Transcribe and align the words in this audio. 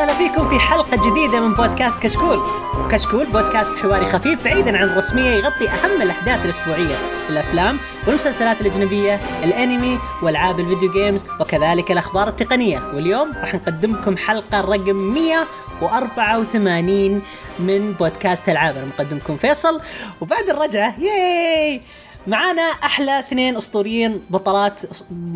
وسهلا 0.00 0.14
فيكم 0.14 0.48
في 0.48 0.58
حلقة 0.58 1.10
جديدة 1.10 1.40
من 1.40 1.54
بودكاست 1.54 1.98
كشكول. 1.98 2.40
كشكول 2.90 3.26
بودكاست 3.26 3.76
حواري 3.76 4.06
خفيف 4.06 4.44
بعيدا 4.44 4.78
عن 4.78 4.88
الرسمية 4.88 5.30
يغطي 5.30 5.68
أهم 5.68 6.02
الأحداث 6.02 6.44
الأسبوعية 6.44 6.96
الأفلام 7.28 7.78
والمسلسلات 8.06 8.60
الأجنبية 8.60 9.20
الأنمي 9.44 9.98
وألعاب 10.22 10.60
الفيديو 10.60 10.90
جيمز 10.90 11.24
وكذلك 11.40 11.90
الأخبار 11.90 12.28
التقنية. 12.28 12.78
واليوم 12.94 13.30
راح 13.40 13.54
نقدم 13.54 13.96
لكم 13.96 14.16
حلقة 14.16 14.60
رقم 14.60 14.96
184 14.96 17.22
من 17.58 17.92
بودكاست 17.92 18.48
ألعاب 18.48 18.76
أنا 18.76 18.86
مقدمكم 18.86 19.36
فيصل 19.36 19.80
وبعد 20.20 20.50
الرجعة 20.50 20.94
ياي! 21.00 21.80
معانا 22.26 22.62
أحلى 22.62 23.18
اثنين 23.18 23.56
أسطوريين 23.56 24.20
بطلات 24.30 24.80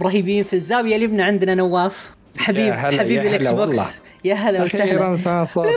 رهيبين 0.03 0.45
في 0.45 0.53
الزاوية. 0.53 0.97
اليمنى 0.97 1.23
عندنا 1.23 1.55
نواف 1.55 2.11
حبيب 2.39 2.75
حبيب 2.75 3.27
الإكس 3.27 3.51
بوكس. 3.51 4.03
يا 4.25 4.35
هلا 4.35 4.67
أخيرا 4.67 5.09
وسهلا. 5.09 5.45
صوتك. 5.55 5.71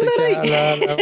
يا 0.43 0.73
هلا 0.73 0.93
هلا 0.93 0.95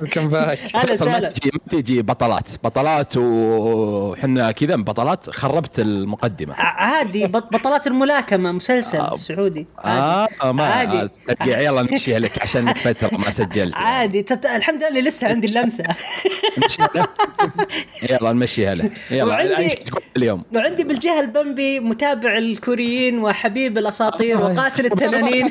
welcome 0.00 0.28
back 0.28 0.58
هلا 0.76 0.92
وسهلا. 0.92 1.28
تجي 1.28 1.50
ما 1.54 1.80
تجي 1.80 2.02
بطلات. 2.02 2.46
بطلات 2.64 3.16
وحنا 3.16 4.50
كذا 4.52 4.76
بطلات 4.76 5.30
خربت 5.30 5.78
المقدمة. 5.78 6.54
ع- 6.54 6.82
عادي 6.84 7.26
بط- 7.26 7.52
بطلات 7.52 7.86
الملاكمة 7.86 8.52
مسلسل 8.52 8.98
آه. 8.98 9.16
سعودي. 9.16 9.66
عادي 9.78 10.34
آه 10.42 10.52
ما 10.52 10.64
عادي. 10.64 11.08
يلا 11.46 11.82
نمشيها 11.82 12.18
لك 12.24 12.42
عشان 12.42 12.74
فتره 12.74 13.18
ما 13.18 13.30
سجلت. 13.30 13.56
يعني. 13.56 13.74
عادي. 13.74 14.22
تت... 14.22 14.46
الحمد 14.46 14.82
لله 14.84 15.00
لسه 15.00 15.28
عندي 15.28 15.46
له. 16.94 17.06
يلا 18.10 18.32
نمشيها 18.32 18.74
له 18.74 18.90
يلا 19.10 19.24
وعندي- 19.24 19.78
اليوم؟ 20.16 20.42
وعندي 20.54 20.84
بالجهة 20.84 21.20
البمبي 21.20 21.80
متابع 21.80 22.38
الكوريين 22.38 23.18
وحبيب 23.18 23.78
الأساطير 23.78 24.40
وقاتل 24.40 24.86
التنانين. 24.86 25.50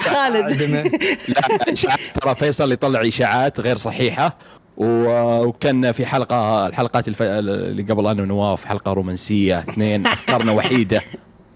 خالد. 0.00 0.62
لا 1.28 1.72
إشاعات. 1.72 2.00
ترى 2.20 2.34
فيصل 2.34 2.72
يطلع 2.72 3.08
إشاعات 3.08 3.60
غير 3.60 3.76
صحيحة. 3.76 4.36
وكان 4.76 5.92
في 5.92 6.06
حلقة 6.06 6.66
الحلقات 6.66 7.08
الف... 7.08 7.22
اللي 7.22 7.82
قبل 7.82 8.06
أنا 8.06 8.22
ونواف 8.22 8.64
حلقة 8.64 8.92
رومانسية 8.92 9.58
اثنين 9.58 10.06
أفكارنا 10.06 10.52
وحيدة. 10.52 11.02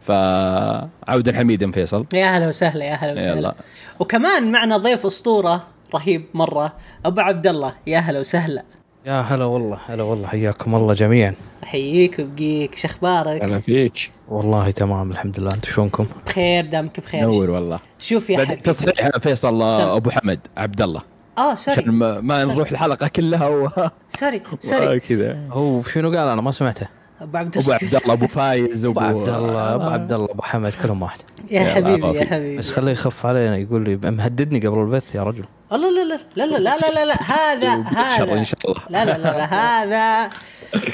فعودا 0.07 1.37
حميدا 1.37 1.73
فيصل. 1.73 2.07
يا 2.13 2.27
هلا 2.27 2.49
وسهلا 2.49 2.85
يا 2.85 2.95
هلا 2.95 3.13
وسهلا. 3.13 3.39
يلا. 3.39 3.55
وكمان 3.99 4.53
معنا 4.53 4.77
ضيف 4.77 5.07
أسطورة 5.07 5.67
رهيب 5.95 6.25
مرة 6.35 6.73
أبو 7.05 7.21
عبد 7.21 7.47
الله. 7.47 7.73
يا 7.87 7.99
هلا 7.99 8.21
وسهلا. 8.21 8.63
يا 9.07 9.21
هلا 9.21 9.45
والله 9.45 9.79
هلا 9.87 10.03
والله 10.03 10.27
حياكم 10.29 10.75
الله 10.75 10.95
جميعا. 10.95 11.35
أحييك 11.65 12.19
وبقيك 12.19 12.75
شخبارك 12.75 13.43
هلا 13.43 13.59
فيك. 13.59 14.11
والله 14.29 14.71
تمام 14.71 15.11
الحمد 15.11 15.41
لله. 15.41 15.55
أنتم 15.55 15.71
شلونكم؟ 15.71 16.07
بخير 16.27 16.65
دامك 16.67 17.01
بخير. 17.01 17.23
نور 17.23 17.51
والله. 17.51 17.81
شوف 17.99 18.31
يا 18.31 18.39
حبيبي. 18.45 18.63
تصحيح 18.63 19.09
فيصل 19.19 19.61
سم. 19.61 19.65
أبو 19.89 20.11
حمد 20.11 20.41
عبد 20.57 20.83
الله 20.83 21.03
آه 21.39 21.53
عشان 21.53 21.75
sorry 21.75 21.91
ما, 21.91 22.21
ما 22.21 22.45
سم. 22.45 22.51
نروح 22.53 22.71
الحلقة 22.71 23.09
كلها 23.09 23.49
و... 23.49 23.71
sorry 24.09 24.43
sorry. 24.61 25.01
كذا 25.09 25.39
هو 25.51 25.83
شنو 25.83 26.09
قال؟ 26.09 26.29
أنا 26.29 26.41
ما 26.43 26.51
سمعته. 26.53 26.89
ابو 27.21 27.37
عبد 27.39 27.57
ابو 27.59 27.65
الله 27.67 27.75
عبد 27.83 27.95
الله 27.95 28.13
ابو 28.13 28.27
فايز 28.27 28.85
ابو 28.85 29.01
ابو 29.01 29.19
عبد 29.19 29.29
الله 29.29 29.75
ابو 29.75 29.85
عبد 29.85 30.13
الله 30.13 30.29
ابو 30.31 30.43
حمد 30.43 30.73
كلهم 30.83 31.03
واحد 31.03 31.19
يا 31.51 31.75
حبيبي 31.75 32.19
يا. 32.19 32.25
حبيبي 32.25 32.57
بس 32.57 32.71
خليه 32.71 32.93
يخف 32.93 33.27
علينا 33.27 33.57
يقول 33.57 33.85
لي 33.85 34.11
مهددني 34.11 34.67
قبل 34.67 34.79
البث 34.79 35.15
يا 35.15 35.23
رجل 35.23 35.45
الله 35.73 35.91
لا 35.91 36.05
لا 36.05 36.19
لا 36.37 36.45
لا 36.47 36.59
لا 36.59 36.77
لا 36.81 36.95
لا, 36.95 37.07
لا 37.07 37.15
هذا 37.23 37.73
ان 37.75 37.83
هذا 37.83 38.43
شاء 38.43 38.59
الله 38.71 38.83
لا 38.91 39.05
لا 39.05 39.19
لا, 39.19 39.37
لا 39.39 39.45
هذا 39.45 40.31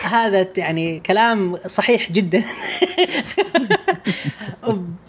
هذا 0.05 0.47
يعني 0.57 1.01
كلام 1.01 1.57
صحيح 1.67 2.13
جدا 2.13 2.43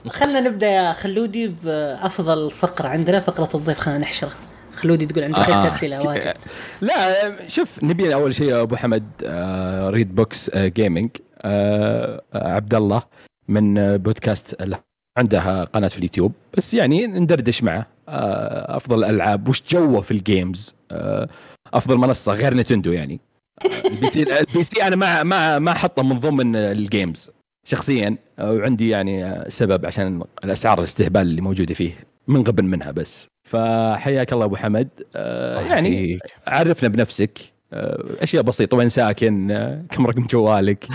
خلنا 0.10 0.40
نبدا 0.40 0.68
يا 0.68 0.94
خلودي 0.94 1.48
بافضل 1.48 2.52
فقره 2.52 2.88
عندنا 2.88 3.20
فقره 3.20 3.50
الضيف 3.56 3.78
خلينا 3.78 4.00
نحشره 4.00 4.32
خلودي 4.76 5.06
تقول 5.06 5.24
عندك 5.24 5.50
آه. 5.50 5.68
أسئلة 5.68 6.08
واجد. 6.08 6.34
لا 6.82 7.48
شوف 7.48 7.84
نبي 7.84 8.14
أول 8.14 8.36
شيء 8.36 8.62
أبو 8.62 8.76
حمد 8.76 9.04
آه 9.24 9.90
Red 9.90 10.16
Box 10.16 10.50
آه 10.50 10.68
gaming 10.68 11.10
آه 11.42 12.22
عبد 12.34 12.74
الله 12.74 13.04
من 13.48 13.78
آه، 13.78 13.96
بودكاست 13.96 14.62
له 14.64 14.80
عنده 15.18 15.64
قناة 15.64 15.88
في 15.88 15.98
اليوتيوب. 15.98 16.32
بس 16.58 16.74
يعني 16.74 17.08
ندردش 17.08 17.64
معه. 17.64 17.88
آه 18.10 18.78
أفضل 18.78 19.04
الألعاب. 19.04 19.48
وش 19.50 19.64
جوه 19.70 20.02
في 20.02 20.12
ال 20.12 20.22
games 20.22 20.76
آه 20.92 21.30
أفضل 21.74 21.98
منصة 21.98 22.34
غير 22.34 22.54
Nintendo 22.54 22.92
يعني. 22.92 23.20
آه، 23.66 23.88
ال 23.88 24.08
PC 24.08 24.24
ال 24.40 24.64
PC 24.64 24.84
أنا 24.84 24.96
ما 24.96 25.24
ما 25.24 25.60
ما 25.60 25.72
أحطه 25.72 26.04
من 26.04 26.20
ضمن 26.20 26.56
ال 26.56 26.68
games 26.68 27.30
شخصيا. 27.68 28.18
آه، 28.40 28.52
وعندي 28.52 28.90
يعني 28.90 29.26
آه، 29.26 29.50
سبب 29.50 29.86
عشان 29.86 30.24
الأسعار 30.44 30.80
الاستهبال 30.80 31.22
اللي 31.22 31.42
موجودة 31.42 31.74
فيه 31.74 31.94
من 32.28 32.42
غبن 32.42 32.66
منها 32.66 32.92
بس. 32.92 33.28
فحياك 33.46 34.34
الله 34.34 34.46
أبو 34.46 34.56
حمد. 34.56 34.90
آه 35.16 35.62
يعني. 35.62 36.20
عرفنا 36.48 36.90
بنفسك. 36.90 37.56
آه، 37.74 38.04
أشياء 38.24 38.44
بسيطة 38.44 38.78
وين 38.78 38.90
ساكن 38.90 39.52
آه، 39.52 39.84
كم 39.90 40.08
رقم 40.08 40.26
جوالك؟ 40.26 40.86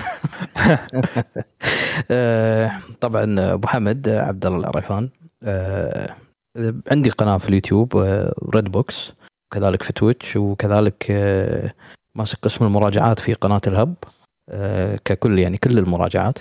طبعا 3.00 3.52
أبو 3.52 3.68
حمد 3.68 4.08
عبد 4.08 4.46
الله 4.46 4.58
العريفان 4.58 5.08
آه، 5.42 6.16
عندي 6.90 7.10
قناة 7.10 7.38
في 7.38 7.48
اليوتيوب 7.48 7.96
Red 8.54 8.64
Box 8.64 9.12
وكذلك 9.46 9.82
في 9.82 9.92
Twitch 9.92 10.36
وكذلك 10.36 11.06
ماسك 12.14 12.38
قسم 12.42 12.64
المراجعات 12.64 13.18
في 13.18 13.34
قناة 13.34 13.60
ال 13.66 13.72
Hub. 13.72 13.94
ككل 15.04 15.38
يعني 15.38 15.58
كل 15.58 15.78
المراجعات. 15.78 16.38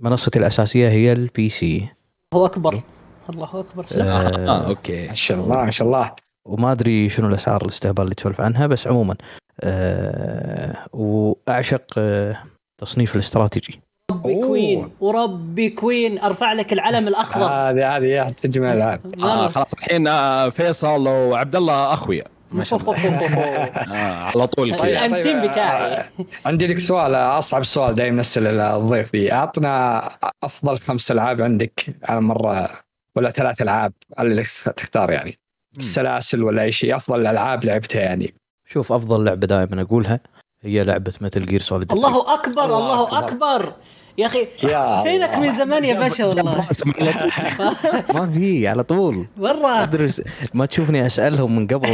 منصتي 0.00 0.38
الأساسية 0.38 0.88
هي 0.88 1.12
ال 1.12 1.48
PC. 1.48 1.88
الله 2.34 2.46
أكبر. 2.46 2.82
الله 3.30 3.60
أكبر. 3.60 3.86
سلام. 3.86 4.08
آه, 4.08 4.48
آه 4.48 4.66
okay. 4.66 5.08
ما 5.08 5.14
شاء 5.14 5.38
الله 5.38 5.64
ما 5.64 5.70
شاء 5.70 5.86
الله. 5.86 6.12
وما 6.48 6.72
أدري 6.72 7.08
شنو 7.08 7.28
الأسعار 7.28 7.62
الاستهبال 7.62 8.04
اللي 8.04 8.14
تسولف 8.14 8.40
عنها 8.40 8.66
بس 8.66 8.86
عموما 8.86 9.16
آه، 9.60 10.76
وأعشق 10.92 11.82
آه، 11.98 12.38
تصنيف 12.80 13.14
الاستراتيجي. 13.14 13.80
ربي 14.10 14.34
أوه. 14.34 14.46
كوين 14.46 14.90
وربي 15.00 15.70
كوين. 15.70 16.18
أرفع 16.18 16.52
لك 16.52 16.72
العلم 16.72 17.08
الأخضر. 17.08 17.46
هذه 17.46 17.96
هذه 17.96 18.04
يا 18.04 18.26
اجمل 18.44 18.68
العاب 18.68 19.00
آه 19.22 19.48
خلاص 19.48 19.72
الحين 19.72 20.06
آه 20.08 20.48
فيصل 20.48 21.08
وعبد 21.08 21.56
الله 21.56 21.94
أخويا. 21.94 22.24
ما 22.50 22.64
شاء 22.64 22.78
الله. 22.78 22.96
آه 22.96 24.24
على 24.24 24.46
طول 24.46 24.74
كذا. 24.76 24.84
الانتيم 24.84 25.40
طيب، 25.40 25.50
بتاعي 25.50 25.92
آه، 25.92 26.04
عندي 26.46 26.66
لك 26.66 26.78
سؤال 26.78 27.14
أصعب 27.14 27.64
سؤال 27.64 27.94
دائما 27.94 28.20
نسال 28.20 28.60
الضيف 28.60 29.12
دي 29.12 29.32
أعطنا 29.32 30.02
أفضل 30.42 30.78
خمس 30.78 31.10
ألعاب 31.10 31.42
عندك 31.42 31.86
على 32.04 32.20
مره 32.20 32.83
ولا 33.16 33.30
ثلاث 33.30 33.62
ألعاب 33.62 33.92
اللي 34.20 34.34
لك 34.34 34.46
تختار 34.76 35.10
يعني. 35.10 35.36
السلاسل 35.78 36.42
ولا 36.42 36.62
أي 36.62 36.72
شيء 36.72 36.96
أفضل 36.96 37.20
الألعاب 37.20 37.64
لعبتها 37.64 38.00
يعني. 38.02 38.34
شوف 38.70 38.92
أفضل 38.92 39.24
لعبة 39.24 39.46
دائما 39.46 39.82
أقولها 39.82 40.20
هي 40.62 40.84
لعبة 40.84 41.12
Metal 41.20 41.46
Gear 41.46 41.60
Solid 41.62 41.92
الله 41.92 42.34
أكبر 42.34 42.64
الله 42.64 42.78
الله 42.78 43.18
أكبر. 43.18 43.56
أكبر. 43.56 43.74
يا 44.18 44.26
أخي 44.26 44.48
يا 44.62 45.02
فينك. 45.02 45.34
من 45.34 45.50
زمان 45.52 45.84
يا 45.84 45.94
باشا 45.94 46.24
والله؟ 46.26 46.56
ما 48.14 48.26
في 48.34 48.68
على 48.68 48.82
طول. 48.82 49.26
مرة. 49.36 49.82
ادرس 49.82 50.22
ما 50.54 50.66
تشوفني 50.66 51.06
أسألهم 51.06 51.56
من 51.56 51.66
قبل 51.66 51.88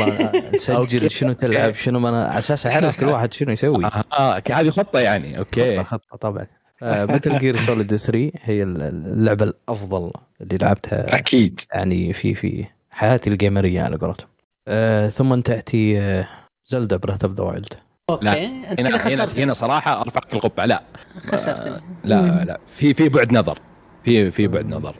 أسجل 0.55 1.11
شنو 1.11 1.33
تلعب 1.33 1.75
شنو 1.75 1.99
ما 1.99 2.09
أنا 2.09 2.25
على 2.25 2.39
أساس 2.39 2.67
أعرف 2.67 3.01
كل 3.01 3.07
واحد 3.13 3.33
شنو 3.33 3.53
يسوي. 3.53 3.85
آه 3.85 4.05
آه، 4.13 4.43
هذه 4.51 4.71
خطة 4.71 4.99
يعني. 4.99 5.39
okay. 5.39 5.85
خطه 5.85 5.99
خطة 5.99 6.17
طبعا. 6.17 6.47
Metal 6.83 7.39
Gear 7.39 7.57
Solid 7.57 7.97
3 7.97 8.31
هي 8.43 8.63
اللعبة 8.63 9.45
الأفضل 9.45 10.11
اللي 10.41 10.59
لعبتها 10.59 11.17
أكيد. 11.19 11.61
يعني 11.73 12.13
في 12.13 12.35
في 12.35 12.65
حياتي 12.91 13.31
الجيمرية 13.31 13.83
على 13.83 13.97
قولتهم. 13.97 14.29
آه 14.69 15.09
ثم 15.09 15.41
تأتي 15.41 16.01
آه 16.01 16.29
Zelda 16.67 16.97
Breath 16.97 17.25
of 17.25 17.35
the 17.35 17.45
Wild 17.45 17.73
okay 18.11 18.47
أنت 18.47 18.67
هنا 18.67 18.75
كذا 18.75 18.89
هنا, 18.89 18.99
خسرتني 18.99 19.45
هنا 19.45 19.55
صراحة 19.55 20.01
أرفعك 20.01 20.35
القبعة. 20.35 20.67
لا. 20.67 20.83
خسرتني 21.21 21.73
لا 22.05 22.45
لا. 22.45 22.59
في 22.77 22.95
في 22.95 23.09
بعد 23.09 23.33
نظر. 23.33 23.59
في 24.05 24.31
في 24.31 24.47
بعد 24.47 24.67
نظر. 24.67 24.97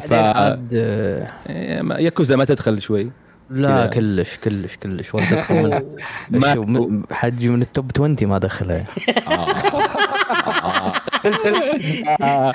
ف 0.00 0.12
عاد 0.12 0.72
آه 0.74 1.28
إيه، 1.48 1.82
ما- 1.82 1.98
ياكوزا 1.98 2.36
ما 2.36 2.44
تدخل 2.44 2.80
شوي. 2.82 3.10
لا. 3.50 3.86
كلش 3.86 4.36
كلش 4.36 4.76
كلش. 4.76 5.14
ولا 5.14 5.24
تدخل 5.30 5.82
من. 6.30 6.38
ما- 6.40 7.02
حجي 7.12 7.48
من 7.48 7.62
ال 7.62 7.69
top 7.69 7.90
20 7.96 8.16
ما 8.22 8.38
دخلها 8.38 8.84
آه. 11.26 12.24
آه. 12.24 12.54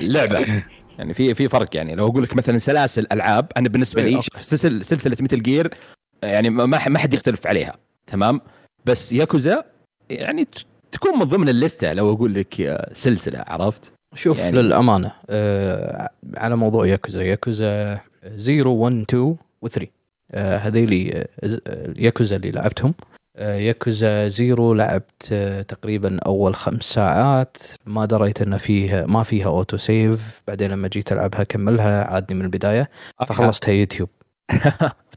لعبه 0.00 0.62
يعني 0.98 1.14
في 1.14 1.34
في 1.34 1.48
فرق 1.48 1.76
يعني 1.76 1.94
لو 1.94 2.06
أقول 2.06 2.22
لك 2.22 2.36
مثلا 2.36 2.58
سلاسل 2.58 3.06
ألعاب 3.12 3.46
أنا 3.56 3.68
بالنسبة 3.68 4.02
لي 4.02 4.22
شوف 4.22 4.42
سلسله 4.44 4.82
سلسلة 4.82 5.16
Metal 5.20 5.42
Gear 5.42 5.74
يعني 6.22 6.50
ما 6.50 6.66
ما 6.88 6.98
حد 6.98 7.14
يختلف 7.14 7.46
عليها 7.46 7.76
تمام 8.06 8.40
بس 8.84 9.12
ياكوزا 9.12 9.64
يعني 10.10 10.48
تكون 10.92 11.18
من 11.18 11.24
ضمن 11.24 11.48
الليسته 11.48 11.92
لو 11.92 12.12
أقول 12.12 12.34
لك 12.34 12.60
آه، 12.60 12.90
سلسلة 12.94 13.44
عرفت؟ 13.48 13.92
شوف 14.14 14.38
يعني- 14.38 14.56
للأمانة 14.62 15.12
آه 15.30 16.10
على 16.36 16.56
موضوع 16.56 16.86
ياكوزا 16.86 17.22
ياكوزا 17.22 18.00
0 18.36 18.68
1 18.68 19.00
2 19.08 19.36
و 19.62 19.68
3 19.68 19.90
آه 20.32 20.56
هذيلي 20.58 21.12
آه 21.42 21.46
ز- 21.46 21.60
آه، 21.66 21.94
ياكوزا 21.98 22.36
اللي 22.36 22.50
لعبتهم 22.50 22.94
آه، 23.00 23.23
Yakuza 23.38 24.28
Zero 24.28 24.74
لعبت 24.74 25.28
آه، 25.32 25.62
تقريبا 25.62 26.18
أول 26.26 26.54
خمس 26.54 26.82
ساعات. 26.82 27.56
ما 27.86 28.04
دريت 28.04 28.42
ان 28.42 28.56
فيه 28.58 29.04
ما 29.08 29.22
فيها 29.22 29.46
auto 29.46 29.76
save 29.76 30.42
بعدين 30.48 30.70
لما 30.70 30.88
جيت 30.88 31.12
ألعبها 31.12 31.44
كملها 31.44 32.04
عادني 32.04 32.38
من 32.38 32.44
البداية. 32.44 32.90
فخلصتها 33.28 33.72
يوتيوب. 33.72 34.08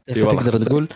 فتقدر 0.08 0.52
خمسة. 0.52 0.64
تقول 0.64 0.88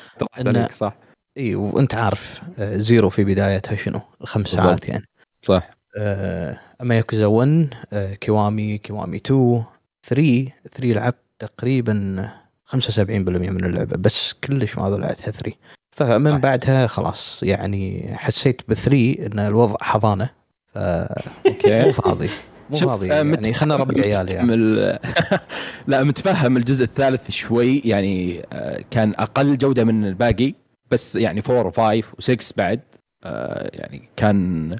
إن- 0.69 0.72
صح. 0.72 0.94
إي 1.38 1.54
وأنت 1.54 1.94
عارف 1.94 2.40
آه، 2.58 2.76
Zero 2.76 3.08
في 3.10 3.24
بدايتها 3.24 3.76
شنو؟ 3.76 4.00
الخمس. 4.20 4.48
ساعات 4.48 4.88
يعني. 4.88 5.08
صح. 5.42 5.70
آه، 5.98 6.58
أما 6.80 6.96
ياكوزا 6.96 7.26
1 7.26 7.74
آه، 7.92 8.14
Kiwami 8.14 8.79
Kiwami 8.79 9.17
2 9.16 9.64
3 10.08 10.48
3 10.72 10.92
لعبت 10.92 11.16
تقريبا 11.38 12.28
75% 12.64 13.50
من 13.50 13.64
اللعبة 13.64 13.96
بس 13.96 14.32
كلش 14.32 14.78
ما 14.78 14.88
ضلعتها 14.90 15.30
3 15.30 15.52
فمن 15.93 16.33
صح. 16.33 16.39
بعدها 16.39 16.87
خلاص 16.87 17.41
يعني 17.43 18.12
حسيت 18.17 18.62
ب 18.69 18.75
3 18.75 19.27
إن 19.27 19.39
الوضع 19.39 19.77
حضانة 19.81 20.31
ف 20.75 20.79
أوكي 20.79 21.83
مو 21.83 21.93
فاضي 21.93 22.29
مو 22.71 22.77
فاضي 22.77 23.12
آه، 23.12 23.15
يعني 23.17 23.55
خلنا 23.55 23.77
نربي 23.77 24.00
عيالي 24.03 24.33
يعني. 24.33 24.55
ال- 24.55 24.99
لا 25.87 26.05
متفهم 26.05 26.56
الجزء 26.56 26.85
الثالث 26.85 27.31
شوي 27.31 27.79
يعني 27.85 28.43
آه، 28.53 28.81
كان 28.91 29.12
أقل 29.19 29.59
جودة 29.59 29.85
من 29.85 30.05
الباقي 30.05 30.55
بس 30.91 31.17
يعني 31.17 31.43
4 31.50 32.03
و5 32.03 32.05
و6 32.05 32.53
بعد 32.56 32.81
آه، 33.25 33.71
يعني 33.75 34.09
كان 34.17 34.71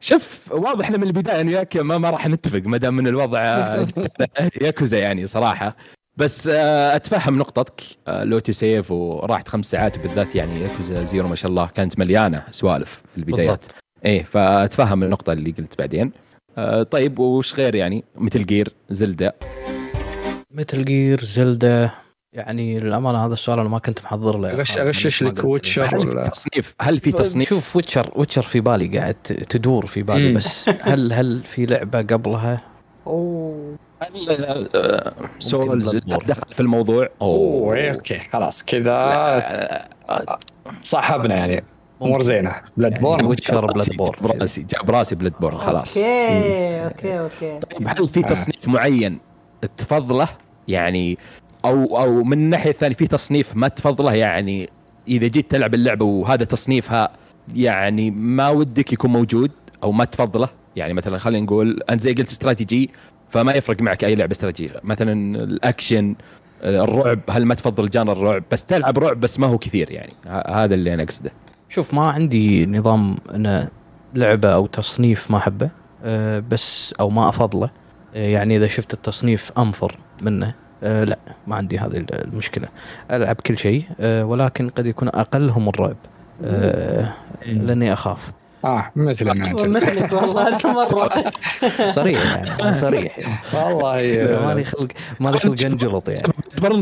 شوف 0.00 0.52
واضح 0.52 0.88
إن 0.88 1.00
من 1.00 1.06
البداية 1.06 1.40
انه 1.40 1.50
ياك 1.52 1.76
ما, 1.76 1.98
ما 1.98 2.10
راح 2.10 2.28
نتفق 2.28 2.62
ما 2.64 2.76
دام 2.76 2.96
من 2.96 3.06
الوضع 3.06 3.40
ياكوزا 4.62 4.98
يعني 4.98 5.26
صراحة 5.26 5.76
بس 6.16 6.48
آه، 6.48 6.96
أتفهم 6.96 7.38
نقطتك 7.38 7.82
آه، 8.08 8.24
ال 8.24 8.30
auto 8.30 8.52
save 8.52 8.90
وراحت 8.90 9.48
خمس 9.48 9.70
ساعات 9.70 9.98
وبالذات 9.98 10.34
يعني 10.34 10.60
Yakuza 10.60 11.04
Zero 11.04 11.28
ما 11.28 11.34
شاء 11.34 11.50
الله 11.50 11.66
كانت 11.66 11.98
مليانة 11.98 12.44
سوالف 12.52 13.02
في 13.12 13.18
البدايات. 13.18 13.48
بالضبط. 13.48 13.74
إيه 14.04 14.22
فأتفهم 14.24 15.02
النقطة 15.02 15.32
اللي 15.32 15.50
قلت 15.50 15.78
بعدين. 15.78 16.12
آه 16.58 16.82
طيب 16.82 17.18
وش 17.18 17.54
غير 17.54 17.74
يعني؟ 17.74 18.04
مثل 18.14 18.46
جير 18.46 18.72
زلدة. 18.90 19.34
مثل 20.50 20.84
جير 20.84 21.24
زلدة 21.24 21.92
يعني 22.32 22.78
للأمانة 22.78 23.26
هذا 23.26 23.34
السؤال 23.34 23.58
أنا 23.58 23.68
ما 23.68 23.78
كنت 23.78 24.04
محضر 24.04 24.38
له. 24.38 24.52
غش 24.52 24.78
أغشش 24.78 25.22
لك. 25.22 25.44
Witcher 25.44 25.84
هل 25.84 25.98
ولا؟ 25.98 26.24
في 26.24 26.30
تصنيف؟ 26.30 26.74
هل 26.80 26.98
في 27.00 27.12
تصنيف؟ 27.12 27.48
شوف 27.48 27.76
Witcher 27.76 28.12
Witcher 28.16 28.42
في 28.42 28.60
بالي 28.60 28.98
قاعد 28.98 29.14
تدور 29.24 29.86
في 29.86 30.02
بالي. 30.02 30.32
بس 30.32 30.68
هل 30.68 31.12
هل 31.12 31.42
في 31.44 31.66
لعبة 31.66 31.98
قبلها 31.98 32.71
أوه. 33.06 33.76
هل 34.02 34.68
آه 34.74 35.12
Souls. 35.38 35.96
دخل 35.96 36.42
في 36.52 36.60
الموضوع. 36.60 37.08
أوه. 37.22 37.74
إيه، 37.74 37.90
أوكي 37.92 38.14
خلاص. 38.32 38.64
كذا. 38.64 39.88
صاحبنا 40.82 41.34
يعني. 41.34 41.64
أمور 42.02 42.22
زينة. 42.22 42.52
Blood 42.76 42.92
يعني 42.92 43.02
borne 43.04 43.24
Witcher 43.24 43.64
راسي- 43.64 43.72
Bloodbor 43.74 44.16
جاب 44.22 44.42
راسي 44.42 44.62
جاب 44.62 44.90
راسي 44.90 45.14
Bloodborne 45.14 45.58
خلاص. 45.58 45.96
أوكي 45.96 46.84
أوكي 46.84 47.20
أوكي. 47.20 47.58
طيب 47.58 47.88
هل 47.88 48.08
في 48.08 48.22
تصنيف 48.22 48.68
معين 48.68 49.18
تفضله؟ 49.78 50.28
يعني 50.68 51.18
أو 51.64 51.98
أو 51.98 52.24
من 52.24 52.32
الناحيه 52.32 52.70
الثانية 52.70 52.94
في 52.96 53.06
تصنيف 53.06 53.56
ما 53.56 53.68
تفضله؟ 53.68 54.12
يعني 54.14 54.68
إذا 55.08 55.26
جيت 55.26 55.50
تلعب 55.50 55.74
اللعبة 55.74 56.04
وهذا 56.04 56.44
تصنيفها 56.44 57.10
يعني 57.54 58.10
ما 58.10 58.50
ودك 58.50 58.92
يكون 58.92 59.10
موجود 59.12 59.50
أو 59.82 59.92
ما 59.92 60.04
تفضله؟ 60.04 60.48
يعني 60.76 60.94
مثلا 60.94 61.18
خلينا 61.18 61.44
نقول 61.44 61.80
أنت 61.90 62.00
زي 62.00 62.12
قلت 62.12 62.30
استراتيجي 62.30 62.90
فما 63.30 63.52
يفرق 63.52 63.80
معك 63.80 64.04
أي 64.04 64.14
لعبة 64.14 64.32
استراتيجية. 64.32 64.80
مثلا 64.84 65.12
الأكشن 65.44 66.14
الرعب 66.64 67.20
هل 67.30 67.46
ما 67.46 67.54
تفضل 67.54 67.90
جانر 67.90 68.12
الرعب؟ 68.12 68.44
بس 68.52 68.64
تلعب 68.64 68.98
رعب 68.98 69.20
بس 69.20 69.40
ما 69.40 69.46
هو 69.46 69.58
كثير 69.58 69.90
يعني. 69.90 70.12
هذا 70.48 70.74
اللي 70.74 70.94
أنا 70.94 71.02
أقصده. 71.02 71.32
شوف 71.68 71.94
ما 71.94 72.10
عندي 72.10 72.66
نظام 72.66 73.16
إن 73.34 73.68
لعبة 74.14 74.48
أو 74.54 74.66
تصنيف 74.66 75.30
ما 75.30 75.38
أحبه 75.38 75.70
أه 76.04 76.38
بس 76.38 76.94
أو 77.00 77.10
ما 77.10 77.28
أفضله. 77.28 77.70
أه 78.14 78.26
يعني 78.26 78.56
إذا 78.56 78.66
شفت 78.66 78.94
التصنيف 78.94 79.52
أنفر 79.58 79.98
منه 80.22 80.54
أه 80.82 81.04
لا 81.04 81.18
ما 81.46 81.56
عندي 81.56 81.78
هذه 81.78 82.06
المشكلة. 82.12 82.68
ألعب 83.10 83.36
كل 83.36 83.58
شيء 83.58 83.84
ولكن 84.00 84.68
قد 84.68 84.86
يكون 84.86 85.08
أقلهم 85.08 85.68
الرعب 85.68 85.96
أه 86.44 87.12
لأني 87.46 87.92
أخاف. 87.92 88.32
آه 88.64 88.92
مثل 88.96 89.24
ما 89.38 89.50
أنت. 89.50 89.64
مثلك 89.68 90.12
والله 90.12 90.58
مرة. 90.64 91.10
صريح 91.98 92.36
يعني 92.58 92.74
صريح. 92.74 93.18
يعني 93.18 93.34
والله 93.74 94.46
مالي 94.46 94.64
خلق 94.64 94.88
مالي 95.20 95.38
خلق 95.38 95.64
انجلط 95.64 96.08
يعني. 96.08 96.32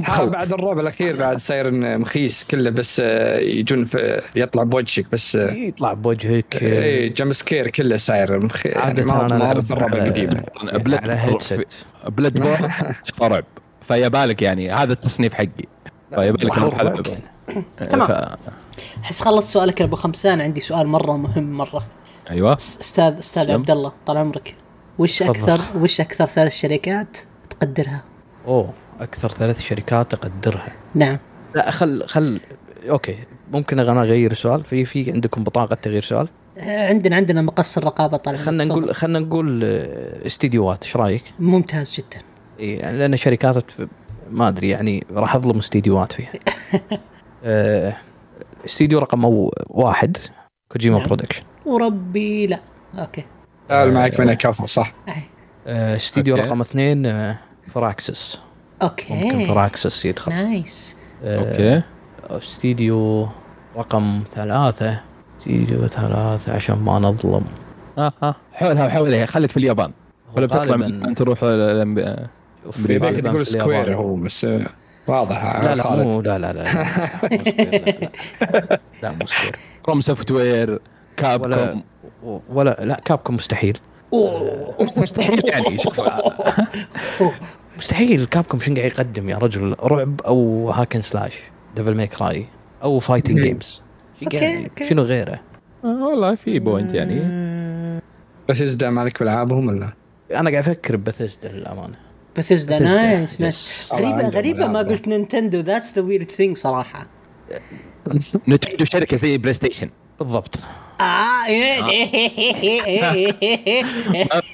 حاول 0.04 0.30
بعد 0.30 0.52
الرعب 0.52 0.78
الأخير 0.78 1.16
بعد 1.16 1.38
صاير 1.38 1.70
مخيس 1.98 2.44
كله 2.50 2.70
بس 2.70 3.00
آه، 3.04 3.38
يجون 3.38 3.84
في 3.84 4.22
يطلع 4.36 4.62
بوجهك 4.62 5.06
بس 5.12 5.36
آه، 5.36 5.52
يطلع 5.52 5.92
بوجهك. 5.92 6.62
اي 6.62 7.08
jump 7.08 7.32
scare 7.32 7.68
كله 7.70 7.96
صاير 7.96 8.44
مخ... 8.44 8.66
يعني 8.66 8.80
عادة 8.80 9.04
ما 9.04 9.26
ألعب 9.26 9.56
مثل 9.56 9.74
الرعب 9.74 9.90
على- 9.90 11.10
headset. 11.10 11.72
Bloodborne 12.08 12.70
شوف 13.04 13.22
رعب. 13.22 13.44
فيا 13.88 14.08
بالك 14.08 14.42
يعني 14.42 14.70
هذا 14.72 14.92
التصنيف 14.92 15.34
حقي. 15.34 15.48
فيا 16.14 16.30
بالك 16.30 17.08
يعني. 17.08 17.22
تمام. 17.90 18.26
ف... 18.80 18.98
أحس 19.04 19.20
خلصت 19.22 19.46
سؤالك 19.46 19.80
يا 19.80 19.84
أبو 19.84 19.96
خمسان 19.96 20.40
عندي 20.40 20.60
سؤال 20.60 20.88
مرة 20.88 21.16
مهم 21.16 21.52
مرة. 21.52 21.86
أيوه. 22.30 22.54
أستاذ 22.54 23.18
أستاذ. 23.18 23.50
عبد 23.50 23.70
الله 23.70 23.92
طال 24.06 24.16
عمرك. 24.16 24.54
وش. 24.98 25.22
أكثر 25.22 25.60
وش 25.76 26.00
أكثر 26.00 26.26
ثلاث 26.26 26.52
شركات 26.52 27.18
تقدرها؟ 27.50 28.02
أوه 28.46 28.72
أكثر 29.00 29.28
ثلاث 29.28 29.60
شركات 29.60 30.14
اقدرها 30.14 30.72
نعم. 30.94 31.18
لا 31.54 31.70
خل 31.70 32.06
خل 32.06 32.40
أوكي. 32.90 33.18
ممكن 33.52 33.78
أنا 33.78 34.02
أغير 34.02 34.30
السؤال 34.30 34.64
في 34.64 34.84
في 34.84 35.12
عندكم 35.12 35.44
بطاقة 35.44 35.74
تغيير 35.74 36.02
سؤال؟ 36.02 36.28
آه، 36.58 36.88
عندنا 36.88 37.16
عندنا 37.16 37.42
مقص 37.42 37.78
الرقابه 37.78 38.16
طال 38.16 38.34
عمرك. 38.34 38.46
خلينا. 38.46 38.64
نقول 38.64 38.94
خلينا 38.94 39.18
نقول 39.18 39.60
آه، 39.64 40.26
استديوهات. 40.26 40.84
إيش 40.84 40.96
رأيك؟ 40.96 41.22
ممتاز 41.38 41.94
جدا. 41.94 42.24
إيه، 42.60 42.80
يعني 42.80 42.98
لأن 42.98 43.16
شركات 43.16 43.64
ما 44.30 44.48
أدري 44.48 44.68
يعني 44.68 45.06
راح 45.12 45.34
أظلم 45.34 45.58
استديوهات 45.58 46.12
فيها. 46.12 46.32
آه، 47.44 47.96
استديو 48.64 48.98
رقم 48.98 49.24
أو 49.24 49.52
واحد 49.66 50.16
كوجيما 50.72 50.96
نعم. 50.98 51.06
Productions. 51.06 51.42
وربي 51.66 52.46
لا. 52.46 52.60
أوكي. 52.98 53.24
تعال 53.68 53.94
معك 53.94 54.20
من 54.20 54.34
كفو 54.34 54.66
صح. 54.66 54.94
آه، 55.66 55.96
استديو 55.96 56.36
أوكي. 56.36 56.46
رقم 56.46 56.60
اثنين 56.60 57.06
آه، 57.06 57.38
Firaxis. 57.74 58.38
ممكن 58.82 59.14
أوكي 59.14 59.46
Firaxis 59.46 60.04
يدخل. 60.04 60.32
nice. 60.32 60.96
آه، 61.24 61.38
أوكي. 61.38 61.82
استديو 62.30 63.28
رقم 63.76 64.22
ثلاثة. 64.34 65.00
استديو 65.38 65.86
ثلاثة 65.86 66.52
عشان 66.52 66.76
ما 66.78 66.98
نظلم. 66.98 67.44
ها 67.98 68.12
ها 68.22 68.34
حولها 68.52 68.86
وحولها 68.86 69.26
خليك 69.26 69.50
في 69.50 69.56
اليابان. 69.56 69.92
ولا 70.36 70.46
بتطلع 70.46 70.62
اليابان 70.62 71.14
تروح 71.14 71.38
في 71.38 71.46
غالباً 71.46 72.28
تقول 72.70 72.90
اليابان. 72.90 73.44
Square 73.44 73.94
هو 73.94 74.14
بس 74.14 74.46
واضح 75.06 75.62
لا 75.62 75.74
لا 75.74 75.82
خالد. 75.82 76.06
مو 76.06 76.20
لا 76.20 76.38
لا 76.38 76.52
لا 76.52 76.64
لا 79.02 79.10
مو 79.10 79.26
Square، 79.26 79.56
Software 80.00 80.80
Cap 81.16 81.42
ولا 81.42 81.82
com 82.22 82.42
ولا 82.48 82.76
لا 82.80 83.00
Capcom 83.04 83.34
مستحيل 83.34 83.78
مستحيل 84.96 85.48
يعني 85.48 85.78
شوف 85.78 86.00
مستحيل 87.78 88.24
Capcom 88.26 88.60
شنو 88.60 88.76
قاعد 88.76 88.90
يقدم 88.90 89.28
يا 89.28 89.36
رجل 89.36 89.76
رعب 89.82 90.20
أو 90.20 90.70
hack 90.70 90.88
and 90.88 91.02
slash 91.02 91.38
Devil 91.76 91.94
May 91.94 92.22
Cry 92.22 92.46
أو 92.82 92.98
fighting. 92.98 93.40
games. 93.40 93.82
شنو 94.88 95.02
غيره؟ 95.02 95.40
آه، 95.84 96.06
والله 96.06 96.34
في 96.34 96.58
point 96.58 96.94
يعني 96.94 97.20
بس 98.48 98.60
مالك 98.82 99.18
بالعابهم 99.18 99.68
ولا؟ 99.68 99.92
أنا 100.34 100.50
قاعد 100.50 100.68
أفكر 100.68 100.96
بثزدا 100.96 101.48
للامانه 101.48 102.09
بثزدا 102.38 102.78
Bethesda. 102.78 102.82
نايس. 102.82 103.40
نايس 103.40 103.88
عندهم 103.92 104.30
غريبة 104.30 104.66
ما. 104.66 104.78
قلت 104.78 105.08
Nintendo. 105.08 105.60
that's 105.60 105.94
the 105.94 106.02
weird 106.02 106.30
thing 106.30 106.56
صراحة. 106.56 107.06
Nintendo 108.48 108.84
شركة 108.84 109.16
زي 109.16 109.38
PlayStation 109.38 109.86
آه 110.20 110.24
بالضبط 110.24 110.58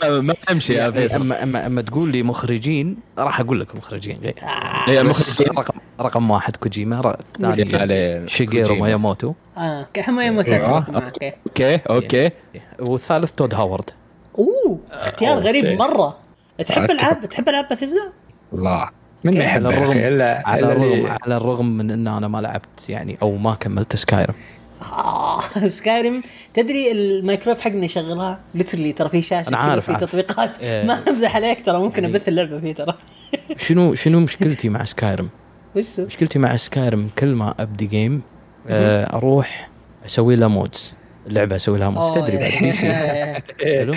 ما- 0.02 0.21
ما 0.21 0.35
تمشي 0.47 0.75
يا 0.75 0.90
فيصل. 0.90 1.16
اما 1.21 1.42
اما 1.42 1.66
أما 1.66 1.83
تقول 1.83 2.12
لي 2.12 2.23
مخرجين 2.23 2.97
راح 3.18 3.40
أقول 3.40 3.61
لك 3.61 3.76
مخرجين. 3.76 4.18
غير. 4.23 5.00
المخرجين 5.00 5.47
رقم 5.59 5.78
رقم 6.00 6.30
واحد 6.30 6.56
كوجيما 6.56 7.00
ر- 7.00 7.16
يا 7.40 7.49
الثاني 7.54 7.83
عليه. 7.83 8.26
شيجيرو. 8.26 8.75
مياموتو 8.75 9.33
آه 9.56 9.87
يا 9.97 10.54
أيوة. 10.54 10.87
أوكي 11.47 11.80
أوكي. 11.90 12.30
والثالث 12.80 13.30
تود 13.30 13.54
هاورد. 13.54 13.90
أوه 14.38 14.78
اختيار 14.90 15.38
غريب 15.38 15.64
أوكي. 15.64 15.76
تحب. 16.66 16.90
العاب 16.90 17.25
تحب 17.26 17.48
العاب 17.48 17.68
بثزدا؟ 17.70 18.12
الله 18.52 18.88
من 19.25 19.38
ما 19.38 19.44
على 19.48 19.68
الرغم- 19.68 19.96
إلا 19.98 20.42
على 20.48 20.72
الرغم 20.72 21.06
على 21.22 21.36
الرغم 21.36 21.66
من 21.66 21.90
إن 21.90 22.08
أنا 22.08 22.28
ما 22.28 22.38
لعبت 22.38 22.88
يعني 22.88 23.18
أو 23.22 23.36
ما 23.36 23.54
كملت 23.54 23.96
سكايرم 23.96 24.34
آه 24.82 25.40
Skyrim 25.78 26.23
تدري 26.54 26.92
الميكرويف 26.92 27.60
حقنا 27.60 27.84
يشغلها؟ 27.84 28.40
literally 28.54 28.92
ترى 28.92 29.08
في 29.08 29.22
شاشة 29.22 29.48
أنا 29.48 29.56
كذا 29.56 29.70
عارف، 29.70 29.90
في. 29.90 30.06
تطبيقات. 30.06 30.58
إيه. 30.60 30.84
ما 30.86 30.98
أمزح 31.08 31.36
عليك 31.36 31.64
ترى 31.66 31.78
ممكن 31.78 32.02
يعني- 32.04 32.16
أبث 32.16 32.28
اللعبة 32.28 32.60
فيه 32.60 32.72
ترى. 32.75 32.94
شنو 33.66 33.94
شنو 33.94 34.20
مشكلتي 34.20 34.68
مع 34.68 34.84
Skyrim؟ 34.85 35.28
وش 35.76 36.00
مشكلتي 36.00 36.38
مع 36.38 36.56
Skyrim 36.56 37.11
كل 37.18 37.26
ما 37.34 37.54
أبدي 37.58 37.86
game 37.87 38.23
آه، 38.68 39.16
أروح 39.16 39.68
أسوي 40.06 40.36
لها 40.36 40.48
mods 40.49 40.95
اللعبة 41.26 41.56
أسوي 41.56 41.78
لها 41.78 41.88
mods 41.90 42.12
تدري 42.14 42.36
بعد 42.36 42.52
PC 42.62 42.87
يا- 42.86 43.42
حلو 43.64 43.94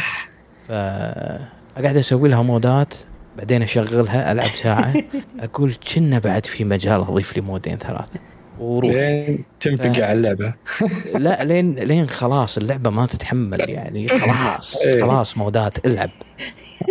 فاقعد 1.79 1.97
أسوي 1.97 2.29
لها 2.29 2.41
مودات 2.41 2.93
بعدين 3.37 3.61
أشغلها 3.61 4.31
ألعب 4.31 4.47
ساعة 4.47 4.93
أقول 5.39 5.73
كنا 5.93 6.19
بعد 6.19 6.45
في 6.45 6.63
مجال 6.63 7.01
أضيف 7.01 7.35
لي 7.35 7.41
مودين 7.41 7.77
ثلاثة. 7.77 8.19
وروح. 8.59 8.91
لين 8.91 9.43
تنفقع 9.59 10.05
على 10.05 10.13
اللعبة. 10.13 10.53
لا 11.25 11.43
لين 11.43 11.75
لين 11.75 12.09
خلاص 12.09 12.57
اللعبة 12.57 12.89
ما 12.89 13.05
تتحمل 13.05 13.69
يعني. 13.69 14.07
خلاص 14.07 14.77
إيه. 14.85 15.01
خلاص 15.01 15.37
مودات 15.37 15.85
العب. 15.85 16.09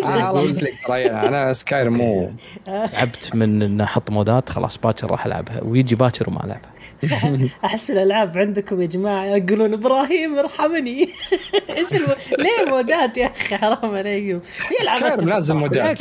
أنا 0.04 0.30
قلت 0.30 0.62
لك 0.62 0.72
ترى 0.86 1.10
أنا 1.10 1.52
Skyrim 1.52 1.90
مو. 1.90 2.30
تعبت 2.66 3.30
من 3.34 3.62
ان 3.62 3.80
أحط 3.80 4.10
مودات 4.10 4.48
خلاص 4.48 4.78
باكر 4.78 5.10
راح 5.10 5.26
ألعبها. 5.26 5.64
ويجي 5.64 5.94
باكر 5.94 6.30
وما 6.30 6.44
ألعبها. 6.44 6.70
احس 7.64 7.90
الألعاب 7.90 8.38
عندكم 8.38 8.82
يا 8.82 8.86
جماعة 8.86 9.24
يقولون 9.24 9.72
إبراهيم 9.72 10.38
ارحمني 10.38 11.00
إيش 11.76 11.94
الم... 11.94 12.06
ليه 12.38 12.70
مودات 12.70 13.16
يا 13.16 13.26
أخي 13.26 13.56
حرام 13.56 13.94
عليكم 13.94 14.40
في 14.40 14.74
ألعاب 14.82 15.28
لازم. 15.28 15.56
مودات. 15.56 16.00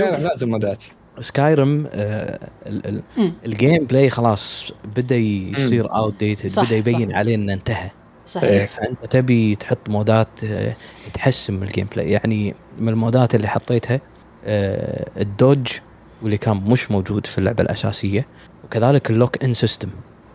لازم 0.00 0.50
مودات 0.50 0.84
Skyrim 1.20 1.88
آه. 1.92 2.38
ال 3.46 3.84
gameplay 3.84 4.10
خلاص 4.10 4.72
بدأ 4.96 5.16
يصير 5.16 5.94
outdated 5.94 6.46
صح، 6.46 6.64
بدأ 6.64 6.76
يبين 6.76 7.10
صح. 7.10 7.16
عليه 7.16 7.34
إنه 7.34 7.52
انتهى 7.52 7.90
صحيح 8.26 8.50
إيه. 8.50 8.66
فأنت 8.66 9.06
تبي 9.06 9.56
تحط 9.56 9.88
مودات 9.88 10.28
آه، 10.44 10.74
تحسن 11.14 11.54
من 11.54 11.62
ال 11.62 11.88
gameplay 11.92 12.10
يعني 12.10 12.54
من 12.78 12.88
المودات 12.88 13.34
اللي 13.34 13.48
حطيتها 13.48 14.00
آه، 14.44 15.10
ال 15.16 15.24
dodge 15.24 15.66
واللي 16.22 16.36
كان 16.36 16.56
مش 16.56 16.90
موجود 16.90 17.26
في 17.26 17.38
اللعبة 17.38 17.62
الأساسية 17.62 18.26
وكذلك 18.64 19.10
ال 19.10 19.17
lock 19.17 19.44
on 19.44 19.54
system. 19.54 19.88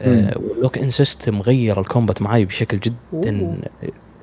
وال 0.10 0.32
lock 0.32 0.78
on 0.78 0.90
system 0.90 1.42
غير 1.42 1.80
ال 1.80 1.86
combat 1.86 2.22
معي 2.22 2.46
بشكل 2.46 2.80
جدا 2.80 3.40
أوه. 3.42 3.58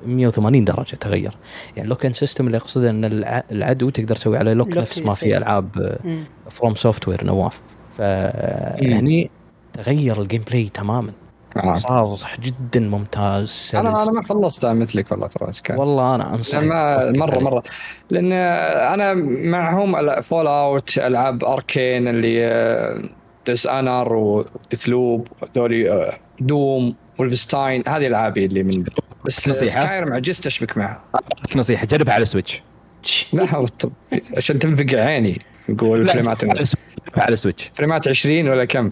180 0.05 0.65
درجة 0.65 0.95
تغير 0.95 1.37
يعني 1.67 1.81
ال 1.83 1.87
lock 1.87 2.05
on 2.05 2.13
system 2.13 2.45
اللي 2.47 2.57
يقصده 2.57 2.89
إن 2.89 3.05
الع- 3.05 3.43
العدو 3.51 3.89
تقدر 3.89 4.15
تسوي 4.15 4.37
عليه 4.37 4.53
lock 4.53 4.67
lock 4.67 4.77
نفس 4.77 4.99
ما 4.99 5.13
في. 5.13 5.37
ألعاب 5.37 5.97
مم. 6.03 6.23
FromSoftware 6.49 7.23
نواف 7.23 7.59
فهني 7.97 9.29
تغير 9.73 10.21
ال 10.21 10.41
gameplay 10.49 10.69
تماما 10.73 11.11
آه. 11.57 11.75
صار 11.77 12.19
جدا 12.41 12.79
ممتاز 12.79 13.47
سلس. 13.49 13.75
أنا 13.75 14.03
أنا 14.03 14.11
ما 14.11 14.21
خلصتها 14.21 14.73
مثلك 14.73 15.11
والله 15.11 15.27
ترى 15.27 15.51
والله 15.77 16.15
أنا 16.15 16.35
انصح 16.35 16.57
ما 16.57 17.11
مره 17.11 17.39
مرة 17.39 17.63
لأن 18.09 18.31
أنا 18.31 19.13
معهم 19.49 20.21
فول 20.21 20.47
اوت 20.47 20.97
ألعاب 20.97 21.43
اركين 21.43 22.07
اللي 22.07 23.11
ديس 23.45 23.67
انر 23.67 24.13
وديث 24.15 24.89
لوب 24.89 25.27
دوري 25.55 26.11
دوم 26.39 26.95
ولفستاين 27.19 27.83
هذه 27.87 28.07
العابي 28.07 28.45
اللي 28.45 28.63
من 28.63 28.83
بس 29.25 29.47
نصيحة؟ 29.49 29.83
سكاير 29.83 30.13
عجزت 30.13 30.45
أشبك 30.45 30.77
معها. 30.77 31.03
نصيحة؟ 31.55 31.85
جربها 31.85 32.13
على 32.13 32.25
سويتش 32.25 32.61
لا 33.33 33.57
وط- 33.57 33.91
عشان 34.37 34.59
تنفقع 34.59 34.99
عيني 34.99 35.39
نقول 35.69 36.07
فريمات 36.07 36.43
على 37.17 37.35
سويتش. 37.35 37.63
فريمات 37.73 38.07
20 38.07 38.47
ولا 38.47 38.65
كم؟ 38.65 38.91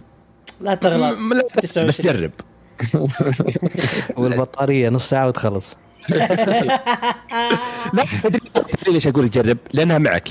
لا 0.62 0.75
تغلط. 0.75 1.18
بس, 1.58 1.72
29. 1.72 1.88
بس 1.88 2.01
جرب. 2.01 2.32
والبطارية 4.18 4.89
نص 4.89 5.10
ساعة 5.10 5.27
وتخلص. 5.27 5.75
لا 7.94 8.06
تدري 8.24 8.41
ليش 8.88 9.08
أقول 9.08 9.29
جرب؟ 9.29 9.58
لأنها 9.74 9.98
معك. 9.98 10.29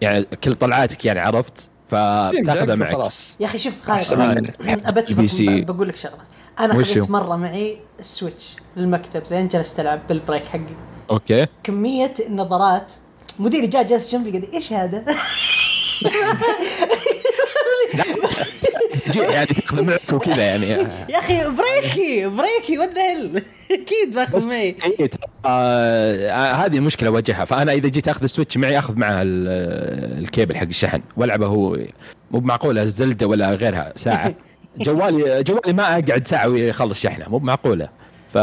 يعني 0.00 0.22
كل 0.44 0.54
طلعاتك 0.54 1.04
يعني 1.04 1.20
عرفت؟ 1.20 1.70
فتاخذها 1.92 2.74
معك. 2.74 2.92
خلاص. 2.92 3.36
يا 3.40 3.46
أخي 3.46 3.58
شوف 3.58 3.74
خالد. 3.82 4.02
ب- 5.62 5.66
بقول 5.66 5.88
لك 5.88 5.96
شغلة. 5.96 6.18
أنا؟ 6.60 6.74
خذيت 6.74 7.10
مرة 7.10 7.36
معي 7.36 7.78
ال 8.00 8.08
Switch 8.08 8.56
للمكتب 8.76 9.24
زين 9.24 9.48
جلست 9.48 9.80
ألعب 9.80 10.06
بال 10.08 10.19
break 10.19 10.46
حقي. 10.46 10.60
okay. 11.10 11.46
كمية 11.64 12.14
النظرات 12.26 12.92
مديري 13.38 13.66
جاء 13.66 13.82
جالس 13.82 14.12
جنبي 14.12 14.30
قال 14.30 14.52
إيش 14.52 14.72
هذا؟ 14.72 15.04
جي 19.10 19.20
يعني 19.20 19.46
تاخذ 19.46 19.82
معك 19.82 20.12
وكذا 20.12 20.42
يعني. 20.44 20.66
يا 20.66 21.18
أخي 21.18 21.34
break 21.50 22.26
ي 22.26 22.35
break 22.35 22.78
ي 22.78 22.80
what 22.80 22.90
the 22.94 23.42
أكيد 23.70 24.14
باخذ 24.14 24.48
معي. 24.48 24.76
إيه، 25.00 25.10
آه 25.46 26.52
هذه 26.52 26.76
المشكلة 26.76 27.08
أواجهها. 27.08 27.44
فأنا 27.44 27.72
إذا 27.72 27.88
جيت 27.88 28.08
أخذ 28.08 28.22
ال 28.22 28.27
Switch 28.27 28.56
معي 28.56 28.78
أخذ 28.78 28.96
معها 28.98 29.22
ال- 29.22 30.18
الكيبل 30.18 30.56
حق 30.56 30.66
الشحن. 30.66 31.00
والعبه 31.16 31.46
هو. 31.46 31.78
مو 32.30 32.40
معقولة 32.40 32.84
Zelda 32.84 33.26
ولا 33.26 33.50
غيرها 33.50 33.92
ساعة. 33.96 34.34
جوالي 34.76 35.42
جوالي 35.42 35.72
ما 35.72 35.82
أقعد 35.92 36.28
ساعة 36.28 36.48
ويخلص 36.48 37.00
شحنة. 37.00 37.28
مو 37.28 37.38
معقولة. 37.38 37.88
ف 38.34 38.38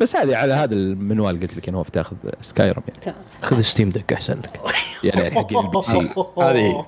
بس 0.00 0.16
هذه 0.16 0.36
على 0.36 0.54
هذا 0.54 0.74
المنوال 0.74 1.40
قلت 1.40 1.56
لك 1.56 1.68
إنه 1.68 1.84
تاخذ 1.92 2.16
Skyrim 2.42 2.82
يعني. 3.06 3.16
خذ 3.42 3.60
Steam 3.60 3.88
Deck 3.88 4.12
أحسن 4.12 4.32
لك. 4.34 4.60
يعني 5.04 5.30
حقين 5.30 5.58
ال 5.58 5.82
PC 5.82 6.10
هذه. 6.38 6.86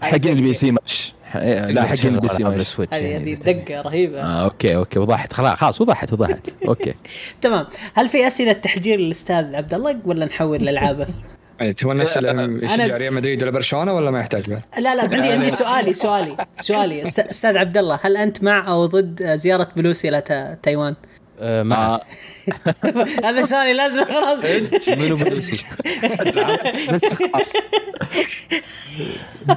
حقين 0.00 0.32
ال 0.38 0.52
PC 0.52 0.70
مش 0.70 1.12
لا 1.34 1.82
حقين 1.82 2.14
البي 2.14 2.28
سي 2.28 2.44
مش 2.44 2.80
هذه 2.92 3.16
هذه. 3.16 3.34
دقة 3.34 3.80
رهيبة. 3.80 4.20
آه 4.22 4.44
okay 4.44 4.76
okay 4.76 4.98
وضحت. 4.98 5.32
خلاص 5.32 5.58
خلاص 5.58 5.80
وضحت 5.80 6.12
وضحت. 6.12 6.38
okay. 6.68 6.94
تمام. 7.40 7.66
هل 7.94 8.08
في 8.08 8.26
أسئلة 8.26 8.52
تحجير 8.52 9.00
للأستاذ 9.00 9.54
عبد 9.54 9.74
الله 9.74 9.96
ولا 10.04 10.26
نحول 10.26 10.64
لألعابه؟ 10.64 11.06
يعني 11.60 11.72
تبغى 11.72 11.94
نسأل 11.94 12.24
يشجع 12.64 12.86
أنا- 12.86 12.90
ريال 12.90 13.14
مدريد 13.14 13.42
ولا 13.42 13.50
برشلونة 13.52 13.92
ولا 13.92 14.10
ما 14.10 14.20
يحتاج 14.20 14.50
بعد؟ 14.50 14.62
لا 14.78 14.94
لا 14.94 15.02
عندي 15.02 15.16
عندي 15.16 15.50
سؤالي 15.50 15.94
سؤالي 15.94 16.36
سؤالي. 16.60 17.02
أستاذ 17.02 17.56
عبد 17.56 17.76
الله 17.78 17.98
هل 18.02 18.16
أنت 18.16 18.44
مع 18.44 18.68
أو 18.68 18.86
ضد 18.86 19.36
زيارة 19.36 19.68
بيلوسي 19.76 20.08
إلى 20.08 20.20
تا- 20.20 20.54
تايوان؟ 20.54 20.94
آه، 21.38 21.62
مع 21.62 21.86
آه. 21.94 22.00
هذا 23.28 23.42
سؤالي 23.42 23.72
لازم 23.72 24.04
خلاص. 24.04 24.38
منو 24.88 25.16
بيلوسي 25.16 25.64
بس 26.92 27.04
خلاص. 27.04 27.52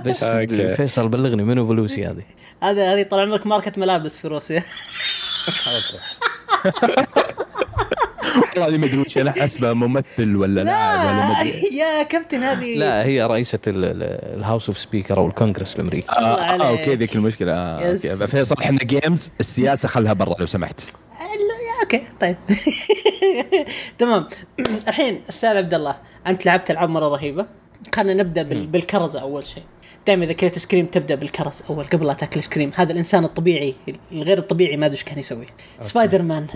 بس 0.06 0.24
okay. 0.24 0.76
فيصل 0.76 1.08
بلغني 1.08 1.44
منو 1.44 1.66
بيلوسي 1.66 2.06
هذه؟ 2.06 2.24
هذا 2.64 2.94
هذه 2.94 3.04
طال 3.04 3.20
عمرك 3.20 3.48
ماركة 3.48 3.72
ملابس 3.78 4.20
في 4.20 4.28
روسيا. 4.28 4.64
والله 8.58 8.78
ما 8.78 8.86
أدري 8.86 8.98
وش 8.98 9.18
أنا 9.18 9.32
حسبه 9.32 9.74
ممثل 9.74 10.36
ولا 10.36 10.64
لاعب 10.64 11.00
ولا 11.00 11.12
ما 11.28 11.42
أدري. 11.42 11.78
يا 11.78 12.04
كابتن 12.04 12.44
هذه 12.44 12.78
لا 12.78 13.04
هي 13.06 13.24
رئيسة 13.24 13.60
ال- 13.68 13.86
ال- 13.86 14.38
ال 14.40 14.44
House 14.44 14.68
of 14.68 14.78
Speaker 14.78 15.18
أو 15.18 15.28
الكونغرس 15.28 15.76
الأمريكي. 15.76 16.10
آه. 16.10 16.14
آه 16.42 16.70
okay 16.70 16.96
ذيك 16.96 17.16
المشكلة. 17.16 17.52
آه 17.54 17.96
فيصل 18.26 18.56
إحنا 18.62 18.78
games 18.84 19.30
السياسة 19.40 19.88
خلها 19.88 20.14
برا 20.14 20.36
لو 20.40 20.46
سمحت. 20.46 20.80
لا، 21.20 21.26
okay 21.82 22.02
طيب. 22.20 22.36
تمام. 23.98 24.28
الحين 24.88 25.22
أستاذ 25.30 25.58
عبد 25.58 25.74
الله 25.74 25.96
أنت 26.28 26.46
لعبت 26.46 26.72
ألعاب 26.72 26.90
مرة 26.90 27.08
رهيبة. 27.08 27.46
خلينا 27.96 28.24
نبدأ 28.24 28.44
بال... 28.44 28.68
بالكرزه 28.68 29.22
أول 29.22 29.46
شيء. 29.46 29.64
دائما 30.08 30.26
إذا 30.26 30.34
كليت 30.34 30.60
آيسكريم 30.60 30.86
تبدأ 30.86 31.16
بالكرز 31.16 31.64
أول 31.70 31.84
قبل 31.84 32.08
لا 32.08 32.14
تأكل 32.14 32.44
آيسكريم. 32.44 32.72
هذا 32.76 32.92
الإنسان 32.92 33.24
الطبيعي 33.24 33.74
الغير 34.12 34.38
الطبيعي 34.38 34.78
ما 34.78 34.86
أدري 34.86 34.98
إيش 34.98 35.04
كان 35.04 35.20
يسوي. 35.20 35.46
سبايدر 35.82 36.22
مان 36.22 36.48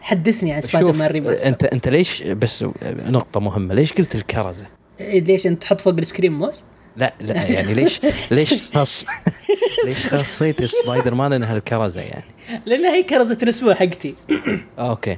حدثني 0.00 0.52
عن 0.52 0.60
Spider-Man 0.60 1.10
Remaster 1.10 1.48
انت 1.48 1.64
أنت 1.64 1.88
ليش 1.88 2.22
بس 2.22 2.64
نقطة 2.84 3.40
مهمة؟ 3.40 3.74
ليش 3.74 3.92
قلت 3.92 4.14
الكرزه 4.14 4.66
إيه، 5.00 5.20
ليش 5.20 5.46
أنت 5.46 5.62
تحط 5.62 5.80
فوق 5.80 5.94
الآيسكريم 5.94 6.38
موز؟ 6.38 6.64
لا 6.96 7.14
لا 7.20 7.50
يعني 7.50 7.74
ليش 7.74 8.00
ليش 8.30 8.54
خص 8.76 9.06
ليش 9.88 10.06
خصيت 10.06 10.64
سبايدر 10.64 11.14
مان 11.14 11.32
إنها 11.32 11.56
الكرزة 11.56 12.00
يعني؟ 12.00 12.24
لأن 12.66 12.84
هي 12.84 13.02
كرزة 13.02 13.38
الأسبوع 13.42 13.74
حقتي. 13.74 14.14
okay. 14.78 15.16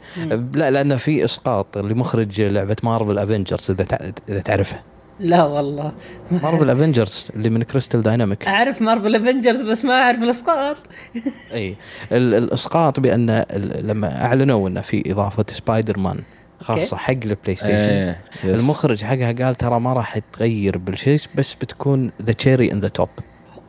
لا 0.55 0.71
لأن 0.71 0.97
في 0.97 1.25
إسقاط 1.25 1.79
لمخرج 1.79 2.41
لعبة 2.41 2.77
Marvel 2.83 3.19
Avengers 3.19 3.71
إذا 3.71 4.13
إذا 4.29 4.41
تعرفها 4.41 4.83
لا 5.21 5.45
والله. 5.45 5.93
Marvel 6.31 6.71
Avengers 6.71 7.29
اللي 7.37 7.51
من 7.51 7.63
Crystal 7.63 8.03
Dynamics 8.03 8.49
أعرف 8.49 8.83
Marvel 8.83 9.15
Avengers 9.15 9.63
بس 9.63 9.85
ما 9.85 9.95
أعرف 9.95 10.19
الإسقاط. 10.19 10.77
إي. 11.55 11.77
ال- 12.13 12.35
الإسقاط 12.35 13.01
بأن 13.01 13.45
لما 13.81 14.25
أعلنوا 14.25 14.69
إنه 14.69 14.81
في 14.81 15.13
إضافة 15.13 15.45
سبايدر 15.53 15.99
مان 15.99 16.19
خاصه 16.61 16.97
حق 16.97 17.11
ال 17.13 17.57
PlayStation 17.57 18.15
يس. 18.45 18.45
المخرج 18.45 19.05
حقها 19.05 19.33
قال 19.33 19.55
ترى 19.55 19.81
ما 19.81 19.93
راح 19.93 20.19
تغير 20.19 20.79
بالشيء 20.79 21.21
بس 21.35 21.55
بتكون 21.55 22.11
the 22.23 22.33
cherry 22.33 22.73
on 22.73 22.81
the 22.81 22.89
top 22.89 23.09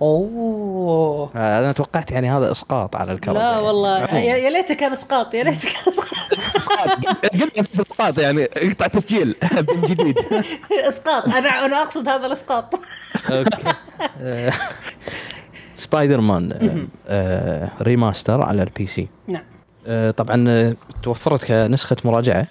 أوه. 0.01 1.29
أنا 1.35 1.71
توقعت 1.71 2.11
يعني 2.11 2.31
هذا 2.31 2.51
إسقاط 2.51 2.95
على 2.95 3.11
الكرزه 3.11 3.39
لا 3.39 3.51
يعني. 3.51 3.61
والله. 3.63 4.15
يا 4.15 4.35
يا 4.37 4.49
ليته 4.49 4.73
كان 4.73 4.91
إسقاط 4.91 5.33
يا 5.33 5.43
ليته 5.43 5.69
كان 5.69 5.93
إسقاط. 5.93 6.39
إسقاط. 6.57 6.89
قلت 7.41 7.59
نفس 7.59 7.79
الاسقاط 7.79 8.17
يعني 8.19 8.43
اقطع 8.43 8.87
تسجيل 8.87 9.35
من 9.75 9.81
جديد. 9.81 10.15
إسقاط. 10.87 11.25
أنا 11.25 11.49
أنا 11.65 11.81
أقصد 11.81 12.07
هذا 12.09 12.25
الإسقاط. 12.25 12.75
okay. 13.31 13.73
آه، 14.21 14.53
سبايدر 15.75 16.21
مان 16.21 16.51
آه، 16.51 16.87
آه، 17.07 17.69
Remaster 17.81 18.41
على 18.41 18.63
ال 18.63 18.87
PC 18.87 19.07
نعم. 19.27 19.43
طبعا 20.11 20.75
توفرت 21.03 21.45
كنسخة 21.45 21.97
مراجعة 22.05 22.47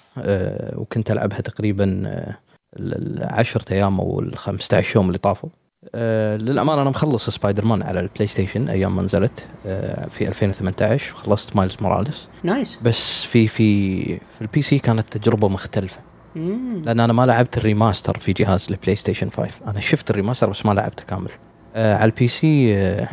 وكنت 0.75 1.11
ألعبها 1.11 1.41
تقريبا 1.41 1.83
ال- 1.83 3.17
العشرة 3.23 3.73
أيام 3.73 3.99
أو 3.99 4.19
ال 4.19 4.37
15 4.37 4.95
يوم 4.95 5.07
اللي 5.07 5.17
طافوا. 5.17 5.49
آه 5.95 6.37
للأمانة 6.37 6.81
أنا 6.81 6.89
مخلص 6.89 7.29
سبايدر 7.29 7.65
مان 7.65 7.83
على 7.83 7.99
ال 7.99 8.27
PlayStation 8.27 8.69
أيام 8.69 8.95
ما 8.95 9.01
نزلت 9.01 9.45
آه 9.65 10.07
في 10.07 10.27
2018 10.27 11.13
خلصت 11.15 11.55
Miles 11.55 11.77
Morales. 11.81 12.27
nice. 12.43 12.79
بس 12.83 13.23
في 13.23 13.47
في 13.47 14.03
في 14.15 14.41
ال 14.41 14.61
PC 14.61 14.79
كانت 14.79 15.17
تجربة 15.17 15.47
مختلفة. 15.47 15.97
مم. 16.35 16.81
لأن 16.85 16.99
أنا 16.99 17.13
ما 17.13 17.25
لعبت 17.25 17.57
ال 17.57 17.64
Remaster 17.64 18.17
في 18.19 18.33
جهاز 18.33 18.67
ال 18.69 18.95
PlayStation 18.95 19.29
5 19.29 19.49
أنا 19.67 19.79
شفت 19.79 20.09
ال 20.09 20.13
Remaster 20.13 20.49
بس 20.49 20.65
ما 20.65 20.73
لعبته 20.73 21.03
كامل. 21.03 21.29
آه 21.75 21.95
على 21.95 22.05
ال 22.05 22.27
PC 22.27 22.75
آه 22.77 23.07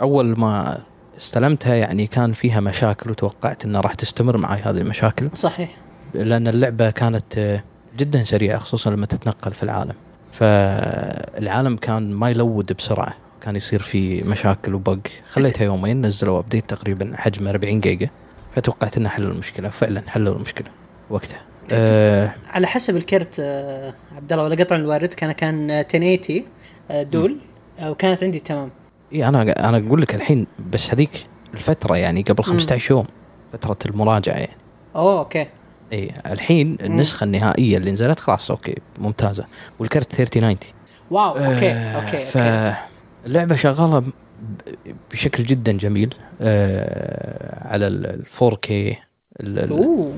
أول 0.00 0.38
ما 0.40 0.78
استلمتها 1.18 1.74
يعني 1.74 2.06
كان 2.06 2.32
فيها 2.32 2.60
مشاكل 2.60 3.10
وتوقعت 3.10 3.64
إنها 3.64 3.80
راح 3.80 3.94
تستمر 3.94 4.36
معي 4.36 4.60
هذه 4.62 4.78
المشاكل. 4.78 5.30
صحيح. 5.34 5.76
لأن 6.14 6.48
اللعبة 6.48 6.90
كانت 6.90 7.38
آه، 7.38 7.62
جدا 7.98 8.24
سريعة 8.24 8.58
خصوصا 8.58 8.90
لما 8.90 9.06
تتنقل 9.06 9.52
في 9.52 9.62
العالم. 9.62 9.94
فالعالم 10.30 11.76
كان 11.76 12.12
ما 12.12 12.30
ي 12.30 12.38
load 12.38 12.72
بسرعة. 12.72 13.14
كان 13.40 13.56
يصير 13.56 13.82
في 13.82 14.22
مشاكل 14.22 14.74
و 14.74 14.79
bug. 14.79 14.98
خليتها 15.32 15.64
يومين 15.64 16.06
نزلوا 16.06 16.38
update 16.38 16.70
تقريبا 16.70 17.12
حجمه 17.16 17.50
40 17.50 17.80
جيجا. 17.80 18.08
فتوقعت 18.56 18.96
إنه 18.96 19.08
حلوا 19.08 19.32
المشكلة. 19.32 19.68
فعلا 19.68 20.02
حلوا 20.06 20.34
المشكلة 20.34 20.68
وقتها. 21.10 21.40
أه 21.72 22.34
على 22.48 22.66
حسب 22.66 22.96
الكرت 22.96 23.36
آه، 23.40 23.94
عبد 24.16 24.32
الله 24.32 24.44
ولا 24.44 24.54
قطع 24.64 24.76
ال 24.76 24.80
hardware. 24.80 25.14
كان 25.14 25.32
كان 25.32 25.70
1080 25.70 26.44
آه، 26.90 27.02
دول 27.02 27.36
وكانت 27.82 28.24
عندي 28.24 28.40
تمام. 28.40 28.70
إيه 29.12 29.28
أنا 29.28 29.68
أنا 29.68 29.86
أقول 29.86 30.02
لك 30.02 30.14
الحين 30.14 30.46
بس 30.72 30.90
هذيك 30.90 31.26
الفترة 31.54 31.96
يعني 31.96 32.22
قبل 32.22 32.44
15 32.44 32.90
يوم 32.90 33.06
فترة 33.52 33.76
المراجعة 33.86 34.34
يعني. 34.34 34.56
أوه 34.96 35.18
okay. 35.18 35.46
اي 35.92 36.12
الحين 36.26 36.76
النسخة 36.82 37.24
النهائية 37.24 37.76
اللي 37.76 37.90
نزلت 37.92 38.20
خلاص 38.20 38.50
okay 38.50 38.74
ممتازة 38.98 39.44
والكرت 39.78 40.12
3090 40.12 40.56
wow 41.10 41.28
okay 41.30 41.70
آه، 41.70 42.00
okay, 42.00 42.16
okay. 42.16 42.26
فاللعبه 43.24 43.54
شغالة 43.56 44.02
بشكل 45.12 45.44
جدا 45.44 45.72
جميل 45.72 46.14
آه 46.40 47.68
على 47.68 47.86
ال 47.86 48.22
4K 48.40 48.70
أوه 49.70 50.12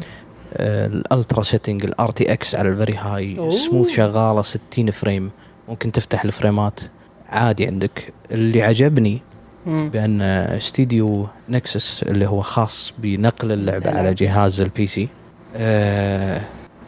ال 0.57 1.43
ultra 1.43 1.85
setting 1.85 2.11
ال 2.11 2.33
RTX 2.33 2.55
على 2.55 2.69
ال 2.69 2.74
very 2.74 2.97
high. 2.97 3.51
سموث 3.51 3.91
شغالة 3.91 4.43
60 4.43 4.91
frame 4.91 5.31
ممكن 5.69 5.93
تفتح 5.93 6.25
الفريمات 6.25 6.81
عادي 7.29 7.67
عندك 7.67 8.13
اللي 8.31 8.63
عجبني 8.63 9.23
مم. 9.67 9.91
بأن 9.91 10.23
استديو 10.23 11.27
Nixxes 11.49 12.03
اللي 12.03 12.27
هو 12.27 12.41
خاص 12.43 12.93
بنقل 12.99 13.53
اللعبة 13.53 13.91
على. 13.91 14.15
جهاز 14.15 14.61
ال 14.61 14.87
PC 14.87 15.03
آه 15.03 15.22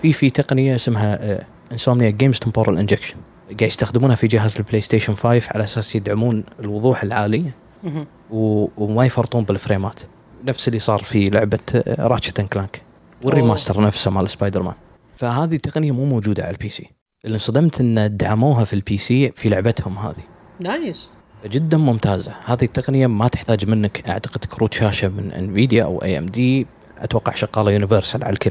في 0.02 0.12
في 0.12 0.30
تقنية 0.30 0.75
اسمها 0.75 1.40
Insomniac 1.73 2.11
Games 2.11 2.38
Temporal 2.38 2.78
Injection 2.78 3.14
قاعد 3.49 3.62
يستخدمونها 3.62 4.16
في 4.16 4.26
جهاز 4.26 4.56
ال 4.57 4.81
PlayStation 4.81 5.14
5 5.14 5.49
على 5.54 5.64
أساس 5.64 5.97
يدعمون 5.97 6.44
الوضوح 6.61 7.02
العالي. 7.02 7.44
و- 8.30 8.66
وما 8.76 9.06
يفرطون 9.06 9.44
بالفريمات. 9.44 10.00
نفس 10.44 10.68
اللي 10.68 10.78
صار 10.78 10.99
في 11.02 11.25
لعبة 11.25 11.59
Ratchet 11.99 12.40
and 12.40 12.49
Clank 12.49 12.83
وال 13.23 13.34
Remaster 13.34 13.81
نفسه 13.80 14.11
مال 14.11 14.30
سبايدر 14.30 14.62
مان 14.62 14.75
فهذه 15.16 15.54
التقنية 15.54 15.92
مو 15.92 16.04
موجودة 16.04 16.42
على 16.42 16.52
ال 16.52 16.69
PC 16.69 16.90
اللي 17.25 17.35
انصدمت 17.35 17.80
إن 17.80 18.16
دعموها 18.16 18.64
في 18.64 18.73
ال 18.73 18.99
PC 18.99 19.31
في 19.37 19.49
لعبتهم 19.49 19.99
هذه. 19.99 20.23
nice. 20.61 21.11
جدا 21.47 21.76
ممتازة. 21.78 22.33
هذه 22.44 22.62
التقنية 22.64 23.06
ما 23.06 23.28
تحتاج 23.28 23.68
منك 23.71 24.11
أعتقد 24.11 24.44
كروت 24.44 24.75
شاشة 24.75 25.09
من 25.09 25.33
Nvidia 25.33 25.85
أو 25.85 26.02
AMD 26.02 26.66
أتوقع 26.99 27.35
شغالة 27.35 27.71
universal 27.71 28.25
على 28.25 28.33
الكل. 28.33 28.51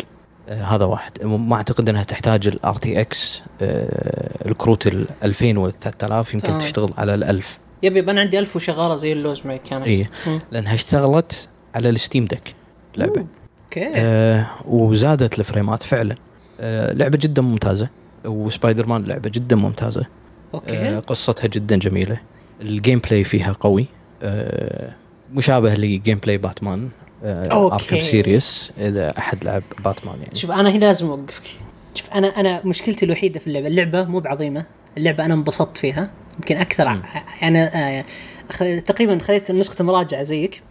آه 0.49 0.63
هذا 0.63 0.85
واحد. 0.85 1.23
ما 1.23 1.55
أعتقد 1.55 1.89
إنها 1.89 2.03
تحتاج 2.03 2.47
ال 2.47 2.75
RTX 2.75 3.41
الكروت 4.45 4.87
ال 4.87 5.05
2000 5.23 5.57
وال 5.57 5.79
3000 5.79 6.33
يمكن 6.33 6.53
آه. 6.53 6.57
تشتغل 6.57 6.93
على 6.97 7.13
ال 7.13 7.23
1000 7.23 7.59
yep 7.83 7.97
yep 7.97 8.09
أنا 8.09 8.21
عندي 8.21 8.39
ألف 8.39 8.55
وشغالة 8.55 8.95
زي 8.95 9.13
اللوز 9.13 9.41
معي 9.45 9.57
كانت 9.57 9.87
اي. 9.87 10.07
لأنها 10.51 10.73
اشتغلت 10.73 11.49
على 11.75 11.89
ال 11.89 11.95
Steam 11.95 12.25
Deck 12.25 12.55
لعبة. 12.97 13.25
okay. 13.65 13.91
آه 13.95 14.47
وزادت 14.65 15.39
ال 15.39 15.46
frameات 15.46 15.83
فعلا. 15.83 16.15
آه 16.59 16.93
لعبة 16.93 17.17
جدا 17.21 17.41
ممتازة. 17.41 17.87
وسبايدر 18.25 18.85
مان 18.85 19.03
لعبة 19.03 19.29
جدا 19.29 19.55
ممتازة. 19.55 20.01
آه 20.01 20.05
okay 20.53 20.95
قصتها 20.95 21.47
جدا 21.47 21.75
جميلة. 21.75 22.19
ال 22.61 22.99
gameplay 22.99 23.23
فيها 23.23 23.51
قوي. 23.51 23.85
آه 24.23 24.93
مشابه 25.33 25.75
ل 25.75 26.17
gameplay 26.17 26.37
باتمان. 26.37 26.89
آه. 27.23 27.73
Arkham 27.73 27.99
series 27.99 28.71
إذا 28.77 29.17
أحد 29.17 29.45
لعب 29.45 29.63
باتمان 29.85 30.21
يعني. 30.21 30.35
شوف 30.35 30.51
أنا 30.51 30.69
هنا 30.69 30.85
لازم 30.85 31.07
أوقفك. 31.07 31.43
شوف 31.95 32.09
أنا 32.09 32.27
أنا 32.27 32.61
مشكلتي 32.65 33.05
الوحيدة 33.05 33.39
في 33.39 33.47
اللعبة 33.47 33.67
اللعبة 33.67 34.03
مو 34.03 34.19
بعظيمة 34.19 34.65
اللعبة 34.97 35.25
أنا 35.25 35.33
انبسطت 35.33 35.77
فيها. 35.77 36.11
يمكن 36.35 36.57
أكثر. 36.57 37.01
أنا 37.43 37.71
آه 37.75 38.05
تقريبا 38.79 39.19
خذيت 39.19 39.51
نسخة 39.51 39.81
المراجعة 39.81 40.23
زيك 40.23 40.61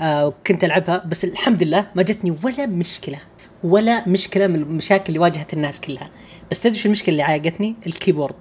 آه 0.00 0.26
وكنت 0.26 0.64
ألعبها 0.64 1.04
بس 1.06 1.24
الحمد 1.24 1.62
لله 1.62 1.86
ما 1.94 2.02
جتني 2.02 2.36
ولا 2.44 2.66
مشكلة 2.66 3.18
ولا 3.64 4.08
مشكلة 4.08 4.46
من 4.46 4.54
المشاكل 4.54 5.04
اللي 5.08 5.18
واجهت 5.18 5.52
الناس 5.52 5.80
كلها. 5.80 6.10
بس 6.50 6.60
تدري 6.60 6.76
شو 6.78 6.86
المشكلة 6.86 7.12
اللي 7.12 7.22
عاقتني 7.22 7.74
ال 7.86 7.91
keyboard. 7.91 8.34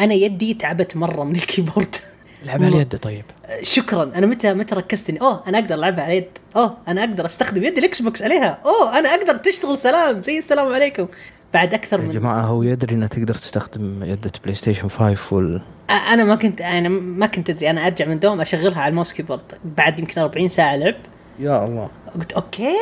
أنا 0.00 0.14
يدي 0.14 0.54
تعبت 0.54 0.96
مرة 0.96 1.24
من 1.24 1.34
ال 1.34 1.40
keyboard. 1.40 1.96
لعبها 2.46 2.68
اليد 2.68 2.96
طيب. 2.96 3.24
شكرا. 3.62 4.02
أنا 4.02 4.26
متى 4.26 4.54
متى 4.54 4.74
ركزت 4.74 5.10
اني 5.10 5.20
أوه 5.20 5.42
أنا 5.48 5.58
أقدر 5.58 5.74
العبها 5.74 6.04
على 6.04 6.16
يد 6.16 6.28
أوه 6.56 6.76
أنا 6.88 7.00
أقدر 7.00 7.26
أستخدم 7.26 7.62
يد 7.62 7.78
ال 7.78 8.02
Xbox 8.02 8.22
عليها. 8.22 8.58
أوه 8.64 8.98
أنا 8.98 9.08
أقدر 9.08 9.36
تشتغل 9.36 9.78
سلام. 9.78 10.22
زي 10.22 10.38
السلام 10.38 10.72
عليكم. 10.72 11.06
بعد 11.54 11.74
أكثر 11.74 12.00
يا 12.00 12.04
من 12.04 12.10
جماعة 12.10 12.40
هو 12.40 12.62
يدري 12.62 12.94
إنه 12.94 13.06
تقدر 13.06 13.34
تستخدم 13.34 14.04
يدة 14.04 14.32
PlayStation 14.44 14.88
5 14.88 15.36
وال 15.36 15.62
أنا 15.90 16.24
ما 16.24 16.34
كنت 16.34 16.60
أنا 16.60 16.88
ما 16.88 17.26
كنت 17.26 17.50
أدري. 17.50 17.70
أنا 17.70 17.86
أرجع 17.86 18.06
من 18.06 18.18
دوم 18.18 18.40
أشغلها 18.40 18.80
على 18.80 18.90
ال 18.90 18.94
mouse 18.94 19.12
keyboard. 19.12 19.52
بعد 19.64 19.98
يمكن 19.98 20.20
40 20.20 20.48
ساعة 20.48 20.76
لعب. 20.76 20.94
يا 21.38 21.64
الله. 21.64 21.88
قلت 22.14 22.32
okay 22.32 22.76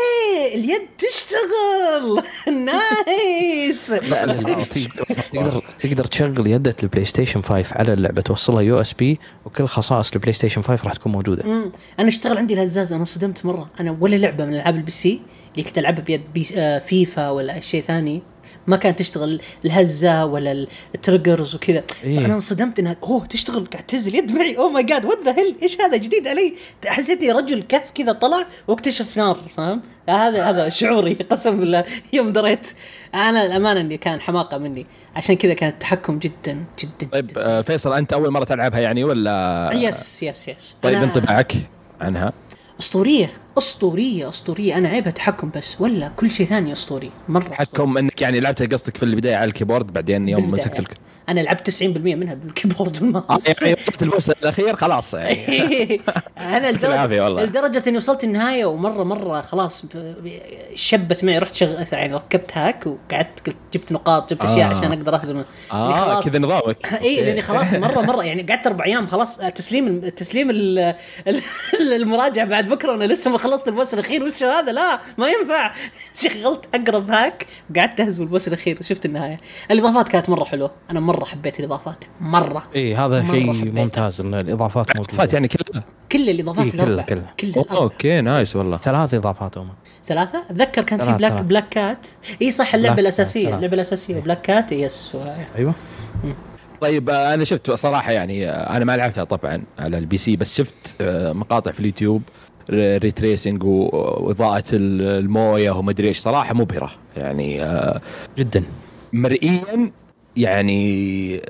اليد 0.54 0.80
تشتغل. 0.98 2.22
nice. 2.64 3.90
لا 4.10 4.26
لا 4.26 4.32
لا 4.32 4.64
تقدر 4.64 5.62
تقدر 5.78 6.04
تشغل 6.04 6.46
يدة 6.46 6.76
ال 6.82 7.04
PlayStation 7.04 7.42
5 7.42 7.64
على 7.76 7.92
اللعبة 7.92 8.22
توصلها 8.22 8.60
USB 8.62 9.18
وكل 9.46 9.66
خصائص 9.66 10.12
ال 10.12 10.32
PlayStation 10.32 10.62
5 10.62 10.84
راح 10.84 10.92
تكون 10.94 11.12
موجودة. 11.12 11.44
امم 11.44 11.72
أنا 11.98 12.08
اشتغل 12.08 12.38
عندي 12.38 12.54
الهزاز 12.54 12.92
أنا 12.92 13.04
صدمت 13.04 13.46
مرة. 13.46 13.68
أنا 13.80 13.96
ولا 14.00 14.16
لعبة 14.16 14.44
من 14.44 14.54
العاب 14.54 14.76
ال 14.76 14.90
PC 14.90 15.20
اللي 15.52 15.62
كنت 15.64 15.78
ألعبها 15.78 16.04
بيد 16.04 16.22
بي 16.34 16.48
آه 16.56 16.78
فيفا 16.78 17.30
ولا 17.30 17.54
أي 17.54 17.60
شيء 17.62 17.82
ثاني. 17.82 18.22
ما 18.66 18.76
كانت 18.76 18.98
تشتغل 18.98 19.40
الهزة 19.64 20.24
ولا 20.24 20.66
ال 20.94 21.01
triggers 21.01 21.54
وكذا. 21.54 21.82
إيه. 22.04 22.20
فانا 22.20 22.34
انصدمت 22.34 22.78
إنها 22.78 22.96
أوه 23.02 23.26
تشتغل 23.26 23.66
قاعد 23.66 23.86
تهز 23.86 24.08
اليد 24.08 24.32
معي. 24.32 24.56
oh 24.56 24.70
my 24.70 24.82
god 24.82 25.04
what 25.04 25.18
the 25.24 25.38
hell 25.38 25.56
إيش 25.62 25.80
هذا 25.80 25.96
جديد 25.96 26.28
علي؟ 26.28 26.54
حسيتني 26.86 27.32
رجل 27.32 27.62
كهف 27.62 27.90
كذا 27.94 28.12
طلع 28.12 28.46
واكتشف 28.68 29.16
نار 29.16 29.40
فاهم؟ 29.56 29.82
هذا 30.08 30.44
هذا 30.44 30.68
شعوري 30.68 31.14
قسم 31.14 31.60
بالله. 31.60 31.84
يوم 32.12 32.32
دريت 32.32 32.66
أنا 33.14 33.46
الأمانة 33.46 33.80
إني 33.80 33.96
كان 33.96 34.20
حماقة 34.20 34.58
مني. 34.58 34.86
عشان 35.16 35.36
كذا 35.36 35.54
كان 35.54 35.68
التحكم 35.68 36.18
جدا 36.18 36.64
جدا 36.78 37.10
طيب 37.12 37.26
جدا. 37.26 37.58
آه، 37.58 37.60
فيصل 37.60 37.92
أنت 37.92 38.12
أول 38.12 38.30
مرة 38.30 38.44
تلعبها 38.44 38.80
يعني 38.80 39.04
ولا؟ 39.04 39.70
yes 39.74 40.22
yes 40.22 40.48
yes 40.48 40.76
طيب 40.82 41.02
انطباعك 41.02 41.56
عنها. 42.00 42.32
أسطورية. 42.80 43.43
أسطورية 43.58 44.28
أسطورية. 44.28 44.78
أنا 44.78 44.88
عيبها 44.88 45.10
تحكم 45.10 45.50
بس. 45.56 45.80
ولا 45.80 46.08
كل 46.08 46.30
شيء 46.30 46.46
ثاني 46.46 46.72
أسطوري. 46.72 47.10
مرة 47.28 47.54
حكم 47.54 47.98
إنك 47.98 48.22
يعني 48.22 48.40
لعبتها 48.40 48.66
قصدك 48.66 48.96
في 48.96 49.02
البداية 49.02 49.36
على 49.36 49.44
ال 49.44 49.49
keyboard 49.49 49.92
بعدين 49.92 50.28
يوم. 50.28 50.50
مسكت 50.50 50.78
الك... 50.80 50.94
أنا 51.28 51.40
لعبت 51.40 51.70
90% 51.70 51.82
منها 51.96 52.34
بال 52.34 52.45
keyboard. 52.45 52.96
آه 53.02 53.02
والماوس 53.02 53.62
يعني 53.62 53.74
وصلت 53.82 54.02
ال 54.02 54.08
boss 54.08 54.30
الأخير 54.30 54.76
خلاص 54.76 55.14
يعني. 55.14 56.00
أنا 56.38 56.70
لدرجه. 56.72 57.28
لدرجة 57.28 57.82
إني 57.88 57.96
وصلت 57.96 58.24
النهاية 58.24 58.64
ومرة 58.64 59.04
مرة 59.04 59.40
خلاص 59.40 59.82
شبت 60.74 61.24
معي. 61.24 61.38
رحت 61.38 61.54
شغ... 61.54 61.82
يعني 61.92 62.14
ركبت 62.14 62.50
hack 62.58 62.86
وقعدت 62.86 63.46
قلت 63.46 63.56
جبت 63.74 63.92
نقاط 63.92 64.30
جبت 64.34 64.44
أشياء 64.44 64.66
آه. 64.70 64.76
عشان 64.76 64.92
أقدر 64.92 65.14
لأني 65.14 65.44
آه 65.72 66.22
كذا 66.22 66.38
نظامك. 66.38 66.86
اي. 67.02 67.22
لأني 67.24 67.42
خلاص 67.42 67.74
مرة 67.74 68.00
مرة 68.00 68.24
يعني 68.24 68.42
قعدت 68.42 68.66
أربع 68.66 68.84
أيام 68.84 69.06
خلاص. 69.06 69.36
تسليم 69.38 70.08
تسليم 70.08 70.50
ال- 70.50 70.78
ال- 71.28 71.42
المراجعة 71.94 72.44
بعد 72.46 72.68
بكرة 72.68 72.92
وأنا 72.92 73.04
لسه 73.04 73.30
خلصت 73.44 73.68
ال 73.68 73.73
boss 73.73 73.94
الأخير 73.94 74.24
وش 74.24 74.42
هذا؟ 74.42 74.72
لا 74.72 75.00
ما 75.18 75.28
ينفع. 75.28 75.70
شغلت 76.22 76.68
أقرب 76.74 77.10
hack 77.10 77.46
وقعدت 77.70 78.00
أهز 78.00 78.18
بال 78.18 78.28
boss 78.28 78.48
الأخير 78.48 78.78
شفت 78.82 79.06
النهاية. 79.06 79.40
الإضافات 79.70 80.08
كانت 80.08 80.30
مرة 80.30 80.44
حلوة. 80.44 80.70
أنا 80.90 81.00
مرة 81.00 81.24
حبيت 81.24 81.60
الإضافات. 81.60 82.04
مرة. 82.20 82.62
إي 82.74 82.80
إيه، 82.80 83.06
هذا 83.06 83.26
شيء. 83.26 83.72
ممتاز 83.72 84.20
إن 84.20 84.34
الإضافات 84.34 84.96
موجودة. 84.96 85.28
يعني 85.32 85.48
كلها. 85.48 85.84
كل 86.12 86.30
الإضافات 86.30 86.64
إيه، 86.64 86.84
كلها-. 86.84 87.02
كلها. 87.02 87.34
الأربع. 87.42 87.76
okay 87.76 88.20
nice 88.20 88.56
والله. 88.56 88.76
ثلاث 88.76 89.14
إضافات 89.14 89.58
هم. 89.58 89.68
ثلاثة؟ 90.06 90.42
أتذكر 90.50 90.82
كان 90.82 91.00
في 91.00 91.12
Black. 91.12 91.32
Black 91.32 91.68
Cat 91.68 92.06
إي 92.42 92.50
صح 92.50 92.74
اللعبة 92.74 92.94
Black 92.94 93.00
الأساسية. 93.02 93.40
Cat، 93.40 93.48
ثلاث. 93.48 93.56
اللعبة 93.56 93.74
الأساسية 93.74 94.20
Black 94.20 94.42
Cat 94.42 94.72
yes 94.72 95.16
أيوه. 95.58 95.74
طيب 96.80 97.10
آه، 97.10 97.34
أنا 97.34 97.44
شفت 97.44 97.70
صراحة 97.70 98.12
يعني 98.12 98.50
آه، 98.50 98.76
أنا 98.76 98.84
ما 98.84 98.96
لعبتها 98.96 99.24
طبعا 99.24 99.62
على 99.78 99.98
ال 99.98 100.16
PC 100.16 100.36
بس 100.36 100.56
شفت 100.56 100.74
آه، 101.00 101.32
مقاطع 101.32 101.70
في 101.70 101.80
ال 101.80 101.85
YouTube. 101.85 102.22
ray 102.70 102.98
tracing 102.98 103.64
وإضاءة 103.64 104.64
ال- 104.72 105.02
الموية 105.24 105.70
ومدري 105.70 106.08
إيش. 106.08 106.18
صراحة 106.18 106.54
مبهرة. 106.54 106.90
يعني 107.16 107.62
آه، 107.62 108.00
جدا. 108.38 108.64
مرئيا 109.12 109.90
يعني 110.36 111.40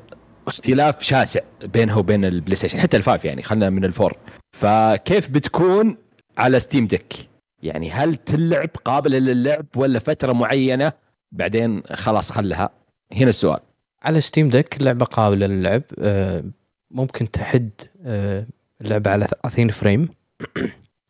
اختلاف 0.46 1.02
شاسع 1.02 1.40
بينها 1.64 1.96
وبين 1.96 2.24
ال 2.24 2.56
PlayStation 2.56 2.80
حتى 2.80 2.96
ال 2.96 3.02
five 3.02 3.24
يعني 3.24 3.42
خلينا 3.42 3.70
من 3.70 3.84
ال 3.84 3.90
four. 3.90 4.16
فكيف 4.52 5.28
بتكون 5.28 5.96
على 6.38 6.60
Steam 6.60 6.86
Deck 6.86 7.14
يعني 7.62 7.90
هل 7.90 8.16
تلعب 8.16 8.68
قابله 8.84 9.18
للعب 9.18 9.66
ولا 9.76 9.98
فترة 9.98 10.32
معينة؟ 10.32 10.92
بعدين 11.32 11.82
خلاص 11.92 12.30
خلها. 12.32 12.70
هنا 13.12 13.28
السؤال. 13.28 13.60
على 14.02 14.20
Steam 14.20 14.48
Deck 14.48 14.76
اللعبه 14.76 15.04
قابلة 15.04 15.46
للعب 15.46 15.82
آه، 15.98 16.44
ممكن 16.90 17.30
تحد 17.30 17.70
آه، 18.04 18.46
اللعبة 18.80 19.10
على 19.10 19.26
30 19.26 19.68
frame. 19.70 20.08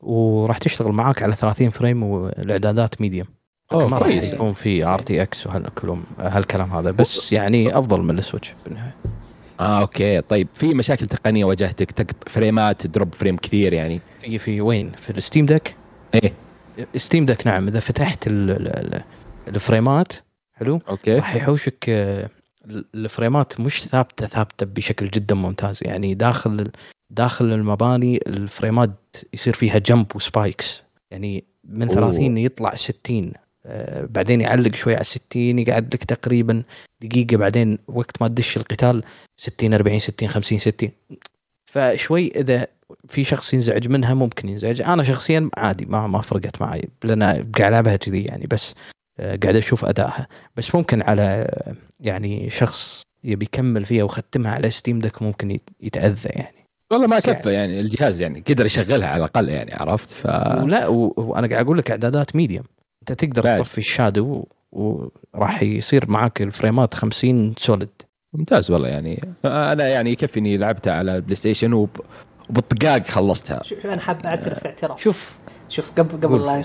وراح 0.05 0.59
تشتغل 0.59 0.93
معاك 0.93 1.23
على 1.23 1.37
30 1.37 1.71
frame 1.71 2.03
والإعدادات 2.03 3.01
medium 3.01 3.27
ما 3.73 3.99
راح. 3.99 4.09
يكون 4.09 4.53
في 4.53 4.85
RTX 4.85 5.47
وهالكلام 5.47 6.05
هالكلام 6.19 6.73
هذا. 6.73 6.91
بس 6.91 7.33
يعني 7.33 7.79
أفضل 7.79 8.03
من 8.03 8.19
ال 8.19 8.24
Switch 8.24 8.53
بالنهاية. 8.65 8.95
آه 9.61 9.81
okay. 9.81 10.21
طيب 10.21 10.49
في 10.55 10.75
مشاكل 10.75 11.07
تقنية 11.07 11.45
واجهتك؟ 11.45 11.91
تقط 11.91 12.17
frameات 12.29 12.87
drop 12.87 13.15
frame 13.15 13.37
كثير 13.37 13.73
يعني. 13.73 14.01
في 14.21 14.39
في 14.39 14.61
وين؟ 14.61 14.91
في 14.97 15.11
ال 15.11 15.17
Steam 15.17 15.47
Deck؟ 15.47 15.75
إيه. 16.15 16.33
Steam 16.97 17.27
Deck 17.27 17.47
نعم. 17.47 17.69
إذا 17.69 17.81
فتحت 17.81 18.27
ال 18.27 18.51
ال 18.51 18.69
ال 18.95 19.03
ال 19.49 19.58
frameات 19.58 20.13
حلو؟ 20.53 20.81
okay. 20.89 21.15
راح 21.15 21.35
يحوشك 21.35 21.85
آه، 21.89 22.29
ال- 22.65 22.85
ال 22.95 23.04
frameات 23.04 23.61
مش 23.61 23.83
ثابتة 23.85 24.27
ثابتة 24.27 24.67
بشكل 24.67 25.07
جدا 25.09 25.35
ممتاز. 25.35 25.79
يعني 25.83 26.15
داخل 26.15 26.71
داخل 27.17 27.45
المباني 27.53 28.21
ال 28.27 28.36
frameات 28.36 28.91
يصير 29.33 29.55
فيها 29.55 29.79
jump 29.79 30.07
و 30.17 30.25
spikes. 30.25 30.83
يعني 31.11 31.45
من 31.65 31.83
أوه. 31.89 31.95
30 32.11 32.39
يطلع 32.39 32.75
60 32.75 33.33
آه، 33.67 34.05
بعدين 34.11 34.41
يعلق 34.41 34.75
شوي 34.75 34.95
على 34.95 35.05
60 35.05 35.59
يقعد 35.59 35.95
لك 35.95 36.05
تقريبا 36.05 36.63
دقيقة 37.01 37.37
بعدين 37.37 37.79
وقت 37.89 38.23
ما 38.23 38.29
تدش 38.29 38.57
القتال 38.57 39.03
60 39.37 39.75
40 39.75 39.99
60 39.99 40.29
50 40.29 40.59
60 40.59 40.91
فشوي 41.65 42.29
إذا 42.37 42.67
في 43.09 43.25
شخص 43.25 43.55
ينزعج 43.55 43.89
منها 43.89 44.15
ممكن 44.15 44.49
ينزعج. 44.49 44.81
أنا 44.81 45.03
شخصيا 45.03 45.51
عادي 45.57 45.87
ما 45.87 46.07
ما 46.07 46.21
فرقت 46.21 46.61
معي 46.63 46.89
لأن 47.05 47.23
قاعد 47.23 47.73
ألعبها 47.73 47.97
كذي 47.97 48.23
يعني 48.25 48.47
بس 48.47 48.75
آه، 49.19 49.37
قاعد 49.43 49.57
أشوف 49.57 49.85
أدائها. 49.85 50.27
بس 50.57 50.75
ممكن 50.75 51.03
على 51.03 51.47
يعني 52.01 52.51
شخص 52.51 53.03
يبي 53.25 53.45
يكمل 53.45 53.85
فيها 53.85 54.05
وختمها 54.05 54.53
على 54.53 54.71
Steam 54.71 54.99
Deck 54.99 55.23
ممكن 55.23 55.51
يت- 55.51 55.71
يتأذى 55.81 56.29
يعني. 56.29 56.64
والله 56.95 57.07
ما 57.09 57.17
بس 57.17 57.27
يعني- 57.27 57.41
كفى 57.41 57.53
يعني. 57.53 57.81
الجهاز 57.81 58.21
يعني 58.21 58.45
قدر 58.49 58.67
يشغلها 58.67 59.09
على 59.09 59.17
الأقل 59.17 59.49
يعني 59.49 59.75
عرفت؟ 59.75 60.11
ف 60.11 60.27
ولا 60.63 60.87
و- 60.87 61.15
وأنا 61.17 61.47
قاعد 61.47 61.65
أقول 61.65 61.79
لك 61.79 61.91
إعدادات 61.91 62.37
medium 62.37 62.65
أنت 63.03 63.13
تقدر 63.25 63.43
بعد. 63.43 63.59
تطفي 63.59 63.79
ال 63.79 63.88
shadow 63.88 64.45
وراح 64.73 65.63
يصير 65.63 66.11
معك 66.11 66.43
ال 66.43 66.50
frameات 66.50 66.95
50 66.95 67.55
solid 67.59 67.89
ممتاز 68.33 68.71
والله 68.71 68.89
يعني. 68.89 69.29
أنا 69.45 69.89
يعني 69.89 70.11
يكفيني 70.11 70.57
لعبتها 70.57 70.93
على 70.93 71.17
ال 71.17 71.37
PlayStation 71.37 71.73
وب... 71.73 71.91
وبالطقاق 72.51 73.07
خلصتها. 73.07 73.63
شوف 73.63 73.87
أنا 73.87 74.01
حاب 74.01 74.27
أعترف 74.27 74.67
اعتراف. 74.67 75.01
شوف. 75.01 75.39
شوف 75.69 75.91
قبل 75.99 76.27
قبل 76.29 76.47
لا. 76.47 76.63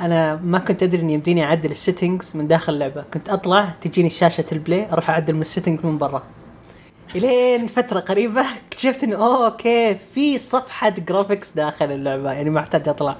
أنا 0.00 0.36
ما 0.42 0.58
كنت 0.58 0.82
أدري 0.82 1.02
إني 1.02 1.14
يمديني 1.14 1.44
أعدل 1.44 1.70
ال 1.70 1.77
settings 1.77 2.32
من 2.36 2.48
داخل 2.48 2.72
اللعبة. 2.74 3.02
كنت 3.14 3.28
أطلع 3.28 3.74
تجيني 3.80 4.10
شاشة 4.10 4.44
ال 4.52 4.59
play 4.59 4.86
أروح 4.92 5.10
أعدل 5.10 5.34
من 5.34 5.40
ال 5.40 5.45
settings 5.45 5.86
من 5.86 5.98
برا. 5.98 6.22
إلين 7.14 7.66
فترة 7.66 8.00
قريبة 8.00 8.44
اكتشفت 8.68 9.04
إنه 9.04 9.16
أوه 9.16 9.46
okay 9.46 9.96
في 10.14 10.38
صفحة 10.38 10.88
graphics 10.90 11.52
داخل 11.52 11.92
اللعبة 11.92 12.32
يعني 12.32 12.50
ما 12.50 12.60
احتاج 12.60 12.88
اطلع 12.88 13.16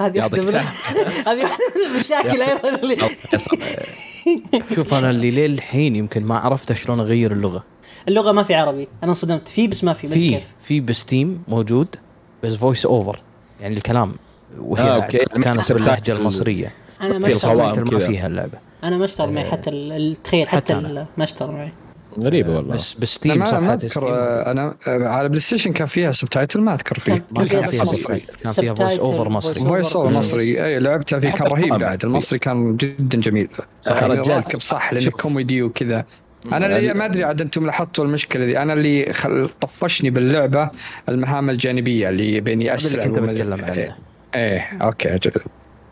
هذه 0.00 0.18
واحدة 0.18 0.42
من 0.42 0.54
هذه 1.28 1.42
واحدة 1.42 1.64
من 1.76 1.90
المشاكل 1.90 2.42
أيضا 2.42 2.68
اللي 2.82 2.96
شوف 4.74 4.94
أنا 4.94 5.10
اللي 5.10 5.30
للحين 5.48 5.96
يمكن 5.96 6.24
ما 6.24 6.38
عرفت 6.38 6.72
شلون 6.72 7.00
أغير 7.00 7.32
اللغة. 7.32 7.64
اللغة 8.08 8.32
ما 8.32 8.42
في 8.42 8.54
عربي. 8.54 8.88
أنا 9.02 9.10
انصدمت. 9.10 9.48
في 9.48 9.68
بس 9.68 9.84
ما 9.84 9.92
في 9.92 10.08
في 10.08 10.40
في 10.62 10.80
ب 10.80 10.90
Steam 10.90 11.42
موجود 11.48 11.96
بس 12.44 12.54
voice 12.54 12.86
over 12.86 13.20
يعني 13.60 13.76
الكلام 13.76 14.16
وهي 14.58 14.82
آه، 14.82 14.94
okay. 14.94 15.18
كانت. 15.18 15.72
باللهجه 15.72 16.12
المصرية. 16.12 16.72
أنا 17.00 17.18
ما 17.18 17.28
اشتغل 17.28 17.84
ما. 17.92 17.98
فيها 17.98 18.26
اللعبه 18.26 18.58
أنا 18.84 18.96
ما 18.96 19.04
اشتغل 19.04 19.32
معي 19.32 19.44
حتى 19.50 19.70
ال- 19.70 19.92
ال- 19.92 20.16
تخيل 20.22 20.48
حتى 20.48 20.74
حتى 20.74 21.04
ما 21.16 21.24
اشتغل 21.24 21.50
معي. 21.50 21.72
غريبة 22.22 22.56
والله. 22.56 22.74
بس 22.74 22.92
أنا 22.92 23.00
ب 23.02 23.08
Steam 23.08 23.38
ما, 23.38 23.60
ما 23.60 23.74
أذكر 23.74 24.08
آه، 24.14 24.50
أنا 24.50 24.74
آه، 24.88 25.08
على 25.08 25.28
PlayStation 25.28 25.72
كان 25.72 25.86
فيها 25.86 26.12
subtitle 26.12 26.60
ما 26.60 26.74
أذكر 26.74 26.98
فيه. 26.98 27.24
ما 27.30 27.46
كان 27.46 27.62
فيها 27.62 27.82
مصري. 27.82 28.22
كان 28.44 28.52
فيها 28.52 28.74
voice 28.74 28.98
over 28.98 29.28
مصري. 29.28 29.54
voice 29.54 29.96
over 29.96 30.18
مصري. 30.18 30.64
اي 30.64 30.78
لعبتها 30.78 31.18
فيه 31.20 31.30
كان 31.30 31.46
رهيب. 31.48 31.74
بعد. 31.74 32.04
المصري 32.04 32.38
كان 32.38 32.76
جدا 32.76 33.20
جميل. 33.20 33.48
كان 33.84 34.10
رجال. 34.10 34.28
راكب 34.30 34.60
صح 34.60 34.92
لأنه. 34.92 35.10
كوميدي 35.10 35.62
وكذا. 35.62 36.04
أنا 36.52 36.76
اللي 36.76 36.94
ما 36.94 37.04
أدري 37.04 37.24
عاد 37.24 37.40
أنتم 37.40 37.66
لاحظتوا 37.66 38.04
المشكلة 38.04 38.44
دي 38.46 38.58
أنا 38.62 38.72
اللي 38.72 39.12
خل... 39.12 39.48
طفشني 39.48 40.10
باللعبة 40.10 40.70
المهام 41.08 41.50
الجانبية 41.50 42.08
اللي 42.08 42.40
بيني 42.40 42.74
أسرع 42.74 43.04
كنت 43.04 43.18
وما- 43.18 43.26
بتكلم 43.26 43.64
عنه. 43.64 43.94
إيه. 44.34 44.68
okay 44.82 45.18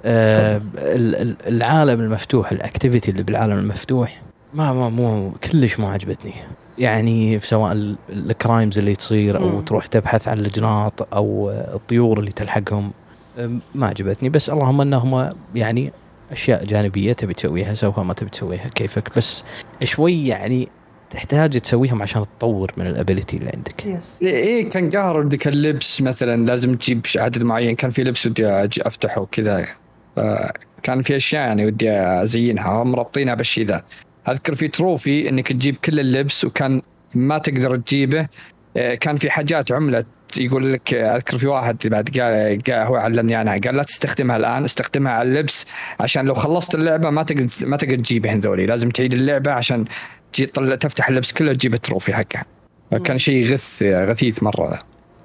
آه، 0.05 0.63
ال- 0.77 1.37
العالم 1.47 2.01
المفتوح 2.01 2.53
ال 2.53 2.59
activity 2.59 3.11
اللي 3.11 3.23
بالعالم 3.23 3.53
المفتوح 3.59 4.23
ما 4.57 4.73
ما 4.73 4.89
مو 4.89 5.31
كلش 5.31 5.79
ما 5.79 5.93
عجبتني. 5.93 6.35
يعني 6.79 7.41
سواء 7.41 7.73
ال- 7.73 7.97
ال 8.11 8.20
crimes 8.20 8.79
اللي 8.79 8.95
تصير 8.95 9.39
أو 9.39 9.49
مم. 9.49 9.61
تروح 9.61 9.87
تبحث 9.87 10.29
عن 10.29 10.41
الجناط 10.41 11.15
أو 11.15 11.51
الطيور 11.51 12.19
اللي 12.21 12.33
تلحقهم 12.33 12.93
ما 13.75 13.87
عجبتني. 13.87 14.29
بس 14.29 14.51
اللهم 14.51 14.81
إنهم 14.81 15.33
يعني 15.55 15.93
أشياء 16.33 16.65
جانبية 16.65 17.13
تبي 17.13 17.35
تسويها 17.35 17.75
سوها 17.75 18.03
ما 18.03 18.15
تبي 18.15 18.31
تسويها 18.31 18.69
كيفك. 18.69 19.17
بس 19.17 19.43
شوي 19.85 20.27
يعني 20.27 20.69
تحتاج 21.11 21.61
تسويهم 21.61 22.03
عشان 22.03 22.25
تطور 22.39 22.73
من 22.77 22.87
ال 22.87 22.93
ability 22.93 23.37
اللي 23.37 23.51
عندك. 23.55 23.87
yes 23.87 24.23
إيه 24.23 24.37
إيه، 24.37 24.71
كان 24.71 24.91
قهر 24.91 25.23
تفك 25.23 25.49
اللبس 25.49 26.03
مثلا 26.03 26.47
لازم 26.47 26.75
تجيب 26.75 27.07
عدد 27.17 27.43
معين. 27.43 27.75
كان 27.77 27.91
في 27.91 28.05
لبس 28.05 28.27
ودي 28.27 28.47
أجي 28.47 28.87
أفتحه 28.87 29.21
وكذا. 29.21 29.67
فكان 30.17 31.03
في 31.03 31.17
أشياء 31.17 31.47
يعني 31.47 31.67
ودي 31.67 31.91
أزينها. 31.93 32.83
هم 32.83 32.95
رابطينها 32.95 33.35
بالشيء 33.35 33.67
ذا. 33.67 33.83
أذكر 34.29 34.55
في 34.55 34.69
trophy 34.69 35.29
إنك 35.29 35.53
تجيب 35.53 35.77
كل 35.77 36.01
اللبس 36.01 36.45
وكان 36.45 36.83
ما 37.15 37.39
تقدر 37.39 37.77
تجيبه 37.77 38.27
آه، 38.77 38.95
كان 38.95 39.17
في 39.17 39.31
حاجات 39.31 39.73
عملت. 39.73 40.07
يقول 40.37 40.73
لك 40.73 40.95
أذكر 40.95 41.39
في 41.39 41.47
واحد 41.47 41.77
بعد 41.85 42.19
قال, 42.19 42.59
قال 42.63 42.87
هو 42.87 42.97
علمني 42.97 43.41
أنا 43.41 43.57
قال 43.65 43.77
لا 43.77 43.83
تستخدمها 43.83 44.37
الآن 44.37 44.65
استخدمها 44.65 45.13
على 45.13 45.29
اللبس 45.29 45.67
عشان 46.01 46.27
لو 46.27 46.35
خلصت 46.35 46.75
اللعبة 46.75 47.11
ما 47.11 47.23
تقدر 47.23 47.47
ما 47.61 47.77
تقدر 47.77 47.97
تجيبهن 47.97 48.41
ذولي. 48.41 48.67
لازم 48.67 48.91
تعيد 48.91 49.15
اللعبة 49.15 49.53
عشان 49.53 49.85
تطلع 50.33 50.75
تفتح 50.75 51.09
اللبس 51.09 51.33
كله 51.33 51.53
تجيب 51.53 51.75
ال 51.75 51.80
trophy 51.80 52.15
حقها 52.15 52.45
فكان 52.91 53.19
شيء 53.19 53.53
غث 53.53 53.83
غثيث 53.83 54.43
مرة. 54.43 54.79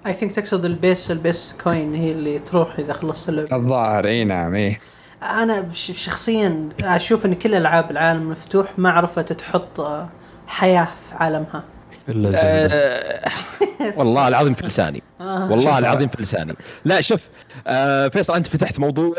I 0.07 0.13
think 0.13 0.31
تقصد 0.31 0.65
ال 0.65 0.75
base 0.75 1.11
ال 1.11 1.20
base 1.20 1.55
coin 1.63 1.93
هي 1.93 2.11
اللي 2.11 2.39
تروح 2.39 2.79
إذا 2.79 2.93
خلصت 2.93 3.29
اللعبة. 3.29 3.55
الظاهر 3.55 4.07
إي 4.07 4.23
نعم 4.23 4.55
إي. 4.55 4.77
أنا 5.23 5.61
بش- 5.61 5.91
شخصيا 6.05 6.69
أشوف 6.83 7.25
إن 7.25 7.33
كل 7.33 7.55
ألعاب 7.55 7.91
العالم 7.91 8.21
المفتوح 8.21 8.67
ما 8.79 8.89
عرفت 8.91 9.33
تحط 9.33 9.79
آه، 9.79 10.09
حياة 10.47 10.87
في 11.09 11.15
عالمها. 11.15 11.63
إلا. 12.09 12.31
آه، 12.35 13.29
والله 13.97 14.27
العظيم 14.27 14.53
في 14.53 14.65
لساني. 14.67 15.03
آه. 15.21 15.51
والله 15.51 15.79
العظيم 15.79 16.07
في 16.07 16.21
لساني. 16.21 16.53
لا 16.85 17.01
شوف 17.01 17.29
آه 17.67 18.07
فيصل 18.07 18.35
أنت 18.35 18.47
فتحت 18.47 18.79
موضوع 18.79 19.15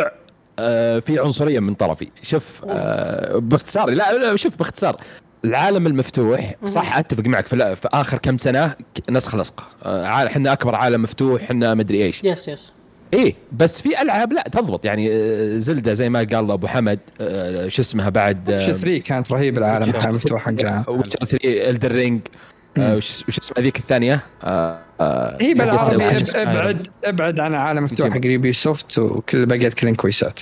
آه 0.59 0.99
في 0.99 1.19
عنصرية 1.19 1.61
من 1.61 1.75
طرفي. 1.75 2.09
شوف 2.23 2.63
آه 2.69 3.39
باختصار 3.39 3.91
لا, 3.91 4.13
لا 4.13 4.37
شوف 4.37 4.57
باختصار. 4.57 4.97
العالم 5.45 5.87
المفتوح 5.87 6.55
صح 6.67 6.97
أتفق 6.97 7.25
معك. 7.27 7.47
في, 7.47 7.77
في 7.77 7.89
آخر 7.93 8.19
كم 8.19 8.39
سنة 8.39 8.75
نسخ 9.11 9.35
لصق 9.35 9.69
عال- 9.87 10.27
إحنا 10.27 10.53
أكبر 10.53 10.75
عالم 10.75 11.03
مفتوح 11.03 11.43
إحنا 11.43 11.75
مدري 11.75 12.03
إيش. 12.05 12.21
yes 12.25 12.49
yes 12.49 12.73
إيه 13.13 13.35
بس 13.53 13.83
في 13.83 14.03
ألعاب 14.03 14.33
لا 14.33 14.43
تضبط. 14.53 14.85
يعني 14.85 15.09
آه، 15.13 15.59
Zelda 15.59 15.93
زي 15.93 16.09
ما 16.09 16.19
قال 16.19 16.51
أبو 16.51 16.67
حمد 16.67 16.99
آه، 17.21 17.69
شو 17.69 17.83
اسمها 17.83 18.09
بعد 18.09 18.51
وش 18.51 18.63
3 18.71 18.99
كانت 18.99 19.33
رهيب 19.33 19.59
العالم 19.59 19.89
مفتوح 20.15 20.43
حقها. 20.43 20.85
Witcher 20.89 21.19
3 21.25 21.71
Elden 21.71 21.93
Ring 21.93 22.21
وش 22.79 23.25
وش 23.29 23.39
اسمها 23.39 23.61
ذيك 23.61 23.79
الثانية؟ 23.79 24.21
آه، 24.43 24.79
آه، 25.01 25.39
هي 25.41 25.55
بالعربي 25.55 26.09
أب- 26.09 26.37
أبعد 26.37 26.89
أبعد 27.05 27.41
عن 27.41 27.55
عالم 27.55 27.85
مفتوح 27.85 28.11
حق 28.11 28.21
Ubisoft 28.25 28.99
وكل 28.99 29.47
بقيت 29.47 29.75
كلهن 29.75 29.95
كويسات 29.95 30.41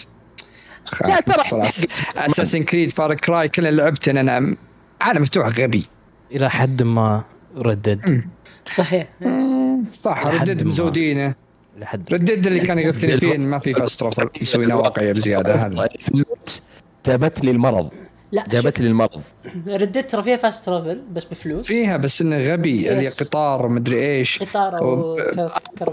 لا، 1.02 1.20
ترى- 1.20 1.54
Assassin's 2.18 2.62
Creed 2.62 2.90
Far 2.90 3.14
Cry 3.14 3.48
كل 3.48 3.66
اللي 3.66 3.82
لعبتن 3.82 4.16
أنا 4.16 4.56
عالم 5.00 5.22
مفتوح 5.22 5.48
غبي. 5.60 5.82
إلى 6.32 6.50
حد 6.50 6.82
ما 6.82 7.24
Red 7.56 7.82
Dead. 7.82 8.24
صحيح. 8.70 9.08
صح 9.92 10.26
Red 10.26 10.40
Dead. 10.40 10.64
مزودينه. 10.66 11.34
لحد 11.80 12.12
Red 12.14 12.28
Dead 12.28 12.46
اللي 12.46 12.60
كان 12.60 12.78
يغثني 12.78 13.16
فيه 13.16 13.38
ما 13.38 13.58
في 13.58 13.74
fast 13.74 14.00
travel 14.00 14.28
مسوينها 14.42 14.76
واقعية 14.76 15.12
بزيادة. 15.12 15.54
هذا. 15.54 15.88
فلوس 16.00 16.62
جابت 17.06 17.44
لي 17.44 17.50
المرض. 17.50 17.90
لا 18.32 18.44
جابت 18.48 18.80
لي 18.80 18.86
المرض. 18.86 19.22
Red 19.68 19.86
Dead 19.86 20.10
ترى 20.10 20.22
فيها 20.22 20.36
fast 20.36 20.66
travel 20.66 21.02
بس 21.12 21.24
بفلوس. 21.24 21.66
فيها 21.66 21.96
بس 21.96 22.20
إنه 22.22 22.38
غبي. 22.38 22.92
اللي. 22.92 23.08
قطار 23.08 23.68
مدري 23.68 24.06
إيش. 24.06 24.38
قطار 24.38 24.78
أو 24.78 25.20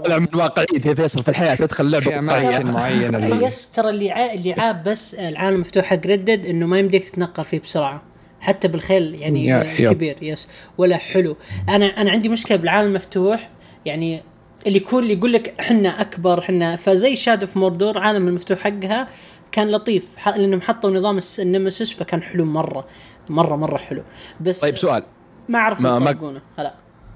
طلع 0.04 0.18
من 0.18 0.26
واقعية 0.34 0.66
يا 0.86 0.94
فيصل 0.94 1.22
في 1.22 1.28
الحياة 1.28 1.54
تدخل 1.54 1.90
لعبة 1.90 2.04
في. 2.04 2.18
أماكن 2.18 2.66
معينة 2.66 3.46
yes 3.46 3.70
ترى 3.70 3.90
اللي 3.90 4.10
عا... 4.10 4.34
اللي 4.34 4.52
عاب 4.52 4.82
بس 4.82 5.14
العالم 5.14 5.54
المفتوح 5.54 5.84
حق 5.84 6.06
Red 6.06 6.23
Dead 6.23 6.46
إنه 6.46 6.66
ما 6.66 6.78
يمديك 6.78 7.04
تتنقل 7.08 7.44
فيه 7.44 7.60
بسرعة. 7.60 8.02
حتى 8.40 8.68
بالخيل 8.68 9.14
يعني 9.20 9.46
يا- 9.46 9.64
يا. 9.64 9.92
كبير 9.92 10.16
yes. 10.22 10.48
ولا 10.78 10.96
حلو. 10.96 11.36
أنا 11.68 11.86
أنا 11.86 12.10
عندي 12.10 12.28
مشكلة 12.28 12.56
بالعالم 12.58 12.88
المفتوح 12.88 13.50
يعني 13.84 14.22
اللي 14.68 14.78
يكون 14.78 15.02
اللي 15.02 15.14
يقول 15.14 15.32
لك 15.32 15.54
إحنا 15.60 16.00
أكبر 16.00 16.38
إحنا 16.38 16.76
فزي 16.76 17.16
Shadow 17.16 17.46
of 17.46 17.58
Mordor 17.58 17.98
عالم 17.98 18.28
المفتوح 18.28 18.58
حقها 18.58 19.08
كان 19.52 19.70
لطيف. 19.70 20.08
لأنهم 20.26 20.60
حطوا 20.60 20.90
نظام 20.90 21.18
ال 21.38 21.45
Nemesis 21.45 21.92
فكان 21.92 22.22
حلو 22.22 22.44
مرة 22.44 22.84
مرة 23.28 23.56
مرة 23.56 23.76
حلو. 23.78 24.02
بس 24.40 24.60
طيب 24.60 24.76
سؤال. 24.76 25.02
ما 25.48 25.58
أعرف 25.58 25.80
ما- 25.80 25.98
ما- 25.98 26.40
هلا. 26.58 26.74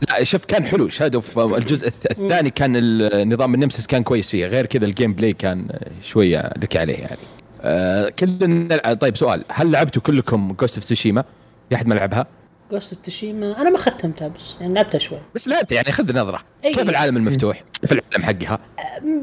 لا 0.09 0.25
شوف 0.25 0.45
كان 0.45 0.67
حلو. 0.67 0.89
Shadow 0.89 1.21
of 1.21 1.41
الجزء 1.43 1.89
الث- 1.91 2.11
الثاني 2.11 2.51
كان 2.51 2.73
النظام 2.77 3.55
ال 3.55 3.59
Nemesis 3.59 3.87
كان 3.87 4.03
كويس 4.03 4.31
فيه. 4.31 4.47
غير 4.47 4.67
كذا 4.67 4.85
ال 4.85 5.13
gameplay 5.15 5.33
كان 5.33 5.69
شوية 6.03 6.51
لك 6.63 6.77
عليه 6.77 6.95
يعني. 6.99 7.17
آه 7.63 8.09
كلنا 8.09 8.95
طيب 8.95 9.17
سؤال. 9.17 9.45
هل 9.49 9.71
لعبتوا 9.71 10.03
كلكم 10.03 10.53
Ghost 10.61 10.75
of 10.75 10.85
Tsushima؟ 10.85 11.25
في 11.69 11.75
أحد 11.75 11.87
ما 11.87 11.95
لعبها؟ 11.95 12.27
Ghost 12.73 12.95
of 12.95 13.08
Tsushima 13.08 13.63
أنا 13.63 13.71
ما 13.71 13.79
ختمتها 13.79 14.29
بس 14.29 14.57
يعني 14.61 14.75
لعبتها 14.75 14.99
شوي 14.99 15.19
بس 15.35 15.49
لعبت 15.49 15.73
يعني 15.73 15.93
خذ 15.93 16.17
نظرة 16.17 16.41
أي. 16.65 16.75
كيف 16.75 16.89
العالم 16.89 17.17
المفتوح؟ 17.17 17.63
كيف 17.81 17.93
العالم 17.93 18.25
حقها؟ 18.25 18.59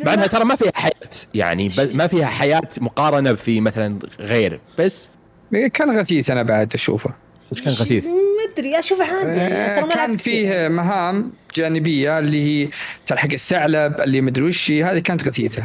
مع 0.05 0.13
إنها 0.13 0.27
ترى 0.27 0.45
ما 0.45 0.55
فيها 0.55 0.71
حياة 0.75 0.93
يعني 1.33 1.69
ما 1.93 2.07
فيها 2.07 2.25
حياة 2.25 2.69
مقارنة 2.81 3.33
في 3.33 3.61
مثلا 3.61 3.99
غير 4.19 4.59
بس 4.79 5.09
كان 5.73 5.97
غثيث 5.99 6.29
أنا 6.29 6.43
بعد 6.43 6.73
أشوفه 6.73 7.15
وش 7.51 7.61
كان 7.61 7.73
غثيث؟ 7.73 8.05
ما 8.05 8.53
أدري 8.57 8.79
أشوفه 8.79 9.03
عادي. 9.17 9.39
يعني 9.39 9.75
ترى 9.75 9.87
ما 9.89 9.95
كان. 9.95 10.17
فيه 10.17 10.67
مهام 10.67 11.31
جانبية 11.55 12.19
اللي 12.19 12.63
هي 12.65 12.69
تلحق 13.05 13.31
الثعلب 13.33 14.01
اللي 14.01 14.21
مدري 14.21 14.43
وش 14.45 14.71
هذه 14.71 14.99
كانت 14.99 15.27
غثيثة. 15.27 15.63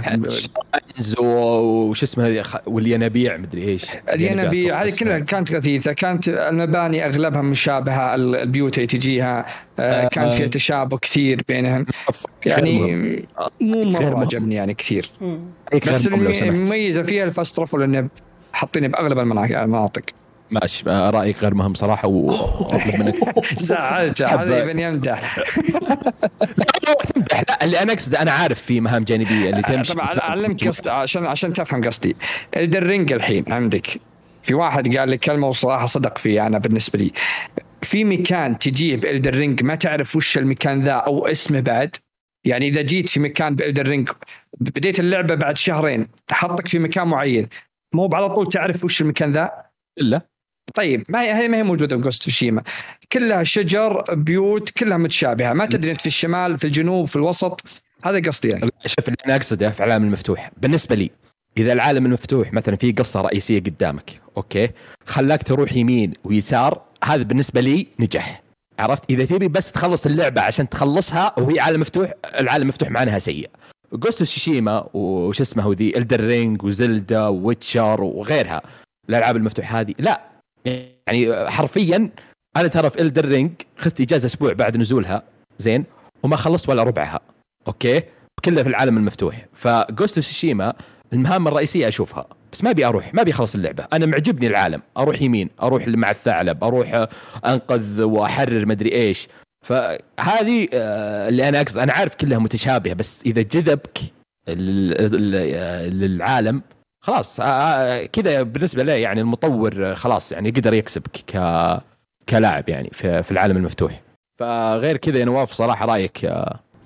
وش 1.18 2.02
اسمه 2.02 2.26
هذه؟ 2.28 2.42
خ- 2.42 2.68
والينابيع 2.68 3.36
مدري 3.36 3.64
إيش. 3.68 3.84
الينابيع 4.12 4.82
هذه 4.82 4.96
كلها 4.96 5.18
كانت 5.18 5.52
غثيثة. 5.54 5.92
كانت 5.92 6.28
المباني 6.28 7.06
أغلبها 7.06 7.42
مشابهة 7.42 8.14
ال- 8.14 8.36
البيوت 8.36 8.76
اللي 8.76 8.86
تجيها. 8.86 9.46
آه، 9.78 10.08
كان 10.08 10.30
فيها 10.30 10.46
تشابه 10.46 10.98
كثير 10.98 11.40
بينهم. 11.48 11.86
يعني 12.46 13.26
مو 13.60 13.84
مرة 13.84 14.20
عجبني 14.20 14.54
يعني 14.54 14.74
كثير. 14.74 15.10
مم. 15.20 15.38
بس 15.86 16.06
المميزه 16.06 17.02
فيها 17.02 17.24
الفاست 17.24 17.56
ترافل 17.56 17.82
إنه 17.82 18.08
حاطينه 18.52 18.88
بأغلب 18.88 19.18
المنا- 19.18 19.64
المناطق. 19.64 20.02
ماشي 20.62 20.90
آه، 20.90 21.10
رأيك 21.10 21.38
غير 21.42 21.54
مهم 21.54 21.74
صراحة 21.74 22.08
وأطلب 22.08 22.80
منك. 23.04 23.14
زعلته 23.60 24.28
حب- 24.28 24.38
هذا 24.38 24.62
يبين 24.62 24.78
يمدح 24.78 25.38
لا 27.48 27.64
اللي 27.64 27.82
أنا 27.82 27.92
اقصده 27.92 28.22
أنا 28.22 28.30
عارف 28.32 28.60
في 28.62 28.80
مهام 28.80 29.04
جانبية 29.04 29.50
اللي 29.50 29.62
تمشي. 29.62 29.92
طبعا 29.94 30.18
أعلمك 30.20 30.68
قصدي 30.68 30.90
عشان 30.90 31.26
عشان 31.26 31.52
تفهم 31.52 31.84
قصدي. 31.84 32.16
Elden 32.56 32.88
Ring 32.88 33.12
الحين 33.12 33.44
عندك. 33.52 34.00
في 34.42 34.54
واحد 34.54 34.96
قال 34.96 35.08
لي 35.08 35.18
كلمة 35.18 35.48
وصراحة 35.48 35.86
صدق 35.86 36.18
فيها 36.18 36.46
أنا 36.46 36.58
بالنسبة 36.58 36.98
لي. 36.98 37.12
في 37.82 38.04
مكان 38.04 38.58
تجيه 38.58 38.96
ب 38.96 39.03
Elden 39.03 39.34
Ring 39.34 39.62
ما 39.62 39.74
تعرف 39.74 40.16
وش 40.16 40.38
المكان 40.38 40.82
ذا 40.82 40.92
أو 40.92 41.26
اسمه 41.26 41.60
بعد. 41.60 41.96
يعني 42.46 42.68
إذا 42.68 42.82
جيت 42.82 43.08
في 43.08 43.20
مكان 43.20 43.56
ب 43.56 43.62
Elden 43.62 43.88
Ring 43.88 44.08
بديت 44.60 45.00
اللعبة 45.00 45.34
بعد 45.34 45.56
شهرين 45.56 46.06
حطك 46.30 46.68
في 46.68 46.78
مكان 46.78 47.08
معين. 47.08 47.48
مو 47.94 48.10
على 48.12 48.28
طول 48.28 48.48
تعرف 48.48 48.84
وش 48.84 49.00
المكان 49.00 49.32
ذا؟ 49.32 49.50
إلا. 50.00 50.20
طيب 50.74 51.04
ما 51.08 51.22
هي 51.22 51.48
ما 51.48 51.56
هي 51.56 51.62
موجودة 51.62 51.96
ب 51.96 52.01
Ghost 52.01 52.22
of 52.22 52.30
Tsushima 52.30 52.62
كلها 53.12 53.44
شجر 53.44 54.04
بيوت 54.12 54.70
كلها 54.70 54.96
متشابهة. 54.96 55.52
ما 55.52 55.66
تدري 55.66 55.92
أنت 55.92 56.00
في 56.00 56.06
الشمال 56.06 56.58
في 56.58 56.64
الجنوب 56.64 57.08
في 57.08 57.16
الوسط. 57.16 57.60
هذا 58.04 58.20
قصدي 58.20 58.48
يعني 58.48 58.70
شوف 58.86 59.08
اللي 59.08 59.16
أنا 59.26 59.36
أقصده 59.36 59.70
في 59.70 59.84
العالم 59.84 60.04
المفتوح. 60.04 60.50
بالنسبة 60.56 60.94
لي 60.94 61.10
إذا 61.56 61.72
العالم 61.72 62.06
المفتوح 62.06 62.52
مثلا 62.52 62.76
في 62.76 62.92
قصة 62.92 63.20
رئيسية 63.20 63.60
قدامك 63.60 64.20
أوكي؟ 64.36 64.70
خلاك 65.06 65.42
تروح 65.42 65.72
يمين 65.72 66.12
ويسار 66.24 66.82
هذا 67.04 67.22
بالنسبة 67.22 67.60
لي 67.60 67.86
نجح. 67.98 68.42
عرفت؟ 68.78 69.02
إذا 69.10 69.24
تبي 69.24 69.48
بس 69.48 69.72
تخلص 69.72 70.06
اللعبة 70.06 70.40
عشان 70.40 70.68
تخلصها 70.68 71.34
وهي 71.38 71.60
عالم 71.60 71.80
مفتوح 71.80 72.12
العالم 72.24 72.62
المفتوح 72.62 72.90
معناها 72.90 73.18
سيء. 73.18 73.50
Ghost 73.92 74.20
of 74.20 74.28
Tsushima 74.28 74.88
وش 74.94 75.40
اسمه 75.40 75.74
ذي؟ 75.74 75.98
Elden 75.98 76.20
Ring 76.20 76.62
و 76.62 76.73
Zelda 76.73 77.26
و 77.26 77.36
Witcher 77.36 78.02
وغيرها. 78.02 78.62
الألعاب 79.08 79.36
المفتوحة 79.36 79.80
هذه 79.80 79.94
لا. 79.98 80.33
يعني 80.66 81.50
حرفيا 81.50 82.10
أنا 82.56 82.68
ترى 82.68 82.90
في 82.90 83.02
Elden 83.02 83.24
Ring 83.28 83.50
اخذت 83.78 84.00
إجازة 84.00 84.26
أسبوع 84.26 84.52
بعد 84.52 84.76
نزولها 84.76 85.22
زين 85.58 85.84
وما 86.22 86.36
خلصت 86.36 86.68
ولا 86.68 86.82
ربعها 86.82 87.20
أوكي؟ 87.68 88.02
كلها 88.44 88.62
في 88.62 88.68
العالم 88.68 88.96
المفتوح. 88.96 89.46
ف 89.52 89.63
Ghost 89.63 90.18
of 90.18 90.26
Tsushima 90.26 90.74
المهام 91.12 91.48
الرئيسية 91.48 91.88
أشوفها 91.88 92.26
بس 92.52 92.64
ما 92.64 92.70
أبي 92.70 92.86
أروح 92.86 93.14
ما 93.14 93.22
أبي 93.22 93.30
أخلص 93.30 93.54
اللعبة. 93.54 93.86
أنا 93.92 94.06
معجبني 94.06 94.46
العالم 94.46 94.82
أروح 94.96 95.22
يمين 95.22 95.50
أروح 95.62 95.88
مع 95.88 96.10
الثعلب 96.10 96.64
أروح 96.64 97.06
أنقذ 97.46 98.02
وأحرر 98.02 98.66
مدري 98.66 98.92
إيش. 98.92 99.28
فهذه 99.66 100.68
آه، 100.72 101.28
اللي 101.28 101.48
أنا 101.48 101.60
أقصد 101.60 101.78
أنا 101.78 101.92
عارف 101.92 102.14
كلها 102.14 102.38
متشابهة 102.38 102.94
بس 102.94 103.22
إذا 103.26 103.42
جذبك 103.42 103.98
ال- 104.48 105.14
ال- 105.14 105.98
للعالم 106.00 106.62
خلاص 107.04 107.40
آه، 107.40 107.44
آه، 107.44 108.06
كذا 108.06 108.42
بالنسبة 108.42 108.82
له 108.82 108.92
يعني 108.92 109.20
المطور 109.20 109.90
آه، 109.90 109.94
خلاص 109.94 110.32
يعني 110.32 110.50
قدر 110.50 110.74
يكسبك 110.74 111.10
ك 111.26 111.32
كلاعب 112.28 112.68
يعني 112.68 112.90
في, 112.92 113.22
في 113.22 113.30
العالم 113.30 113.56
المفتوح. 113.56 114.00
فغير 114.40 114.96
كذا 114.96 115.18
يا 115.18 115.24
نواف 115.24 115.52
صراحة 115.52 115.86
رأيك 115.86 116.32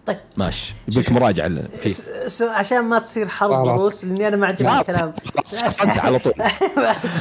طيب. 0.06 0.16
ماشي. 0.36 0.74
يبيك 0.88 1.12
مراجعة 1.12 1.48
فيه 1.80 1.90
س- 1.90 2.00
س- 2.38 2.42
عشان 2.42 2.80
ما 2.84 2.98
تصير 2.98 3.28
حرب. 3.28 3.64
ضروس 3.64 4.04
لأني 4.04 4.28
أنا 4.28 4.36
ما 4.36 4.46
عجبني. 4.46 4.80
الكلام. 4.80 5.12
على 5.84 6.18
طول. 6.18 6.32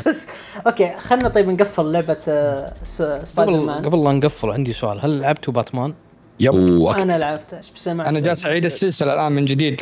بس 0.08 0.26
okay 0.68 0.94
خلنا 1.00 1.28
طيب 1.30 1.50
نقفل 1.50 1.92
لعبة 1.92 2.14
س- 2.18 3.02
Spider 3.24 3.54
قبل 3.54 3.66
Man 3.66 3.86
قبل 3.86 4.04
لا 4.04 4.12
نقفل 4.12 4.50
عندي 4.50 4.74
سؤال. 4.74 5.00
هل 5.06 5.20
لعبتوا 5.20 5.54
باتمان؟ 5.54 5.94
وأك- 6.42 6.98
أنا 6.98 7.18
لعبته 7.18 7.58
إيش 7.58 7.72
بسمع 7.76 8.10
أنا 8.10 8.20
جالس 8.20 8.46
أعيد 8.46 8.66
السلسلة 8.66 9.14
الآن 9.14 9.32
من 9.32 9.46
جديد 9.46 9.76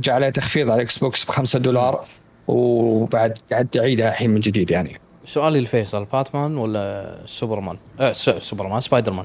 جاء 0.00 0.10
عليه 0.14 0.28
تخفيض 0.30 0.66
على 0.70 0.76
ال 0.76 0.98
Xbox 0.98 1.24
ب 1.24 1.28
5 1.28 1.58
دولار. 1.58 2.04
وبعد 2.48 3.38
قاعد 3.52 3.76
اعيدها 3.76 4.08
الحين 4.08 4.30
من 4.30 4.40
جديد 4.40 4.70
يعني. 4.70 5.00
سؤالي 5.26 5.60
لفيصل 5.60 6.04
باتمان 6.04 6.56
ولا 6.56 7.16
سوبرمان؟ 7.26 7.76
آه 8.00 8.12
س- 8.12 8.30
سوبرمان 8.30 8.80
سبايدر 8.80 9.12
مان 9.12 9.24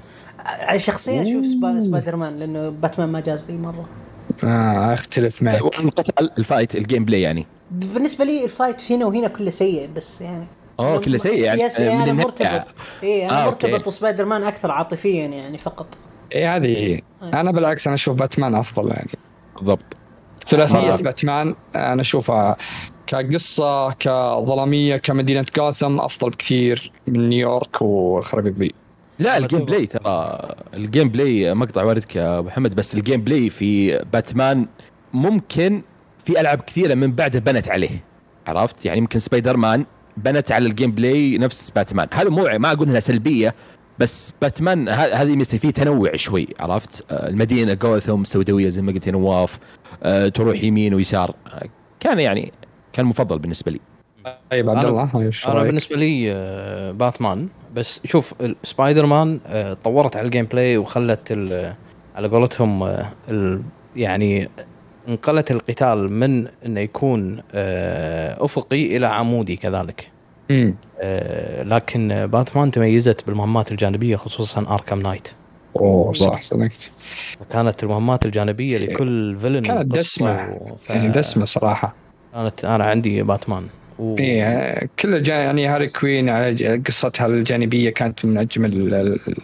شخصيا 0.77 1.21
أشوف 1.23 1.45
سبا- 1.45 1.79
سبايدر 1.79 2.15
مان 2.15 2.39
لأنه 2.39 2.69
باتمان 2.69 3.09
ما 3.09 3.19
جاز 3.19 3.51
لي 3.51 3.57
مرة. 3.57 3.89
آه 4.43 4.93
أختلف 4.93 5.43
معك. 5.43 5.79
القتال 5.79 6.37
ال 6.37 6.43
fight 6.43 6.70
ال 6.70 6.75
gameplay 6.75 7.21
يعني. 7.21 7.45
بالنسبة 7.71 8.25
لي 8.25 8.43
ال 8.45 8.53
fight 8.53 8.91
هنا 8.91 9.05
وهنا 9.05 9.27
كله 9.27 9.49
سيء 9.49 9.89
بس 9.95 10.21
يعني. 10.21 10.45
أنا 10.79 10.97
كله 10.97 11.17
سيء 11.17 11.43
يعني 11.43 11.61
yes 11.61 11.81
من 11.81 11.87
أنا. 11.87 12.13
مرتبط. 12.13 12.65
اي 13.03 13.25
أنا 13.25 13.41
آه،. 13.43 13.45
مرتبط 13.45 13.87
بسبايدر 13.87 14.25
مان 14.25 14.43
أكثر 14.43 14.71
عاطفيا 14.71 15.25
يعني 15.25 15.57
فقط. 15.57 15.87
اي 16.35 16.45
هذه 16.45 16.67
هي. 16.77 17.01
أنا 17.33 17.51
بالعكس 17.51 17.87
أنا 17.87 17.93
أشوف 17.93 18.15
باتمان 18.15 18.55
أفضل 18.55 18.89
يعني. 18.91 19.09
بالضبط. 19.57 19.85
ثلاثية 20.47 20.93
آه. 20.93 20.95
باتمان 20.95 21.55
أنا 21.75 22.01
أشوفها 22.01 22.57
كقصة 23.09 23.91
كظلامية 23.91 24.97
كمدينة 24.97 25.45
جوثم 25.57 25.99
أفضل 25.99 26.29
بكثير 26.29 26.91
من 27.07 27.29
نيويورك 27.29 27.81
والخرابيط 27.81 28.53
ذي 28.57 28.71
لا 29.19 29.37
ال 29.37 29.42
game. 29.42 29.63
play 29.63 29.85
ترى. 29.85 30.39
ال 30.73 30.81
game 30.81 31.09
play 31.09 31.53
مقطع 31.53 31.83
واردك 31.83 32.15
يا 32.15 32.39
أبو 32.39 32.47
محمد 32.47 32.75
بس 32.75 32.95
ال 32.95 33.21
gameplay 33.21 33.49
في 33.49 33.97
باتمان 34.13 34.67
ممكن 35.13 35.81
في 36.25 36.39
ألعاب 36.41 36.61
كثيرة 36.61 36.93
من 36.93 37.11
بعده 37.11 37.39
بنت 37.39 37.69
عليه. 37.69 38.03
عرفت؟ 38.47 38.85
يعني 38.85 38.97
يمكن 38.97 39.19
سبايدر 39.19 39.57
مان 39.57 39.85
بنت 40.17 40.51
على 40.51 40.67
ال 40.67 40.91
gameplay 40.91 41.37
نفس 41.37 41.69
باتمان. 41.69 42.07
هذا 42.13 42.29
مو 42.29 42.47
ما 42.57 42.71
أقول 42.71 42.87
إنها 42.89 42.99
سلبية 42.99 43.55
بس 43.99 44.33
باتمان 44.41 44.89
ه- 44.89 44.91
هذه 44.93 45.35
ميزته 45.35 45.57
فيه 45.57 45.69
تنوع 45.69 46.15
شوي. 46.15 46.47
عرفت؟ 46.59 47.05
آه، 47.11 47.29
المدينة 47.29 47.73
جوثم 47.73 48.23
سوداوية 48.23 48.69
زي 48.69 48.81
ما 48.81 48.91
قلت 48.91 49.07
يا 49.07 49.11
نواف 49.11 49.59
آه، 50.03 50.27
تروح 50.27 50.63
يمين 50.63 50.93
ويسار. 50.93 51.35
آه، 51.47 51.67
كان 51.99 52.19
يعني 52.19 52.51
كان 52.99 53.05
مفضل 53.05 53.39
بالنسبة 53.39 53.71
لي. 53.71 53.79
طيب 54.51 54.69
عبد 54.69 54.85
الله 54.85 55.09
أنا؟ 55.13 55.63
بالنسبة 55.63 55.95
لي 55.95 56.31
آه، 56.33 56.91
باتمان. 56.91 57.47
بس 57.75 58.01
شوف 58.05 58.33
سبايدر 58.63 59.05
مان 59.05 59.39
آه، 59.47 59.73
طورت 59.83 60.15
على 60.15 60.25
ال 60.25 60.45
gameplay 60.45 60.77
وخلت 60.77 61.27
ال- 61.31 61.73
على 62.15 62.27
قولتهم 62.27 62.83
آه، 62.83 63.05
ال- 63.29 63.61
يعني 63.95 64.49
انقلت 65.07 65.51
القتال 65.51 66.11
من 66.11 66.47
إنه 66.65 66.79
يكون 66.79 67.41
أفقي 68.39 68.97
إلى 68.97 69.07
عمودي 69.07 69.55
كذلك. 69.55 70.11
مم. 70.49 70.75
لكن 71.63 72.27
باتمان 72.27 72.71
تميزت 72.71 73.27
بالمهمات 73.27 73.71
الجانبية 73.71 74.15
خصوصا 74.15 74.65
Arkham 74.69 74.99
Knight. 74.99 75.27
أوه 75.75 76.13
صح 76.13 76.41
صدقت. 76.41 76.91
كانت 77.51 77.83
المهمات 77.83 78.25
الجانبية 78.25 78.77
لكل 78.77 79.37
villain 79.39 79.61
كانت 79.61 79.95
دسمة. 79.95 80.49
و- 80.53 80.75
ف- 80.75 80.89
يعني 80.89 81.09
دسمة 81.09 81.45
صراحة. 81.45 81.95
كانت 82.33 82.65
أنا 82.65 82.83
عندي 82.85 83.23
باتمان. 83.23 83.67
و... 83.99 84.17
إيه 84.17 84.89
كل 84.99 85.21
جا 85.21 85.33
يعني 85.33 85.67
Harley 85.67 85.87
Quinn 85.87 86.29
على 86.29 86.81
قصتها 86.87 87.25
الجانبية 87.25 87.89
كانت 87.89 88.25
من 88.25 88.37
أجمل 88.37 88.73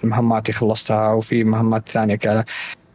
المهمات 0.04 0.50
اللي 0.50 0.60
خلصتها 0.60 1.14
وفي 1.14 1.44
مهمات 1.44 1.90
ثانية 1.90 2.16
كذا. 2.16 2.46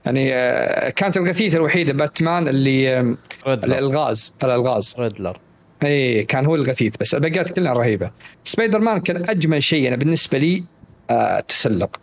يعني 0.05 0.35
آه، 0.35 0.91
كانت 0.91 1.17
الغثيثة 1.17 1.57
الوحيدة 1.57 1.93
باتمان 1.93 2.49
اللي 2.49 3.01
Riddler. 3.47 3.65
الإلغاز 3.65 4.37
الإلغاز. 4.45 4.97
Riddler. 4.99 5.39
اي 5.83 5.89
إيه، 5.89 6.27
كان 6.27 6.47
هو 6.47 6.55
الغثيث 6.55 6.95
بس 7.01 7.15
الباقيات 7.15 7.51
كلها 7.51 7.73
رهيبة. 7.73 8.11
سبايدر 8.45 8.79
مان 8.79 9.01
كان 9.01 9.31
أجمل 9.31 9.63
شيء 9.63 9.89
أنا 9.89 9.97
بالنسبة 9.97 10.39
لي 10.39 10.65
آه 11.11 11.39
التسلق 11.39 11.97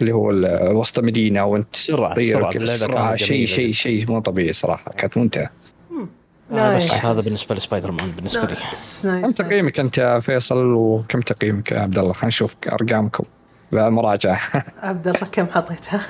اللي 0.00 0.12
هو 0.12 0.32
وسط 0.80 0.98
المدينة 0.98 1.44
وانت 1.44 1.76
السرعه 1.76 2.50
كانت 2.50 3.16
شيء 3.16 3.46
شيء. 3.46 3.72
شيء 3.72 4.10
مو 4.10 4.18
طبيعي 4.18 4.52
صراحة 4.52 4.92
كانت 4.92 5.18
ممتعة. 5.18 5.50
آه 6.52 6.76
بس 6.76 6.90
nice. 6.90 7.04
هذا 7.04 7.20
بالنسبة 7.20 7.54
لسبايدر 7.54 7.90
مان 7.90 8.10
بالنسبة 8.10 8.42
لي. 8.44 8.56
nice 9.04 9.06
كم 9.06 9.44
تقييمك 9.44 9.80
أنت 9.80 9.98
يا 9.98 10.18
فيصل 10.20 10.74
وكم 10.74 11.20
تقييمك 11.20 11.72
يا 11.72 11.80
عبد 11.80 11.98
الله؟ 11.98 12.12
خلينا 12.12 12.26
نشوف 12.28 12.56
أرقامكم 12.72 13.24
بمراجعه 13.72 14.40
عبد 14.82 15.08
الله 15.08 15.20
كم 15.32 15.46
حطيتها؟ 15.46 16.00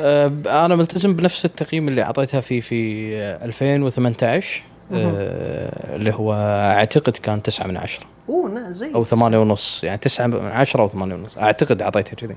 آه، 0.00 0.32
أنا 0.46 0.76
ملتزم 0.76 1.16
بنفس 1.16 1.44
التقييم 1.44 1.88
اللي 1.88 2.02
أعطيتها 2.02 2.40
في 2.40 2.60
في 2.60 3.10
آه، 3.16 3.44
2018 3.44 4.62
آه، 4.92 5.96
اللي 5.96 6.14
هو 6.14 6.34
أعتقد 6.76 7.16
كان 7.16 7.42
9 7.42 7.66
من 7.66 7.76
10 7.76 8.04
أوه 8.28 8.50
نا- 8.50 8.70
زي 8.70 8.94
أو 8.94 9.04
8 9.04 9.38
ونص 9.38 9.84
يعني 9.84 9.98
9 9.98 10.26
من 10.26 10.46
10 10.46 10.82
أو 10.82 10.88
8 10.88 11.14
ونص. 11.14 11.38
أعتقد 11.38 11.82
أعطيتها 11.82 12.14
كذي. 12.14 12.36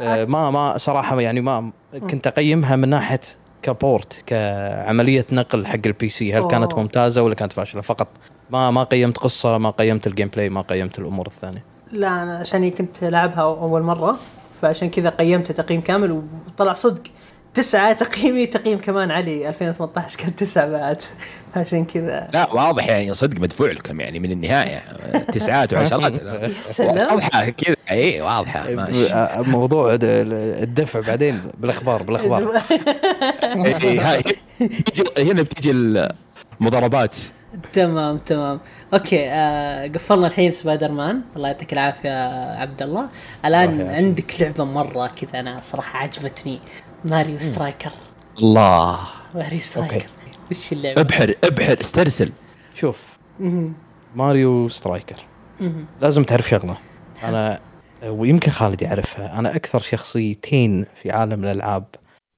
آه، 0.00 0.24
ما 0.24 0.50
ما 0.50 0.78
صراحة 0.78 1.20
يعني 1.20 1.40
ما 1.40 1.70
كنت 2.10 2.26
أقيمها 2.26 2.76
من 2.76 2.88
ناحية 2.88 3.20
ك 3.62 3.74
port 3.74 4.22
كعملية 4.26 5.26
نقل 5.32 5.66
حق 5.66 5.86
ال 5.86 6.08
PC 6.08 6.34
هل 6.34 6.48
كانت 6.48 6.72
أوه. 6.72 6.82
ممتازة 6.82 7.22
ولا 7.22 7.34
كانت 7.34 7.52
فاشلة؟ 7.52 7.82
فقط 7.82 8.08
ما 8.50 8.70
ما 8.70 8.82
قيمت 8.82 9.18
قصة 9.18 9.58
ما 9.58 9.70
قيمت 9.70 10.06
ال 10.06 10.28
gameplay 10.28 10.48
ما 10.48 10.60
قيمت 10.60 10.98
الأمور 10.98 11.26
الثانية. 11.26 11.64
لا 11.92 12.22
أنا 12.22 12.36
عشان 12.36 12.70
كنت 12.70 13.04
لعبها 13.04 13.42
أول 13.42 13.82
مرة 13.82 14.16
فعشان 14.62 14.90
كذا 14.90 15.10
قيمت 15.10 15.52
تقييم 15.52 15.80
كامل 15.80 16.22
وطلع 16.48 16.72
صدق. 16.72 17.02
تسعة 17.54 17.92
تقييمي 17.92 18.46
تقييم 18.46 18.78
كمان 18.78 19.10
علي 19.10 19.48
2018 19.48 20.18
كان 20.18 20.36
تسعة 20.36 20.68
بعد. 20.68 20.96
عشان 21.56 21.84
كذا. 21.84 22.30
لا 22.32 22.52
واضح 22.52 22.86
يعني 22.88 23.14
صدق 23.14 23.40
مدفوع 23.40 23.70
لكم 23.70 24.00
يعني 24.00 24.18
من 24.18 24.32
النهاية. 24.32 24.82
تسعات 25.32 25.72
وعشرات. 25.74 26.14
يا 26.22 26.50
سلام. 26.62 27.14
واضحة 27.14 27.48
كذا. 27.48 27.76
اي 27.90 28.20
واضحة. 28.20 28.70
ماشي. 28.70 29.12
آه، 29.12 29.40
موضوع 29.42 29.96
الدفع 30.02 31.00
بعدين 31.00 31.40
بالأخبار 31.58 32.02
بالأخبار. 32.02 32.62
إيه، 33.42 34.12
هاي. 34.12 34.22
بتيجي- 34.60 35.30
هنا 35.32 35.42
بتيجي 35.42 35.70
المضاربات. 36.60 37.16
تمام 37.72 38.18
تمام. 38.18 38.60
okay 38.94 39.30
آه 39.30 39.86
قفلنا 39.86 40.26
الحين 40.26 40.52
سبايدر 40.52 40.92
مان 40.92 41.22
الله 41.36 41.48
يعطيك 41.48 41.72
العافية 41.72 42.28
عبد 42.60 42.82
الله. 42.82 43.08
الآن. 43.44 43.90
عندك 43.90 44.40
لعبة 44.40 44.64
مرة 44.64 45.06
كذا 45.06 45.40
أنا 45.40 45.60
صراحة 45.62 45.98
عجبتني. 45.98 46.60
ماريو 47.04 47.38
سترايكر. 47.38 47.90
الله. 48.38 48.98
ماريو 49.34 49.58
سترايكر. 49.58 50.06
وش 50.50 50.72
اللعبة؟ 50.72 51.00
ابحر 51.00 51.34
ابحر 51.44 51.80
استرسل. 51.80 52.32
شوف. 52.74 53.18
Mario 54.14 54.68
Strikers. 54.68 55.24
لازم 56.00 56.24
تعرف 56.24 56.48
شغلة. 56.48 56.76
أنا 57.22 57.60
ويمكن 58.04 58.50
خالد 58.50 58.82
يعرفها. 58.82 59.38
أنا 59.38 59.56
أكثر 59.56 59.80
شخصيتين 59.80 60.86
في 61.02 61.10
عالم 61.10 61.44
الألعاب 61.44 61.84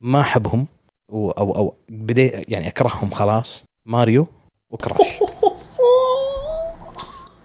ما 0.00 0.20
أحبهم 0.20 0.66
أو 1.12 1.30
أو 1.30 1.74
بدي 1.88 2.26
يعني 2.26 2.68
أكرههم 2.68 3.10
خلاص. 3.10 3.64
ماريو 3.86 4.26
وكراش. 4.70 5.06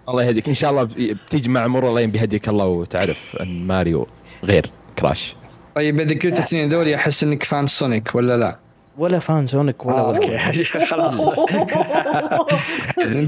الله 0.08 0.22
يهديك. 0.22 0.48
إن 0.48 0.54
شاء 0.54 0.70
الله 0.70 0.82
بتيجي 1.26 1.48
مع 1.48 1.66
مرور 1.66 1.88
الله 1.88 2.06
بيهديك 2.06 2.48
الله 2.48 2.66
وتعرف 2.66 3.36
أن 3.40 3.66
ماريو 3.66 4.06
غير 4.44 4.70
كراش. 4.98 5.34
طيب 5.78 6.00
اذا 6.00 6.14
قلت 6.14 6.24
الاثنين 6.24 6.68
ذولي 6.68 6.94
أحس 6.94 7.24
إنك 7.24 7.42
fan 7.42 7.66
سونيك 7.66 8.14
ولا 8.14 8.36
لا؟ 8.36 8.58
ولا 8.96 9.18
fan 9.18 9.46
سونيك 9.46 9.86
ولا 9.86 9.98
آه، 9.98 10.16
okay 10.16 10.64
خلاص. 10.90 11.20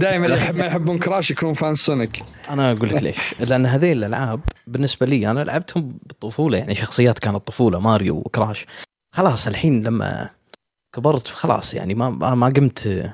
دائما 0.04 0.26
اللي 0.26 0.52
ما 0.58 0.66
يحبون 0.66 0.98
كراش 0.98 1.30
يكونون 1.30 1.54
fan 1.54 1.74
سونيك. 1.74 2.22
أنا 2.50 2.72
أقول 2.72 2.88
لك 2.88 3.02
ليش. 3.02 3.34
لأن 3.40 3.66
هذيل 3.66 3.98
الألعاب 3.98 4.40
بالنسبة 4.66 5.06
لي 5.06 5.30
أنا 5.30 5.44
لعبتهم 5.44 5.98
بالطفوله 6.06 6.58
يعني 6.58 6.74
شخصيات 6.74 7.18
كانت 7.18 7.36
طفولة 7.36 7.78
ماريو 7.78 8.16
وكراش. 8.16 8.66
خلاص 9.12 9.46
الحين 9.46 9.82
لما 9.82 10.30
كبرت 10.92 11.28
خلاص 11.28 11.74
يعني 11.74 11.94
ما 11.94 12.10
ما 12.34 12.48
قمت 12.48 13.10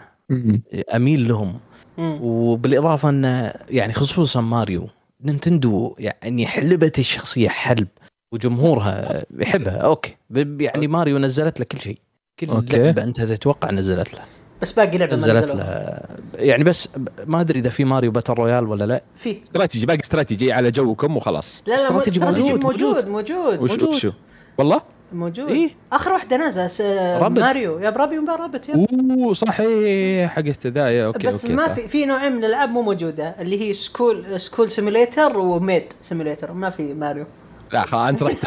أميل 0.95 1.29
لهم. 1.29 1.59
وبالإضافة 1.99 3.09
إن 3.09 3.53
يعني 3.71 3.93
خصوصا 3.93 4.41
ماريو 4.41 4.89
نينتندو 5.25 5.95
يعني 5.99 6.47
حلبت 6.47 6.99
الشخصية 6.99 7.49
حلب. 7.49 7.89
وجمهورها 8.33 9.23
يحبها. 9.39 9.77
okay. 9.77 10.17
ب- 10.31 10.61
يعني 10.61 10.89
ماريو 10.89 11.19
نزلت 11.19 11.61
له 11.61 11.67
كل 11.73 11.79
شيء. 11.79 11.99
كل 12.41 12.49
okay. 12.49 12.77
لعبة 12.77 13.05
أنت 13.05 13.21
تتوقع 13.23 13.71
نزلت 13.71 14.15
له. 14.15 14.21
بس 14.63 14.73
باقي 14.73 14.99
لعبة 14.99 15.11
ما 15.11 15.17
نزلت 15.17 15.51
له. 15.51 16.01
يعني 16.35 16.65
بس 16.65 16.89
ما 17.27 17.41
أدري 17.41 17.59
إذا 17.59 17.71
في 17.71 17.85
ماريو 17.85 18.11
battle 18.11 18.33
royale 18.33 18.67
ولا 18.67 18.85
لا. 18.85 19.03
في. 19.15 19.43
استراتيجي. 19.43 19.87
باقي 19.87 20.01
استراتيجي 20.05 20.53
على 20.53 20.71
جوكم 20.71 21.17
وخلاص. 21.17 21.63
لا 21.67 21.75
لا 21.75 21.79
استراتيجي 21.83 22.21
موجود، 22.21 22.61
موجود 22.61 23.09
موجود. 23.09 23.59
وش 23.61 23.71
موجود 23.71 23.83
وشو 23.83 24.13
والله؟ 24.59 24.81
موجود. 25.13 25.51
إيه؟ 25.51 25.71
آخر 25.93 26.13
واحدة 26.13 26.37
نازلة 26.37 27.19
رابط. 27.19 27.39
ماريو. 27.39 27.79
يا 27.79 27.91
برابي 27.91 28.19
وما 28.19 28.37
رابط 28.37 28.69
يا 28.69 28.87
أوه 29.11 29.35
صحيح. 29.35 30.31
حقت 30.31 30.67
ذا. 30.67 30.89
يا 30.89 31.07
أوكي 31.07 31.27
بس 31.27 31.45
أوكي 31.45 31.57
ما 31.57 31.67
صح. 31.67 31.73
في 31.73 31.89
في 31.89 32.07
نوعين 32.07 32.33
من 32.33 32.45
الألعاب 32.45 32.69
مو 32.69 32.83
موجودة 32.83 33.29
اللي 33.41 33.61
هي 33.69 33.73
سكول 33.73 34.41
سكول 34.41 34.71
سيميليتر 34.71 35.39
وميد 35.39 35.93
سيميليتر 36.03 36.53
ما 36.53 36.71
في 36.71 36.95
ماريو. 36.95 37.25
لا 37.73 37.83
خلاص 37.83 38.09
أنت 38.09 38.23
رحت 38.23 38.47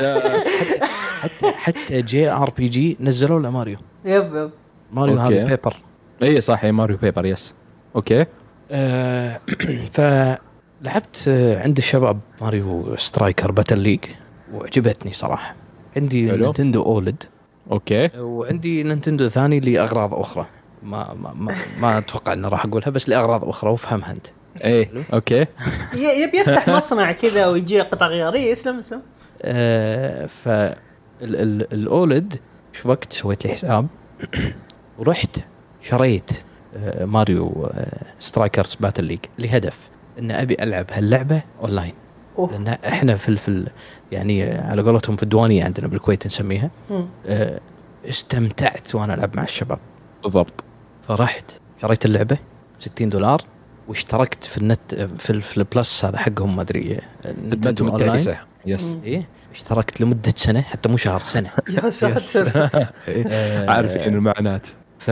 حتى 1.21 1.51
حتى 1.51 2.01
جي 2.01 2.29
ار 2.32 2.49
بي 2.49 2.67
جي 2.67 2.97
نزلوا 2.99 3.39
له 3.39 3.49
ماريو. 3.49 3.77
يب 4.05 4.36
يب. 4.36 4.51
ماريو. 4.91 5.17
هذا 5.17 5.43
بيبر 5.43 5.75
إي 6.23 6.41
صح 6.41 6.65
هي 6.65 6.71
ماريو 6.71 6.97
بيبر 6.97 7.25
يس 7.25 7.53
أوكي. 7.95 8.25
آه 8.71 9.39
فلعبت 9.95 11.25
آه، 11.27 11.62
عند 11.63 11.77
الشباب 11.77 12.19
Mario 12.41 12.95
Strikers 12.95 13.51
Battle 13.51 13.79
League 13.79 13.99
وعجبتني 14.53 15.13
صراحة. 15.13 15.55
عندي. 15.97 16.32
نينتندو 16.32 16.84
OLED. 16.83 17.23
okay. 17.71 18.09
وعندي 18.17 18.84
نينتندو 18.84 19.27
ثاني 19.27 19.60
لأغراض 19.60 20.13
أخرى. 20.13 20.45
ما 20.84 21.13
ما 21.13 21.34
ما, 21.34 21.55
ما 21.82 21.97
أتوقع 21.97 22.34
اني 22.34 22.47
راح 22.47 22.65
أقولها 22.65 22.89
بس 22.89 23.10
لأغراض 23.10 23.45
أخرى 23.45 23.71
وافهمها 23.71 24.12
أنت. 24.12 24.27
إيه. 24.63 24.89
okay. 25.13 25.45
يبي 25.93 26.37
يفتح 26.37 26.69
مصنع 26.77 27.11
كذا 27.11 27.47
ويجي 27.47 27.81
قطع 27.81 28.07
غيار 28.07 28.33
إيه، 28.33 28.53
اسلم 28.53 28.79
اسلم 28.79 29.01
آه 29.41 30.25
ف 30.25 30.47
ال- 30.47 30.75
ال- 31.21 31.73
ال 31.73 31.87
OLED 31.87 32.39
شو 32.73 32.89
وقت 32.89 33.13
سويت 33.13 33.45
لي 33.45 33.53
حساب؟ 33.53 33.87
ورحت 34.99 35.37
شريت 35.81 36.31
آه 36.77 37.05
ماريو 37.05 37.69
آه 37.73 38.01
Strikers 38.19 38.75
Battle 38.79 39.03
League 39.03 39.19
لهدف 39.39 39.89
إن 40.19 40.31
أبي 40.31 40.57
ألعب 40.63 40.85
هاللعبة 40.91 41.41
أونلاين. 41.61 41.93
أوه. 42.37 42.51
لأن 42.51 42.67
إحنا 42.67 43.15
في 43.15 43.29
ال- 43.29 43.37
في 43.37 43.47
ال- 43.47 43.67
يعني 44.11 44.51
على 44.51 44.81
قولتهم 44.81 45.15
في 45.15 45.23
الديوانية 45.23 45.63
عندنا 45.63 45.87
بالكويت 45.87 46.25
نسميها. 46.25 46.69
آه 47.27 47.59
استمتعت 48.09 48.95
وأنا 48.95 49.13
ألعب 49.13 49.37
مع 49.37 49.43
الشباب. 49.43 49.79
بالضبط. 50.23 50.63
فرحت 51.07 51.51
شريت 51.81 52.05
اللعبة 52.05 52.37
60 52.79 53.09
دولار. 53.09 53.41
واشتركت 53.89 54.43
في 54.43 54.58
النت 54.58 54.95
في, 55.17 55.30
ال- 55.30 55.41
في 55.41 55.58
ال 55.57 55.67
Plus 55.67 56.05
هذا 56.06 56.17
حقهم 56.17 56.56
ما 56.56 56.62
أدري 56.62 56.99
أونلاين. 57.25 57.84
متعكسة. 57.86 58.38
yes. 58.65 58.97
إيه. 59.04 59.28
اشتركت 59.54 60.02
لمدة 60.02 60.34
سنة 60.36 60.62
حتى 60.62 60.89
مو 60.89 60.97
شهر 60.97 61.19
سنة. 61.19 61.49
يا 61.84 61.89
ساتر. 61.89 62.69
إيه. 63.08 63.23
آه، 63.28 63.71
عارفين 63.71 64.13
المعاناه 64.13 64.62
ف 64.99 65.12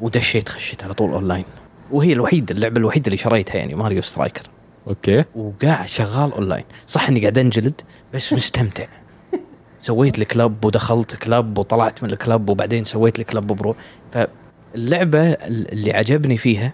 ودشيت 0.00 0.48
خشيت 0.48 0.84
على 0.84 0.94
طول 0.94 1.10
أونلاين. 1.12 1.44
وهي 1.90 2.12
الوحيدة 2.12 2.54
اللعبة 2.54 2.78
الوحيدة 2.80 3.06
اللي 3.06 3.16
شريتها 3.16 3.56
يعني 3.56 3.74
Mario 3.74 4.02
Strikers. 4.02 4.42
okay. 4.88 5.24
وقاعد 5.34 5.88
شغال 5.88 6.32
أونلاين. 6.32 6.64
صح 6.86 7.08
إني 7.08 7.20
قاعد 7.20 7.38
أنجلد 7.38 7.80
بس 8.14 8.32
مستمتع. 8.32 8.86
سويت 9.82 10.18
لي 10.18 10.24
club 10.24 10.64
ودخلت 10.64 11.16
club 11.16 11.58
وطلعت 11.58 12.02
من 12.02 12.10
ال 12.10 12.18
club 12.18 12.48
وبعدين 12.50 12.84
سويت 12.84 13.18
لي 13.18 13.24
club 13.24 13.50
و 13.50 13.56
pro 13.56 13.76
فاللعبه 14.12 15.22
اللي 15.32 15.92
عجبني 15.92 16.36
فيها 16.38 16.72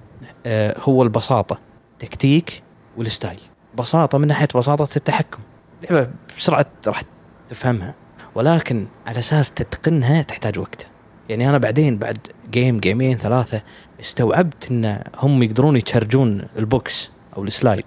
هو 0.79 1.03
البساطة 1.03 1.59
تكتيك 1.99 2.63
وال 2.97 3.08
style. 3.08 3.41
بساطة 3.79 4.19
من 4.19 4.29
ناحية 4.29 4.49
بساطة 4.55 4.97
التحكم. 4.97 5.43
لعبة 5.83 6.11
بسرعة 6.39 6.67
راح 6.87 7.03
تفهمها 7.49 7.95
ولكن 8.35 8.87
على 9.07 9.19
أساس 9.19 9.51
تتقنها 9.51 10.23
تحتاج 10.23 10.59
وقت. 10.59 10.87
يعني 11.29 11.49
أنا 11.49 11.59
بعدين 11.59 11.99
بعد 11.99 12.19
game 12.51 12.81
جيمين 12.81 13.19
ثلاثة 13.19 13.63
استوعبت 14.01 14.71
إن 14.71 15.03
هم 15.19 15.43
يقدرون 15.43 15.77
يتشرجون 15.77 16.49
ال 16.57 16.70
box 16.70 17.11
أو 17.37 17.45
ال 17.45 17.50
slide. 17.50 17.85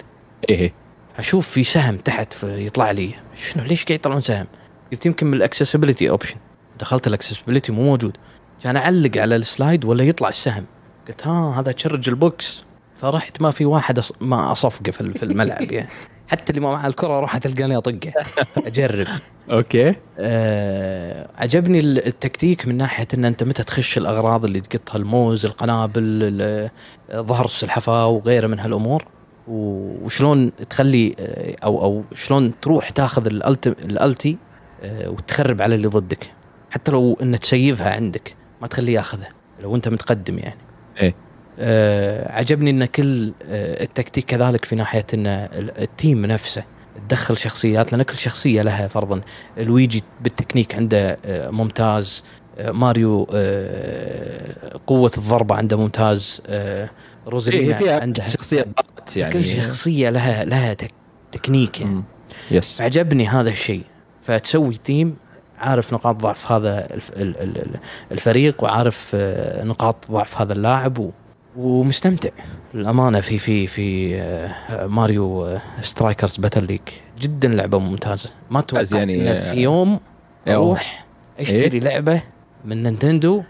إيه 0.50 0.74
أشوف 1.18 1.48
في 1.48 1.64
سهم 1.64 1.98
تحت 1.98 2.34
في 2.34 2.66
يطلع 2.66 2.92
لي. 2.92 3.16
شنو 3.36 3.64
ليش 3.64 3.86
قاعد 3.86 4.00
يطلعون 4.00 4.22
سهم؟ 4.22 4.48
قلت 4.92 5.06
يمكن 5.06 5.28
من 5.28 5.34
ال 5.34 5.39
accessibility 5.39 6.10
option 6.10 6.36
دخلت 6.80 7.08
ال 7.08 7.12
accessibility 7.12 7.72
مو 7.72 7.84
موجود. 7.84 8.18
عشان 8.60 8.76
أعلق 8.78 9.18
على 9.18 9.36
ال 9.36 9.44
slide 9.44 9.86
ولا 9.86 10.04
يطلع 10.04 10.30
السهم. 10.30 10.66
قلت 11.12 11.28
ها 11.28 11.60
هذا 11.60 11.72
charge 11.72 12.10
ال 12.10 12.23
box 12.23 12.64
فرحت 12.96 13.42
ما 13.42 13.52
في 13.52 13.66
واحد 13.66 13.98
أص... 13.98 14.14
ما 14.22 14.52
أصفقه 14.52 14.92
في 14.92 15.14
في 15.14 15.24
الملعب 15.24 15.72
يعني. 15.72 15.88
حتى 16.28 16.50
اللي 16.50 16.62
ما 16.62 16.72
معه 16.72 16.88
الكرة 16.88 17.18
أروح 17.18 17.38
تلقاني 17.38 17.78
أطقه. 17.78 18.14
أجرب. 18.68 19.08
okay. 19.52 19.96
آه 20.20 21.30
عجبني 21.38 21.80
ال- 21.80 22.08
التكتيك 22.08 22.68
من 22.68 22.78
ناحية 22.78 23.08
إن 23.14 23.26
أنت 23.26 23.44
متى 23.44 23.64
تخش 23.64 23.98
الأغراض 23.98 24.46
اللي 24.46 24.60
تقطها 24.62 24.98
الموز 24.98 25.46
القنابل 25.46 26.02
ال- 26.04 26.70
ظهر 27.14 27.46
السلحفاة 27.46 28.08
وغيره 28.08 28.48
من 28.48 28.60
هالأمور. 28.60 29.06
وشلون 29.48 30.52
تخلي 30.70 31.16
آه، 31.20 31.56
أو 31.64 31.84
أو 31.84 32.04
شلون 32.14 32.54
تروح 32.62 32.90
تاخذ 32.90 33.26
ال 33.28 33.50
ulti 33.50 34.38
آه، 34.84 35.10
وتخرب 35.10 35.62
على 35.62 35.76
اللي 35.76 35.88
ضدك. 35.88 36.32
حتى 36.70 36.92
لو 36.92 37.18
ان 37.22 37.40
تسيفها 37.40 37.92
عندك 37.96 38.36
ما 38.62 38.68
تخليه 38.68 38.94
ياخذها 38.94 39.30
لو 39.62 39.76
أنت 39.76 39.88
متقدم 39.88 40.40
يعني. 40.40 40.58
إيه. 41.00 41.16
آه 41.60 42.32
عجبني 42.32 42.70
إن 42.70 42.86
كل 42.86 43.34
آه 43.44 43.84
التكتيك 43.84 44.26
كذلك 44.26 44.66
في 44.66 44.76
ناحية 44.76 45.06
إن 45.14 45.28
ال- 45.28 45.82
ال 45.82 45.91
team 45.91 46.26
نفسه 46.26 46.64
تدخل 47.08 47.38
شخصيات 47.38 47.92
لأن 47.94 48.02
كل 48.04 48.16
شخصية 48.18 48.62
لها 48.62 48.88
فرضا. 48.88 49.22
لويجي 49.58 50.04
بالتكنيك 50.22 50.76
عنده 50.76 51.18
آه 51.26 51.50
ممتاز. 51.50 52.24
آه 52.58 52.72
ماريو 52.72 53.28
آه 53.34 54.80
قوة 54.88 55.12
الضربة 55.18 55.56
عنده 55.56 55.78
ممتاز. 55.78 56.42
آه 56.48 56.84
إيه 56.84 56.92
روزالينا 57.28 57.78
فيها 57.78 58.00
عندها 58.00 58.28
شخصية 58.28 58.62
ضغط 58.62 59.18
يعني. 59.18 59.34
كل 59.34 59.46
شخصية 59.46 60.10
لها 60.10 60.46
لها 60.46 60.74
تك 60.74 60.92
تكنيك 61.32 61.82
يعني. 61.82 62.04
yes 62.52 62.78
فعجبني 62.78 63.28
هذا 63.28 63.50
الشيء. 63.50 63.84
فتسوي 64.22 64.74
team 64.74 65.16
عارف 65.62 65.94
نقاط 65.94 66.16
ضعف 66.16 66.52
هذا 66.52 66.94
الف- 66.94 67.12
ال- 67.12 67.38
ال- 67.42 67.58
ال- 67.58 67.80
الفريق 68.12 68.64
وعارف 68.64 69.12
آه، 69.16 69.64
نقاط 69.64 70.12
ضعف 70.12 70.42
هذا 70.42 70.54
اللاعب 70.54 71.12
ومستمتع 71.58 72.30
للأمانة 72.74 73.20
في 73.20 73.38
في 73.38 73.68
في 73.68 74.16
آه، 74.22 74.86
ماريو 74.88 75.46
آه، 75.46 75.62
Strikers 75.82 76.38
Battle 76.38 76.64
League. 76.64 76.82
جدا 77.20 77.48
لعبة 77.48 77.80
ممتازة. 77.80 78.30
ما 78.52 78.60
أتوقع 78.60 78.98
يعني، 78.98 79.36
في 79.36 79.60
يوم. 79.62 80.00
أروح 80.48 81.06
أشتري 81.40 81.80
لعبة 81.80 82.22
من 82.66 82.84
Nintendo. 82.84 83.44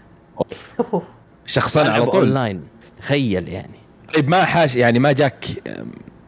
شخصنها 1.46 1.92
على 1.92 2.04
طول. 2.06 2.20
أونلاين. 2.20 2.62
تخيل 3.00 3.48
يعني. 3.48 3.78
طيب 4.14 4.28
ما 4.28 4.44
حاش 4.44 4.76
يعني 4.76 4.98
ما 4.98 5.12
جاك 5.12 5.44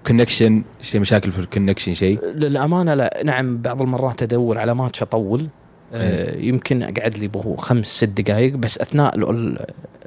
connection 0.06 0.64
شيء 0.82 1.00
مشاكل 1.00 1.32
في 1.32 1.38
ال 1.38 1.43
connection 1.43 1.94
شيء؟ 1.94 2.24
للأمانة 2.24 2.94
لا. 2.94 3.20
نعم 3.24 3.58
بعض 3.62 3.82
المرات 3.82 4.22
أدور 4.22 4.58
على 4.58 4.74
ماتش 4.74 5.02
أطول. 5.02 5.48
آه 5.94 6.36
يمكن 6.38 6.82
أقعد 6.82 7.18
لي 7.18 7.28
بهو 7.28 7.56
خمس 7.56 7.86
ست 7.86 8.04
دقائق 8.04 8.54
بس 8.54 8.78
أثناء 8.78 9.16
ال- 9.16 9.30
ال- 9.30 9.66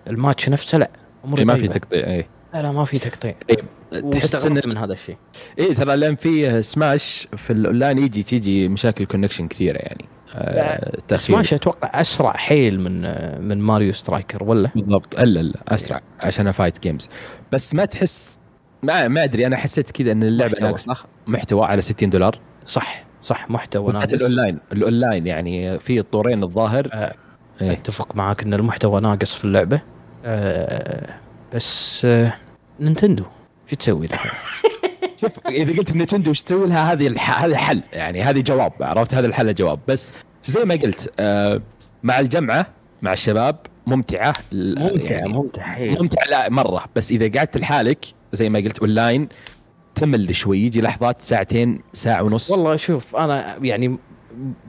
الماتش 0.10 0.50
نفسه 0.50 0.78
لا 0.78 0.90
أموري 1.26 1.46
ما 1.46 1.56
في. 1.56 1.68
تقطيع 1.68 2.08
اي 2.08 2.26
لا 2.54 2.62
لا 2.62 2.72
ما 2.72 2.86
في 2.86 3.00
تقطيع. 3.00 3.36
طيب 3.50 4.12
تحس 4.12 4.46
إن 4.46 4.62
من 4.66 4.78
هذا 4.78 4.94
الشيء. 4.94 5.18
اي 5.60 5.74
ترى 5.74 5.96
لأن 5.96 6.16
في 6.16 6.64
Smash 6.64 7.28
في 7.38 7.54
الاونلاين 7.54 7.98
يجي 7.98 8.24
تيجي 8.24 8.68
مشاكل 8.68 9.06
connection 9.06 9.48
كثيرة 9.48 9.78
يعني. 9.78 10.06
آه،. 10.34 10.92
ماشي 11.30 11.56
أتوقع 11.56 12.02
أسرع 12.02 12.34
حيل 12.34 12.80
من 12.80 13.02
من 13.48 13.58
ماريو 13.62 13.94
Striker 13.94 14.44
ولا؟ 14.44 14.70
بالضبط. 14.76 15.20
الا 15.20 15.40
لا 15.40 15.60
أسرع 15.68 16.02
عشان 16.20 16.52
fight 16.52 16.84
games 16.84 17.10
بس 17.52 17.74
ما 17.76 17.86
تحس 17.86 18.40
ما 18.84 19.08
ما 19.08 19.24
أدري 19.24 19.48
أنا 19.48 19.58
حسيت 19.58 19.92
كذا 19.92 20.12
إن 20.12 20.24
اللعبة. 20.24 20.56
ناقصه 20.62 20.96
محتوى 21.28 21.66
على 21.66 21.82
60 21.82 22.10
دولار. 22.10 22.40
صح. 22.66 23.07
صح 23.28 23.50
محتوى 23.50 23.94
ناقص. 23.94 24.14
ال 24.14 24.19
online. 24.19 24.58
ال 24.72 24.80
online 24.80 25.28
يعني 25.28 25.80
في 25.80 26.00
الطورين 26.00 26.44
الظاهر. 26.44 26.90
آه، 26.94 27.14
إيه. 27.62 27.72
أتفق 27.72 28.16
معاك 28.16 28.44
إن 28.44 28.54
المحتوى 28.54 29.02
ناقص 29.02 29.34
في 29.34 29.46
اللعبة. 29.46 29.82
آه 30.26 31.14
بس 31.54 32.06
آه 32.06 32.34
Nintendo 32.80 33.24
شو 33.68 33.76
تسوي 33.76 34.08
لها؟ 34.08 34.20
شوف 35.22 35.48
إذا 35.48 35.78
قلت 35.78 35.96
Nintendo 35.96 36.30
وش 36.32 36.42
تسوي 36.42 36.68
لها؟ 36.68 36.94
هذه. 36.94 37.16
هذا 37.22 37.58
حل 37.58 37.84
يعني 37.94 38.22
هذه 38.22 38.40
جواب 38.42 38.74
عرفت؟ 38.82 39.14
هذا 39.14 39.28
الحل 39.28 39.54
جواب. 39.56 39.80
بس 39.88 40.14
زي 40.44 40.66
ما 40.66 40.76
قلت 40.76 41.14
آه 41.20 41.62
مع 42.04 42.20
الجمعة 42.20 42.66
مع 43.02 43.14
الشباب 43.14 43.56
ممتعة. 43.88 44.34
ال- 44.54 44.80
ممتع 44.80 45.16
يعني 45.16 45.34
ممتع 45.34 45.62
حيل 45.64 46.00
ممتع 46.02 46.24
لا 46.30 46.50
مرة. 46.50 46.84
بس 46.96 47.12
إذا 47.12 47.38
قعدت 47.40 47.58
لحالك 47.58 48.06
زي 48.34 48.50
ما 48.50 48.60
قلت 48.60 48.80
أونلاين 48.80 49.28
تمل 50.00 50.36
شوي 50.36 50.60
يجي 50.60 50.82
لحظات 50.82 51.22
ساعتين 51.22 51.82
ساعة 51.94 52.24
ونص. 52.24 52.52
والله 52.52 52.78
شوف 52.78 53.16
أنا 53.16 53.58
يعني 53.62 53.98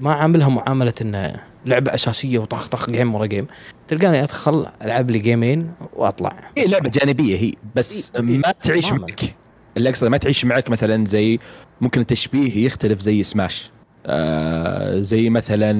ما 0.01 0.13
عاملها 0.13 0.49
معاملة 0.49 0.93
انه 1.03 1.41
لعبة 1.67 1.95
أساسية 1.95 2.39
وطخ 2.39 2.67
طخ 2.69 2.91
جيم 2.91 3.15
ورا 3.15 3.27
جيم 3.27 3.47
تلقاني 3.89 4.23
أدخل 4.23 4.67
ألعب 4.83 5.11
لي 5.11 5.19
جيمين 5.19 5.71
وأطلع. 5.97 6.51
هي 6.59 6.67
لعبة 6.67 6.89
جانبية 6.91 7.37
هي 7.37 7.53
بس 7.75 8.13
إيه، 8.17 8.23
ما 8.23 8.53
تعيش 8.63 8.87
تماماً. 8.89 9.07
معك. 9.07 9.35
اللي 9.77 9.89
اقصد 9.89 10.07
ما 10.07 10.17
تعيش 10.17 10.45
معك 10.45 10.71
مثلا 10.71 11.07
زي 11.07 11.39
ممكن 11.81 12.01
التشبيه 12.01 12.67
يختلف 12.67 13.01
زي 13.01 13.23
سماش 13.23 13.71
آه 14.07 15.01
زي 15.01 15.31
مثلا 15.31 15.71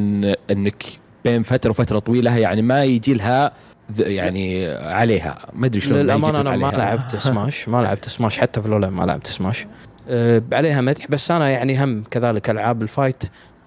إنك 0.51 0.85
بين 1.25 1.43
فترة 1.43 1.71
وفترة 1.71 1.99
طويلة 1.99 2.37
يعني 2.39 2.63
ما 2.63 2.85
يجي 2.85 3.15
لها 3.15 3.53
يعني 3.99 4.67
عليها. 4.77 5.39
ما 5.53 5.67
أدري 5.67 5.81
شلون 5.81 5.99
للأمانة 6.01 6.41
أنا 6.41 6.57
ما. 6.57 6.67
لعبت 6.67 7.17
سماش 7.27 7.69
ما 7.69 7.83
لعبت 7.83 8.09
سماش 8.09 8.39
حتى 8.39 8.61
في 8.63 8.67
الاولى 8.69 8.91
ما 8.91 9.05
لعبت 9.05 9.27
سماش 9.27 9.67
أه 10.09 10.43
عليها 10.53 10.81
مدح 10.81 11.07
بس 11.07 11.31
أنا 11.31 11.51
يعني 11.51 11.85
هم 11.85 12.05
كذلك 12.11 12.51
ألعاب 12.51 12.83
ال 12.83 12.89
fight. 12.89 13.25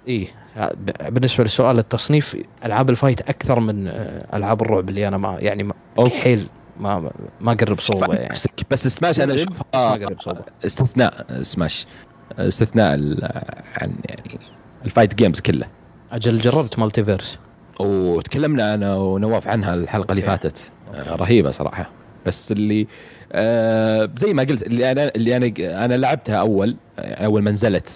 إي 0.07 0.27
بالنسبة 1.09 1.43
لسؤال 1.43 1.79
التصنيف 1.79 2.37
ألعاب 2.65 2.89
ال 2.89 2.95
fight 2.95 3.21
أكثر 3.21 3.59
من 3.59 3.87
آه، 3.87 4.27
ألعاب 4.37 4.61
الرعب 4.61 4.89
اللي 4.89 5.07
أنا 5.07 5.17
ما 5.17 5.37
يعني 5.39 5.63
ما. 5.63 5.73
حيل 6.23 6.47
ما 6.79 7.11
ما 7.41 7.51
اقرب 7.51 7.79
صوبة 7.79 8.13
يعني. 8.15 8.35
بس 8.71 8.87
سماش 8.87 9.19
أنا 9.21 9.35
أشوفها 9.35 9.65
استثناء 10.65 11.25
سماش 11.41 11.87
استثناء 12.39 12.93
ال- 12.95 13.29
عن 13.77 13.93
يعني 14.05 14.39
ال 14.85 14.90
fight 14.90 15.15
games 15.15 15.39
كله. 15.39 15.65
أجل 16.11 16.39
جربت 16.39 16.79
MultiVersus 16.79 17.39
وتكلمنا 17.79 18.73
أنا 18.73 18.95
ونواف 18.95 19.47
عنها 19.47 19.73
الحلقة 19.73 20.11
اللي. 20.11 20.21
فاتت. 20.21 20.71
آه، 20.93 21.15
رهيبة 21.15 21.51
صراحة. 21.51 21.89
بس 22.25 22.51
اللي 22.51 22.87
آه 23.31 24.09
زي 24.15 24.33
ما 24.33 24.43
قلت 24.43 24.61
اللي 24.67 24.91
أنا 24.91 25.11
اللي 25.15 25.37
أنا 25.37 25.51
أنا 25.85 25.93
لعبتها 25.93 26.35
أول 26.35 26.75
يعني 26.97 27.25
أول 27.25 27.41
ما 27.41 27.51
نزلت. 27.51 27.89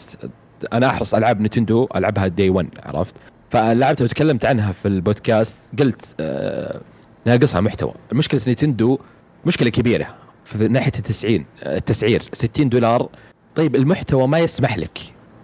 أنا 0.73 0.87
أحرص 0.87 1.13
العاب 1.13 1.41
Nintendo 1.41 1.87
ألعبها 1.95 2.27
day 2.27 2.49
1 2.49 2.67
عرفت؟ 2.83 3.15
فلعبتها 3.49 4.05
وتكلمت 4.05 4.45
عنها 4.45 4.71
في 4.71 4.87
البودكاست 4.87 5.57
قلت 5.79 6.15
آه 6.19 6.81
ناقصها 7.25 7.61
محتوى. 7.61 7.93
مشكلة 8.13 8.41
Nintendo 8.47 8.99
مشكلة 9.45 9.69
كبيرة 9.69 10.07
في 10.43 10.67
ناحية 10.67 10.91
التسعين 10.99 11.45
التسعير. 11.65 12.23
60 12.33 12.69
دولار. 12.69 13.09
طيب 13.55 13.75
المحتوى 13.75 14.27
ما 14.27 14.39
يسمح 14.39 14.77
لك. 14.77 14.99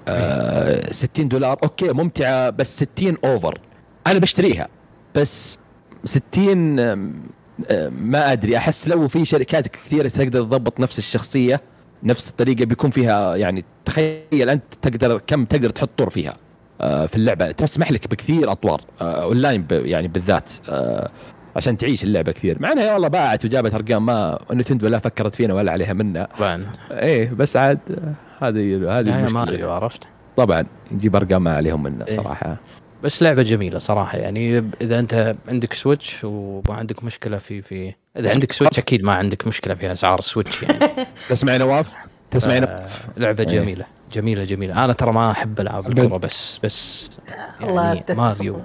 آه 0.08 0.92
60 0.92 1.28
دولار. 1.28 1.58
okay 1.64 1.94
ممتعة 1.94 2.50
بس 2.50 2.84
60 2.84 3.18
over 3.26 3.58
أنا 4.08 4.20
بشتريها 4.20 4.68
بس 5.16 5.60
60 6.06 6.80
آم، 6.80 7.14
آم، 7.72 7.94
ما 7.94 8.32
أدري 8.32 8.58
أحس 8.58 8.88
لو 8.88 9.08
في 9.08 9.26
شركات 9.26 9.68
كثيرة 9.68 10.08
تقدر 10.08 10.42
تضبط 10.44 10.80
نفس 10.80 11.00
الشخصية 11.00 11.62
نفس 12.04 12.30
الطريقة 12.30 12.66
بيكون 12.66 12.92
فيها 12.92 13.36
يعني 13.36 13.66
تخيل 13.86 14.50
أنت 14.50 14.64
تقدر 14.82 15.22
كم 15.28 15.46
تقدر 15.46 15.70
تحط 15.70 15.90
طور 15.98 16.10
فيها 16.10 16.38
آه، 16.82 17.06
في 17.06 17.16
اللعبة. 17.16 17.52
تسمح 17.52 17.92
لك 17.92 18.08
بكثير 18.08 18.52
أطوار 18.52 18.82
آه، 19.02 19.24
أونلاين 19.24 19.66
يعني 19.72 20.08
بالذات 20.08 20.50
آه، 20.70 21.12
عشان 21.56 21.78
تعيش 21.78 22.04
اللعبة 22.04 22.32
كثير. 22.32 22.58
مع 22.60 22.72
إنها 22.72 22.94
والله 22.94 23.08
باعت 23.08 23.46
وجابت 23.46 23.74
أرقام 23.74 24.06
ما 24.06 24.40
نتندو 24.52 24.88
لا 24.88 25.00
فكرت 25.00 25.36
فينا 25.36 25.54
ولا 25.54 25.72
عليها 25.72 25.94
منا. 25.94 26.28
طبعا 26.40 26.66
إيه 26.92 27.30
بس 27.30 27.58
عاد 27.58 27.80
هذه 28.42 29.00
هذه 29.00 29.30
ماريو 29.34 29.72
عرفت. 29.72 30.08
طبعا 30.38 30.66
نجيب 30.92 31.16
أرقام 31.16 31.44
ما 31.44 31.56
عليهم 31.56 31.84
منا 31.84 32.08
إيه. 32.08 32.16
صراحة. 32.18 32.58
بس 33.04 33.24
لعبة 33.24 33.44
جميلة 33.44 33.80
صراحة 33.80 34.18
يعني 34.18 34.64
إذا 34.82 35.00
أنت 35.00 35.36
عندك 35.48 35.74
Switch 35.74 36.20
وما 36.24 36.74
عندك 36.74 37.04
مشكلة 37.04 37.38
في 37.38 37.62
في 37.62 37.94
إذا 38.18 38.32
عندك 38.32 38.52
Switch 38.52 38.80
أكيد 38.80 39.04
ما 39.04 39.14
عندك 39.14 39.48
مشكلة 39.48 39.76
في 39.76 39.92
أسعار 39.92 40.20
ال 40.20 40.26
Switch 40.26 40.64
يعني 40.64 40.80
تسمعي 41.30 41.58
نواف؟ 41.58 41.96
تسمعي 42.32 42.58
آه، 42.58 42.62
نواف؟ 42.62 43.08
لعبة 43.18 43.44
إيه. 43.44 43.60
جميلة 43.60 43.86
جميلة 44.14 44.44
جميلة 44.44 44.84
أنا 44.86 44.94
ترى 44.94 45.12
ما 45.12 45.32
أحب 45.32 45.60
ألعاب. 45.60 45.88
الكره 45.88 46.18
بس 46.18 46.60
بس 46.64 47.10
يعني 47.62 48.04
ماريو 48.10 48.62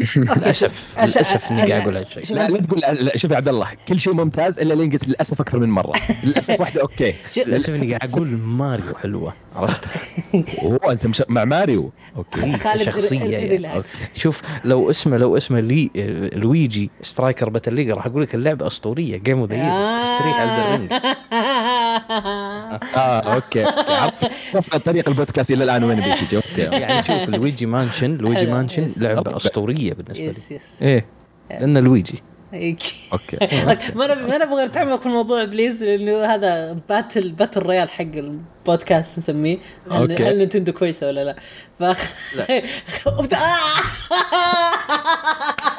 للاسف 0.16 0.94
للأسف 0.98 1.50
إني 1.50 1.60
قاعد 1.72 1.82
أقول 1.82 1.96
هالشيء. 1.96 2.24
شوف، 2.24 2.36
لا 2.36 2.48
لا 2.48 2.58
تقول 2.60 3.10
شوف 3.20 3.30
يا 3.30 3.36
عبد 3.36 3.48
الله 3.48 3.68
كل 3.88 4.00
شيء 4.00 4.14
ممتاز 4.14 4.58
إلا 4.58 4.74
لين 4.74 4.90
قلت 4.92 5.08
للأسف 5.08 5.40
أكثر 5.40 5.58
من 5.58 5.70
مرة. 5.70 5.92
للأسف 6.24 6.60
واحدة 6.60 6.82
okay. 6.82 7.14
شوف، 7.34 7.48
للأسف 7.48 7.82
إني 7.82 7.94
قاعد 7.94 8.10
أقول 8.10 8.28
ماريو 8.28 8.94
حلوة 9.02 9.34
عرفت؟ 9.56 9.84
هو 10.64 10.76
أنت 10.76 11.06
مش 11.06 11.22
مع 11.28 11.44
ماريو؟ 11.44 11.90
أوكي. 12.16 12.56
شخصية 12.84 13.24
يعني. 13.24 13.82
شوف 14.14 14.42
لو 14.64 14.90
اسمه 14.90 15.16
لو 15.16 15.36
اسمه 15.36 15.60
لي 15.60 15.90
لويجي 16.34 16.90
سترايكر 17.02 17.48
باتل 17.48 17.74
ليج 17.74 17.90
راح 17.90 18.06
أقول 18.06 18.22
لك 18.22 18.34
اللعبة 18.34 18.66
أسطورية 18.66 19.16
جيم 19.16 19.38
اوف 19.38 19.50
ذا 19.50 19.56
تستريح 19.56 20.40
آه. 22.96 23.34
أوكي 23.34 23.64
عرفت؟ 23.88 24.76
طريق 24.76 25.08
البودكاست 25.08 25.50
إلى 25.50 25.64
الآن 25.64 25.84
وين 25.84 25.96
بيجي 26.00 26.36
أوكي. 26.36 26.62
يعني 26.62 27.06
شوف 27.06 27.28
لويجي 27.28 27.66
مانشن 27.66 28.16
لويجي 28.16 28.46
مانشن. 28.46 28.88
لعبة 28.96 29.36
أسطورية. 29.36 29.85
بالنسبة 29.94 30.24
لي. 30.24 30.28
يس 30.28 30.52
يس 30.52 30.82
إيه 30.82 31.06
لأن 31.50 31.78
لويجي. 31.78 32.22
أوكي. 33.12 33.36
ما 33.96 34.04
أنا 34.04 34.14
ما 34.14 34.44
نبغى 34.44 34.64
نتعمق 34.64 35.00
في 35.00 35.06
الموضوع 35.06 35.44
بليز 35.44 35.84
لأنه 35.84 36.24
هذا 36.24 36.72
باتل 36.88 37.30
باتل 37.30 37.60
رويال 37.62 37.90
حق 37.90 38.04
البودكاست 38.04 39.18
نسميه. 39.18 39.58
هل. 39.90 40.22
هل 40.22 40.38
Nintendo 40.38 40.72
كويسة 40.72 41.06
ولا 41.06 41.24
لا؟ 41.24 41.36
ف 41.78 41.82
لا. 41.82 41.96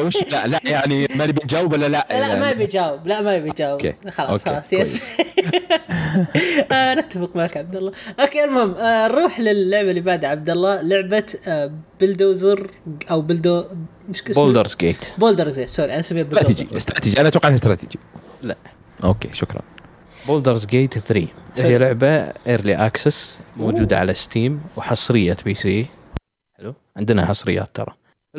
وش 0.00 0.16
لا 0.16 0.46
لا 0.46 0.60
يعني 0.64 1.06
ما 1.14 1.26
نبي 1.26 1.40
نجاوب 1.44 1.72
ولا 1.72 1.88
لا؟ 1.88 2.06
لا 2.10 2.34
ما 2.34 2.50
يبي 2.50 2.64
يجاوب 2.64 3.06
لا 3.06 3.20
ما 3.20 3.36
يبي 3.36 3.48
يجاوب 3.48 3.86
okay. 3.86 4.10
خلاص 4.10 4.30
okay. 4.30 4.44
خلاص 4.44 4.72
yes. 4.72 5.02
آه، 6.72 6.94
نتفق 6.94 7.36
معك 7.36 7.56
عبد 7.56 7.76
الله. 7.76 7.92
okay 8.20 8.44
المهم 8.44 8.74
آه، 8.74 9.08
نروح 9.08 9.40
للعبة 9.40 9.90
اللي 9.90 10.00
بعدها 10.00 10.30
عبد 10.30 10.50
الله. 10.50 10.80
لعبة 10.82 11.26
آه، 11.48 11.72
بلدوزر 12.00 12.70
أو 13.10 13.22
بلدو 13.22 13.64
وش 14.08 14.22
اسمه؟ 14.22 14.44
Baldur's 14.44 14.76
Gate 14.76 15.04
Baldur's 15.18 15.66
sorry 15.66 15.92
أنا 15.92 16.00
أسميها 16.00 16.22
بلدوزر. 16.22 16.50
استراتيجي 16.50 16.76
استراتيجي. 16.76 17.20
أنا 17.20 17.28
أتوقع 17.28 17.48
إنها 17.48 17.56
استراتيجي. 17.58 17.98
لا. 18.42 18.56
okay 19.04 19.28
شكرا. 19.32 19.60
Baldur's 20.26 20.66
Gate 20.66 20.98
3 20.98 21.26
هي 21.56 21.78
لعبة 21.78 22.08
early 22.46 22.74
access 22.74 23.38
موجودة 23.56 23.98
على 23.98 24.14
Steam 24.14 24.60
وحصرية 24.76 25.36
PC 25.44 25.86
حلو؟ 26.58 26.74
عندنا 26.96 27.26
حصريات 27.26 27.68
ترى. 27.74 27.94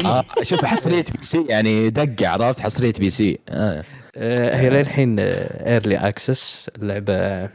آه 0.05 0.23
شوف 0.41 0.65
حصريه 0.65 1.05
PC 1.17 1.45
يعني 1.49 1.89
دقة 1.89 2.27
عرفت؟ 2.27 2.59
حصريه 2.59 2.93
PC. 2.99 3.39
آه. 3.49 3.83
آه، 4.17 4.55
هي 4.57 4.69
للحين 4.69 5.15
early 5.19 5.97
access 5.97 6.69
لعبة 6.77 7.49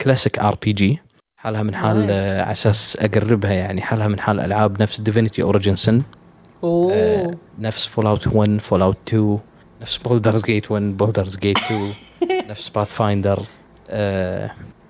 classic 0.00 0.38
RPG 0.38 0.98
حالها 1.36 1.62
من 1.62 1.74
حال 1.74 2.06
nice. 2.06 2.20
آه، 2.20 2.42
على 2.42 2.52
أساس 2.52 2.96
أقربها 3.00 3.52
يعني 3.52 3.82
حالها 3.82 4.08
من 4.08 4.20
حال 4.20 4.40
ألعاب 4.40 4.82
نفس 4.82 5.00
Divinity 5.00 5.42
Original 5.42 5.76
Sin 5.76 6.02
اوه 6.64 7.36
نفس 7.58 7.86
Fallout 7.86 8.26
1 8.26 8.60
Fallout 8.60 8.96
2 9.08 9.38
نفس 9.80 9.96
Baldur's 9.96 10.44
Gate 10.44 10.70
1 10.70 10.96
Baldur's 10.96 11.36
Gate 11.36 11.58
2 11.58 11.80
نفس 12.50 12.68
Pathfinder 12.68 13.42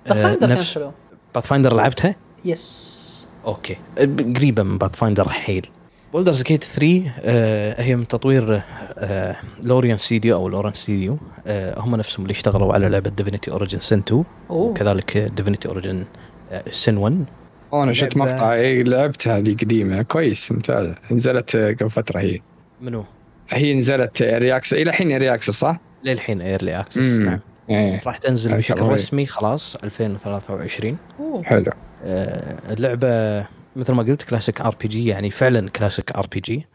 finder 0.05 0.37
كان 0.39 0.49
نفس 0.49 0.79
Pathfinder 1.35 1.73
لعبتها؟ 1.75 2.15
yes 2.45 3.27
okay. 3.45 3.77
قريبة 4.35 4.63
من 4.63 4.77
Pathfinder 4.77 5.29
حيل. 5.29 5.67
Baldur's 6.13 6.43
Gate 6.43 6.63
3 6.63 7.03
آه 7.19 7.81
هي 7.81 7.95
من 7.95 8.07
تطوير 8.07 8.61
آه 8.97 9.35
Larian 9.63 9.97
Studio 9.97 10.35
أو 10.35 10.49
Larian 10.49 10.73
Studio 10.73 11.17
آه 11.47 11.79
هم 11.79 11.95
نفسهم 11.95 12.21
اللي 12.25 12.31
اشتغلوا 12.31 12.73
على 12.73 12.89
لعبة 12.89 13.09
Divinity 13.09 13.51
Original 13.51 13.79
Sin 13.79 13.99
2 13.99 14.23
أوه. 14.49 14.59
وكذلك 14.69 15.17
ديفينيتي 15.17 15.67
اوريجن 15.67 16.05
سن 16.71 16.97
1 16.97 17.25
أنا 17.73 17.93
شفت 17.93 18.17
مقطع 18.17 18.53
إيه، 18.53 18.83
لعبتها 18.83 19.37
هذه 19.37 19.53
قديمة. 19.53 20.01
كويس 20.01 20.51
ممتازه 20.51 20.95
نزلت 21.11 21.55
آه، 21.55 21.71
قبل 21.73 21.89
فترة 21.89 22.19
هي. 22.19 22.39
منو؟ 22.81 23.05
هي 23.49 23.73
نزلت 23.73 24.21
early 24.21 24.45
access 24.45 24.73
إلى 24.73 24.89
الحين 24.89 25.17
early 25.17 25.32
access 25.32 25.51
صح؟ 25.51 25.77
للحين 26.03 26.41
early 26.41 26.79
access. 26.79 27.19
نعم. 27.19 27.39
إيه. 27.69 28.01
راح 28.05 28.17
تنزل 28.17 28.57
بشكل. 28.57 28.81
رسمي 28.81 29.25
خلاص 29.25 29.75
2023 29.75 30.97
أوه. 31.19 31.43
حلو. 31.43 31.71
آه، 32.03 32.73
اللعبة 32.73 33.45
مثل 33.77 33.93
ما 33.93 34.03
قلت 34.03 34.23
كلاسيك 34.23 34.61
ار 34.61 34.75
بي 34.81 34.87
جي 34.87 35.07
يعني 35.07 35.31
فعلا 35.31 35.69
كلاسيك 35.69 36.11
ار 36.11 36.27
بي 36.27 36.39
جي. 36.39 36.65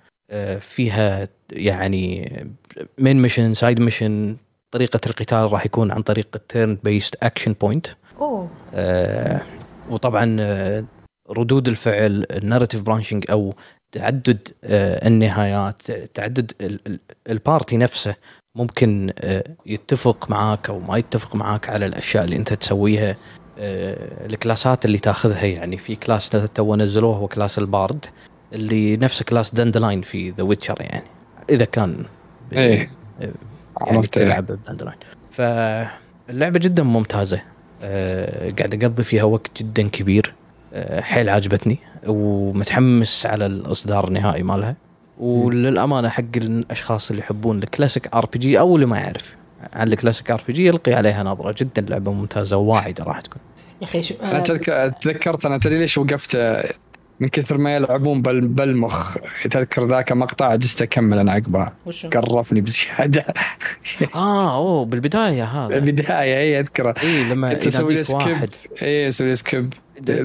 فيها 0.61 1.29
يعني 1.53 2.33
main 2.99 3.23
mission 3.23 3.55
side 3.55 3.81
mission 3.81 4.37
طريقة 4.71 5.01
القتال 5.07 5.53
راح 5.53 5.67
يكون 5.67 5.91
عن 5.91 6.03
طريق 6.03 6.29
ال 6.35 6.79
turn-based 6.85 7.17
action 7.23 7.53
point 7.61 7.87
أوه. 8.21 8.49
وطبعا 9.91 10.37
آه، 10.41 10.85
ردود 11.31 11.69
الفعل 11.69 12.27
ال 12.31 12.36
narrative 12.36 12.83
branching 12.83 13.25
أو 13.31 13.55
تعدد 13.93 14.49
آه، 14.65 15.09
النهايات 15.09 15.83
تعدد 15.93 16.53
ال- 16.61 16.81
ال- 16.87 17.01
ال 17.31 17.39
party 17.39 17.77
نفسه 17.77 18.15
ممكن 18.57 19.11
آه، 19.19 19.45
يتفق 19.67 20.31
معاك 20.31 20.71
أو 20.71 20.79
ما 20.81 20.97
يتفق 20.99 21.37
معاك 21.37 21.69
على 21.69 21.87
الأشياء 21.87 22.25
اللي 22.25 22.37
أنت 22.37 22.53
تسويها. 22.53 23.11
آه، 23.11 23.17
الكلاسات 23.59 24.85
اللي 24.85 24.99
تاخذها 24.99 25.45
يعني 25.45 25.79
في 25.79 25.97
class 25.97 26.31
تو 26.31 26.77
نزلوه 26.77 27.17
هو 27.17 27.29
class 27.29 27.59
ال 27.59 27.68
bard 27.68 28.05
اللي 28.53 28.97
نفس 28.97 29.23
class 29.23 29.55
Dandelion 29.55 30.03
في 30.03 30.31
The 30.31 30.43
Witcher 30.43 30.77
يعني 30.81 31.05
إذا 31.51 31.65
كان 31.65 32.05
إيه. 32.53 32.91
يعني 33.21 33.33
عرفت. 33.81 34.19
إيه. 34.19 34.25
تلعب 34.27 34.47
ب 34.47 34.52
Dandelion. 34.52 34.99
فاللعبة 35.31 36.59
جدا 36.59 36.83
ممتازة. 36.83 37.43
أه 37.83 38.53
قاعد 38.59 38.85
أقضي 38.85 39.05
فيها 39.05 39.25
وقت 39.25 39.63
جدا 39.63 39.89
كبير. 39.89 40.35
أه 40.75 41.01
حيل 41.01 41.29
عجبتني 41.29 41.79
ومتحمس 42.07 43.27
على 43.27 43.47
الإصدار 43.47 44.09
النهائي 44.09 44.43
مالها. 44.43 44.77
وللأمانة 45.19 46.09
حق 46.09 46.37
الأشخاص 46.37 47.11
اللي 47.11 47.23
يحبون 47.23 47.59
ال 47.59 47.66
classic 47.66 48.15
RPG 48.15 48.59
أو 48.59 48.75
اللي 48.75 48.87
ما 48.87 48.99
يعرف 48.99 49.37
عن 49.73 49.89
ال 49.93 49.98
classic 49.98 50.31
RPG 50.31 50.67
يلقي 50.67 50.93
عليها 50.95 51.23
نظرة 51.23 51.55
جدا 51.59 51.83
لعبة 51.83 52.13
ممتازة 52.13 52.57
وواعده 52.57 53.05
راح 53.05 53.21
تكون. 53.21 53.39
يا 53.81 53.87
أخي 53.87 54.03
شو 54.03 54.15
أنا 54.23 54.41
تذك- 54.41 54.95
تذكرت 55.03 55.47
أنا 55.47 55.59
تدري 55.59 55.79
ليش 55.79 55.99
وقفت؟ 55.99 56.37
من 57.21 57.29
كثر 57.29 57.59
ما 57.59 57.75
يلعبون 57.75 58.23
بال- 58.23 58.49
بالمخ. 58.49 59.17
تذكر 59.51 59.87
ذاك 59.87 60.13
مقطع 60.13 60.55
just 60.55 60.83
أكمل 60.83 61.19
أنا 61.19 61.33
عقبها؟ 61.33 61.73
قرفني 62.13 62.61
بزيادة. 62.61 63.25
آه 64.15 64.57
أوه 64.57 64.85
بالبداية 64.85 65.45
هذا. 65.45 65.75
البدايه 65.77 66.37
هي 66.39 66.61
أذكره. 66.61 66.95
إي 67.03 67.25
لما 67.25 67.55
تسوي 67.55 68.03
skip. 68.03 68.17
واحد. 68.19 68.49
إي 68.83 69.09
أسوي 69.09 69.35
skip. 69.37 69.75
على 70.09 70.21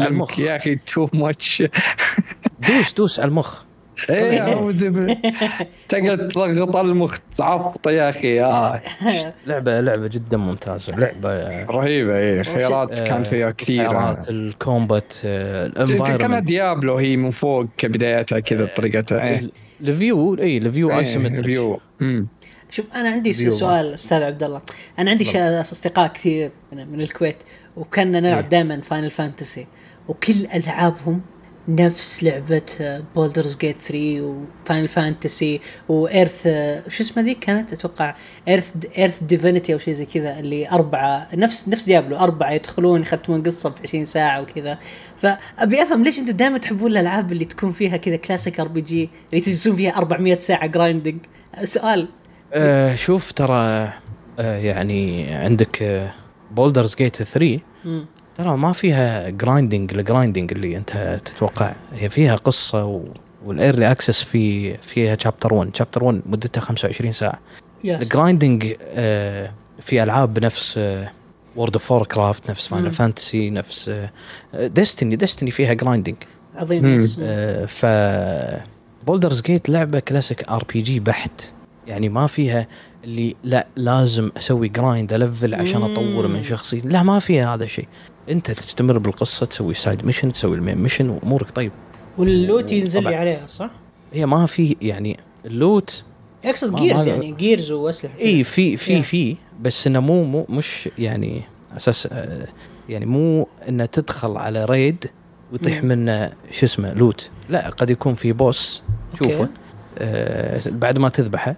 يكلمك. 0.00 0.08
المخ. 0.08 0.38
يا 0.38 0.56
أخي 0.56 0.74
too 0.76 1.08
much 1.12 1.62
دوس 2.68 2.92
دوس 2.94 3.20
على 3.20 3.28
المخ. 3.28 3.62
بالله. 4.08 5.16
تقعد 5.88 6.28
تضغط 6.28 6.76
على 6.76 6.88
المخ 6.88 7.14
تعفط 7.36 7.88
يا 7.88 8.08
أخي 8.08 8.42
آه. 8.42 8.80
لعبة 9.46 9.80
لعبة 9.80 10.06
جدا 10.06 10.36
ممتازة 10.36 10.96
لعبة 10.96 11.64
رهيبة 11.64 12.18
اي 12.18 12.44
خيارات 12.44 13.00
آه، 13.00 13.04
كانت 13.04 13.26
فيها 13.26 13.50
كثير 13.50 13.88
خيارات 13.88 14.28
ال 14.28 14.40
combat 14.40 15.14
آه، 15.24 15.68
كانها 16.18 16.40
Diablo 16.40 16.96
هي 16.96 17.16
من 17.16 17.30
فوق 17.30 17.66
كبدايتها 17.78 18.40
كذا 18.40 18.68
طريقتها 18.76 19.28
إيه. 19.28 19.50
ال 19.80 19.91
view 19.91 20.34
اي 20.34 20.56
ال 20.56 20.63
view 20.63 20.90
إيه، 20.90 20.98
isometric. 20.98 21.78
شوف 22.70 22.86
أنا 22.94 23.08
عندي 23.08 23.32
سؤال 23.32 23.94
أستاذ 23.94 24.22
عبد 24.22 24.42
الله. 24.42 24.62
أنا 24.98 25.10
عندي 25.10 25.38
أصدقاء 25.38 26.12
كثير 26.12 26.50
من, 26.72 26.88
من 26.88 27.00
الكويت 27.00 27.36
وكنا 27.76 28.20
نلعب 28.20 28.42
إيه. 28.42 28.48
دائما 28.48 28.80
Final 28.80 29.10
Fantasy 29.10 29.66
وكل 30.08 30.46
ألعابهم 30.54 31.20
نفس 31.68 32.22
لعبة 32.22 32.62
Baldur's 33.14 33.56
Gate 33.56 33.76
3 33.78 34.20
و 34.64 34.68
Final 34.68 34.88
Fantasy 34.88 35.60
و 35.88 35.97
Earth 35.97 36.42
شو 36.88 37.02
اسمها 37.02 37.24
ذيك 37.24 37.38
كانت؟ 37.38 37.72
أتوقع 37.72 38.14
Earth 38.48 38.72
Earth 38.98 39.22
Divinity 39.22 39.74
أو 39.74 39.78
شيء 39.78 39.94
زي 39.94 40.06
كذا 40.06 40.38
اللي 40.38 40.70
أربعة 40.70 41.28
نفس 41.34 41.68
نفس 41.68 41.84
Diablo 41.84 42.16
أربعة 42.16 42.50
يدخلون 42.50 43.02
يختمون 43.02 43.42
قصة 43.42 43.70
في 43.70 43.82
20 43.84 44.04
ساعة 44.04 44.40
وكذا. 44.42 44.78
فابي 45.18 45.82
أفهم 45.82 46.04
ليش 46.04 46.18
أنتم 46.18 46.32
دائما 46.32 46.58
تحبون 46.58 46.90
الألعاب 46.90 47.32
اللي 47.32 47.44
تكون 47.44 47.72
فيها 47.72 47.96
كذا 47.96 48.16
classic 48.16 48.60
RPG 48.60 49.10
اللي 49.30 49.40
تجلسون 49.40 49.76
فيها 49.76 49.96
400 49.96 50.38
ساعة 50.38 50.66
grinding 50.66 51.18
سؤال. 51.64 52.08
آه 52.52 52.94
شوف 52.94 53.32
ترى 53.32 53.92
آه 54.38 54.58
يعني 54.58 55.32
عندك 55.34 56.02
Baldur's 56.50 56.94
Gate 56.96 57.22
3 57.22 57.58
مم. 57.84 58.06
ترى 58.36 58.56
ما 58.56 58.72
فيها 58.72 59.30
grinding 59.30 59.94
ال 59.94 60.00
grinding 60.00 60.52
اللي 60.52 60.76
انت 60.76 61.20
تتوقع. 61.24 61.72
هي 61.94 62.08
فيها 62.08 62.36
قصة 62.36 62.84
و... 62.84 63.04
وال 63.44 63.57
early 63.57 63.90
access 63.90 64.22
في 64.22 64.74
فيها 64.76 65.16
chapter 65.20 65.54
1 65.54 65.76
chapter 65.76 66.04
1 66.04 66.22
مدتها 66.26 66.60
25 66.60 67.12
ساعة. 67.12 67.38
yes 67.84 68.02
ال 68.02 68.10
grinding 68.10 68.74
آه 68.82 69.52
في 69.80 70.02
ألعاب 70.02 70.34
بنفس 70.34 70.80
World 71.56 71.72
of 71.72 71.84
Warcraft 71.84 72.50
نفس. 72.50 72.68
Final 72.68 72.92
Fantasy 72.92 73.50
نفس 73.50 73.90
Destiny 74.54 75.16
Destiny 75.16 75.50
فيها 75.50 75.72
grinding 75.72 76.16
عظيم 76.56 77.08
آه، 77.20 77.66
ف 77.66 77.86
Baldur's 79.06 79.42
Gate 79.42 79.68
لعبة 79.68 79.98
classic 79.98 80.48
RPG 80.48 81.00
بحت. 81.00 81.42
يعني 81.86 82.08
ما 82.08 82.26
فيها 82.26 82.66
اللي 83.04 83.34
لا 83.44 83.66
لازم 83.76 84.30
أسوي 84.36 84.68
grind 84.68 85.12
level 85.12 85.54
عشان. 85.54 85.82
اطور 85.82 86.26
من 86.26 86.42
شخصي 86.42 86.80
لا 86.80 87.02
ما 87.02 87.18
فيها 87.18 87.54
هذا 87.54 87.64
الشيء 87.64 87.88
أنت 88.30 88.50
تستمر 88.50 88.98
بالقصة 88.98 89.46
تسوي 89.46 89.74
side 89.74 90.04
mission 90.04 90.32
تسوي 90.32 90.56
ال 90.56 90.60
main 90.60 90.78
mission 90.78 91.10
وأمورك 91.10 91.50
طيب 91.50 91.72
وال 92.18 92.36
loot 92.36 92.72
ينزل 92.72 93.02
لي. 93.02 93.14
عليها 93.14 93.46
صح؟ 93.46 93.70
هي 94.12 94.26
ما 94.26 94.46
في 94.46 94.76
يعني 94.82 95.20
ال 95.46 95.58
loot 95.58 96.04
اقصد 96.44 96.76
gears 96.76 97.06
يعني 97.06 97.32
gears 97.32 97.72
وأسلحة 97.72 98.18
إي 98.20 98.44
في 98.44 98.76
في. 98.76 99.02
في 99.02 99.36
بس 99.60 99.86
إنه 99.86 100.00
مو 100.00 100.24
مو 100.24 100.46
مش 100.48 100.88
يعني 100.98 101.42
أساس 101.76 102.08
آه، 102.12 102.48
يعني 102.88 103.06
مو 103.06 103.48
إنه 103.68 103.84
تدخل 103.84 104.36
على 104.36 104.64
raid 104.64 105.06
ويطيح. 105.52 105.84
منه 105.84 106.32
شو 106.50 106.66
اسمه 106.66 106.92
loot 106.94 107.30
لا 107.48 107.68
قد 107.68 107.90
يكون 107.90 108.14
في 108.14 108.32
boss 108.32 108.82
تشوفه. 109.20 109.48
آه 109.98 110.60
بعد 110.66 110.98
ما 110.98 111.08
تذبحه 111.08 111.56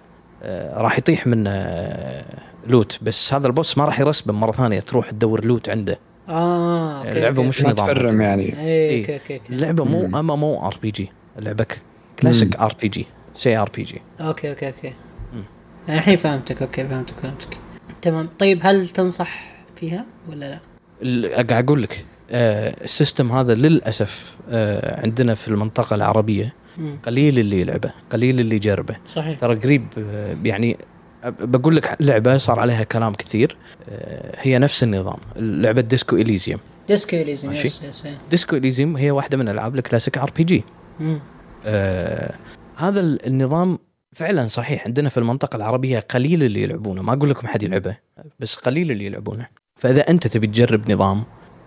راح 0.73 0.97
يطيح 0.97 1.27
منه 1.27 1.49
آه 1.49 2.25
loot 2.67 2.99
بس 3.01 3.33
هذا 3.33 3.47
ال 3.47 3.53
boss 3.53 3.77
ما 3.77 3.85
راح 3.85 3.99
ي 3.99 4.03
respawn 4.03 4.33
مرة 4.33 4.51
ثانية 4.51 4.79
تروح 4.79 5.11
تدور 5.11 5.45
loot 5.45 5.69
عنده 5.69 5.99
آه 6.29 6.97
okay 6.99 7.11
اللعبة 7.11 7.37
okay. 7.37 7.49
مش 7.49 7.61
ما 7.61 7.71
نظام 7.71 7.87
ت 7.87 7.94
farm 7.94 8.21
يعني 8.21 8.43
اي 8.43 8.65
إيه. 8.65 9.01
okay 9.01 9.13
okay 9.13 9.37
okay 9.37 9.49
اللعبه 9.53 9.83
مو. 9.83 10.05
أما 10.19 10.35
مو 10.35 10.67
RPG 10.67 11.11
اللعبه 11.39 11.65
كلاسيك 12.19 12.55
ار 12.55 12.75
بي 12.81 12.87
جي 12.87 13.05
سي 13.35 13.57
ار 13.57 13.69
بي 13.69 13.83
جي 13.83 14.01
okay 14.21 14.49
okay 14.49 14.67
okay. 14.67 14.93
الحين 15.89 16.15
فهمتك 16.17 16.61
okay 16.61 16.87
فهمتك 16.87 17.15
فهمتك 17.23 17.57
تمام 18.01 18.29
طيب 18.39 18.59
هل 18.63 18.89
تنصح 18.89 19.55
فيها 19.75 20.05
ولا 20.29 20.59
لا؟ 21.01 21.43
قاعد 21.43 21.65
أقول 21.65 21.83
لك 21.83 22.05
آه، 22.31 22.75
ال 22.83 22.90
system 22.90 23.31
هذا 23.31 23.55
للأسف 23.55 24.37
آه، 24.49 25.01
عندنا 25.01 25.35
في 25.35 25.47
المنطقة 25.47 25.95
العربية. 25.95 26.53
قليل 27.03 27.39
اللي 27.39 27.61
يلعبه 27.61 27.91
قليل 28.09 28.39
اللي 28.39 28.55
يجربه. 28.55 28.95
صحيح. 29.05 29.39
ترى 29.39 29.55
قريب 29.55 29.87
يعني 30.43 30.77
بقول 31.25 31.75
لك 31.75 31.97
لعبة 31.99 32.37
صار 32.37 32.59
عليها 32.59 32.83
كلام 32.83 33.13
كثير. 33.13 33.57
آه، 33.89 34.35
هي 34.39 34.57
نفس 34.59 34.83
النظام 34.83 35.17
لعبة 35.35 35.81
Disco 35.81 36.15
Elysium. 36.15 36.59
Disco 36.87 37.17
ماشي. 37.17 37.67
yes 37.67 37.83
yes 37.83 38.05
yes. 38.05 38.17
Disco 38.31 38.55
Elysium 38.55 38.97
هي 38.97 39.11
واحدة 39.11 39.37
من 39.37 39.49
ألعاب 39.49 39.75
ال 39.75 39.80
classic 39.80 40.17
RPG. 40.17 40.63
آه 41.65 42.33
هذا 42.75 42.99
ال- 42.99 43.25
النظام 43.27 43.79
فعلا 44.13 44.47
صحيح. 44.47 44.85
عندنا 44.85 45.09
في 45.09 45.17
المنطقة 45.17 45.57
العربية 45.57 45.99
قليل 45.99 46.43
اللي 46.43 46.61
يلعبونه. 46.63 47.01
ما 47.01 47.13
أقول 47.13 47.29
لكم 47.29 47.47
حد 47.47 47.63
يلعبه 47.63 47.97
بس 48.39 48.55
قليل 48.55 48.91
اللي 48.91 49.05
يلعبونه. 49.05 49.47
فإذا 49.79 50.01
أنت 50.09 50.27
تبي 50.27 50.47
تجرب 50.47 50.91
نظام 50.91 51.23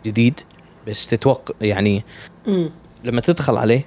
جديد 0.07 0.41
بس 0.87 1.07
تتوقع 1.07 1.55
يعني. 1.61 2.05
لما 3.05 3.21
تدخل 3.21 3.57
عليه 3.57 3.85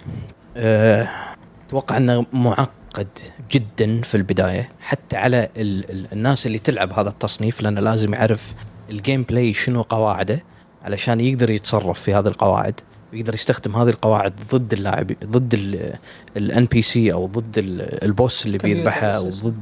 أتوقع 0.57 1.97
أنه 1.97 2.25
معقد 2.33 3.07
جدا 3.51 4.01
في 4.01 4.15
البداية 4.15 4.69
حتى 4.79 5.17
على 5.17 5.49
ال 5.57 5.91
ال 5.91 6.07
الناس 6.13 6.47
اللي 6.47 6.59
تلعب 6.59 6.93
هذا 6.93 7.09
التصنيف 7.09 7.61
لأنه 7.61 7.81
لازم 7.81 8.13
يعرف 8.13 8.53
ال 8.89 9.23
gameplay 9.23 9.53
شنو 9.53 9.81
قواعده 9.81 10.43
علشان 10.83 11.19
يقدر 11.19 11.49
يتصرف 11.49 11.99
في 11.99 12.13
هذه 12.13 12.27
القواعد 12.27 12.79
ويقدر 13.13 13.33
يستخدم 13.33 13.75
هذه 13.75 13.89
القواعد 13.89 14.33
ضد 14.53 14.73
اللاعب 14.73 15.11
ضد 15.25 15.53
ال 16.37 16.65
NPC 16.65 17.13
أو 17.13 17.25
ضد 17.27 17.57
ال- 17.57 18.03
ال 18.03 18.11
boss 18.11 18.45
اللي 18.45 18.57
بيذبحها 18.57 19.17
أو. 19.17 19.29
ضد 19.29 19.61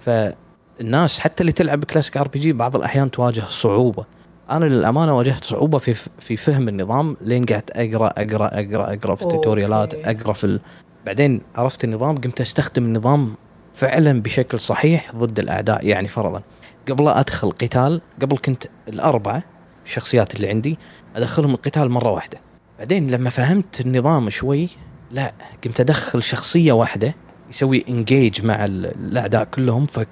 فالناس 0.00 1.20
حتى 1.20 1.40
اللي 1.40 1.52
تلعب 1.52 1.84
classic 1.84 2.16
RPG 2.16 2.52
بعض 2.52 2.76
الأحيان 2.76 3.10
تواجه 3.10 3.42
صعوبة 3.48 4.04
أنا 4.50 4.64
للأمانة 4.64 5.16
واجهت 5.16 5.44
صعوبة 5.44 5.78
في 5.78 5.94
في 6.20 6.36
فهم 6.36 6.68
النظام 6.68 7.16
لين 7.20 7.44
قعدت 7.44 7.70
أقرأ 7.70 8.06
أقرأ 8.06 8.46
أقرأ 8.46 8.92
أقرأ 8.94 9.14
في. 9.14 9.22
التوتوريالات 9.22 9.94
أقرأ 9.94 10.32
في 10.32 10.44
ال... 10.44 10.60
بعدين 11.06 11.40
عرفت 11.56 11.84
النظام 11.84 12.16
قمت 12.16 12.40
أستخدم 12.40 12.84
النظام 12.84 13.34
فعلا 13.74 14.22
بشكل 14.22 14.60
صحيح 14.60 15.14
ضد 15.16 15.38
الأعداء 15.38 15.86
يعني 15.86 16.08
فرضا 16.08 16.42
قبل 16.88 17.04
لا 17.04 17.20
أدخل 17.20 17.50
قتال 17.50 18.00
قبل 18.22 18.38
كنت 18.38 18.64
الأربعة 18.88 19.42
الشخصيات 19.84 20.34
اللي 20.34 20.48
عندي 20.48 20.78
أدخلهم 21.16 21.54
القتال 21.54 21.90
مرة 21.90 22.10
واحدة 22.10 22.38
بعدين 22.78 23.10
لما 23.10 23.30
فهمت 23.30 23.80
النظام 23.80 24.30
شوي 24.30 24.68
لا 25.10 25.32
قمت 25.64 25.80
أدخل 25.80 26.22
شخصية 26.22 26.72
واحدة 26.72 27.14
يسوي 27.50 27.84
انجيج 27.88 28.44
مع 28.44 28.64
ال- 28.64 28.86
الأعداء 28.86 29.44
كلهم 29.44 29.86
ف 29.86 29.98
ال- 29.98 30.06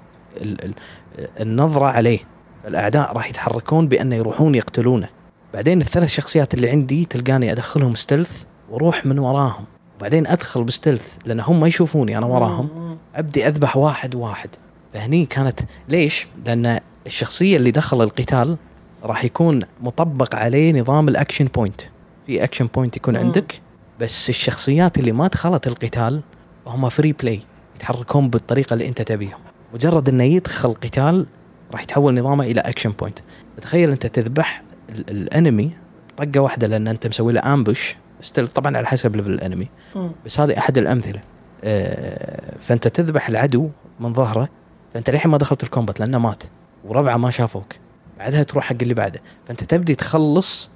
ال- 0.65 0.73
النظرة 1.41 1.85
عليه 1.85 2.19
الأعداء 2.67 3.13
راح 3.13 3.29
يتحركون 3.29 3.87
بأنه 3.87 4.15
يروحون 4.15 4.55
يقتلونه. 4.55 5.09
بعدين 5.53 5.81
الثلاث 5.81 6.09
شخصيات 6.09 6.53
اللي 6.53 6.69
عندي 6.69 7.05
تلقاني 7.05 7.51
أدخلهم 7.51 7.95
ستلث 7.95 8.43
وأروح 8.69 9.05
من 9.05 9.19
وراهم. 9.19 9.65
وبعدين 9.97 10.27
أدخل 10.27 10.63
ب 10.63 10.70
stealth 10.70 11.17
لأن 11.25 11.39
هم 11.39 11.59
ما 11.59 11.67
يشوفوني 11.67 12.17
أنا 12.17 12.25
وراهم. 12.25 12.97
أبدي 13.15 13.47
أذبح 13.47 13.77
واحد 13.77 14.15
واحد. 14.15 14.49
فهني 14.93 15.25
كانت 15.25 15.59
ليش؟ 15.89 16.27
لأن 16.45 16.79
الشخصية 17.07 17.57
اللي 17.57 17.71
دخل 17.71 18.01
القتال 18.01 18.57
راح 19.03 19.25
يكون 19.25 19.61
مطبق 19.81 20.35
عليه 20.35 20.81
نظام 20.81 21.07
ال 21.07 21.12
action 21.12 21.45
point 21.45 21.81
في 22.27 22.43
action 22.43 22.67
point 22.75 22.97
يكون. 22.97 23.17
عندك 23.17 23.61
بس 23.99 24.29
الشخصيات 24.29 24.97
اللي 24.97 25.11
ما 25.11 25.27
دخلت 25.27 25.67
القتال 25.67 26.21
هم 26.67 26.89
free 26.89 27.13
play 27.13 27.41
يتحركون 27.75 28.29
بالطريقة 28.29 28.73
اللي 28.73 28.87
أنت 28.87 29.01
تبيهم. 29.01 29.39
مجرد 29.73 30.09
إنه 30.09 30.23
يدخل 30.23 30.73
قتال 30.73 31.25
راح 31.73 31.83
يتحول 31.83 32.15
نظامه 32.19 32.43
إلى 32.43 32.61
action 32.61 32.89
point 32.91 33.19
تخيل 33.61 33.91
أنت 33.91 34.05
تذبح 34.07 34.63
ال- 34.89 35.09
ال 35.09 35.19
enemy 35.19 35.71
طقة 36.17 36.39
واحدة 36.39 36.67
لأن 36.67 36.87
أنت 36.87 37.07
مسوي 37.07 37.33
له 37.33 37.53
ambush 37.53 37.95
stealth 38.21 38.47
طبعا 38.47 38.77
على 38.77 38.87
حسب 38.87 39.15
level 39.15 39.31
ال 39.31 39.36
enemy. 39.36 39.67
بس 40.25 40.39
هذه 40.39 40.57
أحد 40.57 40.77
الأمثلة. 40.77 41.19
آه، 41.63 42.57
فأنت 42.59 42.87
تذبح 42.87 43.29
العدو 43.29 43.69
من 43.99 44.13
ظهره 44.13 44.49
فأنت 44.93 45.09
للحين 45.09 45.31
ما 45.31 45.37
دخلت 45.37 45.63
ال 45.63 45.68
combat 45.68 45.99
لأنه 45.99 46.17
مات 46.19 46.43
وربعه 46.85 47.17
ما 47.17 47.29
شافوك. 47.29 47.73
بعدها 48.19 48.43
تروح 48.43 48.63
حق 48.65 48.75
اللي 48.81 48.93
بعده. 48.93 49.21
فأنت 49.47 49.63
تبدي 49.63 49.95
تخلص 49.95 50.69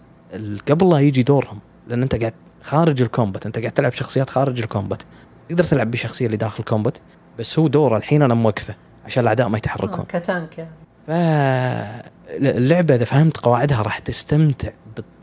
قبل 0.70 0.90
لا 0.90 1.00
يجي 1.00 1.24
دورهم 1.24 1.60
لأن 1.88 2.02
أنت 2.02 2.16
قاعد 2.16 2.34
خارج 2.64 3.02
ال 3.02 3.07
combat. 3.07 3.46
أنت 3.46 3.60
قاعد 3.60 3.72
تلعب 3.72 3.92
شخصيات 3.92 4.30
خارج 4.30 4.60
ال 4.62 4.67
combat. 4.67 5.02
تقدر 5.50 5.64
تلعب 5.64 5.92
بالشخصيه 5.92 6.26
اللي 6.26 6.38
داخل 6.38 6.60
ال 6.60 6.65
combat 6.65 6.98
بس 7.40 7.60
هو 7.60 7.68
دوره 7.68 7.98
الحين 7.98 8.22
أنا 8.22 8.34
موقفه 8.34 8.76
عشان 9.06 9.24
الأعداء 9.24 9.48
ما 9.48 9.58
يتحركون. 9.58 10.00
آه، 10.00 10.20
ك 10.20 10.27
tank 10.27 10.58
يعني. 10.58 10.72
فاللعبه 11.08 12.96
إذا 12.96 13.06
فهمت 13.06 13.38
قواعدها 13.38 13.82
راح 13.82 14.00
تستمتع 14.00 14.70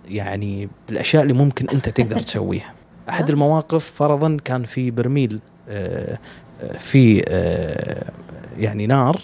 يعني 0.09 0.69
بالأشياء 0.89 1.23
اللي 1.23 1.35
ممكن 1.35 1.67
أنت 1.69 1.89
تقدر 1.89 2.23
تسويها 2.23 2.73
أحد. 3.09 3.31
المواقف 3.31 3.85
فرضا 3.85 4.37
كان 4.45 4.65
في 4.65 4.91
برميل 4.91 5.41
آه، 5.69 6.19
آه، 6.61 6.79
في 6.79 7.25
آه، 7.29 8.05
يعني 8.59 8.87
نار. 8.87 9.21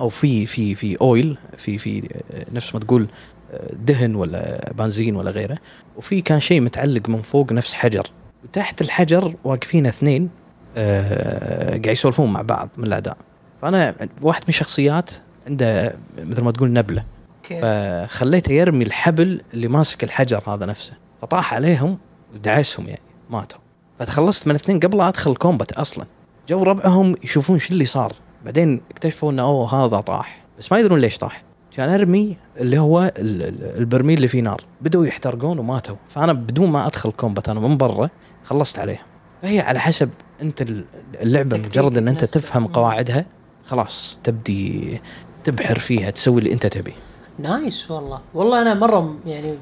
أو 0.00 0.08
في 0.08 0.46
في 0.46 0.74
في 0.74 1.00
أويل 1.00 1.38
في 1.56 1.78
في 1.78 2.08
نفس 2.52 2.74
ما 2.74 2.80
تقول 2.80 3.06
دهن 3.72 4.14
ولا 4.14 4.72
بنزين 4.72 5.16
ولا 5.16 5.30
غيره 5.30 5.58
وفي 5.96 6.20
كان 6.20 6.40
شيء 6.40 6.60
متعلق 6.60 7.08
من 7.08 7.22
فوق 7.22 7.52
نفس 7.52 7.74
حجر 7.74 8.10
وتحت 8.44 8.80
الحجر 8.80 9.34
واقفين 9.44 9.86
اثنين 9.86 10.30
قاعد 10.76 11.86
يسولفون 11.86 12.32
مع 12.32 12.42
بعض 12.42 12.68
من 12.76 12.84
الأعداء 12.84 13.16
فأنا 13.62 13.94
واحد 14.22 14.42
من 14.42 14.48
الشخصيات 14.48 15.10
عنده 15.52 15.96
مثل 16.18 16.42
ما 16.42 16.50
تقول 16.50 16.72
نبلة. 16.72 17.04
أوكي. 17.36 17.60
فخليته 17.60 18.52
يرمي 18.52 18.84
الحبل 18.84 19.40
اللي 19.54 19.68
ماسك 19.68 20.04
الحجر 20.04 20.42
هذا 20.46 20.66
نفسه. 20.66 20.92
فطاح 21.22 21.54
عليهم 21.54 21.98
ودعسهم 22.34 22.86
يعني 22.88 23.00
ماتوا. 23.30 23.58
فتخلصت 23.98 24.46
من 24.46 24.54
اثنين 24.54 24.80
قبل 24.80 24.98
لا 24.98 25.08
أدخل 25.08 25.36
combat 25.36 25.72
أصلا. 25.72 26.04
جو 26.48 26.62
ربعهم 26.62 27.14
يشوفون 27.24 27.58
شو 27.58 27.72
اللي 27.72 27.84
صار. 27.86 28.12
بعدين 28.44 28.80
اكتشفوا 28.90 29.30
إنه 29.32 29.42
أوه 29.42 29.74
هذا 29.84 30.00
طاح. 30.00 30.44
بس 30.58 30.72
ما 30.72 30.78
يدرون 30.78 30.98
ليش 31.00 31.18
طاح. 31.18 31.42
كان 31.72 31.88
أرمي 31.88 32.36
اللي 32.60 32.78
هو 32.78 33.02
ال- 33.18 33.42
ال- 33.42 33.78
البرميل 33.78 34.16
اللي 34.16 34.28
فيه 34.28 34.40
نار. 34.40 34.64
بدوا 34.80 35.06
يحترقون 35.06 35.58
وماتوا. 35.58 35.96
فأنا 36.08 36.32
بدون 36.32 36.70
ما 36.70 36.86
أدخل 36.86 37.10
combat 37.10 37.48
أنا 37.48 37.60
من 37.60 37.76
برا 37.76 38.10
خلصت 38.44 38.78
عليهم. 38.78 38.98
فهي 39.42 39.60
على 39.60 39.80
حسب 39.80 40.10
أنت 40.42 40.62
ال- 40.62 40.84
اللعبة 41.22 41.56
مجرد 41.56 41.98
إن 41.98 42.08
أنت. 42.08 42.24
تفهم. 42.24 42.66
قواعدها 42.66 43.26
خلاص 43.66 44.20
تبدي 44.24 45.00
تبحر 45.44 45.78
فيها 45.78 46.10
تسوي 46.10 46.38
اللي 46.38 46.52
انت 46.52 46.66
تبيه. 46.66 46.92
nice 47.38 47.90
والله. 47.90 48.20
والله 48.34 48.62
أنا 48.62 48.74
مرة 48.74 49.16
يعني 49.26 49.54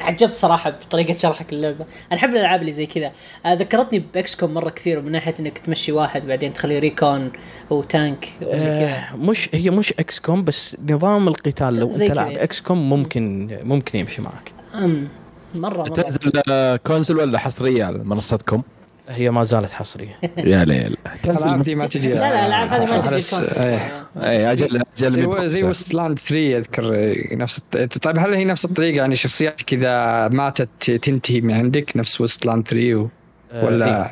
عجبت 0.00 0.36
صراحة 0.36 0.70
بطريقة 0.70 1.14
شرحك 1.14 1.52
اللعبة. 1.52 1.84
أنا 2.12 2.20
أحب 2.20 2.30
الألعاب 2.30 2.60
اللي 2.60 2.72
زي 2.72 2.86
كذا. 2.86 3.12
آه، 3.46 3.54
ذكرتني 3.54 4.04
ب 4.14 4.34
XCOM 4.36 4.54
مرة 4.54 4.70
كثير 4.70 5.00
من 5.00 5.12
ناحية 5.12 5.34
إنك 5.40 5.58
تمشي 5.58 5.92
واحد 5.92 6.26
بعدين 6.26 6.52
تخليه 6.52 6.78
recon 6.78 7.32
و 7.70 7.82
tank 7.82 8.28
وزي 8.42 8.66
كذا. 8.66 8.96
آه 8.96 9.16
مش 9.16 9.48
هي 9.54 9.70
مش 9.70 9.92
XCOM 9.92 10.44
بس 10.44 10.76
نظام 10.88 11.28
القتال 11.28 11.74
لو 11.74 11.90
انت 11.90 12.02
لاعب. 12.02 12.32
XCOM 12.32 12.90
ممكن 12.90 13.48
ممكن 13.62 13.98
يمشي 13.98 14.22
معك. 14.22 14.52
أم 14.74 15.08
مرة 15.54 15.82
مرة. 15.82 15.88
تنزل 15.88 16.32
آه، 16.50 16.76
console 16.76 17.18
ولا 17.18 17.38
حصرية 17.38 17.84
على 17.84 17.98
منصتكم؟ 17.98 18.62
هي 19.08 19.30
ما 19.30 19.44
زالت 19.44 19.70
حصرية. 19.70 20.18
يا 20.38 20.64
ليل. 20.64 20.96
الالعاب 21.24 21.62
دي 21.62 21.74
ما 21.74 21.86
تجي. 21.86 22.08
لا 22.08 22.14
لا 22.14 22.40
الالعاب 22.42 22.68
هذه 22.68 22.80
ما 22.80 22.86
تجي 22.86 22.96
ال 23.06 23.11
console 23.11 23.44
إيه. 23.64 24.06
اي 24.16 24.52
أجل 24.52 24.64
أجل 24.64 25.10
زي 25.10 25.48
زي. 25.48 25.62
Wasteland 25.62 26.18
3 26.18 26.56
أذكر 26.56 27.14
نفس 27.36 27.60
الط- 27.74 27.98
طيب 27.98 28.18
هل 28.18 28.34
هي 28.34 28.44
نفس 28.44 28.64
الطريقة؟ 28.64 28.96
يعني 28.96 29.16
شخصيات 29.16 29.62
كذا 29.62 30.28
ماتت 30.28 30.90
تنتهي 30.90 31.40
من 31.40 31.54
عندك 31.54 31.92
نفس 31.96 32.20
Wasteland 32.20 32.68
3 32.68 32.94
و... 32.94 33.08
آه، 33.52 33.60
إيه. 33.60 33.64
ولا 33.64 34.10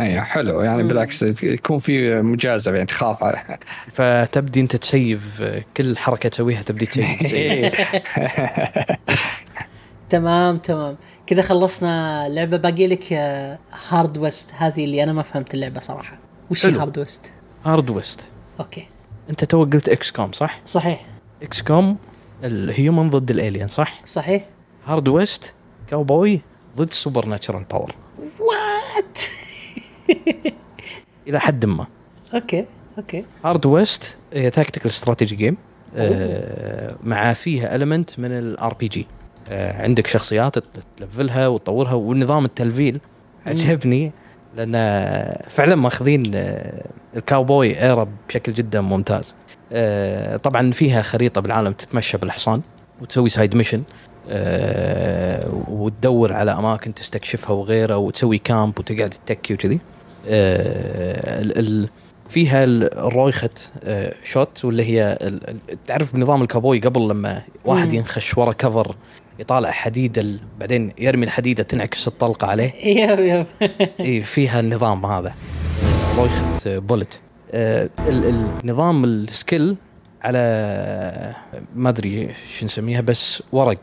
اي 0.00 0.20
حلو. 0.20 0.60
يعني 0.62 0.82
مم. 0.82 0.88
بالعكس 0.88 1.42
يكون 1.42 1.78
في 1.78 2.22
مجازفة 2.22 2.74
يعني 2.74 2.86
تخاف. 2.86 3.24
على 3.24 3.58
فتبدي 3.94 4.60
أنت 4.60 4.76
تسيف 4.76 5.42
كل 5.76 5.98
حركة 5.98 6.28
تسويها 6.28 6.62
تبدي 6.62 6.86
تسيف. 6.86 7.74
تمام 10.10 10.56
تمام. 10.56 10.96
كذا 11.26 11.42
خلصنا 11.42 12.26
اللعبه 12.26 12.56
باقي 12.56 12.86
لك 12.86 13.12
آه، 13.12 13.58
Hard 13.88 14.18
West 14.18 14.50
هذه 14.56 14.84
اللي 14.84 15.02
أنا 15.02 15.12
ما 15.12 15.22
فهمت 15.22 15.54
اللعبة 15.54 15.80
صراحة. 15.80 16.18
وش 16.50 16.66
حلو. 16.66 16.80
هارد 16.80 16.98
ويست 16.98 17.32
هارد 17.64 17.90
ويست 17.90 18.20
أوكي. 18.60 18.86
أنت 19.30 19.44
تو 19.44 19.64
قلت 19.64 19.88
XCOM 19.88 20.32
صح؟ 20.32 20.60
صحيح. 20.66 21.06
XCOM 21.42 21.62
ال 21.62 21.96
human 22.44 23.10
ضد 23.10 23.30
ال 23.30 23.36
alien 23.36 23.68
صح؟ 23.68 24.00
صحيح. 24.04 24.44
Hard 24.86 25.08
West 25.08 25.54
cowboy 25.90 26.40
ضد 26.76 26.90
supernatural 26.90 27.64
power 27.64 27.94
what 28.40 29.18
إلى 31.28 31.40
حد 31.40 31.66
ما. 31.66 31.86
أوكي 32.34 32.64
أوكي. 32.98 33.24
Hard 33.44 33.66
West 33.66 34.18
هي 34.32 34.50
tactical 34.50 34.90
strategy 34.90 35.36
game 35.36 35.56
آه، 35.96 36.96
مع 37.04 37.32
فيها 37.32 37.74
element 37.76 38.18
من 38.18 38.32
ال 38.32 38.74
RPG 38.74 39.06
عندك 39.50 40.06
شخصيات 40.06 40.54
تلفلها 40.96 41.48
وتطورها 41.48 41.94
ونظام 41.94 42.44
التلفيل 42.44 43.00
عجبني 43.46 44.12
لأن 44.56 44.72
فعلا 45.48 45.74
ماخذين 45.74 46.30
آه، 46.34 46.84
ال 47.16 47.25
cowboy 47.25 47.82
era 47.82 48.08
بشكل 48.28 48.52
جدا 48.52 48.80
ممتاز. 48.80 49.34
آه، 49.72 50.36
طبعا 50.36 50.70
فيها 50.70 51.02
خريطة 51.02 51.40
بالعالم 51.40 51.72
تتمشى 51.72 52.18
بالحصان 52.18 52.62
وتسوي 53.00 53.28
side 53.30 53.56
mission 53.56 53.82
آه، 54.30 55.48
وتدور 55.68 56.32
على 56.32 56.50
أماكن 56.50 56.94
تستكشفها 56.94 57.50
وغيره 57.50 57.96
وتسوي 57.96 58.38
camp 58.38 58.78
وتقعد 58.78 59.10
تتكي 59.10 59.54
وكذي. 59.54 59.78
آه، 60.28 61.86
فيها 62.28 62.64
ال 62.64 62.74
ricochet 62.74 63.50
آه، 63.84 64.14
shot 64.24 64.64
واللي 64.64 64.84
هي 64.84 65.18
تعرف 65.86 66.14
بنظام 66.14 66.42
الكابوي 66.42 66.78
قبل 66.78 67.08
لما 67.08 67.42
واحد. 67.64 67.92
ينخش 67.92 68.38
ورا 68.38 68.52
cover 68.52 68.96
يطالع 69.38 69.70
حديد 69.70 70.18
ال- 70.18 70.40
بعدين 70.60 70.92
يرمي 70.98 71.24
الحديده 71.24 71.62
تنعكس 71.62 72.08
الطلقة 72.08 72.46
عليه. 72.46 72.72
yep 73.00 73.18
yep. 73.20 73.46
اي 74.00 74.22
فيها 74.22 74.60
النظام 74.60 75.06
هذا. 75.06 75.34
ricochet 76.16 76.78
bullet 76.78 77.18
آه، 77.52 77.88
ال- 78.08 78.46
النظام 78.64 79.04
ال 79.04 79.16
skill 79.16 79.76
على 80.22 80.38
ما 81.76 81.88
أدري 81.88 82.34
شو 82.58 82.64
نسميها 82.64 83.00
بس 83.00 83.42
ورق. 83.52 83.78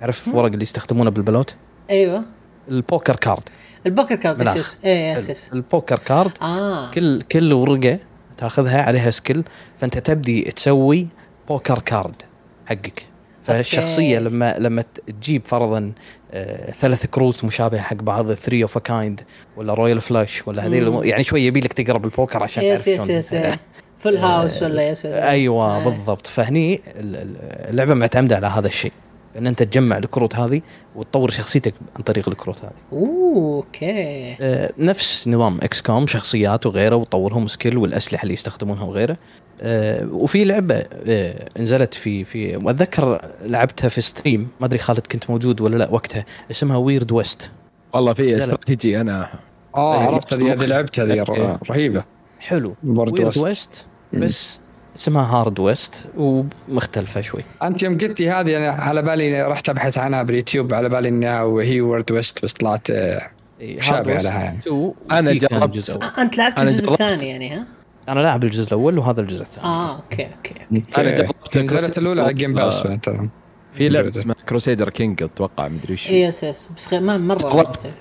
تعرف 0.00 0.28
ورق 0.28 0.52
اللي 0.52 0.62
يستخدمونه 0.62 1.10
بالبلوت؟ 1.10 1.54
أيوه. 1.90 2.22
البوكر 2.68 3.16
كارد 3.16 3.42
ال 3.86 3.91
poker 3.91 4.14
card 4.14 4.56
yes 4.56 4.78
yes. 4.84 5.50
ال 5.52 5.60
poker 5.60 5.98
card 5.98 6.32
آه. 6.42 6.90
كل 6.90 7.22
كل 7.22 7.52
ورقة 7.52 7.98
تاخذها 8.36 8.82
عليها 8.82 9.10
skill 9.10 9.44
فأنت 9.80 9.98
تبدي 9.98 10.42
تسوي 10.42 11.08
poker 11.48 11.78
card 11.78 12.22
حقك. 12.66 13.06
فالشخصيه 13.52 14.18
أوكي. 14.18 14.28
لما 14.28 14.54
لما 14.58 14.84
تجيب 15.20 15.42
فرضا 15.46 15.92
آه 16.32 16.70
ثلاث 16.70 17.06
كروت 17.06 17.44
مشابهة 17.44 17.80
حق 17.80 17.96
بعض 17.96 18.32
three 18.34 18.62
of 18.62 18.78
kind 18.78 19.20
ولا 19.56 19.74
royal 19.74 20.00
flush 20.00 20.48
ولا 20.48 20.66
هذه 20.66 21.00
يعني 21.04 21.22
شوي 21.22 21.46
يبي 21.46 21.60
لك 21.60 21.72
تقرب 21.72 22.04
البوكر 22.04 22.42
عشان 22.42 22.64
yes 22.64 22.88
yes. 22.88 23.08
يس 23.10 23.32
إيه. 23.32 23.58
full 23.98 24.16
house 24.16 24.62
ولا 24.62 24.88
yes 24.88 25.06
أيوه 25.06 25.64
آه. 25.76 25.84
بالضبط 25.84 26.26
فهني 26.26 26.74
ال- 26.74 27.16
ال- 27.16 27.36
اللعبة 27.70 27.94
معتمدة 27.94 28.36
على 28.36 28.46
هذا 28.46 28.66
الشيء 28.66 28.92
ان 29.38 29.46
أنت 29.46 29.62
تجمع 29.62 29.98
الكروت 29.98 30.36
هذه 30.36 30.60
وتطور 30.96 31.30
شخصيتك 31.30 31.74
عن 31.96 32.02
طريق 32.02 32.28
الكروت 32.28 32.58
هذه. 32.58 32.70
أوه 32.92 33.56
أوكي. 33.56 34.36
آه، 34.40 34.72
نفس 34.78 35.28
نظام 35.28 35.58
XCOM 35.62 36.06
شخصيات 36.06 36.66
وغيره 36.66 36.96
وتطورهم 36.96 37.46
skill 37.46 37.78
والأسلحة 37.78 38.22
اللي 38.22 38.34
يستخدمونها 38.34 38.84
وغيره. 38.84 39.16
آه، 39.62 40.06
وفي 40.12 40.44
لعبة 40.44 40.84
آه، 41.06 41.48
نزلت 41.58 41.94
في 41.94 42.24
في 42.24 42.56
وأتذكر 42.56 43.30
لعبتها 43.42 43.88
في 43.88 44.00
stream. 44.00 44.48
ما 44.60 44.66
أدري 44.66 44.78
خالد 44.78 45.06
كنت 45.12 45.30
موجود 45.30 45.60
ولا 45.60 45.76
لا 45.76 45.88
وقتها. 45.90 46.24
اسمها 46.50 46.76
Weird 46.76 47.12
West 47.12 47.50
والله 47.94 48.12
في. 48.12 48.38
استراتيجي 48.38 49.00
أنا. 49.00 49.28
آه 49.74 50.02
عرفت 50.02 50.34
هذه 50.34 50.64
لعبتها. 50.64 51.60
رهيبة. 51.70 52.04
حلو. 52.38 52.74
Weird 52.84 53.20
West. 53.20 53.44
West 53.44 53.86
بس 54.12 54.59
اسمها 54.96 55.24
هارد 55.40 55.60
ويست 55.60 56.08
ومختلفة 56.16 57.20
شوي 57.20 57.44
أنت 57.62 57.82
يوم 57.82 57.98
قلتي 57.98 58.30
هذه 58.30 58.56
أنا 58.56 58.68
على 58.70 59.02
بالي 59.02 59.42
رحت 59.42 59.68
أبحث 59.68 59.98
عنها 59.98 60.22
باليوتيوب 60.22 60.74
على 60.74 60.88
بالي 60.88 61.08
إنها 61.08 61.42
وهي 61.42 61.80
وورد 61.80 62.12
ويست 62.12 62.42
بس 62.44 62.52
طلعت 62.52 62.90
آه، 62.90 63.20
West 63.60 63.92
لها 63.92 64.44
يعني. 64.44 64.58
2 64.58 64.92
أنا 65.10 65.30
وفي 65.30 65.38
كان 65.38 65.60
جربت. 65.60 65.74
جزء 65.76 65.92
أول. 65.94 66.02
آه، 66.02 66.22
أنت 66.22 66.38
لعبت 66.38 66.58
الجزء 66.60 66.80
جربت. 66.86 66.92
الثاني 66.92 67.28
يعني 67.28 67.50
ها؟ 67.54 67.64
أنا 68.08 68.20
لاعب 68.20 68.44
الجزء 68.44 68.66
الأول 68.68 68.98
وهذا 68.98 69.20
الجزء 69.20 69.42
الثاني 69.42 69.66
آه 69.66 69.96
أوكي 69.96 70.26
أوكي 70.36 70.54
أوكي 70.72 71.00
أنا 71.00 71.10
جربت 71.10 71.58
نزلت 71.58 71.98
الاولى 71.98 72.22
على 72.22 72.34
جيم 72.34 72.54
باس 72.54 72.86
آه، 72.86 72.94
ترى 72.94 73.28
في 73.72 73.88
لعبة. 73.88 74.10
اسمها 74.10 74.36
كروسيدر 74.48 74.88
كينج 74.90 75.22
أتوقع 75.22 75.68
مدري 75.68 75.92
وش 75.94 76.08
إيه، 76.08 76.26
يس 76.26 76.42
يس 76.42 76.70
بس 76.76 76.92
غير 76.92 77.00
ما 77.02 77.18
مرة. 77.18 77.56
مختلفة. 77.62 77.98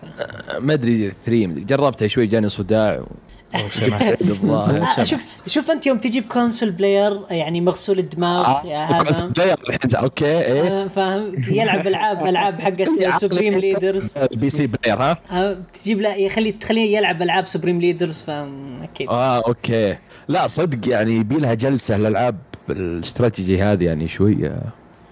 ما 0.60 0.74
أدري 0.74 1.12
3 1.26 1.48
مدري. 1.48 1.64
جربتها 1.64 2.08
شوي 2.08 2.26
جاني 2.28 2.50
صداع 2.50 2.90
آه، 2.90 3.06
شوف 5.04 5.20
شوف 5.48 5.72
أنت 5.72 5.88
يوم 5.88 5.98
تجيب 5.98 6.24
console 6.24 6.72
player 6.72 7.22
يعني 7.30 7.62
مغسول 7.62 8.00
الدماغ 8.00 8.66
يا 8.66 8.78
هذا 8.78 9.26
player 9.26 9.58
أوكي 9.96 10.26
إيه. 10.26 10.62
آه، 10.62 10.88
فاهم؟ 10.88 11.32
يلعب 11.52 11.88
العاب 11.88 12.26
ألعاب 12.28 12.60
حقت 12.60 12.90
سوبريم 13.22 13.60
ليدرز 13.60 14.18
البي 14.18 14.50
سي 14.50 14.68
بلاير 14.68 14.98
ها؟ 15.00 15.58
تجيب 15.74 16.02
له 16.02 16.16
يخلي 16.16 16.52
تخليه 16.52 16.98
يلعب 16.98 17.22
ألعاب 17.22 17.48
supreme 17.48 17.82
leaders 17.82 18.22
فاهم؟ 18.22 18.82
أكيد. 18.84 19.10
آه 19.10 19.38
أوكي. 19.48 19.98
لا 20.28 20.48
صدق 20.48 20.90
يعني 20.90 21.16
يبي 21.16 21.36
لها 21.36 21.54
جلسة 21.54 21.96
الألعاب 21.96 22.38
الاستراتيجي 22.70 23.62
هذه 23.62 23.84
يعني 23.84 24.08
شوي 24.08 24.48
آه. 24.48 24.62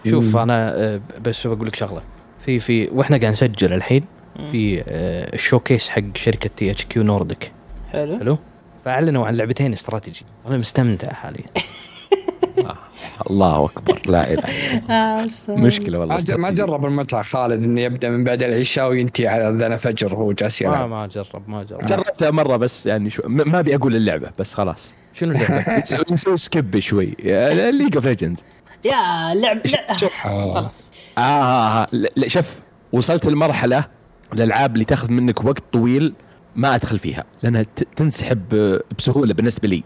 شوف 0.09 0.37
أنا 0.37 0.75
آه، 0.75 1.01
بس 1.21 1.47
بقول 1.47 1.67
لك 1.67 1.75
شغلة. 1.75 2.01
في 2.45 2.59
في 2.59 2.89
وإحنا 2.91 3.17
قاعد 3.17 3.31
نسجل 3.31 3.73
الحين 3.73 4.03
في 4.51 4.83
آه، 4.87 5.35
ال 5.35 5.41
showcase 5.41 5.89
حق 5.89 6.01
شركة 6.15 6.49
THQ 6.57 7.03
Nordic 7.03 7.51
حلو. 7.91 8.19
حلو. 8.19 8.37
فأعلنوا 8.85 9.27
عن 9.27 9.35
لعبتين 9.35 9.73
استراتيجي. 9.73 10.21
أنا 10.47 10.57
مستمتع 10.57 11.13
حاليا. 11.13 11.45
الله 13.29 13.65
أكبر. 13.65 14.01
لا 14.05 14.33
إله 14.33 14.43
آه، 14.95 15.25
أستاذ. 15.25 15.55
مشكلة 15.55 15.99
والله 15.99 16.17
ما 16.37 16.49
جرب 16.51 16.85
المتعه 16.85 17.21
خالد 17.21 17.63
إنه 17.63 17.81
يبدأ 17.81 18.09
من 18.09 18.23
بعد 18.23 18.43
العشاء 18.43 18.89
وينتهي 18.89 19.27
على 19.27 19.49
أذان 19.49 19.77
فجر 19.77 20.15
وهو 20.15 20.31
جالس 20.31 20.61
ما 20.61 20.67
يلعب 20.69 20.89
ما 20.89 21.07
جرب 21.07 21.49
ما 21.49 21.63
جرب. 21.63 21.85
جربتها 21.85 22.31
مرة 22.31 22.57
بس 22.57 22.85
يعني 22.85 23.09
شو 23.09 23.21
ما 23.25 23.59
أبي 23.59 23.75
أقول 23.75 23.95
اللعبة 23.95 24.29
بس 24.39 24.53
خلاص. 24.53 24.93
شنو 25.13 25.31
اللعبة؟ 25.31 25.77
نسوي- 26.11 26.37
skip 26.37 26.79
شوي. 26.79 27.15
League 27.71 27.95
of 27.95 28.05
Legends 28.05 28.39
يا 28.85 29.33
لعب 29.33 29.57
آه. 29.89 29.93
خلاص. 29.93 30.91
آه, 31.17 31.21
آه, 31.21 31.81
آه. 31.83 31.87
شوف 32.27 32.45
وصلت 32.93 33.25
لمرحله 33.25 33.85
الألعاب 34.33 34.73
اللي 34.73 34.85
تاخذ 34.85 35.11
منك 35.11 35.45
وقت 35.45 35.63
طويل 35.73 36.13
ما 36.57 36.75
أدخل 36.75 36.99
فيها 36.99 37.23
لأنها 37.43 37.65
تنسحب 37.95 38.41
آه، 38.53 38.81
بسهولة 38.97 39.33
بالنسبة 39.33 39.67
لي. 39.67 39.83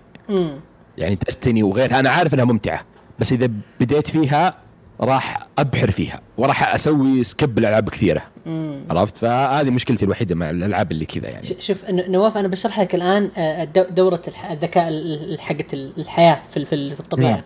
يعني 0.98 1.16
Destiny 1.16 1.64
وغيرها 1.64 2.00
أنا 2.00 2.10
عارف 2.10 2.34
إنها 2.34 2.46
ممتعة 2.46 2.86
بس 3.20 3.34
إذا 3.34 3.50
بديت 3.80 4.08
فيها 4.08 4.56
راح 5.02 5.48
أبحر 5.58 5.92
فيها 5.92 6.22
وراح 6.38 6.74
أسوي 6.74 7.24
skip 7.24 7.58
الالعاب 7.58 7.90
كثيرة 7.90 8.22
عرفت؟ 8.90 9.18
فهذه 9.18 9.70
مشكلتي 9.70 10.06
الوحيدة 10.06 10.36
مع 10.36 10.50
الألعاب 10.50 10.92
اللي 10.92 11.06
كذا 11.06 11.30
يعني. 11.30 11.46
شوف 11.60 11.78
نواف 11.90 12.38
أنا 12.38 12.48
بشرح 12.48 12.80
لك 12.80 12.96
الان 12.96 13.30
دو- 13.76 13.86
دورة 13.90 14.22
الذكاء 14.52 14.88
ال- 14.88 15.34
ال- 15.34 15.42
حقت 15.42 15.74
ال- 15.74 15.92
الحياة 15.98 16.40
في 16.52 16.58
ال- 16.58 16.66
في 16.66 16.76
ال- 16.76 16.92
في 16.92 17.00
الطبيعة. 17.00 17.30
نعم. 17.32 17.42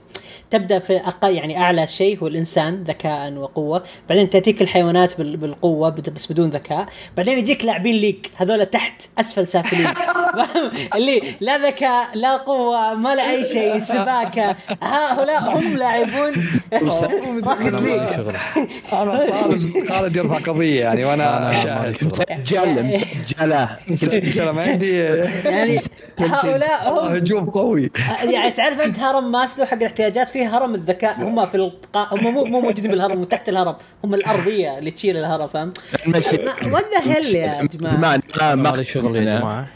تبدأ 0.50 0.80
في 0.80 0.98
أقل 0.98 1.32
يعني 1.34 1.58
أعلى 1.58 1.88
شيء 1.88 2.20
هو 2.24 2.28
الإنسان 2.28 2.84
ذكاء 2.84 3.34
وقوة. 3.34 3.84
بعدين 4.10 4.30
تأتيك 4.30 4.62
الحيوانات 4.62 5.18
بال- 5.18 5.38
بالقوة 5.38 5.90
بس 5.90 6.32
بدون 6.32 6.50
ذكاء. 6.50 6.86
بعدين 7.18 7.38
يجيك 7.38 7.66
لاعبين 7.66 7.96
ليج 7.96 8.16
هذول 8.36 8.66
تحت 8.66 9.02
أسفل 9.18 9.48
سافلين؟ 9.48 9.88
اللي 10.96 11.22
لا 11.42 11.58
ذكاء 11.58 12.08
لا 12.18 12.38
قوة 12.38 12.94
ما 12.94 13.16
لا 13.16 13.30
أي 13.32 13.44
شيء 13.44 13.78
سباكة. 13.80 14.56
هؤلاء 14.82 15.58
هم 15.58 15.78
لاعبون. 15.78 16.32
أنا 18.94 19.58
خالد 19.90 20.16
يرفع 20.16 20.38
قضية. 20.38 20.85
يعني 20.86 21.06
وأنا 21.06 21.52
مسجل 22.02 22.84
مسجله 22.84 23.78
مسجل 23.88 24.50
ما 24.50 24.62
عندي 24.62 24.98
يعني 25.46 25.80
هؤلاء 26.20 26.94
هم 26.94 27.16
هجوم 27.16 27.50
قوي. 27.50 27.92
يعني 28.24 28.52
تعرف 28.52 28.80
أنت 28.82 29.00
هرم 29.00 29.32
ماسلو 29.32 29.66
حق 29.66 29.74
الاحتياجات 29.74 30.30
فيه 30.30 30.58
هرم 30.58 30.76
الذكاء. 30.76 31.16
هم 31.22 31.46
في 31.46 31.56
القا... 31.56 32.08
هم 32.12 32.24
مو 32.24 32.44
مو 32.44 32.62
موجودين 32.62 32.92
بالهرم 32.92 33.22
وتحت 33.22 33.50
الهرم. 33.50 33.76
هم 34.04 34.14
الأرضية 34.14 34.78
اللي 34.78 34.92
تشيل 34.92 35.18
الهرم؟ 35.18 35.70
نمشي 36.08 36.38
what 36.72 36.86
the 36.94 37.14
hell 37.14 37.36
يا 37.36 37.64
جماعة؟ 37.64 37.92
زمان 37.96 38.22
ما 38.36 38.56
ما 38.56 38.84
شغل 38.84 39.16
يا 39.16 39.40
جماعة. 39.40 39.68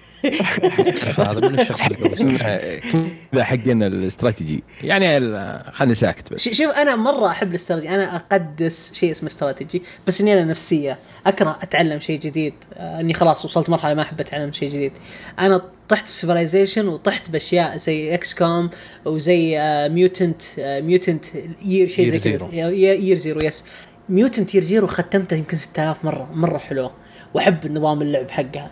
هذا 1.18 1.50
من 1.50 1.60
الشخص 1.60 1.82
اللي 1.86 3.44
حقنا 3.46 3.88
الاستراتيجي. 3.88 4.64
يعني 4.84 5.18
ال- 5.18 5.64
خلني 5.74 5.96
ساكت 5.96 6.34
بس. 6.34 6.50
شوف 6.50 6.72
أنا 6.74 6.96
مرة 6.96 7.28
أحب 7.28 7.50
الاستراتيجي. 7.50 7.96
أنا 7.96 8.16
أقدس 8.16 8.94
شيء 8.94 9.12
اسمه 9.12 9.30
استراتيجي 9.30 9.82
بس 10.08 10.22
إني 10.22 10.34
أنا 10.34 10.46
نفسية 10.46 11.00
أكره 11.28 11.58
أتعلم 11.62 12.00
شيء 12.00 12.20
جديد. 12.20 12.54
آه 12.74 13.00
إني 13.00 13.14
خلاص 13.14 13.46
وصلت 13.46 13.70
مرحلة 13.70 13.94
ما 13.94 14.02
أحب 14.02 14.20
أتعلم 14.20 14.52
شيء 14.52 14.70
جديد. 14.70 14.92
أنا 15.40 15.62
طحت 15.90 16.08
في 16.08 16.16
Civilization 16.18 16.88
وطحت 16.88 17.30
بأشياء 17.30 17.78
زي 17.78 18.14
XCOM 18.14 18.70
وزي 19.06 19.58
Mutant 19.92 20.42
Mutant 20.60 21.26
Year 21.66 21.88
شيء 21.88 22.08
زي 22.08 22.20
Year 22.20 22.24
كذا. 22.24 22.48
Zero. 22.50 22.54
Year 22.54 23.16
Zero 23.18 23.42
yes 23.42 23.66
Mutant 24.10 24.56
Year 24.56 24.64
Zero 24.64 24.88
ختمته 24.88 25.36
يمكن 25.36 25.58
6000 25.58 26.06
مرة. 26.06 26.30
مرة 26.34 26.58
حلوة. 26.58 26.92
وأحب 27.34 27.72
نظام 27.72 28.02
اللعب 28.02 28.32
حقها. 28.32 28.72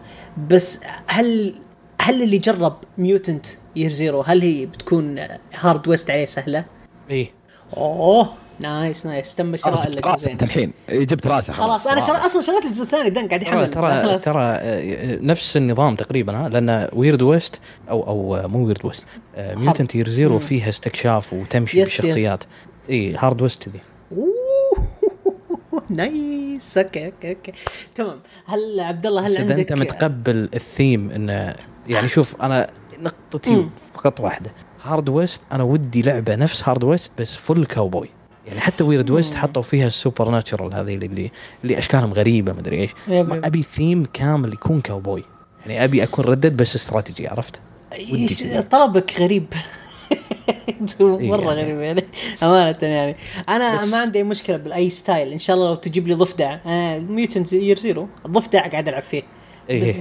بس 0.50 0.82
هل 1.08 1.56
هل 2.02 2.24
اللي 2.24 2.38
جرب 2.38 2.78
Mutant 2.98 3.46
Year 3.76 3.92
Zero 3.92 4.22
هل 4.22 4.42
هي 4.42 4.66
بتكون 4.66 5.20
Hard 5.54 5.88
West 5.88 6.12
عليه 6.12 6.26
سهلة؟ 6.26 6.66
إيه. 7.10 7.32
أوه 7.78 8.30
nice 8.60 9.06
nice. 9.06 9.36
تم 9.36 9.56
خلاص 9.56 9.84
شراء 9.84 9.88
الجزئين 9.88 10.32
انت 10.32 10.44
الحين. 10.44 10.74
إيه، 10.90 11.00
جبت 11.00 11.28
راسه 11.28 11.54
خلاص. 11.54 11.88
أنا 11.88 12.02
شر... 12.02 12.16
أصلا 12.16 12.42
شريت 12.42 12.66
الجزء 12.66 12.84
الثاني 12.84 13.10
done 13.10 13.28
قاعد 13.28 13.42
يحمل. 13.42 13.70
ترى 13.70 14.02
خلاص. 14.02 14.24
ترى 14.24 14.44
آه، 14.44 15.16
نفس 15.22 15.58
النظام 15.58 15.96
تقريبا 15.96 16.38
ها؟ 16.38 16.50
لأن 16.50 16.90
Weird 16.94 17.22
West 17.22 17.60
أو 17.90 18.08
أو 18.08 18.36
آه، 18.36 18.48
مو 18.48 18.66
Weird 18.66 18.86
West 18.86 19.06
Mutant 19.38 19.96
Year 19.96 20.10
Zero. 20.10 20.40
فيها 20.40 20.70
استكشاف 20.70 21.34
وتمشي 21.34 21.80
yes،. 21.80 21.88
بالشخصيات. 21.88 22.44
اي 22.90 23.16
Hard 23.16 23.42
West 23.42 23.70
ذي 23.70 23.80
أوه. 24.12 24.88
nice 25.90 26.78
okay 26.78 27.06
okay 27.06 27.30
okay. 27.30 27.52
تمام. 27.96 28.20
هل 28.46 28.80
عبد 28.80 29.06
الله 29.06 29.28
هل 29.28 29.38
عندك 29.38 29.60
أنت 29.60 29.74
متقبل 29.74 30.50
الثيم 30.54 31.12
انه 31.12 31.56
يعني 31.88 32.08
شوف 32.10 32.42
أنا 32.42 32.68
نقطتي 33.00 33.56
مم. 33.56 33.70
فقط 33.94 34.20
واحدة. 34.20 34.52
Hard 34.84 35.10
West 35.10 35.42
أنا 35.52 35.64
ودي 35.64 36.02
لعبة 36.02 36.36
نفس 36.36 36.70
Hard 36.70 36.84
West 36.84 37.12
بس 37.20 37.34
full 37.34 37.66
cowboy 37.66 38.10
يعني 38.48 38.60
حتى 38.60 38.84
Weird 38.84 39.10
West 39.10 39.36
حطوا 39.36 39.62
فيها 39.62 39.88
ال 39.88 40.30
supernatural 40.30 40.74
هذه 40.74 40.96
اللي 40.96 41.32
اللي 41.64 41.78
أشكالهم 41.78 42.14
غريبة 42.14 42.54
مدري 42.54 42.82
إيش. 42.82 42.92
yep 43.08 43.30
ما. 43.30 43.48
أبي 43.48 43.64
ثيم 43.64 44.06
كامل 44.14 44.54
يكون 44.54 44.82
كاوبوي 44.82 45.24
يعني 45.66 45.84
أبي 45.84 46.04
أكون 46.04 46.26
Red 46.26 46.40
Dead 46.40 46.58
بس 46.58 46.76
استراتيجي 46.76 47.28
عرفت؟ 47.28 47.60
ودي. 48.14 48.62
طلبك 48.62 49.20
غريب. 49.20 49.54
مرة 51.00 51.54
يعني. 51.54 51.62
غريب 51.64 51.80
يعني. 51.80 52.04
أمانة 52.44 52.78
يعني. 52.82 53.16
أنا 53.50 53.86
ما 53.86 53.98
عندي 53.98 54.24
مشكلة 54.24 54.58
بأي 54.58 54.90
style. 54.90 55.32
إن 55.32 55.40
شاء 55.40 55.56
الله 55.56 55.68
لو 55.70 55.76
تجيب 55.76 56.08
لي 56.08 56.14
ضفدع 56.14 56.58
أنا 56.66 57.00
Mutant 57.00 57.54
Year 57.54 57.80
Zero. 57.80 58.08
الضفدع 58.26 58.68
قاعد 58.68 58.88
ألعب 58.88 59.04
فيه. 59.04 59.24
إيه. 59.70 59.94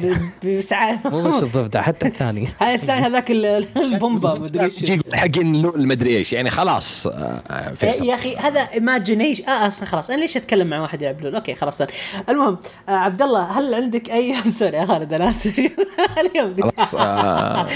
ب- 0.42 0.58
بس 0.58 0.72
مو 1.04 1.28
بس 1.28 1.42
الضفدع 1.42 1.82
حتى 1.82 2.06
الثاني 2.12 2.48
هاي 2.60 2.74
الثاني 2.74 3.06
هذاك 3.06 3.30
ال- 3.30 3.66
البومبا 3.76 4.34
مدري 4.38 4.64
إيش. 4.64 4.92
حقين 5.14 5.62
LoL 5.62 5.86
مدري 5.86 6.16
إيش 6.16 6.32
يعني 6.32 6.50
خلاص 6.50 7.06
آه، 7.06 7.74
فيصل. 7.74 8.04
يا 8.04 8.14
أخي 8.14 8.36
هذا 8.36 8.60
imagination 8.60 9.44
آه 9.48 9.66
أصلا 9.68 9.86
خلاص. 9.86 10.10
أنا 10.10 10.20
ليش 10.20 10.36
أتكلم 10.36 10.66
مع 10.66 10.80
واحد 10.80 11.02
يلعب 11.02 11.20
LoL؟ 11.20 11.34
okay 11.34 11.54
خلاص 11.54 11.82
المهم 12.28 12.58
آه 12.88 12.92
عبد 12.92 13.22
الله 13.22 13.58
هل 13.58 13.74
عندك 13.74 14.10
أي 14.10 14.34
sorry 14.50 14.76
يا 14.76 14.86
خالد 14.86 15.12
أنا 15.12 15.30
آسف. 15.30 15.58
اليوم 16.18 16.54
خلاص 16.76 16.94
آه، 16.94 17.66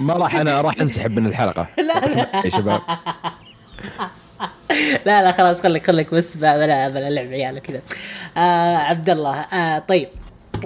ما 0.00 0.14
راح 0.14 0.34
أنا 0.36 0.60
راح 0.60 0.80
انسحب 0.80 1.18
من 1.18 1.26
الحلقة. 1.26 1.66
لا 1.78 2.06
لا. 2.06 2.42
يا 2.44 2.50
شباب. 2.50 2.80
لا 5.06 5.22
لا 5.22 5.32
خلاص 5.32 5.62
خليك 5.62 5.86
خليك 5.86 6.14
بس 6.14 6.36
بلا 6.36 6.88
بلا 6.88 7.10
لعب 7.10 7.26
عيال 7.32 7.58
كذا. 7.58 7.80
آه 8.36 8.76
عبد 8.76 9.10
الله 9.10 9.40
آه 9.40 9.78
طيب. 9.78 10.08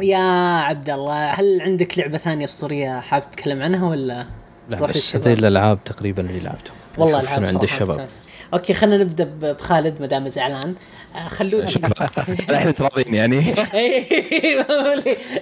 يا 0.03 0.59
عبد 0.61 0.90
الله 0.90 1.30
هل 1.30 1.61
عندك 1.61 1.99
لعبة 1.99 2.18
ثانية 2.18 2.44
اسطوريه 2.44 3.01
حاب 3.01 3.30
تتكلم 3.30 3.62
عنها 3.62 3.88
ولا؟ 3.88 4.26
لا 4.68 4.86
بس؟ 4.86 5.16
هذه 5.16 5.32
الألعاب 5.32 5.84
تقريبا 5.84 6.22
اللي 6.22 6.40
لعبتهم. 6.40 6.76
والله 6.99 7.20
العاب 7.20 7.44
عند 7.44 7.62
الشباب. 7.62 8.09
okay 8.55 8.72
خلينا 8.72 9.05
نبدأ 9.05 9.30
بخالد 9.40 10.01
ما 10.01 10.07
دام 10.07 10.28
زعلان. 10.28 10.74
آه 11.16 11.28
خلونا. 11.28 11.68
الحين 12.51 12.74
تراضين 12.78 13.14
يعني. 13.14 13.55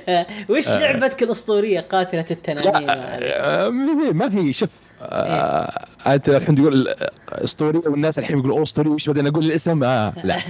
آه، 0.08 0.26
وش 0.48 0.68
لعبتك 0.68 1.22
الأسطورية 1.22 1.80
قاتلة 1.80 2.24
التنانين؟ 2.30 2.86
آه، 2.90 3.68
ما 4.12 4.38
هي 4.38 4.52
شوف 4.52 4.70
آه، 4.70 4.83
انت 6.06 6.28
الحين 6.28 6.54
تقول 6.54 6.94
اسطوريه 7.28 7.88
والناس 7.88 8.18
الحين 8.18 8.38
يقولوا 8.38 8.62
اسطوري 8.62 8.88
وش 8.88 9.06
بعدين 9.06 9.26
أقول 9.26 9.44
الاسم؟ 9.44 9.84
آه 9.84 10.12
لا. 10.24 10.36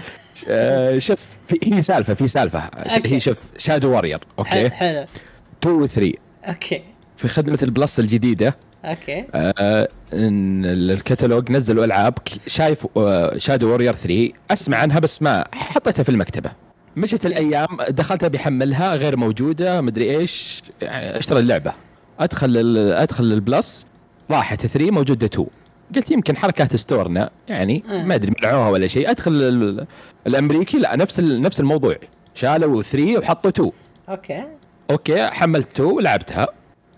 آه، 0.48 0.98
شوف 0.98 1.20
في 1.48 1.58
هي 1.64 1.82
سالفة 1.82 2.14
في 2.14 2.26
سالفة. 2.26 2.58
okay. 2.58 3.14
هي 3.14 3.20
شوف 3.20 3.38
Shadow 3.58 3.90
Warrior 3.90 4.20
okay. 4.38 4.70
حلو 4.70 5.06
2 5.62 5.76
و 5.76 5.86
3 5.86 6.12
okay. 6.44 6.82
في 7.16 7.28
خدمة 7.28 7.58
ال 7.62 7.70
Plus 7.70 8.00
الجديدة. 8.00 8.56
okay. 8.84 9.24
آه، 9.34 9.88
الكتالوج 10.12 11.50
نزلوا 11.50 11.84
ألعاب 11.84 12.14
شايف 12.46 12.86
آه، 12.96 13.38
Shadow 13.38 13.68
Warrior 13.70 13.94
3 13.94 14.32
أسمع 14.50 14.78
عنها 14.78 14.98
بس 14.98 15.22
ما 15.22 15.44
حطيتها 15.52 16.02
في 16.02 16.08
المكتبة. 16.08 16.50
مشت 16.96 17.26
الأيام 17.26 17.68
دخلت 17.88 18.24
بحملها 18.24 18.96
غير 18.96 19.16
موجودة 19.16 19.80
مدري 19.80 20.16
إيش. 20.18 20.62
يعني 20.80 21.18
أشتري 21.18 21.40
اللعبة. 21.40 21.72
أدخل 22.20 22.76
أدخل 22.92 23.24
ال 23.24 23.37
Plus 23.37 23.86
راحت 24.30 24.66
3 24.66 24.90
موجوده 24.90 25.26
2 25.26 25.46
قلت 25.96 26.10
يمكن 26.10 26.36
حركات 26.36 26.76
store 26.76 27.21
نا 27.21 27.30
يعني 27.48 27.82
آه. 27.90 28.04
ما 28.04 28.14
أدري 28.14 28.32
منعوها 28.42 28.68
ولا 28.70 28.86
شيء. 28.86 29.10
أدخل 29.10 29.32
ال- 29.32 29.86
الأمريكي 30.26 30.78
لا 30.78 30.96
نفس 30.96 31.20
نفس 31.20 31.60
الموضوع. 31.60 31.96
شالوا 32.34 32.82
3 32.82 33.18
وحطوا 33.18 33.50
2 33.50 33.70
okay. 34.08 34.44
okay 34.90 35.26
حملت 35.26 35.68
2 35.72 35.88
ولعبتها 35.90 36.46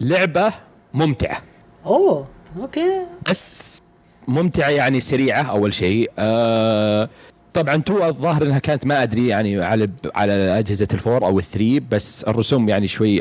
لعبة 0.00 0.52
ممتعة. 0.94 1.42
أوه 1.86 2.26
okay. 2.60 3.00
بس 3.30 3.82
ممتعة 4.28 4.68
يعني 4.70 5.00
سريعة 5.00 5.42
أول 5.42 5.74
شيء. 5.74 6.10
آه 6.18 7.08
طبعا 7.54 7.76
two 7.76 8.04
الظاهر 8.06 8.42
إنها 8.42 8.58
كانت 8.58 8.86
ما 8.86 9.02
أدري 9.02 9.26
يعني 9.28 9.62
على 9.62 9.88
على 10.14 10.32
أجهزة 10.58 10.88
ال 10.92 10.99
four 10.99 11.24
أو 11.26 11.38
ال 11.38 11.45
three 11.45 11.80
بس 11.80 12.24
الرسوم 12.24 12.68
يعني 12.68 12.88
شوي 12.88 13.20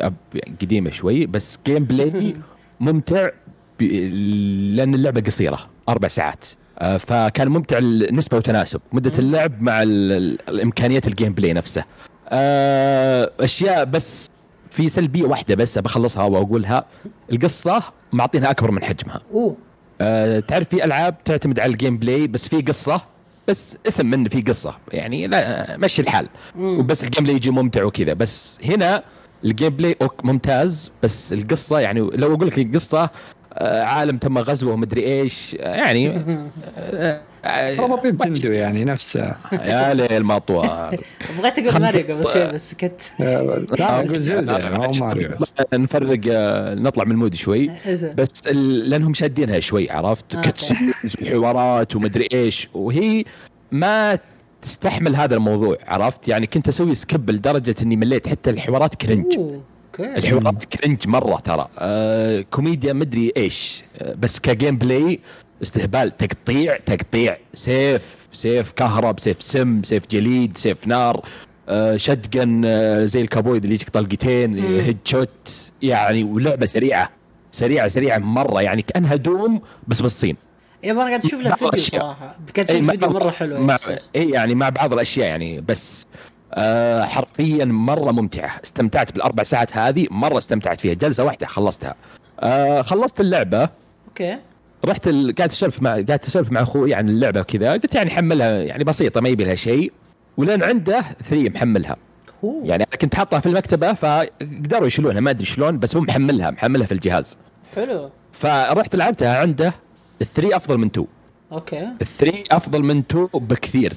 قديمة 0.62 0.89
شوي. 0.91 1.26
بس 1.26 1.60
gameplay 1.68 2.36
ممتع. 2.80 3.30
لأن 3.80 4.93
اللعبة 4.95 5.21
قصيرة 5.21 5.59
أربع 5.89 6.07
ساعات. 6.07 6.45
آه 6.80 6.97
فكان 6.97 7.47
ممتع 7.47 7.78
النسبة 7.78 8.38
وتناسب. 8.38 8.82
مدة 8.91 9.11
اللعب 9.19 9.61
مع 9.61 9.84
ال- 9.84 10.11
ال- 10.11 10.49
الامكانيات 10.49 11.07
ال 11.07 11.34
gameplay 11.34 11.53
نفسه. 11.53 11.84
آه 12.30 13.32
أشياء 13.39 13.86
بس 13.86 14.30
في 14.71 14.89
سلبية 14.89 15.23
واحدة 15.23 15.55
بس 15.55 15.78
بخلصها 15.78 16.23
وأقولها. 16.26 16.86
القصة 17.32 17.84
معطينها 18.13 18.51
أكبر 18.51 18.71
من 18.71 18.84
حجمها. 18.84 19.21
أوه. 19.32 19.55
آه، 20.01 20.39
تعرف 20.39 20.69
في 20.69 20.86
ألعاب 20.86 21.23
تعتمد 21.26 21.59
على 21.59 21.71
ال 21.72 21.97
gameplay 21.97 22.28
بس 22.28 22.47
في 22.47 22.61
قصة 22.61 23.01
بس 23.47 23.78
اسم 23.88 24.05
منه 24.05 24.30
في 24.30 24.41
قصة. 24.41 24.76
يعني 24.91 25.28
لا 25.28 25.78
مشي 25.78 26.01
الحال. 26.01 26.28
وبس 26.59 27.03
ال 27.03 27.24
gameplay 27.24 27.36
يجي 27.36 27.49
ممتع 27.49 27.84
وكذا. 27.84 28.13
بس 28.13 28.59
هنا 28.65 29.03
ال 29.43 29.70
gameplay 29.70 29.95
ممتاز. 30.23 30.91
بس 31.03 31.34
القصة 31.34 31.80
يعني 31.80 31.99
لو 31.99 32.34
أقول 32.36 32.47
لك 32.47 32.59
القصة 32.59 33.09
عالم 33.58 34.18
تم 34.18 34.38
غزوه 34.38 34.76
مدري 34.76 35.03
إيش. 35.06 35.58
آه، 35.60 35.76
يعني 35.76 36.18
آه، 36.78 37.22
آه، 37.45 37.76
ربط 37.76 38.06
Nintendo 38.05 38.51
يعني 38.51 38.86
نفس. 38.86 39.16
يا 39.51 39.93
ليل 39.93 40.24
ما 40.24 40.38
طوال. 40.38 40.97
بغيت 41.38 41.60
أقول 41.60 41.82
ماريو 41.82 42.03
قبل 42.03 42.28
شوي 42.28 42.47
بس 42.47 42.72
سكت 42.72 43.14
لا 43.20 43.99
أقول 43.99 44.20
Zelda 44.20 44.57
يعني 44.58 44.78
ما 44.78 44.91
ماريو 44.99 45.30
نفرق 45.74 46.20
آه، 46.32 46.76
نطلع 46.76 47.03
من 47.03 47.12
ال 47.11 47.16
mood 47.16 47.36
شوي. 47.36 47.72
إزين. 47.86 48.16
بس 48.16 48.47
لأنهم 48.47 49.14
شادينها 49.14 49.60
شوي 49.60 49.91
عرفت؟ 49.91 50.36
okay. 50.36 50.51
cutscenes 50.51 51.16
وحوارات 51.22 51.95
ومدري 51.95 52.28
إيش. 52.34 52.70
وهي 52.74 53.24
ما 53.72 54.20
تستحمل 54.62 55.16
هذا 55.16 55.36
الموضوع 55.36 55.78
عرفت؟ 55.88 56.28
يعني 56.28 56.47
كنت 56.47 56.68
أسوي 56.68 56.95
skip 56.95 57.30
لدرجة 57.30 57.76
إني 57.82 57.95
مليت 57.95 58.28
حتى 58.28 58.49
الحوارات 58.49 58.95
cringe. 58.95 59.39
okay. 59.99 60.16
الحوارات 60.18 60.66
cringe 60.66 61.07
مرة 61.08 61.36
ترى. 61.39 61.68
آه 61.80 62.41
كوميديا 62.41 62.93
مدري 62.93 63.32
إيش. 63.38 63.84
آه 63.98 64.14
بس 64.14 64.39
ك 64.39 64.78
gameplay 64.78 65.20
استهبال. 65.64 66.12
تقطيع 66.18 66.78
تقطيع. 66.86 67.38
سيف 67.54 68.28
سيف 68.32 68.72
كهرب 68.72 69.20
سيف 69.20 69.41
سم 69.41 69.84
سيف 69.84 70.08
جليد 70.08 70.58
سيف 70.58 70.88
نار. 70.88 71.26
آه 71.70 71.98
shotgun 71.97 72.61
آه 72.66 73.06
زي 73.06 73.22
الكابوي 73.22 73.58
اللي 73.58 73.74
يجيك 73.74 73.89
طلقتين. 73.89 74.58
headshot 74.59 75.55
يعني 75.82 76.24
ولعبة 76.24 76.66
سريعة. 76.66 77.10
سريعة 77.52 77.88
سريعة 77.88 78.18
مرة. 78.18 78.62
يعني 78.62 78.82
كأنها 78.82 79.16
Doom 79.16 79.61
بس 79.88 80.02
بالصين. 80.02 80.38
يبا 80.84 81.02
أنا 81.02 81.10
قاعد 81.10 81.26
أشوف 81.26 81.41
له 81.41 81.50
بعض 81.50 81.76
فيديو. 81.76 82.00
صراحة. 82.02 82.36
قاعد 82.56 82.70
أشوف 82.72 82.82
مع- 82.82 82.91
فيديو 82.93 83.10
مرة 83.10 83.32
حلو. 83.32 83.62
مع. 83.64 83.78
اي 84.16 84.30
يعني 84.30 84.56
مع 84.56 84.70
بعض 84.70 84.93
الأشياء 84.93 85.28
يعني. 85.30 85.62
بس 85.62 86.08
آه 86.56 87.03
حرفيا 87.03 87.66
مرة 87.66 88.12
ممتعة. 88.12 88.51
استمتعت 88.64 89.12
بالأربع 89.12 89.43
ساعات 89.43 89.78
هذه 89.78 90.08
مرة 90.12 90.38
استمتعت 90.38 90.80
فيها. 90.80 90.93
جلسة 90.93 91.24
واحدة 91.24 91.47
خلصتها. 91.47 91.95
آه 92.39 92.82
خلصت 92.82 93.22
اللعبة. 93.22 93.70
okay. 94.07 94.38
رحت 94.86 95.08
ال... 95.08 95.36
قاعد 95.36 95.49
أسولف 95.49 95.82
مع 95.82 95.89
قاعد 95.89 96.24
أسولف 96.28 96.51
مع 96.51 96.62
أخوي 96.62 96.93
عن 96.93 97.10
اللعبة 97.10 97.41
كذا 97.41 97.72
قلت 97.72 97.95
يعني 97.95 98.10
حملها 98.10 98.51
يعني 98.51 98.84
بسيطة 98.84 99.22
ما 99.22 99.30
يبي 99.30 99.43
لها 99.43 99.56
شيء. 99.56 99.91
ولين 100.38 100.64
عنده 100.64 101.01
three 101.30 101.49
محملها. 101.49 101.95
أوه. 102.43 102.62
يعني 102.66 102.84
أنا 102.84 102.95
كنت 103.01 103.16
حاطها 103.16 103.39
في 103.39 103.45
المكتبة 103.45 103.93
فقدروا 103.93 104.88
يشيلونها 104.88 105.22
ما 105.22 105.32
أدري 105.32 105.45
شلون 105.45 105.80
بس 105.80 105.95
هو 105.95 106.01
محملها 106.01 106.51
محملها 106.51 106.86
في 106.88 106.91
الجهاز. 106.91 107.38
حلو. 107.76 108.10
فرحت 108.32 108.95
لعبتها 108.95 109.38
عنده 109.38 109.74
ال 110.22 110.27
three 110.27 110.55
أفضل 110.56 110.78
من 110.78 110.91
two. 110.91 111.05
okay. 111.51 111.88
ال 112.01 112.09
three 112.09 112.43
أفضل 112.51 112.84
من 112.84 113.08
two 113.07 113.28
بكثير. 113.34 113.93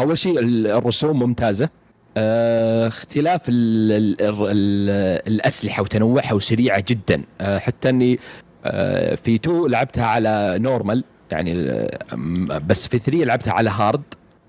أول 0.00 0.18
شيء 0.18 0.38
ال- 0.38 0.66
الرسوم 0.66 1.18
ممتازة. 1.18 1.68
اختلاف 2.16 3.40
ال 3.48 3.92
ال 3.92 4.20
ال 4.20 4.34
ال 4.50 4.90
الأسلحة 5.34 5.82
وتنوعها 5.82 6.32
وسريعة 6.32 6.84
جدا 6.88 7.22
آه 7.40 7.58
حتى 7.58 7.88
إني 7.88 8.18
آه 8.64 9.14
في 9.14 9.38
two 9.38 9.66
لعبتها 9.66 10.06
على 10.06 10.56
normal 10.58 11.04
يعني 11.30 11.70
آه، 11.70 12.58
بس 12.66 12.88
في 12.88 12.98
three 12.98 13.24
لعبتها 13.24 13.52
على 13.52 13.70
hard 13.70 14.02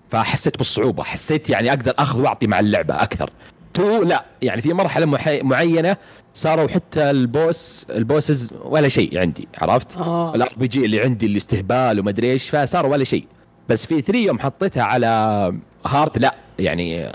فحسيت 0.10 0.58
بالصعوبة 0.58 1.04
حسيت 1.04 1.50
يعني 1.50 1.70
أقدر 1.70 1.94
أخذ 2.00 2.22
وأعطي 2.22 2.48
مع 2.48 2.60
اللعبة 2.60 3.04
أكثر 3.04 3.30
two 3.74 4.04
لا 4.04 4.26
يعني 4.42 4.62
في 4.62 4.74
مرحلة 4.74 5.06
محي- 5.06 5.42
معينة 5.42 5.98
صاروا 6.34 6.68
حتى 6.68 7.10
ال 7.10 7.25
boss 7.25 7.86
ال 7.90 7.99
bosses 7.99 8.54
ولا 8.66 8.90
شيء 8.90 9.20
عندي 9.20 9.48
عرفت؟ 9.58 9.98
آه. 9.98 10.36
ال 10.36 10.50
RPG 10.58 10.86
اللي 10.86 11.02
عندي 11.02 11.26
الاستهبال 11.26 12.00
وما 12.00 12.10
أدري 12.10 12.32
إيش 12.32 12.50
فصار 12.50 12.86
ولا 12.86 13.04
شيء 13.04 13.26
بس 13.70 13.86
في 13.86 14.02
3 14.02 14.20
يوم 14.20 14.40
حطيتها 14.40 14.84
على 14.84 15.54
hard 15.86 16.18
لا 16.18 16.36
يعني 16.60 17.12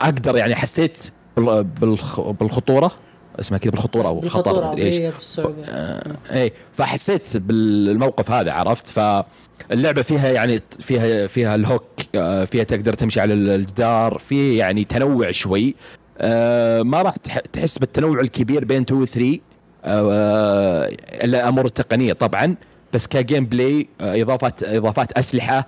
أقدر 0.00 0.36
يعني 0.36 0.54
حسيت 0.54 0.98
بال- 1.36 1.66
بالخ- 1.80 2.20
بالخطورة 2.20 2.92
اسمها 3.40 3.58
كذا 3.58 3.70
بالخطورة 3.70 4.06
أو 4.08 4.16
خطر 4.20 4.22
بالخطورة 4.22 4.70
مدري 4.70 4.82
إيش؟ 4.82 4.94
إيه، 4.96 5.10
بالصعوبه 5.10 5.64
آه، 5.68 6.16
اي 6.30 6.52
فحسيت 6.72 7.36
بالموقف 7.36 8.30
هذا 8.30 8.52
عرفت؟ 8.52 8.86
فاللعبه 8.86 10.02
فيها 10.02 10.28
يعني 10.28 10.60
فيها 10.80 11.26
فيها 11.26 11.54
ال 11.54 11.60
hook 11.60 11.84
آه، 12.14 12.44
فيها 12.44 12.64
تقدر 12.64 12.94
تمشي 12.94 13.20
على 13.20 13.34
الجدار 13.34 14.18
في 14.18 14.56
يعني 14.56 14.84
تنوع 14.84 15.30
شوي. 15.30 15.74
آه، 16.20 16.82
ما 16.82 17.02
راح 17.02 17.16
تح- 17.16 17.38
تحس 17.52 17.78
بالتنوع 17.78 18.20
الكبير 18.20 18.64
بين 18.64 18.82
2 18.82 19.00
و 19.02 19.04
3 19.06 19.38
آه، 19.84 20.88
إلا 21.24 21.40
الأمور 21.40 21.66
التقنيه 21.66 22.12
طبعا 22.12 22.54
بس 22.92 23.06
ك 23.06 23.44
gameplay 23.46 23.88
اضافات 24.00 24.62
إضافات 24.62 25.12
أسلحة 25.12 25.66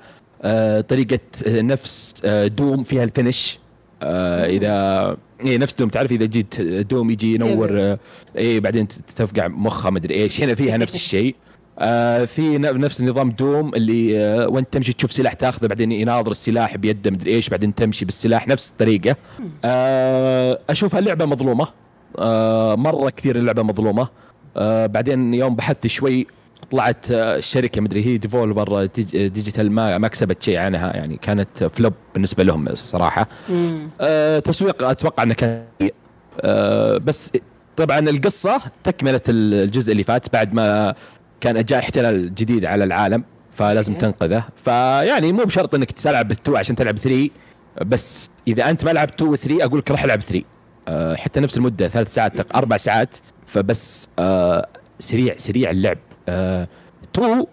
طريقة 0.81 1.19
آه، 1.47 1.61
نفس 1.61 2.15
آه، 2.25 2.47
Doom 2.47 2.85
فيها 2.85 3.05
ال 3.05 3.12
finish. 3.12 3.59
آه، 4.03 4.47
إذا 4.47 5.17
اي 5.47 5.59
نفس 5.59 5.75
Doom 5.75 5.89
تعرف 5.89 6.13
إذا 6.13 6.25
جيت 6.25 6.61
Doom 6.61 7.11
يجي 7.11 7.35
ينور 7.35 7.69
آه، 7.81 7.99
اي 8.39 8.61
بعدين 8.61 8.89
ت- 8.89 8.93
تفقع 9.17 9.49
مخه 9.49 9.91
مدري 9.91 10.15
إيش. 10.15 10.41
هنا 10.43 10.55
فيها 10.55 10.77
نفس 10.77 10.95
الشيء. 10.95 11.35
آه 11.83 12.25
في 12.25 12.59
نفس 12.59 13.01
نظام 13.03 13.31
Doom 13.31 13.75
اللي 13.75 14.19
آه 14.21 14.49
وأنت 14.49 14.73
تمشي 14.73 14.93
تشوف 14.93 15.13
سلاح 15.13 15.33
تاخذه 15.33 15.67
بعدين 15.67 15.93
يناظر 15.93 16.31
السلاح 16.31 16.77
بيده 16.77 17.11
مدري 17.11 17.35
إيش 17.35 17.49
بعدين 17.49 17.75
تمشي 17.75 18.05
بالسلاح 18.05 18.49
نفس 18.49 18.69
الطريقة. 18.71 19.17
آه 19.65 20.59
أشوفها 20.71 21.01
لعبة 21.01 21.25
مظلومة. 21.27 21.67
آه 22.19 22.75
مرة 22.77 23.11
كثير 23.11 23.37
اللعبة 23.37 23.63
مظلومة. 23.63 24.09
آه 24.57 24.87
بعدين 24.87 25.35
يوم 25.35 25.57
بحثت 25.57 25.87
شوي 25.87 26.27
طلعت 26.71 27.11
آه، 27.11 27.37
الشركة 27.37 27.81
مدري 27.81 28.07
هي 28.07 28.19
Devolver 28.19 28.87
Digital 28.87 29.73
ما 29.73 29.99
ما 29.99 30.09
كسبت 30.09 30.43
شيء 30.43 30.59
عنها 30.59 30.97
يعني 30.97 31.17
كانت 31.17 31.65
flop 31.65 31.93
بالنسبة 32.15 32.43
لهم 32.43 32.75
صراحة. 32.75 33.29
آه، 34.01 34.39
تسويق 34.39 34.83
أتوقع 34.83 35.23
إنه 35.23 35.35
كان. 35.35 35.65
آه، 36.41 36.99
بس 36.99 37.33
طبعا 37.77 37.99
القصة 37.99 38.61
تكمله 38.85 39.21
الجزء 39.29 39.93
اللي 39.93 40.05
فات 40.05 40.33
بعد 40.33 40.55
ما 40.55 40.95
كان 41.41 41.65
جاء 41.65 41.79
احتلال 41.79 42.35
جديد 42.35 42.65
على 42.65 42.85
العالم 42.85 43.25
فلازم 43.53 43.93
okay. 43.93 44.07
تنقذه 44.07 44.45
فيعني 44.65 45.33
مو 45.33 45.45
بشرط 45.45 45.75
إنك 45.75 45.93
تلعب 45.93 46.29
بال 46.29 46.40
two 46.40 46.57
عشان 46.57 46.77
تلعب 46.77 46.97
3 46.97 47.31
بس 47.87 48.31
إذا 48.49 48.71
أنت 48.71 48.85
ما 48.85 48.91
لعبت 48.91 49.15
2 49.15 49.31
و 49.31 49.37
3 49.37 49.65
أقول 49.65 49.79
لك 49.79 49.91
روح 49.91 50.05
ألعب 50.05 50.21
3 50.21 50.45
آه، 50.89 51.15
حتى 51.15 51.41
نفس 51.41 51.57
المدة 51.57 51.89
ثلاث 51.89 52.15
ساعات 52.15 52.55
أربع 52.55 52.77
ساعات 52.77 53.17
فبس 53.47 54.09
آه، 54.19 54.69
سريع 54.99 55.37
سريع 55.37 55.71
اللعب 55.71 55.99
2 56.29 57.45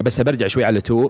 بس 0.00 0.20
برجع 0.20 0.46
شوي 0.46 0.64
على 0.64 0.78
2 0.78 1.08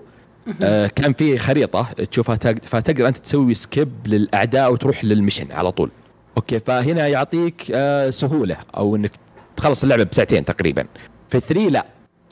آه، 0.61 0.87
كان 0.87 1.13
في 1.13 1.37
خريطة 1.37 1.87
تشوفها 2.11 2.35
تق- 2.35 2.63
فتقدر 2.65 3.07
أنت 3.07 3.17
تسوي 3.17 3.53
skip 3.53 3.89
للأعداء 4.05 4.73
وتروح 4.73 5.05
لل 5.05 5.15
mission 5.15 5.51
على 5.51 5.71
طول. 5.71 5.91
okay 6.37 6.59
فهنا 6.59 7.07
يعطيك 7.07 7.63
آه، 7.71 8.09
سهولة 8.09 8.57
أو 8.77 8.95
إنك 8.95 9.11
تخلص 9.57 9.83
اللعبة 9.83 10.03
بساعتين 10.03 10.45
تقريبا. 10.45 10.85
في 11.29 11.39
3 11.39 11.69
لا. 11.69 11.85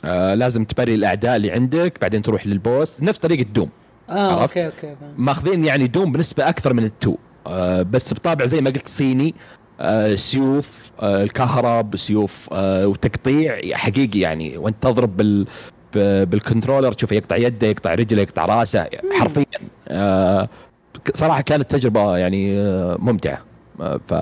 آه، 0.05 0.33
لازم 0.33 0.63
تبري 0.65 0.95
الأعداء 0.95 1.35
اللي 1.35 1.51
عندك 1.51 1.97
بعدين 2.01 2.21
تروح 2.21 2.47
لل 2.47 2.63
boss. 2.63 3.03
نفس 3.03 3.19
طريقة 3.19 3.43
Doom. 3.53 3.69
آه 4.09 4.41
عرفت؟ 4.41 4.57
okay 4.57 4.65
okay. 4.89 4.95
ماخذين 5.17 5.65
يعني 5.65 5.87
Doom 5.87 6.11
بنسبة 6.11 6.49
أكثر 6.49 6.73
من 6.73 6.83
ال 6.83 6.89
two. 6.89 7.15
آه 7.47 7.81
بس 7.81 8.13
بطابع 8.13 8.45
زي 8.45 8.61
ما 8.61 8.69
قلت 8.69 8.87
صيني. 8.87 9.27
آه 9.27 9.33
سيوف 10.15 10.91
آه 11.01 11.23
الكهرب 11.23 11.95
سيوف 11.95 12.49
آه 12.51 12.87
وتقطيع 12.87 13.61
حقيقي 13.73 14.19
يعني. 14.19 14.57
وانت 14.57 14.75
تضرب 14.81 15.17
بال 15.17 15.47
بال 16.25 16.36
controller 16.36 16.93
تشوفه 16.93 17.15
يقطع 17.15 17.35
يده 17.35 17.67
يقطع 17.67 17.93
رجله 17.93 18.21
يقطع 18.21 18.45
راسه 18.45 18.87
حرفيا 19.19 19.45
آه 19.87 20.49
صراحة 21.13 21.41
كانت 21.41 21.71
تجربة 21.71 22.17
يعني 22.17 22.59
آه 22.59 22.97
ممتعة. 22.99 23.41
آه 23.81 23.99
ف 24.07 24.13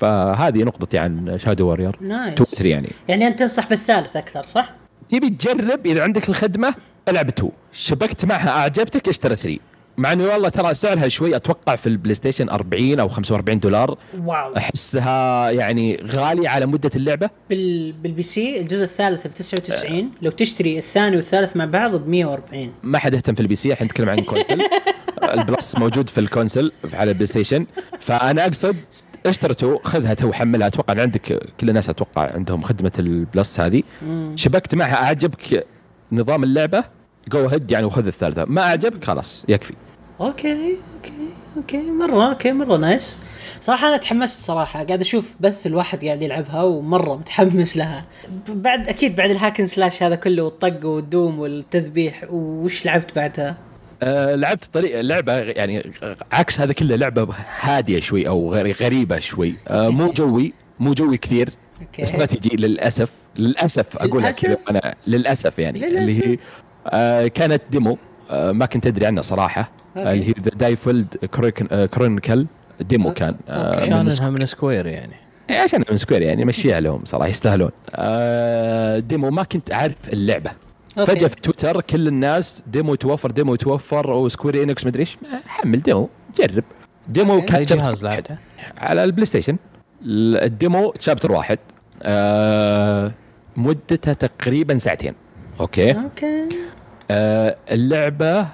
فهذه 0.00 0.62
نقطتي 0.62 0.98
عن 0.98 1.38
Shadow 1.38 1.66
Warrior 1.66 1.96
nice 2.00 2.32
2 2.32 2.44
3 2.44 2.68
يعني. 2.68 2.88
يعني 3.08 3.26
أنت 3.26 3.38
تنصح 3.38 3.68
بالثالث 3.68 4.16
أكثر 4.16 4.42
صح؟ 4.42 4.74
تبي 5.10 5.30
تجرب 5.30 5.86
إذا 5.86 6.02
عندك 6.02 6.28
الخدمة 6.28 6.74
ألعب 7.08 7.28
2 7.28 7.50
شبكت 7.72 8.24
معها 8.24 8.48
أعجبتك 8.48 9.08
اشتري 9.08 9.36
3 9.36 9.58
مع 9.98 10.12
إنه 10.12 10.24
والله 10.24 10.48
ترى 10.48 10.74
سعرها 10.74 11.08
شوي 11.08 11.36
أتوقع 11.36 11.76
في 11.76 11.86
ال 11.86 12.14
PlayStation 12.14 12.48
40 12.48 13.00
أو 13.00 13.08
45 13.08 13.60
دولار. 13.60 13.98
wow. 14.24 14.56
أحسها 14.56 15.50
يعني 15.50 16.06
غالية 16.10 16.48
على 16.48 16.66
مدة 16.66 16.90
اللعبة. 16.96 17.30
بال... 17.50 17.92
بال 17.92 18.22
PC 18.22 18.60
الجزء 18.60 18.84
الثالث 18.84 19.26
ب 19.26 19.34
99 19.34 20.10
لو 20.22 20.30
تشتري 20.30 20.78
الثاني 20.78 21.16
والثالث 21.16 21.56
مع 21.56 21.64
بعض 21.64 21.96
ب 21.96 22.08
140 22.08 22.72
ما 22.82 22.98
حد 22.98 23.14
يهتم 23.14 23.34
في 23.34 23.40
ال 23.40 23.54
PC 23.54 23.72
الحين 23.72 23.86
نتكلم 23.86 24.08
عن 24.08 24.18
ال 24.18 24.23
console. 24.23 24.60
ال 25.38 25.46
Plus 25.46 25.76
موجود 25.76 26.08
في 26.08 26.20
ال 26.20 26.27
console 26.27 26.72
على 26.92 27.10
ال 27.10 27.26
PlayStation 27.26 27.66
فأنا 28.00 28.46
أقصد 28.46 28.76
اشتري 29.26 29.54
two 29.54 29.78
خذها 29.78 30.14
تو 30.14 30.32
حملها. 30.32 30.66
أتوقع 30.66 31.02
عندك 31.02 31.42
كل 31.60 31.68
الناس 31.68 31.88
أتوقع 31.88 32.32
عندهم 32.34 32.62
خدمة 32.62 32.92
ال 32.98 33.10
Plus 33.10 33.60
هذه. 33.60 33.82
شبكت 34.34 34.74
معها 34.74 34.94
أعجبك 34.94 35.66
نظام 36.12 36.44
اللعبة؟ 36.44 36.84
go 37.28 37.46
ahead 37.46 37.70
يعني 37.70 37.86
وخذ 37.86 38.06
الثالثة. 38.06 38.44
ما 38.44 38.62
أعجبك؟ 38.62 39.04
خلاص 39.04 39.44
يكفي. 39.48 39.74
okay 40.20 40.52
okay 40.96 41.12
okay 41.56 41.90
مرة 41.90 42.28
okay 42.30 42.52
مرة 42.52 42.76
nice 42.76 43.16
صراحة 43.60 43.88
أنا 43.88 43.96
تحمست 43.96 44.40
صراحة 44.40 44.84
قاعد 44.84 45.00
أشوف 45.00 45.36
بث 45.40 45.66
الواحد 45.66 46.04
قاعد 46.04 46.22
يلعبها 46.22 46.62
ومرة 46.62 47.16
متحمس 47.16 47.76
لها 47.76 48.04
بعد 48.48 48.88
أكيد 48.88 49.16
بعد 49.16 49.30
ال 49.30 49.35
hack 49.35 49.53
and 49.53 49.66
slash 49.66 50.02
هذا 50.02 50.14
كله 50.14 50.42
والطق 50.42 50.86
وال 50.86 51.03
Doom 51.03 51.38
والتذبيح 51.38 52.24
وش 52.30 52.86
لعبت 52.86 53.14
بعدها؟ 53.16 53.56
آه 54.02 54.34
لعبت 54.34 54.64
طريقه 54.64 55.00
لعبة 55.00 55.32
يعني 55.32 55.92
عكس 56.32 56.60
هذا 56.60 56.72
كله 56.72 56.96
لعبة 56.96 57.34
هادية 57.60 58.00
شوي 58.00 58.28
أو 58.28 58.54
غري- 58.54 58.72
غريبة 58.72 59.18
شوي 59.18 59.54
آه 59.68 59.88
مو 59.88 60.12
جوي 60.12 60.52
مو 60.80 60.92
جوي 60.94 61.16
كثير 61.16 61.50
okay 61.82 62.02
استراتيجي 62.02 62.56
للأسف 62.56 63.08
للأسف 63.36 63.96
أقولها 63.96 64.26
للأسف؟ 64.26 64.46
كذا 64.46 64.56
أنا 64.70 64.94
للأسف 65.06 65.58
يعني 65.58 65.78
للأسف؟ 65.78 66.22
اللي 66.24 66.32
هي 66.34 66.38
آه 66.86 67.26
كانت 67.26 67.62
demo 67.70 67.98
ما 68.30 68.66
كنت 68.66 68.86
أدري 68.86 69.06
عنها 69.06 69.22
صراحة 69.22 69.70
okay. 69.96 70.12
اللي 70.12 70.28
هي 70.28 70.34
The 70.42 70.50
DioField 70.56 71.16
Chronicle 71.94 72.46
demo 72.80 73.12
كان 73.12 73.36
آه 73.48 73.74
okay. 73.74 73.90
من 73.90 74.06
عشان 74.06 74.32
من 74.32 74.46
Square 74.46 74.86
يعني 74.86 75.12
إيه، 75.50 75.58
عشان 75.58 75.84
من 75.90 75.96
Square 75.96 76.22
يعني 76.22 76.44
مشيها 76.44 76.80
لهم 76.80 77.00
صراحة 77.04 77.28
يستاهلون 77.28 77.70
آه 77.94 78.98
demo 78.98 79.30
ما 79.30 79.42
كنت 79.42 79.72
أعرف 79.72 79.96
اللعبة 80.12 80.50
okay. 80.98 81.14
فجأة 81.16 81.28
في 81.28 81.36
تويتر 81.36 81.80
كل 81.80 82.08
الناس 82.08 82.62
demo 82.66 82.94
توفر 82.94 83.30
demo 83.30 83.54
توفر 83.56 84.10
و 84.10 84.17
Square 84.17 84.62
Enix 84.62 84.86
مدري 84.86 85.00
إيش 85.00 85.18
حمل 85.46 85.80
demo 85.80 86.08
جرب 86.38 86.64
demo. 87.08 87.42
كان 87.42 87.56
اي 87.56 87.64
جهاز. 87.64 88.04
لعبته؟ 88.04 88.36
على 88.78 89.04
ال 89.04 89.26
PlayStation 89.26 89.56
ال- 90.02 90.36
ال 90.44 90.54
demo 90.54 90.94
chapter 91.00 91.32
واحد 91.32 91.58
آه 92.02 93.12
مدته 93.56 94.12
تقريبا 94.12 94.78
ساعتين 94.78 95.12
okay 95.60 95.90
okay 95.92 96.48
آه 97.10 97.56
اللعبة 97.70 98.46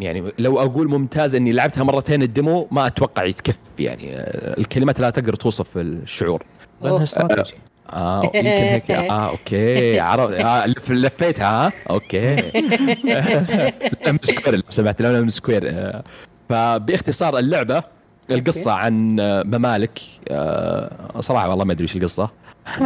يعني 0.00 0.32
لو 0.38 0.60
أقول 0.60 0.88
ممتاز 0.88 1.34
إني 1.34 1.52
لعبتها 1.52 1.84
مرتين 1.84 2.22
ال 2.22 2.31
demo 2.31 2.68
ما 2.70 2.86
أتوقع 2.86 3.24
يتكفي 3.24 3.58
يعني 3.78 4.16
آه 4.16 4.58
الكلمات 4.58 5.00
لا 5.00 5.10
تقدر 5.10 5.34
توصف 5.34 5.76
الشعور. 5.76 6.42
لانها. 6.82 7.02
استراتيجي. 7.02 7.56
آه 7.92 8.22
يمكن 8.24 8.46
هيك. 8.46 8.90
آه 8.90 9.30
okay. 9.30 10.00
عرفت 10.00 10.34
آه 10.34 10.66
لف 10.66 10.90
لفيتها. 10.90 11.66
ها 11.66 11.72
okay. 11.90 12.36
لا 14.04 14.12
من 14.12 14.18
Square 14.22 14.56
لو 14.56 14.62
سمحت 14.68 15.02
لا 15.02 15.20
من 15.20 15.28
Square. 15.28 15.62
آه 15.68 16.02
فباختصار 16.48 17.38
اللعبة 17.38 17.82
القصة 18.30 18.72
عن 18.72 19.20
آه، 19.20 19.42
ممالك. 19.42 20.00
آه 20.28 21.20
صراحة 21.20 21.48
والله 21.48 21.64
ما 21.64 21.72
أدري 21.72 21.82
إيش 21.82 21.96
القصة. 21.96 22.30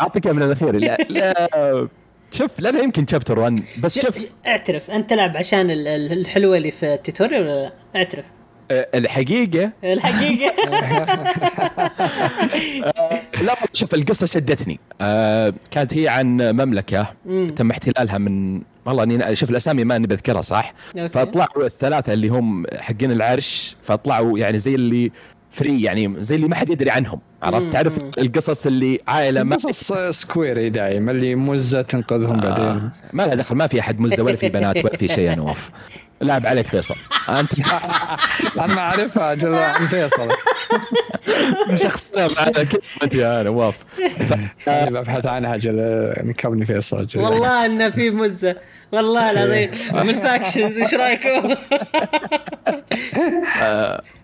أعطيك 0.00 0.26
من 0.26 0.42
الأخير. 0.42 0.76
لا, 0.76 0.96
لا. 0.96 1.88
شوف 2.32 2.50
لا 2.60 2.68
لا 2.70 2.80
يمكن 2.82 3.06
chapter 3.06 3.38
1 3.38 3.60
بس 3.82 3.98
شوف 3.98 4.32
اعترف 4.46 4.90
أنت 4.90 5.10
تلعب 5.10 5.36
عشان 5.36 5.70
ال- 5.70 5.88
ال- 5.88 6.12
الحلوة 6.12 6.56
اللي 6.56 6.70
في 6.70 6.94
ال 6.94 6.99
tutorial 6.99 7.42
ولا 7.42 7.62
لا؟ 7.62 7.72
اعترف 7.96 8.24
آه، 8.70 8.88
الحقيقة 8.94 9.70
الحقيقة 9.84 10.54
لا 13.46 13.56
شوف 13.72 13.94
القصة 13.94 14.26
شدتني 14.26 14.80
آه 15.00 15.54
كانت 15.70 15.94
هي 15.94 16.08
عن 16.08 16.36
مملكة 16.36 17.06
مم. 17.26 17.50
تم 17.56 17.70
احتلالها 17.70 18.18
من 18.18 18.62
والله 18.86 19.02
أني 19.02 19.36
شوف 19.36 19.50
الأسامي 19.50 19.84
ما 19.84 19.98
بذكرها 19.98 20.40
صح. 20.40 20.74
فطلعوا 21.12 21.66
الثلاثة 21.66 22.12
اللي 22.12 22.28
هم 22.28 22.64
حقين 22.78 23.12
العرش 23.12 23.76
فطلعوا 23.82 24.38
يعني 24.38 24.58
زي 24.58 24.74
اللي 24.74 25.12
free 25.52 25.82
يعني 25.82 26.14
زي 26.18 26.34
اللي 26.36 26.48
ما 26.48 26.54
حد 26.54 26.70
يدري 26.70 26.90
عنهم 26.90 27.20
عرفت. 27.42 27.72
تعرف 27.72 27.98
القصص 28.18 28.66
اللي 28.66 28.98
عائلة 29.08 29.42
ما 29.42 29.56
قصص 29.56 29.92
Square 30.10 30.61
اي 30.61 30.70
دايما 30.70 31.10
اللي 31.12 31.34
مزة 31.34 31.82
تنقذهم 31.82 32.40
بعدين. 32.40 32.64
آه 32.64 32.92
ما 33.12 33.22
لها 33.22 33.34
دخل 33.34 33.54
ما 33.54 33.66
في 33.66 33.80
أحد 33.80 34.00
مزة 34.00 34.22
ولا 34.22 34.36
في 34.36 34.48
بنات 34.58 34.84
ولا 34.84 34.96
في 34.96 35.08
شيء 35.08 35.18
يا 35.30 35.34
نواف 35.34 35.70
لعب 36.22 36.46
عليك 36.46 36.66
فيصل. 36.66 36.94
أنت 37.28 37.50
أنا 38.58 38.74
ما 38.74 38.80
أعرفها 38.80 39.32
أجل 39.32 39.54
عن 39.54 39.86
فيصل. 39.86 40.28
مشخصنا 41.72 42.28
أنت 43.02 43.14
يا 43.14 43.42
نواف 43.42 43.76
أنا 44.68 44.90
ببحث 44.90 45.26
عنها 45.26 45.54
أجل 45.54 45.76
نكبني 46.24 46.64
فيصل. 46.64 47.06
والله 47.16 47.66
إنه 47.66 47.90
في 47.90 48.10
مزة. 48.10 48.56
والله 48.92 49.30
العظيم. 49.30 49.70
من 50.06 50.14
factions 50.14 50.78
إيش 50.78 50.94
رأيكم؟ 50.94 51.54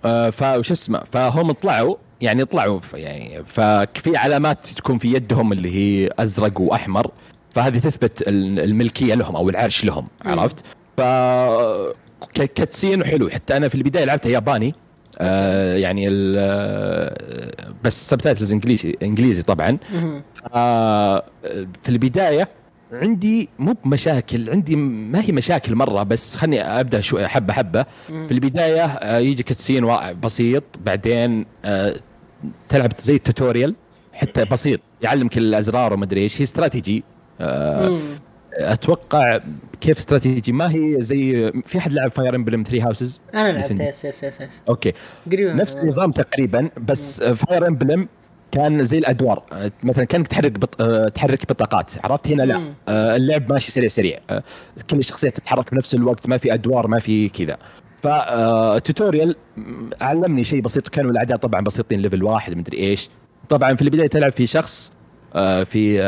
آه، 0.04 0.30
فوش 0.30 0.70
اسمه 0.72 1.02
فهم 1.12 1.52
طلعوا 1.52 1.96
يعني 2.20 2.44
طلعوا 2.44 2.80
يعني 2.94 3.44
ففي 3.44 4.16
علامات 4.16 4.66
تكون 4.66 4.98
في 4.98 5.12
يدهم 5.14 5.52
اللي 5.52 5.70
هي 5.76 6.10
أزرق 6.18 6.60
وأحمر 6.60 7.10
فهذه 7.54 7.78
تثبت 7.78 8.22
ال- 8.28 8.60
الملكية 8.60 9.14
لهم 9.14 9.36
أو 9.36 9.48
العرش 9.50 9.84
لهم 9.84 10.06
عرفت؟ 10.24 10.56
ف 10.96 11.00
cutscene 12.34 13.04
حلو 13.04 13.28
حتى 13.30 13.56
أنا 13.56 13.68
في 13.68 13.74
البداية 13.74 14.04
لعبتها 14.04 14.30
ياباني 14.30 14.74
آه 15.18 15.76
يعني 15.76 16.08
ال- 16.08 16.36
آه، 16.38 17.72
بس 17.84 18.10
subtitles 18.10 18.52
إنجليزي 18.52 18.96
إنجليزي 19.02 19.42
طبعا. 19.42 19.78
آه 20.54 21.24
في 21.82 21.88
البداية 21.88 22.48
عندي 23.02 23.48
مو 23.58 23.76
بمشاكل 23.84 24.50
عندي 24.50 24.76
ما 24.76 25.20
هي 25.24 25.32
مشاكل 25.32 25.74
مرة 25.74 26.02
بس 26.02 26.36
خلني 26.36 26.62
أبدأ 26.62 27.00
شوي 27.00 27.28
حبة 27.28 27.52
حبة. 27.52 27.86
في 28.06 28.30
البداية 28.30 28.84
آه 28.84 29.18
يجي 29.18 29.42
cutscene 29.42 30.12
بسيط 30.22 30.64
بعدين 30.84 31.46
آه 31.64 31.96
تلعب 32.68 32.92
زي 33.00 33.14
ال 33.14 33.21
tutorial 33.21 33.74
حتى 34.12 34.44
بسيط 34.44 34.80
يعلمك 35.02 35.38
الأزرار 35.38 35.92
ومدري 35.92 36.20
إيش 36.20 36.40
هي 36.40 36.42
استراتيجي. 36.42 37.04
آه 37.40 38.00
أتوقع 38.52 39.40
كيف 39.80 39.98
استراتيجي؟ 39.98 40.52
ما 40.52 40.70
هي 40.74 40.96
زي 40.98 41.52
في 41.66 41.78
أحد 41.78 41.92
لعب 41.92 42.10
Fire 42.12 42.34
Emblem 42.34 42.62
3 42.62 42.86
Houses 42.86 43.20
أنا 43.34 43.52
لعبت 43.52 43.80
yes 43.80 44.04
yes 44.04 44.24
yes 44.24 44.38
okay. 44.68 44.92
قريبا 45.32 45.52
نفس 45.52 45.76
النظام 45.76 46.12
تقريبا 46.12 46.70
بس 46.88 47.22
Fire 47.22 47.66
Emblem 47.66 48.08
كان 48.56 48.84
زي 48.84 48.98
الأدوار. 48.98 49.42
مثلا 49.82 50.04
كانك 50.04 50.26
تحرك 50.26 50.52
بط... 50.52 50.82
آه، 50.82 51.08
تحرك 51.08 51.52
بطاقات. 51.52 51.90
عرفت؟ 52.04 52.28
هنا 52.28 52.42
لا. 52.42 52.62
آه، 52.88 53.16
اللعب 53.16 53.52
ماشي 53.52 53.72
سريع 53.72 53.88
سريع. 53.88 54.18
آه، 54.30 54.42
كل 54.90 54.98
الشخصيات 54.98 55.36
تتحرك 55.36 55.74
بنفس 55.74 55.94
الوقت 55.94 56.28
ما 56.28 56.36
في 56.36 56.54
أدوار 56.54 56.86
ما 56.86 56.98
في 56.98 57.28
كذا. 57.28 57.56
فال 58.02 58.29
tutorial 58.29 59.36
علمني 60.00 60.44
شيء 60.44 60.60
بسيط. 60.60 60.88
وكانوا 60.88 61.10
الأعداء 61.10 61.36
طبعا 61.38 61.60
بسيطين 61.60 62.00
level 62.00 62.22
واحد 62.22 62.56
مدري 62.56 62.78
إيش. 62.78 63.08
طبعا 63.48 63.74
في 63.74 63.82
البداية 63.82 64.06
تلعب 64.06 64.32
في 64.32 64.46
شخص 64.46 64.92
في 65.64 66.02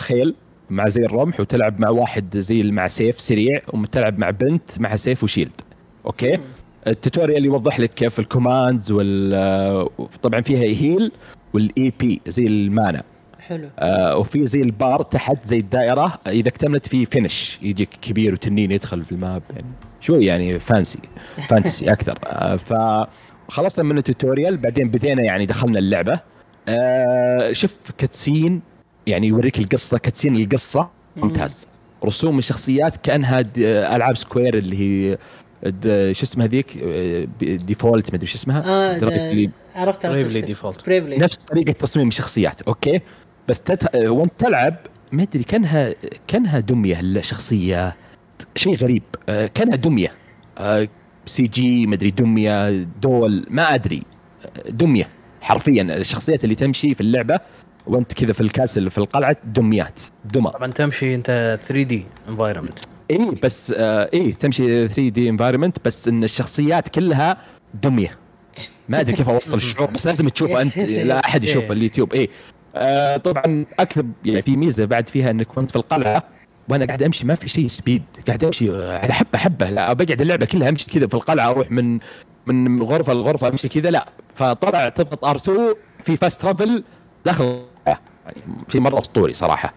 خيل 0.00 0.34
مع 0.70 0.88
زي 0.88 1.04
الرمح 1.04 1.40
وتلعب 1.40 1.80
مع 1.80 1.88
واحد 1.88 2.36
زي 2.38 2.62
مع 2.62 2.88
سيف 2.88 3.20
سريع 3.20 3.60
وتلعب 3.74 4.18
مع 4.18 4.30
بنت 4.30 4.80
مع 4.80 4.96
سيف 4.96 5.24
و 5.24 5.28
shield. 5.28 5.60
okay؟ 6.06 6.38
ال 6.86 6.92
tutorial 6.92 7.44
يوضح 7.44 7.80
لك 7.80 7.94
كيف 7.94 8.18
ال 8.18 8.26
commands 8.26 8.92
وال 8.92 9.88
طبعا 10.22 10.40
فيها 10.40 10.60
heal 10.60 11.12
وال 11.54 11.92
EP 12.00 12.20
زي 12.28 12.46
ال 12.46 12.57
mana 12.57 13.02
حلو. 13.40 13.68
آه 13.78 14.16
وفي 14.16 14.46
زي 14.46 14.60
البار 14.60 15.02
تحت 15.02 15.46
زي 15.46 15.58
الدائرة. 15.58 16.18
إذا 16.26 16.48
اكتملت 16.48 16.88
في 16.88 17.06
finish 17.06 17.58
يجيك 17.62 17.88
كبير 18.02 18.32
وتنين 18.32 18.70
يدخل 18.72 19.04
في 19.04 19.12
ال 19.12 19.18
map. 19.18 19.42
يعني 19.50 19.66
شوي 20.00 20.24
يعني 20.26 20.58
fancy 20.58 20.98
fantasy 21.48 21.90
أكثر. 21.92 22.18
آه 22.24 22.56
فخلصنا 23.48 23.84
من 23.84 23.98
ال 23.98 24.04
tutorial 24.04 24.56
بعدين 24.56 24.88
بدينا 24.90 25.22
يعني 25.22 25.46
دخلنا 25.46 25.78
اللعبة. 25.78 26.20
آه 26.68 27.52
شوف 27.52 27.74
cutscene 27.98 28.60
يعني 29.06 29.26
يوريك 29.26 29.58
القصة. 29.58 29.98
cutscene 29.98 30.36
القصة 30.36 30.88
ممتاز. 31.16 31.68
رسوم 32.04 32.38
الشخصيات 32.38 32.96
كأنها 32.96 33.44
ألعاب 33.96 34.16
Square 34.16 34.58
اللي 34.58 34.76
هي 34.80 35.18
شو 36.14 36.22
اسمها 36.22 36.46
ذيك 36.46 36.78
آه، 36.84 37.26
Default 37.40 38.14
مدري 38.14 38.26
شو 38.26 38.34
اسمها. 38.34 38.60
ده- 38.98 39.50
عرفت 39.74 40.06
عرفت 40.06 40.20
Bravely 40.20 40.40
Default. 40.40 40.86
Bravely 40.86 41.16
نفس 41.18 41.36
طريقة 41.36 41.72
تصميم 41.72 42.08
الشخصيات 42.08 42.62
okay؟ 42.62 43.00
بس 43.48 43.60
تت... 43.60 43.94
وأنت 43.96 44.32
تلعب 44.38 44.76
ما 45.12 45.22
أدري 45.22 45.42
كأنها 45.42 45.94
كأنها 46.28 46.60
دمية 46.60 47.00
الشخصية 47.00 47.96
شيء 48.56 48.76
غريب 48.76 49.02
آه، 49.28 49.46
كأنها 49.46 49.76
دمية 49.76 50.12
آه، 50.58 50.88
CG 51.26 51.86
ما 51.86 51.94
أدري 51.94 52.10
دمية 52.10 52.70
doll 53.02 53.46
ما 53.50 53.74
أدري 53.74 54.02
آه، 54.44 54.70
دمية 54.70 55.08
حرفيا 55.40 55.82
الشخصيات 55.82 56.44
اللي 56.44 56.54
تمشي 56.54 56.94
في 56.94 57.00
اللعبة 57.00 57.40
وأنت 57.86 58.12
كذا 58.12 58.32
في 58.32 58.40
ال 58.40 58.47
castle 58.47 58.90
في 58.90 58.98
القلعة 58.98 59.36
دميات 59.44 60.00
دمى. 60.24 60.50
طبعا 60.50 60.70
تمشي 60.72 61.14
أنت 61.14 61.58
3D 61.68 62.04
environment 62.28 62.78
اي 63.10 63.30
بس 63.42 63.74
آه 63.76 64.10
اي 64.14 64.32
تمشي 64.32 64.88
3D 64.88 65.28
environment 65.28 65.76
بس 65.84 66.08
إن 66.08 66.24
الشخصيات 66.24 66.88
كلها 66.88 67.36
دمية. 67.82 68.18
ما 68.90 69.00
أدري 69.00 69.16
كيف 69.16 69.28
أوصل 69.28 69.56
الشعور 69.56 69.90
بس 69.90 70.06
لازم 70.06 70.28
تشوفه 70.28 70.62
أنت 70.62 70.78
لا 70.78 71.24
أحد 71.24 71.44
يشوف 71.44 71.64
إيه. 71.64 71.72
اليوتيوب. 71.72 72.12
اي 72.14 72.28
آه 72.74 73.16
طبعا 73.16 73.64
أكثر 73.80 74.04
يعني 74.24 74.42
في 74.42 74.56
ميزة 74.56 74.84
بعد 74.84 75.08
فيها 75.08 75.30
إنك 75.30 75.56
وانت 75.56 75.70
في 75.70 75.76
القلعة 75.76 76.22
وأنا 76.68 76.86
قاعد 76.86 77.02
أمشي 77.02 77.26
ما 77.26 77.34
في 77.34 77.48
شيء 77.48 77.66
speed 77.68 78.02
قاعد 78.26 78.44
أمشي 78.44 78.86
على 78.86 79.12
حبه 79.12 79.38
حبه 79.38 79.70
لا 79.70 79.92
بقعد 79.92 80.20
اللعبة 80.20 80.46
كلها 80.46 80.68
أمشي 80.68 80.86
كذا 80.86 81.06
في 81.06 81.14
القلعة 81.14 81.50
أروح 81.50 81.70
من 81.70 81.98
من 82.46 82.82
غرفه 82.82 83.12
لغرفه 83.12 83.48
أمشي 83.48 83.68
كذا 83.68 83.90
لا. 83.90 84.08
فطلع 84.34 84.88
تضغط 84.88 85.24
R2 85.24 85.50
في 86.04 86.16
fast 86.16 86.40
travel 86.40 86.84
داخل 87.24 87.62
يعني 87.86 88.40
شيء 88.72 88.80
مرة 88.80 88.98
أسطوري 88.98 89.32
صراحة. 89.32 89.74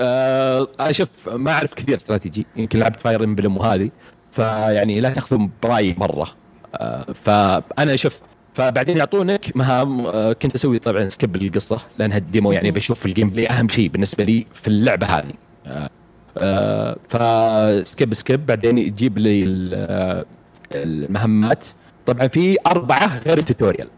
آه 0.00 0.68
أنا 0.80 0.92
شوف 0.92 1.28
ما 1.28 1.52
أعرف 1.52 1.74
كثير 1.74 1.96
استراتيجي. 1.96 2.46
يمكن 2.56 2.78
لعبت 2.78 3.00
Fire 3.00 3.24
Emblem 3.24 3.56
وهذه. 3.56 3.90
فيعني 4.32 5.00
لا 5.00 5.10
تاخذوا 5.10 5.48
برأيي 5.62 5.94
مرة. 5.98 6.28
آه 6.74 7.12
فأنا 7.12 7.96
شوف 7.96 8.20
فبعدين 8.54 8.96
يعطونك 8.96 9.56
مهام 9.56 10.06
آه 10.06 10.32
كنت 10.32 10.54
أسوي 10.54 10.78
طبعا 10.78 11.08
skip 11.08 11.36
القصة 11.36 11.78
لأنها 11.98 12.18
ال 12.18 12.25
demo 12.25 12.52
يعني 12.52 12.70
بشوف 12.70 13.06
ال 13.06 13.30
gameplay 13.30 13.46
أهم 13.50 13.68
شيء 13.68 13.88
بالنسبة 13.88 14.24
لي 14.24 14.46
في 14.52 14.68
اللعبة 14.68 15.06
هذه. 15.06 15.32
آه 15.66 15.90
آه 16.38 16.96
ف 17.08 17.29
skip 17.29 18.14
skip 18.14 18.46
بعدين 18.46 18.78
يجيب 18.78 19.18
لي 19.18 19.44
ال- 19.44 20.24
المهمات. 20.72 21.66
طبعا 22.06 22.28
في 22.28 22.56
أربعة 22.66 23.18
غير 23.18 23.38
ال 23.38 23.44
tutorial 23.44 23.88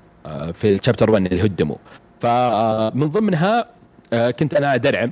في 0.55 0.75
ال 0.75 0.79
chapter 0.79 1.11
1 1.11 1.27
اللي 1.27 1.43
هو 1.43 1.47
ال 1.47 1.53
demo 1.53 1.79
فمن 2.21 3.09
ضمنها 3.09 3.67
كنت 4.39 4.55
أنا 4.55 4.75
أدرعم. 4.75 5.11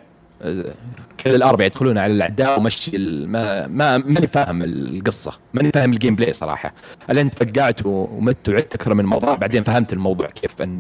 كل 1.25 1.35
الاربعه 1.35 1.67
يدخلون 1.67 1.99
على 1.99 2.13
الأعداء 2.13 2.59
ومشي 2.61 2.99
ما 3.27 3.67
ما 3.67 3.99
ماني 3.99 4.27
فاهم 4.27 4.63
القصة. 4.63 5.33
ماني 5.55 5.71
فاهم 5.73 5.93
ال 5.93 6.17
gameplay 6.17 6.33
صراحة. 6.33 6.75
الين 7.11 7.31
تفقعت 7.31 7.87
ومت 7.87 8.49
وعدت 8.49 8.75
أكثر 8.75 8.95
من 8.95 9.05
مرة. 9.05 9.35
بعدين 9.35 9.65
فهمت 9.65 9.93
الموضوع 9.93 10.27
كيف 10.27 10.63
إن 10.63 10.79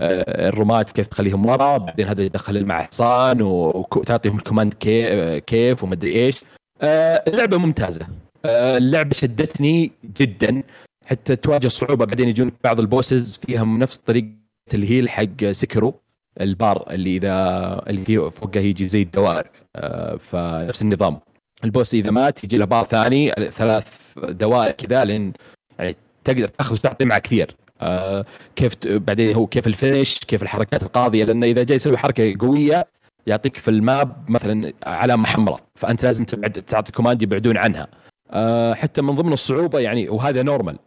آه، 0.00 0.48
الرماة 0.48 0.82
كيف 0.82 1.06
تخليهم 1.06 1.46
ورا. 1.46 1.76
بعدين 1.78 2.06
هذا 2.08 2.22
يدخل 2.22 2.64
مع 2.64 2.82
حصان 2.82 3.42
وتعطيهم 3.42 4.36
ال 4.36 4.41
command 4.41 4.74
كي- 4.74 5.40
كيف 5.40 5.84
ومدري 5.84 6.12
إيش. 6.12 6.44
آه، 6.82 7.24
اللعبة 7.28 7.56
ممتازة. 7.56 8.06
آه، 8.44 8.76
اللعبة 8.78 9.12
شدتني 9.14 9.92
جدا. 10.20 10.62
حتى 11.06 11.36
تواجه 11.36 11.68
صعوبة. 11.68 12.04
بعدين 12.04 12.28
يجون 12.28 12.52
بعض 12.64 12.80
ال 12.80 12.89
bosses 12.89 13.40
فيها 13.46 13.64
نفس 13.64 13.96
طريقة 13.96 14.28
اللي 14.74 14.90
هي 14.90 15.00
الحق 15.00 15.44
Square 15.50 15.94
ال 16.40 16.51
bar 16.51 16.84
اللي 16.90 17.16
إذا 17.16 17.82
اللي 17.88 18.30
فوقه 18.30 18.60
يجي 18.60 18.84
زي 18.84 19.02
الدوائر 19.02 19.50
آه، 19.76 20.16
فنفس 20.16 20.82
النظام. 20.82 21.20
ال 21.64 21.70
boss 21.70 21.94
إذا 21.94 22.10
مات 22.10 22.44
يجي 22.44 22.58
له 22.58 22.64
بار 22.64 22.84
ثاني 22.84 23.30
ثلاث 23.30 24.18
دوائر 24.18 24.72
كذا 24.72 25.04
لين 25.04 25.32
يعني 25.78 25.96
تقدر 26.24 26.48
تأخذ 26.48 26.74
وتعطي 26.74 27.04
معه 27.04 27.18
كثير. 27.18 27.56
آه، 27.80 28.24
كيف 28.56 28.72
بعدين 28.86 29.34
هو 29.34 29.46
كيف 29.46 29.66
ال 29.66 29.73
finish 29.73 30.18
كيف 30.18 30.42
الحركات 30.42 30.82
القاضية 30.82 31.24
لأنه 31.24 31.46
إذا 31.46 31.62
جاي 31.62 31.76
يسوي 31.76 31.96
حركة 31.96 32.34
قوية 32.40 32.86
يعطيك 33.26 33.56
في 33.56 33.68
ال 33.68 33.84
map 33.84 34.30
مثلا 34.30 34.72
علامة 34.86 35.26
حمراء 35.26 35.60
فأنت 35.74 36.04
لازم 36.04 36.24
تبعد 36.24 36.52
تعطي 36.52 36.92
command 36.92 37.22
يبعدون 37.22 37.56
عنها. 37.56 37.88
آه، 38.30 38.74
حتى 38.74 39.02
من 39.02 39.14
ضمن 39.14 39.32
الصعوبة 39.32 39.78
يعني 39.78 40.08
وهذا 40.08 40.42
normal 40.42 40.78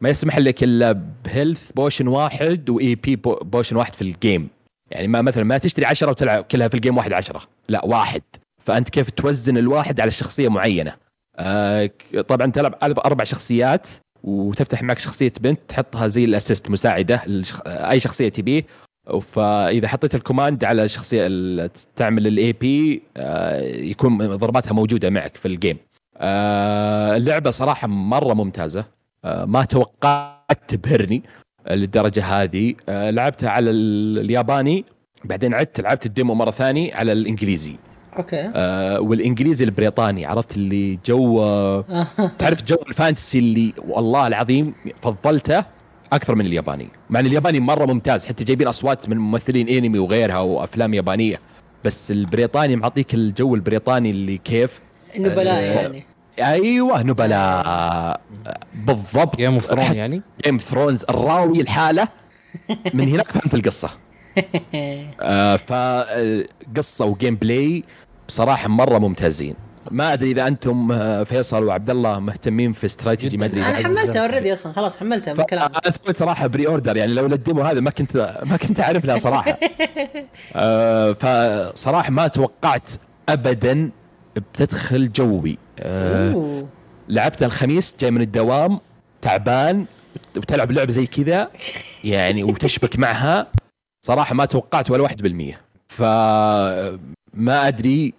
ما 0.00 0.08
يسمح 0.08 0.38
لك 0.38 0.62
إلا 0.64 0.92
ب 1.24 1.31
health 1.31 1.72
potion 1.72 2.08
واحد 2.08 2.70
و 2.70 2.94
EP 2.94 3.16
potion 3.26 3.76
واحد 3.76 3.94
في 3.94 4.02
ال 4.02 4.11
game 4.11 4.48
يعني 4.90 5.08
ما 5.08 5.22
مثلا 5.22 5.44
ما 5.44 5.58
تشتري 5.58 5.86
10 5.86 6.10
وتلعب 6.10 6.44
كلها 6.44 6.68
في 6.68 6.74
ال 6.74 6.78
game 6.78 6.96
واحد 6.96 7.12
10 7.12 7.42
لا 7.68 7.84
واحد. 7.84 8.22
فأنت 8.64 8.88
كيف 8.88 9.10
توزن 9.10 9.56
الواحد 9.58 10.00
على 10.00 10.10
شخصية 10.10 10.48
معينة؟ 10.48 10.94
آه 11.36 11.90
طبعا 12.28 12.50
تلعب 12.50 12.74
أربع 12.82 13.24
شخصيات 13.24 13.86
وتفتح 14.24 14.82
معك 14.82 14.98
شخصية 14.98 15.32
بنت 15.40 15.60
تحطها 15.68 16.08
زي 16.08 16.24
ال 16.24 16.31
assist 16.31 16.70
مساعدة 16.70 17.22
للشخ... 17.26 17.60
أي 17.66 18.00
شخصية 18.00 18.28
تبيه. 18.28 18.64
فإذا 19.20 19.88
حطيت 19.88 20.14
ال 20.14 20.20
command 20.20 20.64
على 20.64 20.84
الشخصيه 20.84 21.26
ال- 21.26 21.70
تعمل 21.96 22.26
ال 22.26 22.52
EP 22.52 23.02
يكون 23.90 24.36
ضرباتها 24.36 24.72
موجودة 24.72 25.10
معك 25.10 25.36
في 25.36 25.48
ال 25.48 25.54
game 25.54 25.76
آه 26.16 27.16
اللعبة 27.16 27.50
صراحة 27.50 27.88
مرة 27.88 28.34
ممتازة. 28.34 28.80
آه 28.80 28.84
ما 29.24 29.64
توقعت 29.64 30.58
تبهرني 30.68 31.22
للدرجة 31.70 32.24
هذه. 32.24 32.74
آه 32.88 33.10
لعبتها 33.10 33.50
على 33.50 33.70
ال- 33.70 34.18
الياباني 34.18 34.84
بعدين 35.24 35.54
عدت 35.54 35.80
لعبت 35.80 36.06
ال 36.06 36.12
demo 36.12 36.34
مرة 36.34 36.50
ثانية 36.50 36.94
على 36.94 37.12
الإنجليزي. 37.12 37.76
okay. 38.16 38.50
آه 38.54 39.00
والإنجليزي 39.00 39.64
البريطاني 39.64 40.26
عرفت 40.26 40.56
اللي 40.56 40.98
جو 41.06 41.42
آه، 41.42 41.84
تعرف 42.38 42.62
جو 42.62 42.76
ال 42.88 42.94
fantasy 42.94 43.38
اللي 43.38 43.72
والله 43.88 44.26
العظيم 44.26 44.74
فضلته 45.02 45.64
أكثر 46.12 46.34
من 46.34 46.46
الياباني. 46.46 46.88
مع 47.10 47.20
إن 47.20 47.26
الياباني 47.26 47.60
مرة 47.60 47.86
ممتاز 47.86 48.26
حتى 48.26 48.44
جايبين 48.44 48.68
أصوات 48.68 49.08
من 49.08 49.18
ممثلين 49.18 49.68
أنمي 49.68 49.98
وغيرها 49.98 50.38
وأفلام 50.38 50.94
يابانية. 50.94 51.40
بس 51.84 52.10
البريطاني 52.10 52.76
معطيك 52.76 53.14
الجو 53.14 53.54
البريطاني 53.54 54.10
اللي 54.10 54.38
كيف؟ 54.38 54.80
نبلاء 55.18 55.54
آه، 55.54 55.60
يعني. 55.82 56.04
أيوه 56.38 57.02
نبلاء 57.02 58.20
بالضبط. 58.74 59.36
Game 59.36 59.52
of 59.52 59.64
Thrones 59.64 59.92
يعني؟ 59.92 60.22
Game 60.44 60.58
Thrones 60.58 61.04
الراوي 61.08 61.60
الحالة. 61.60 62.08
من 62.94 63.08
هناك 63.08 63.30
فهمت 63.30 63.54
القصة. 63.54 63.90
آه 65.20 65.56
فقصه 65.56 67.04
و 67.04 67.34
gameplay 67.36 67.84
بصراحة 68.28 68.68
مرة 68.68 68.98
ممتازين. 68.98 69.54
ما 69.90 70.12
أدري 70.12 70.30
إذا 70.30 70.46
أنتم 70.46 70.92
آه، 70.92 71.24
فيصل 71.24 71.64
وعبد 71.64 71.90
الله 71.90 72.18
مهتمين 72.18 72.72
في 72.72 72.86
استراتيجي 72.86 73.36
ما 73.36 73.46
أدري 73.46 73.60
أنا 73.60 73.78
إذا 73.78 73.84
حملتها 73.88 74.22
already 74.22 74.52
أصلا. 74.52 74.72
خلاص 74.72 74.98
حملتها 74.98 75.34
من 75.34 75.44
كلام 75.44 75.70
أنا 75.84 75.90
سويت 75.90 76.16
صراحة 76.16 76.46
pre-order 76.46 76.96
يعني 76.96 77.14
لو 77.14 77.26
ال 77.26 77.33
demo 77.33 77.62
هذا 77.62 77.80
ما 77.80 77.90
كنت 77.90 78.38
ما 78.44 78.56
كنت 78.56 78.80
أعرف 78.80 79.04
لها 79.04 79.16
صراحة. 79.16 79.58
آه 80.56 81.12
فصراحه 81.12 82.10
ما 82.10 82.28
توقعت 82.28 82.88
ابدا 83.28 83.90
بتدخل 84.36 85.12
جوي. 85.12 85.58
آه 85.80 86.32
أوه. 86.32 86.68
لعبتها 87.08 87.46
الخميس 87.46 87.94
جاي 88.00 88.10
من 88.10 88.20
الدوام 88.20 88.80
تعبان 89.22 89.86
وتلعب 90.36 90.72
لعبة 90.72 90.92
زي 90.92 91.06
كذا 91.06 91.50
يعني 92.04 92.44
وتشبك 92.44 92.98
معها. 92.98 93.46
صراحة 94.06 94.34
ما 94.34 94.44
توقعت 94.44 94.90
ولا 94.90 95.02
واحد 95.02 95.22
بالمية. 95.22 95.60
فما 95.88 96.98
أدري 97.68 98.14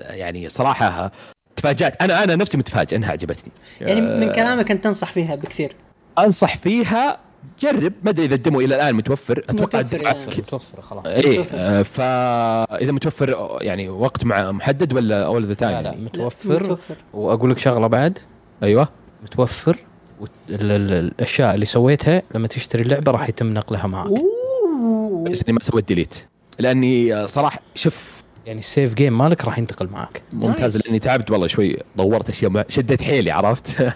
يعني 0.00 0.48
صراحة 0.48 1.12
تفاجأت. 1.56 2.02
أنا 2.02 2.24
أنا 2.24 2.36
نفسي 2.36 2.58
متفاجئ 2.58 2.96
إنها 2.96 3.10
عجبتني. 3.12 3.52
يعني 3.80 4.00
من 4.00 4.28
آه، 4.28 4.32
كلامك 4.32 4.70
أنت 4.70 4.84
تنصح 4.84 5.12
فيها 5.12 5.34
بكثير. 5.34 5.76
أنصح 6.18 6.56
فيها 6.56 7.18
جرب 7.60 7.92
ما 8.02 8.10
أدري 8.10 8.24
إذا 8.24 8.34
ال 8.34 8.39
demo 8.39 8.60
إلى 8.60 8.74
الآن 8.74 8.94
متوفر 8.94 9.38
أتوقع 9.48 9.78
متوفر 9.80 10.02
يعني. 10.02 10.26
متوفر 10.26 10.80
خلاص. 10.82 11.06
متوفر. 11.06 11.46
آه، 11.54 11.82
فإذا 11.82 12.92
متوفر 12.92 13.58
يعني 13.60 13.88
وقت 13.88 14.24
مع 14.24 14.52
محدد 14.52 14.92
ولا 14.92 15.26
all 15.26 15.46
the 15.46 15.54
time 15.54 15.72
لا 15.72 15.82
لا 15.82 15.88
يعني؟ 15.90 16.04
متوفر. 16.04 16.62
متوفر. 16.62 16.94
وأقول 17.14 17.50
لك 17.50 17.58
شغلة 17.58 17.86
بعد. 17.86 18.18
أيوه. 18.62 18.88
متوفر. 19.22 19.76
الأشياء 20.50 21.54
اللي 21.54 21.66
سويتها 21.66 22.22
لما 22.34 22.46
تشتري 22.48 22.82
اللعبة 22.82 23.12
راح 23.12 23.28
يتم 23.28 23.54
نقلها 23.54 23.86
معك 23.86 24.06
أوه. 24.06 25.24
بس 25.30 25.42
إني 25.42 25.52
ما 25.52 25.60
سويت 25.62 25.88
delete 25.88 26.14
لأني 26.58 27.14
آه، 27.14 27.26
صراحة 27.26 27.60
شوف. 27.74 28.22
يعني 28.46 28.58
ال 28.58 28.65
save 28.65 28.94
game 28.94 29.18
مالك 29.18 29.44
راح 29.44 29.58
ينتقل 29.58 29.86
معك 29.88 30.22
ممتاز. 30.32 30.76
لأني 30.86 30.98
تعبت 30.98 31.30
والله 31.30 31.46
شوي 31.46 31.76
طورت 31.96 32.28
أشياء 32.28 32.50
ما- 32.50 32.64
شديت 32.68 33.02
حيلي 33.02 33.30
عرفت؟ 33.30 33.82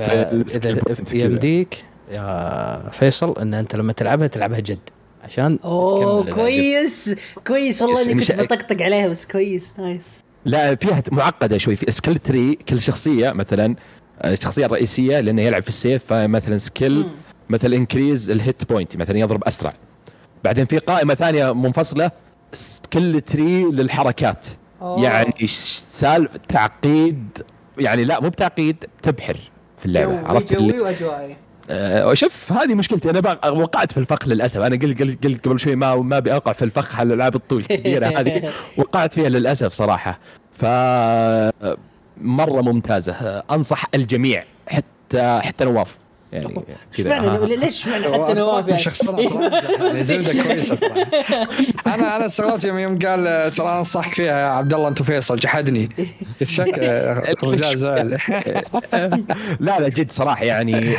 point 0.00 0.56
كذا. 0.58 1.24
يمديك 1.24 1.84
يا 2.10 2.90
فيصل 2.90 3.38
إن 3.38 3.54
أنت 3.54 3.76
لما 3.76 3.92
تلعبها 3.92 4.26
تلعبها 4.26 4.60
جد 4.60 4.78
عشان 5.24 5.58
أوه 5.64 6.30
كويس. 6.30 7.16
كويس 7.46 7.82
والله 7.82 8.02
إني 8.04 8.14
كنت 8.14 8.32
بطقطق 8.32 8.82
عليها 8.82 9.08
بس 9.08 9.26
كويس. 9.26 9.74
nice. 9.78 10.24
لا 10.44 10.74
فيها 10.74 11.02
معقدة 11.12 11.58
شوي. 11.58 11.76
في 11.76 11.90
skill 11.90 12.18
tree 12.18 12.54
كل 12.54 12.80
شخصية 12.82 13.30
مثلا 13.30 13.76
آه، 14.22 14.32
الشخصيه 14.32 14.66
الرئيسيه 14.66 15.20
لأنه 15.20 15.42
يلعب 15.42 15.62
في 15.62 15.68
السيف 15.68 16.04
فمثلا 16.04 16.58
skill 16.58 16.92
مم. 16.96 17.06
مثل 17.50 17.74
increase 17.74 18.30
ال 18.30 18.39
hit 18.39 18.64
point 18.72 18.96
مثلا 18.96 19.18
يضرب 19.18 19.44
أسرع. 19.44 19.74
بعدين 20.44 20.66
في 20.66 20.78
قائمة 20.78 21.14
ثانية 21.14 21.54
منفصلة 21.54 22.10
skill 22.52 23.20
tree 23.20 23.62
للحركات. 23.64 24.46
أوه. 24.82 25.02
يعني 25.02 25.46
سالف 25.88 26.30
تعقيد 26.48 27.28
يعني 27.78 28.04
لا 28.04 28.20
مو 28.20 28.28
بتعقيد 28.28 28.84
تبحر 29.02 29.36
في 29.78 29.86
اللعبة. 29.86 30.18
عرفت 30.28 30.52
جوي 30.52 30.80
واجوائي 30.80 31.32
آه، 31.32 31.36
شوف 32.12 32.52
هذه 32.52 32.74
مشكلتي. 32.74 33.10
أنا 33.10 33.50
وقعت 33.50 33.92
في 33.92 33.98
الفخ 33.98 34.28
للأسف. 34.28 34.60
أنا 34.60 34.76
قلت 34.76 35.02
قلت 35.02 35.26
قلت 35.26 35.48
قبل 35.48 35.60
شوي 35.60 35.76
ما 35.76 35.96
ما 35.96 36.16
أبي 36.16 36.32
أوقع 36.32 36.52
في 36.52 36.64
الفخ 36.64 36.96
على 36.96 37.06
الألعاب 37.06 37.34
الطول 37.34 37.60
الكبيرة 37.70 38.06
هذه. 38.06 38.50
وقعت 38.76 39.14
فيها 39.14 39.28
للأسف 39.28 39.72
صراحة. 39.72 40.18
ف 40.58 40.64
مرة 42.20 42.60
ممتازة. 42.60 43.12
آه، 43.12 43.44
أنصح 43.50 43.84
الجميع 43.94 44.44
حتى 44.68 45.40
حتى 45.42 45.64
نواف. 45.64 45.98
يعني 46.34 46.64
معنى 46.98 47.26
آه. 47.28 47.44
ليش 47.44 47.86
معنى 47.88 48.04
حتى 48.04 48.34
نواف 48.34 48.68
يعني 48.68 48.80
يعني 49.80 50.02
زبده 50.02 50.42
كويسه 50.42 50.74
ترى 50.76 51.04
أنا 51.86 52.16
أنا 52.16 52.26
استغربت 52.26 52.64
يوم 52.64 52.78
يوم 52.78 52.98
قال 52.98 53.50
ترى 53.52 53.78
أنصحك 53.78 54.14
فيها 54.14 54.38
يا 54.40 54.46
عبد 54.46 54.74
الله 54.74 54.88
أنت 54.88 55.02
فيصل 55.02 55.36
جحدني. 55.36 55.88
يتشك 56.40 56.78
الرجال 57.42 57.78
زعل. 57.78 58.18
لا 59.60 59.80
لا 59.80 59.88
جد 59.88 60.12
صراحة 60.12 60.44
يعني 60.44 60.78
ال- 60.78 60.94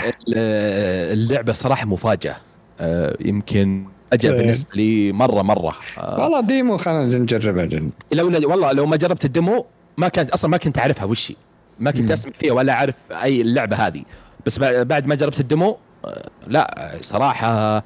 اللعبة 1.14 1.53
صراحة 1.53 1.86
مفاجأة. 1.86 2.36
آه، 2.80 3.18
يمكن 3.20 3.86
أجل 4.14 4.32
إيه. 4.32 4.38
بالنسبة 4.41 4.70
لي 4.76 5.12
مره 5.12 5.41
مرة. 5.41 5.76
آه، 5.98 6.20
والله 6.24 6.41
demo 6.41 6.78
خلينا 6.78 7.03
نجربها 7.18 7.66
جن 7.66 7.90
لو 8.12 8.26
والله 8.49 8.72
لو 8.72 8.86
ما 8.86 8.95
جربت 8.98 9.26
ال 9.26 9.34
demo 9.34 9.66
ما 9.98 10.07
كانت 10.07 10.30
أصلا 10.30 10.52
ما 10.52 10.57
كنت 10.57 10.78
أعرفها 10.78 11.06
وش 11.06 11.32
هي. 11.32 11.36
ما 11.80 11.91
كنت. 11.91 12.12
أسمع 12.12 12.32
فيها 12.36 12.53
ولا 12.53 12.74
أعرف 12.74 12.95
أي 13.12 13.41
اللعبة 13.41 13.76
هذه. 13.76 14.03
بس 14.46 14.60
بع- 14.60 14.82
بعد 14.82 15.06
ما 15.08 15.16
جربت 15.16 15.40
ال 15.40 15.47
demo 15.47 15.78
آه، 16.06 16.30
لا 16.48 16.96
صراحة 17.02 17.78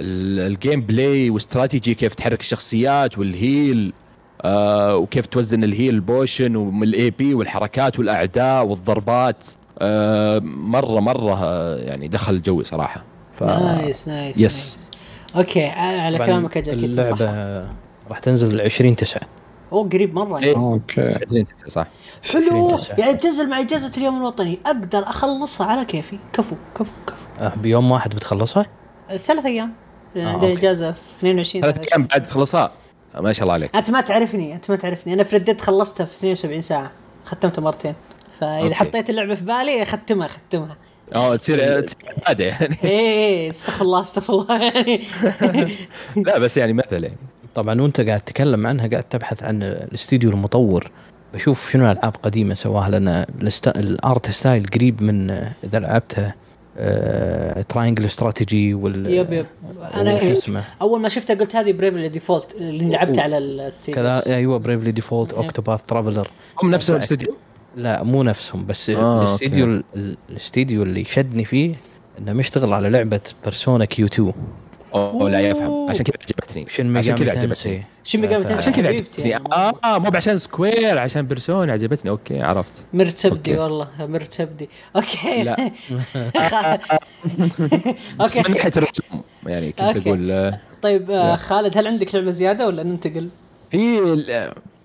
ال- 0.00 0.52
ال 0.52 0.80
gameplay 0.80 1.30
و 1.30 1.37
strategy 1.37 1.94
كيف 1.94 2.14
تحرك 2.14 2.40
الشخصيات 2.40 3.18
وال 3.18 3.43
heal 3.43 3.92
آه 4.42 4.96
وكيف 4.96 5.26
توزن 5.26 5.64
ال 5.64 5.71
heal 5.71 6.00
potion 6.00 6.56
وال 6.56 7.10
AP 7.10 7.34
والحركات 7.34 7.98
والأعداء 7.98 8.66
والضربات 8.66 9.44
آه 9.78 10.38
مرة 10.44 11.00
مرة 11.00 11.44
آه، 11.44 11.76
يعني 11.76 12.08
دخل 12.08 12.42
جوي 12.42 12.64
صراحة 12.64 13.04
ف... 13.38 13.42
نايس 13.44 14.08
نايس 14.08 14.36
يس. 14.38 14.42
نايس. 14.42 14.90
أوكي 15.36 15.66
على 15.66 16.18
كلامك 16.18 16.58
صح 16.66 16.72
اللعبة 16.72 17.68
راح 18.10 18.18
تنزل 18.18 18.60
20 18.60 18.96
9 18.96 19.20
اوه 19.72 19.88
قريب 19.88 20.14
مرة 20.14 20.38
إيه. 20.38 20.56
okay. 20.56 21.14
صح. 21.68 21.86
حلو. 22.22 22.66
20 22.66 22.78
تسعة. 22.78 22.96
يعني 22.98 23.12
بتنزل 23.12 23.48
مع 23.48 23.60
اجازه 23.60 23.92
اليوم 23.96 24.16
الوطني. 24.16 24.58
أقدر 24.66 25.02
أخلصها 25.02 25.66
على 25.66 25.84
كيفي. 25.84 26.18
كفو 26.32 26.56
كفو 26.74 26.92
كفو. 27.06 27.26
آه، 27.40 27.52
بيوم 27.56 27.90
واحد 27.90 28.14
بتخلصها؟ 28.14 28.66
ثلاث 29.16 29.46
أيام. 29.46 29.72
عندنا 30.16 30.34
okay. 30.34 30.52
إجازة 30.52 30.92
في 30.92 30.98
22 31.16 31.62
ثلاث 31.62 31.74
23. 31.74 31.92
أيام 31.92 32.08
بعد 32.12 32.28
تخلصها؟ 32.28 32.72
ما 33.20 33.32
شاء 33.32 33.42
الله 33.42 33.54
عليك. 33.54 33.76
أنت 33.76 33.90
ما 33.90 34.00
تعرفني 34.00 34.54
أنت 34.54 34.70
ما 34.70 34.76
تعرفني. 34.76 35.14
أنا 35.14 35.24
في 35.24 35.36
Red 35.36 35.46
Dead 35.46 35.60
خلصتها 35.60 36.04
في 36.04 36.16
72 36.16 36.62
ساعة. 36.62 36.90
ختمتها 37.24 37.62
مرتين. 37.62 37.94
فإذا 38.40 38.62
okay. 38.62 38.74
حطيت 38.74 39.10
اللعبة 39.10 39.34
في 39.34 39.44
بالي 39.44 39.84
ختمها 39.84 40.28
ختمها 40.28 40.76
آه 41.14 41.36
تصير 41.36 41.80
تصير 41.80 41.96
عاده 42.26 42.44
يعني. 42.44 42.76
إيه 42.84 42.90
إيه 42.90 43.50
استغفر 43.50 43.84
الله 43.84 44.00
استغفر 44.00 44.34
الله. 44.34 44.62
يعني 44.62 45.00
لا 46.26 46.38
بس 46.38 46.56
يعني 46.56 46.72
مثل 46.72 47.04
يعني. 47.04 47.16
طبعا 47.56 47.80
وانت 47.82 48.00
قاعد 48.00 48.20
تتكلم 48.20 48.66
عنها 48.66 48.86
قاعد 48.86 49.02
تبحث 49.04 49.42
عن 49.42 49.62
الاستديو 49.62 50.30
المطور. 50.30 50.90
بشوف 51.34 51.70
شنو 51.72 51.90
العاب 51.90 52.16
قديمة 52.22 52.54
سواها 52.54 52.88
لنا 52.90 53.26
الست- 53.42 53.68
ال 53.76 53.89
art 53.89 54.30
style 54.30 54.66
قريب 54.74 55.02
من 55.02 55.30
إذا 55.64 55.78
لعبتها 55.78 56.34
آه، 56.78 57.62
تراينجل 57.62 58.04
استراتيجي 58.04 58.74
وال 58.74 59.06
يب 59.06 59.32
يب. 59.32 59.46
أنا 59.94 60.32
اسمه؟ 60.32 60.64
أول 60.82 61.00
ما 61.00 61.08
شفتها 61.08 61.34
قلت 61.36 61.56
هذه 61.56 61.72
بريفلي 61.72 62.08
ديفولت 62.08 62.54
اللي 62.54 62.90
لعبتها 62.90 63.22
على 63.22 63.38
ال 63.38 63.72
3 63.84 63.92
كذا 63.92 64.26
أيوه 64.36 64.58
بريفلي 64.58 64.92
ديفولت. 64.92 65.32
اوكتوباث 65.34 65.82
ترافلر 65.82 66.28
هم 66.62 66.70
نفس 66.70 66.90
الاستوديو 66.90 67.34
لا 67.76 68.02
مو 68.02 68.22
نفسهم 68.22 68.66
بس 68.66 68.90
آه، 68.90 69.20
الاستديو 69.20 69.82
الاستديو 70.30 70.82
اللي 70.82 71.04
شدني 71.04 71.44
فيه 71.44 71.74
إنه 72.18 72.32
مشتغل 72.32 72.72
على 72.72 72.88
لعبة 72.90 73.20
بيرسونا 73.44 73.84
كيو 73.84 74.06
2 74.06 74.32
اوه 74.96 75.30
لا 75.30 75.40
يفهم. 75.40 75.90
عشان 75.90 76.04
كذا 76.04 76.14
عجبتني 76.22 76.66
شن 76.68 76.96
عشان 76.96 77.16
كذا 77.16 77.30
عجبتني 77.30 77.84
شو 78.04 78.18
ميجامي 78.18 78.44
تنسي 78.44 78.62
عشان 78.62 78.72
كذا 78.72 78.88
عجبتني. 78.88 79.36
آه 79.36 79.98
مو 79.98 80.10
عشان 80.14 80.38
سكوير 80.38 80.98
عشان 80.98 81.22
بيرسونا. 81.26 81.72
عجبتني. 81.72 82.10
أوكي 82.10 82.42
عرفت. 82.42 82.72
مرت 82.94 83.18
سبدي 83.18 83.50
أوكي. 83.50 83.62
والله 83.62 83.88
مرت 84.00 84.32
سبدي 84.32 84.68
okay. 84.96 85.42
لا. 85.42 85.56
بس 88.20 88.36
okay. 88.36 88.50
من 88.50 88.56
ناحيه 88.56 88.72
الرسوم. 88.76 89.22
يعني 89.46 89.72
كنت 89.72 89.80
okay. 89.80 89.98
أقول 90.08 90.30
آه، 90.30 90.58
طيب 90.82 91.10
آه،. 91.10 91.36
خالد 91.36 91.78
هل 91.78 91.86
عندك 91.86 92.14
لعبة 92.14 92.30
زيادة 92.30 92.66
ولا 92.66 92.82
ننتقل؟ 92.82 93.28
في 93.70 94.00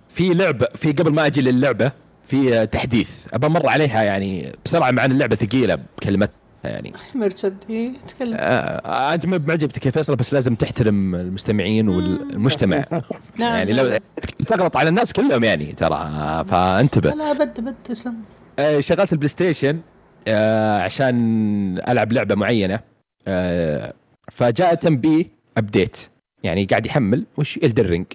في 0.09 0.33
لعبة 0.33 0.67
في 0.75 0.91
قبل 0.91 1.13
ما 1.13 1.25
أجي 1.25 1.41
للعبة 1.41 1.91
في 2.27 2.67
تحديث. 2.67 3.09
أبى 3.33 3.47
مر 3.47 3.69
عليها 3.69 4.03
يعني 4.03 4.55
بسرعة 4.65 4.91
مع 4.91 5.05
إن 5.05 5.11
اللعبة 5.11 5.35
ثقيلة 5.35 5.75
بكلمتها 5.97 6.40
يعني. 6.63 6.93
سبدي 7.29 7.93
تكلم. 8.07 8.38
آه، 8.39 9.13
انت 9.13 9.25
ما 9.25 9.38
معجبتك 9.47 9.85
يا 9.85 9.91
فيصل 9.91 10.15
بس 10.15 10.33
لازم 10.33 10.55
تحترم 10.55 11.15
المستمعين 11.15 11.89
والمجتمع 11.89 12.85
نعم. 13.39 13.55
يعني 13.55 13.73
لو 13.73 13.99
تغلط 14.47 14.77
على 14.77 14.89
الناس 14.89 15.13
كلهم 15.13 15.43
يعني 15.43 15.73
ترى 15.73 15.95
آه، 15.95 16.43
فانتبه. 16.43 17.09
لا 17.09 17.33
بد 17.33 17.61
بد 17.61 17.75
تسلم. 17.83 18.15
آه، 18.59 18.79
شغلت 18.79 19.13
ال 19.14 19.27
PlayStation 19.27 19.80
آه، 20.27 20.79
عشان 20.79 21.15
ألعب 21.88 22.13
لعبة 22.13 22.35
معينة. 22.35 22.79
آه، 23.27 23.93
فجاء 24.31 24.75
تنبيه 24.75 25.25
update 25.57 25.98
يعني 26.43 26.65
قاعد 26.65 26.85
يحمل 26.85 27.25
وش 27.38 27.57
Elden 27.57 27.84
Ring 27.84 28.06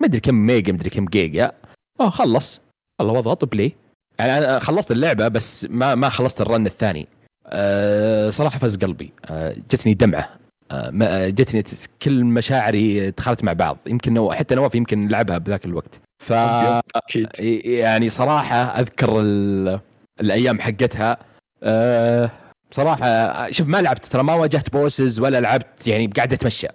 ما 0.00 0.06
أدري 0.06 0.20
كم 0.20 0.34
ميجا 0.34 0.72
ما 0.72 0.78
أدري 0.78 0.90
كم 0.90 1.04
جيجا 1.04 1.52
آه 2.00 2.10
خلص. 2.10 2.60
الله 3.00 3.12
واضغط 3.12 3.44
play 3.44 3.72
يعني 4.18 4.38
أنا 4.38 4.58
خلصت 4.58 4.92
اللعبة 4.92 5.28
بس 5.28 5.66
ما 5.70 5.94
ما 5.94 6.08
خلصت 6.08 6.40
ال 6.40 6.47
run 6.47 6.66
الثاني. 6.66 7.08
أه 7.50 8.30
صراحة 8.30 8.58
فز 8.58 8.76
قلبي. 8.76 9.12
أه 9.24 9.56
جتني 9.70 9.94
دمعة. 9.94 10.38
آه، 10.70 11.28
جتني 11.28 11.64
كل 12.02 12.24
مشاعري 12.24 13.10
دخلت 13.10 13.44
مع 13.44 13.52
بعض. 13.52 13.78
يمكن 13.86 14.14
نو... 14.14 14.32
حتى 14.32 14.54
نواف 14.54 14.74
يمكن 14.74 15.08
لعبها 15.08 15.38
بذاك 15.38 15.64
الوقت. 15.64 16.00
ف 16.24 16.32
أكيد. 16.32 17.28
يعني 17.64 18.08
صراحة 18.08 18.56
أذكر 18.56 19.20
ال... 19.20 19.80
الأيام 20.20 20.60
حقتها. 20.60 21.16
أه 21.62 22.30
بصراحه 22.70 23.50
شوف 23.50 23.68
ما 23.68 23.82
لعبت 23.82 24.06
ترى 24.06 24.22
ما 24.22 24.34
واجهت 24.34 24.72
بوسز 24.72 25.20
ولا 25.20 25.40
لعبت 25.40 25.86
يعني 25.86 26.06
قاعد 26.06 26.32
أتمشى. 26.32 26.66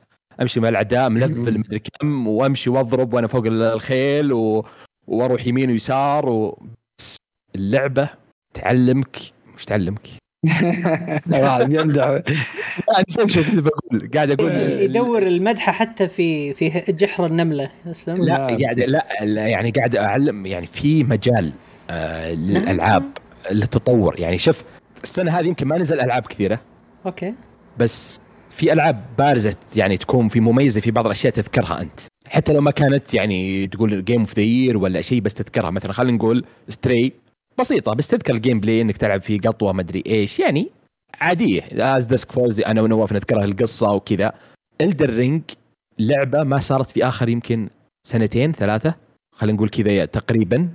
أمشي 0.41 0.59
مع 0.59 0.69
الأعداء 0.69 1.09
ملفل 1.09 1.59
مدري 1.59 1.79
كم 1.79 2.27
وأمشي 2.27 2.69
وأضرب 2.69 3.13
وأنا 3.13 3.27
فوق 3.27 3.43
الخيل 3.45 4.33
و... 4.33 4.65
وأروح 5.07 5.47
يمين 5.47 5.71
ويسار 5.71 6.29
و... 6.29 6.67
اللعبة 7.55 8.09
تعلمك 8.53 9.17
مش 9.55 9.65
تعلمك 9.65 10.09
يمدح. 11.69 12.03
قاعد 12.87 13.05
أسوي 13.09 13.27
شيء 13.27 13.43
كذا 13.43 13.61
بقول 13.61 14.09
قاعد 14.13 14.31
أقول 14.31 14.51
يدور 14.51 15.27
المدحه 15.27 15.71
حتى 15.71 16.07
في 16.07 16.53
في 16.53 16.91
جحر 16.91 17.25
النملة 17.25 17.69
أسلم. 17.91 18.23
لا 18.23 18.35
قاعد 18.35 18.79
لا, 18.79 19.05
لا 19.21 19.47
يعني 19.47 19.71
قاعد 19.71 19.95
أعلم 19.95 20.45
يعني 20.45 20.67
في 20.67 21.03
مجال 21.03 21.51
آه 21.89 22.33
للألعاب 22.33 23.03
للتطور. 23.51 24.19
يعني 24.19 24.37
شوف 24.37 24.63
السنة 25.03 25.39
هذه 25.39 25.47
يمكن 25.47 25.67
ما 25.67 25.77
نزل 25.77 26.01
ألعاب 26.01 26.27
كثيرة. 26.27 26.59
okay. 27.05 27.33
بس 27.77 28.21
في 28.49 28.73
ألعاب 28.73 29.05
بارزة 29.17 29.55
يعني 29.75 29.97
تكون 29.97 30.27
في 30.27 30.39
مميزة 30.39 30.81
في 30.81 30.91
بعض 30.91 31.05
الأشياء 31.05 31.33
تذكرها 31.33 31.81
أنت. 31.81 31.99
حتى 32.27 32.53
لو 32.53 32.61
ما 32.61 32.71
كانت 32.71 33.13
يعني 33.13 33.67
تقول 33.67 34.05
game 34.05 34.19
of 34.19 34.35
the 34.35 34.41
year 34.41 34.77
ولا 34.77 35.01
شيء 35.01 35.21
بس 35.21 35.33
تذكرها. 35.33 35.71
مثلا 35.71 35.93
خلينا 35.93 36.17
نقول 36.17 36.45
Stray 36.69 37.13
بسيطة 37.59 37.93
بس 37.93 38.07
تذكر 38.07 38.33
ال 38.33 38.59
gameplay 38.59 38.81
إنك 38.81 38.97
تلعب 38.97 39.21
فيه 39.21 39.39
قطوة 39.39 39.73
مدري 39.73 40.03
إيش 40.07 40.39
يعني 40.39 40.69
عادية. 41.21 41.61
As 41.71 42.05
Dusk 42.05 42.31
Falls 42.31 42.61
أنا 42.61 42.81
ونواف 42.81 43.13
نذكرها 43.13 43.45
القصة 43.45 43.91
وكذا. 43.91 44.33
Elden 44.81 45.09
Ring 45.09 45.41
لعبة 45.99 46.43
ما 46.43 46.57
صارت 46.57 46.89
في 46.91 47.05
آخر 47.07 47.29
يمكن 47.29 47.69
سنتين 48.07 48.51
ثلاثة 48.51 48.95
خلينا 49.35 49.55
نقول 49.55 49.69
كذا 49.69 50.05
تقريبا 50.05 50.69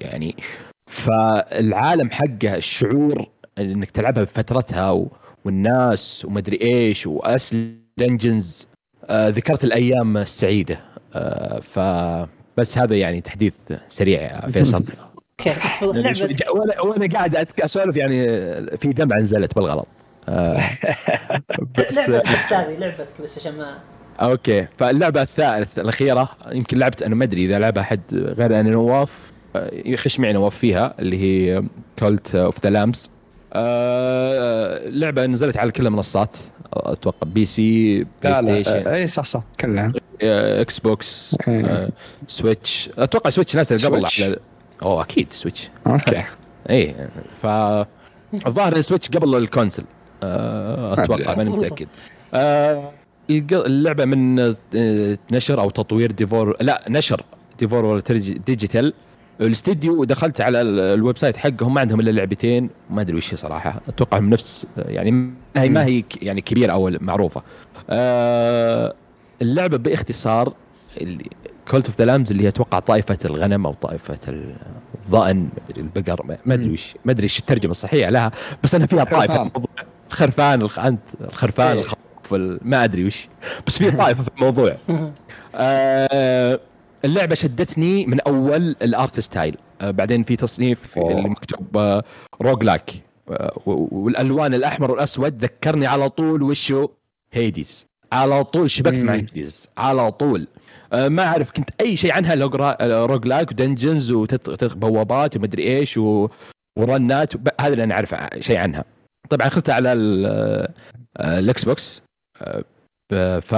يعني. 0.00 0.34
فالعالم 0.90 2.10
حقه 2.10 2.54
الشعور 2.56 3.26
إنك 3.58 3.90
تلعبها 3.90 4.22
بفترتها 4.22 4.90
و... 4.90 5.08
والناس 5.44 6.24
ومدري 6.24 6.58
إيش 6.60 7.06
و 7.06 7.56
dungeons 7.98 8.66
آه 9.04 9.28
ذكرت 9.28 9.64
الأيام 9.64 10.16
السعيدة. 10.16 10.80
آه 11.14 11.60
فبس 11.60 12.78
هذا 12.78 12.96
يعني 12.96 13.20
تحديث 13.20 13.54
سريع 13.88 14.22
يا 14.22 14.48
فيصل. 14.52 14.84
okay 15.46 16.26
جا- 16.32 16.50
وأنا 16.50 16.80
وأنا 16.80 17.06
قاعد 17.14 17.48
أسولف 17.60 17.96
يعني 17.96 18.26
في 18.78 18.92
دمعة 18.92 19.18
نزلت 19.18 19.54
بالغلط. 19.54 19.86
آه 20.28 20.60
بس 21.78 21.98
لعبتك 22.08 22.28
استاذي 22.28 22.76
لعبتك 22.76 23.20
بس 23.22 23.38
عشان 23.38 23.52
ما 23.56 23.78
okay. 24.20 24.66
فاللعبة 24.78 25.22
الثالث 25.22 25.78
الأخيرة 25.78 26.28
يمكن 26.52 26.78
لعبت 26.78 27.02
أنا 27.02 27.14
ما 27.14 27.24
أدري 27.24 27.44
إذا 27.44 27.58
لعبها 27.58 27.82
حد 27.82 28.00
غير 28.14 28.60
أنا 28.60 28.70
نواف 28.70 29.32
آه، 29.56 29.70
يخش 29.72 30.20
معي 30.20 30.32
نواف 30.32 30.54
فيها 30.56 30.94
اللي 30.98 31.18
هي 31.22 31.62
Cult 31.98 32.34
of 32.34 32.64
the 32.64 32.70
Lamb 32.70 33.10
لعبة 34.98 35.26
نزلت 35.26 35.56
على 35.56 35.70
كل 35.72 35.86
المنصات 35.86 36.36
أتوقع 36.72 37.28
PC 37.28 38.04
Play 38.24 38.32
لا 38.42 38.62
Station 38.62 38.88
اي 38.88 39.06
صح 39.06 39.24
صح 39.24 39.42
كلها. 39.60 39.92
آه، 40.22 40.62
Xbox. 40.62 41.36
آه، 41.48 41.90
Switch 42.28 42.90
أتوقع 42.98 43.30
Switch 43.30 43.56
نازل 43.56 43.88
قبل 43.88 44.06
اوه 44.82 45.02
أكيد 45.02 45.32
Switch. 45.32 45.70
Okay. 45.86 46.24
اي 46.70 46.94
ف 47.42 47.46
الظاهر 48.46 48.76
ال 48.76 48.81
Switch 48.81 49.08
قبل 49.08 49.34
ال 49.36 49.41
console. 49.41 49.84
آه، 50.22 50.92
أتوقع 51.04 51.34
ماني 51.34 51.50
متأكد. 51.50 51.86
آه، 52.34 52.90
اللعبة 53.52 54.04
من 54.04 54.38
آه، 54.74 55.18
نشر 55.32 55.60
أو 55.60 55.70
تطوير 55.70 56.10
Devolver 56.12 56.56
لا 56.60 56.82
نشر 56.88 57.22
Devolver 57.58 58.00
Digital. 58.46 58.94
الاستديو 59.40 60.04
دخلت 60.04 60.40
على 60.40 60.60
ال- 60.60 60.80
ال 60.80 61.18
website 61.18 61.36
حقهم 61.36 61.74
ما 61.74 61.80
عندهم 61.80 62.00
إلا 62.00 62.10
لعبتين. 62.10 62.70
ما 62.90 63.00
أدري 63.00 63.16
وش 63.16 63.32
هي 63.32 63.36
صراحة. 63.36 63.80
أتوقع 63.88 64.18
من 64.20 64.30
نفس 64.30 64.66
يعني 64.76 65.10
ما 65.10 65.32
هي 65.56 65.68
ما 65.68 65.84
هي 65.84 66.04
يعني 66.22 66.40
كبيرة 66.40 66.72
أو 66.72 66.90
معروفة. 67.00 67.42
اللعبة 69.42 69.76
بإختصار 69.76 70.52
Cult 71.70 71.86
of 71.86 71.98
the 71.98 72.04
Lambs 72.04 72.30
اللي 72.30 72.44
هي 72.44 72.48
أتوقع 72.48 72.78
طائفة 72.78 73.18
الغنم 73.24 73.66
أو 73.66 73.72
طائفة 73.72 74.18
الضأن 74.28 75.36
ما 75.42 75.48
ادري 75.70 75.80
البقر 75.80 76.26
ما- 76.46 76.54
أدري 76.54 76.70
وش 76.72 76.94
ما 77.04 77.12
أدري 77.12 77.24
إيش 77.24 77.38
الترجمة 77.38 77.70
الصحيحة 77.70 78.10
لها 78.10 78.32
بس 78.62 78.74
أنا 78.74 78.86
فيها 78.86 79.04
طائفة. 79.04 79.50
الخرفان. 80.10 80.62
الخ... 80.62 80.78
أنت 80.78 81.00
الخرفان 81.20 81.76
إيه. 81.76 81.80
الخروف 81.82 82.34
ال- 82.34 82.60
ما 82.62 82.84
أدري 82.84 83.04
وش. 83.06 83.28
بس 83.66 83.78
في 83.78 83.90
طائفة 83.90 84.22
في 84.22 84.30
الموضوع. 84.36 84.76
آه 85.54 86.60
اللعبة 87.04 87.34
شدتني 87.34 88.06
من 88.06 88.20
أول 88.20 88.76
ال 88.82 88.92
art 88.92 89.20
style. 89.20 89.56
آه 89.80 89.90
بعدين 89.90 90.22
في 90.22 90.36
تصنيف. 90.36 90.98
اللي 90.98 91.28
مكتوب 91.28 91.76
آه 91.76 92.04
roguelike 92.42 92.90
آه 93.30 93.52
والألوان 93.66 94.54
الأحمر 94.54 94.90
والأسود 94.90 95.44
ذكرني 95.44 95.86
على 95.86 96.08
طول 96.08 96.42
وشو؟ 96.42 96.88
Hades 97.32 97.86
على 98.12 98.44
طول 98.44 98.70
شبكت 98.70 99.02
مع. 99.02 99.12
Hades 99.12 99.68
على 99.78 100.12
طول. 100.12 100.46
ما 100.92 101.22
أعرف 101.22 101.50
كنت 101.50 101.70
أي 101.80 101.96
شيء 101.96 102.12
عنها 102.12 102.34
آه، 102.34 103.06
roguelike 103.06 103.26
و 103.26 103.50
dungeons 103.50 104.10
وبوابات 104.10 105.36
ومدري 105.36 105.62
إيش 105.62 105.96
و... 105.96 106.28
و 106.78 106.89
run 106.89 107.21
ات 107.21 107.32
هذا 107.60 107.72
اللي 107.72 107.84
أنا 107.84 107.94
أعرف 107.94 108.14
شيء 108.40 108.56
عنها. 108.56 108.84
طبعا 109.30 109.46
اخذتها 109.46 109.74
على 109.74 109.92
ال- 109.92 110.26
آه، 111.16 111.38
ال 111.38 111.64
Xbox. 111.64 112.02
آه، 113.12 113.38
ف 113.40 113.54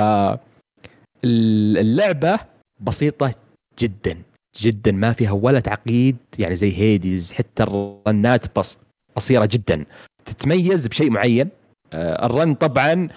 اللعبة 1.25 2.39
بسيطة 2.81 3.35
جدا 3.79 4.23
جدا 4.61 4.93
ما 4.93 5.13
فيها 5.13 5.31
ولا 5.31 5.61
تعقيد 5.61 6.17
يعني 6.39 6.57
زي 6.57 6.77
Hades 6.77 7.33
حتى 7.33 7.63
ال 7.63 7.82
run 7.82 8.40
ات 8.40 8.59
بس 8.59 8.79
قصيره 9.17 9.49
جدا. 9.53 9.85
تتميز 10.25 10.87
بشيء 10.87 11.11
معين. 11.11 11.49
آه، 11.93 12.27
ال 12.27 12.34
run 12.34 12.55
طبعا 12.55 12.93
آه، 12.93 13.09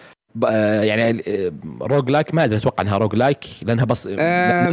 يعني 0.81 1.23
roguelike 1.81 2.34
ما 2.34 2.43
أدري 2.43 2.57
أتوقع 2.57 2.84
إنها 2.84 2.97
roguelike 2.97 3.45
لأنها 3.61 3.85
بس 3.85 4.10
آه، 4.19 4.68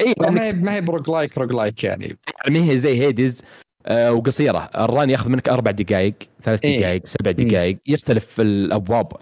اي 0.00 0.14
ما 0.20 0.42
هي 0.44 0.52
ما 0.52 0.74
هي 0.74 0.80
ب 0.80 1.10
roguelike 1.10 1.38
roguelike 1.38 1.84
يعني 1.84 2.16
ما 2.50 2.70
هي 2.70 2.78
زي 2.78 3.00
Hades 3.00 3.42
آه 3.86 4.12
وقصيرة 4.12 4.70
ال 4.78 4.86
run 4.86 5.10
ياخذ 5.10 5.30
منك 5.30 5.48
أربع 5.48 5.70
دقائق 5.70 6.14
ثلاث 6.42 6.64
إيه. 6.64 6.80
دقائق 6.80 7.06
سبع 7.06 7.32
مم. 7.38 7.48
دقائق 7.48 7.78
يختلف 7.86 8.40
الأبواب 8.40 9.12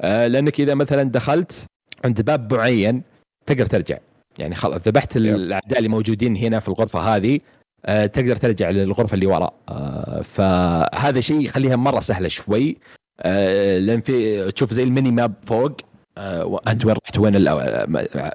آه 0.00 0.26
لأنك 0.26 0.60
إذا 0.60 0.74
مثلا 0.74 1.02
دخلت 1.02 1.66
عند 2.04 2.22
باب 2.22 2.54
معين 2.54 3.02
تقدر 3.46 3.66
ترجع 3.66 3.98
يعني 4.38 4.54
خلاص 4.54 4.80
ذبحت. 4.86 5.16
الأعداء 5.16 5.78
اللي 5.78 5.88
موجودين 5.88 6.36
هنا 6.36 6.60
في 6.60 6.68
الغرفة 6.68 7.00
هذه 7.00 7.40
آه 7.84 8.06
تقدر 8.06 8.36
ترجع 8.36 8.70
للغرفة 8.70 9.14
اللي 9.14 9.26
وراء 9.26 9.54
آه 9.68 10.22
فهذا 10.22 11.20
شيء 11.20 11.40
يخليها 11.40 11.76
مرة 11.76 12.00
سهلة 12.00 12.28
شوي 12.28 12.76
آه 13.20 13.78
لأن 13.78 14.00
في 14.00 14.50
تشوف 14.52 14.72
زي 14.72 14.82
ال 14.82 14.88
mini 14.88 15.10
map 15.10 15.34
فوق 15.46 15.72
آه 16.18 16.44
وانت 16.44 16.84
وين 16.84 16.94
رحت 17.04 17.18
وين 17.18 17.36
ال- 17.36 17.86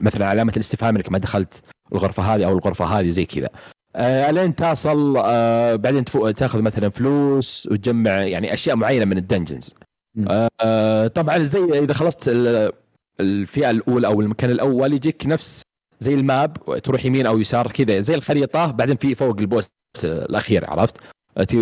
مثلا 0.02 0.26
علامة 0.26 0.54
الاستفهام 0.54 0.96
إنك 0.96 1.12
ما 1.12 1.18
دخلت 1.18 1.54
الغرفة 1.94 2.24
هذه 2.24 2.46
أو 2.46 2.52
الغرفة 2.58 2.86
هذه 2.86 3.10
زي 3.10 3.26
كذا 3.26 3.50
آه، 3.96 4.30
الين 4.30 4.56
تصل 4.56 5.18
آه، 5.26 5.76
بعدين. 5.76 6.06
تأخذ 6.06 6.62
مثلا 6.62 6.90
فلوس 6.90 7.68
وتجمع 7.72 8.12
يعني 8.12 8.54
أشياء 8.54 8.76
معينة 8.76 9.06
من 9.06 9.18
ال 9.18 9.23
dungeons. 9.23 9.74
آه، 10.30 10.50
آه، 10.62 11.08
طبعا 11.08 11.38
زي 11.38 11.64
إذا 11.80 11.94
خلصت 11.94 12.30
ال- 12.30 12.72
الفئة 13.20 13.70
الأولى 13.70 14.08
أو 14.08 14.22
المكان 14.22 14.50
الأول 14.50 14.94
يجيك 14.94 15.28
نفس 15.28 15.62
زي 16.00 16.14
ال 16.14 16.30
map 16.30 16.80
تروح 16.84 17.06
يمين 17.06 17.26
أو 17.28 17.40
يسار 17.40 17.72
كذا 17.72 18.02
زي 18.02 18.16
الخريطة 18.16 18.72
بعدين 18.72 18.96
في 18.96 19.16
فوق 19.16 19.40
ال 19.40 19.45
boss 19.45 19.66
الأخير 20.04 20.70
عرفت 20.70 20.98
آه، 20.98 21.02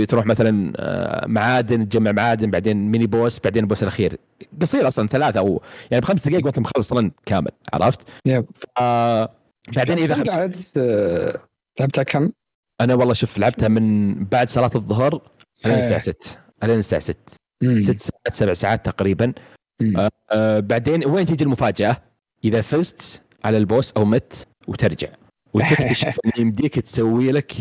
تروح 0.07 0.25
مثلا 0.25 0.73
آه، 0.75 1.27
معادن 1.27 1.89
تجمع 1.89 2.11
معادن 2.11 2.51
بعدين 2.51 2.91
mini 2.91 3.07
boss 3.07 3.39
بعدين 3.39 3.63
ال 3.63 3.67
boss 3.67 3.83
الأخير 3.83 4.17
قصير 4.61 4.87
أصلا 4.87 5.07
ثلاثة 5.07 5.39
أو 5.39 5.61
يعني 5.91 6.01
بخمس 6.01 6.27
دقائق 6.27 6.45
وانت 6.45 6.59
مخلص 6.59 6.93
run 6.93 7.11
كامل 7.25 7.51
عرفت؟ 7.73 7.99
Yep. 8.25 8.45
آه 8.77 9.29
بعدين 9.75 9.97
إذا 9.97 10.15
خ... 10.15 10.23
آه، 10.77 11.43
لعبتها 11.79 12.03
كم؟ 12.03 12.31
أنا 12.81 12.95
والله 12.95 13.13
شوف 13.13 13.37
لعبتها 13.37 13.67
من 13.67 14.13
بعد 14.25 14.49
صلاة 14.49 14.71
الظهر 14.75 15.21
الين 15.65 15.77
إيه. 15.77 15.83
الساعة 15.83 15.99
6 15.99 16.37
الين 16.63 16.79
الساعة 16.79 17.01
6 17.01 17.15
مم. 17.63 17.81
ست 17.81 18.01
ساعات 18.01 18.33
سبع 18.33 18.53
ساعات 18.53 18.85
تقريبا. 18.85 19.33
آه 19.97 20.09
آه 20.31 20.59
بعدين 20.59 21.05
وين 21.05 21.25
تيجي 21.25 21.43
المفاجأة؟ 21.43 21.97
إذا 22.43 22.61
فزت 22.61 23.21
على 23.45 23.57
البوس 23.57 23.91
أو 23.91 24.05
مت 24.05 24.47
وترجع 24.67 25.07
وتكتشف 25.53 26.19
ان 26.25 26.31
يمديك 26.37 26.79
تسوي 26.79 27.31
لك 27.31 27.55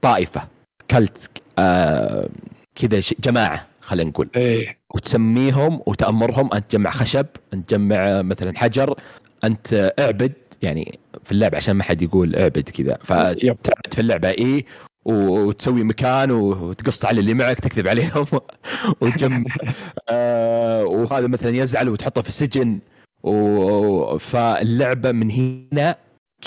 طائفة 0.00 0.48
كلت 0.90 1.30
آه 1.58 2.28
كذا 2.74 3.00
جماعة 3.24 3.66
خلينا 3.80 4.10
نقول. 4.10 4.28
إيه. 4.36 4.78
وتسميهم 4.94 5.80
وتأمرهم 5.86 6.54
انت 6.54 6.70
تجمع 6.70 6.90
خشب 6.90 7.26
انت 7.54 7.68
تجمع 7.70 8.22
مثلا 8.22 8.58
حجر 8.58 8.98
انت 9.44 9.94
اعبد 9.98 10.32
يعني 10.62 10.98
في 11.24 11.32
اللعبة 11.32 11.56
عشان 11.56 11.74
ما 11.76 11.82
حد 11.82 12.02
يقول 12.02 12.36
اعبد 12.36 12.68
كذا. 12.68 12.98
فتعبد 13.04 13.94
في 13.94 14.00
اللعبة 14.00 14.30
إيه 14.30 14.64
وتسوي 15.04 15.84
مكان 15.84 16.30
وتقص 16.30 17.04
على 17.04 17.20
اللي 17.20 17.34
معك 17.34 17.60
تكذب 17.60 17.88
عليهم. 17.88 18.26
وتجم 19.00 19.44
آه 20.08 20.84
وهذا 20.84 21.26
مثلا 21.26 21.56
يزعل 21.56 21.88
وتحطه 21.88 22.22
في 22.22 22.28
السجن. 22.28 22.78
و... 23.22 24.18
فاللعبة 24.18 25.12
من 25.12 25.30
هنا 25.30 25.96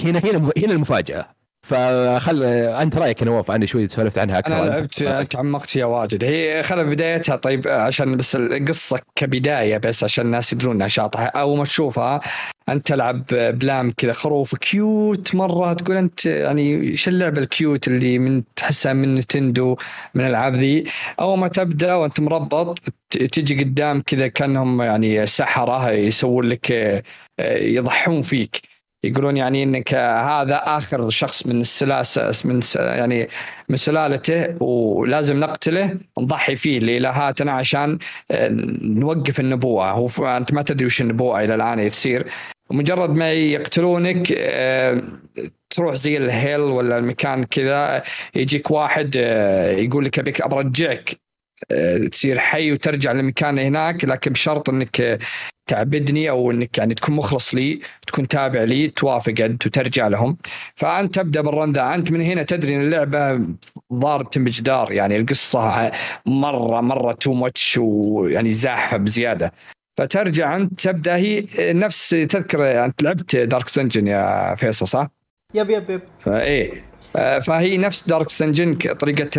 هنا 0.03 0.19
هنا 0.19 0.51
هنا 0.57 0.73
المفاجأة. 0.73 1.34
فخل 1.69 2.43
أنت 2.43 2.97
رأيك 2.97 3.21
يا 3.21 3.25
نواف 3.25 3.51
أنا 3.51 3.65
شوي 3.65 3.89
سولفت 3.89 4.17
عنها 4.17 4.39
أكثر 4.39 4.63
أنا 4.63 4.69
لعبت 4.69 5.31
تعمقت 5.31 5.69
فيها 5.69 5.85
واجد. 5.85 6.23
هي 6.23 6.63
خلينا 6.63 6.89
بدايتها 6.89 7.35
طيب 7.35 7.67
عشان 7.67 8.17
بس 8.17 8.35
القصة 8.35 8.99
كبداية 9.15 9.77
بس 9.77 10.03
عشان 10.03 10.25
الناس 10.25 10.53
يدرون 10.53 10.77
نشاطها. 10.77 11.25
أول 11.25 11.57
ما 11.57 11.63
تشوفها 11.63 12.21
أنت 12.69 12.87
تلعب 12.87 13.25
ب 13.31 13.43
lamb 13.43 13.91
كذا 13.91 14.13
خروف 14.13 14.55
cute 14.55 15.35
مرة. 15.35 15.73
تقول 15.73 15.97
أنت 15.97 16.25
يعني 16.25 16.81
إيش 16.81 17.07
اللعبة 17.07 17.41
ال 17.41 17.51
cute 17.51 17.87
اللي 17.87 18.19
من 18.19 18.43
تحسها 18.55 18.93
من 18.93 19.15
Nintendo 19.15 19.77
من 20.13 20.23
الألعاب 20.23 20.55
ذي؟ 20.55 20.83
أول 21.19 21.39
ما 21.39 21.47
تبدأ 21.47 21.93
وأنت 21.93 22.19
مربط 22.19 22.79
تجي 23.09 23.63
قدام 23.63 24.01
كذا 24.01 24.27
كأنهم 24.27 24.81
يعني 24.81 25.27
سحرة 25.27 25.91
يسوون 25.91 26.45
لك 26.45 27.03
يضحون 27.41 28.21
فيك. 28.21 28.61
يقولون 29.05 29.37
يعني 29.37 29.63
انك 29.63 29.93
هذا 29.93 30.55
آخر 30.55 31.09
شخص 31.09 31.47
من 31.47 31.61
السلاسه 31.61 32.49
من 32.49 32.59
يعني 32.75 33.27
من 33.69 33.75
سلالته 33.75 34.63
ولازم 34.63 35.39
نقتله 35.39 35.97
نضحي 36.19 36.55
فيه 36.55 36.79
لالهاتنا 36.79 37.51
عشان 37.51 37.97
آه، 38.31 38.49
نوقف 38.81 39.39
النبوءه 39.39 39.91
هو 39.91 40.07
أنت 40.27 40.53
ما 40.53 40.61
تدري 40.61 40.85
وش 40.85 41.01
النبوءه 41.01 41.43
إلى 41.43 41.55
الآن 41.55 41.89
تصير. 41.89 42.27
مجرد 42.71 43.09
ما 43.09 43.33
يقتلونك 43.33 44.33
آه، 44.37 45.01
تروح 45.69 45.95
زي 45.95 46.17
ال 46.17 46.26
hell 46.26 46.59
ولا 46.59 46.97
المكان 46.97 47.43
كذا 47.43 48.01
يجيك 48.35 48.71
واحد 48.71 49.15
آه، 49.17 49.71
يقول 49.71 50.05
لك 50.05 50.19
أبيك 50.19 50.41
أبرجعك. 50.41 51.24
تصير 52.11 52.39
حي 52.39 52.71
وترجع 52.71 53.11
لمكان 53.11 53.59
هناك 53.59 54.05
لكن 54.05 54.31
بشرط 54.31 54.69
إنك 54.69 55.19
تعبدني 55.67 56.29
أو 56.29 56.51
إنك 56.51 56.77
يعني 56.77 56.93
تكون 56.93 57.15
مخلص 57.15 57.55
لي 57.55 57.79
تكون 58.07 58.27
تابع 58.27 58.63
لي 58.63 58.87
توافق 58.87 59.33
أنت 59.39 59.65
وترجع 59.65 60.07
لهم. 60.07 60.37
فأنت 60.75 61.15
تبدأ 61.15 61.41
بال 61.41 61.53
run 61.53 61.71
ذا 61.73 61.95
أنت 61.95 62.11
من 62.11 62.21
هنا 62.21 62.43
تدري 62.43 62.75
إن 62.75 62.81
اللعبة 62.81 63.41
ضاربه 63.93 64.29
بجدار. 64.35 64.91
يعني 64.91 65.15
القصة 65.15 65.91
مرة 66.25 66.81
مرة 66.81 67.11
too 67.11 67.33
much 67.33 67.77
ويعني 67.81 68.49
زاحفة 68.49 68.97
بزيادة. 68.97 69.51
فترجع 69.97 70.55
أنت 70.55 70.81
تبدأ 70.81 71.15
هي 71.15 71.43
نفس 71.59 72.09
تذكر 72.09 72.85
أنت 72.85 73.03
لعبت 73.03 73.35
Darkest 73.35 73.67
Dungeon 73.67 74.07
يا 74.07 74.55
فيصل 74.55 74.87
صح؟ 74.87 75.07
Yep 75.53 75.69
yep 75.69 75.89
yep. 75.89 76.01
إيه. 76.27 76.71
آه، 76.71 76.94
فهي 77.15 77.77
نفس 77.77 78.07
Darkest 78.07 78.29
Dungeon 78.29 78.73
طريقة 78.73 79.29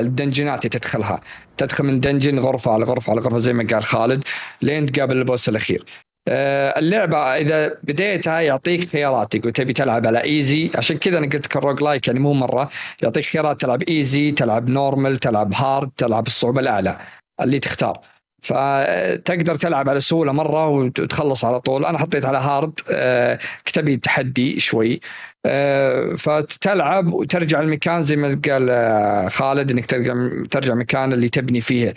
ال 0.00 0.06
dungeon 0.06 0.52
ات 0.52 0.58
اللي 0.58 0.78
تدخلها. 0.78 1.20
تدخل 1.56 1.84
من 1.84 2.00
dungeon 2.00 2.38
غرفة 2.38 2.72
على 2.72 2.84
غرفة 2.84 3.10
على 3.10 3.20
غرفة 3.20 3.38
زي 3.38 3.52
ما 3.52 3.66
قال 3.72 3.84
خالد 3.84 4.24
لين 4.62 4.86
تقابل 4.86 5.16
ال 5.16 5.22
boss 5.22 5.48
الأخير. 5.48 5.84
آه، 6.28 6.78
اللعبة 6.78 7.18
إذا 7.18 7.74
بديتها 7.82 8.40
يعطيك 8.40 8.88
خيارات 8.88 9.34
يقول 9.34 9.52
تبي 9.52 9.72
تلعب 9.72 10.06
على 10.06 10.24
easy 10.24 10.70
عشان 10.74 10.98
كذا 10.98 11.18
أنا 11.18 11.26
قلت 11.26 11.56
ال 11.56 11.82
roguelike 11.82 12.06
يعني 12.06 12.20
مو 12.20 12.32
مرة 12.32 12.68
يعطيك 13.02 13.26
خيارات 13.26 13.60
تلعب 13.60 13.82
easy 13.82 14.30
تلعب 14.30 14.68
normal 14.68 15.16
تلعب 15.16 15.54
hard 15.54 15.90
تلعب 15.96 16.26
الصعوبة 16.26 16.60
الأعلى 16.60 16.98
اللي 17.40 17.58
تختار. 17.58 18.00
فتقدر 18.42 19.54
تلعب 19.54 19.88
على 19.88 20.00
سهولة 20.00 20.32
مرة 20.32 20.68
وتخلص 20.68 21.44
على 21.44 21.60
طول. 21.60 21.84
أنا 21.84 21.98
حطيت 21.98 22.26
على 22.26 22.38
hard 22.38 22.80
آه، 22.90 23.38
كتبي 23.64 23.96
تحدي 23.96 24.60
شوي. 24.60 25.00
آه، 25.46 26.14
فتلعب 26.14 27.12
وترجع 27.12 27.60
المكان 27.60 28.02
زي 28.02 28.16
ما 28.16 28.40
قال 28.48 28.70
آه، 28.70 29.28
خالد 29.28 29.70
إنك 29.70 29.86
ترجع 29.86 30.14
ترجع 30.50 30.74
مكان 30.74 31.12
اللي 31.12 31.28
تبني 31.28 31.60
فيه. 31.60 31.94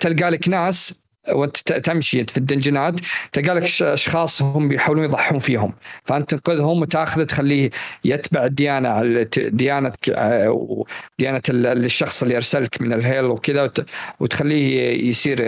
تلقى 0.00 0.30
لك 0.30 0.48
ناس 0.48 1.00
وأنت 1.28 1.56
تمشي 1.56 2.24
في 2.24 2.36
الدنجنات 2.36 3.00
تلقى 3.32 3.54
لك 3.54 3.82
اشخاص 3.82 4.42
هم 4.42 4.68
بيحاولون 4.68 5.04
يضحون 5.04 5.38
فيهم. 5.38 5.72
فأنت 6.04 6.34
تنقذهم 6.34 6.80
وتأخذه 6.80 7.24
تخليه 7.24 7.70
يتبع 8.04 8.44
الديانة 8.44 9.22
ديانة 9.36 9.92
ديانه 11.18 11.42
الشخص 11.50 12.22
اللي 12.22 12.36
أرسلك 12.36 12.82
من 12.82 12.92
الهيل 12.92 13.24
وكذا 13.24 13.72
وتخليه 14.20 15.08
يصير 15.10 15.40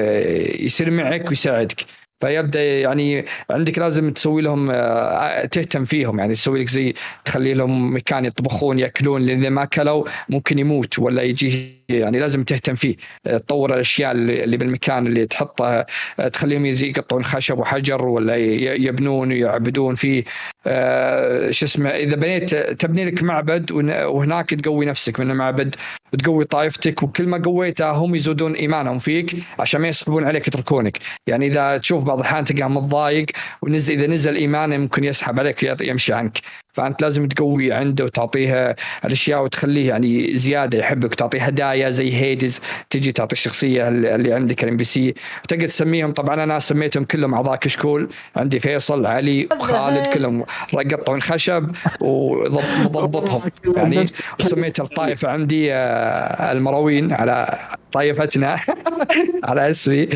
يصير 0.61 0.90
معك 0.90 1.28
ويساعدك. 1.28 1.85
فيبدأ 2.23 2.81
يعني 2.81 3.24
عندك 3.51 3.78
لازم 3.78 4.11
تسوي 4.11 4.43
لهم 4.43 4.70
آه، 4.70 5.44
تهتم 5.44 5.85
فيهم. 5.85 6.19
يعني 6.19 6.32
تسوي 6.32 6.62
لك 6.62 6.69
زي 6.69 6.94
تخلي 7.24 7.55
لهم 7.55 7.94
مكان 7.94 8.24
يطبخون 8.24 8.78
يأكلون. 8.78 9.23
لأن 9.23 9.39
إذا 9.40 9.49
ما 9.49 9.62
أكلوا 9.62 10.05
ممكن 10.28 10.59
يموت 10.59 10.99
ولا 10.99 11.23
يجي 11.23 11.82
يعني 11.89 12.19
لازم 12.19 12.43
تهتم 12.43 12.74
فيه. 12.74 12.97
تطور 13.24 13.74
الأشياء 13.74 14.12
اللي 14.12 14.57
بالمكان 14.57 15.07
اللي 15.07 15.27
تحطها. 15.27 15.86
تخليهم 16.32 16.66
يقطعون 16.66 17.24
خشب 17.24 17.59
وحجر 17.59 18.07
ولا 18.07 18.36
يبنون 18.36 19.32
ويعبدون 19.32 19.94
فيه. 19.94 20.24
آه، 20.66 21.51
شو 21.51 21.66
اسمه 21.66 21.90
إذا 21.90 22.16
بنيت 22.16 22.55
تبني 22.55 23.05
لك 23.05 23.23
معبد 23.23 23.73
وهناك 23.73 24.51
تقوي 24.51 24.86
نفسك 24.86 25.20
من 25.20 25.31
المعبد. 25.31 25.77
وتقوي 26.13 26.45
طائفتك 26.45 27.03
وكل 27.03 27.27
ما 27.27 27.43
قويتها 27.45 27.93
هم 27.93 28.15
يزودون 28.15 28.53
إيمانهم 28.53 28.99
فيك 28.99 29.37
عشان 29.59 29.81
ما 29.81 29.89
يسحبون 29.89 30.25
عليك 30.25 30.49
يتركونك 30.49 30.99
يعني 31.27 31.47
إذا 31.47 31.79
تشوف 31.79 32.05
بعض 32.05 32.19
الأحيان 32.19 32.45
تلقاه 32.45 32.69
متضايق 32.69 33.27
ونزل 33.63 33.95
إذا 33.95 34.07
نزل 34.07 34.37
ايمانه 34.37 34.77
ممكن 34.77 35.05
يسحب 35.05 35.41
عليك 35.41 35.81
يمشي 35.81 36.13
عنك. 36.13 36.39
فأنت 36.73 37.03
لازم 37.03 37.28
تقوي 37.28 37.73
عنده 37.73 38.05
وتعطيه 38.05 38.77
الأشياء 39.05 39.43
وتخليه 39.44 39.89
يعني 39.89 40.39
زيادة 40.39 40.78
يحبك. 40.78 41.15
تعطيه 41.15 41.43
هدايا 41.43 41.90
زي 41.90 42.15
Hades 42.15 42.61
تجي 42.90 43.12
تعطي 43.12 43.32
الشخصية 43.32 43.89
اللي 43.89 44.32
عندك 44.32 44.65
ال 44.65 44.77
NPC 44.77 45.15
تقدر 45.49 45.66
تسميهم. 45.66 46.12
طبعا 46.12 46.43
أنا 46.43 46.59
سميتهم 46.59 47.05
كلهم 47.05 47.35
أعضاء 47.35 47.57
كشكول. 47.57 48.09
عندي 48.36 48.61
فيصل 48.61 49.07
علي 49.07 49.49
وخالد 49.59 50.07
كلهم 50.07 50.44
يقطعون 50.73 51.23
خشب 51.23 51.70
وضبطهم. 52.01 53.43
يعني 53.77 54.07
وسميت 54.40 54.81
الطائفة 54.81 55.28
عندي 55.28 55.73
آه، 55.74 56.53
المروين 56.53 57.12
على 57.12 57.59
طائفتنا. 57.93 58.57
على 59.49 59.70
اسمي. 59.70 60.09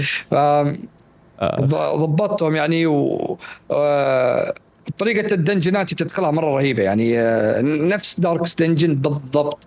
ضبطتهم 1.73 2.57
يعني 2.57 2.87
و 2.87 3.39
طريقة 4.99 5.35
ال 5.35 5.42
dungeon 5.42 5.88
ات 5.88 5.95
تدخلها 5.95 6.31
مرة 6.31 6.57
رهيبة. 6.57 6.83
يعني 6.83 7.19
آه، 7.19 7.61
نفس 7.63 8.21
Darkest 8.21 8.43
Dungeon 8.59 8.95
بالضبط. 8.95 9.67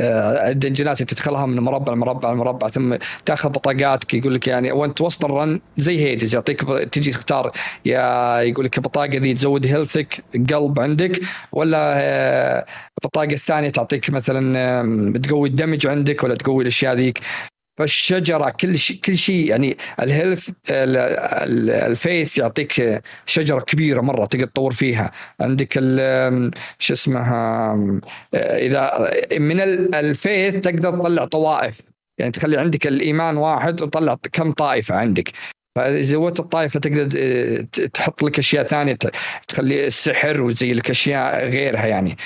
آه، 0.00 0.50
ال 0.50 0.56
dungeon 0.56 0.96
ات 0.96 1.02
تدخلها 1.02 1.46
من 1.46 1.60
مربع 1.60 1.92
لمربع 1.92 2.32
لمربع 2.32 2.68
ثم 2.68 2.96
تأخذ 3.26 3.48
بطاقاتك 3.48 4.14
يقول 4.14 4.34
لك 4.34 4.48
يعني 4.48 4.72
وانت 4.72 5.00
وسط 5.00 5.24
ال 5.24 5.33
run 5.33 5.60
زي 5.76 5.98
Hades 6.00 6.34
يعطيك 6.34 6.60
تجي 6.92 7.10
تختار 7.10 7.50
يا 7.84 8.40
يقول 8.40 8.64
لك 8.64 8.78
البطاقة 8.78 9.18
ذي 9.18 9.34
تزود 9.34 9.66
health 9.66 10.16
ك 10.16 10.24
قلب 10.52 10.80
عندك 10.80 11.20
ولا 11.52 11.94
آه، 11.96 12.64
البطاقة 12.98 13.32
الثانية 13.32 13.68
تعطيك 13.68 14.10
مثلا 14.10 15.18
تقوي 15.18 15.48
ال 15.48 15.53
damage 15.53 15.86
عندك 15.86 16.24
ولا 16.24 16.34
تقوي 16.34 16.62
الأشياء 16.62 16.94
ذيك. 16.94 17.20
فالشجرة 17.78 18.50
كل 18.50 18.78
شيء 18.78 18.96
كل 19.04 19.16
شيء 19.16 19.50
يعني 19.50 19.76
ال 20.02 20.09
health 20.09 20.50
ال 20.70 20.98
faith 20.98 22.38
يعطيك 22.38 23.00
شجرة 23.26 23.60
كبيرة 23.60 24.00
مرة 24.00 24.24
تقدر 24.24 24.46
تطور 24.46 24.72
فيها. 24.72 25.10
عندك 25.40 25.72
شو 26.78 26.92
اسمها 26.92 27.74
إذا 28.34 29.10
من 29.38 29.60
ال 29.94 30.04
faith 30.04 30.56
تقدر 30.56 30.90
تطلع 30.90 31.24
طوائف. 31.24 31.80
يعني 32.18 32.32
تخلي 32.32 32.56
عندك 32.56 32.86
الإيمان 32.86 33.36
واحد 33.36 33.82
وتطلع 33.82 34.16
كم 34.32 34.52
طائفة 34.52 34.94
عندك. 34.94 35.32
فإذا 35.74 36.02
زودت 36.02 36.40
الطائفه 36.40 36.80
تقدر 36.80 37.06
تحط 37.94 38.22
لك 38.22 38.38
أشياء 38.38 38.66
ثانية 38.66 38.98
تخلي 39.48 39.86
السحر 39.86 40.42
وزي 40.42 40.72
لك 40.72 40.90
أشياء 40.90 41.48
غيرها 41.48 41.86
يعني. 41.86 42.16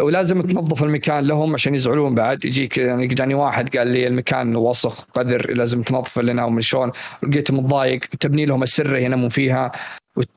ولازم 0.00 0.42
تنظف 0.42 0.82
المكان 0.82 1.26
لهم 1.26 1.54
عشان 1.54 1.74
يزعلون 1.74 2.14
بعد. 2.14 2.44
يجيك 2.44 2.78
يعني 2.78 3.06
جاني 3.06 3.34
واحد 3.34 3.76
قال 3.76 3.86
لي 3.88 4.06
المكان 4.06 4.56
وسخ 4.56 5.04
قذر 5.04 5.54
لازم 5.54 5.82
تنظفه 5.82 6.22
لنا 6.22 6.44
ومن 6.44 6.60
شلون. 6.60 6.92
لقيته 7.22 7.54
متضايق 7.54 8.00
تبني 8.20 8.46
لهم 8.46 8.62
السره 8.62 8.98
ينامون 8.98 9.28
فيها. 9.28 9.72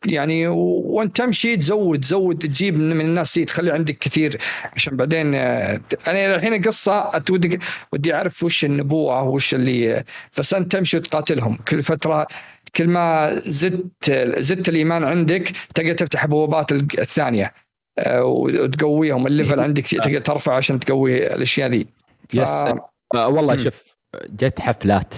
يعني 0.05 0.47
وانت 0.47 1.17
تمشي 1.17 1.57
تزود 1.57 1.99
تزود 1.99 2.39
تجيب 2.39 2.79
من 2.79 3.01
الناس 3.01 3.33
تخلي 3.33 3.71
عندك 3.71 3.97
كثير. 3.97 4.37
عشان 4.75 4.97
بعدين 4.97 5.35
أنا 5.35 6.35
الحين 6.35 6.61
قصه 6.61 7.23
ودي 7.29 7.59
ودي 7.93 8.13
أعرف 8.13 8.43
وش 8.43 8.65
النبوءة 8.65 9.23
وش 9.23 9.53
اللي 9.53 10.03
بس 10.37 10.53
انت 10.53 10.71
تمشي 10.71 10.97
وتقاتلهم. 10.97 11.57
كل 11.67 11.83
فترة 11.83 12.27
كل 12.75 12.87
ما 12.87 13.31
زدت 13.33 14.11
زدت 14.37 14.69
الإيمان 14.69 15.03
عندك 15.03 15.51
تقدر 15.75 15.93
تفتح 15.93 16.25
بوابات 16.25 16.71
الثانية 16.71 17.53
آه، 17.99 18.23
وتقويهم. 18.23 19.27
ال 19.27 19.32
level. 19.32 19.59
عندك 19.59 19.85
تقدر 19.87 20.19
ترفع 20.19 20.55
عشان 20.55 20.79
تقوي 20.79 21.33
الأشياء 21.33 21.69
ذي. 21.69 21.87
ف... 22.29 22.35
yes 22.35 22.49
آه 22.49 23.27
والله 23.27 23.57
شوف 23.57 23.95
جت 24.29 24.59
حفلات 24.59 25.13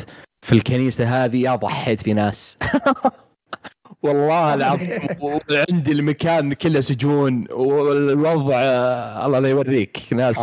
في 0.46 0.54
الكنيسة 0.54 1.26
هذه 1.26 1.42
يا 1.42 1.56
ضحيت 1.56 2.02
في 2.02 2.14
ناس. 2.14 2.58
والله 4.04 4.54
العظيم 4.54 5.00
وعندي 5.22 5.92
المكان 5.92 6.54
كله 6.54 6.80
سجون 6.80 7.46
والوضع 7.52 8.56
آه، 8.56 9.26
الله 9.26 9.40
لا 9.40 9.50
يوريك. 9.50 10.00
ناس. 10.12 10.38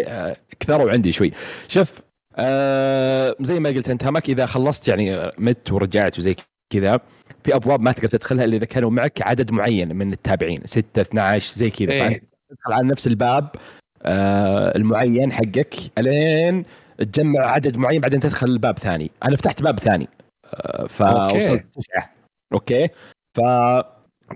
آه، 0.00 0.36
كثروا 0.60 0.90
عندي 0.90 1.12
شوي. 1.12 1.32
شوف 1.68 2.00
آه 2.38 3.36
زي 3.40 3.60
ما 3.60 3.68
قلت 3.68 3.90
أنت 3.90 4.04
همك 4.04 4.28
إذا 4.28 4.46
خلصت 4.46 4.88
يعني 4.88 5.30
مت 5.38 5.72
ورجعت 5.72 6.18
وزي 6.18 6.36
كذا 6.72 7.00
في 7.44 7.54
أبواب 7.54 7.80
ما 7.80 7.92
تقدر 7.92 8.08
تدخلها 8.08 8.44
إلا 8.44 8.56
إذا 8.56 8.64
كانوا 8.64 8.90
معك 8.90 9.22
عدد 9.22 9.52
معين 9.52 9.96
من 9.96 10.12
التابعين 10.12 10.62
6 10.64 11.00
12 11.00 11.54
زي 11.56 11.70
كذا. 11.70 11.92
إيه. 11.92 12.22
تدخل 12.50 12.72
على 12.72 12.86
نفس 12.88 13.06
الباب 13.06 13.48
آه 14.02 14.76
المعين 14.76 15.32
حقك 15.32 15.74
إلين 15.98 16.64
تجمع 16.98 17.40
عدد 17.40 17.76
معين 17.76 18.00
بعدين 18.00 18.20
تدخل 18.20 18.46
الباب 18.46 18.78
ثاني. 18.78 19.10
أنا 19.24 19.36
فتحت 19.36 19.62
باب 19.62 19.78
ثاني. 19.78 20.08
آه 20.54 20.86
فوصلت 20.86 21.64
تسعة. 21.74 22.10
أوكي؟ 22.52 22.88
ف 23.34 23.40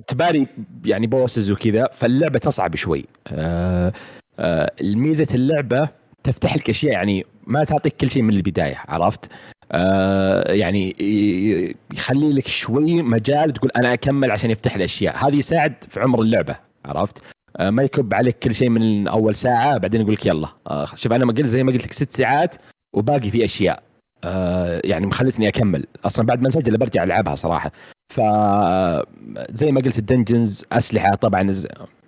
تباري 0.06 0.47
يعني 0.85 1.06
بوسز 1.06 1.51
وكذا 1.51 1.89
فاللعبة 1.93 2.39
تصعب 2.39 2.77
شوي. 2.77 3.05
آه 3.28 3.93
آه 4.39 4.72
الميزه 4.81 5.35
اللعبة 5.35 5.89
تفتح 6.24 6.56
لك 6.56 6.70
أشياء 6.70 6.92
يعني 6.92 7.26
ما 7.47 7.64
تعطيك 7.64 7.97
كل 7.97 8.10
شيء 8.10 8.22
من 8.22 8.34
البداية 8.34 8.78
عرفت؟ 8.88 9.32
آه 9.72 10.52
يعني 10.52 10.97
يخلي 11.92 12.32
لك 12.32 12.48
شوي 12.48 13.02
مجال 13.02 13.52
تقول 13.52 13.70
أنا 13.76 13.92
أكمل 13.92 14.30
عشان 14.30 14.51
يفتح 14.51 14.76
لي 14.76 14.84
أشياء. 14.84 15.28
هذه 15.28 15.36
يساعد 15.36 15.74
في 15.88 16.01
عمر 16.01 16.20
اللعبة 16.22 16.56
عرفت؟ 16.84 17.18
آه 17.56 17.70
ما 17.70 17.82
يكب 17.82 18.14
عليك 18.14 18.38
كل 18.38 18.55
شيء 18.55 18.68
من 18.68 19.09
أول 19.09 19.36
ساعة 19.36 19.78
بعدين 19.78 20.01
يقول 20.01 20.12
لك 20.12 20.26
يلا. 20.26 20.48
آه 20.66 20.86
شوف 20.94 21.12
أنا 21.12 21.24
ما 21.24 21.32
قلت 21.32 21.47
زي 21.47 21.64
ما 21.64 21.72
قلت 21.72 21.84
لك 21.84 21.92
ست 21.92 22.12
ساعات 22.12 22.56
وباقي 22.97 23.30
في 23.30 23.44
أشياء. 23.44 23.82
آه 24.24 24.80
يعني 24.84 25.06
مخلتني 25.06 25.48
أكمل. 25.48 25.86
أصلا 26.05 26.26
بعد 26.26 26.42
ما 26.42 26.48
نسجل 26.48 26.76
برجع 26.76 27.02
ألعبها 27.02 27.34
صراحة. 27.34 27.72
ف 28.14 28.20
زي 29.52 29.72
ما 29.72 29.80
قلت 29.80 29.98
ال 29.98 30.06
dungeons 30.06 30.65
أسلحة 30.72 31.14
طبعا 31.14 31.55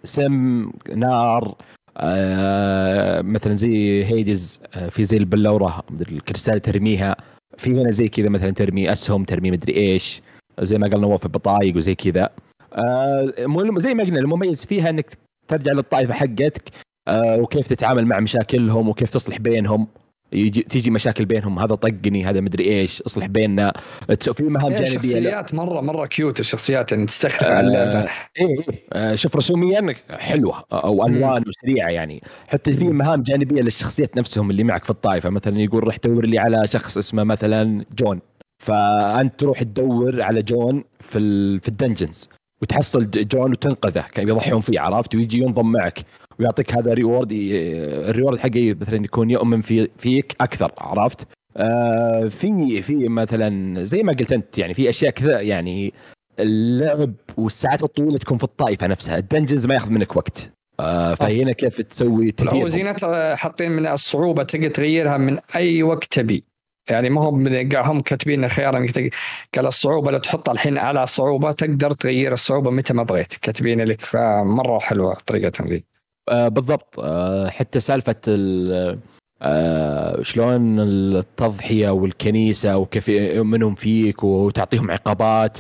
سم 0.05 0.71
نار 0.97 1.55
آه 1.97 3.23
مثلا 3.23 3.55
زي 3.55 4.05
Hades 4.05 4.61
آه 4.75 4.89
في 4.89 5.05
زي 5.05 5.17
البلورة 5.17 5.85
الكريستال 6.11 6.61
ترميها. 6.61 7.17
في 7.59 7.71
هنا 7.71 7.91
زي 7.91 8.09
كذا 8.09 8.29
مثلا 8.29 8.51
ترمي 8.51 8.93
أسهم 8.93 9.25
ترمي 9.25 9.51
مدري 9.51 9.77
إيش. 9.77 10.23
زي 10.61 10.79
ما 10.79 10.89
قال 10.89 11.01
نواف 11.01 11.27
بطايق 11.27 11.77
وزي 11.77 11.95
كذا. 11.95 12.31
آه 12.73 13.33
زي 13.77 13.95
ما 13.95 14.05
قلنا 14.05 14.19
المميز 14.19 14.67
فيها 14.67 14.91
إنك 14.91 15.19
ترجع 15.49 15.73
للطائفة 15.73 16.15
حقتك 16.15 16.63
وكيف 17.11 17.69
تتعامل 17.69 18.07
مع 18.07 18.21
مشاكلهم 18.21 18.89
وكيف 18.89 19.11
تصلح 19.11 19.39
بينهم. 19.39 19.87
يجي 20.33 20.63
تيجي 20.63 20.91
مشاكل 20.91 21.25
بينهم. 21.25 21.59
هذا 21.59 21.75
طقني 21.75 22.25
هذا 22.25 22.41
مدري 22.41 22.65
إيش 22.65 23.03
اصلح 23.03 23.27
بيننا. 23.27 23.73
في 24.21 24.43
مهام 24.43 24.73
هي 24.73 24.83
جانبية. 24.83 24.93
شخصيات 24.93 25.55
مره 25.55 25.81
مرة 25.81 26.07
cute 26.07 26.41
الشخصيات 26.41 26.93
يعني 26.93 27.07
تستخدم 27.07 27.51
على 27.51 27.67
اللعبة. 27.67 28.11
إيه 28.39 28.47
إيه. 28.47 28.85
آه، 28.93 29.15
شوف 29.15 29.37
رسوميا 29.37 29.95
حلوة 30.11 30.65
أو 30.73 31.07
ألوان 31.07 31.45
وسريعة 31.49 31.89
يعني. 31.89 32.23
حتى 32.49 32.73
في 32.73 32.85
مهام 32.85 33.23
جانبية 33.23 33.63
للشخصيات 33.63 34.17
نفسهم 34.17 34.51
اللي 34.51 34.65
معك 34.65 34.85
في 34.85 34.91
الطائفة. 34.91 35.31
مثلا 35.31 35.61
يقول 35.61 35.85
روح 35.85 35.97
دور 36.05 36.27
لي 36.27 36.39
على 36.39 36.67
شخص 36.67 36.99
اسمه 36.99 37.25
مثلا 37.25 37.85
جون. 37.99 38.21
فأنت 38.63 39.41
تروح 39.41 39.63
تدور 39.63 40.23
على 40.23 40.43
جون 40.43 40.85
في. 41.01 41.19
في 41.61 41.69
ال 41.69 41.76
dungeons 41.76 42.29
وتحصل 42.63 43.11
جون 43.11 43.51
وتنقذه 43.51 44.05
كان 44.15 44.29
يضحون 44.29 44.61
فيه 44.61 44.81
عرفت؟ 44.81 45.15
ويجي 45.15 45.39
ينضم 45.39 45.73
معك. 45.73 45.99
ويعطيك 46.39 46.75
هذا 46.75 46.95
reward 46.95 47.33
ال 47.33 47.48
reward 47.48 48.39
حقه 48.39 48.77
مثلا 48.81 49.05
يكون 49.05 49.31
يؤمن 49.31 49.61
في 49.61 49.89
فيك 49.99 50.37
أكثر 50.41 50.73
عرفت؟ 50.79 51.27
آه 51.57 52.29
في 52.29 52.83
في 52.83 53.09
مثلا 53.09 53.85
زي 53.85 54.03
ما 54.03 54.13
قلت 54.13 54.33
أنت 54.33 54.59
يعني 54.59 54.75
في 54.75 54.89
أشياء 54.89 55.11
كذا 55.11 55.41
يعني 55.41 55.93
اللعب 56.39 57.15
والساعات 57.37 57.83
الطويلة 57.83 58.19
تكون 58.19 58.39
في 58.39 58.45
الطائفة 58.45 58.87
نفسها 58.87 59.19
الدنجنز 59.19 59.67
ما 59.67 59.75
ياخذ 59.75 59.91
منك 59.91 60.17
وقت. 60.17 60.53
آه 60.81 61.15
فهنا 61.15 61.53
كيف 61.53 61.81
تسوي 61.81 62.33
تدير 62.33 62.55
والعوزينات 62.55 63.05
حاطين 63.39 63.73
من 63.73 63.87
الصعوبة 63.87 64.43
تقدر 64.43 64.69
تغيرها 64.69 65.17
من 65.17 65.39
أي 65.57 65.83
وقت 65.83 66.05
تبي. 66.05 66.45
يعني 66.91 67.11
ما 67.11 67.21
هم 67.21 67.49
هم 67.75 68.01
كاتبين 68.01 68.45
الخيار 68.45 68.77
إنك 68.77 69.15
قال 69.55 69.67
الصعوبة 69.67 70.11
لو 70.11 70.19
تحطها 70.19 70.53
الحين 70.53 70.79
على 70.79 71.07
صعوبة 71.07 71.53
تقدر 71.53 71.91
تغير 71.91 72.33
الصعوبة 72.33 72.71
متى 72.71 72.95
ما 72.95 73.03
بغيت. 73.03 73.35
كاتبين 73.35 73.81
لك 73.81 74.01
فمرة 74.01 74.79
حلوة 74.79 75.17
طريقتهم 75.27 75.69
ذي 75.69 75.92
آه 76.29 76.49
بالضبط. 76.49 77.01
آه 77.01 77.49
حتى 77.49 77.81
سالفة 77.81 78.15
ال- 78.29 78.99
آه 79.43 80.23
شلون 80.23 80.81
التضحية 80.81 81.91
والكنيسة 81.91 82.77
وكيف 82.77 83.09
يؤمنون 83.09 83.75
فيك 83.75 84.25
وتعطيهم 84.25 84.91
عقابات. 84.91 85.59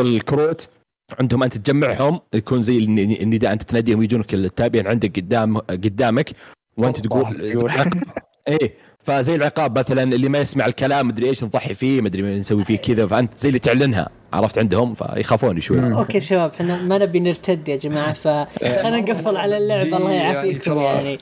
الكروت 0.00 0.68
عندهم 1.20 1.42
أنت 1.42 1.58
تجمعهم 1.58 2.20
يكون 2.34 2.62
زي 2.62 2.78
الن- 2.78 2.98
النداء 3.22 3.52
أنت 3.52 3.62
تناديهم 3.62 4.02
يجونك 4.02 4.34
التابعين 4.34 4.86
عندك 4.86 5.16
قدام 5.16 5.58
قدامك 5.58 6.30
وأنت 6.76 7.00
تقول. 7.00 7.22
إيه. 8.48 8.74
فزي 9.04 9.34
العقاب 9.34 9.78
مثلا 9.78 10.02
اللي 10.02 10.28
ما 10.28 10.38
يسمع 10.38 10.66
الكلام 10.66 11.08
مدري 11.08 11.28
إيش 11.28 11.44
نضحي 11.44 11.74
فيه 11.74 12.00
مدري 12.00 12.22
ما 12.22 12.38
نسوي 12.38 12.64
فيه 12.64 12.78
كذا 12.78 13.06
فأنت 13.06 13.38
زي 13.38 13.48
اللي 13.48 13.58
تعلنها 13.58 14.08
عرفت 14.32 14.58
عندهم؟ 14.58 14.94
فيخافون 14.94 15.60
شوي. 15.60 15.92
أوكي 15.92 16.20
شباب 16.20 16.52
إحنا 16.54 16.82
ما 16.82 16.98
نبي 16.98 17.20
نرتد 17.20 17.68
يا 17.68 17.76
جماعة 17.76 18.12
فخلينا 18.12 19.00
نقفل 19.00 19.36
على 19.36 19.56
اللعبة 19.56 19.96
الله 19.96 20.12
يعافيكم 20.12 20.78
يعني. 20.78 21.18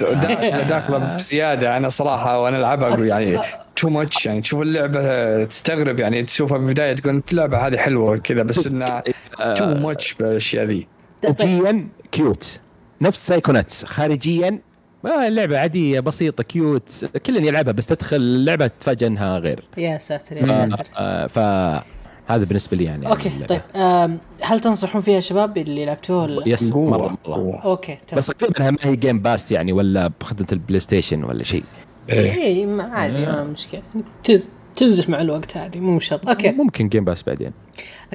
داخله 0.00 0.62
داخلة 0.62 0.98
بزيادة 0.98 1.76
أنا 1.76 1.88
صراحة 1.88 2.40
وأنا 2.40 2.56
ألعبها 2.56 2.88
أقول 2.88 3.08
يعني 3.08 3.38
too 3.76 3.88
much 3.88 4.26
يعني 4.26 4.40
تشوف 4.40 4.62
اللعبة 4.62 5.44
تستغرب 5.44 6.00
يعني 6.00 6.22
تشوفها 6.22 6.58
بالبداية 6.58 6.92
تقول 6.92 7.14
أنت 7.14 7.32
اللعبة 7.32 7.66
هذه 7.66 7.76
حلوة 7.76 8.16
كذا 8.16 8.42
بس 8.42 8.66
انها 8.66 9.02
too 9.38 9.66
much 9.66 10.14
بالأشياء 10.14 10.64
ذي. 10.64 10.88
خارجيا 11.22 11.88
cute 12.12 12.60
نفس 13.00 13.26
Psychonauts 13.26 13.84
خارجيا 13.84 14.58
آه، 15.06 15.28
لعبة 15.28 15.58
عادية 15.58 16.00
بسيطة 16.00 16.42
cute 16.42 17.04
كل 17.26 17.46
يلعبها 17.46 17.72
بس 17.72 17.86
تدخل 17.86 18.16
اللعبة 18.16 18.66
تتفاجأ 18.66 19.06
إنها 19.06 19.38
غير. 19.38 19.64
يا 19.78 19.98
ساتر 19.98 20.36
يا 20.36 20.46
ساتر. 20.46 20.86
آه، 20.96 21.26
فهذا 21.26 22.44
بالنسبة 22.44 22.76
لي 22.76 22.84
يعني 22.84 23.08
okay 23.08 23.28
اللعبة. 23.28 23.46
طيب 23.46 23.60
آم، 23.76 24.18
هل 24.42 24.60
تنصحون 24.60 25.02
فيها 25.02 25.20
شباب 25.20 25.58
اللي 25.58 25.84
لعبتوه 25.86 26.22
ولا؟ 26.22 26.48
yes 26.48 26.72
مرة 26.72 27.18
قوة. 27.24 27.64
okay 27.64 27.98
تمام. 28.06 28.18
بس 28.18 28.30
غالبا 28.42 28.70
ما 28.70 28.76
هي 28.82 28.96
Game 28.96 29.18
Pass 29.22 29.52
يعني 29.52 29.72
ولا 29.72 30.10
بخدمة 30.20 30.46
البلاي 30.52 30.80
ستيشن 30.80 31.24
ولا 31.24 31.44
شيء. 31.44 31.64
إيه. 32.10 32.32
اي 32.32 32.66
ما- 32.66 32.84
عادي 32.84 33.26
ما 33.26 33.44
مشكلة. 33.44 33.82
تز 34.24 34.50
تنزح 34.74 35.08
مع 35.08 35.20
الوقت 35.20 35.56
عادي 35.56 35.80
مو 35.80 36.00
شرط 36.00 36.28
okay. 36.28 36.50
ممكن 36.52 36.88
Game 36.88 37.04
Pass 37.04 37.22
بعدين. 37.22 37.50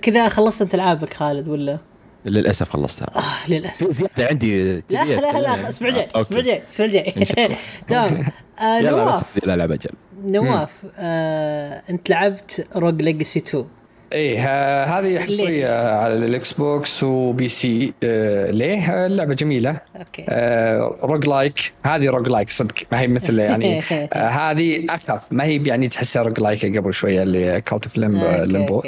كذا 0.02 0.30
خلصت 0.30 0.62
أنت 0.62 0.76
العابك 0.76 1.14
خالد 1.14 1.48
ولا؟ 1.48 1.78
للأسف 2.26 2.70
خلصتها. 2.70 3.08
آه 3.16 3.50
للأسف. 3.52 3.90
زيادة 3.92 4.26
عندي 4.30 4.74
لا 4.74 4.82
لا 5.06 5.40
لا. 5.40 5.70
أسبوع 5.70 5.90
جاي 5.90 6.08
أسبوع 6.16 6.38
okay. 6.38 6.42
جاي 6.50 6.58
الأسبوع 6.58 6.86
الجاي 6.86 7.14
إن 7.18 7.26
شاء 7.26 7.46
الله. 7.46 7.58
تمام. 7.90 8.24
آه 8.60 8.80
يلا 8.80 8.92
نواف. 8.92 9.24
لا 9.46 9.54
العب 9.54 9.72
أجل 9.72 9.90
نواف 10.26 10.72
آه 11.00 11.82
انت 11.90 12.10
لعبت 12.10 12.68
Rogue 12.76 13.02
Legacy 13.02 13.40
2 13.40 13.66
إيه 14.14 14.40
ها- 14.40 15.00
هذه؟ 15.00 15.20
حصرية 15.20 15.92
على 16.00 16.14
الاكس 16.14 16.54
بوكس 16.54 17.04
و 17.04 17.48
PC 17.48 17.94
آه 18.04 18.52
ليه؟ 18.52 18.92
آه، 18.92 19.06
اللعبة 19.08 19.34
جميلة. 19.34 19.82
okay. 19.96 20.26
آه 20.30 20.96
roguelike 21.04 21.74
هذه 21.86 22.10
roguelike 22.10 22.50
صدق. 22.50 22.76
ما 22.92 23.00
هي 23.00 23.08
مثل 23.08 23.40
يعني 23.50 23.80
آه 24.14 24.28
هذه 24.28 24.86
أخف. 24.90 25.22
ما 25.32 25.44
هي 25.44 25.64
يعني 25.66 25.88
تحسها 25.88 26.22
roguelike 26.24 26.78
قبل 26.78 26.94
شوية 26.94 27.24
اللي 27.24 27.62
Cult 27.62 27.86
of 27.86 27.98
the 27.98 28.29
Lamb. 28.29 28.82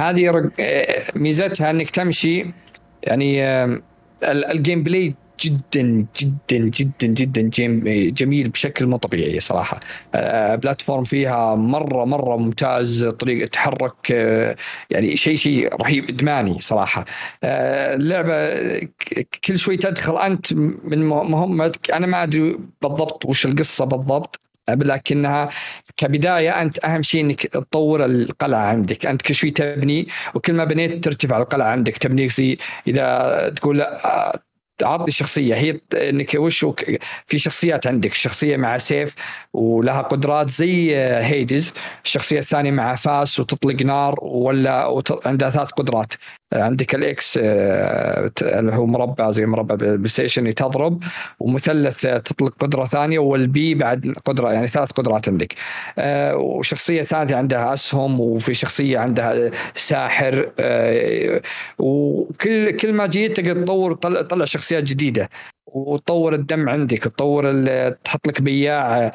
هذه 0.00 0.50
ميزتها 1.14 1.70
إنك 1.70 1.90
تمشي 1.90 2.46
يعني 3.02 3.44
ال 4.22 4.82
gameplay 4.82 5.14
جدا 5.40 6.06
جدا 6.20 6.58
جدا 6.58 7.06
جدا 7.06 7.42
جميل 8.10 8.48
بشكل 8.48 8.86
مو 8.86 8.96
طبيعي 8.96 9.40
صراحة. 9.40 9.80
آه، 10.14 10.54
بلاتفورم 10.54 11.04
فيها 11.04 11.54
مرة 11.54 12.04
مرة 12.04 12.36
ممتاز 12.36 13.04
طريقة 13.04 13.46
تحرك 13.46 14.12
آه، 14.12 14.56
يعني 14.90 15.16
شيء 15.16 15.36
شيء 15.36 15.74
رهيب 15.82 16.08
إدماني 16.08 16.58
صراحة. 16.60 17.04
آه، 17.44 17.94
اللعبة 17.94 18.58
كل 19.44 19.58
شوي 19.58 19.76
تدخل 19.76 20.18
أنت 20.18 20.52
من 20.84 21.08
مهمتك. 21.08 21.90
أنا 21.90 22.06
ما 22.06 22.22
أدري 22.22 22.56
بالضبط 22.82 23.24
وش 23.24 23.46
القصة 23.46 23.84
بالضبط 23.84 24.40
لكنها 24.68 25.48
كبداية 25.98 26.62
أنت 26.62 26.84
أهم 26.84 27.02
شيء 27.02 27.20
إنك 27.20 27.46
تطور 27.46 28.04
القلعة 28.04 28.64
عندك. 28.64 29.06
أنت 29.06 29.22
كل 29.22 29.34
شوي 29.34 29.50
تبني 29.50 30.08
وكل 30.34 30.52
ما 30.52 30.64
بنيت 30.64 31.04
ترتفع 31.04 31.38
القلعة 31.38 31.68
عندك. 31.68 31.96
تبني 31.98 32.28
زي 32.28 32.58
إذا 32.86 33.52
تقول 33.56 33.80
آه، 33.80 34.38
عطني 34.82 35.12
شخصية. 35.12 35.54
هي 35.54 35.80
إنك 35.94 36.34
وش 36.34 36.66
في 37.26 37.38
شخصيات 37.38 37.86
عندك. 37.86 38.14
شخصية 38.14 38.56
مع 38.56 38.78
سيف 38.78 39.14
ولها 39.52 40.02
قدرات 40.02 40.50
زي 40.50 40.96
آه، 40.96 41.22
Hades. 41.22 41.74
الشخصيه 42.04 42.38
الثانية 42.38 42.70
مع 42.70 42.94
فاس 42.94 43.40
وتطلق 43.40 43.82
نار 43.82 44.14
ولا 44.22 45.02
عندها 45.26 45.50
ثلاث 45.50 45.70
قدرات. 45.70 46.12
عندك 46.52 46.94
ال 46.94 47.16
X 47.16 47.38
آه، 47.42 48.30
اللي 48.42 48.72
هو 48.72 48.86
مربع 48.86 49.30
زي 49.30 49.46
مربع 49.46 49.74
بلاي 49.74 50.08
ستيشن 50.08 50.54
تضرب 50.54 51.02
ومثلث 51.40 52.06
آه، 52.06 52.18
تطلق 52.18 52.54
قدرة 52.60 52.84
ثانية 52.84 53.18
وال 53.18 53.55
B 53.55 53.74
بعد 53.74 54.14
قدرة 54.24 54.52
يعني 54.52 54.66
ثلاث 54.66 54.90
قدرات 54.90 55.28
عندك. 55.28 55.54
آه، 55.98 56.36
وشخصية 56.36 57.02
ثانية 57.02 57.36
عندها 57.36 57.74
أسهم 57.74 58.20
وفي 58.20 58.54
شخصية 58.54 58.98
عندها 58.98 59.50
ساحر 59.74 60.50
وكل 61.78 62.70
كل 62.70 62.92
ما 62.92 63.06
جيت 63.06 63.36
تقدر 63.40 63.62
تطور 63.62 63.92
تطلع 63.92 64.44
شخصيات 64.44 64.84
جديدة. 64.84 65.28
وتطور 65.72 66.34
الدم 66.34 66.68
عندك 66.68 66.98
تطور 66.98 67.68
تحط 67.90 68.28
لك 68.28 68.42
بياع 68.42 69.10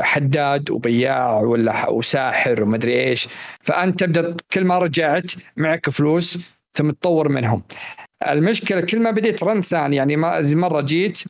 حداد 0.00 0.70
وبياع 0.70 1.40
ولا 1.40 1.88
وساحر 1.88 2.62
ومدري 2.62 3.00
إيش. 3.00 3.28
فأنت 3.60 4.00
تبدأ 4.00 4.36
كل 4.52 4.64
ما 4.64 4.78
رجعت 4.78 5.32
معك 5.56 5.90
فلوس 5.90 6.38
ثم 6.74 6.90
تطور 6.90 7.28
منهم. 7.28 7.62
المشكلة 8.28 8.80
كل 8.80 9.00
ما 9.00 9.10
بديت 9.10 9.42
رن 9.44 9.62
ثاني 9.62 9.96
يعني 9.96 10.16
مرة 10.54 10.80
جيت 10.80 11.22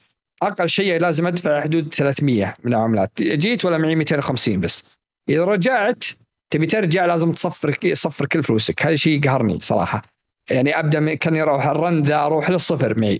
أقل 0.43 0.69
شيء 0.69 1.01
لازم 1.01 1.27
أدفع 1.27 1.61
حدود 1.61 1.95
300 1.95 2.55
من 2.65 2.75
العملات. 2.75 3.11
جيت 3.23 3.65
ولا 3.65 3.79
معي 3.79 3.95
250 3.95 4.61
بس. 4.61 4.85
إذا 5.29 5.45
رجعت 5.45 6.05
تبي 6.51 6.67
ترجع 6.67 7.07
لازم 7.07 7.33
تصفر 7.33 7.79
صفر 7.93 8.27
كل 8.27 8.43
فلوسك. 8.43 8.87
هذا 8.87 8.97
شيء 8.97 9.19
يقهرني 9.19 9.59
صراحة. 9.61 10.03
يعني 10.51 10.79
أبدأ 10.79 11.15
كأني 11.15 11.43
أروح 11.43 11.67
الرن 11.67 12.03
ذا 12.03 12.27
أروح 12.27 12.51
للصفر 12.51 13.01
معي. 13.01 13.19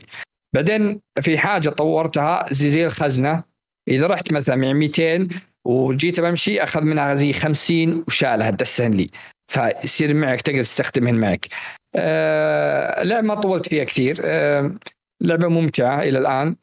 بعدين 0.55 1.01
في 1.21 1.39
حاجة 1.39 1.69
طورتها 1.69 2.47
زي 2.51 2.71
زي 2.71 2.87
الخزنه 2.87 3.43
إذا 3.89 4.07
رحت 4.07 4.33
مثلا 4.33 4.57
مع 4.57 4.73
200 4.73 5.29
وجيت 5.65 6.21
بمشي 6.21 6.63
أخذ 6.63 6.81
منها 6.81 7.15
زي 7.15 7.33
50 7.33 8.05
وشالها 8.09 8.51
دسهن 8.51 8.93
لي. 8.93 9.11
فيصير 9.49 10.15
معك 10.15 10.41
تقدر 10.41 10.63
تستخدمهن 10.63 11.15
معك. 11.15 11.49
آه 11.95 13.03
لعبة 13.03 13.27
ما 13.27 13.35
طولت 13.35 13.69
فيها 13.69 13.85
كثير. 13.85 14.21
آه 14.25 14.75
لعبة 15.21 15.49
ممتعة 15.49 16.03
إلى 16.03 16.19
الآن. 16.19 16.57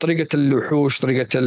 طريقة 0.00 0.28
الوحوش 0.34 0.98
طريقة 0.98 1.40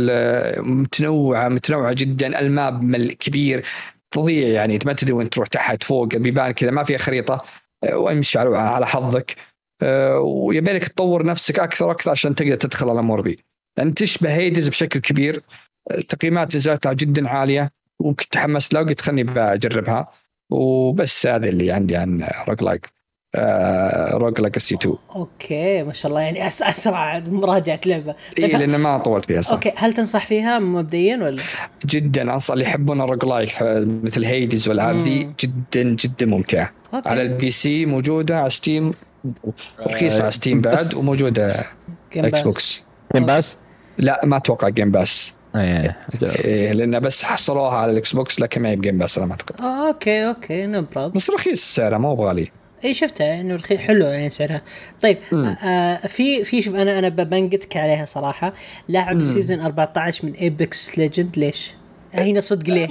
متنوعة 0.61 1.49
متنوعة 1.49 1.93
جدا. 1.93 2.39
ألماب 2.39 2.95
كبير 3.19 3.63
تضيع 4.11 4.47
يعني. 4.47 4.79
ما 4.85 4.93
تدري 4.93 5.13
وين 5.13 5.29
تروح 5.29 5.47
تحت 5.47 5.83
فوق 5.83 6.09
البيبان 6.13 6.51
كذا 6.51 6.71
ما 6.71 6.83
فيها 6.83 6.97
خريطة. 6.97 7.41
آه، 7.83 7.97
وامشي 7.97 8.39
على 8.39 8.87
حظك. 8.87 9.35
آه، 9.81 10.19
ويبيلك 10.19 10.87
تطور 10.87 11.25
نفسك 11.25 11.59
أكثر 11.59 11.85
وأكثر 11.87 12.11
عشان 12.11 12.35
تقدر 12.35 12.55
تدخل 12.55 12.91
الأمور 12.91 13.21
ذي 13.21 13.37
لأن 13.77 13.93
تشبه 13.93 14.33
Hades 14.33 14.67
بشكل 14.67 14.99
كبير. 14.99 15.41
آه، 15.91 16.01
تقييمات 16.01 16.55
نزلتها 16.55 16.93
جدا 16.93 17.29
عالية. 17.29 17.71
وكنت 17.99 18.31
تحمست 18.31 18.73
لها 18.73 18.81
وقلت 18.81 19.01
خلني 19.01 19.23
بجربها 19.23 20.07
وبس 20.49 21.27
هذا 21.27 21.49
اللي 21.49 21.71
عندي 21.71 21.95
عن 21.95 22.27
roguelike 22.47 22.89
Rogue 24.13 24.41
Legacy 24.41 24.75
2 24.75 24.95
okay 25.15 25.83
ما 25.83 25.93
شاء 25.93 26.09
الله. 26.09 26.21
يعني 26.21 26.47
أس 26.47 26.61
أسرع 26.61 27.19
مراجعة 27.19 27.79
لعبة. 27.85 28.15
اي 28.39 28.47
طيب، 28.47 28.55
لأن 28.55 28.75
ما 28.75 28.97
طولت 28.97 29.25
فيها 29.25 29.41
صح. 29.41 29.51
okay 29.51 29.71
هل 29.75 29.93
تنصح 29.93 30.27
فيها 30.27 30.59
مبدئيا 30.59 31.17
ولا؟ 31.17 31.43
جدا. 31.85 32.33
أنصح 32.33 32.51
اللي 32.51 32.65
يحبون 32.65 33.01
ال 33.01 33.25
roguelike 33.25 33.55
مثل 34.03 34.23
Hades 34.23 34.69
والألعاب 34.69 34.97
ذي. 34.97 35.29
جدا 35.39 35.83
جدا 35.95 36.25
ممتعة. 36.25 36.71
okay. 36.93 37.09
على 37.09 37.21
ال 37.21 37.51
PC 37.51 37.85
موجودة 37.85 38.39
على 38.39 38.49
Steam 38.49 38.93
رخيصه 39.87 40.21
على 40.23 40.31
Steam 40.31 40.61
بعد 40.61 40.93
وموجودة 40.95 41.47
Game 42.13 42.25
إكس 42.25 42.31
Pass. 42.39 42.43
بوكس 42.43 42.83
Game 43.15 43.25
Pass؟ 43.25 43.55
لا 43.97 44.21
ما 44.23 44.37
أتوقع 44.37 44.69
Game 44.69 44.91
Pass 44.91 45.33
إيه. 45.55 45.97
إيه 46.23 46.71
لأن 46.71 46.99
بس 46.99 47.23
حصلوها 47.23 47.77
على 47.77 47.91
الإكس 47.91 48.13
بوكس 48.15 48.39
لكن 48.39 48.61
ما 48.61 48.69
هي 48.69 48.75
ب 48.75 48.80
Game 48.80 48.97
Pass 48.97 49.17
أنا 49.17 49.25
ما 49.27 49.31
أعتقد. 49.31 49.61
آه، 49.61 49.87
okay 49.87 50.27
okay 50.27 50.65
no 50.65 50.81
problem 50.81 51.11
بس 51.13 51.29
رخيص 51.29 51.75
سعرها 51.75 51.97
ما 51.97 52.09
هو 52.09 52.15
بغالي. 52.15 52.51
اي 52.85 52.93
شفتها 52.93 53.27
يعني 53.27 53.55
رخي- 53.55 53.77
حلو 53.77 54.05
يعني 54.05 54.29
سعرها. 54.29 54.61
طيب 55.01 55.17
آه 55.65 55.95
في 55.95 56.43
في 56.43 56.61
شوف 56.61 56.75
أنا 56.75 56.99
أنا 56.99 57.09
بنقدك 57.09 57.77
عليها 57.77 58.05
صراحة. 58.05 58.53
لاعب 58.87 59.21
season 59.21 59.59
14 59.59 60.25
من 60.25 60.33
Apex 60.33 60.97
Legends 60.97 61.37
ليش؟ 61.39 61.73
هنا 62.13 62.41
صدق 62.41 62.69
ليه؟ 62.73 62.87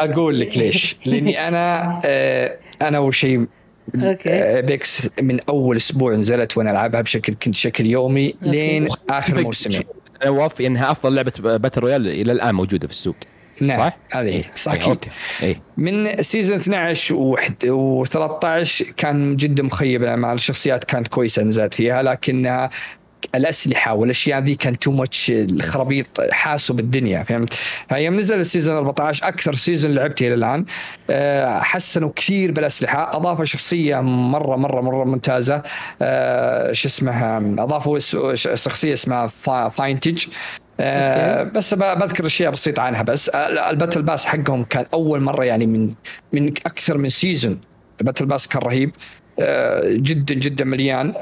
أقول 0.00 0.40
لك 0.40 0.58
ليش. 0.58 0.96
لأني 1.06 1.48
أنا 1.48 2.00
آه 2.04 2.56
أنا 2.82 2.96
أول 2.96 3.14
شيء 3.14 3.46
okay. 3.94 4.62
Apex 4.62 5.08
من 5.22 5.40
أول 5.48 5.76
أسبوع 5.76 6.14
نزلت 6.14 6.56
وأنا 6.56 6.70
ألعبها 6.70 7.00
بشكل 7.00 7.34
كنت 7.34 7.54
شكل 7.54 7.86
يومي 7.86 8.34
لين 8.42 8.88
آخر 9.10 9.42
موسمين 9.42 9.80
أنا 10.22 10.30
وافق 10.30 10.64
إنها 10.64 10.90
أفضل 10.90 11.14
لعبة 11.14 11.32
battle 11.56 11.80
royale 11.80 12.08
إلى 12.08 12.32
الآن 12.32 12.54
موجودة 12.54 12.88
في 12.88 12.92
السوق. 12.92 13.16
نعم 13.60 13.78
صح؟ 13.78 13.96
هذه 14.12 14.28
هي 14.28 14.44
صح 14.54 14.72
إيه، 14.72 14.78
أكيد 14.78 14.88
okay. 14.88 15.10
اي 15.42 15.60
من 15.76 16.22
season 16.22 16.56
12 16.56 17.14
و 17.64 18.04
13 18.04 18.84
كان 18.96 19.36
جدا 19.36 19.62
مخيب 19.62 20.02
الامال 20.02 20.34
الشخصيات 20.34 20.84
كانت 20.84 21.08
كويسة 21.08 21.42
نزلت 21.42 21.74
فيها 21.74 22.02
لكنها 22.02 22.70
الأسلحة 23.34 23.94
والاشياء 23.94 24.40
ذي 24.40 24.54
كان 24.54 24.78
too 24.78 24.92
much 24.92 25.30
الخرابيط 25.34 26.06
حاسوا 26.30 26.76
بالدنيا 26.76 27.22
فهمت؟ 27.22 27.52
فيوم 27.88 28.16
نزل 28.20 28.40
ال 28.40 28.45
season 28.45 28.76
14 28.76 29.28
أكثر 29.28 29.54
season 29.54 29.94
لعبته 29.94 30.26
إلى 30.26 30.34
الآن. 30.34 30.64
آه، 31.10 31.60
حسنوا 31.60 32.10
كثير 32.16 32.52
بالأسلحة 32.52 33.16
اضافوا 33.16 33.44
شخصية 33.44 34.00
مرة 34.00 34.56
مرة 34.56 34.80
مرة 34.80 35.04
ممتازة. 35.04 35.62
آه، 36.02 36.72
شو 36.72 36.88
اسمها؟ 36.88 37.38
اضافوا 37.38 37.98
شخصية 38.34 38.92
اسمها 38.92 39.26
فا- 39.26 39.68
Vantage 39.68 40.24
آه 40.80 41.42
بس 41.42 41.74
بذكر 41.74 42.26
اشياء 42.26 42.50
بسيطه 42.52 42.82
عنها 42.82 43.02
بس. 43.02 43.28
آه، 43.34 43.70
ال 43.70 43.75
battle 43.75 44.02
pass 44.02 44.24
حقهم 44.24 44.64
كان 44.64 44.86
أول 44.94 45.20
مرة 45.20 45.44
يعني 45.44 45.66
من 45.66 45.94
من 46.32 46.46
أكثر 46.48 46.98
من 46.98 47.08
season. 47.08 47.60
ال 48.00 48.04
battle 48.04 48.26
pass 48.26 48.48
كان 48.48 48.62
رهيب. 48.62 48.90
جدا 49.84 50.34
جدا 50.34 50.64
مليان. 50.64 51.12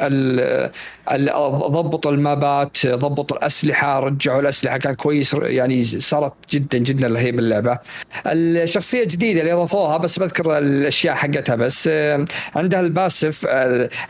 ضبطوا 1.71 2.13
المابات 2.13 2.87
ضبطوا 2.87 3.37
الأسلحة 3.37 3.99
رجعوا 4.01 4.41
الأسلحة 4.41 4.79
كان 4.79 4.95
كويس 4.95 5.35
يعني 5.35 5.85
صارت 5.85 6.33
جدا 6.51 6.79
جدا 6.79 7.09
رهيب 7.09 7.39
اللعبة. 7.39 7.79
الشخصية 8.27 9.03
الجديدة 9.03 9.41
اللي 9.41 9.53
أضافوها 9.53 9.97
بس 9.97 10.19
بذكر 10.19 10.59
الأشياء 10.59 11.15
حقتها 11.15 11.57
بس 11.57 11.89
آه، 11.93 12.25
عندها 12.57 12.81
ال 12.81 12.89
passive 12.89 13.47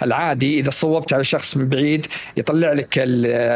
العادي 0.03 0.61
إذا 0.61 0.70
صوبت 0.70 1.12
على 1.12 1.24
شخص 1.24 1.57
من 1.57 1.69
بعيد 1.69 2.07
يطلع 2.37 2.73
لك 2.73 2.99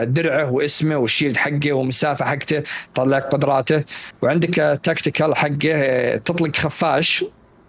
درعه 0.09 0.53
واسمه 0.53 0.97
وال 0.97 1.07
shield 1.07 1.37
حقه 1.37 1.73
والمسافة 1.73 2.25
حقته 2.25 2.63
يطلع 2.91 3.17
لك 3.17 3.23
قدراته 3.23 3.85
وعندك 4.23 4.79
tactical 4.83 5.37
حقه 5.37 5.73
آه، 5.73 6.17
تطلق 6.17 6.57
خفاش 6.57 7.25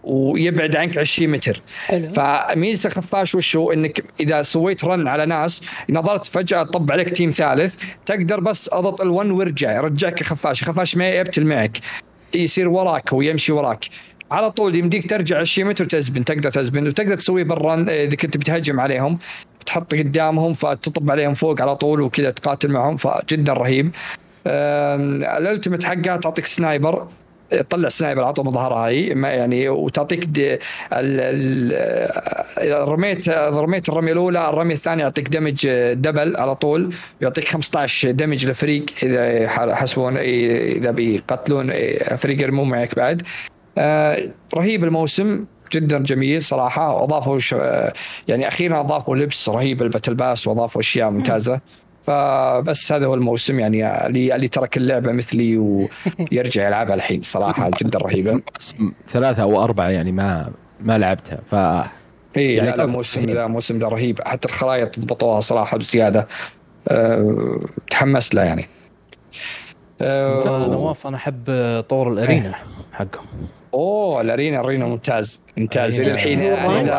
ويبعد 0.05 0.75
عنك 0.75 0.97
20 0.97 1.29
متر. 1.29 1.61
حلو. 1.85 2.11
فميزة 2.11 2.87
الخفاش 2.87 3.35
وش 3.35 3.55
هو 3.55 3.71
إنك 3.71 4.03
إذا 4.19 4.41
سويت 4.41 4.85
run 4.85 5.07
على 5.07 5.25
ناس 5.25 5.61
نظرت 5.89 6.25
فجأة 6.25 6.63
طب 6.63 6.91
عليك 6.91 7.09
team 7.09 7.31
ثالث 7.31 7.75
تقدر 8.05 8.39
بس 8.39 8.69
أضغط 8.73 9.01
ال1 9.01 9.31
وارجع 9.31 9.75
يرجعك 9.75 10.23
خفاش 10.23 10.63
خفاش 10.63 10.97
ما 10.97 11.09
يبتل 11.09 11.45
معك. 11.45 11.77
يصير 12.35 12.69
وراك 12.69 13.13
ويمشي 13.13 13.51
وراك. 13.51 13.85
على 14.31 14.51
طول 14.51 14.75
يمديك 14.75 15.09
ترجع 15.09 15.39
20 15.39 15.67
متر 15.69 15.83
وتزبن 15.83 16.25
تقدر 16.25 16.51
تزبن 16.51 16.87
وتقدر 16.87 17.15
تسويه 17.15 17.43
بال 17.43 17.62
run 17.62 17.89
إذا 17.89 18.15
كنت 18.15 18.37
بتهجم 18.37 18.79
عليهم. 18.79 19.19
تحط 19.65 19.95
قدامهم 19.95 20.53
فتطب 20.53 21.11
عليهم 21.11 21.33
فوق 21.33 21.61
على 21.61 21.75
طول 21.75 22.01
وكذا 22.01 22.29
تقاتل 22.29 22.71
معهم 22.71 22.97
فجدا 22.97 23.53
رهيب. 23.53 23.91
أم، 24.47 25.23
ال 25.23 25.30
ultimate 25.30 25.83
حقها 25.83 26.17
تعطيك 26.17 26.45
sniper 26.45 27.07
تطلع 27.49 27.89
sniper 27.89 28.23
على 28.23 28.33
طول 28.33 28.45
من 28.45 29.15
ما 29.15 29.29
يعني 29.29 29.69
وتعطيك 29.69 30.23
ال 30.23 30.59
ال 30.93 32.89
رميت 32.89 33.29
رميت 33.29 33.89
الرمية 33.89 34.11
الأولى 34.11 34.49
الرمية 34.49 34.75
الثانية 34.75 35.03
يعطيك 35.03 35.29
damage 35.29 35.67
double 35.93 36.37
على 36.37 36.55
طول 36.55 36.93
يعطيك 37.21 37.47
15 37.47 38.11
damage 38.11 38.45
لفريق 38.45 38.85
إذا 39.03 39.43
يحسبون 39.43 40.17
إذا 40.17 40.91
بيقتلون 40.91 41.71
فريق 42.17 42.41
يرمون 42.41 42.69
معك 42.69 42.95
بعد. 42.95 43.21
آه، 43.77 44.17
رهيب 44.55 44.83
الموسم 44.83 45.45
جدا 45.71 45.99
جميل 45.99 46.43
صراحة 46.43 47.03
اضافوا 47.03 47.39
ش... 47.39 47.53
آه، 47.53 47.93
يعني 48.27 48.47
أخيرا 48.47 48.79
أضافوا 48.79 49.15
لبس 49.15 49.49
رهيب 49.49 49.81
ال 49.81 49.86
battle 49.86 50.15
pass 50.15 50.47
وأضافوا 50.47 50.81
أشياء 50.81 51.09
ممتازة. 51.09 51.61
فبس 52.05 52.91
هذا 52.91 53.05
هو 53.05 53.13
الموسم 53.13 53.59
يعني 53.59 54.05
اللي 54.07 54.35
اللي 54.35 54.47
ترك 54.47 54.77
اللعبة 54.77 55.11
مثلي 55.11 55.57
ويرجع 55.57 56.67
يلعبها 56.67 56.95
الحين 56.95 57.21
صراحة 57.21 57.71
جدا 57.83 57.99
رهيبة. 57.99 58.41
ثلاثة 59.09 59.43
أو 59.43 59.63
أربعة 59.63 59.89
يعني 59.89 60.11
ما 60.11 60.51
ما 60.79 60.97
لعبتها 60.97 61.39
ف 61.47 61.55
اي 62.37 62.55
يعني 62.55 62.69
لا 62.69 62.75
لا 62.75 62.83
الموسم. 62.83 63.25
ذا 63.25 63.45
الموسم 63.45 63.77
ذا 63.77 63.87
رهيب. 63.87 64.19
حتى 64.25 64.47
الخرائط 64.47 64.99
ضبطوها 64.99 65.39
صراحة 65.39 65.77
بزياده 65.77 66.27
أه 66.87 67.59
تحمست 67.89 68.35
لها 68.35 68.43
يعني. 68.43 68.65
أه 70.01 70.67
نواف 70.67 71.07
أنا 71.07 71.17
أحب 71.17 71.43
طور 71.89 72.11
الأرينا 72.13 72.55
حقهم. 72.93 73.25
أوه 73.73 74.21
الأرينا 74.21 74.59
الأرينا 74.59 74.85
ممتاز. 74.85 75.43
ممتاز 75.57 75.99
إلى 75.99 76.11
الحين 76.11 76.41
يعني. 76.41 76.91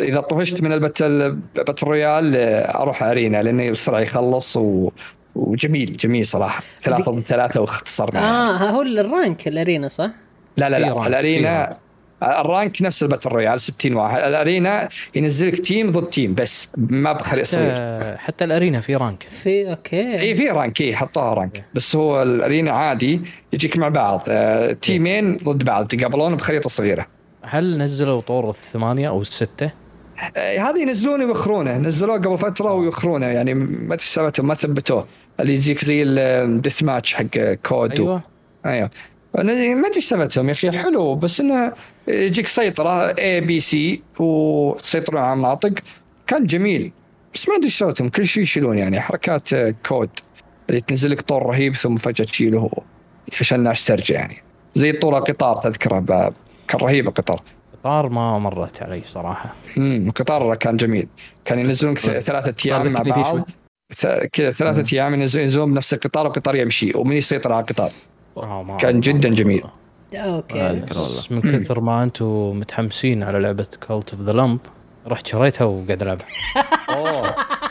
إذا 0.00 0.20
طفشت 0.20 0.62
من 0.62 0.72
ال 0.72 0.81
battle 0.81 1.38
battle 1.56 1.86
royale 1.86 2.36
آه، 2.36 2.82
أروح 2.82 3.02
arena 3.02 3.42
لأنه 3.42 3.70
بسرعة 3.70 4.00
يخلص 4.00 4.56
و... 4.56 4.90
وجميل 5.34 5.96
جميل 5.96 6.26
صراحة. 6.26 6.62
ثلاثة 6.82 7.12
ضد 7.12 7.20
ثلاثة 7.20 7.60
واختصرنا 7.60 8.20
يعني. 8.20 8.32
آه 8.32 8.52
ها 8.56 8.70
هو 8.70 8.82
ال 8.82 8.95
rank 8.95 9.48
ال 9.48 9.55
arena 9.55 9.88
صح؟ 9.88 10.10
لا 10.56 10.68
لا 10.68 10.78
لا 10.78 11.06
ال 11.06 11.18
arena 11.18 11.78
ال 12.22 12.34
rank 12.34 12.82
نفس 12.82 13.02
ال 13.02 13.06
battle 13.06 13.30
royale 13.30 13.60
60 13.60 13.94
واحد. 13.94 14.20
ال 14.22 14.33
arena 14.33 14.88
ينزلك 15.14 15.58
team 15.60 15.90
ضد 15.90 16.10
team 16.10 16.34
بس 16.34 16.68
ما 16.76 17.12
بخلي 17.12 17.44
صغير 17.44 17.72
حتى, 17.72 18.14
حتى 18.18 18.44
ال 18.44 18.50
arena 18.50 18.80
في 18.80 18.96
rank. 18.96 19.22
في 19.22 19.70
okay. 19.70 20.18
إي 20.18 20.34
في 20.34 20.48
rank 20.48 20.80
إي 20.80 20.96
حطوها 20.96 21.34
rank. 21.34 21.64
بس 21.74 21.96
هو 21.96 22.22
ال 22.22 22.30
arena 22.30 22.70
عادي 22.70 23.20
يجيك 23.52 23.76
مع 23.76 23.88
بعض. 23.88 24.22
آه، 24.28 24.72
تيمين 24.72 25.36
ضد 25.36 25.64
بعض 25.64 25.86
تقابلون 25.86 26.36
بخريطة 26.36 26.68
صغيرة. 26.68 27.06
هل 27.42 27.78
نزلوا 27.78 28.20
طور 28.20 28.50
الثمانية 28.50 29.08
أو 29.08 29.22
الستة؟ 29.22 29.81
آه، 30.36 30.58
هذا 30.58 30.78
ينزلونه 30.78 31.24
ويخرونه 31.24 31.78
نزلوه 31.78 32.16
قبل 32.18 32.38
فترة 32.38 32.74
ويخرونه 32.74 33.26
يعني 33.26 33.54
ما 33.54 33.96
سالفتهم 34.00 34.46
ما 34.48 34.54
ثبتوه. 34.54 35.06
اللي 35.40 35.54
يجيك 35.54 35.84
زي 35.84 36.02
ال 36.02 36.15
death 36.15 36.82
match 36.82 37.14
حق 37.14 37.26
كود 37.66 38.00
و- 38.00 38.04
أيوه. 38.04 38.22
أيوه. 38.66 38.90
ما 39.74 39.92
سالفتهم 40.00 40.46
يا 40.48 40.52
أخي. 40.52 40.70
حلو 40.70 41.14
بس 41.14 41.40
إنه 41.40 41.72
يجيك 42.08 42.46
سيطرة 42.46 43.06
اي 43.18 43.40
بي 43.40 43.60
سي 43.60 44.02
وتسيطرون 44.20 45.22
على 45.22 45.36
مناطق 45.36 45.72
كان 46.26 46.46
جميل. 46.46 46.92
بس 47.34 47.48
ما 47.48 47.56
أدري 47.56 47.70
سالفتهم 47.70 48.08
كل 48.08 48.26
شيء 48.26 48.42
يشيلون. 48.42 48.78
يعني 48.78 49.00
حركات 49.00 49.48
كود 49.86 50.10
اللي 50.70 50.80
تنزل 50.80 51.10
لك 51.10 51.20
طور 51.20 51.46
رهيب 51.46 51.74
ثم 51.76 51.96
فجأة 51.96 52.24
تشيله 52.24 52.70
عشان 53.40 53.58
الناس 53.58 53.84
ترجع 53.84 54.14
يعني. 54.14 54.36
زي 54.74 54.92
طور 54.92 55.14
قطار 55.18 55.56
تذكره 55.56 55.98
كان 56.68 56.80
رهيب 56.80 57.08
القطار. 57.08 57.42
قطار 57.82 58.08
ما 58.08 58.38
مرت 58.38 58.82
علي 58.82 59.02
صراحة. 59.06 59.54
امم 59.78 60.06
القطار 60.08 60.54
كان 60.54 60.76
جميل. 60.76 61.08
كان 61.44 61.58
ينزلون 61.58 61.94
كث- 61.94 62.10
ثلاثة 62.18 62.70
أيام 62.70 62.92
مع 62.92 63.02
بعض. 63.02 63.48
ث- 63.94 64.26
كذا 64.32 64.50
ثلاثة 64.50 64.96
أيام 64.96 65.14
ينزلون 65.14 65.72
بنفس 65.72 65.94
القطار 65.94 66.24
والقطار 66.26 66.56
يمشي 66.56 66.92
ومن 66.94 67.16
يسيطر 67.16 67.52
على 67.52 67.60
القطار. 67.60 67.90
آه، 68.36 68.76
كان 68.80 69.00
جدا 69.00 69.28
جميل. 69.28 69.62
okay. 70.14 70.82
من 71.30 71.40
كثر 71.40 71.80
ما 71.80 72.02
أنتم 72.02 72.58
متحمسين 72.58 73.22
على 73.22 73.38
لعبة 73.38 73.66
Cult 73.88 74.12
of 74.14 74.22
the 74.22 74.32
Lamb 74.32 74.58
رحت 75.08 75.26
شريتها 75.26 75.64
وقاعد 75.64 76.02
ألعبها. 76.02 76.26
أوه. 76.96 77.11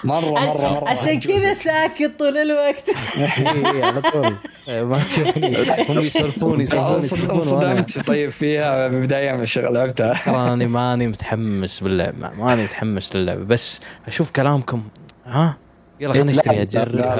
مرة 0.03 0.32
مرة 0.32 0.73
مرة. 0.73 0.90
عشان 0.90 1.19
كذا 1.19 1.53
ساكت 1.53 2.11
طول 2.19 2.38
الوقت. 2.38 2.90
اي 3.18 3.84
على 3.84 4.02
طول. 4.02 4.34
إيه، 4.68 4.84
ما 4.84 5.03
تشوفني 5.03 5.57
هم 5.90 5.99
يسولفون 5.99 6.61
يسولفون 6.61 7.41
صدمت 7.41 8.07
طيب 8.07 8.30
فيها 8.30 8.88
بداية 8.88 9.32
من 9.32 9.41
الشغل 9.41 9.73
لعبتها 9.73 10.14
تراني 10.26 10.68
ماني 10.68 11.07
متحمس 11.07 11.80
باللعبه 11.80 12.30
ماني 12.30 12.64
متحمس 12.64 13.15
للعبه 13.15 13.44
بس 13.44 13.82
أشوف 14.07 14.32
كلامكم 14.32 14.84
ها؟ 15.26 15.57
يلا 15.99 16.14
لا، 16.14 16.23
لا، 16.23 16.41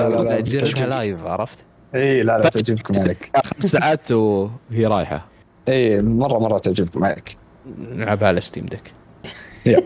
لا. 0.10 0.40
اجربها 0.40 0.88
live 0.88 1.26
عرفت؟ 1.26 1.58
اي 1.96 2.24
لا 2.24 2.38
لا 2.38 2.50
تعجبكم 2.50 3.00
عليك. 3.00 3.32
خمس 3.46 3.66
ساعات 3.66 4.12
وهي 4.12 4.86
رايحة. 4.86 5.28
اي 5.70 6.02
مرة 6.02 6.40
مرة 6.40 6.58
تعجبكم 6.58 7.04
عليك. 7.04 7.38
نلعبها 7.78 8.28
على 8.28 8.42
Steam 8.42 8.66
Deck 8.66 8.82
آه، 8.88 9.01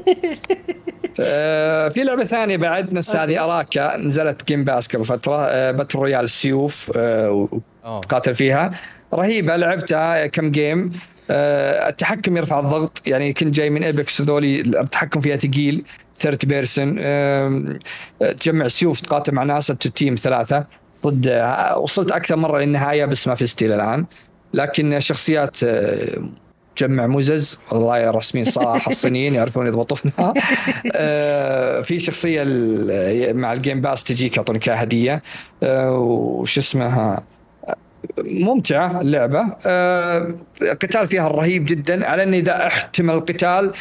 في 1.94 2.04
لعبة 2.04 2.24
ثانية 2.24 2.58
بعد 2.58 2.94
نفس 2.94 3.16
هذه 3.16 3.44
ناراكا. 3.44 3.98
نزلت 3.98 4.48
Game 4.48 4.64
Pass 4.64 4.88
قبل 4.88 5.06
فترة 5.06 5.46
آه، 5.46 5.72
battle 5.72 6.00
royale 6.00 6.24
السيوف 6.24 6.92
آه،. 6.96 7.62
تقاتل 7.84 8.36
فيها. 8.36 8.70
رهيبة 9.14 9.56
لعبتها 9.56 10.28
كم 10.28 10.52
game 10.52 10.92
آه، 11.30 11.90
التحكم 11.90 12.38
يرفع 12.38 12.60
الضغط. 12.60 13.02
يعني 13.08 13.34
كنت 13.34 13.56
جاي 13.56 13.70
من 13.70 13.84
Apex 13.84 14.22
هذولي 14.22 14.62
التحكم 14.62 15.22
فيها 15.22 15.38
ثقيل 15.38 15.84
third 16.16 16.46
person 16.46 16.96
تجمع 18.20 18.68
سيوف 18.68 19.02
تقاتل 19.02 19.32
مع 19.32 19.44
ناس 19.44 19.68
team 19.68 20.16
ثلاثة. 20.16 20.66
ضد 21.06 21.28
آه، 21.28 21.78
وصلت 21.78 22.12
أكثر 22.12 22.36
مرة 22.36 22.60
للنهاية 22.60 23.06
بس 23.06 23.28
ما 23.28 23.36
فزت 23.36 23.64
إلى 23.64 23.76
الآن. 23.76 24.06
لكن 24.54 25.00
شخصيات 25.00 25.60
آه، 26.82 26.88
جمع 26.88 27.08
مزز. 27.08 27.58
والله 27.72 28.12
رسمين 28.12 28.46
صراحة 28.46 28.92
الصينيين 28.92 29.34
يعرفون 29.34 29.68
يضبطونها 29.68 30.34
آه، 30.96 31.82
في 31.82 32.00
شخصية 32.00 32.44
مع 33.34 33.54
ال 33.54 33.59
Game 33.59 33.82
Pass 33.82 34.04
تجيك 34.04 34.38
يعطونك 34.38 34.70
هدية. 34.70 35.22
آه، 35.64 35.92
وش 35.98 36.58
اسمها؟ 36.58 37.24
ممتعة 38.18 39.02
اللعبة. 39.02 39.46
آه، 39.66 40.36
فيها 41.08 41.28
رهيب 41.28 41.66
جدا. 41.66 42.06
على 42.08 42.24
ان 42.24 42.34
إذا 42.34 42.68
أحتمل 42.68 43.14
القتال 43.14 43.72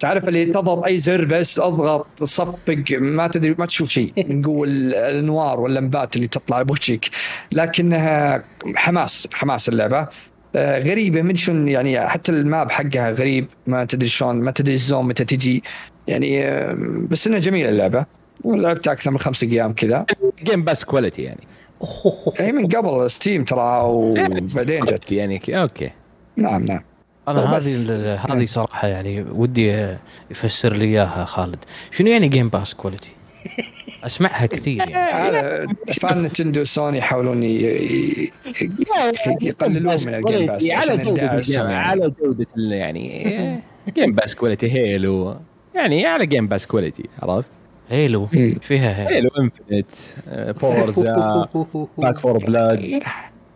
تعرف 0.00 0.28
اللي 0.28 0.44
تضغط 0.44 0.84
أي 0.84 0.98
زر 0.98 1.24
بس 1.24 1.58
أضغط 1.58 2.24
صفق 2.24 2.58
ما 2.90 3.26
تدري 3.28 3.54
ما 3.58 3.66
تشوف 3.66 3.88
شيء 3.88 4.12
من 4.16 4.42
ال- 4.64 4.94
الأنوار 4.94 5.60
واللمبات 5.60 6.16
اللي 6.16 6.26
تطلع 6.26 6.62
بوجهك. 6.62 7.06
لكنها 7.52 8.44
حماس 8.76 9.28
حماس 9.32 9.68
اللعبة. 9.68 10.08
آه، 10.56 10.78
غريبة. 10.78 11.22
من 11.22 11.34
شلون 11.34 11.68
يعني 11.68 12.00
حتى 12.00 12.32
ال 12.32 12.41
map 12.41 12.70
حقها 12.70 13.10
غريب. 13.10 13.46
ما 13.66 13.84
تدري 13.84 14.08
شلون 14.08 14.36
ما 14.36 14.50
تدري 14.50 14.74
ال 14.74 14.81
zoom 14.81 15.08
متى 15.08 15.24
تجي. 15.24 15.62
يعني 16.06 16.40
بس 17.06 17.26
إنها 17.26 17.38
جميلة 17.38 17.68
اللعبة. 17.68 18.06
ولعبتها 18.44 18.92
أكثر 18.92 19.10
من 19.10 19.18
خمس 19.18 19.42
أيام 19.42 19.72
كذا. 19.72 20.06
Game 20.42 20.64
Pass 20.64 20.84
quality 20.84 21.22
يعني. 21.22 21.46
هي 22.38 22.52
من 22.52 22.68
قبل 22.68 23.10
Steam 23.10 23.44
ترى 23.44 23.80
وبعدين 23.84 24.84
جت. 24.84 25.12
يعني. 25.12 25.60
okay. 25.60 25.90
نعم 26.36 26.64
نعم. 26.64 26.80
أنا 27.28 27.56
هذه 27.56 27.92
هذه 28.28 28.46
صراحة 28.46 28.88
يعني 28.88 29.22
ودي 29.22 29.96
يفسر 30.30 30.72
لي 30.72 30.84
إياها 30.84 31.24
خالد. 31.24 31.64
شنو 31.90 32.08
يعني 32.08 32.28
Game 32.28 32.48
Pass 32.48 32.74
quality؟ 32.74 33.12
أسمعها 34.04 34.46
كثير 34.46 34.88
يعني. 34.88 35.12
هذا 35.12 35.66
fan 36.00 36.22
نتندو 36.22 36.64
سوني 36.64 36.98
يحاولون 36.98 37.42
يقللون 39.42 39.96
من 40.06 40.14
ال 40.14 40.20
Game 40.20 40.46
Pass 40.46 40.72
على 40.74 41.02
يعني. 41.48 41.74
على 41.74 42.12
جودة 42.22 42.46
ال- 42.56 42.72
يعني 42.72 43.62
Game 43.96 44.12
Pass 44.12 44.34
quality 44.34 44.72
Halo. 44.72 45.36
يعني 45.74 46.06
على 46.06 46.26
Game 46.26 46.48
Pass 46.48 46.66
quality 46.66 47.04
عرفت؟ 47.22 47.50
Halo. 47.90 48.26
فيها 48.60 48.98
Halo. 49.08 49.10
Halo 49.14 49.30
Infinite 49.38 49.90
Forza 50.58 51.48
Back 51.98 52.18
4 52.18 52.38
Blood 52.38 53.02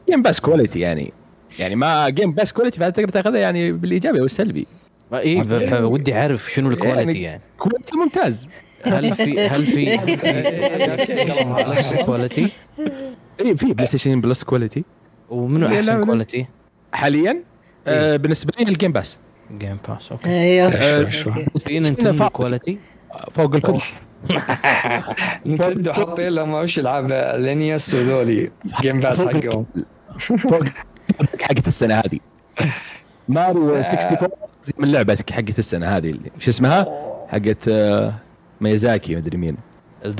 Game 0.09 0.23
Pass 0.23 0.41
quality 0.41 0.81
يعني. 0.81 1.13
يعني 1.59 1.75
ما 1.77 2.09
Game 2.09 2.33
Pass 2.33 2.53
quality 2.53 2.81
فتقدر 2.81 3.09
تاخذها 3.09 3.39
يعني 3.39 3.73
بالإيجابي 3.73 4.21
أو 4.21 4.25
السلبي. 4.25 4.67
إي 5.15 5.45
فودي 5.69 6.15
أعرف 6.15 6.53
شنو 6.53 6.71
ال 6.71 6.77
quality 6.77 7.23
يعني 7.23 7.41
كواليتي 7.59 7.97
ممتاز. 7.97 8.49
هل 8.85 9.15
في 9.15 9.41
هل 9.41 9.65
في 9.67 9.99
كواليتي 12.05 12.49
اي 13.41 13.57
في 13.57 13.73
بلاي 13.73 13.87
ستيشن 13.87 14.21
بلس 14.21 14.45
كواليتي 14.45 14.85
ومنو 15.31 15.67
أحسن. 15.67 16.05
كواليتي؟ 16.05 16.47
حاليا 16.93 17.43
آه 17.87 18.17
بالنسبة 18.17 18.53
لي 18.59 18.69
الجيم 18.71 18.93
باس 18.93 19.19
جيم 19.59 19.79
باس 19.89 20.13
أوكي 20.13 20.29
أيوه. 20.31 20.71
في 21.57 21.79
نينتندو 21.79 22.29
كواليتي 22.29 22.79
فوق. 23.33 23.55
الكل. 23.55 23.79
نتندو 25.47 25.93
حاطين 25.93 26.29
لهم 26.29 26.55
وش 26.55 26.79
العاب 26.79 27.37
لينيوس 27.39 27.95
وذولي. 27.95 28.51
جيم 28.81 29.01
باس 29.01 29.23
حقهم. 29.29 29.67
فوق 30.19 30.65
حقت 31.41 31.69
السنة 31.69 31.95
هذه. 31.95 32.19
ماريو 33.29 33.77
64 33.77 34.29
زي 34.63 34.73
من 34.79 34.93
لعبتك 34.93 35.31
حقت 35.31 35.59
السنة 35.59 35.87
هذه 35.97 36.11
اللي 36.11 36.31
شو 36.39 36.51
اسمها؟ 36.51 36.87
حقت 37.29 37.69
ميازاكي 38.63 39.17
مدري 39.17 39.37
مين. 39.37 39.57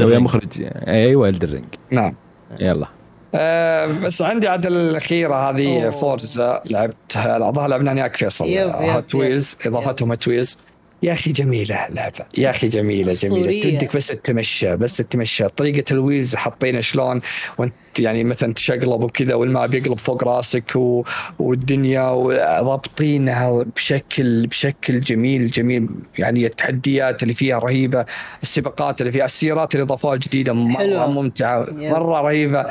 ويا 0.01 0.19
مخرج 0.19 0.63
أيوه 0.87 1.29
الدرينج 1.29 1.65
نعم. 1.91 2.15
يلا. 2.61 2.87
آه، 3.35 3.87
بس 3.87 4.23
عندي 4.23 4.49
عاد 4.49 4.67
الأخيرة 4.67 5.35
هذه. 5.51 5.91
فورزا 5.91 6.61
لعبتها 6.71 7.49
الظاهر 7.49 7.69
لعبنا 7.69 7.93
وياك 7.93 8.17
فيصل 8.17 8.47
يب. 8.47 9.05
ويلز 9.15 9.59
إضافتهم 9.67 10.09
هوت 10.09 10.29
ويلز 10.29 10.59
يا 11.03 11.13
أخي 11.13 11.33
جميلة 11.33 11.89
اللعبه 11.89 12.25
يا 12.39 12.51
أخي 12.51 12.69
جميلة 12.69 13.13
جميلة. 13.13 13.61
تدك 13.61 13.97
بس 13.97 14.07
تتمشى 14.07 14.77
بس 14.77 14.97
تتمشى 14.97 15.49
طريقة 15.49 15.93
الويلز 15.93 16.35
حاطينها 16.35 16.81
شلون 16.81 17.21
وانت 17.59 17.75
يعني 17.99 18.25
مثلا 18.25 18.55
تشقلب 18.55 19.03
وكذا 19.03 19.35
والماء 19.35 19.75
يقلب 19.75 19.99
فوق 19.99 20.25
راسك 20.25 20.77
و... 20.77 21.05
والدنيا 21.39 22.11
وضابطينها 22.11 23.65
بشكل 23.77 24.47
بشكل 24.47 25.01
جميل 25.01 25.51
جميل 25.51 25.89
يعني 26.19 26.47
التحديات 26.47 27.23
اللي 27.23 27.35
فيها 27.35 27.59
رهيبة 27.59 28.05
السباقات 28.43 29.01
اللي 29.01 29.13
فيها 29.13 29.25
السيارات 29.25 29.75
اللي 29.75 29.85
اضافوها 29.85 30.15
الجديده 30.15 30.53
مره. 30.53 31.07
ممتعة. 31.07 31.67
مرة 31.71 32.21
رهيبة 32.21 32.67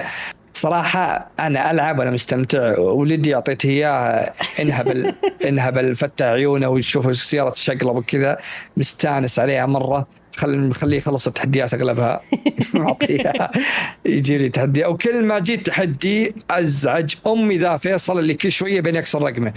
صراحة 0.54 1.28
أنا 1.40 1.72
ألعب 1.72 2.00
وأنا 2.00 2.12
مستمتع. 2.12 2.80
ولدي 2.80 3.36
أعطيته 3.36 3.70
إياه 3.70 4.34
انهبل 4.60 5.14
انهبل 5.48 5.96
فتح 5.96 6.26
عيونه 6.26 6.70
ويشوف 6.70 7.08
السيارة 7.08 7.50
تشقلب 7.50 7.96
وكذا. 7.96 8.38
مستانس 8.78 9.40
عليها 9.40 9.66
مرة. 9.66 10.08
خل 10.36 10.58
مخليه 10.58 10.98
يخلص 10.98 11.28
التحديات 11.28 11.74
أغلبها. 11.74 12.22
معطيها 12.74 13.52
يجي 14.06 14.38
لي 14.38 14.50
تحدي. 14.50 14.86
وكل 14.86 15.24
ما 15.24 15.40
جيت 15.40 15.66
تحدي 15.66 16.36
أزعج 16.52 17.14
أمي 17.28 17.58
ذا 17.58 17.78
فيصل 17.78 18.20
اللي 18.20 18.34
كل 18.34 18.52
شوية 18.52 18.82
بين 18.82 18.96
يكسر 18.96 19.22
رقمه. 19.22 19.54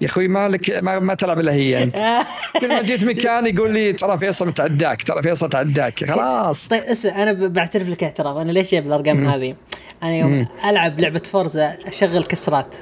يا 0.00 0.06
أخوي 0.06 0.28
مالك 0.28 0.82
ما, 0.82 0.98
ما 0.98 1.14
تلعب 1.14 1.40
إلا 1.40 1.52
هي 1.52 1.82
أنت. 1.82 1.96
كل 2.60 2.68
ما 2.68 2.82
جيت 2.82 3.04
مكان 3.04 3.46
يقول 3.46 3.72
لي 3.72 3.92
ترى 3.92 4.18
فيصل 4.18 4.48
متعداك 4.48 5.02
ترى 5.02 5.22
فيصل 5.22 5.48
تعداك. 5.48 6.10
خلاص. 6.10 6.68
طيب 6.68 6.82
اسمع 6.82 7.22
أنا 7.22 7.32
بعترف 7.32 7.88
لك 7.88 8.04
اعتراف 8.04 8.36
أنا 8.36 8.52
ليش 8.52 8.70
جايب 8.72 8.86
الأرقام 8.86 9.28
هذه؟ 9.28 9.54
أنا 10.02 10.16
يوم 10.16 10.46
ألعب 10.64 11.00
لعبة 11.00 11.22
Forza 11.32 11.76
أشغل 11.86 12.24
كسرات. 12.24 12.74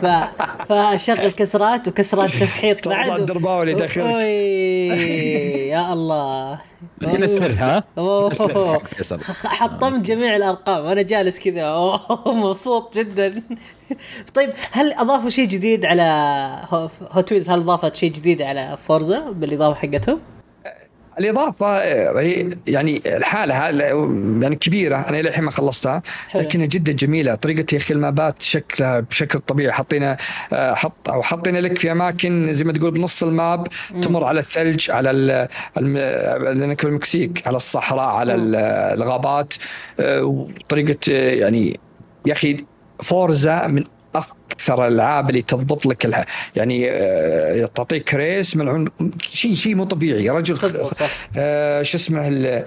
ف... 0.00 0.06
فأشغل 0.68 1.30
كسرات 1.30 1.88
وكسرات 1.88 2.30
تفحيط 2.30 2.88
بعد 2.88 3.20
الدرباوي 3.20 3.62
اللي 3.62 3.72
يدخلك. 3.72 3.98
أوي، 3.98 4.22
يا 5.68 5.92
الله. 5.92 6.58
من 7.02 7.22
السر 7.22 7.52
ها. 7.58 7.84
حطمت 9.44 10.04
جميع 10.06 10.36
الأرقام 10.36 10.84
وأنا 10.84 11.02
جالس 11.02 11.40
كذا. 11.40 11.76
مبسوط 12.26 12.98
جدا. 12.98 13.42
طيب 14.34 14.50
هل 14.72 14.92
أضافوا 14.92 15.30
شيء 15.30 15.48
جديد 15.48 15.86
على 15.86 16.02
Hot 17.12 17.32
Wheels 17.32 17.50
هل 17.50 17.60
أضافت 17.60 17.96
شيء 17.96 18.12
جديد 18.12 18.42
على 18.42 18.78
Forza 18.88 19.20
بالإضافة 19.30 19.74
حقتهم؟ 19.74 20.20
الإضافة 21.18 21.78
هي 22.20 22.50
يعني 22.66 23.02
الحالة 23.06 23.54
يعني 23.54 24.56
كبيرة 24.56 24.96
أنا 24.96 25.20
إلى 25.20 25.28
الحين 25.28 25.44
ما 25.44 25.50
خلصتها. 25.50 26.02
لكنها 26.34 26.66
جدا 26.66 26.92
جميلة. 26.92 27.34
طريقة 27.34 27.66
يا 27.72 27.78
أخي 27.78 27.94
المابات 27.94 28.42
شكلها 28.42 29.00
بشكل 29.00 29.38
طبيعي. 29.38 29.72
حاطينها 29.72 30.16
آه، 30.52 30.74
حط 30.74 31.08
أو 31.10 31.22
حاطينها 31.22 31.60
لك 31.60 31.78
في 31.78 31.92
أماكن 31.92 32.54
زي 32.54 32.64
ما 32.64 32.72
تقول 32.72 32.90
بنص 32.90 33.22
ال 33.22 33.33
map 33.33 33.66
تمر 34.02 34.24
على 34.24 34.40
الثلج 34.40 34.90
على 34.90 35.48
لأنك 35.76 36.84
بالمكسيك 36.84 37.46
على 37.46 37.56
الصحراء 37.56 38.04
على 38.08 38.34
ال- 38.34 38.56
الغابات. 39.02 39.54
آه، 40.00 40.22
وطريقة 40.24 41.12
آه، 41.12 41.34
يعني 41.34 41.80
يا 42.26 42.32
أخي 42.32 42.56
Forza 43.02 43.66
من 43.66 43.84
أكثر 44.14 44.86
الالعاب 44.86 45.30
اللي 45.30 45.42
تضبط 45.42 45.86
لك 45.86 46.04
الح... 46.04 46.24
يعني 46.56 46.90
آه، 46.90 47.66
تعطيك 47.66 48.14
race 48.14 48.56
من 48.56 48.68
عن... 48.68 48.88
شيء 49.20 49.54
شيء 49.54 49.74
مو 49.74 49.84
طبيعي. 49.84 50.30
رجل. 50.30 50.58
آه، 51.36 51.82
شو 51.82 51.96
اسمه 51.96 52.64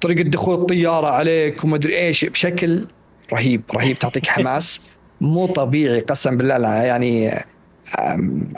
طريقة 0.00 0.22
دخول 0.22 0.54
الطيارة 0.54 1.06
عليك 1.06 1.64
وما 1.64 1.76
أدري 1.76 1.98
إيش 1.98 2.24
بشكل 2.24 2.86
رهيب 3.32 3.62
رهيب 3.74 3.98
تعطيك 3.98 4.26
حماس. 4.34 4.80
مو 5.20 5.46
طبيعي 5.46 6.00
قسم 6.00 6.36
بالله 6.36 6.56
لا 6.56 6.82
يعني 6.82 7.44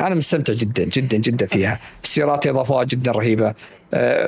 أنا 0.00 0.14
مستمتع 0.14 0.52
جدا 0.52 0.84
جدا 0.84 1.16
جدا 1.16 1.46
فيها. 1.46 1.80
السيارات 2.04 2.46
إضافات 2.46 2.86
جدا 2.86 3.12
رهيبة. 3.12 3.54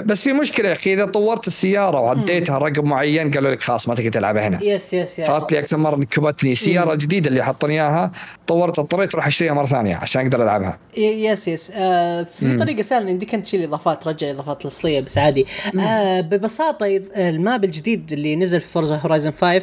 بس 0.01 0.23
في 0.23 0.33
مشكلة 0.33 0.69
يا 0.69 0.73
أخي 0.73 0.95
إذا 0.95 1.05
طورت 1.05 1.47
السيارة 1.47 2.01
وعديتها 2.01 2.59
رقم 2.59 2.85
معين 2.85 3.31
قالوا 3.31 3.51
لك 3.51 3.63
خلاص 3.63 3.89
ما 3.89 3.95
تقدر 3.95 4.11
تلعبها 4.11 4.49
هنا. 4.49 4.63
yes 4.65 4.95
yes 4.95 5.19
yes 5.19 5.27
صارت 5.27 5.53
لي 5.53 5.59
أكثر 5.59 5.77
مرة 5.77 5.97
نكبتني 5.97 6.53
السياره 6.53 6.93
الجديده 6.93 7.29
اللي 7.31 7.45
حطوني 7.45 7.75
إياها 7.75 8.13
طورت 8.47 8.79
اضطريت 8.79 9.13
أروح 9.15 9.27
أشتريها 9.27 9.53
مرة 9.53 9.67
ثانية 9.67 9.97
عشان 9.97 10.23
أقدر 10.23 10.43
ألعبها. 10.43 10.79
yes 10.99 11.49
yes 11.49 11.73
آه 11.75 12.23
في 12.23 12.57
طريقة 12.59 12.83
سهلة 12.83 13.11
يمديك 13.11 13.35
أنت 13.35 13.45
تشيل 13.47 13.63
إضافات 13.63 14.03
ترجع 14.03 14.31
إضافات 14.31 14.63
الأصلية 14.63 15.01
بس 15.01 15.19
عادي. 15.19 15.47
آه 15.81 16.21
ببساطة 16.21 17.01
ال 17.17 17.29
map 17.29 17.65
الجديد 17.65 18.13
اللي 18.13 18.37
نزل 18.37 18.61
في 18.61 18.67
Forza 18.69 18.97
Horizon 18.97 19.31
5 19.31 19.63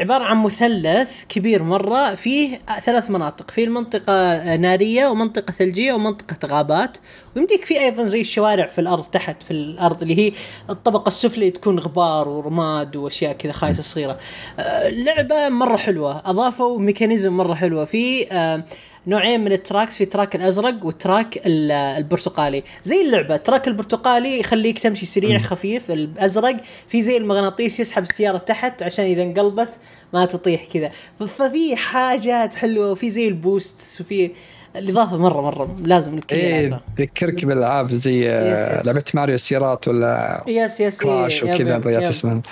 عبارة 0.00 0.24
عن 0.24 0.36
مثلث 0.36 1.24
كبير 1.28 1.62
مرة 1.62 2.14
فيه 2.14 2.60
ثلاث 2.84 3.10
مناطق. 3.10 3.50
في 3.50 3.64
المنطقة 3.64 4.12
آه، 4.12 4.56
نارية 4.56 5.06
ومنطقة 5.06 5.52
ثلجية 5.52 5.92
ومنطقة 5.92 6.48
غابات. 6.48 6.98
ويمديك 7.36 7.64
في 7.64 7.80
أيضا 7.80 8.04
زي 8.04 8.20
الشوارع 8.20 8.66
في 8.66 8.80
الأرض 8.80 9.04
تحت 9.04 9.27
في 9.42 9.50
الأرض 9.50 10.02
اللي 10.02 10.18
هي 10.18 10.32
الطبقة 10.70 11.08
السفلى 11.08 11.50
تكون 11.50 11.78
غبار 11.78 12.28
ورماد 12.28 12.96
وأشياء 12.96 13.32
كذا 13.32 13.52
خايسة 13.52 13.82
صغيرة. 13.82 14.18
آه 14.58 14.88
لعبة 14.90 15.48
مرة 15.48 15.76
حلوة 15.76 16.22
أضافوا 16.26 16.78
mechanism 16.78 17.32
مرة 17.36 17.54
حلوة. 17.54 17.84
في 17.84 18.32
آه 18.32 18.64
نوعين 19.06 19.40
من 19.40 19.52
ال 19.52 19.58
tracks 19.58 19.96
في 19.98 20.04
track 20.04 20.36
الأزرق 20.36 20.84
وال 20.84 21.02
track 21.02 21.46
ال- 21.46 21.72
البرتقالي. 21.72 22.62
زي 22.82 23.00
اللعبة 23.06 23.34
ال 23.34 23.40
track 23.40 23.68
البرتقالي 23.68 24.40
يخليك 24.40 24.78
تمشي 24.78 25.06
سريع 25.06 25.38
خفيف. 25.38 25.90
الأزرق 25.90 26.56
في 26.88 27.02
زي 27.02 27.16
المغناطيس 27.16 27.80
يسحب 27.80 28.02
السيارة 28.02 28.38
تحت 28.38 28.82
عشان 28.82 29.04
إذا 29.04 29.22
انقلبت 29.22 29.68
ما 30.14 30.24
تطيح 30.26 30.64
كذا. 30.64 30.90
ففي 31.26 31.76
حاجات 31.76 32.54
حلوة 32.54 32.90
وفي 32.92 33.10
زي 33.10 33.28
ال 33.28 33.40
boost 33.40 34.00
وفي 34.00 34.30
الاضافه 34.76 35.16
مره 35.16 35.40
مرة. 35.40 35.76
لازم 35.82 36.14
الكل 36.14 36.36
إيه 36.36 36.80
تذكرك 36.96 37.44
بالألعاب 37.44 37.92
زي 37.94 38.30
آه،. 38.30 38.82
لعبة 38.86 39.04
ماريو 39.14 39.34
السيارات 39.34 39.88
ولا 39.88 40.44
yes 40.46 40.80
yes 40.80 41.02
Crash 41.02 41.44
إيه، 41.44 41.54
وكذا 41.54 41.74
يب- 41.76 41.80
ضيعت. 41.82 42.08
اسمها. 42.08 42.42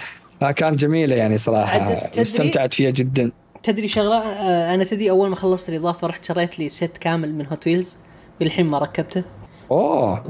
آه، 0.43 0.51
كانت 0.51 0.81
جميلة 0.81 1.17
يعني 1.17 1.39
صراحة. 1.39 1.79
استمتعت 2.19 2.75
فيها 2.75 2.91
جدا. 2.91 3.33
تدري 3.63 3.89
شغلة؟ 3.89 4.19
آه 4.19 4.75
أنا 4.75 4.85
تدري 4.85 5.11
أول 5.11 5.29
ما 5.29 5.37
خلصت 5.37 5.69
الإضافة 5.69 6.07
رحت 6.07 6.25
شريت 6.25 6.59
لي 6.59 6.69
set 6.69 6.97
كامل 7.01 7.35
من 7.35 7.47
Hot 7.47 7.67
Wheels 7.67 7.97
والحين 8.41 8.67
ما 8.67 8.79
ركبته. 8.79 9.23
أوه 9.71 10.25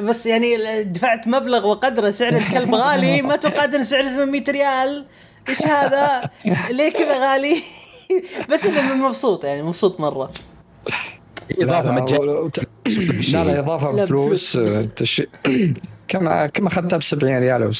بس 0.00 0.26
يعني 0.26 0.82
دفعت 0.82 1.28
مبلغ 1.28 1.66
وقدره. 1.66 2.10
سعر 2.10 2.32
الكلب 2.32 2.74
غالي 2.74 3.22
ما 3.28 3.36
توقعت 3.36 3.74
ان 3.74 3.82
سعره 3.84 4.08
800 4.08 4.44
ريال. 4.48 5.04
إيش 5.48 5.66
هذا؟ 5.66 6.30
ليه 6.70 6.92
كذا 6.92 7.32
غالي؟ 7.32 7.56
بس 8.52 8.66
أنا 8.66 8.94
مبسوط 8.94 9.44
يعني 9.44 9.62
مبسوط 9.62 10.00
مرة. 10.00 10.30
إضافة 11.50 11.92
مجانية 11.92 12.50
لا، 13.32 13.44
لا 13.44 13.58
إضافة 13.58 13.90
بفلوس 13.90 14.52
تش... 14.96 15.22
كم 16.08 16.46
كم 16.46 16.66
اخذتها 16.66 16.96
ب 16.96 17.02
70 17.02 17.38
ريال 17.38 17.62
أو 17.62 17.70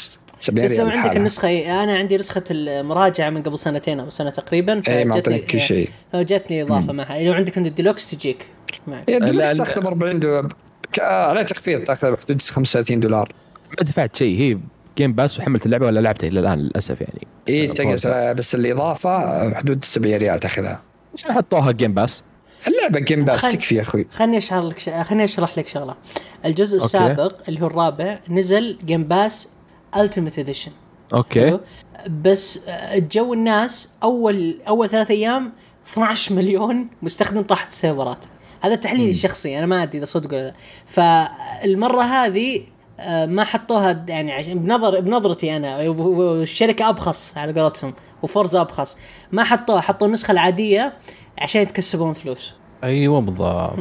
70 0.40 0.64
بس 0.64 0.72
ريال 0.72 0.86
لو 0.86 0.92
عندك. 0.92 1.16
النسخة 1.16 1.82
أنا 1.82 1.96
عندي 1.96 2.16
نسخة 2.16 2.44
المراجعة 2.50 3.30
من 3.30 3.42
قبل 3.42 3.58
سنتين 3.58 4.00
أو 4.00 4.10
سنة 4.10 4.30
تقريبا 4.30 4.82
إيه، 4.88 5.04
معطينك 5.04 5.44
كل 5.44 5.60
شيء. 5.60 5.88
فجتني 6.12 6.62
إضافة 6.62 6.92
معها 6.92 7.22
لو 7.22 7.32
عندك 7.32 7.58
عند 7.58 7.66
الديلوكس 7.66 8.10
تجيك 8.10 8.46
معك 8.86 9.10
لا. 9.10 9.54
تأخذ 9.54 9.86
40 9.86 10.20
دولار 10.20 10.48
آه، 11.00 11.26
عليه 11.26 11.42
تخفيض 11.42 11.80
تأخذ 11.80 12.10
بحدود 12.12 12.42
35 12.42 13.00
دولار 13.00 13.32
ما 13.68 13.84
دفعت 13.84 14.16
شيء 14.16 14.40
هي 14.40 14.58
Game 14.98 15.12
Pass 15.12 15.38
وحملت 15.38 15.66
اللعبة 15.66 15.86
ولا 15.86 16.00
لعبتها 16.00 16.28
إلى 16.28 16.40
الآن 16.40 16.58
للأسف 16.58 17.00
يعني 17.00 17.26
اي 17.48 17.66
تقدر. 17.66 18.32
بس 18.32 18.54
الإضافة 18.54 19.10
آه، 19.10 19.54
حدود 19.54 19.84
70 19.84 20.16
ريال 20.16 20.40
تأخذها 20.40 20.82
ليش 21.12 21.26
ما 21.26 21.32
حطوها 21.32 21.72
Game 21.72 21.94
Pass؟ 21.94 22.22
اللعبة 22.68 23.00
Game 23.00 23.24
Pass 23.24 23.42
تكفي 23.42 23.74
يا 23.74 23.82
أخوي. 23.82 24.06
خلني 24.12 24.38
أشرح 24.38 24.64
لك 24.64 24.78
ش... 24.78 24.88
خلني 24.88 25.24
أشرح 25.24 25.58
لك 25.58 25.68
شغلة. 25.68 25.94
الجزء 26.44 26.74
okay. 26.74 26.84
السابق 26.84 27.42
اللي 27.48 27.62
هو 27.62 27.66
الرابع 27.66 28.20
نزل 28.30 28.78
Game 28.84 29.04
Pass 29.04 29.48
Ultimate 29.96 30.38
Edition 30.38 30.72
okay. 31.14 31.58
بس 32.22 32.60
جو 32.96 33.34
الناس 33.34 33.90
اول 34.02 34.60
أول 34.68 34.88
ثلاث 34.88 35.10
أيام 35.10 35.52
12 35.92 36.34
مليون 36.34 36.88
مستخدم 37.02 37.42
طاحت 37.42 37.68
السيرفرات. 37.68 38.18
هذا 38.60 38.74
تحليلي 38.74 39.10
الشخصي 39.10 39.58
أنا 39.58 39.66
ما 39.66 39.82
أدري 39.82 39.98
إذا 39.98 40.04
صدق 40.06 40.34
ولا 40.34 40.42
لا. 40.42 40.54
فالمرة 40.86 42.02
هذه 42.02 42.60
آه، 43.00 43.26
ما 43.26 43.44
حطوها 43.44 44.04
يعني 44.08 44.32
عشان 44.32 44.58
بنظر 44.58 45.00
بنظرتي 45.00 45.56
أنا 45.56 45.88
والشركة 45.88 46.88
أبخص 46.88 47.32
على 47.36 47.60
قولتهم 47.60 47.94
وفورزا 48.22 48.60
أبخص. 48.60 48.98
ما 49.32 49.44
حطوها 49.44 49.80
حطوا 49.80 50.06
النسخة 50.06 50.32
العادية 50.32 50.92
عشان 51.38 51.62
يتكسبون 51.62 52.12
فلوس 52.12 52.54
أيوه 52.84 53.20
بالضبط. 53.20 53.78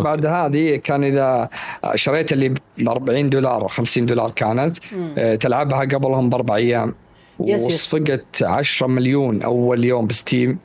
بعد 0.00 0.26
هذه 0.26 0.76
كان 0.76 1.04
إذا 1.04 1.48
شريت 1.94 2.32
اللي 2.32 2.48
ب 2.48 2.58
40 2.88 3.30
دولار 3.30 3.62
أو 3.62 3.68
50 3.68 4.06
دولار 4.06 4.30
كانت 4.30 4.78
آه، 5.18 5.34
تلعبها 5.34 5.80
قبلهم 5.80 6.30
بأربع 6.30 6.56
أيام. 6.56 6.94
وصفقت 7.38 8.42
10 8.42 8.86
مليون 8.86 9.42
أول 9.42 9.84
يوم 9.84 10.06
بستيم 10.06 10.58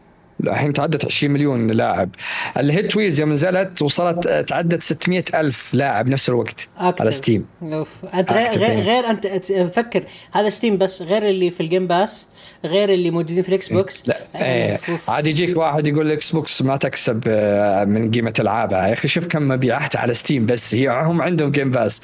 الحين 0.44 0.74
تعدت 0.74 1.06
20 1.06 1.34
مليون 1.34 1.68
لاعب 1.68 2.10
ال 2.58 2.67
Hot 2.67 2.96
Wheels 2.96 3.20
يوم 3.20 3.34
نزلت 3.34 3.82
وصلت 3.82 4.28
آه، 4.28 4.42
تعدت 4.42 4.84
600 4.84 5.24
ألف 5.34 5.74
لاعب 5.74 6.08
نفس 6.08 6.30
الوقت 6.30 6.68
أكتب. 6.78 7.02
على 7.02 7.12
Steam 7.12 7.46
أوف. 7.64 7.88
انت 8.14 8.34
غير 8.34 8.62
يعني. 8.62 8.82
غير 8.82 9.10
انت 9.10 9.28
فكر 9.76 10.04
هذا 10.32 10.50
Steam 10.50 10.78
بس 10.78 11.02
غير 11.02 11.30
اللي 11.30 11.50
في 11.52 11.62
ال 11.62 11.67
Game 11.67 11.88
Pass 11.88 12.28
غير 12.66 12.94
اللي 12.94 13.12
موجودين 13.12 13.44
في 13.44 13.50
ال 13.50 13.68
Xbox 13.74 14.08
لا 14.08 14.17
إيه 14.42 14.80
أوف. 14.90 15.10
عاد 15.10 15.28
يجيك 15.28 15.58
واحد 15.58 15.88
يقول 15.88 16.12
Xbox 16.12 16.62
ما 16.62 16.78
تكسب 16.78 17.24
آه، 17.28 17.84
من 17.86 18.12
قيمة 18.12 18.34
العابها. 18.40 18.88
يا 18.88 18.94
أخي 18.94 19.08
شوف 19.08 19.28
كم 19.28 19.48
مبيعات 19.48 19.96
على 19.96 20.14
Steam 20.14 20.46
بس 20.46 20.76
هي 20.76 20.90
هم 20.90 21.22
عندهم 21.22 21.52
Game 21.52 21.72
Pass 21.72 22.02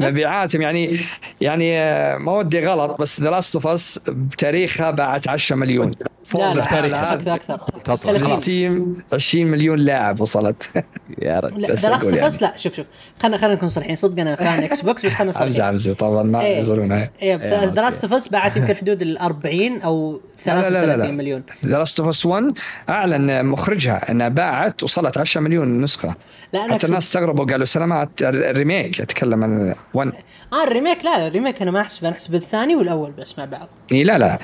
مبيعاتهم 0.00 0.62
يعني 0.62 0.98
يعني 1.40 1.78
آه، 1.78 2.18
ما 2.18 2.32
ودي 2.32 2.66
غلط 2.66 3.00
بس 3.00 3.20
The 3.20 3.30
Last 3.30 3.54
of 3.54 3.66
Us 3.66 4.00
بتاريخها 4.08 4.90
باعت 4.90 5.28
10 5.28 5.56
مليون. 5.56 5.94
فوز 6.28 6.58
بتاريخها 6.58 7.14
أكثر 7.14 7.34
أكثر 7.34 7.58
تصل. 7.84 8.18
30. 8.18 8.40
ستيم 8.40 9.02
20 9.12 9.46
مليون 9.46 9.78
لاعب 9.78 10.20
وصلت. 10.20 10.62
يا 11.22 11.38
رجل. 11.38 11.60
لا 11.60 11.66
ذا 11.66 11.72
لاست 11.72 11.84
أقول 11.84 12.18
اوف 12.18 12.42
لا 12.42 12.56
شوف 12.56 12.74
شوف. 12.74 12.86
خلينا 13.22 13.36
خلينا 13.38 13.54
نكون 13.54 13.68
صريحين. 13.68 13.96
صدق 13.96 14.20
أنا 14.20 14.36
فان 14.36 14.62
إكس 14.62 14.80
بوكس 14.80 15.06
بس 15.06 15.14
خلينا 15.14 15.32
صريحين. 15.32 15.62
حمزه 15.64 15.94
طبعا 15.94 16.22
ما. 16.22 16.48
يزورونها 16.48 17.10
ذا 17.22 17.82
لاست 17.82 18.04
اوف 18.04 18.28
باعت 18.32 18.56
يمكن 18.56 18.74
حدود 18.74 19.02
ال 19.02 19.18
40 19.18 19.80
أو 19.80 20.12
لا 20.46 20.52
لا 20.52 20.70
لا 20.70 20.80
33 20.80 21.06
لا. 21.06 21.10
مليون. 21.12 21.42
ذا 21.64 21.78
لاست 21.78 22.00
اوف 22.00 22.08
اس 22.08 22.26
1 22.26 22.44
أعلن 22.88 23.46
مخرجها 23.46 24.10
أنها 24.10 24.28
باعت 24.28 24.82
وصلت 24.82 25.18
10 25.18 25.40
مليون 25.40 25.80
نسخة. 25.80 26.14
لا 26.52 26.64
أنا 26.64 26.74
حتى 26.74 26.86
الناس 26.86 27.04
استغربوا 27.04 27.44
قالوا 27.44 27.64
سلامات 27.64 28.08
الريميك 28.22 29.00
اتكلم 29.00 29.44
عن 29.44 29.74
1 29.94 30.12
آه 30.52 30.64
الريميك 30.64 31.04
لا 31.04 31.18
لا 31.18 31.26
الريميك 31.26 31.62
أنا 31.62 31.70
ما 31.70 31.80
احسب 31.80 32.04
أنا 32.04 32.14
احسب 32.14 32.34
الثاني 32.34 32.76
والأول 32.76 33.10
بس 33.10 33.38
مع 33.38 33.44
بعض. 33.44 33.68
إي 33.92 34.04
لا 34.04 34.18
لا. 34.18 34.38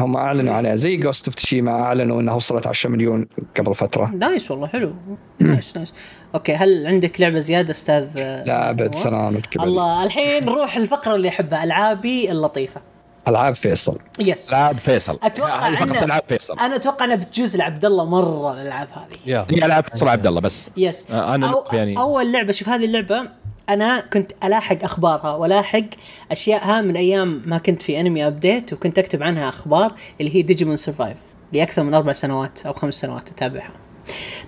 هم 0.00 0.16
أعلنوا 0.16 0.54
عليها. 0.54 0.74
زي 0.74 0.96
Ghost 0.96 1.26
of 1.26 1.34
Tsushima 1.34 1.70
أعلنوا 1.82 2.20
إنها 2.20 2.34
وصلت 2.34 2.66
10 2.66 2.90
مليون 2.90 3.26
قبل 3.58 3.74
فترة. 3.74 4.06
nice 4.14 4.50
والله 4.50 4.66
حلو. 4.66 4.94
nice 5.40 5.76
nice 5.76 5.92
okay 6.34 6.54
هل 6.54 6.86
عندك 6.86 7.20
لعبة 7.20 7.38
زيادة 7.38 7.70
أستاذ؟ 7.70 8.08
لا 8.46 8.70
أبد 8.70 8.82
نواف؟ 8.82 8.94
سلامتك 8.94 9.56
الله 9.56 10.04
الحين 10.04 10.44
نروح 10.44 10.76
الفقرة 10.76 11.14
اللي 11.14 11.28
أحبها 11.28 11.64
ألعابي 11.64 12.30
اللطيفة. 12.30 12.80
ألعاب 13.28 13.54
فيصل. 13.54 13.98
yes 14.20 14.50
ألعاب 14.50 14.76
فيصل. 14.78 15.18
أتوقع 15.22 15.74
فقط 15.74 16.02
ألعاب 16.02 16.22
فيصل. 16.28 16.58
أنا 16.58 16.76
أتوقع 16.76 17.04
أنها 17.04 17.16
بتجوز 17.16 17.56
لعبد 17.56 17.84
الله 17.84 18.04
مرة 18.04 18.52
الألعاب 18.52 18.88
هذه. 18.94 19.18
يا 19.26 19.46
هي 19.50 19.64
ألعاب 19.64 19.84
فيصل 19.88 20.08
عبد 20.08 20.26
الله 20.26 20.40
بس. 20.40 20.70
yes 20.76 21.04
آه، 21.10 21.34
أنا 21.34 21.46
أو 21.52 21.64
يعني- 21.72 21.98
أول 21.98 22.32
لعبة 22.32 22.52
شوف 22.52 22.68
هذه 22.68 22.84
اللعبة 22.84 23.30
أنا 23.68 24.00
كنت 24.00 24.32
ألاحق 24.44 24.84
أخبارها 24.84 25.34
وألاحق 25.34 25.84
أشيائها 26.30 26.82
من 26.82 26.96
أيام 26.96 27.42
ما 27.46 27.58
كنت 27.58 27.82
في 27.82 28.00
Anime 28.00 28.26
Update 28.26 28.72
وكنت 28.72 28.98
أكتب 28.98 29.22
عنها 29.22 29.48
أخبار 29.48 29.94
اللي 30.20 30.36
هي 30.36 30.42
Digimon 30.42 30.76
Survive 30.76 31.16
لأكثر 31.52 31.82
من 31.82 31.94
أربع 31.94 32.12
سنوات 32.12 32.66
أو 32.66 32.72
خمس 32.72 32.94
سنوات 32.94 33.30
أتابعها. 33.30 33.72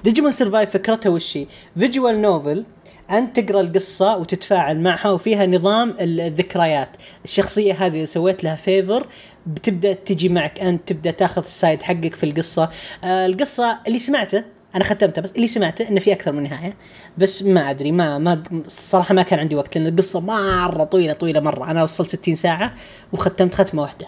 Digimon 0.04 0.30
Survive 0.30 0.70
فكرتها 0.70 1.10
وش 1.10 1.36
هي؟ 1.36 1.46
visual 1.78 2.22
novel 2.22 2.64
انت 3.10 3.40
تقرأ 3.40 3.60
القصة 3.60 4.16
وتتفاعل 4.16 4.80
معها 4.80 5.10
وفيها 5.10 5.46
نظام 5.46 5.94
ال- 6.00 6.20
الذكريات، 6.20 6.88
الشخصية 7.24 7.86
هذه 7.86 7.96
إذا 7.96 8.04
سويت 8.04 8.44
لها 8.44 8.54
favor 8.54 9.06
بتبدأ 9.46 9.92
تجي 9.92 10.28
معك 10.28 10.60
أنت 10.60 10.88
تبدأ 10.88 11.10
تاخذ 11.10 11.42
ال 11.42 11.50
side 11.50 11.82
حقك 11.82 12.14
في 12.14 12.24
القصة، 12.24 12.70
آه 13.04 13.26
القصة 13.26 13.78
اللي 13.86 13.98
سمعته 13.98 14.44
أنا 14.74 14.84
ختمتها 14.84 15.22
بس 15.22 15.32
اللي 15.32 15.46
سمعته 15.46 15.88
إنه 15.88 16.00
في 16.00 16.12
أكثر 16.12 16.32
من 16.32 16.42
نهاية 16.42 16.76
بس 17.18 17.42
ما 17.42 17.70
أدري 17.70 17.92
ما 17.92 18.18
ما 18.18 18.42
الصراحه 18.66 19.14
ما 19.14 19.22
كان 19.22 19.38
عندي 19.38 19.54
وقت 19.54 19.78
لأن 19.78 19.86
القصة 19.86 20.20
مرة 20.20 20.84
طويلة 20.84 21.12
طويلة 21.12 21.40
مرة 21.40 21.70
أنا 21.70 21.82
وصلت 21.82 22.08
60 22.08 22.34
ساعة 22.34 22.74
وختمت 23.12 23.54
ختمة 23.54 23.82
واحدة 23.82 24.06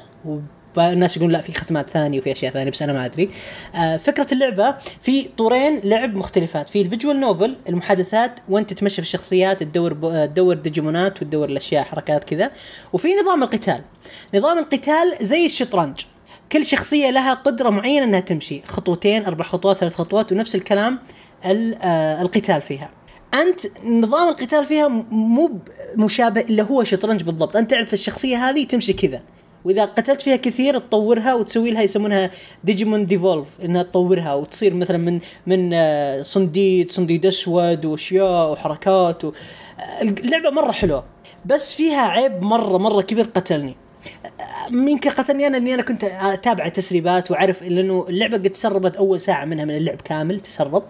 والناس 0.77 1.17
يقولون 1.17 1.33
لا 1.33 1.41
في 1.41 1.53
ختمات 1.53 1.91
ثانية 1.91 2.19
وفي 2.19 2.33
أشياء 2.33 2.53
ثانية 2.53 2.71
بس 2.71 2.83
أنا 2.83 2.93
ما 2.93 3.05
أدري. 3.05 3.31
آه 3.75 3.97
فكرة 3.97 4.27
اللعبة 4.33 4.75
في 5.03 5.29
طورين 5.39 5.81
لعب 5.85 6.15
مختلفات، 6.15 6.69
في 6.69 6.83
ال 6.83 6.88
visual 6.88 7.21
novel 7.21 7.57
المحادثات 7.69 8.33
وانت 8.49 8.73
تمشي 8.73 8.95
في 8.95 9.03
الشخصيات 9.03 9.63
تدور 9.63 9.95
ب... 9.95 10.27
تدور 10.27 10.55
ديجيمونات 10.55 11.23
وتدور 11.23 11.49
الأشياء 11.49 11.85
حركات 11.85 12.25
كذا، 12.25 12.51
وفي 12.93 13.09
نظام 13.23 13.43
القتال. 13.43 13.81
نظام 14.35 14.59
القتال 14.59 15.15
زي 15.21 15.47
الشطرنج. 15.47 16.01
كل 16.53 16.67
شخصية 16.67 17.11
لها 17.11 17.35
قدرة 17.35 17.71
معينة 17.71 18.05
إنها 18.05 18.21
تمشي. 18.21 18.63
خطوتين 18.67 19.25
أربع 19.25 19.45
خطوات 19.45 19.77
ثلاث 19.77 19.95
خطوات 19.95 20.33
ونفس 20.33 20.55
الكلام 20.55 20.99
ال- 21.47 21.75
آه، 21.83 22.23
القتال 22.23 22.63
فيها. 22.63 22.91
أنت 23.35 23.61
نظام 23.87 24.29
القتال 24.29 24.65
فيها 24.65 24.89
مو 25.11 25.51
مشابه 25.97 26.41
إلا 26.41 26.63
هو 26.63 26.85
شطرنج 26.85 27.23
بالضبط. 27.23 27.57
أنت 27.57 27.71
تعرف 27.71 27.93
الشخصية 27.93 28.37
هذه 28.51 28.65
تمشي 28.65 28.93
كذا. 28.93 29.23
وإذا 29.65 29.85
قتلت 29.85 30.23
فيها 30.23 30.37
كثير 30.37 30.79
تطورها 30.79 31.35
وتسوي 31.35 31.71
لها 31.71 31.83
يسمونها 31.83 32.31
ديجيمون 32.65 33.07
digivolve 33.07 33.49
إنها 33.65 33.83
تطورها 33.83 34.35
وتصير 34.35 34.75
مثلا 34.75 34.99
من 34.99 35.21
من 35.47 35.71
آه، 35.75 36.23
صنديد 36.23 36.91
صنديد 36.91 37.27
أسود 37.27 37.85
وأشياء 37.85 38.53
وحركات 38.53 39.25
و... 39.25 39.33
آه، 39.81 40.03
اللعبة 40.03 40.51
مرة 40.51 40.73
حلوة. 40.73 41.05
بس 41.47 41.75
فيها 41.77 42.03
عيب 42.09 42.43
مرة 42.43 42.79
مرة 42.79 43.03
كبير 43.03 43.25
قتلني. 43.25 43.77
يمكن 44.71 45.11
قتلني 45.11 45.47
أنا 45.47 45.57
اني 45.57 45.75
أنا 45.75 45.83
كنت 45.83 46.05
أتابع 46.05 46.69
تسريبات 46.69 47.31
وأعرف 47.31 47.63
لأنه 47.63 48.07
اللعبة 48.09 48.37
قد 48.37 48.51
تسربت 48.51 48.97
أول 48.97 49.21
ساعة 49.21 49.45
منها 49.45 49.65
من 49.65 49.77
اللعب 49.77 50.01
كامل 50.01 50.41
تسرب 50.41 50.85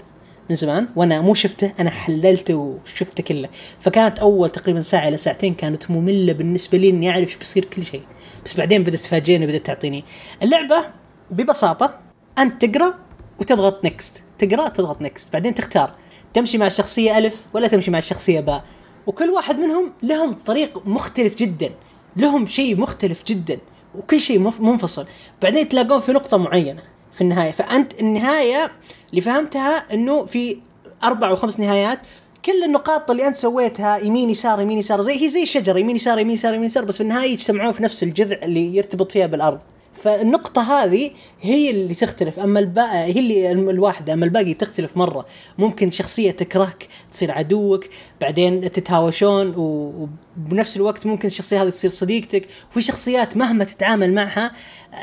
من 0.51 0.57
زمان 0.57 0.89
وأنا 0.97 1.21
مو 1.21 1.35
شفته 1.35 1.73
أنا 1.81 1.91
حللته 1.91 2.55
وشفته 2.55 3.23
كله. 3.23 3.49
فكانت 3.81 4.19
أول 4.19 4.51
تقريبا 4.51 4.81
ساعة 4.81 5.09
إلى 5.09 5.17
ساعتين 5.17 5.55
كانت 5.55 5.91
مملة 5.91 6.33
بالنسبة 6.33 6.79
لي 6.79 6.91
إني 6.91 7.11
أعرف 7.11 7.29
إيش 7.29 7.37
بيصير 7.37 7.65
كل 7.65 7.83
شيء. 7.83 8.03
بس 8.45 8.57
بعدين 8.57 8.83
بدأت 8.83 9.01
تفاجئني 9.01 9.47
بدات 9.47 9.67
تعطيني. 9.67 10.05
اللعبة 10.43 10.85
ببساطة 11.31 12.01
أنت 12.39 12.65
تقرأ 12.65 12.95
وتضغط 13.41 13.85
next 13.85 14.23
تقرأ 14.39 14.69
تضغط 14.69 15.03
next 15.03 15.33
بعدين 15.33 15.55
تختار. 15.55 15.95
تمشي 16.35 16.59
مع 16.59 16.67
الشخصيه 16.67 17.19
ألف 17.19 17.35
ولا 17.53 17.69
تمشي 17.69 17.91
مع 17.91 17.99
الشخصيه 17.99 18.41
باء. 18.41 18.65
وكل 19.07 19.31
واحد 19.31 19.59
منهم 19.59 19.93
لهم 20.03 20.33
طريق 20.47 20.87
مختلف 20.87 21.35
جدا. 21.35 21.71
لهم 22.17 22.47
شيء 22.47 22.77
مختلف 22.77 23.25
جدا 23.27 23.59
وكل 23.95 24.21
شيء 24.21 24.39
منفصل. 24.39 25.07
بعدين 25.43 25.69
تلاقون 25.69 26.01
في 26.01 26.13
نقطة 26.13 26.37
معينة 26.37 26.83
في 27.13 27.21
النهاية. 27.21 27.51
فأنت 27.51 28.01
النهاية 28.01 28.73
اللي 29.11 29.21
فهمتها 29.21 29.95
إنه 29.95 30.25
في 30.25 30.61
أربع 31.05 31.29
أو 31.29 31.37
خمس 31.37 31.61
نهايات 31.61 31.99
كل 32.45 32.65
النقاط 32.65 33.11
اللي 33.11 33.29
أنت 33.29 33.37
سويتها 33.37 33.99
يمين 33.99 34.31
يسار 34.31 34.61
يمين 34.61 34.79
يسار 34.79 35.01
زي 35.01 35.23
هي 35.23 35.29
زي 35.29 35.43
الشجره 35.43 35.79
يمين 35.79 35.97
يسار 35.97 36.19
يمين 36.19 36.35
يسار 36.35 36.55
يمين 36.55 36.67
يسار 36.67 36.85
بس 36.85 36.97
في 36.97 37.03
النهاية 37.03 37.33
يجتمعون 37.33 37.73
في 37.73 37.83
نفس 37.83 38.03
الجذع 38.03 38.37
اللي 38.43 38.77
يرتبط 38.77 39.13
فيها 39.13 39.27
بالأرض. 39.27 39.61
فالنقطة 39.95 40.85
هذه 40.85 41.11
هي 41.41 41.71
اللي 41.71 41.95
تختلف. 41.95 42.39
أما 42.39 42.61
الباقي 42.61 43.15
هي 43.15 43.19
اللي 43.19 43.53
الواحدة 43.53 44.13
أما 44.13 44.25
الباقي 44.25 44.55
تختلف 44.55 44.97
مرة. 44.97 45.27
ممكن 45.59 45.91
شخصية 45.91 46.31
تكرهك 46.31 46.89
تصير 47.13 47.31
عدوك 47.31 47.85
بعدين 48.21 48.73
تتهاوشون 48.73 49.55
وبنفس 49.57 50.77
الوقت 50.77 51.07
ممكن 51.07 51.27
الشخصية 51.27 51.63
هذه 51.63 51.69
تصير 51.69 51.91
صديقتك. 51.91 52.47
وفي 52.71 52.81
شخصيات 52.81 53.37
مهما 53.37 53.65
تتعامل 53.65 54.15
معها 54.15 54.53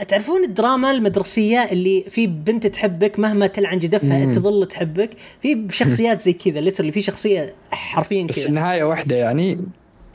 تعرفون 0.07 0.43
الدراما 0.43 0.91
المدرسية 0.91 1.59
اللي 1.59 2.05
في 2.09 2.27
بنت 2.27 2.67
تحبك 2.67 3.19
مهما 3.19 3.47
تلعن 3.47 3.79
جدفها 3.79 4.25
تظل 4.25 4.67
تحبك؟ 4.67 5.09
في 5.41 5.67
شخصيات 5.71 6.19
زي 6.19 6.33
كذا 6.33 6.61
literally 6.61 6.91
في 6.91 7.01
شخصية 7.01 7.55
حرفيا 7.71 8.23
بس 8.23 8.39
كذا. 8.39 8.49
النهاية 8.49 8.83
واحدة 8.83 9.15
يعني 9.15 9.49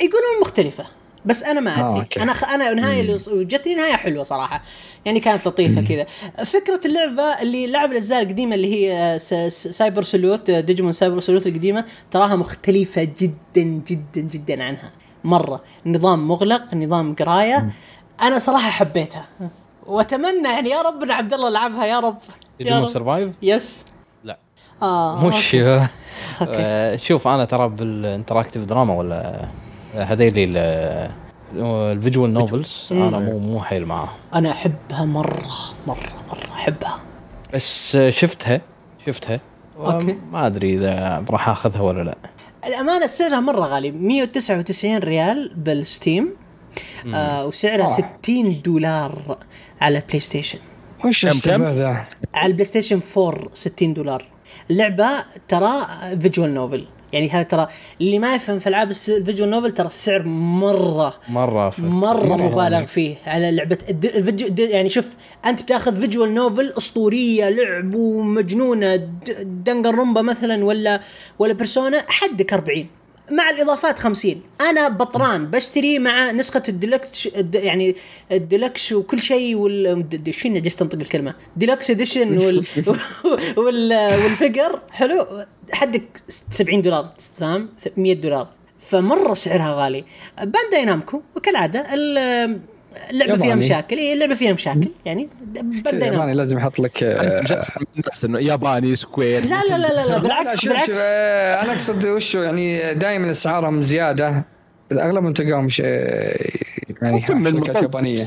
يقولون 0.01 0.41
مختلفة. 0.41 0.85
بس 1.25 1.43
أنا 1.43 1.61
ما 1.61 1.71
آه، 1.71 1.91
ادري 1.91 2.01
أوكي. 2.01 2.23
أنا 2.23 2.33
خ... 2.33 2.45
أنا 2.45 2.71
النهايه 2.71 3.01
اللي 3.01 3.15
وص- 3.15 3.29
جتني 3.29 3.75
نهاية 3.75 3.93
حلوة 3.93 4.25
صراحة. 4.25 4.63
يعني 5.05 5.21
كانت 5.21 5.49
لطيفة 5.49 5.81
كذا. 5.81 6.05
فكرة 6.45 6.81
اللعبة 6.85 7.43
اللي 7.43 7.67
لعب 7.67 7.91
الأجزاء 7.91 8.23
القديمة 8.23 8.55
اللي 8.55 8.75
هي 8.75 9.19
س... 9.19 9.35
س... 9.35 9.69
سايبر 9.69 10.03
سلوث 10.03 10.51
ديجيمون 10.51 10.93
سايبر 10.93 11.21
سلوث 11.21 11.47
القديمة 11.47 11.85
تراها 12.11 12.37
مختلفة 12.37 13.05
جدا 13.05 13.63
جدا 13.89 14.21
جدا 14.21 14.65
عنها. 14.65 14.91
مرة. 15.25 15.63
نظام 15.87 16.29
مغلق 16.29 16.75
نظام 16.75 17.15
قراية. 17.15 17.71
أنا 18.23 18.39
صراحة 18.39 18.71
حبيتها. 18.71 19.29
وأتمنى 19.87 20.49
يعني 20.49 20.71
يا 20.71 20.83
رب 20.83 21.03
إن 21.03 21.11
عبد 21.11 21.35
الله 21.35 21.49
يلعبها 21.49 21.87
يا 21.87 22.01
رب. 22.01 22.19
يا 22.61 22.79
رب. 22.81 22.89
Survive؟ 22.89 23.35
yes. 23.43 23.85
لا. 24.25 24.39
آه 24.83 25.27
مش 25.27 25.55
أوكي. 25.55 25.85
آه، 26.43 26.97
شوف 26.97 27.29
أنا 27.29 27.45
ترى 27.45 27.69
بال 27.69 27.84
interactive 27.84 28.65
drama 28.65 28.95
ولا 28.95 29.49
هذيلي 29.97 30.45
ال- 30.45 31.11
ال 31.97 32.02
visual 32.02 32.33
novels 32.35 32.89
أنا 32.91 33.19
مو 33.19 33.39
مو 33.39 33.61
حيل 33.63 33.87
معاه 33.87 34.09
أنا 34.35 34.51
أحبها 34.51 35.05
مرة 35.05 35.47
مرة 35.87 36.11
مرة 36.31 36.53
أحبها. 36.53 36.99
بس 37.55 37.97
شفتها 38.09 38.61
شفتها. 39.07 39.41
أوكي. 39.79 40.19
ما 40.33 40.47
أدري 40.47 40.75
إذا 40.75 41.25
راح 41.31 41.49
أخذها 41.49 41.81
ولا 41.81 42.03
لا. 42.03 42.17
الأمانة 42.67 43.07
سعرها 43.07 43.41
مرة 43.41 43.61
غالي 43.61 43.91
199 43.91 44.99
ريال 44.99 45.53
بالستيم 45.57 46.29
آه 47.15 47.47
وسعرها 47.47 47.87
60 47.87 48.63
دولار 48.65 49.39
على 49.81 50.03
بلاي 50.09 50.21
ستيشن 50.21 50.59
وش؟ 51.05 51.27
السبب 51.27 51.63
ذا؟ 51.65 52.05
على 52.35 52.47
البلاي 52.47 52.65
ستيشن 52.65 53.01
4 53.19 53.49
60 53.55 53.95
دولار. 53.95 54.25
اللعبه 54.71 55.09
ترى 55.49 55.73
visual 56.21 56.55
novel. 56.55 56.87
يعني 57.15 57.31
هذا 57.31 57.43
ترى 57.43 57.67
اللي 58.01 58.19
ما 58.19 58.35
يفهم 58.35 58.59
في 58.59 58.67
ألعاب 58.69 58.91
ال 59.09 59.15
visual 59.15 59.51
novel 59.51 59.71
ترى 59.71 59.87
السعر 59.87 60.23
مره 60.27 61.15
مرة 61.29 61.71
ف... 61.71 61.79
مرة 61.81 62.37
مبالغ 62.37 62.87
فيه 62.87 63.17
على 63.27 63.51
لعبة 63.51 63.79
الفيديو 63.91 64.67
يعني 64.69 64.89
شوف 64.89 65.15
أنت 65.47 65.63
بتأخذ 65.63 66.01
visual 66.01 66.35
novel 66.35 66.73
أسطورية 66.79 67.49
لعب 67.49 67.95
ومجنونة 67.95 68.97
د- 68.97 69.63
دنجن 69.65 69.95
رونبا 69.95 70.23
مثلا 70.23 70.65
ولا 70.65 71.01
ولا 71.39 71.53
بيرسونا 71.53 72.03
حدك 72.09 72.53
40 72.53 72.87
مع 73.31 73.51
الإضافات 73.51 73.99
50 73.99 74.41
أنا 74.61 74.89
بطران 74.89 75.45
بشتري 75.45 75.99
مع 75.99 76.31
نسخة 76.31 76.63
الديلكس 76.69 77.27
الد- 77.27 77.55
يعني 77.55 77.97
الديلكس 78.33 78.93
وكل 78.93 79.23
شيء 79.23 79.55
وال 79.57 80.05
شنو 80.31 80.59
جست 80.59 80.83
أنطق 80.83 80.99
الكلمة؟ 81.01 81.35
deluxe 81.57 81.91
edition 81.91 82.39
وال 82.39 82.65
وال 83.57 83.93
والفقر 84.25 84.81
حلو؟ 84.93 85.45
حدك 85.73 86.03
70 86.51 86.83
دولار 86.83 87.13
فاهم 87.39 87.69
100 87.97 88.15
دولار. 88.15 88.49
فمرة 88.79 89.35
سعرها 89.35 89.75
غالي. 89.85 90.05
بانداي 90.39 90.85
نامكو 90.85 91.21
وكالعادة 91.37 91.95
ال- 91.95 92.61
اللعبة 93.11 93.37
فيها 93.37 93.47
ياباني. 93.47 93.61
مشاكل. 93.67 93.97
إيه، 93.97 94.15
اللعبة 94.15 94.35
فيها 94.35 94.53
مشاكل. 94.53 94.89
يعني 95.05 95.29
بانداي 95.55 95.93
ياباني 95.93 96.11
نامكو 96.17 96.33
لازم 96.39 96.59
يحط 96.59 96.79
لك 96.79 97.03
آه، 97.03 97.65
إنه 98.25 98.39
ياباني 98.41 98.97
سكوير 98.97 99.41
لا 99.45 99.63
لا 99.63 99.79
لا 99.79 99.87
لا, 99.95 100.07
لا 100.07 100.19
بالعكس 100.19 100.65
بالعكس. 100.65 100.99
آه، 101.03 101.63
أنا 101.63 101.73
أقصد 101.73 102.07
وشو 102.07 102.39
يعني 102.39 102.95
دائما 102.95 103.31
اسعارهم 103.31 103.83
زيادة. 103.83 104.45
اغلبهم 104.93 105.33
تلقاهم 105.33 105.69
ش- 105.69 105.81
يعني 107.03 107.23
شركات 107.27 107.83
يابانيه 107.83 108.25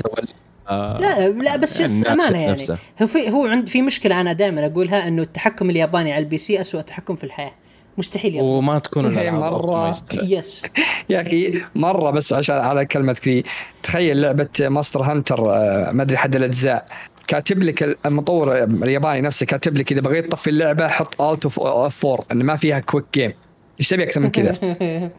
آه، 0.69 0.97
لا 0.99 1.29
لا 1.29 1.55
بس 1.55 1.81
الناشئ 1.81 2.13
أمانة 2.13 2.39
يعني. 2.41 2.51
نفسه. 2.51 2.77
هو 3.01 3.07
في 3.07 3.29
هو 3.29 3.45
عند 3.47 3.69
في 3.69 3.81
مشكلة 3.81 4.21
أنا 4.21 4.33
دائما 4.33 4.65
أقولها 4.65 5.07
إنه 5.07 5.21
التحكم 5.21 5.69
الياباني 5.69 6.11
على 6.13 6.23
ال 6.23 6.37
PC 6.37 6.61
اسوء 6.61 6.81
تحكم 6.81 7.15
في 7.15 7.23
الحياة. 7.23 7.51
مستحيل 7.97 8.35
يضبط 8.35 8.49
وما 8.49 8.79
تكون 8.79 9.29
مرة. 9.39 9.93
optimized. 9.93 10.23
yes 10.23 10.63
يا 11.09 11.21
أخي 11.21 11.61
مرة 11.75 12.11
بس 12.11 12.33
عشان 12.33 12.55
على 12.55 12.85
كلمة 12.85 13.15
ذي 13.25 13.43
تخيل 13.83 14.21
لعبة 14.21 14.49
مونستر 14.59 15.01
هانتر 15.01 15.51
آه، 15.51 15.91
ما 15.91 16.03
أدري 16.03 16.17
حد 16.17 16.35
الأجزاء 16.35 16.85
كاتب 17.27 17.63
لك 17.63 17.97
المطور 18.05 18.63
الياباني 18.63 19.21
نفسه 19.21 19.45
كاتب 19.45 19.77
لك 19.77 19.91
إذا 19.91 20.01
بغيت 20.01 20.25
تطفي 20.25 20.49
اللعبة 20.49 20.87
حط 20.87 21.21
Alt 21.21 21.45
F4 21.45 22.25
إن 22.31 22.37
ما 22.37 22.55
فيها 22.55 22.79
quit 22.79 23.05
game 23.13 23.33
إيش 23.79 23.89
تبي 23.89 24.03
أكثر 24.03 24.21
من 24.21 24.29
كذا؟ 24.31 24.53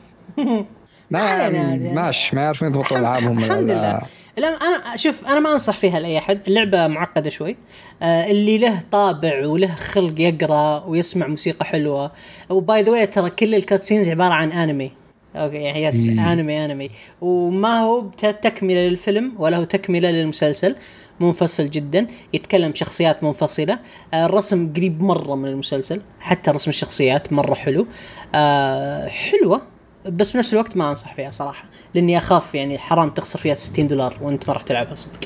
ما. 1.11 1.49
ماش 1.95 2.35
ما 2.35 2.43
يعرفون 2.43 2.69
يضبطون 2.69 2.99
ألعابهم 2.99 3.45
الحمد 3.45 3.71
لله 3.71 4.03
لا 4.39 4.48
أنا 4.48 4.97
شوف 4.97 5.28
أنا 5.28 5.40
ما 5.40 5.52
أنصح 5.52 5.77
فيها 5.77 6.01
لأي 6.01 6.19
أحد 6.19 6.40
اللعبة 6.48 6.86
معقدة 6.86 7.31
شوي. 7.31 7.56
آه 8.02 8.31
اللي 8.31 8.59
له 8.59 8.82
طابع 8.90 9.47
وله 9.47 9.74
خلق 9.74 10.20
يقرأ 10.20 10.85
ويسمع 10.85 11.27
موسيقى 11.27 11.65
حلوة. 11.65 12.12
و 12.49 12.60
by 12.60 12.82
the 12.82 13.05
ترى 13.05 13.31
كل 13.31 13.55
ال 13.55 13.60
cutscenes 13.60 14.09
عبارة 14.09 14.35
عن 14.35 14.52
أنمي. 14.52 14.93
أوكي 15.36 15.56
يعني 15.56 15.82
yes 15.82 16.09
أنمي 16.09 16.65
أنمي. 16.65 16.90
وما 17.20 17.81
هو 17.81 18.09
تكمله 18.19 18.89
للفيلم 18.89 19.32
ولا 19.39 19.56
هو 19.56 19.65
تكملة 19.65 20.10
للمسلسل 20.10 20.77
منفصل 21.20 21.70
جدا. 21.70 22.06
يتكلم 22.32 22.70
بشخصيات 22.70 23.24
منفصلة. 23.24 23.78
آه 24.15 24.27
الرسم 24.27 24.73
قريب 24.73 25.02
مرة 25.02 25.35
من 25.35 25.48
المسلسل. 25.48 26.01
حتى 26.20 26.51
رسم 26.51 26.70
الشخصيات 26.70 27.32
مرة 27.32 27.55
حلو. 27.55 27.86
آه 28.35 29.09
حلوة 29.09 29.62
بس 30.06 30.32
بنفس 30.32 30.52
الوقت 30.52 30.77
ما 30.77 30.90
أنصح 30.90 31.15
فيها 31.15 31.31
صراحة. 31.31 31.65
لأني 31.94 32.19
أخاف 32.19 32.55
يعني 32.55 32.78
حرام 32.78 33.10
تخسر 33.10 33.39
فيها 33.39 33.55
60 33.55 33.86
دولار 33.89 34.16
وأنت 34.23 34.48
ما 34.48 34.55
راح 34.55 34.62
تلعبها 34.62 34.94
صدق. 34.94 35.20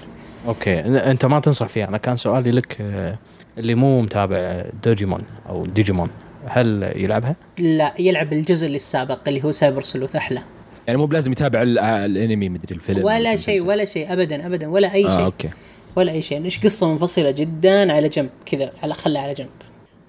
أوكي. 0.47 0.81
أنت 0.81 1.27
ما 1.27 1.41
تنصح 1.41 1.67
فيها. 1.67 1.89
أنا 1.89 1.99
كان 1.99 2.17
سؤالي 2.17 2.51
لك 2.51 2.77
آه، 2.81 3.19
اللي 3.59 3.75
مو 3.75 4.01
متابع 4.01 4.65
دوجيمون 4.85 5.21
أو 5.49 5.67
ديجيمون 5.67 6.11
هل 6.47 6.93
يلعبها؟ 6.97 7.37
لا 7.59 7.95
يلعب 7.99 8.33
الجزء 8.33 8.67
اللي 8.67 8.77
السابق 8.77 9.19
اللي 9.29 9.45
هو 9.45 9.53
سايبر 9.53 9.83
سلوث 9.83 10.17
أحلى. 10.17 10.43
يعني 10.87 10.99
مو 10.99 11.07
بلازم 11.07 11.33
يتابع 11.33 11.63
ال- 11.63 11.79
الأنمي 11.79 12.49
مدري 12.49 12.75
الفيلم. 12.75 13.05
ولا. 13.05 13.37
شيء 13.37 13.65
ولا 13.65 13.85
شيء 13.85 14.13
ابدا 14.13 14.47
ابدا 14.47 14.69
ولا 14.69 14.93
أي 14.95 15.07
آه 15.07 15.17
شيء. 15.17 15.25
أوكي. 15.25 15.51
ولا 15.97 16.13
أي 16.13 16.23
شيء. 16.23 16.45
إيش 16.45 16.59
قصة 16.65 16.93
منفصلة 16.93 17.31
جدا 17.31 17.93
على 17.93 18.09
جنب 18.09 18.31
كذا 18.47 18.73
على 18.83 18.95
خلها 18.95 19.23
على 19.23 19.35
جنب. 19.35 19.49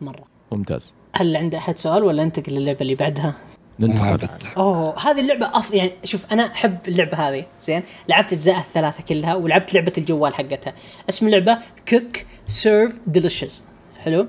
مرة. 0.01 0.23
ممتاز. 0.51 0.93
هل 1.13 1.35
عنده 1.35 1.57
أحد 1.57 1.77
سؤال 1.79 2.03
ولا 2.03 2.23
ننتقل 2.23 2.53
للعبه 2.53 2.77
اللي 2.81 2.95
بعدها؟ 2.95 3.35
ننتقل 3.79 4.29
أوه 4.57 4.99
هذه 4.99 5.19
اللعبة 5.19 5.45
أف... 5.53 5.73
يعني 5.73 5.91
شوف 6.03 6.21
أنا 6.31 6.51
أحب 6.51 6.77
اللعبة 6.87 7.17
هذه 7.17 7.45
زين؟ 7.61 7.83
لعبت 8.09 8.33
اجزائها 8.33 8.59
الثلاثة 8.59 9.03
كلها 9.03 9.35
ولعبت 9.35 9.73
لعبة 9.73 9.93
الجوال 9.97 10.33
حقتها. 10.33 10.73
اسم 11.09 11.27
اللعبة 11.27 11.57
Cook, 11.89 12.25
Serve, 12.47 12.99
Delicious 13.07 13.63
حلو؟ 13.99 14.27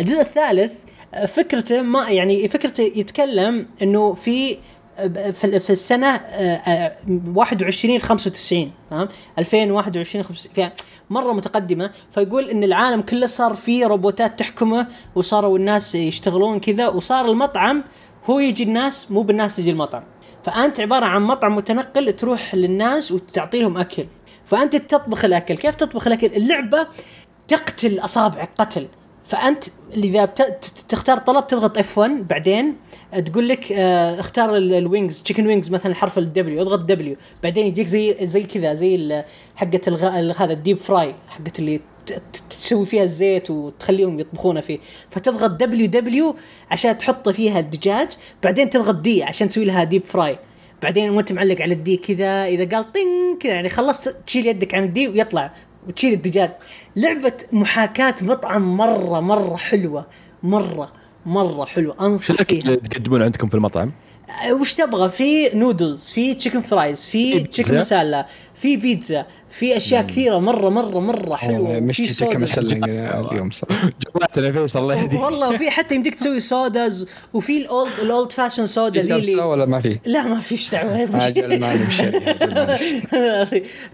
الجزء 0.00 0.20
الثالث 0.20 0.72
آه، 1.14 1.26
فكرته 1.26 1.82
ما 1.82 2.10
يعني 2.10 2.48
فكرته 2.48 2.82
يتكلم 2.82 3.66
إنه 3.82 4.14
في 4.14 4.56
آه، 5.00 5.30
في 5.30 5.60
في 5.60 5.70
السنة 5.70 6.06
آه، 6.06 6.56
آه، 6.56 6.96
21 7.34 7.98
95 7.98 8.72
فاهم 8.90 9.08
2021 9.38 10.24
95 10.24 10.54
فيها 10.54 10.72
مرة 11.10 11.32
متقدمة 11.32 11.90
فيقول 12.10 12.50
إن 12.50 12.64
العالم 12.64 13.00
كله 13.00 13.26
صار 13.26 13.54
فيه 13.54 13.86
روبوتات 13.86 14.38
تحكمه 14.38 14.86
وصاروا 15.14 15.58
الناس 15.58 15.94
يشتغلون 15.94 16.60
كذا 16.60 16.88
وصار 16.88 17.30
المطعم 17.30 17.84
هو 18.30 18.38
يجي 18.38 18.62
الناس 18.62 19.10
مو 19.10 19.22
بالناس 19.22 19.56
تجي 19.56 19.70
المطعم. 19.70 20.02
فأنت 20.44 20.80
عبارة 20.80 21.04
عن 21.06 21.22
مطعم 21.22 21.56
متنقل 21.56 22.12
تروح 22.12 22.54
للناس 22.54 23.12
وتعطي 23.12 23.60
لهم 23.60 23.76
أكل. 23.78 24.06
فأنت 24.44 24.76
تطبخ 24.76 25.24
الأكل. 25.24 25.56
كيف 25.56 25.74
تطبخ 25.74 26.06
الأكل؟ 26.06 26.26
اللعبة 26.26 26.86
تقتل 27.48 27.98
أصابعك 27.98 28.50
قتل. 28.58 28.88
فأنت 29.24 29.64
إذا 29.94 30.24
تختار 30.88 31.18
طلب 31.18 31.46
تضغط 31.46 31.78
F1 31.78 32.28
بعدين 32.28 32.76
تقول 33.26 33.48
لك 33.48 33.72
آه، 33.72 34.20
اختار 34.20 34.56
ال- 34.56 34.72
ال 34.72 34.80
wings 34.80 35.22
chicken 35.22 35.46
wings 35.46 35.70
مثلا 35.70 35.94
حرف 35.94 36.18
ال 36.18 36.40
W 36.40 36.62
اضغط 36.62 36.78
W 36.80 37.16
بعدين 37.42 37.66
يجيك 37.66 37.86
زي 37.86 38.16
زي 38.26 38.42
كذا 38.42 38.74
زي 38.74 39.24
حقة. 39.56 40.08
هذا 40.38 40.52
ال 40.52 40.57
deep 40.57 40.76
fry 40.78 41.14
حقة 41.28 41.52
اللي 41.58 41.80
تسوي 42.50 42.86
فيها 42.86 43.02
الزيت 43.02 43.50
وتخليهم 43.50 44.20
يطبخونه 44.20 44.60
فيه. 44.60 44.78
فتضغط 45.10 45.50
W 45.50 45.86
W 45.86 46.36
عشان 46.70 46.98
تحط 46.98 47.28
فيها 47.28 47.60
الدجاج 47.60 48.08
بعدين 48.42 48.70
تضغط 48.70 48.94
D 48.94 49.22
عشان 49.22 49.48
تسوي 49.48 49.64
لها 49.64 49.84
deep 49.84 50.04
fry 50.04 50.38
بعدين 50.82 51.10
وانت 51.10 51.32
معلق 51.32 51.62
على 51.62 51.74
ال 51.74 51.85
D 51.85 51.96
كذا 51.96 52.46
إذا 52.46 52.76
قال 52.76 52.92
طين 52.92 53.38
كذا 53.40 53.52
يعني 53.52 53.68
خلصت 53.68 54.16
تشيل 54.26 54.46
يدك 54.46 54.74
عن 54.74 54.84
ال 54.84 54.96
D 54.96 55.08
ويطلع 55.08 55.52
وتشيل 55.88 56.12
الدجاج. 56.12 56.50
لعبة 56.96 57.32
محاكاة 57.52 58.14
مطعم 58.22 58.76
مرة 58.76 59.20
مرة 59.20 59.56
حلوة 59.56 60.06
مرة 60.42 60.92
مرة 61.26 61.64
حلوة. 61.64 61.96
شو 61.98 62.06
انصح 62.06 62.30
الأكل 62.30 62.56
فيها. 62.56 62.64
اللي 62.64 62.76
تقدمونه 62.76 63.24
عندكم 63.24 63.48
في 63.48 63.54
المطعم؟ 63.54 63.92
أه، 64.48 64.54
وش 64.54 64.74
تبغى؟ 64.74 65.08
في 65.08 65.48
نودلز 65.54 66.04
في 66.04 66.34
chicken 66.34 66.60
fries 66.60 67.06
في 67.06 67.40
chicken 67.40 67.78
masala 67.78 68.26
في 68.54 68.76
بيتزا 68.76 69.26
في 69.50 69.76
أشياء 69.76 70.06
كثيرة 70.06 70.38
مرة 70.38 70.68
مرة 70.68 71.00
مرة 71.00 71.36
حلوة. 71.36 71.80
في 71.80 71.86
مشتي 71.86 72.36
مسلق 72.36 72.84
اليوم 72.84 73.50
صراحة 73.50 73.90
جواتنا 74.14 74.52
فيصل 74.52 74.78
الله 74.78 74.94
يهديك. 74.94 75.20
والله 75.20 75.50
وفي 75.50 75.70
حتى 75.70 75.94
يمديك 75.94 76.14
تسوي 76.14 76.40
sodas 76.40 77.06
وفي 77.32 77.58
ال 77.58 77.66
old 77.66 77.92
ال 78.02 78.10
old 78.10 78.32
fashioned 78.32 78.66
soda 78.66 79.02
في 79.02 79.12
ذي 79.12 79.32
اللي 79.32 79.42
ولا 79.42 79.66
ما 79.66 79.80
في؟ 79.80 79.98
لا 80.06 80.22
ما 80.22 80.40
فيش 80.40 80.70
دعوة. 80.70 81.00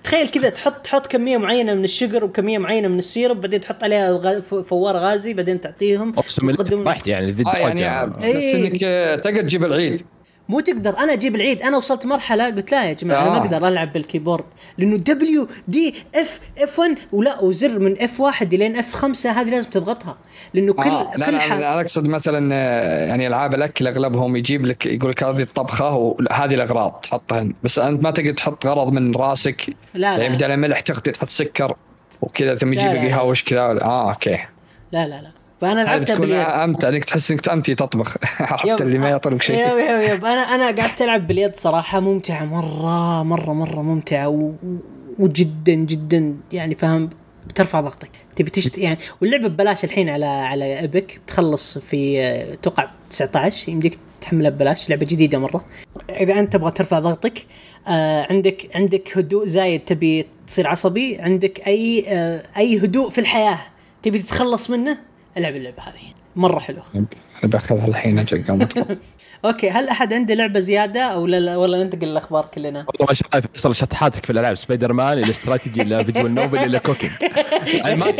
تخيل 0.05 0.28
كذا 0.28 0.49
تحط 0.49 0.85
تحط 0.85 1.07
كمية 1.07 1.37
معينة 1.37 1.74
من 1.74 1.85
ال 1.85 1.91
sugar 1.91 2.24
وكمية 2.24 2.59
معينة 2.59 2.89
من 2.89 2.99
ال 2.98 3.06
syrup 3.06 3.40
بعدين 3.41 3.61
تحط 3.61 3.85
عليها 3.85 4.41
فوار 4.41 4.97
غازي 4.97 5.35
بعدين 5.35 5.61
تعطيهم. 5.61 6.12
أقسم 6.19 6.47
بالله 6.47 6.97
يعني 7.07 7.31
ذي 7.31 7.45
آه 7.47 7.57
يعني 7.57 8.11
بس 8.11 8.24
إيه. 8.24 8.57
انك 8.57 8.81
آه، 8.85 9.16
تقدر 9.16 9.43
تجيب 9.43 9.65
العيد. 9.65 10.03
مو 10.48 10.60
تقدر 10.60 10.98
أنا 10.98 11.12
أجيب 11.12 11.35
العيد 11.35 11.62
أنا 11.62 11.77
وصلت 11.77 12.06
مرحلة 12.06 12.47
قلت 12.47 12.73
لا 12.73 12.85
يا 12.85 12.93
جماعة 12.93 13.23
أنا 13.23 13.31
ما 13.31 13.36
آه. 13.36 13.40
أقدر 13.40 13.68
ألعب 13.68 13.93
بال 13.93 14.03
keyboard 14.03 14.44
لأنه 14.78 14.97
W 14.97 15.48
D 15.68 15.94
F 16.14 16.40
F 16.59 16.78
1 16.78 16.97
ولا 17.12 17.40
وزر 17.40 17.78
من 17.78 18.02
F 18.02 18.20
1 18.20 18.55
لين 18.55 18.77
F 18.77 18.94
5 18.94 19.31
هذه 19.31 19.51
لازم 19.51 19.70
تضغطها 19.70 20.16
لأنه 20.55 20.73
كل 20.73 20.89
آه 20.90 21.16
لا 21.16 21.27
كل 21.27 21.32
لا 21.32 21.39
حاجة 21.39 21.73
أنا 21.73 21.81
أقصد 21.81 22.06
مثلا 22.06 22.55
آه، 22.55 23.06
يعني 23.06 23.27
ألعاب 23.27 23.55
الأكل 23.55 23.86
أغلبهم 23.86 24.36
يجيب 24.36 24.66
لك 24.66 24.86
يقول 24.86 25.10
لك 25.10 25.24
هذه 25.24 25.43
الطبخة 25.43 25.94
وهذه 25.94 26.55
الأغراض 26.55 27.01
تحطها 27.02 27.43
هنا. 27.43 27.55
بس 27.62 27.78
أنت 27.78 28.02
ما 28.02 28.10
تقدر 28.10 28.31
تحط 28.32 28.66
غرض 28.66 28.93
من 28.93 29.14
راسك 29.14 29.77
لا 29.94 30.09
يعني 30.16 30.28
لا 30.28 30.35
بدل 30.35 30.56
ملح 30.56 30.81
تقدر 30.81 31.12
تحط 31.12 31.28
سكر 31.28 31.77
وكذا 32.23 32.55
ثم 32.56 32.73
لا، 32.73 32.81
يجيب 32.81 32.86
لا، 32.93 32.93
لك 32.98 33.05
لا. 33.05 33.09
يهاوش 33.10 33.44
كذا 33.44 33.60
آه 33.60 34.10
okay 34.10 34.39
لا 34.93 35.06
لا 35.06 35.23
لا 35.23 35.31
فأنا 35.61 35.81
لعبتها 35.81 36.19
باليد. 36.19 36.37
أمتع 36.37 36.89
انك 36.89 37.05
تحس 37.05 37.31
إنك 37.31 37.49
انت 37.49 37.70
تطبخ. 37.70 38.16
عرفت 38.41 38.81
اللي 38.81 38.99
ما 38.99 39.09
يعطونك 39.09 39.43
شيء. 39.43 39.57
yep 39.56 39.78
yep 39.78 40.14
yep. 40.14 40.24
أنا 40.24 40.41
أنا 40.41 40.65
قعدت 40.83 41.03
العب 41.03 41.27
باليد 41.27 41.57
صراحة 41.57 42.01
ممتعة 42.01 42.45
مرة 42.45 43.23
مرة 43.23 43.53
مرة 43.53 43.83
ممتعة 43.83 44.28
و... 44.28 44.53
وجدا 45.19 45.74
جدا 45.74 46.37
يعني 46.53 46.74
فاهم؟ 46.74 47.11
بترفع 47.47 47.81
ضغطك. 47.81 48.11
تبي 48.37 48.51
تشت 48.51 48.78
يعني 48.78 48.99
واللعبة 49.20 49.49
ببلاش 49.49 49.85
الحين 49.85 50.09
على 50.09 50.27
على 50.27 50.85
ابك 50.85 51.20
بتخلص 51.24 51.78
في 51.78 52.59
توقع 52.62 52.89
19 53.11 53.73
يمديك 53.73 53.99
تحملها 54.20 54.51
ببلاش. 54.51 54.91
لعبة 54.91 55.07
جديدة 55.07 55.39
مرة. 55.39 55.65
إذا 56.20 56.39
أنت 56.41 56.53
تبغى 56.53 56.70
ترفع 56.70 56.99
ضغطك 56.99 57.47
آه 57.89 58.27
عندك 58.31 58.77
عندك 58.77 59.19
هدوء 59.19 59.47
زايد. 59.47 59.85
تبي 59.85 60.27
تصير 60.47 60.66
عصبي 60.66 61.19
عندك 61.19 61.66
أي 61.66 62.05
آه 62.09 62.43
أي 62.57 62.78
هدوء 62.78 63.11
في 63.11 63.19
الحياة 63.20 63.59
تبي 64.03 64.19
تتخلص 64.19 64.70
منه 64.70 64.99
ألعب 65.36 65.56
اللعبة 65.56 65.82
هذه. 65.82 66.12
مرة 66.36 66.58
حلوة. 66.58 66.82
أنا 66.94 67.06
بأخذها 67.42 67.86
الحين 67.86 68.18
أجل. 68.18 68.44
أوكي 69.44 69.70
هل 69.70 69.88
أحد 69.88 70.12
عنده 70.12 70.34
لعبة 70.34 70.60
زيادة 70.60 71.00
أو 71.00 71.26
لا 71.26 71.56
ولا 71.56 71.84
ننتقل 71.84 72.06
للأخبار 72.06 72.44
كلنا؟ 72.54 72.84
والله 72.88 73.06
ما 73.08 73.14
شايف 73.14 73.46
فيصل 73.52 73.74
شطحاتك 73.74 74.26
في 74.26 74.32
الألعاب 74.32 74.54
سبايدر 74.54 74.92
مان 74.92 75.18
إلى 75.18 75.30
استراتيجي 75.30 75.82
إلى 75.82 76.04
visual 76.05 76.28
novel 76.28 76.59
إلى 76.58 76.78
cooking 76.78 77.12
ما 78.00 78.10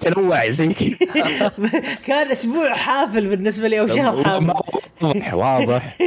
تنوع 0.00 0.48
زي 0.48 0.68
كان 2.06 2.30
أسبوع 2.30 2.74
حافل 2.74 3.28
بالنسبة 3.28 3.68
لي 3.68 3.80
أو 3.80 3.86
شهر 3.86 4.24
حافل. 4.24 4.52
واضح 5.02 5.34
واضح. 5.34 5.98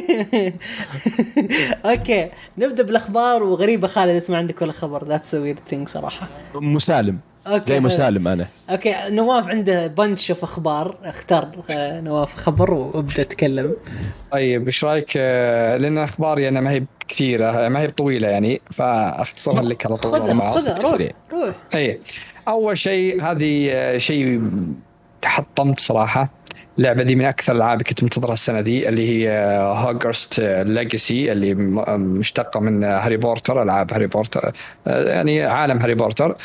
okay 1.86 2.30
نبدأ 2.58 2.84
بالأخبار 2.84 3.44
وغريبة 3.44 3.88
خالد 3.88 4.10
انت 4.10 4.32
ما 4.32 4.38
عندك 4.38 4.62
ولا 4.62 4.72
خبر 4.72 5.08
that's 5.08 5.34
weird 5.36 5.60
thing 5.60 5.88
صراحة. 5.88 6.28
مسالم. 6.56 7.20
okay 7.48 7.66
جاي 7.70 7.80
مسالم 7.80 8.28
أنا؟ 8.28 8.48
okay 8.70 8.96
نواف 9.10 9.48
عنده 9.48 9.88
bunch 9.88 10.32
of 10.32 10.44
أخبار. 10.44 10.98
اختار 11.04 11.50
آه، 11.70 12.02
نواف 12.02 12.34
خبر 12.34 12.74
وابدأ 12.74 13.24
تكلم. 13.24 13.76
طيب 14.32 14.66
إيش 14.66 14.86
رأيك؟ 14.86 15.14
آه، 15.18 15.78
لأن 15.78 15.98
أخباري 15.98 16.48
أنا 16.48 16.62
ما 16.62 16.72
هي 16.72 16.84
كثيرة 17.08 17.68
ما 17.70 17.80
هي 17.82 17.88
طويلة 17.88 18.28
يعني 18.28 18.62
فأختصرها 18.72 19.62
لك 19.62 19.86
على 19.86 19.98
طول. 19.98 20.12
خذها. 20.12 20.52
خذها 20.54 20.78
روح. 20.82 21.10
روح. 21.34 21.56
اي 21.76 22.00
أول 22.48 22.78
شيء 22.78 23.24
هذه 23.24 23.70
آه، 23.72 23.98
شيء 23.98 24.42
تحطمت 25.22 25.80
صراحة. 25.80 26.30
اللعبه 26.78 27.04
دي 27.04 27.16
من 27.16 27.26
أكثر 27.26 27.52
الألعاب 27.54 27.74
اللي 27.74 27.84
كنت 27.84 28.04
منتظرها 28.04 28.34
السنة 28.34 28.62
دي 28.62 28.90
اللي 28.90 29.10
هي 29.10 29.30
هوجرست 29.76 30.40
ليجاسي 30.40 31.32
اللي 31.32 31.54
م- 31.54 32.00
مشتقة 32.00 32.60
من 32.60 32.84
هاري 32.84 33.18
بوتر 33.18 33.62
ألعاب 33.64 33.94
هاري 33.94 34.08
بوتر 34.08 34.52
آه، 34.88 35.10
يعني 35.10 35.44
عالم 35.44 35.78
هاري 35.78 35.96
بورتر 35.96 36.36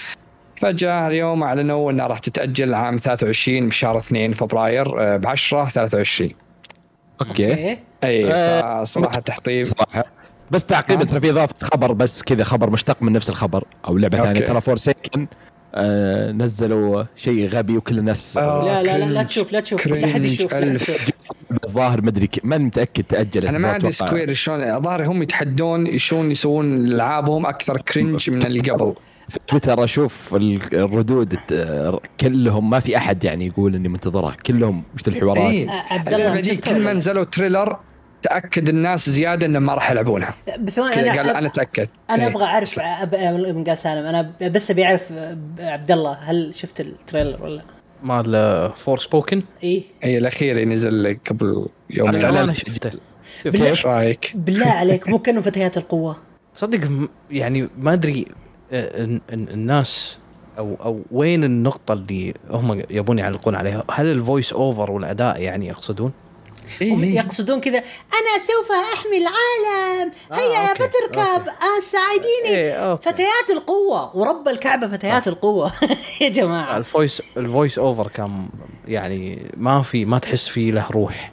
فجاء 0.59 1.07
اليوم 1.09 1.43
أعلنوا 1.43 1.91
أنها 1.91 2.07
راح 2.07 2.19
تتأجل 2.19 2.75
عام 2.75 2.97
23 2.97 3.69
بشهر 3.69 3.97
2 3.99 4.33
فبراير 4.33 5.17
ب 5.17 5.27
10 5.27 5.65
23 5.65 6.31
okay 7.20 7.51
okay 7.51 7.79
أي 8.05 8.33
آه، 8.33 8.85
فصراحة 8.85 9.21
تحطيم 9.21 9.65
صراحة 9.65 10.05
بس 10.51 10.65
تعقيبا 10.65 11.03
آه. 11.03 11.05
ترى 11.05 11.21
في 11.21 11.31
إضافة 11.31 11.55
خبر 11.61 11.93
بس 11.93 12.23
كذا 12.23 12.45
خبر 12.45 12.71
مشتق 12.71 13.03
من 13.03 13.13
نفس 13.13 13.31
الخبر 13.31 13.65
أو 13.89 13.99
لعبة 13.99 14.19
okay. 14.19 14.35
ثانية 14.35 14.47
ترى 14.47 14.61
Forspoken 14.61 15.27
آه 15.75 16.33
نزلوا 16.33 17.05
شيء 17.17 17.49
غبي 17.49 17.77
وكل 17.77 17.99
الناس 17.99 18.37
آه. 18.37 18.65
لا 18.65 18.83
لا 18.83 18.99
لا 18.99 19.05
لا 19.05 19.15
cringe. 19.15 19.27
تشوف 19.27 19.53
لا 19.53 19.61
تشوف 19.61 19.87
لا 19.87 20.07
حد 20.07 20.25
يشوف 20.25 20.55
لا. 20.55 20.79
الظاهر 21.65 22.03
مدري 22.03 22.27
ك... 22.27 22.41
ما 22.45 22.59
متأكد 22.59 23.05
تاجلت 23.05 23.49
أنا 23.49 23.59
ما 23.59 23.69
عندي 23.73 23.89
أتوقع. 23.89 24.09
Square 24.09 24.33
شلون 24.33 24.63
الظاهر 24.63 25.07
هم 25.07 25.23
يتحدون 25.23 25.99
شلون 25.99 26.31
يسوون 26.31 26.87
ألعابهم 26.87 27.47
أكثر 27.47 27.81
cringe 27.81 28.31
من 28.31 28.47
اللي 28.47 28.61
قبل 28.61 28.95
في 29.29 29.39
تويتر 29.49 29.85
أشوف 29.85 30.35
ال- 30.35 30.75
الردود 30.75 31.33
الت- 31.33 32.01
كلهم 32.21 32.71
ما 32.71 32.81
في 32.81 32.97
أحد 32.97 33.25
يعني 33.25 33.47
يقول 33.47 33.75
إني 33.75 33.89
منتظرها 33.89 34.37
كلهم 34.47 34.83
وش 34.95 35.09
الحوارات؟ 35.09 35.39
اي 35.51 35.69
آه، 35.69 35.73
عبد 35.91 36.13
الله 36.15 36.55
كل 36.57 36.81
ما؟ 36.81 36.93
نزلوا 36.93 37.25
trailer 37.25 37.77
تأكد 38.23 38.69
الناس 38.69 39.11
زيادة 39.11 39.47
إنهم 39.47 39.63
ما 39.67 39.75
راح 39.75 39.91
يلعبونها. 39.91 40.35
بثواني 40.61 41.01
أنا 41.11 41.17
قال 41.23 41.31
أنا 41.37 41.47
اتاكد 41.49 41.89
أنا 42.11 42.23
إيه. 42.23 42.31
أبغى 42.31 42.45
أعرف 42.45 42.79
أب- 42.81 42.81
ابن 43.15 43.65
قال 43.65 43.79
سالم 43.79 44.07
أنا 44.07 44.33
بس 44.49 44.71
أبي 44.71 44.85
أعرف 44.85 45.03
عبد 45.61 45.91
الله 45.91 46.13
هل 46.13 46.55
شفت 46.55 46.81
ال 46.81 46.88
trailer 46.88 47.43
ولا؟ 47.43 47.63
مال 48.03 48.73
Forspoken 48.77 49.43
إيه. 49.63 49.83
اي 50.05 50.19
الأخير 50.19 50.53
اللي 50.53 50.65
نزل 50.75 51.19
قبل 51.31 51.67
يومين 51.91 52.15
أنا 52.15 52.29
الإعلان. 52.31 52.55
شفته. 52.55 52.91
بالله. 53.45 53.67
إيش 53.71 53.87
رأيك؟ 53.87 54.33
بالله 54.35 54.67
عليك 54.67 55.09
مو 55.09 55.19
كأنه 55.19 55.41
فتيات 55.41 55.77
القوة. 55.77 56.17
صدق 56.55 57.09
يعني 57.31 57.69
ما 57.79 57.93
أدري 57.93 58.27
آه، 58.31 58.48
الناس 58.73 60.19
أو 60.59 60.77
أو 60.85 61.03
وين 61.11 61.45
النقطة 61.45 61.93
اللي 61.93 62.35
هم 62.51 62.82
يبون 62.90 63.19
يعلقون 63.19 63.55
عليها؟ 63.55 63.85
هل 63.90 64.07
ال 64.07 64.14
voice 64.14 64.53
over 64.53 64.91
والأداء 64.90 65.40
يعني 65.40 65.66
يقصدون؟ 65.66 66.12
هم 66.82 67.03
إيه. 67.03 67.16
يقصدون 67.16 67.61
كذا. 67.61 67.78
أنا 67.78 68.39
سوف 68.39 68.73
أحمي 68.95 69.19
العالم. 69.19 70.12
هيا 70.32 70.59
آه، 70.59 70.62
يا 70.62 70.70
okay، 70.70 70.87
بتركب. 70.86 71.49
آه 71.49 71.81
ساعديني. 71.81 72.59
إيه،. 72.59 72.95
فتيات 72.97 73.51
القوة. 73.51 74.16
ورب 74.16 74.49
الكعبة 74.49 74.89
فتيات 74.89 75.28
القوة. 75.28 75.73
يا 76.20 76.28
جماعة. 76.28 76.77
ال 76.77 76.84
voice 76.84 77.23
ال 77.37 77.44
voice 77.44 77.79
over 77.79 78.09
كان 78.09 78.49
يعني 78.89 79.51
ما 79.57 79.82
في 79.82 80.05
ما 80.05 80.19
تحس 80.19 80.49
فيه 80.49 80.73
له 80.73 80.86
روح. 80.90 81.32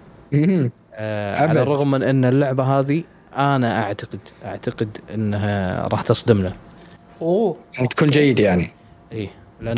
آه. 0.94 1.36
على 1.36 1.62
الرغم 1.62 1.92
من 1.92 2.04
إن 2.04 2.26
اللعبة 2.26 2.64
هذه 2.64 3.04
أنا 3.36 3.84
اعتقد 3.84 4.20
أعتقد 4.46 4.98
إنها 5.14 5.88
راح 5.88 6.02
تصدمنا. 6.02 6.56
أوه. 7.22 7.58
يعني 7.74 7.88
تكون 7.88 8.08
جيد 8.08 8.40
يعني. 8.40 8.70
إيه. 9.12 9.30
لأن 9.62 9.78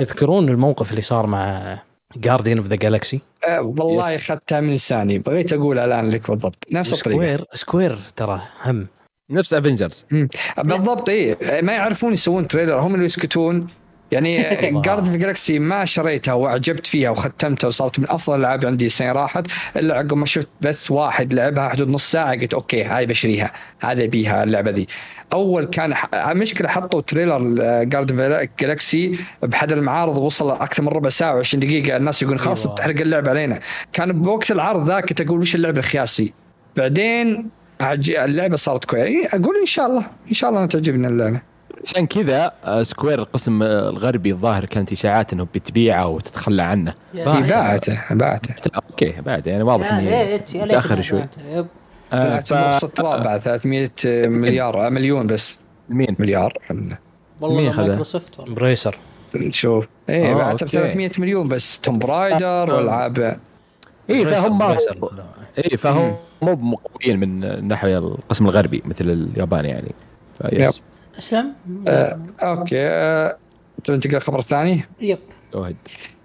تذكرون 0.00 0.48
الموقف 0.48 0.90
اللي 0.90 1.02
صار 1.02 1.26
مع 1.26 1.78
Guardians 2.16 2.58
of 2.58 2.66
the 2.66 2.76
Galaxy 2.76 3.20
والله. 3.58 4.16
أخذتها 4.16 4.60
من 4.60 4.74
لساني. 4.74 5.18
بغيت 5.18 5.52
أقول 5.52 5.78
الآن 5.78 6.10
لك 6.10 6.30
بالضبط. 6.30 6.66
نفس 6.72 6.92
الطريقة. 6.92 7.20
Square 7.20 7.44
Square 7.54 7.98
ترى 8.16 8.42
هم. 8.64 8.86
نفس 9.30 9.54
Avengers 9.54 10.04
بالضبط 10.58 11.08
اي 11.08 11.36
ما 11.62 11.72
يعرفون 11.72 12.12
يسوون 12.12 12.48
trailer. 12.48 12.80
هم 12.80 12.94
اللي 12.94 13.04
يسكتون. 13.04 13.66
يعني 14.12 14.42
Guardians 14.80 15.04
of 15.04 15.18
the 15.18 15.31
Galaxy 15.31 15.58
ما 15.58 15.84
شريتها 15.84 16.34
وأعجبت 16.34 16.86
فيها 16.86 17.10
وختمتها 17.10 17.68
وصارت 17.68 17.98
من 17.98 18.10
أفضل 18.10 18.34
الألعاب 18.34 18.66
عندي 18.66 18.86
السنة 18.86 19.12
راحت. 19.12 19.46
إلا 19.76 19.94
عقب 19.94 20.14
ما 20.14 20.26
شفت 20.26 20.48
بث 20.60 20.90
واحد 20.90 21.34
لعبها 21.34 21.68
حدود 21.68 21.88
نص 21.88 22.10
ساعة 22.10 22.40
قلت 22.40 22.54
okay 22.54 22.84
هاي 22.84 23.06
بشريها. 23.06 23.52
هذا 23.80 24.06
بيها 24.06 24.44
اللعبة 24.44 24.70
ذي. 24.70 24.86
أول 25.32 25.64
كان 25.64 25.94
ح... 25.94 26.06
مشكله 26.28 26.68
حطوا 26.68 27.00
trailer 27.00 27.38
Guardians 27.84 28.12
of 28.12 28.48
the 28.60 28.79
Galaxy 28.79 29.18
بحد 29.42 29.72
المعارض 29.72 30.16
وصل 30.16 30.50
أكثر 30.50 30.82
من 30.82 30.88
ربع 30.88 31.08
ساعة 31.08 31.42
و20 31.42 31.56
دقيقة. 31.56 31.96
الناس 31.96 32.22
يقولون 32.22 32.38
خلاص 32.38 32.64
أيوة. 32.66 32.74
تحرق 32.76 33.00
اللعبه 33.00 33.30
علينا. 33.30 33.60
كان 33.92 34.12
بوقت 34.22 34.50
العرض 34.50 34.88
ذاك 34.88 35.08
كنت 35.08 35.20
أقول 35.20 35.40
وش 35.40 35.54
اللعبه 35.54 35.78
الخياسي؟ 35.78 36.32
بعدين 36.76 37.50
عج- 37.80 38.10
اللعبة 38.10 38.56
صارت 38.56 38.84
كويسه 38.84 39.38
أقول 39.38 39.56
إن 39.60 39.66
شاء 39.66 39.86
الله. 39.86 40.04
إن 40.28 40.34
شاء 40.34 40.50
الله 40.50 40.60
أنا 40.60 40.68
تعجبني 40.68 41.06
اللعبة. 41.08 41.40
عشان 41.86 42.06
كذا 42.06 42.52
Square 42.82 43.18
القسم 43.18 43.62
آه، 43.62 43.88
الغربي 43.90 44.32
الظاهر 44.32 44.64
كانت 44.64 44.92
إشاعات 44.92 45.32
إنه 45.32 45.44
بتبيعه 45.54 46.06
وتتخلى 46.08 46.62
عنه. 46.62 46.94
سيدي. 47.14 47.42
باعته 47.48 47.98
باعته. 48.10 48.54
okay 48.90 49.14
بعد 49.26 49.46
يعني 49.46 49.62
واضح 49.62 49.98
ليت 49.98 50.56
متأخر 50.56 50.96
ما 50.96 51.02
شوي. 51.02 51.24
آه، 52.12 52.38
التراب 52.82 53.22
بعد 53.22 53.40
300 53.40 53.90
مليار 54.28 54.86
آه، 54.86 54.90
مليون 54.90 55.26
بس. 55.26 55.58
مين؟ 55.88 56.16
مليار. 56.18 56.52
والله 57.40 57.60
مين؟ 57.60 57.76
مايكروسوفت 57.76 58.38
والله. 58.38 58.54
بريسر. 58.54 58.96
نشوف 59.34 59.88
إيه 60.08 60.30
آه، 60.30 60.34
بعته 60.34 60.48
ب 60.48 60.60
أوكي. 60.60 60.66
300 60.66 61.10
مليون 61.18 61.48
بس. 61.48 61.80
توم 61.80 61.98
برايدر 61.98 62.74
والعاب. 62.74 63.38
اي 64.10 64.26
فهم 64.26 64.58
ما. 64.58 64.78
اي 65.58 65.76
فهم 65.76 66.16
مو 66.42 66.54
مقويين 66.54 67.20
من 67.20 67.68
ناحية 67.68 67.98
القسم 67.98 68.44
الغربي 68.44 68.82
مثل 68.84 69.10
اليابان 69.10 69.64
يعني. 69.64 69.94
يس 70.52 70.82
أسلم؟ 71.18 71.52
آه، 71.88 72.18
أوكي. 72.42 72.76
آه، 72.78 73.36
تبي 73.84 73.96
ننتقل 73.96 74.14
للخبر 74.14 74.38
الثاني 74.38 74.84
يب. 75.00 75.18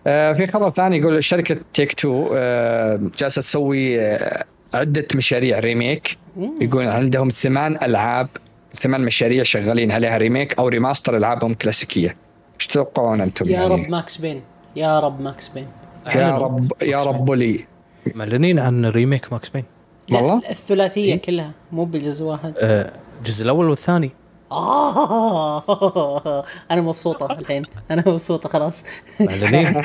آه، 0.08 0.34
في 0.34 0.48
خبر 0.48 0.70
ثاني 0.70 0.98
يقول 0.98 1.24
شركة 1.24 1.58
تيك 1.74 1.94
تو 1.94 2.30
آه، 2.36 3.00
جالسة 3.18 3.42
تسوي 3.42 4.02
آه، 4.02 4.46
عدة 4.74 5.08
مشاريع 5.16 5.60
remake. 5.60 6.18
يقول 6.62 6.88
عندهم 6.88 7.30
ثمان 7.30 7.78
ألعاب 7.84 8.28
ثمان 8.76 9.02
مشاريع 9.02 9.44
شغالين 9.44 9.92
عليها 9.92 10.18
remake 10.18 10.60
أو 10.60 10.68
remaster 10.68 11.18
ألعابهم 11.18 11.54
كلاسيكية. 11.54 12.16
إيش 12.60 12.68
تتوقعون 12.68 13.22
أنتم 13.22 13.46
يا 13.50 13.52
يعني؟ 13.52 13.68
رب 13.74 13.90
Max 13.90 14.18
Payne. 14.18 14.42
يا 14.76 15.00
رب 15.00 15.22
Max 15.22 15.48
Payne. 15.48 15.68
يا 16.16 16.38
رب 16.38 16.72
يا 16.82 17.04
رب 17.04 17.32
لي. 17.32 17.66
معلنين 18.16 18.60
عن 18.60 18.86
remake 18.86 19.34
Max 19.34 19.50
Payne. 19.50 19.64
والله؟ 20.12 20.42
الثلاثية 20.50 21.16
كلها 21.16 21.52
مو 21.72 21.86
بالجزء 21.86 22.26
واحد. 22.26 22.54
آه، 22.58 22.94
الجزء 23.20 23.44
الأول 23.44 23.70
والثاني. 23.70 24.12
آه 24.52 26.44
أنا 26.72 26.82
مبسوطة 26.82 27.32
الحين. 27.40 27.64
أنا 27.92 28.04
مبسوطة 28.08 28.50
خلاص. 28.50 28.84
معلنين 29.20 29.84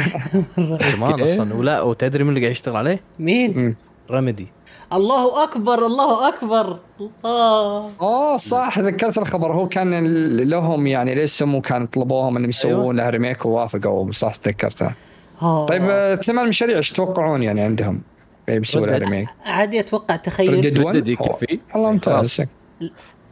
زمان 0.93 1.21
أصلا 1.25 1.55
ولا 1.55 1.83
وتدري 1.83 2.25
من 2.25 2.29
اللي 2.31 2.41
قاعد 2.41 2.53
يشتغل 2.53 2.77
عليه؟ 2.77 3.01
مين؟ 3.19 3.77
Remedy 4.11 4.47
الله 4.93 5.45
أكبر 5.45 5.87
الله 5.87 6.29
أكبر. 6.29 6.79
الله. 7.01 7.91
اوه 8.01 8.37
صح 8.37 8.79
ذكرت 8.79 9.19
الخبر. 9.19 9.53
هو 9.53 9.69
كان 9.69 10.07
لهم 10.37 10.87
يعني 10.87 11.13
الاسم 11.13 11.55
وكان 11.55 11.87
طلبوهم 11.87 12.37
إنهم 12.37 12.49
يسوون 12.49 12.75
أيوة. 12.75 12.93
لها 12.93 13.11
remake 13.11 13.47
ووافقوا 13.47 14.13
صح 14.13 14.35
تذكرتها. 14.35 14.95
طيب 15.41 16.15
ثمان 16.23 16.49
مشاريع 16.49 16.77
إيش 16.77 16.93
تتوقعون 16.93 17.43
يعني 17.43 17.61
عندهم؟ 17.61 18.03
يعني 18.49 18.61
بيسووا 18.61 18.87
لها 18.87 18.95
Red 18.95 18.98
Dead. 18.98 19.05
remake 19.05 19.29
عادي 19.45 19.81
أتوقع 19.81 20.17
تخيل. 20.17 20.55
Red 20.55 20.65
Dead 20.65 20.79
1 20.79 20.97
Red 20.97 21.02
Dead 21.02 21.09
يكفي. 21.09 21.59
والله 21.75 21.91
ممتاز. 21.91 22.43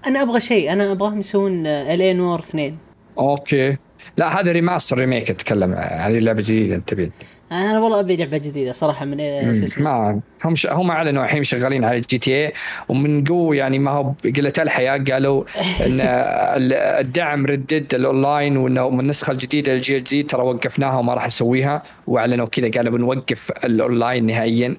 أنا 0.07 0.23
أبغى 0.23 0.41
شيء. 0.41 0.73
أنا 0.73 0.93
أبغاهم 0.93 1.19
يسوون 1.19 1.67
L.A. 1.67 2.17
Noire 2.17 2.39
اثنين. 2.39 2.79
أوكي. 3.19 3.77
لا 4.17 4.41
هذا 4.41 4.53
remaster 4.53 4.99
remake 4.99 5.31
أتكلم. 5.31 5.73
هذه 5.75 6.19
لعبة 6.19 6.43
جديدة 6.43 6.75
أنت 6.75 6.89
تبي 6.89 7.13
أنا 7.53 7.79
والله 7.79 8.01
أبي 8.01 8.17
لعبة 8.17 8.39
جديدة 8.39 8.73
صراحة 8.73 9.05
من 9.05 9.21
إيه 9.21 9.53
شو 9.53 9.65
اسمه؟ 9.65 9.85
ما 9.85 10.21
هم 10.45 10.55
ش... 10.55 10.67
هم 10.67 10.91
أعلنوا 10.91 11.25
الحين 11.25 11.43
شغالين 11.43 11.85
على 11.85 12.01
GTA 12.01 12.53
ومن 12.89 13.25
قوة 13.25 13.57
يعني 13.57 13.79
ما 13.79 13.91
هو 13.91 14.13
بقلة 14.25 14.53
الحيا 14.59 15.05
قالوا 15.13 15.45
إن 15.87 16.01
ال- 16.01 16.73
الدعم 16.73 17.47
Red 17.47 17.67
Dead 17.67 17.95
ال 17.95 18.03
online 18.03 18.57
وإنه 18.57 18.91
من 18.91 19.01
النسخة 19.01 19.31
الجديدة 19.31 19.73
للجيل 19.75 19.97
الجديد 19.97 20.27
ترى 20.31 20.43
وقفناها 20.43 20.99
وما 20.99 21.15
راح 21.15 21.27
نسويها 21.27 21.83
وأعلنوا 22.07 22.47
كذا 22.47 22.71
قالوا 22.71 22.93
بنوقف 22.93 23.51
الأونلاين 23.65 24.27
نهائيا. 24.27 24.77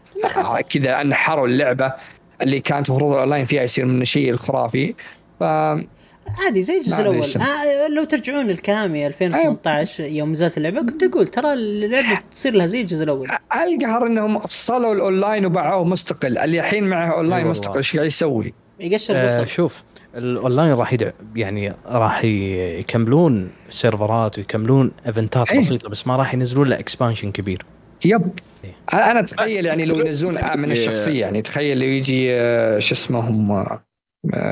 كذا 0.70 1.02
أنحروا 1.02 1.48
اللعبة 1.48 1.94
اللي 2.42 2.60
كانت 2.60 2.90
المفروض 2.90 3.12
الأونلاين 3.14 3.46
فيها 3.46 3.64
يصير 3.64 3.86
من 3.86 4.02
الشيء 4.02 4.30
الخرافي. 4.30 4.96
ف 5.40 5.44
عادي 6.40 6.62
زي 6.62 6.78
الجزء 6.78 7.02
الأول. 7.02 7.18
آه 7.18 7.88
لو 7.88 8.04
ترجعون 8.04 8.48
لكلامي 8.48 9.08
2018 9.08 10.04
يوم 10.04 10.32
نزلت 10.32 10.58
اللعبة 10.58 10.82
كنت 10.82 11.04
أقول 11.04 11.28
ترى 11.28 11.54
اللعبة 11.54 12.20
تصير 12.32 12.54
لها 12.54 12.66
زي 12.66 12.82
الجزء 12.82 13.04
الأول 13.04 13.28
القهر 13.56 14.08
إنهم 14.08 14.40
فصلوا 14.40 14.94
الأونلاين 14.94 15.46
وباعوه 15.46 15.84
مستقل 15.84 16.38
اللي 16.38 16.60
الحين 16.60 16.84
معه 16.84 17.08
أونلاين 17.08 17.34
أي 17.34 17.38
والله. 17.38 17.52
مستقل 17.52 17.78
إيش 17.78 17.96
قاعد 17.96 18.08
يسوي؟ 18.08 18.54
يقشر 18.80 19.16
آه 19.16 19.22
البصر 19.22 19.46
شوف 19.46 19.84
الأونلاين 20.16 20.74
راح 20.74 20.94
يدع 20.94 21.12
يعني 21.36 21.74
راح 21.86 22.24
يكملون 22.24 23.50
سيرفرات 23.70 24.38
ويكملون 24.38 24.92
إيفنتات 25.08 25.52
إيه. 25.52 25.60
بسيطة 25.60 25.90
بس 25.90 26.08
ما 26.08 26.16
راح 26.16 26.34
ينزلون 26.34 26.68
له 26.70 26.80
expansion 26.80 27.32
كبير 27.32 27.66
yep 28.06 28.32
إيه. 28.64 28.76
أنا 28.94 29.12
أنا 29.12 29.20
أتخيل 29.20 29.66
يعني 29.66 29.86
لو 29.86 30.00
ينزلون 30.00 30.38
آه، 30.38 30.56
من 30.56 30.72
الشخصية 30.72 31.22
يعني 31.22 31.42
تخيل 31.42 31.80
لو 31.80 31.86
يجي 31.86 32.28
آه، 32.32 32.80
شو 32.80 32.96
اسمهم 32.96 33.52
آه، 33.52 33.84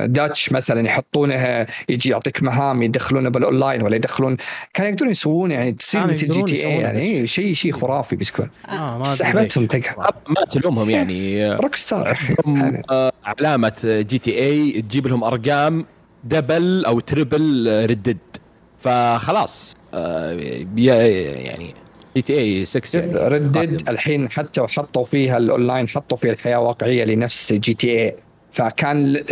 Dutch 0.06 0.52
مثلا 0.52 0.88
يحطونه 0.88 1.66
يجي 1.90 2.10
يعطيك 2.10 2.44
مهام 2.44 2.84
يدخلونه 2.84 3.30
بالاونلاين 3.30 3.82
ولا 3.82 3.96
يدخلون 3.96 4.38
كانوا 4.74 4.91
يقدرون 4.91 5.12
يسوون 5.12 5.52
يعني 5.52 5.72
تصير 5.72 6.08
مثل 6.08 6.28
GTA 6.27 6.72
يعني. 6.72 7.00
إيه، 7.00 7.26
شيء 7.26 7.54
شيء 7.54 7.72
خرافي 7.72 8.16
بتكون 8.16 8.50
آه 8.70 9.04
سحبتهم. 9.04 9.66
تقهر 9.66 10.16
ما 10.28 10.41
تلومهم 10.52 10.90
يعني 10.90 11.52
Rockstar. 11.53 12.18
هم 12.46 12.56
يعني 12.56 12.84
آه، 12.90 13.12
علامة 13.26 13.74
GTA 13.84 14.81
تجيب 14.82 15.08
لهم 15.08 15.24
أرقام 15.24 15.86
double 16.23 16.86
أو 16.86 17.00
triple 16.99 17.68
Red 17.90 18.02
Dead 18.02 18.18
فخلاص 18.80 19.76
آه، 19.94 20.32
يعني 20.76 21.74
GTA 22.15 22.65
6 22.66 23.00
يعني 23.00 23.18
Red 23.18 23.48
Dead 23.48 23.90
الحين 23.90 24.30
حتى 24.30 24.62
وحطوا 24.62 25.04
فيها 25.04 25.38
الاونلاين 25.38 25.88
حطوا 25.88 26.18
فيها 26.18 26.34
الحياة 26.34 26.60
واقعيه 26.60 27.04
لنفس 27.04 27.54
GTA 27.53 28.15
فكان 28.51 29.23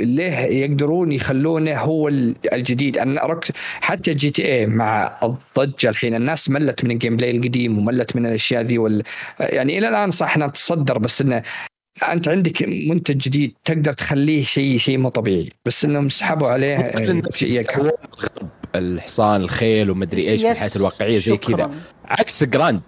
ليه 0.00 0.32
يقدرون 0.38 1.12
يخلونه 1.12 1.74
هو 1.78 2.08
ال- 2.08 2.34
الجديد. 2.52 2.98
أنا 2.98 3.26
ركت 3.26 3.52
حتى 3.80 4.14
GTA 4.14 4.66
مع 4.66 5.18
الضجة 5.22 5.88
الحين. 5.88 6.14
الناس 6.14 6.50
ملت 6.50 6.84
من 6.84 6.90
ال 6.90 7.16
gameplay 7.16 7.30
القديم 7.30 7.78
وملت 7.78 8.16
من 8.16 8.26
الأشياء 8.26 8.62
ذي 8.62 8.78
وال 8.78 9.02
يعني 9.40 9.78
إلى 9.78 9.88
الآن 9.88 10.10
صح 10.10 10.36
إنها 10.36 10.48
تصدر 10.48 10.98
بس 10.98 11.20
إنه 11.20 11.42
أنت 12.08 12.28
عندك 12.28 12.62
منتج 12.88 13.16
جديد 13.16 13.54
تقدر 13.64 13.92
تخليه 13.92 14.44
شيء 14.44 14.78
شيء 14.78 14.98
مو 14.98 15.08
طبيعي. 15.08 15.48
بس 15.66 15.84
إنهم 15.84 16.08
سحبوا 16.08 16.48
عليه 16.48 16.90
شيء 17.30 17.66
الحصان 18.74 19.40
الخيل 19.40 19.90
ومدري 19.90 20.28
إيش 20.28 20.40
في 20.40 20.48
yes، 20.48 20.56
الحياة 20.56 20.70
الواقعية 20.76 21.18
زي. 21.18 21.36
كذا. 21.36 21.70
عكس 22.04 22.44
Grand 22.44 22.80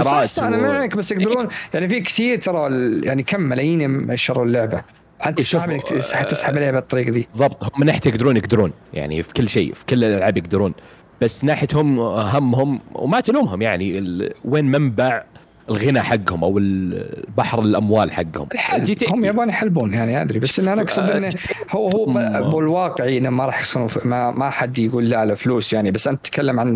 صح 0.00 0.42
أنا 0.44 0.56
معك 0.56 0.96
بس 0.96 1.12
يقدرون 1.12 1.48
يعني 1.74 1.88
في 1.88 2.00
كثير 2.00 2.38
ترى 2.38 2.70
يعني 3.04 3.22
كم 3.22 3.40
ملايين 3.40 4.16
شروا 4.16 4.44
اللعبة. 4.44 4.82
انت 5.26 5.40
شوف، 5.42 5.60
صعب 5.60 5.70
انك 5.70 5.82
تس- 5.82 6.10
تسحب 6.28 6.56
عليها 6.56 6.70
بالطريقة 6.70 7.10
ذي 7.10 7.26
بالضبط 7.32 7.64
هم 7.64 7.70
من 7.78 7.86
ناحية 7.86 8.00
يقدرون 8.06 8.36
يقدرون 8.36 8.72
يعني 8.94 9.22
في 9.22 9.32
كل 9.32 9.48
شيء 9.48 9.74
في 9.74 9.84
كل 9.88 10.04
الألعاب 10.04 10.36
يقدرون. 10.36 10.74
بس 11.22 11.44
ناحيه 11.44 11.68
هم 11.74 12.00
همهم 12.00 12.80
وما 12.94 13.20
تلومهم 13.20 13.62
يعني 13.62 13.98
ال- 13.98 14.32
وين 14.44 14.64
منبع 14.64 15.24
الغنى 15.70 16.00
حقهم 16.02 16.44
أو 16.44 16.58
ال- 16.58 17.24
بحر 17.36 17.60
الأموال 17.60 18.12
حقهم. 18.12 18.46
الحل 18.52 18.94
تي 18.94 19.06
هم 19.10 19.24
يبون 19.24 19.48
يحلبون 19.48 19.94
يعني 19.94 20.22
أدري. 20.22 20.38
بس 20.38 20.60
ان 20.60 20.68
أنا 20.68 20.82
أقصد 20.82 21.10
إنه 21.10 21.30
هو 21.70 21.88
هو 21.90 22.04
هم- 22.04 22.48
بالواقعي 22.50 23.18
إنه 23.18 23.30
ما 23.30 23.46
راح 23.46 23.60
يخسرون 23.60 23.86
ف- 23.86 24.06
ما, 24.06 24.30
ما 24.30 24.50
حد 24.50 24.78
يقول 24.78 25.08
لا 25.10 25.24
لا 25.24 25.34
فلوس 25.34 25.72
يعني. 25.72 25.90
بس 25.90 26.08
أنت 26.08 26.24
تتكلم 26.26 26.60
عن 26.60 26.74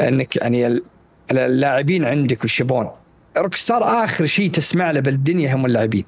إنك 0.00 0.36
يعني 0.36 0.66
ال- 0.66 0.82
اللاعبين 1.30 2.04
عندك 2.04 2.44
وش 2.44 2.60
يبون 2.60 2.88
Rockstar 3.38 4.04
آخر 4.04 4.26
شيء 4.26 4.50
تسمع 4.50 4.90
له 4.90 5.00
بالدنيا 5.00 5.54
هم 5.54 5.66
اللاعبين. 5.66 6.04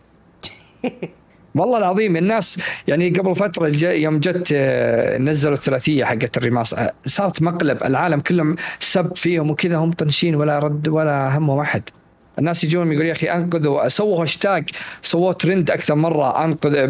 والله 1.55 1.79
العظيم 1.79 2.17
الناس 2.17 2.59
يعني 2.89 3.11
قبل 3.11 3.35
فترة 3.35 3.67
الج- 3.67 3.83
يوم 3.83 4.21
جت 4.21 4.49
آه، 4.55 5.19
نزلوا 5.19 5.55
الثلاثية 5.55 6.05
حقت 6.05 6.37
ال 6.37 6.43
remas 6.43 6.75
آه، 6.75 6.93
صارت 7.07 7.43
مقلب 7.43 7.83
العالم 7.85 8.21
كلهم 8.21 8.57
سب 8.81 9.17
فيهم 9.17 9.51
وكذا 9.51 9.77
هم 9.77 9.93
طنشين 9.93 10.35
ولا 10.35 10.59
رد 10.59 10.89
ولا 10.89 11.39
همهم 11.39 11.59
أحد. 11.59 11.83
الناس 12.39 12.65
يجون 12.65 12.93
يقول 12.93 13.07
يا 13.07 13.13
أخي 13.13 13.27
أنقذوا 13.27 13.89
سووا 13.89 14.23
هاشتاج 14.23 14.71
سووا 15.03 15.33
ترند 15.33 15.71
أكثر 15.71 15.95
مرة 15.95 16.45
أنقذ 16.45 16.87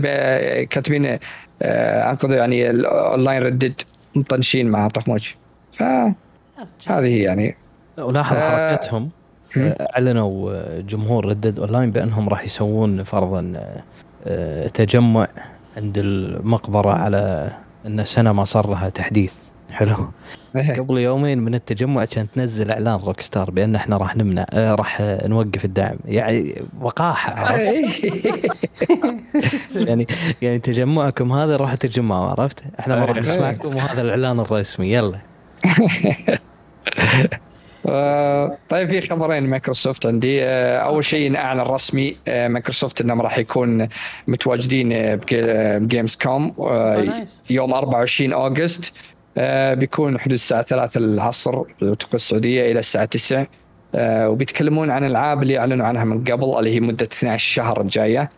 كاتبين 0.65 1.19
آه، 1.63 2.11
أنقذوا 2.11 2.35
يعني 2.37 2.71
ال 2.71 2.81
online 2.81 3.43
Red 3.43 3.59
Dead 3.59 3.81
مطنشين 4.15 4.71
مع 4.71 4.89
طفموج 4.89 5.29
فهذه 5.73 7.07
هي 7.07 7.19
يعني. 7.23 7.57
ولاحظ 7.99 8.37
حركتهم 8.37 9.11
أعلنوا 9.57 10.63
جمهور 10.81 11.27
Red 11.27 11.41
Dead 11.41 11.59
Online 11.59 11.91
بأنهم 11.91 12.29
راح 12.29 12.45
يسوون 12.45 13.05
فرضا 13.05 13.55
تجمع 14.75 15.29
عند 15.77 15.99
المقبرة 15.99 16.93
على 16.93 17.53
أن 17.87 18.05
سنه 18.05 18.33
ما 18.33 18.45
صار 18.45 18.71
لها 18.71 18.89
تحديث 18.89 19.35
حلو 19.73 19.97
قبل 20.55 20.99
يومين 20.99 21.39
من 21.39 21.55
التجمع 21.55 22.05
كانت 22.05 22.31
تنزل 22.35 22.71
إعلان 22.71 23.01
Rockstar 23.01 23.51
بأن 23.51 23.75
إحنا 23.75 23.97
راح 23.97 24.17
نمنع 24.17 24.47
آه، 24.51 24.75
راح 24.75 25.01
آه، 25.01 25.29
نوقف 25.29 25.65
الدعم 25.65 25.97
يعني 26.05 26.63
وقاحة 26.81 27.33
عرفت؟ 27.33 28.05
يعني 29.75 30.07
يعني 30.43 30.59
تجمعكم 30.59 31.33
هذا 31.33 31.57
راح 31.57 31.75
تجمعوا 31.75 32.27
عرفت؟ 32.27 32.63
إحنا 32.81 32.95
ما 32.97 33.05
راح 33.05 33.17
أيوة. 33.17 33.29
نسمعكم 33.29 33.77
وهذا 33.77 34.01
الإعلان 34.01 34.41
الرسمي 34.41 34.93
يلا 34.93 35.19
آه، 36.99 37.29
طيب 38.69 38.89
في 38.89 39.01
خبرين 39.01 39.43
مايكروسوفت 39.43 40.07
عندي. 40.07 40.43
آه، 40.45 40.79
أول 40.79 41.05
شيء 41.05 41.37
أعلن 41.37 41.61
رسمي 41.61 42.17
آه، 42.29 42.49
مايكروسوفت 42.49 43.01
إنهم 43.01 43.21
راح 43.23 43.39
يكون 43.39 43.89
متواجدين 44.29 44.89
بجي- 45.17 45.79
ب 45.79 46.17
Gamescom 46.17 46.55
آه،. 46.59 47.05
يوم 47.51 47.73
24 47.75 48.33
August. 48.33 48.93
بيكون 49.75 50.19
حدود 50.19 50.33
الساعة 50.33 50.63
3 50.63 50.99
العصر 50.99 51.63
بتوقيت 51.83 52.15
السعودية 52.15 52.71
إلى 52.71 52.79
الساعة 52.79 53.05
9 53.05 53.47
آه، 53.95 54.29
وبيتكلمون 54.29 54.91
عن 54.91 55.05
الالعاب 55.05 55.43
اللي 55.43 55.59
أعلنوا 55.59 55.87
عنها 55.87 56.05
من 56.05 56.25
قبل 56.25 56.59
اللي 56.59 56.75
هي 56.75 56.81
مدة 56.81 57.05
12 57.13 57.53
شهر 57.55 57.81
الجاية. 57.81 58.31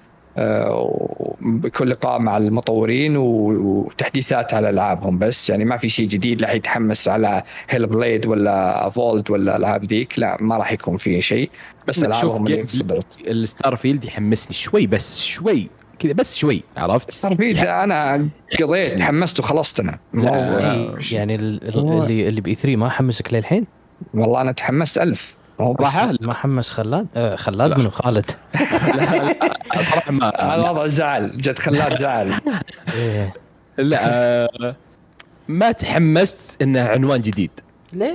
بكل 1.40 1.90
لقاء 1.90 2.18
مع 2.18 2.36
المطورين 2.36 3.16
وتحديثات 3.16 4.54
على 4.54 4.70
ألعابهم 4.70 5.18
بس 5.18 5.50
يعني 5.50 5.64
ما 5.64 5.76
في 5.76 5.88
شيء 5.88 6.08
جديد 6.08 6.40
لا 6.42 6.52
يتحمس 6.52 7.08
على 7.08 7.42
Hellblade 7.70 8.26
ولا 8.26 8.90
Fable 8.90 9.30
ولا 9.30 9.56
العاب 9.56 9.84
ذيك 9.84 10.18
لا 10.18 10.36
ما 10.40 10.56
راح 10.56 10.72
يكون 10.72 10.96
في 10.96 11.20
شيء 11.20 11.50
بس 11.88 12.04
ألعابهم 12.04 12.46
اللي 12.46 12.64
صدرت 12.66 13.06
ال 13.26 13.76
Starfield 13.76 14.04
يحمسني 14.04 14.52
شوي 14.52 14.86
بس 14.86 15.18
شوي 15.20 15.68
كذا 15.98 16.12
بس 16.12 16.36
شوي 16.36 16.62
عرفت؟ 16.76 17.10
Starfield 17.10 17.58
أنا 17.58 18.28
قضيت 18.62 18.86
تحمست 18.86 19.38
وخلصت 19.40 19.80
أنا. 19.80 19.98
إيه، 20.14 20.96
يعني 21.12 21.34
ال- 21.34 21.68
ال- 21.68 22.02
اللي 22.02 22.28
اللي 22.28 22.40
ب 22.40 22.54
E3 22.54 22.76
ما 22.76 22.88
حمسك 22.88 23.32
للحين؟ 23.34 23.66
والله 24.14 24.40
أنا 24.40 24.52
تحمست 24.52 24.98
ألف 24.98 25.36
صراحة 25.58 26.14
ما 26.20 26.34
حمس 26.34 26.70
خلاد؟ 26.70 27.06
آه 27.16 27.36
خلاد 27.36 27.70
لا. 27.70 27.78
من 27.78 27.90
خالد 27.90 28.30
لا 28.96 29.24
لا 29.24 29.34
صراحة 29.82 30.12
ما 30.12 30.32
هذا 30.40 30.70
وضع 30.70 30.86
زعل 30.86 31.30
جد 31.36 31.58
خلات 31.58 31.92
زعل 31.92 32.32
إيه. 32.94 33.34
لا 33.78 33.98
آه، 34.02 34.76
ما 35.48 35.72
تحمست 35.72 36.62
إنه 36.62 36.80
عنوان 36.80 37.20
جديد 37.20 37.50
ليه؟ 37.92 38.14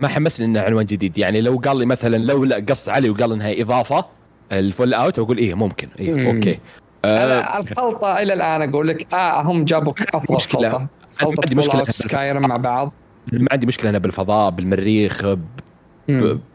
ما 0.00 0.08
حمسني 0.08 0.46
إنه 0.46 0.60
عنوان 0.60 0.86
جديد 0.86 1.18
يعني 1.18 1.40
لو 1.40 1.56
قال 1.64 1.76
لي 1.78 1.86
مثلا 1.86 2.16
لو 2.16 2.44
لا 2.44 2.64
قص 2.68 2.88
علي 2.88 3.10
وقال 3.10 3.32
إنها 3.32 3.62
إضافة 3.62 4.04
الفول 4.52 4.94
أوت 4.94 5.18
أقول 5.18 5.38
إيه 5.38 5.54
ممكن 5.54 5.88
إيه 5.98 6.14
مم. 6.14 6.26
أوكي 6.36 6.58
آه 7.04 7.24
أنا 7.24 7.58
الخلطة 7.58 8.22
إلى 8.22 8.32
الآن 8.32 8.68
أقول 8.70 8.88
لك 8.88 9.14
آه 9.14 9.42
هم 9.42 9.64
جابوا 9.64 9.92
افضل 10.14 10.34
مشكلة. 10.34 10.88
خلطة 11.18 11.42
عندي 11.50 11.62
خلطه 11.62 11.90
سكايرم 11.92 12.42
مع 12.48 12.56
بعض 12.56 12.92
ما 13.32 13.48
عندي 13.52 13.66
مشكلة 13.66 13.90
أنا 13.90 13.98
بالفضاء 13.98 14.50
بالمريخ. 14.50 15.24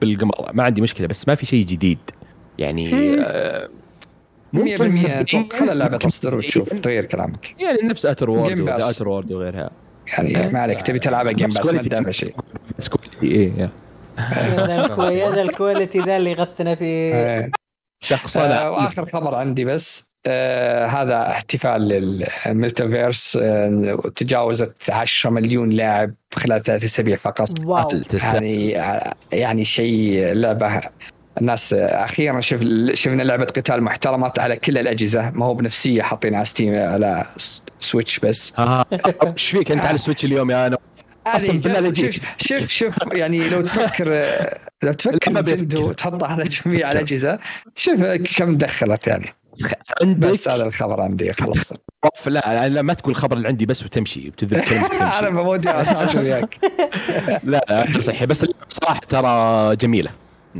بالقمر. 0.01 0.51
ما 0.53 0.63
عندي 0.63 0.81
مشكلة 0.81 1.07
بس 1.07 1.27
ما 1.27 1.35
في 1.35 1.45
شيء 1.45 1.65
جديد. 1.65 1.99
يعني 2.57 3.15
آه 3.21 3.69
100% 4.53 4.59
أتوقع 4.59 5.57
خلى 5.57 5.71
اللعبة 5.71 5.97
تصدر 5.97 6.35
وتشوف 6.35 6.73
تغير 6.73 7.05
كلامك. 7.05 7.55
يعني 7.59 7.77
نفس 7.81 8.05
Outer 8.05 8.29
Worlds. 8.29 8.59
و 8.59 8.68
Outer 8.68 9.09
Worlds 9.09 9.31
وغيرها. 9.31 9.71
يعني 10.07 10.53
ما 10.53 10.59
عليك 10.59 10.81
تبي 10.81 10.99
تلعبها 10.99 11.31
Game 11.31 11.47
بس 11.47 11.57
Pass 11.57 11.73
ما. 11.73 11.81
تدافع 11.81 12.11
شيء. 12.11 12.35
بس 12.79 12.89
quality 12.89 13.27
إيه 13.27 13.53
يا. 13.53 13.69
ال 15.41 15.49
quality 15.49 15.99
ذا 15.99 16.17
اللي 16.17 16.31
يغثنا 16.31 16.75
فيه 16.75 17.13
آه، 17.13 17.51
شخصنه 18.03 18.71
وآخر 18.71 19.05
خبر 19.05 19.35
عندي 19.35 19.65
بس. 19.65 20.10
آه 20.27 20.85
هذا 20.85 21.22
احتفال 21.30 21.81
لل 22.47 22.61
MultiVersus 22.61 23.38
آه 23.41 23.95
تجاوزت 24.15 24.89
10 24.89 25.30
مليون 25.30 25.69
لاعب 25.69 26.14
خلال 26.34 26.64
ثلاث 26.64 26.84
أسابيع 26.84 27.15
فقط. 27.15 27.49
wow. 27.65 28.01
يعني 28.14 28.69
يعني 29.31 29.65
شيء 29.65 30.34
لعبة. 30.34 30.81
الناس 31.41 31.73
أخيرا 31.73 32.39
شف 32.41 32.64
شفنا 32.93 33.23
لعبة 33.23 33.45
قتال 33.45 33.84
محترمه 33.84 34.31
على 34.38 34.56
كل 34.56 34.77
الأجهزة 34.77 35.30
ما 35.30 35.45
هو 35.45 35.53
بنفسية 35.53 36.02
حاطين 36.02 36.35
على 36.35 36.45
Steam 36.45 36.75
على 36.76 37.26
Switch 37.79 38.19
بس. 38.19 38.53
ها 38.57 38.85
إيش 39.34 39.49
فيك؟ 39.49 39.72
أنت 39.72 39.81
على 39.81 39.95
ال 39.95 40.00
Switch 40.00 40.25
اليوم 40.26 40.52
يا 40.52 40.68
أنا. 40.68 40.77
أصلاً 41.27 41.60
بالله 41.60 41.80
لا 41.80 41.93
شوف. 41.95 42.15
شوف 42.38 42.68
شوف 42.69 42.98
يعني 43.14 43.49
لو 43.49 43.61
تفكر 43.61 44.10
لو 44.84 44.93
تفكر. 45.02 45.93
تحطها 45.93 46.27
على 46.27 46.43
جميع 46.43 46.91
الأجهزة 46.91 47.39
شوف 47.76 48.03
كم 48.38 48.57
دخلت 48.57 49.07
يعني. 49.07 49.26
عندك 50.01 50.29
بس 50.29 50.49
هذا 50.49 50.63
الخبر 50.63 51.01
عندي 51.01 51.33
خلصت. 51.33 51.81
وقف 52.03 52.27
لا 52.27 52.69
لا 52.69 52.81
ما 52.81 52.93
تقول 52.93 53.11
الخبر 53.11 53.37
اللي 53.37 53.47
عندي 53.47 53.65
بس 53.65 53.83
وتمشي 53.83 54.27
وتذكر 54.27 54.77
أنا 55.01 55.29
بموت 55.29 55.67
وياك. 56.15 56.57
لا 57.43 57.65
لا 57.69 58.01
صحيح 58.01 58.23
بس 58.23 58.43
اللعبة 58.43 58.65
صراحة 58.69 59.01
ترى 59.09 59.75
جميلة. 59.75 60.11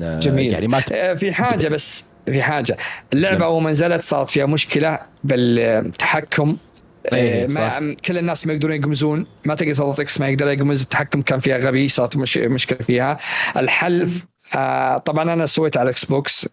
آه، 0.02 0.20
جميل. 0.20 0.54
يعني 0.54 0.68
ما 0.68 0.82
آه، 0.92 1.14
في 1.14 1.34
حاجة 1.34 1.68
بس 1.68 2.04
في 2.26 2.42
حاجة. 2.42 2.78
اللعبة 3.14 3.46
أول 3.46 3.64
ما 3.64 3.72
نزلت 3.72 4.02
صارت 4.02 4.30
فيها 4.30 4.46
مشكلة 4.46 5.00
بالتحكم. 5.24 6.58
آه، 7.14 7.48
ما 7.48 7.96
كل 8.06 8.18
الناس 8.18 8.48
ما 8.48 8.54
يقدرون 8.54 8.76
يقمزون 8.76 9.26
ما 9.46 9.56
تقدر 9.56 9.74
تضغط 9.74 10.00
X 10.00 10.20
ما 10.20 10.28
يقدر 10.30 10.48
يقمز 10.48 10.82
التحكم 10.82 11.22
كان 11.22 11.40
فيها 11.40 11.58
غبي 11.58 11.88
صارت 11.88 12.18
مش 12.18 12.38
مشكلة 12.38 12.80
فيها. 12.80 13.18
الحل 13.58 14.10
آه، 14.56 14.98
طبعا 14.98 15.34
أنا 15.34 15.46
سويت 15.46 15.78
على 15.78 15.84
ال 15.84 16.06
Xbox 16.06 16.48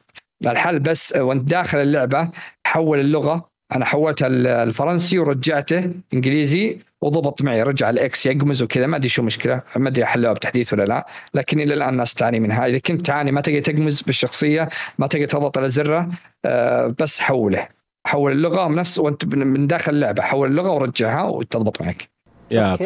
الحل 0.46 0.80
بس 0.80 1.12
آه، 1.12 1.22
وأنت 1.22 1.48
داخل 1.50 1.78
اللعبة 1.78 2.28
حول 2.66 3.00
اللغة. 3.00 3.48
أنا 3.72 3.84
حولتها 3.84 4.26
ال- 4.26 4.46
الفرنسي 4.46 5.18
ورجعته 5.18 5.90
إنجليزي 6.14 6.78
وضبط 7.02 7.42
معي 7.42 7.62
رجع 7.62 7.90
ال 7.90 8.08
X 8.08 8.26
يقمز 8.26 8.62
وكذا. 8.62 8.86
ما 8.86 8.96
أدري 8.96 9.08
شو 9.08 9.22
مشكلة 9.22 9.62
ما 9.76 9.88
أدري 9.88 10.04
حلوها 10.04 10.32
بتحديث 10.32 10.72
ولا 10.72 10.84
لا. 10.84 11.06
لكن 11.34 11.60
إلى 11.60 11.74
الآن 11.74 11.88
الناس 11.88 12.14
تعاني 12.14 12.40
منها 12.40 12.66
إذا 12.66 12.78
كنت 12.78 13.06
تعاني 13.06 13.32
ما 13.32 13.40
تقدر 13.40 13.60
تقمز 13.60 14.02
بالشخصية 14.02 14.68
ما 14.98 15.06
تقدر 15.06 15.24
تضغط 15.24 15.58
على 15.58 15.68
زره 15.68 16.08
آه، 16.44 16.94
بس 17.00 17.20
حوله. 17.20 17.68
حول 18.06 18.32
اللغة 18.32 18.68
نفس 18.68 18.98
وأنت 18.98 19.24
من 19.24 19.46
من 19.46 19.66
داخل 19.66 19.92
اللعبة 19.94 20.22
حول 20.22 20.48
اللغة 20.48 20.70
ورجعها 20.72 21.22
وتضبط 21.22 21.82
معك. 21.82 22.08
يا. 22.50 22.76
ف 22.76 22.82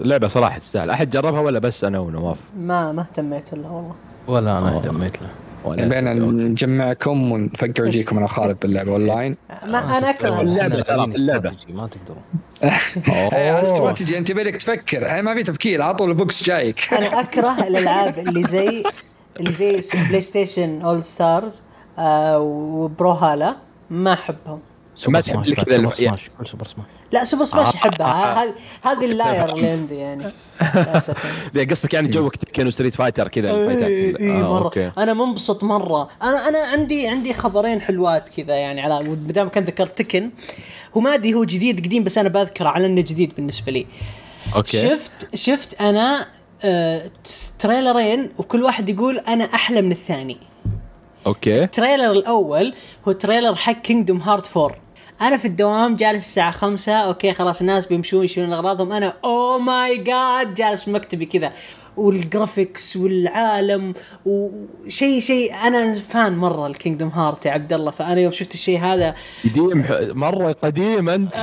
اللعبة 0.00 0.28
صراحة 0.28 0.58
تستاهل. 0.58 0.90
أحد 0.90 1.10
جربها 1.10 1.40
ولا 1.40 1.58
بس 1.58 1.84
أنا 1.84 1.98
ونواف؟ 1.98 2.36
ما 2.56 2.92
ما 2.92 3.02
اهتميت 3.02 3.52
الا 3.52 3.68
والله. 3.68 3.94
ولا 4.26 4.58
أنا 4.58 4.74
آه. 4.74 4.78
اهتميت 4.78 5.22
له. 5.22 5.28
ولا 5.28 5.47
بين 5.66 6.04
نجمعكم 6.50 7.32
ونفقع 7.32 7.84
وجيكم 7.84 8.16
أنا 8.16 8.24
وخالد 8.24 8.56
باللعبة 8.62 8.92
اونلاين 8.92 9.36
ما 9.66 9.98
أنا 9.98 10.10
أكره. 10.10 10.40
اللعبة 10.40 10.80
ترى، 10.80 11.10
في 11.10 11.16
اللعبة. 11.16 11.52
ما 11.68 11.88
تقدرون. 11.88 12.22
إيه،. 13.34 13.60
استراتيجي 13.60 14.18
أنت 14.18 14.32
بالك 14.32 14.56
تفكر. 14.56 15.02
الحين 15.02 15.24
ما 15.24 15.34
في 15.34 15.42
تفكير 15.42 15.82
على 15.82 15.94
طول 15.94 16.10
البوكس 16.10 16.44
جايك. 16.44 16.80
أنا 16.94 17.20
أكره 17.20 17.66
الألعاب 17.66 18.18
اللي 18.18 18.44
زي 18.44 18.82
اللي 19.40 19.52
زي 19.52 19.82
بلاي 20.08 20.20
ستيشن 20.20 20.82
اول 20.82 21.04
ستارز 21.04 21.62
آه 21.98 22.38
وبرو 22.38 23.10
هالا 23.10 23.56
ما 23.90 24.12
أحبهم. 24.12 24.60
ما 25.06 25.20
تحب 25.20 25.46
لك 25.46 25.64
كذا 25.64 25.76
سوبر 25.76 25.88
الف- 25.88 25.96
سماش 25.98 26.30
كل 26.38 26.46
سوبر 26.46 26.66
سماش 26.66 26.86
لا 27.12 27.24
سوبر 27.24 27.44
سماش 27.44 27.66
آه. 27.66 27.70
أحبها. 27.78 28.42
هذه 28.44 28.54
هذه 28.82 29.04
اللاير 29.12 29.54
اللي 29.54 29.68
عندي 29.68 29.94
يعني 29.94 30.32
للاسف 30.74 31.16
ذا 31.54 31.64
قصدك 31.70 31.94
يعني 31.94 32.08
جوك 32.08 32.36
كانوا 32.36 32.70
ستريت 32.70 32.94
فايتر 32.94 33.28
كذا 33.28 33.50
اي. 33.50 34.16
اي 34.20 34.30
آه، 34.30 34.42
مرة. 34.42 34.92
أنا 34.98 35.14
منبسط 35.14 35.64
مرة. 35.64 36.08
أنا 36.22 36.48
أنا 36.48 36.58
عندي 36.58 37.08
عندي 37.08 37.34
خبرين 37.34 37.80
حلوات 37.80 38.28
كذا 38.28 38.54
يعني 38.56 38.80
على 38.80 39.04
ما 39.08 39.14
دام 39.32 39.48
كان 39.48 39.64
ذكرت 39.64 39.98
تكن 39.98 40.30
هو 40.96 41.00
ما 41.00 41.14
أدري 41.14 41.34
هو 41.34 41.44
جديد 41.44 41.84
قديم 41.86 42.04
بس 42.04 42.18
أنا 42.18 42.28
بذكره 42.28 42.68
على 42.68 42.86
إنه 42.86 43.00
جديد 43.00 43.32
بالنسبة 43.36 43.72
لي. 43.72 43.86
okay. 44.56 44.76
شفت 44.78 45.36
شفت 45.36 45.80
أنا 45.80 46.26
آه 46.64 47.10
تريلرين 47.58 48.30
وكل 48.38 48.62
واحد 48.62 48.88
يقول 48.88 49.18
أنا 49.18 49.44
أحلى 49.44 49.82
من 49.82 49.92
الثاني. 49.92 50.36
okay. 51.26 51.64
ال 51.64 51.70
trailer 51.70 52.12
الأول 52.12 52.74
هو 53.08 53.12
trailer 53.12 53.54
حق 53.54 53.72
Kingdom 53.72 54.20
Hearts 54.20 54.56
4 54.56 54.76
أنا 55.20 55.36
في 55.36 55.44
الدوام 55.44 55.96
جالس 55.96 56.16
الساعة 56.26 56.50
خمسة 56.50 56.92
okay 56.92 57.32
خلاص 57.32 57.60
الناس 57.60 57.86
بيمشون 57.86 58.24
يشيلون 58.24 58.52
أغراضهم 58.52 58.92
أنا 58.92 59.14
oh 59.24 59.58
my 59.58 59.96
God 59.96 60.54
جالس 60.54 60.84
في 60.84 60.90
مكتبي 60.90 61.26
كذا. 61.26 61.52
وال 61.98 62.18
graphics 62.18 62.96
والعالم 62.96 63.94
وشيء 64.26 65.20
شيء 65.20 65.54
أنا 65.54 65.92
fan 65.92 66.36
مرة 66.36 66.66
ال 66.66 66.71
Kingdom 66.71 67.08
Hearts 67.08 67.46
يا 67.46 67.50
عبد 67.50 67.72
الله 67.72 67.90
فأنا 67.90 68.20
يوم 68.20 68.32
شفت 68.32 68.54
الشيء 68.54 68.80
هذا 68.80 69.14
قديم 69.44 69.84
مرة 70.18 70.52
قديم 70.52 71.08
أنت. 71.08 71.36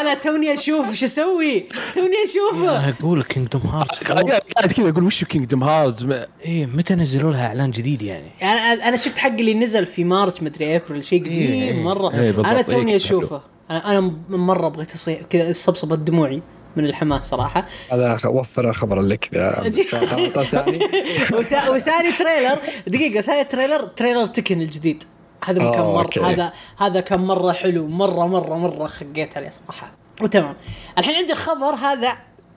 أنا 0.00 0.14
توني 0.14 0.54
أشوف 0.54 0.94
شو 0.94 1.06
أسوي؟ 1.06 1.68
توني 1.94 2.16
اشوفه 2.24 2.76
أنا 2.76 2.94
أقول 3.00 3.22
Kingdom 3.22 3.62
Hearts 3.62 4.04
قاعد 4.04 4.42
كذا 4.76 4.88
أقول 4.90 5.04
وش 5.04 5.24
Kingdom 5.24 5.62
Hearts 5.62 6.06
إيه 6.44 6.66
متى 6.66 6.94
نزلوا 6.94 7.32
لها 7.32 7.46
إعلان 7.46 7.70
جديد 7.70 8.02
يعني؟ 8.02 8.26
يعني 8.40 8.60
أنا 8.60 8.88
أنا 8.88 8.96
شفت 8.96 9.18
حق 9.18 9.28
اللي 9.28 9.54
نزل 9.54 9.86
في 9.86 10.04
مارس 10.04 10.42
مدري 10.42 10.76
ابريل 10.76 11.04
شيء 11.04 11.20
قديم 11.20 11.36
إيه، 11.36 11.72
مرة. 11.82 12.14
إيه، 12.14 12.30
بالضبط، 12.30 12.46
أنا 12.46 12.56
إيه، 12.58 12.62
توني 12.62 12.96
أشوفه. 12.96 13.40
أنا 13.70 13.90
أنا 13.92 14.12
مرة 14.28 14.68
بغيت 14.68 14.94
اصيح 14.94 15.20
كذا 15.30 15.52
صبصبت 15.52 15.98
دموعي 15.98 16.42
من 16.76 16.84
الحماس 16.84 17.24
صراحة. 17.24 17.66
هذا 17.92 18.18
وفر 18.26 18.70
الخبر 18.70 19.00
لك 19.00 19.24
ثاني. 20.50 20.78
وثا- 21.38 21.68
وثاني 21.68 22.12
trailer 22.12 22.58
دقيقة 22.86 23.20
ثاني 23.20 23.44
trailer 23.44 23.86
trailer 23.86 24.26
Tekken 24.26 24.60
الجديد. 24.62 25.04
هذا 25.44 25.62
أوه، 25.62 25.70
كان 25.72 25.82
مرة 25.82 26.02
okay. 26.02 26.20
هذا 26.20 26.52
هذا 26.78 27.00
كان 27.00 27.20
مرة 27.20 27.52
حلو 27.52 27.86
مرة 27.86 28.26
مرة 28.26 28.54
مرة 28.58 28.86
خقيت 28.86 29.36
عليه 29.36 29.50
صراحة. 29.50 29.92
وتمام. 30.20 30.54
الحين 30.98 31.14
عندي 31.14 31.32
الخبر 31.32 31.74
هذا 31.74 32.12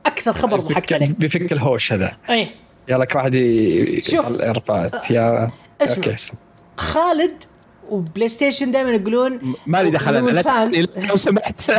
أكثر 0.05 0.33
خبر 0.33 0.59
ضحكت 0.59 0.93
عليه. 0.93 1.07
بيفك 1.17 1.51
الهوش 1.51 1.93
هذا. 1.93 2.17
إيه. 2.29 2.47
يلا 2.89 3.05
كل 3.05 3.17
واحد. 3.17 3.35
يرفع 3.35 4.87
يا 5.09 5.51
اسمع. 5.83 5.95
okay 5.97 6.13
اسمع. 6.13 6.39
خالد 6.77 7.43
و 7.89 8.29
PlayStation 8.29 8.71
دائما 8.71 8.91
يقولون 8.91 9.55
ما 9.65 9.83
لي 9.83 9.89
دخل 9.89 10.15
أنا. 10.15 10.77
لو 11.09 11.15
سمحت. 11.15 11.71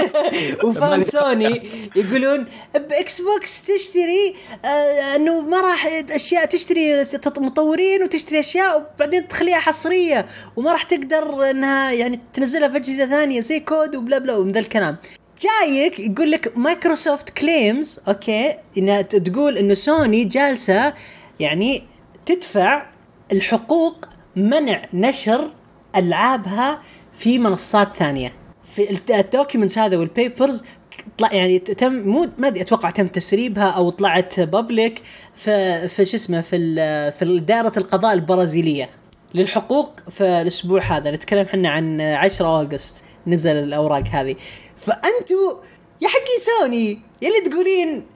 و 0.64 0.73
fan 0.73 1.02
Sony 1.02 1.62
يقولون 1.96 2.46
ب 2.74 3.20
Xbox 3.20 3.62
تشتري 3.62 4.34
آه 4.64 5.16
إنه 5.16 5.40
ما 5.40 5.60
راح 5.60 5.86
أشياء 6.10 6.44
تشتري 6.44 7.04
مطورين 7.38 8.02
وتشتري 8.02 8.40
أشياء 8.40 8.94
وبعدين 8.96 9.28
تخليها 9.28 9.58
حصرية 9.58 10.26
وما 10.56 10.72
راح 10.72 10.82
تقدر 10.82 11.50
إنها 11.50 11.92
يعني 11.92 12.20
تنزلها 12.34 12.68
في 12.68 12.76
أجهزة 12.76 13.06
ثانية 13.06 13.40
زي 13.40 13.60
COD 13.60 13.96
و 13.96 14.00
blah 14.00 14.18
blah 14.18 14.36
ومن 14.36 14.52
ذا 14.52 14.60
الكلام. 14.60 14.96
جايك 15.42 16.00
يقول 16.00 16.30
لك 16.30 16.58
Microsoft 16.58 17.30
claims 17.30 18.00
okay 18.08 18.54
انها 18.78 19.02
تقول 19.02 19.58
إنه 19.58 19.74
سوني 19.74 20.24
جالسة 20.24 20.94
يعني 21.40 21.84
تدفع 22.26 22.86
الحقوق 23.32 24.08
منع 24.36 24.88
نشر 24.94 25.50
ألعابها 25.96 26.78
في 27.18 27.38
منصات 27.38 27.94
ثانية. 27.96 28.32
في 28.64 29.00
ال 29.10 29.17
documents 29.17 29.78
هذا 29.78 29.96
وال 29.96 30.13
papers 30.13 30.64
طلع 31.18 31.32
يعني 31.32 31.58
تم 31.58 31.92
مو 31.92 32.28
ما 32.38 32.48
أدري 32.48 32.60
أتوقع 32.60 32.90
تم 32.90 33.06
تسريبها 33.06 33.70
أو 33.70 33.90
طلعت 33.90 34.40
public 34.40 35.02
في 35.34 35.88
في 35.88 36.04
شو 36.04 36.16
اسمه 36.16 36.40
في 36.40 36.58
في 37.10 37.40
دائرة 37.40 37.72
القضاء 37.76 38.14
البرازيلية. 38.14 38.90
للحقوق 39.34 40.00
في 40.10 40.24
الأسبوع 40.24 40.82
هذا 40.82 41.10
نتكلم 41.10 41.46
إحنا 41.46 41.68
عن 41.68 42.00
10 42.00 42.46
August 42.46 43.02
نزل 43.26 43.56
الأوراق 43.56 44.04
هذه. 44.08 44.36
فانتوا 44.76 45.52
يا 46.00 46.08
حقي 46.08 46.60
سوني 46.60 46.98
يا 47.22 47.28
اللي 47.28 47.50
تقولين 47.50 48.06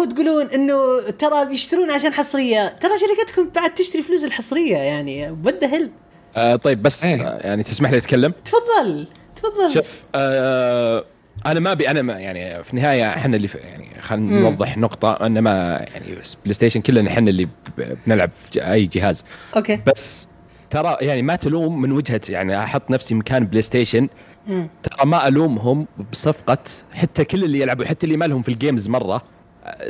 وتقولون 0.00 0.46
إنه 0.46 0.74
ترى 1.18 1.44
بيشترون 1.44 1.90
عشان 1.90 2.12
حصرية. 2.12 2.68
ترى 2.68 2.92
شركتكم 2.98 3.48
بعد 3.48 3.74
تشتري 3.74 4.02
فلوس 4.02 4.24
الحصرية 4.24 4.76
يعني. 4.76 5.30
what 5.44 5.64
hell 5.64 5.90
آه 6.36 6.56
طيب 6.56 6.82
بس 6.82 7.04
إيه. 7.04 7.28
آه 7.28 7.46
يعني 7.46 7.62
تسمح 7.62 7.90
لي 7.90 7.98
أتكلم؟ 7.98 8.32
تفضل 8.44 9.06
تفضل. 9.36 9.72
شوف 9.74 10.02
آه 10.14 11.04
أنا 11.46 11.60
ما 11.60 11.72
أبي 11.72 11.90
أنا 11.90 12.02
ما 12.02 12.12
يعني 12.12 12.64
في 12.64 12.70
النهاية 12.70 13.08
إحنا 13.08 13.36
اللي 13.36 13.48
في 13.48 13.58
يعني 13.58 13.88
خلينا 14.02 14.40
نوضح 14.40 14.78
نقطة. 14.78 15.12
ان 15.12 15.38
ما 15.38 15.86
يعني 15.92 16.06
PlayStation 16.42 16.80
كلنا 16.80 17.10
إحنا 17.10 17.30
اللي 17.30 17.48
بنلعب 18.06 18.30
في 18.30 18.72
أي 18.72 18.86
جهاز. 18.86 19.24
okay. 19.56 19.80
بس 19.86 20.28
ترى 20.70 20.96
يعني 21.00 21.22
ما 21.22 21.36
تلوم 21.36 21.80
من 21.82 21.92
وجهة 21.92 22.20
يعني 22.28 22.58
أحط 22.64 22.90
نفسي 22.90 23.14
مكان 23.14 23.46
PlayStation. 23.46 24.08
ترى 24.82 25.06
ما 25.06 25.28
ألومهم 25.28 25.86
بصفقة 26.12 26.58
حتى 26.94 27.24
كل 27.24 27.44
اللي 27.44 27.60
يلعبوا 27.60 27.84
حتى 27.84 28.06
اللي 28.06 28.16
ما 28.16 28.24
لهم 28.24 28.42
في 28.42 28.48
ال 28.48 28.55
games 28.55 28.88
مرة. 28.88 29.14
آه، 29.14 29.22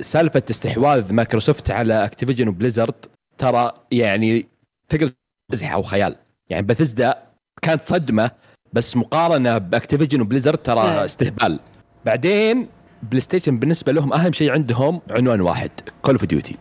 سالفة 0.01 0.43
استحواذ 0.51 1.13
مايكروسوفت 1.13 1.71
على 1.71 2.05
Activision 2.05 2.49
و 2.49 2.54
Blizzard 2.54 2.95
ترى 3.39 3.73
يعني 3.91 4.47
تقدر 4.89 5.13
تزحى 5.53 5.75
أو 5.75 5.83
خيال 5.83 6.17
يعني 6.51 6.67
بثزدا 6.67 7.19
كانت 7.63 7.85
صدمة 7.85 8.31
بس 8.73 8.97
مقارنة 8.97 9.59
ب 9.59 9.64
Activision 9.64 10.21
و 10.21 10.24
Blizzard. 10.24 10.59
ترى 10.59 11.05
استهبال. 11.05 11.61
بعدين 12.05 12.69
PlayStation 13.03 13.59
بالنسبة 13.59 13.93
لهم 13.93 14.13
أهم 14.13 14.33
شيء 14.33 14.51
عندهم 14.51 15.01
عنوان 15.11 15.41
واحد 15.41 15.71
Call 16.03 16.15
of 16.15 16.25
Duty 16.25 16.57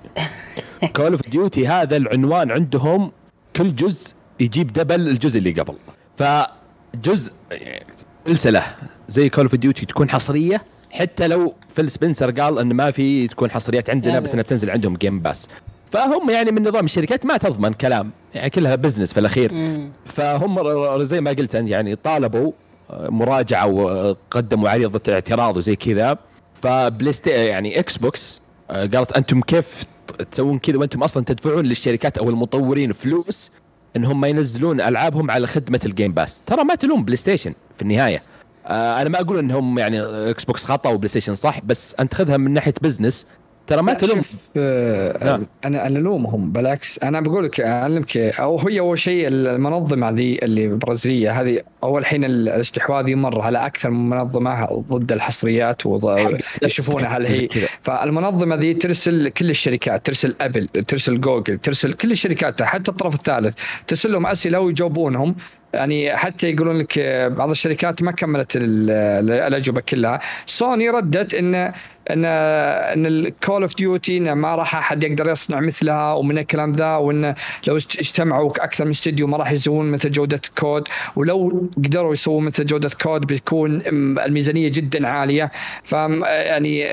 Call 0.95 1.11
of 1.11 1.29
Duty 1.29 1.67
هذا 1.67 1.97
العنوان 1.97 2.51
عندهم 2.51 3.11
كل 3.55 3.75
جزء 3.75 4.13
يجيب 4.39 4.73
double 4.73 5.07
الجزء 5.07 5.37
اللي 5.39 5.51
قبل. 5.51 5.75
فجزء 6.17 7.33
يعني 7.51 7.85
سلسلة 8.27 8.63
زي 9.09 9.29
Call 9.29 9.43
of 9.45 9.55
Duty 9.55 9.85
تكون 9.85 10.09
حصرية 10.09 10.61
حتى 10.99 11.27
لو 11.27 11.53
Phil 11.75 11.91
Spencer 11.91 12.31
قال 12.31 12.59
إن 12.59 12.73
ما 12.73 12.91
في 12.91 13.27
تكون 13.27 13.51
حصريات 13.51 13.89
عندنا. 13.89 14.19
بس 14.19 14.31
انها 14.31 14.43
بتنزل 14.43 14.69
عندهم 14.69 14.95
Game 14.95 15.19
Pass 15.19 15.49
فهم 15.91 16.29
يعني 16.29 16.51
من 16.51 16.67
نظام 16.67 16.85
الشركات 16.85 17.25
ما 17.25 17.37
تضمن 17.37 17.73
كلام 17.73 18.11
يعني 18.33 18.49
كلها 18.49 18.75
business 18.75 19.13
في 19.13 19.19
الأخير. 19.19 19.53
مم. 19.53 19.89
فهم 20.05 20.57
زي 21.03 21.21
ما 21.21 21.31
قلت 21.31 21.53
يعني 21.53 21.95
طالبوا 21.95 22.51
آه، 22.89 23.09
مراجعة 23.09 23.67
وقدموا 23.67 24.69
عريضه 24.69 25.13
اعتراض 25.13 25.57
وزي 25.57 25.75
كذا. 25.75 26.17
ف 26.61 26.69
PlaySt- 26.70 27.27
يعني 27.27 27.79
Xbox 27.79 28.41
آه، 28.71 28.85
قالت 28.85 29.11
أنتم 29.11 29.41
كيف 29.41 29.83
تسوون 30.31 30.59
كذا؟ 30.59 30.77
وأنتم 30.77 31.03
أصلا 31.03 31.23
تدفعون 31.23 31.65
للشركات 31.65 32.17
أو 32.17 32.29
المطورين 32.29 32.91
فلوس 32.93 33.51
إنهم 33.95 34.21
ما 34.21 34.27
ينزلون 34.27 34.81
ألعابهم 34.81 35.31
على 35.31 35.47
خدمة 35.47 35.79
ال 35.85 35.91
Game 35.91 36.13
Pass 36.13 36.41
ترى 36.45 36.63
ما 36.63 36.75
تلوم 36.75 37.03
PlayStation 37.03 37.53
في 37.75 37.81
النهاية. 37.81 38.23
آه، 38.67 39.01
أنا 39.01 39.09
ما 39.09 39.21
أقول 39.21 39.39
إنهم 39.39 39.79
يعني 39.79 40.01
Xbox 40.01 40.65
خطأ 40.65 40.89
و 40.89 41.07
PlayStation 41.07 41.35
صح 41.35 41.59
بس 41.63 41.95
أنت 41.99 42.13
خذها 42.13 42.37
من 42.37 42.53
ناحية 42.53 42.73
business 42.81 43.25
ترى 43.67 43.81
ما 43.81 43.93
تلوم 43.93 44.21
آه، 44.57 45.25
نعم. 45.25 45.45
أنا 45.65 45.87
أنا 45.87 45.99
ألومهم 45.99 46.51
بالعكس 46.51 46.99
أنا 47.03 47.21
بقول 47.21 47.43
لك 47.43 47.61
أعلمك 47.61 48.17
أو 48.17 48.59
هي 48.59 48.79
أول 48.79 48.99
شيء 48.99 49.27
المنظمة 49.27 50.09
ذي 50.09 50.39
اللي 50.43 50.65
البرازيليه 50.65 51.41
هذه 51.41 51.61
أول 51.83 52.05
حين 52.05 52.25
الاستحواذ 52.25 53.07
يمر 53.07 53.41
على 53.41 53.65
أكثر 53.65 53.89
من 53.89 54.09
منظمة 54.09 54.65
ضد 54.65 55.11
الحصريات 55.11 55.85
ويشوفونها 55.85 57.17
هل 57.17 57.25
هي. 57.25 57.49
فالمنظمة 57.81 58.55
ذي 58.55 58.73
ترسل 58.73 59.29
كل 59.29 59.49
الشركات 59.49 60.05
ترسل 60.05 60.35
Apple 60.41 60.67
ترسل 60.67 61.21
جوجل 61.21 61.57
ترسل 61.57 61.93
كل 61.93 62.11
الشركات 62.11 62.63
حتى 62.63 62.91
الطرف 62.91 63.13
الثالث 63.13 63.55
ترسل 63.87 64.11
لهم 64.11 64.25
أسئلة 64.25 64.59
ويجاوبونهم 64.59 65.35
يعني 65.73 66.15
حتى 66.17 66.49
يقولون 66.49 66.77
لك 66.77 66.99
بعض 67.37 67.49
الشركات 67.49 68.01
ما 68.03 68.11
كملت 68.11 68.55
ال- 68.55 68.91
الأجوبة 69.31 69.81
كلها. 69.81 70.19
سوني 70.45 70.89
ردت 70.89 71.33
إن 71.33 71.71
إن 72.09 72.25
إن 72.25 73.05
ال 73.05 73.16
Call 73.16 73.61
of 73.61 73.75
Duty 73.75 74.19
ما 74.19 74.55
راح 74.55 74.75
أحد 74.75 75.03
يقدر 75.03 75.29
يصنع 75.29 75.59
مثلها 75.59 76.13
ومن 76.13 76.37
الكلام 76.37 76.71
ذا 76.73 76.95
وإن 76.95 77.35
لو 77.67 77.77
اجت- 77.77 77.99
اجتمعوا 77.99 78.63
أكثر 78.63 78.85
من 78.85 78.91
استديو 78.91 79.27
ما 79.27 79.37
راح 79.37 79.51
يسوون 79.51 79.91
مثل 79.91 80.11
جودة 80.11 80.41
COD. 80.57 80.87
ولو 81.15 81.69
قدروا 81.77 82.13
يسوون 82.13 82.45
مثل 82.45 82.65
جودة 82.65 82.89
COD 83.01 83.21
بتكون 83.21 83.81
الميزانية 84.25 84.67
جدا 84.69 85.07
عالية. 85.07 85.51
ف 85.83 85.91
يعني 85.91 86.87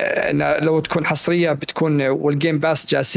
لو 0.61 0.81
تكون 0.81 1.07
حصرية 1.07 1.53
بتكون 1.53 2.03
وال 2.03 2.22
Game 2.22 2.59
Pass 2.59 2.87
جالس 2.87 3.17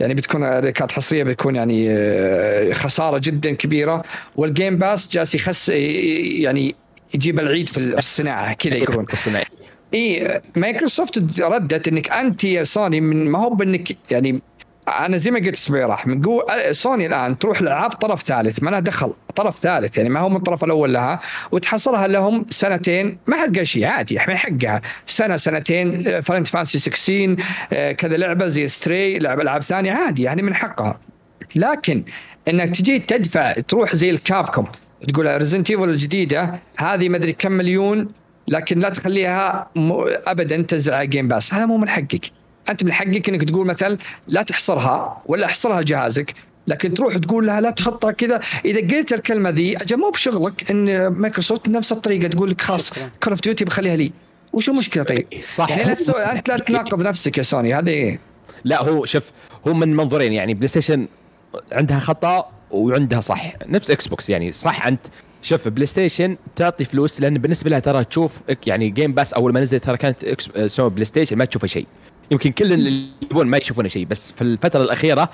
يعني 0.00 0.14
بتكون 0.14 0.70
كانت 0.70 0.92
حصرية 0.92 1.22
بتكون 1.24 1.56
يعني 1.56 2.74
خسارة 2.74 3.18
جدا 3.18 3.54
كبيرة. 3.54 4.02
وال 4.36 4.49
Game 4.49 4.76
Pass 4.76 5.08
جالس 5.12 5.34
يخس 5.34 5.68
يعني 5.68 6.74
يجيب 7.14 7.40
العيد 7.40 7.68
في 7.68 7.78
الصناعة 7.98 8.52
كذا 8.52 8.74
يقولون 8.74 9.06
إي 9.94 10.40
مايكروسوفت 10.56 11.40
ردت 11.40 11.88
إنك 11.88 12.10
أنت 12.10 12.44
يا 12.44 12.64
سوني 12.64 13.00
من 13.00 13.30
ما 13.30 13.38
هو 13.38 13.50
بإنك 13.50 13.96
يعني 14.10 14.42
أنا 14.88 15.16
زي 15.16 15.30
ما 15.30 15.38
قلت 15.38 15.70
راح 15.70 16.06
من 16.06 16.22
قوة 16.22 16.72
سوني 16.72 17.06
الآن 17.06 17.38
تروح 17.38 17.62
لالعاب 17.62 17.90
طرف 17.90 18.22
ثالث 18.22 18.62
ما 18.62 18.70
لها 18.70 18.80
دخل 18.80 19.12
طرف 19.36 19.58
ثالث 19.58 19.98
يعني 19.98 20.08
ما 20.08 20.20
هو 20.20 20.28
من 20.28 20.36
الطرف 20.36 20.64
الأول 20.64 20.92
لها 20.92 21.20
وتحصلها 21.52 22.06
لهم 22.06 22.46
سنتين 22.50 23.18
ما 23.26 23.36
حد 23.36 23.56
قال 23.56 23.66
شيء 23.66 23.86
عادي 23.86 24.18
من 24.28 24.36
حقها 24.36 24.80
سنة 25.06 25.36
سنتين 25.36 26.20
Final 26.20 26.48
Fantasy 26.48 26.78
16 26.78 27.36
آه، 27.72 27.92
كذا 27.92 28.16
لعبة 28.16 28.46
زي 28.46 28.68
Stray 28.68 29.18
لعبه 29.18 29.42
العاب 29.42 29.62
ثانية 29.62 29.92
عادي 29.92 30.22
يعني 30.22 30.42
من 30.42 30.54
حقها. 30.54 31.00
لكن 31.56 32.04
إنك 32.48 32.70
تجي 32.70 32.98
تدفع 32.98 33.52
تروح 33.52 33.94
زي 33.94 34.10
ال 34.10 34.18
Capcom 34.18 34.66
تقول 35.08 35.36
Resident 35.38 35.70
Evil 35.70 35.88
الجديدة 35.88 36.60
هذه 36.76 37.08
مدري 37.08 37.32
كم 37.32 37.52
مليون 37.52 38.08
لكن 38.48 38.78
لا 38.78 38.88
تخليها. 38.88 39.70
ابدا 40.26 40.62
تنزل 40.62 40.94
على 40.94 41.06
Game 41.06 41.28
Pass 41.28 41.54
هذا 41.54 41.66
مو 41.66 41.76
من 41.76 41.88
حقك 41.88 42.30
أنت 42.70 42.84
من 42.84 42.92
حقك 42.92 43.28
إنك 43.28 43.44
تقول 43.44 43.66
مثلا 43.66 43.98
لا 44.26 44.42
تحصرها 44.42 45.22
ولا 45.26 45.46
احصرها 45.46 45.82
جهازك 45.82 46.34
لكن 46.66 46.94
تروح 46.94 47.16
تقول 47.16 47.46
لها 47.46 47.60
لا 47.60 47.70
تحطها 47.70 48.12
كذا 48.12 48.40
إذا 48.64 48.96
قلت 48.96 49.12
الكلمة 49.12 49.50
ذي 49.50 49.76
أجل 49.76 49.98
مو 49.98 50.10
بشغلك 50.10 50.70
إن 50.70 51.06
مايكروسوفت 51.06 51.68
نفس 51.68 51.92
الطريقة 51.92 52.28
تقول 52.28 52.50
لك 52.50 52.60
خلاص 52.60 52.92
Call 52.92 53.32
of 53.32 53.40
Duty 53.40 53.64
بخليها 53.64 53.96
لي 53.96 54.12
وش 54.52 54.68
المشكلة 54.68 55.02
طيب؟ 55.02 55.26
صح. 55.50 55.70
يعني 55.70 55.84
لا 55.84 55.94
تسوي 55.94 56.22
أنت 56.22 56.48
لا 56.48 56.58
تناقض 56.58 57.02
نفسك 57.02 57.38
يا 57.38 57.42
سوني 57.42 57.74
هذه 57.74 57.88
إيه؟ 57.88 58.20
لا 58.64 58.82
هو 58.82 59.04
شوف 59.04 59.24
هو 59.68 59.74
من 59.74 59.96
منظورين 59.96 60.32
يعني 60.32 60.54
بلاي 60.54 60.68
ستيشن 60.68 61.08
عندها 61.72 61.98
خطأ 61.98 62.50
وعندها 62.70 63.20
صح 63.20 63.56
نفس 63.66 63.90
إكس 63.90 64.08
بوكس 64.08 64.30
يعني 64.30 64.52
صح 64.52 64.86
أنت 64.86 65.00
شوف 65.42 65.68
بلاي 65.68 65.86
ستيشن 65.86 66.36
تعطي 66.56 66.84
فلوس 66.84 67.20
لأن 67.20 67.38
بالنسبة 67.38 67.70
لها 67.70 67.78
ترى 67.78 68.04
تشوف 68.04 68.40
يعني 68.66 68.90
Game 68.90 69.12
Pass 69.12 69.34
أول 69.34 69.52
ما 69.52 69.60
نزل 69.60 69.80
ترى 69.80 69.96
كانت 69.96 70.24
إكس 70.24 70.48
سو 70.66 70.88
بلاي 70.88 71.04
ستيشن 71.04 71.36
ما 71.36 71.44
تشوفها 71.44 71.66
شيء. 71.66 71.86
يمكن 72.30 72.52
كل 72.52 72.72
اللي 72.72 73.06
يبون 73.30 73.46
ما 73.46 73.56
يشوفونه 73.56 73.88
شيء 73.88 74.06
بس 74.06 74.32
في 74.32 74.42
الفترة 74.42 74.82
الأخيرة 74.82 75.30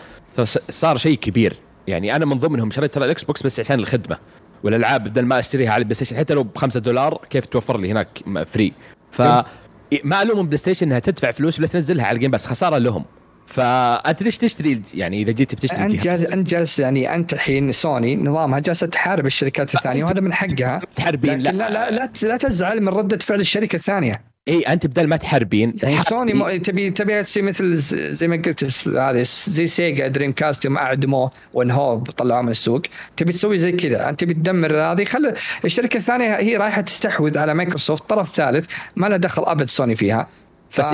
صار 0.70 0.96
شيء 0.96 1.18
كبير. 1.18 1.56
يعني 1.86 2.16
أنا 2.16 2.24
من 2.26 2.38
ضمنهم 2.38 2.70
شريت 2.70 2.94
ترى 2.94 3.04
الإكس 3.04 3.24
بوكس 3.24 3.42
بس 3.42 3.60
عشان 3.60 3.78
الخدمة 3.78 4.18
والألعاب 4.62 5.04
بدل 5.04 5.22
ما 5.22 5.38
أشتريها 5.38 5.70
على 5.70 5.78
البلاي 5.80 5.94
ستيشن 5.94 6.16
حتى 6.16 6.34
لو 6.34 6.42
ب 6.42 6.58
5 6.58 6.80
دولار 6.80 7.20
كيف 7.30 7.46
توفر 7.46 7.78
لي 7.78 7.90
هناك 7.90 8.08
فري 8.46 8.72
ف 9.10 9.22
ما 10.04 10.22
الوم 10.22 10.46
بلاي 10.46 10.56
ستيشن 10.56 10.86
إنها 10.86 10.98
تدفع 10.98 11.30
فلوس 11.30 11.58
ولا 11.58 11.68
تنزلها 11.68 12.06
على 12.06 12.16
ال 12.16 12.19
Game 12.19 12.30
Pass 12.30 12.46
خسارة 12.46 12.78
لهم. 12.78 13.04
فأنت 13.46 14.22
ليش 14.22 14.38
تشتري 14.38 14.82
يعني 14.94 15.22
إذا 15.22 15.32
جيت 15.32 15.54
بتشتري 15.54 15.84
أنت 15.84 15.94
جالس 15.94 16.32
أنت 16.32 16.48
جالس 16.48 16.78
يعني 16.78 17.14
أنت 17.14 17.32
الحين 17.32 17.72
سوني 17.72 18.16
نظامها 18.16 18.58
جالسه 18.58 18.86
تحارب 18.86 19.26
الشركات 19.26 19.74
الثانية 19.74 20.04
وهذا 20.04 20.20
من 20.20 20.32
حقها. 20.32 20.80
تحاربين 20.96 21.38
لا, 21.38 21.50
لا 21.50 21.70
لا 21.70 21.90
لا, 21.90 22.10
لا 22.22 22.36
تزعل 22.36 22.82
من 22.82 22.88
ردة 22.88 23.18
فعل 23.18 23.40
الشركة 23.40 23.76
الثانية. 23.76 24.34
إي 24.48 24.60
أنت 24.60 24.86
بدل 24.86 25.06
ما 25.06 25.16
تحاربين 25.16 25.72
يعني. 25.82 25.96
سوني 25.96 26.34
م... 26.34 26.56
تبي 26.56 26.90
تبي 26.90 27.22
تصير 27.22 27.42
مثل 27.42 27.76
زي 28.14 28.28
ما 28.28 28.36
قلت 28.36 28.88
هذه 28.88 29.24
زي 29.46 29.66
Sega 29.66 30.08
Dreamcast 30.08 30.64
يوم 30.64 30.76
اعدموه 30.76 31.30
وانهوه 31.54 32.04
طلعوه 32.04 32.42
من 32.42 32.48
السوق. 32.48 32.82
تبي 33.16 33.32
تسوي 33.32 33.58
زي 33.58 33.72
كذا. 33.72 34.08
أنت 34.08 34.20
تبي 34.20 34.34
تدمر 34.34 34.76
هذه. 34.76 35.04
خلي 35.04 35.34
الشركة 35.64 35.96
الثانية 35.96 36.36
هي 36.36 36.56
رايحة 36.56 36.80
تستحوذ 36.80 37.38
على 37.38 37.54
مايكروسوفت 37.54 38.10
طرف 38.10 38.34
ثالث 38.34 38.66
ما 38.96 39.06
له 39.06 39.16
دخل 39.16 39.42
أبد 39.46 39.70
سوني 39.70 39.96
فيها. 39.96 40.28
بس 40.78 40.86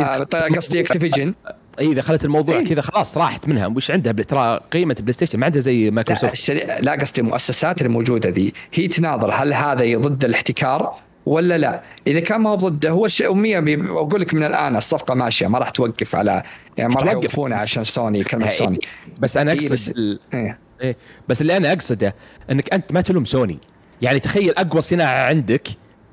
قصدي 0.57 0.81
Activision. 0.81 1.35
اي 1.79 1.93
إذا 1.93 2.03
خلت 2.03 2.25
الموضوع 2.25 2.57
إيه. 2.59 2.69
كذا 2.69 2.81
خلاص 2.83 3.17
راحت 3.17 3.49
منها 3.49 3.67
وش 3.67 3.91
عندها 3.91 4.13
ترى 4.13 4.61
قيمة 4.73 4.97
بلاي 5.01 5.13
ستيشن 5.13 5.39
ما 5.39 5.47
عندها 5.47 5.61
زي 5.61 5.85
لا 5.85 5.91
مايكروسوفت 5.91 6.33
الشري... 6.33 6.67
لا 6.81 6.93
قصدي 6.93 7.21
المؤسسات 7.21 7.83
الموجودة 7.83 8.29
ذي 8.29 8.53
هي 8.75 8.89
تناظر 8.89 9.31
هل 9.33 9.55
هذا 9.55 9.99
ضد 9.99 10.25
الاحتكار 10.25 10.95
ولا 11.27 11.59
لا؟ 11.59 11.83
إذا 12.07 12.21
كان 12.21 12.41
ما 12.41 12.51
هو 12.51 12.55
ضده 12.55 12.91
هو 12.91 13.07
الشيء 13.07 13.35
100 13.35 13.59
أقول 13.91 14.21
لك 14.21 14.35
من 14.35 14.43
الآن 14.45 14.77
الصفقة 14.77 15.15
ماشية 15.15 15.47
ما 15.47 15.59
راح 15.59 15.71
توقف 15.71 16.17
على 16.17 16.43
يعني 16.77 16.95
ما 16.95 17.01
راح 17.01 17.13
توقف. 17.13 17.25
يوقفونها 17.25 17.59
عشان 17.59 17.85
سوني 17.85 18.25
كلمة 18.25 18.45
إيه. 18.45 18.51
سوني 18.51 18.79
بس 19.21 19.37
أنا 19.37 19.53
إيه 19.53 19.59
أقصد 19.59 19.73
بس- 19.73 19.89
ال... 19.89 20.21
إيه. 20.35 20.59
إيه 20.83 20.97
بس 21.29 21.41
اللي 21.41 21.57
أنا 21.57 21.73
أقصده 21.73 22.15
إنك 22.51 22.75
أنت 22.75 22.93
ما 22.93 23.01
تلوم 23.01 23.25
سوني 23.25 23.59
يعني 24.03 24.21
تخيل 24.21 24.51
أقوى 24.51 24.83
صناعة 24.83 25.27
عندك 25.29 25.69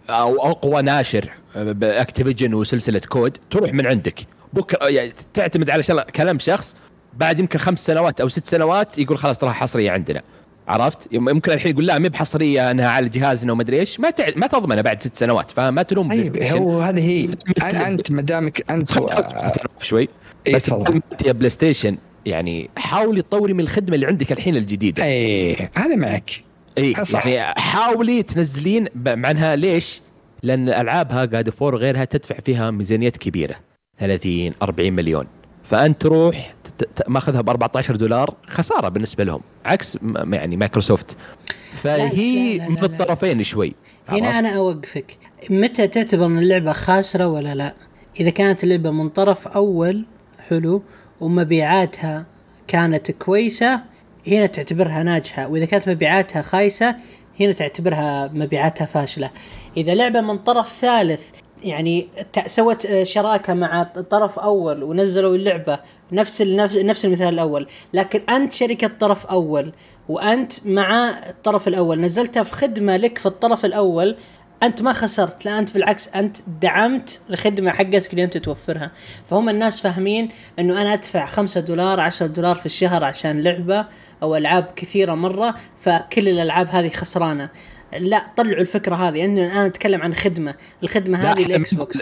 أو 0.09 0.51
أقوى 0.51 0.81
ناشر 0.81 1.29
ب 1.55 1.64
Activision 1.64 2.53
وسلسلة 2.53 3.01
COD 3.09 3.37
تروح 3.51 3.73
من 3.73 3.87
عندك 3.87 4.19
بكره 4.53 4.89
يعني 4.89 5.13
تعتمد 5.33 5.69
على 5.69 5.83
كلام 6.15 6.39
شخص 6.39 6.75
بعد 7.13 7.39
يمكن 7.39 7.59
خمس 7.59 7.85
سنوات 7.85 8.21
أو 8.21 8.29
ست 8.29 8.45
سنوات 8.45 8.97
يقول 8.97 9.17
خلاص 9.17 9.37
تراها 9.37 9.53
حصرية 9.53 9.91
عندنا. 9.91 10.21
عرفت؟ 10.67 10.99
يم- 11.11 11.29
يمكن 11.29 11.51
الحين 11.51 11.71
يقول 11.71 11.85
لا 11.85 11.99
ما 11.99 12.07
بحصرية 12.07 12.71
أنها 12.71 12.87
على 12.87 13.09
جهازنا 13.09 13.51
وما 13.51 13.61
أدري 13.61 13.79
إيش. 13.79 13.99
ما 13.99 14.09
تع... 14.09 14.27
ما 14.35 14.47
تضمنه 14.47 14.81
بعد 14.81 15.01
ست 15.01 15.15
سنوات 15.15 15.51
فما 15.51 15.81
تلوم 15.83 16.07
بلاي 16.07 16.23
طيب 16.23 16.35
ستيشن 16.35 16.57
هو 16.57 16.81
هذه 16.81 17.09
هي. 17.09 17.29
انت 17.87 18.11
ما 18.11 18.21
دامك 18.21 18.71
أنت 18.71 18.91
خل- 18.91 19.09
شوي. 19.81 20.09
إيه، 20.47 20.55
بس 20.55 20.71
يا 21.25 21.31
بلاي 21.31 21.49
ستيشن 21.49 21.97
يعني 22.25 22.69
حاولي 22.77 23.21
تطوري 23.21 23.53
من 23.53 23.59
الخدمة 23.59 23.95
اللي 23.95 24.05
عندك 24.05 24.31
الحين 24.31 24.55
الجديدة. 24.55 25.03
إيه 25.03 25.71
هذا 25.77 25.95
معك. 25.95 26.31
اي. 26.77 26.93
يعني 27.25 27.59
حاولي 27.61 28.23
تنزلين 28.23 28.85
ب- 28.95 29.09
مع 29.09 29.31
إنها 29.31 29.55
ليش؟ 29.55 30.01
لأن 30.43 30.69
ألعابها 30.69 31.25
God 31.25 31.49
of 31.49 31.60
War 31.60 31.75
وغيرها 31.75 32.05
تدفع 32.05 32.35
فيها 32.45 32.71
ميزانيات 32.71 33.17
كبيرة. 33.17 33.55
30 33.99 34.53
40 34.61 34.93
مليون. 34.93 35.27
فأنت 35.63 36.01
تروح 36.01 36.53
ماخذها 37.07 37.41
ب 37.41 37.49
14 37.49 37.95
دولار 37.95 38.35
خسارة 38.47 38.89
بالنسبة 38.89 39.23
لهم 39.23 39.41
عكس 39.65 39.97
يعني 40.31 40.57
مايكروسوفت. 40.57 41.17
فهي 41.75 42.57
لا، 42.57 42.63
لا، 42.63 42.69
من 42.69 42.75
لا، 42.75 42.81
لا. 42.81 42.85
الطرفين 42.85 43.43
شوي 43.43 43.75
هنا؟ 44.09 44.39
أنا 44.39 44.57
أوقفك. 44.57 45.17
متى 45.49 45.87
تعتبر 45.87 46.25
إن 46.25 46.37
اللعبة 46.37 46.71
خاسرة 46.71 47.27
ولا 47.27 47.55
لا؟ 47.55 47.73
إذا 48.19 48.29
كانت 48.29 48.63
اللعبة 48.63 48.91
من 48.91 49.09
طرف 49.09 49.47
أول 49.47 50.05
حلو 50.49 50.83
ومبيعاتها 51.19 52.25
كانت 52.67 53.11
كويسة 53.11 53.81
هنا 54.27 54.45
تعتبرها 54.45 55.03
ناجحة. 55.03 55.47
وإذا 55.47 55.65
كانت 55.65 55.89
مبيعاتها 55.89 56.41
خايسة 56.41 56.95
هنا 57.39 57.51
تعتبرها 57.51 58.27
مبيعاتها 58.33 58.85
فاشلة. 58.85 59.31
إذا 59.77 59.95
لعبة 59.95 60.21
من 60.21 60.37
طرف 60.37 60.69
ثالث 60.81 61.29
يعني 61.63 62.07
سوت 62.45 62.85
آه، 62.85 63.03
شراكة 63.03 63.53
مع 63.53 63.83
طرف 63.83 64.39
أول 64.39 64.83
ونزلوا 64.83 65.35
اللعبة 65.35 65.79
نفس 66.11 66.41
ال- 66.41 66.55
نفس 66.55 66.77
نفس 66.77 67.05
المثال 67.05 67.33
الأول. 67.33 67.67
لكن 67.93 68.21
أنت 68.29 68.53
شركة 68.53 68.87
طرف 68.99 69.25
أول 69.25 69.71
وأنت 70.09 70.53
مع 70.65 71.09
الطرف 71.29 71.67
الأول 71.67 72.01
نزلتها 72.01 72.43
في 72.43 72.51
خدمة 72.55 72.97
لك 72.97 73.17
في 73.17 73.25
الطرف 73.25 73.65
الأول 73.65 74.15
أنت 74.63 74.81
ما 74.81 74.93
خسرت 74.93 75.45
لا 75.45 75.59
أنت 75.59 75.73
بالعكس 75.73 76.07
أنت 76.07 76.37
دعمت 76.61 77.19
الخدمة 77.29 77.71
حقتك 77.71 78.11
اللي 78.11 78.23
انت 78.23 78.37
توفرها 78.37 78.91
فهم 79.29 79.49
الناس 79.49 79.81
فاهمين 79.81 80.29
إنه 80.59 80.81
أنا 80.81 80.93
أدفع 80.93 81.25
5 81.25 81.61
دولار 81.61 81.99
10 81.99 82.27
دولار 82.27 82.55
في 82.55 82.65
الشهر 82.65 83.03
عشان 83.03 83.43
لعبة 83.43 83.85
أو 84.23 84.35
ألعاب 84.35 84.65
كثيرة 84.75 85.13
مرة 85.15 85.55
فكل 85.79 86.29
الألعاب 86.29 86.67
هذه 86.69 86.89
خسرانة. 86.89 87.49
لا 87.99 88.27
طلعوا 88.37 88.61
الفكرة 88.61 88.95
هذه 88.95 89.25
انه 89.25 89.45
الان 89.45 89.65
نتكلم 89.65 90.01
عن 90.01 90.13
خدمة 90.13 90.55
الخدمة 90.83 91.17
هذه 91.17 91.45
الاكس 91.45 91.73
بوكس 91.73 91.99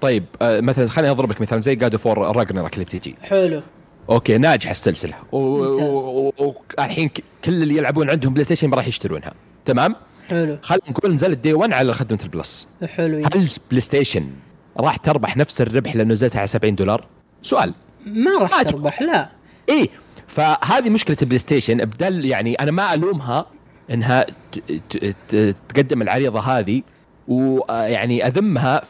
طيب 0.00 0.24
آه، 0.42 0.60
مثلا 0.60 0.86
خليني 0.86 1.10
اضرب 1.10 1.30
لك 1.30 1.40
مثلا 1.40 1.60
زي 1.60 1.74
God 1.74 1.96
of 1.96 2.12
War 2.12 2.36
Ragnarok 2.36 2.74
اللي 2.74 2.84
بتجي. 2.84 3.14
حلو. 3.22 3.62
okay 4.10 4.38
ناجحة 4.38 4.70
السلسلة. 4.70 5.14
والحين 5.32 7.10
كل 7.44 7.62
اللي 7.62 7.76
يلعبون 7.76 8.10
عندهم 8.10 8.32
بلاي 8.32 8.44
ستيشن 8.44 8.68
ما 8.68 8.76
راح 8.76 8.88
يشترونها. 8.88 9.34
تمام؟ 9.64 9.96
حلو. 10.30 10.58
خلينا 10.62 10.90
نقول 10.90 11.14
نزلت 11.14 11.38
day 11.38 11.52
1 11.52 11.72
على 11.72 11.94
خدمة 11.94 12.18
ال 12.24 12.31
Plus. 12.31 12.68
حلو. 12.86 13.18
هل 13.18 13.48
بلاي 13.70 13.80
ستيشن 13.80 14.30
راح 14.76 14.96
تربح 14.96 15.36
نفس 15.36 15.60
الربح 15.60 15.96
لو 15.96 16.04
نزلتها 16.04 16.38
على 16.38 16.46
70 16.46 16.74
دولار؟ 16.74 17.06
سؤال. 17.42 17.74
ما 18.06 18.38
راح 18.38 18.62
تربح 18.62 19.02
لا. 19.02 19.28
إيه 19.68 19.88
فهذه 20.28 20.90
مشكلة 20.90 21.16
البلاي 21.22 21.38
ستيشن 21.38 21.76
بدل 21.76 22.24
يعني 22.24 22.54
أنا 22.54 22.70
ما 22.70 22.94
ألومها 22.94 23.46
إنها 23.90 24.26
تقدم 25.68 26.02
العريضة 26.02 26.40
هذه 26.40 26.82
ويعني 27.28 28.26
أذمها 28.26 28.82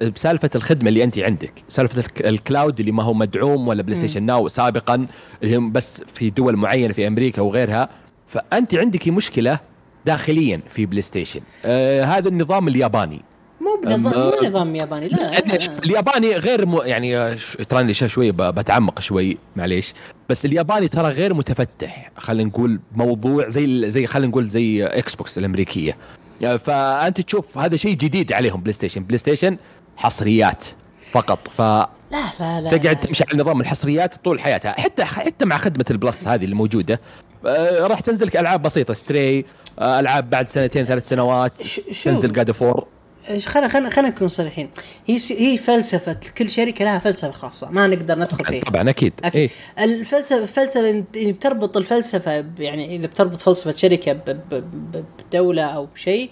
بسالفة 0.00 0.50
الخدمة 0.54 0.88
اللي 0.88 1.04
انت 1.04 1.18
عندك، 1.18 1.52
سالفة 1.68 2.00
الك- 2.00 2.26
ال 2.26 2.35
cloud 2.35 2.80
اللي 2.80 2.92
ما 2.92 3.02
هو 3.02 3.14
مدعوم 3.14 3.68
ولا 3.68 3.82
PlayStation 3.82 4.22
Now 4.22 4.48
سابقا 4.48 5.06
اللي 5.42 5.56
هم 5.56 5.72
بس 5.72 6.02
في 6.14 6.30
دول 6.30 6.56
معينة 6.56 6.92
في 6.92 7.06
أمريكا 7.06 7.42
وغيرها، 7.42 7.88
فانت 8.26 8.74
عندك 8.74 9.08
مشكلة 9.08 9.58
داخليا 10.06 10.60
في 10.68 10.86
بلاي 10.86 11.02
ستيشن، 11.02 11.40
آه 11.64 12.04
هذا 12.04 12.28
النظام 12.28 12.68
الياباني. 12.68 13.20
مو 13.66 13.80
بنظام 13.84 14.18
مو 14.18 14.48
نظام 14.48 14.74
ياباني 14.74 15.08
لا, 15.08 15.16
لا, 15.16 15.38
لا. 15.38 15.78
الياباني 15.84 16.32
غير 16.32 16.66
م... 16.66 16.80
يعني 16.84 17.36
تراني 17.68 17.94
شوي 17.94 18.32
بتعمق 18.32 19.00
شوي 19.00 19.38
معليش. 19.56 19.94
بس 20.28 20.44
الياباني 20.44 20.88
ترى 20.88 21.08
غير 21.08 21.34
متفتح 21.34 22.10
خلينا 22.16 22.48
نقول 22.48 22.80
موضوع 22.92 23.48
زي 23.48 23.90
زي 23.90 24.06
خلينا 24.06 24.28
نقول 24.30 24.48
زي 24.48 24.84
إكس 24.84 25.14
بوكس 25.14 25.38
الامريكيه 25.38 25.96
فأنت 26.40 27.20
تشوف 27.20 27.58
هذا 27.58 27.76
شيء 27.76 27.94
جديد 27.94 28.32
عليهم 28.32 28.60
بلاي 28.60 28.72
ستيشن 28.72 29.02
بلاي 29.02 29.18
ستيشن 29.18 29.56
حصريات 29.96 30.64
فقط 31.12 31.48
ف 31.48 31.60
لا 31.60 31.88
لا 32.40 32.60
لا 32.60 32.76
تقعد 32.76 33.00
تمشي 33.00 33.24
على 33.32 33.42
نظام 33.42 33.60
الحصريات 33.60 34.14
طول 34.24 34.40
حياتها. 34.40 34.80
حتى 34.80 35.04
حتى 35.04 35.44
مع 35.44 35.58
خدمة 35.58 35.84
ال 35.90 35.98
Plus 35.98 36.28
هذه 36.28 36.44
الموجودة 36.44 37.00
آه، 37.46 37.86
راح 37.86 38.00
تنزل 38.00 38.26
لك 38.26 38.36
ألعاب 38.36 38.62
بسيطة 38.62 38.94
Stray 38.94 39.44
ألعاب 39.80 40.30
بعد 40.30 40.48
سنتين 40.48 40.84
ثلاث 40.84 41.08
سنوات 41.08 41.52
تنزل 42.04 42.32
God 42.32 42.50
of 42.50 42.64
War 42.64 42.86
خلينا 43.46 43.68
خلينا 43.68 43.90
خلينا 43.90 44.08
نكون 44.10 44.28
صريحين. 44.28 44.70
هي 45.06 45.16
هي 45.30 45.58
فلسفة 45.58 46.16
كل 46.38 46.50
شركة 46.50 46.84
لها 46.84 46.98
فلسفة 46.98 47.30
خاصة 47.30 47.70
ما 47.70 47.86
نقدر 47.86 48.18
ندخل 48.18 48.44
فيها. 48.44 48.62
طبعا 48.64 48.90
أكيد. 48.90 49.12
أكيد. 49.24 49.50
إيه. 49.78 49.84
الفلسفة 49.84 50.36
الفلسفة 50.42 50.80
يعني 50.80 51.32
بتربط 51.32 51.76
الفلسفة 51.76 52.44
يعني 52.58 52.96
إذا 52.96 53.06
بتربط 53.06 53.36
فلسفة 53.42 53.76
شركة 53.76 54.12
ب- 54.12 54.24
ب- 54.24 54.54
ب- 54.92 55.04
بدولة 55.30 55.62
أو 55.64 55.86
بشيء 55.86 56.30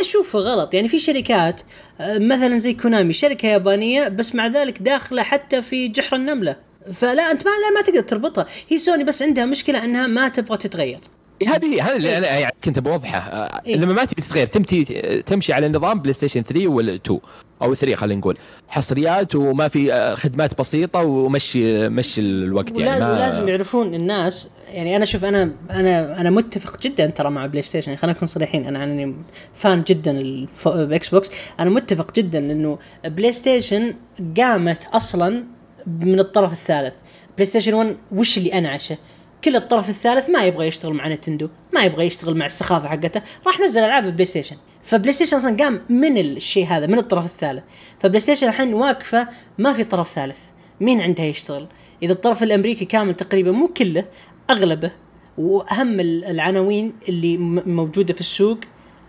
اشوفه 0.00 0.38
غلط. 0.38 0.74
يعني 0.74 0.88
في 0.88 0.98
شركات 0.98 1.60
آه، 2.00 2.18
مثلا 2.18 2.56
زي 2.58 2.72
Konami 2.74 3.12
شركة 3.12 3.46
يابانية 3.48 4.08
بس 4.08 4.34
مع 4.34 4.46
ذلك 4.46 4.82
داخلة 4.82 5.22
حتى 5.22 5.62
في 5.62 5.88
جحر 5.88 6.16
النملة. 6.16 6.56
فلا 6.92 7.30
أنت 7.30 7.44
ما 7.46 7.50
لا 7.50 7.70
ما 7.74 7.80
تقدر 7.82 8.00
تربطها. 8.00 8.46
هي 8.68 8.78
سوني 8.78 9.04
بس 9.04 9.22
عندها 9.22 9.44
مشكلة 9.44 9.84
إنها 9.84 10.06
ما 10.06 10.28
تبغى 10.28 10.56
تتغير. 10.58 11.00
هذه 11.42 11.86
هذا 11.86 11.96
اللي 11.96 12.18
أنا 12.18 12.26
يعني 12.26 12.54
كنت 12.64 12.78
بوضحه 12.78 13.18
آه، 13.18 13.62
إيه. 13.66 13.76
لما 13.76 13.92
ما 13.92 14.04
تبي 14.04 14.22
تتغير 14.22 14.46
تمشي 14.46 14.84
تمشي 15.22 15.52
على 15.52 15.68
نظام 15.68 16.00
بلاي 16.00 16.12
ستيشن 16.12 16.42
3 16.42 16.68
ولا 16.68 16.94
2 16.94 17.20
أو 17.62 17.74
3 17.74 17.96
خلينا 17.96 18.20
نقول. 18.20 18.38
حصريات 18.68 19.34
وما 19.34 19.68
في 19.68 19.92
آه، 19.92 20.14
خدمات 20.14 20.58
بسيطة 20.58 21.02
ومشي 21.02 21.88
مشي 21.88 22.20
الوقت 22.20 22.78
يعني 22.78 22.90
ولازم 22.90 23.12
ما 23.12 23.18
لازم 23.18 23.48
يعرفون 23.48 23.94
الناس. 23.94 24.50
يعني 24.68 24.96
أنا 24.96 25.04
شوف 25.04 25.24
أنا 25.24 25.50
أنا 25.70 26.20
أنا 26.20 26.30
متفق 26.30 26.80
جدا 26.80 27.06
ترى 27.06 27.30
مع 27.30 27.46
بلاي 27.46 27.62
ستيشن 27.62 27.88
يعني 27.88 28.00
خلينا 28.00 28.16
نكون 28.16 28.28
صريحين 28.28 28.66
أنا 28.66 28.78
يعني 28.78 29.16
فان 29.54 29.82
جدا 29.82 30.46
ب 30.64 31.08
Xbox 31.08 31.30
أنا 31.60 31.70
متفق 31.70 32.14
جدا 32.14 32.38
إنه 32.38 32.78
PlayStation 33.04 33.94
قامت 34.36 34.84
أصلا 34.92 35.44
من 35.86 36.20
الطرف 36.20 36.52
الثالث. 36.52 36.94
PlayStation 37.36 37.74
1 37.74 37.96
وش 38.12 38.38
اللي 38.38 38.58
أنعشه؟ 38.58 38.96
كل 39.44 39.56
الطرف 39.56 39.88
الثالث 39.88 40.30
ما 40.30 40.44
يبغى 40.44 40.66
يشتغل 40.66 40.92
مع 40.92 41.08
Nintendo 41.08 41.48
ما 41.72 41.82
يبغى 41.84 42.06
يشتغل 42.06 42.36
مع 42.36 42.46
السخافة 42.46 42.88
حقته. 42.88 43.22
راح 43.46 43.60
نزل 43.60 43.80
ألعاب 43.80 44.04
PlayStation. 44.04 44.56
ف 44.82 45.12
PlayStation 45.12 45.36
أصلا 45.36 45.56
قام 45.56 45.80
من 45.88 46.18
الشيء 46.18 46.66
هذا 46.66 46.86
من 46.86 46.98
الطرف 46.98 47.24
الثالث. 47.24 47.62
ف 48.00 48.20
PlayStation 48.20 48.48
الحين 48.48 48.74
واقفة 48.74 49.28
ما 49.58 49.72
في 49.72 49.84
طرف 49.84 50.08
ثالث. 50.08 50.38
مين 50.80 51.00
عندها 51.00 51.24
يشتغل؟ 51.24 51.66
إذا 52.02 52.12
الطرف 52.12 52.42
الأمريكي 52.42 52.84
كامل 52.84 53.14
تقريبا 53.14 53.50
مو 53.50 53.68
كله 53.68 54.04
أغلبه 54.50 54.90
وأهم 55.38 56.00
ال- 56.00 56.24
العناوين 56.24 56.92
اللي 57.08 57.36
موجودة 57.66 58.14
في 58.14 58.20
السوق 58.20 58.58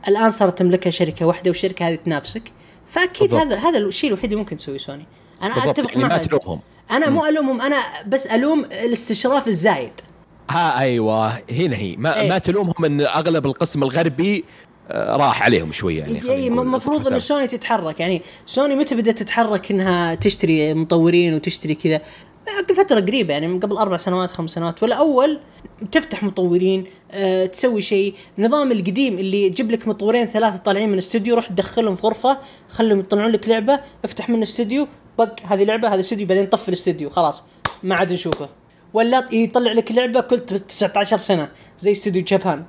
الآن 0.07 0.29
صارت 0.29 0.57
تملكها 0.59 0.89
شركة 0.89 1.25
واحدة 1.25 1.49
والشركة 1.49 1.89
هذه 1.89 1.95
تنافسك. 1.95 2.51
فأكيد 2.87 3.29
بالضبط. 3.29 3.53
هذا 3.53 3.69
هذا 3.69 3.77
الشيء 3.77 4.09
الوحيد 4.09 4.25
اللي 4.25 4.35
ممكن 4.35 4.57
تسويه 4.57 4.77
سوني. 4.77 5.05
أنا 5.41 5.53
بالضبط 5.53 5.79
أتفق 5.79 5.89
يعني 5.89 6.03
ما 6.03 6.07
معها 6.07 6.17
تلومهم. 6.17 6.59
أنا 6.91 7.09
مو 7.09 7.25
ألومهم 7.25 7.61
أنا 7.61 7.77
بس 8.07 8.27
ألوم 8.27 8.65
الاستشراف 8.65 9.47
الزايد. 9.47 9.91
ها 10.49 10.79
أيوه. 10.79 11.27
هنا 11.51 11.77
هي. 11.77 11.95
ما, 11.97 12.21
إيه. 12.21 12.29
ما 12.29 12.37
تلومهم 12.37 12.85
إن 12.85 13.01
أغلب 13.01 13.45
القسم 13.45 13.83
الغربي 13.83 14.45
آه، 14.91 15.15
راح 15.15 15.43
عليهم 15.43 15.71
شوي 15.71 15.97
يعني 15.97 16.29
اي. 16.29 16.47
المفروض 16.47 17.07
إن 17.07 17.19
سوني 17.19 17.47
تتحرك. 17.47 17.99
يعني 17.99 18.21
سوني 18.45 18.75
متى 18.75 18.95
بدأت 18.95 19.17
تتحرك 19.17 19.71
إنها 19.71 20.15
تشتري 20.15 20.73
مطورين 20.73 21.33
وتشتري 21.33 21.75
كذا؟ 21.75 22.01
فترة 22.75 22.99
قريبة 22.99 23.33
يعني 23.33 23.47
من 23.47 23.59
قبل 23.59 23.77
أربع 23.77 23.97
سنوات 23.97 24.31
خمس 24.31 24.51
سنوات. 24.51 24.83
ولا 24.83 24.95
اول 24.95 25.39
تفتح 25.91 26.23
مطورين 26.23 26.85
أه 27.11 27.45
تسوي 27.45 27.81
شيء. 27.81 28.15
نظام 28.37 28.71
القديم 28.71 29.17
اللي 29.17 29.45
يجيب 29.45 29.71
لك 29.71 29.87
مطورين 29.87 30.25
ثلاثة 30.25 30.57
طالعين 30.57 30.89
من 30.89 30.97
استوديو 30.97 31.35
روح 31.35 31.47
تدخلهم 31.47 31.95
في 31.95 32.01
غرفة 32.07 32.37
خلهم 32.69 32.99
يطلعون 32.99 33.31
لك 33.31 33.49
لعبة 33.49 33.79
افتح 34.05 34.29
من 34.29 34.41
استوديو 34.41 34.87
بق 35.19 35.39
هذه 35.43 35.63
لعبة 35.63 35.93
هذا 35.93 35.99
استوديو 35.99 36.27
بعدين 36.27 36.45
طفي 36.45 36.69
الاستوديو 36.69 37.09
خلاص 37.09 37.43
ما 37.83 37.95
عاد 37.95 38.13
نشوفه. 38.13 38.49
ولا 38.95 39.25
يطلع 39.33 39.71
لك 39.71 39.91
لعبة 39.91 40.21
كل 40.21 40.39
19 40.39 41.17
سنة 41.17 41.49
زي 41.79 41.91
استوديو 41.91 42.23
جابان 42.23 42.63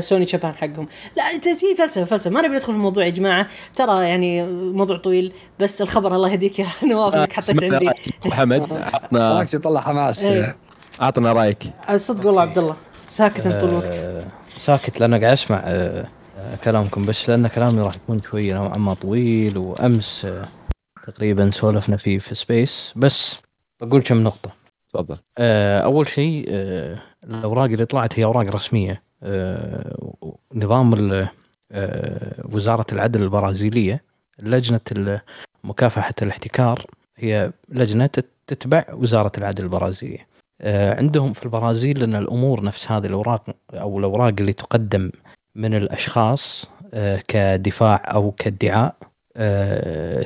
سوني 0.00 0.24
جابان 0.24 0.54
حقهم. 0.54 0.88
لا 1.16 1.22
ت- 1.42 1.64
هي 1.64 1.76
فلسفة 1.78 2.04
فلسفة. 2.04 2.30
ما 2.30 2.40
نبي 2.42 2.54
ندخل 2.54 2.64
في 2.66 2.70
الموضوع 2.72 3.04
يا 3.04 3.10
جماعة. 3.10 3.46
ترى 3.76 4.04
يعني 4.08 4.46
موضوع 4.72 4.96
طويل 4.96 5.32
بس 5.60 5.82
الخبر 5.82 6.14
الله 6.14 6.28
يهديك 6.32 6.58
يا 6.58 6.66
نواف 6.90 7.14
إنك 7.14 7.32
حطيت 7.32 7.62
عندي 7.64 7.90
محمد 8.24 8.72
عطنا 8.72 9.46
يطلع 9.54 9.80
حماس. 9.80 10.24
إيه. 10.24 10.56
عطنا 11.00 11.32
رأيك. 11.32 11.64
صدق 11.96 12.26
والله 12.26 12.42
عبد 12.42 12.58
الله. 12.58 12.76
ساكت 13.08 13.46
أنت 13.46 13.60
طول 13.60 13.70
الوقت. 13.70 13.94
آه، 13.94 14.24
ساكت 14.60 15.00
لأن 15.00 15.14
قاعد 15.14 15.32
أسمع 15.32 15.62
آه، 15.64 16.06
كلامكم 16.64 17.02
بس 17.02 17.28
لأن 17.28 17.46
كلامي 17.46 17.82
راح 17.82 17.94
يكون 17.96 18.22
شوي 18.22 18.52
نوعا 18.52 18.76
ما 18.78 18.94
طويل 18.94 19.58
وأمس 19.58 20.24
آه، 20.24 20.48
تقريبا 21.06 21.50
سولفنا 21.50 21.96
فيه 21.96 22.18
في 22.18 22.34
space 22.34 22.92
بس 22.96 23.36
بقول 23.80 24.02
كم 24.02 24.22
نقطة. 24.22 24.50
تفضل. 24.92 25.18
آه، 25.38 25.78
أول 25.78 26.06
شيء 26.08 26.46
آه، 26.50 26.98
الأوراق 27.24 27.64
اللي 27.64 27.84
طلعت 27.84 28.18
هي 28.18 28.24
أوراق 28.24 28.54
رسمية. 28.54 29.02
آه، 29.22 29.96
نظام 30.54 31.28
وزارة 32.44 32.86
العدل 32.92 33.22
البرازيلية 33.22 34.02
لجنة 34.38 35.20
مكافحة 35.64 36.14
الاحتكار 36.22 36.86
هي 37.16 37.52
لجنة 37.68 38.06
تت- 38.06 38.26
تتبع 38.46 38.84
وزارة 38.92 39.32
العدل 39.38 39.64
البرازيلية. 39.64 40.26
عندهم 40.98 41.32
في 41.32 41.42
البرازيل 41.42 42.02
ان 42.02 42.14
الأمور 42.14 42.64
نفس 42.64 42.90
هذه 42.92 43.06
الأوراق 43.06 43.44
أو 43.74 43.98
الأوراق 43.98 44.34
اللي 44.40 44.52
تقدم 44.52 45.10
من 45.54 45.74
الأشخاص 45.74 46.68
كدفاع 47.28 48.02
أو 48.14 48.30
كادعاء 48.30 48.94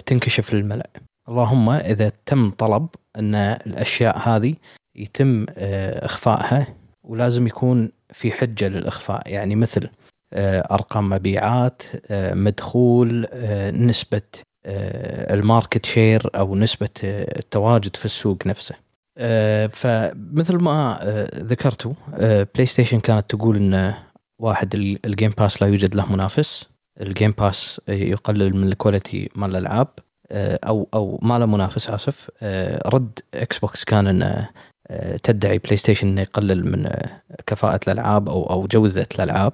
تنكشف 0.07 0.55
للملأ 0.55 0.91
اللهم 1.29 1.71
إذا 1.71 2.13
تم 2.27 2.51
طلب 2.51 2.87
أن 3.17 3.35
الأشياء 3.35 4.19
هذه 4.29 4.55
يتم 4.97 5.47
آه، 5.59 6.05
إخفائها 6.05 6.67
ولازم 7.05 7.47
يكون 7.47 7.91
في 8.13 8.33
حجة 8.33 8.69
للإخفاء. 8.69 9.23
يعني 9.33 9.57
مثل 9.57 9.89
آه، 10.33 10.61
أرقام 10.61 11.09
مبيعات 11.09 11.83
آه، 12.11 12.35
مدخول 12.35 13.27
نسبة 13.75 14.23
ال 14.67 14.84
market 14.84 15.87
share 15.87 16.31
أو 16.35 16.57
نسبة 16.57 16.89
التواجد 17.05 17.97
في 17.97 18.05
السوق 18.05 18.47
نفسه. 18.47 18.75
فمثل 19.69 20.57
ما 20.57 20.99
ذكرتوا 21.35 21.93
PlayStation 22.55 23.01
كانت 23.01 23.31
تقول 23.31 23.57
إن 23.57 23.95
واحد 24.43 24.75
ال- 24.75 24.99
ال 25.07 25.12
Game 25.12 25.31
Pass 25.39 25.63
لا 25.63 25.69
يوجد 25.69 25.95
له 25.95 26.13
منافس. 26.13 26.67
ال 27.01 27.07
Game 27.07 27.31
Pass 27.39 27.81
يقلل 27.89 28.57
من 28.57 28.69
ال 28.69 28.76
quality 28.77 29.31
مال 29.35 29.51
الألعاب. 29.51 29.89
أو 30.33 30.89
أو 30.95 31.19
ما 31.23 31.39
له 31.39 31.47
منافس 31.47 31.91
آسف. 31.91 32.31
آه، 32.43 32.89
رد 32.89 33.19
Xbox 33.35 33.85
كان 33.85 34.07
انه 34.07 34.49
آه، 34.91 35.17
تدعي 35.17 35.59
PlayStation 35.59 36.09
إنه 36.09 36.21
يقلل 36.21 36.71
من 36.71 36.87
آه، 36.87 37.23
كفاءة 37.47 37.81
الألعاب 37.89 38.29
أو 38.29 38.51
أو 38.51 38.67
جودة 38.67 39.07
الألعاب 39.15 39.53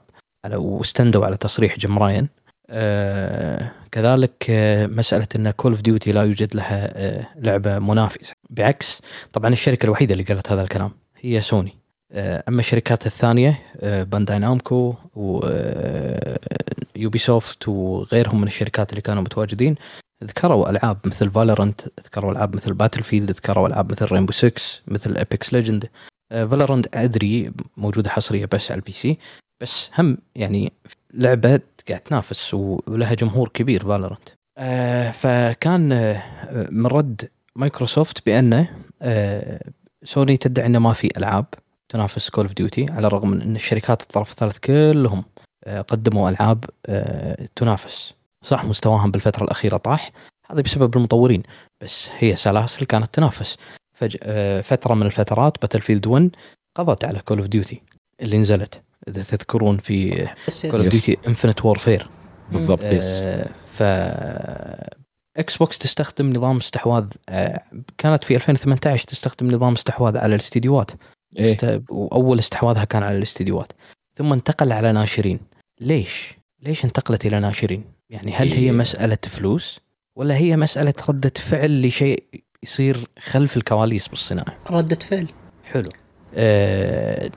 واستندوا 0.53 1.27
على 1.27 1.37
تصريح 1.37 1.77
Jim 1.79 1.99
Ryan. 1.99 2.29
آه، 2.71 3.71
كذلك 3.93 4.47
آه، 4.51 4.87
مسألة 4.87 5.27
إن 5.37 5.51
Call 5.51 5.73
of 5.73 5.81
Duty 5.81 6.13
لا 6.13 6.23
يوجد 6.23 6.57
لها 6.57 6.93
آه، 6.97 7.27
لعبة 7.37 7.79
منافسة. 7.79 8.35
بعكس 8.51 9.03
طبعا 9.33 9.53
الشركة 9.53 9.85
الوحيدة 9.85 10.13
اللي 10.13 10.25
قالت 10.25 10.53
هذا 10.53 10.63
الكلام 10.63 10.91
هي 11.21 11.41
سوني. 11.41 11.73
آه، 12.13 12.45
أما 12.49 12.61
الشركات 12.61 13.07
الثانية 13.07 13.59
آه، 13.81 14.03
Bandai 14.03 14.39
Namco 14.39 14.95
و 16.97 17.19
Ubisoft 17.19 17.69
وغيرهم 17.69 18.41
من 18.41 18.47
الشركات 18.47 18.91
اللي 18.91 19.01
كانوا 19.01 19.23
متواجدين 19.23 19.75
ذكروا 20.23 20.71
ألعاب 20.71 20.99
مثل 21.05 21.31
Valorant 21.31 21.81
ذكروا 22.05 22.33
ألعاب 22.33 22.57
مثل 22.57 22.73
Battlefield 22.73 23.31
ذكروا 23.31 23.69
ألعاب 23.69 23.93
مثل 23.93 24.13
Rainbow 24.13 24.33
6 24.33 24.53
مثل 24.89 25.17
Apex 25.17 25.53
Legend 25.53 25.89
Valorant 26.31 26.97
أدري 26.97 27.53
موجودة 27.77 28.11
حصرية 28.11 28.49
بس 28.53 28.71
على 28.71 28.79
ال 28.79 28.93
PC 28.93 29.19
بس 29.61 29.91
هم 29.99 30.19
يعني 30.35 30.73
لعبة 31.15 31.61
قاعد 31.89 32.01
تنافس 32.01 32.55
ولها 32.55 33.15
جمهور 33.15 33.49
كبير 33.49 33.85
Valorant 33.85 34.29
فكان 35.13 35.93
آه، 35.93 36.23
من 36.71 36.87
رد 36.87 37.29
مايكروسوفت 37.57 38.27
بأنه 38.27 38.69
آه، 39.03 39.61
سوني 40.05 40.37
تدعي 40.37 40.67
إنه 40.67 40.79
ما 40.79 40.93
في 40.93 41.09
ألعاب 41.17 41.47
تنافس 41.89 42.31
Call 42.31 42.45
of 42.45 42.55
Duty 42.55 42.87
على 42.91 43.07
الرغم 43.07 43.31
من 43.31 43.43
إن 43.43 43.57
الشركات 43.57 44.03
الطرف 44.03 44.31
الثالث 44.31 44.59
كلهم 44.59 45.25
آه، 45.65 45.81
قدموا 45.81 46.31
ألعاب 46.31 46.65
آه، 46.87 47.49
تنافس. 47.57 48.15
صح 48.43 48.65
مستواهم 48.65 49.11
بالفترة 49.11 49.45
الأخيرة 49.45 49.77
طاح. 49.77 50.11
هذا 50.51 50.61
بسبب 50.61 50.97
المطورين. 50.97 51.43
بس 51.81 52.09
هي 52.19 52.37
سلاسل 52.37 52.87
كانت 52.87 53.15
تنافس. 53.15 53.57
فج... 53.95 54.17
آه، 54.23 54.61
فترة 54.61 54.95
من 54.95 55.07
الفترات 55.07 55.61
Battlefield 55.63 56.07
1 56.07 56.31
قضت 56.77 57.05
على 57.05 57.21
Call 57.21 57.39
of 57.39 57.47
Duty 57.47 57.83
اللي 58.21 58.39
نزلت. 58.39 58.83
إذا 59.09 59.23
تذكرون 59.23 59.79
في 59.79 60.11
Call 60.63 60.81
of. 60.81 60.87
Duty 60.87 61.17
Infinite 61.27 61.65
Warfare 61.65 62.09
بالضبط 62.53 62.83
yes 62.83 63.21
آه، 63.23 63.49
ف 63.67 63.83
Xbox 65.37 65.79
تستخدم 65.79 66.31
نظام 66.31 66.57
استحواذ 66.57 67.05
آه، 67.29 67.63
كانت 67.99 68.25
في 68.25 68.37
2018 68.37 69.05
تستخدم 69.05 69.51
نظام 69.51 69.73
استحواذ 69.73 70.17
على 70.17 70.35
الاستديوهات. 70.35 70.91
إيه. 71.39 71.53
است... 71.53 71.81
وأول 71.91 72.39
استحواذها 72.39 72.85
كان 72.85 73.03
على 73.03 73.17
الاستديوهات. 73.17 73.73
ثم 74.17 74.33
انتقل 74.33 74.73
على 74.73 74.93
ناشرين. 74.93 75.41
ليش؟ 75.81 76.35
ليش 76.63 76.85
انتقلت 76.85 77.27
إلى 77.27 77.41
ناشرين؟ 77.41 77.85
يعني 78.13 78.35
هل 78.35 78.49
هي 78.53 78.59
إيه. 78.59 78.73
مسألة 78.73 79.19
فلوس 79.27 79.81
ولا 80.17 80.37
هي 80.37 80.57
مسألة 80.57 80.95
ردة 81.09 81.33
فعل 81.37 81.87
لشيء 81.87 82.25
يصير 82.63 83.09
خلف 83.19 83.57
الكواليس 83.57 84.09
بالصناعة؟ 84.09 84.57
ردة 84.71 84.97
فعل. 84.97 85.27
حلو. 85.73 85.89
أه... 86.35 87.31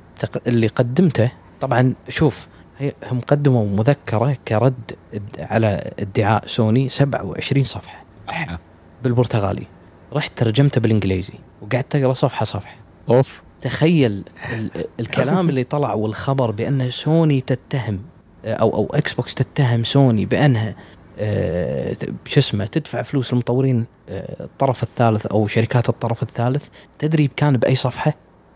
اللي 0.47 0.67
قدمته 0.67 1.31
طبعا 1.61 1.93
شوف 2.09 2.47
هي 2.79 2.93
هم 3.11 3.19
قدموا 3.21 3.65
مذكرة 3.77 4.37
كرد 4.47 4.91
على 5.39 5.91
ادعاء 5.99 6.47
سوني 6.47 6.89
27 6.89 7.63
صفحة 7.63 8.05
أحا. 8.29 8.57
بالبرتغالي. 9.03 9.67
رحت 10.13 10.37
ترجمته 10.37 10.81
بالإنجليزي 10.81 11.33
وقعدت 11.61 11.95
أقرأ 11.95 12.13
صفحة 12.13 12.45
صفحة. 12.45 12.75
أوف. 13.09 13.41
تخيل 13.61 14.23
ال- 14.53 14.71
الكلام 14.99 15.49
اللي 15.49 15.63
طلع 15.63 15.93
والخبر 15.93 16.51
بأن 16.51 16.89
سوني 16.89 17.41
تتهم 17.41 17.99
أو 18.45 18.75
أو 18.75 18.88
Xbox 18.93 19.33
تتهم 19.35 19.83
سوني 19.83 20.25
بأنها 20.25 20.75
آه، 21.19 21.95
شو 22.25 22.40
اسمه 22.40 22.65
تدفع 22.65 23.01
فلوس 23.01 23.33
للمطورين 23.33 23.85
آه، 24.09 24.43
الطرف 24.43 24.83
الثالث 24.83 25.25
أو 25.25 25.48
شركات 25.48 25.90
الطرف 25.90 26.24
الثالث. 26.24 26.67
تدري 26.99 27.30
كان 27.35 27.57
بأي 27.57 27.75
صفحة؟ 27.75 28.14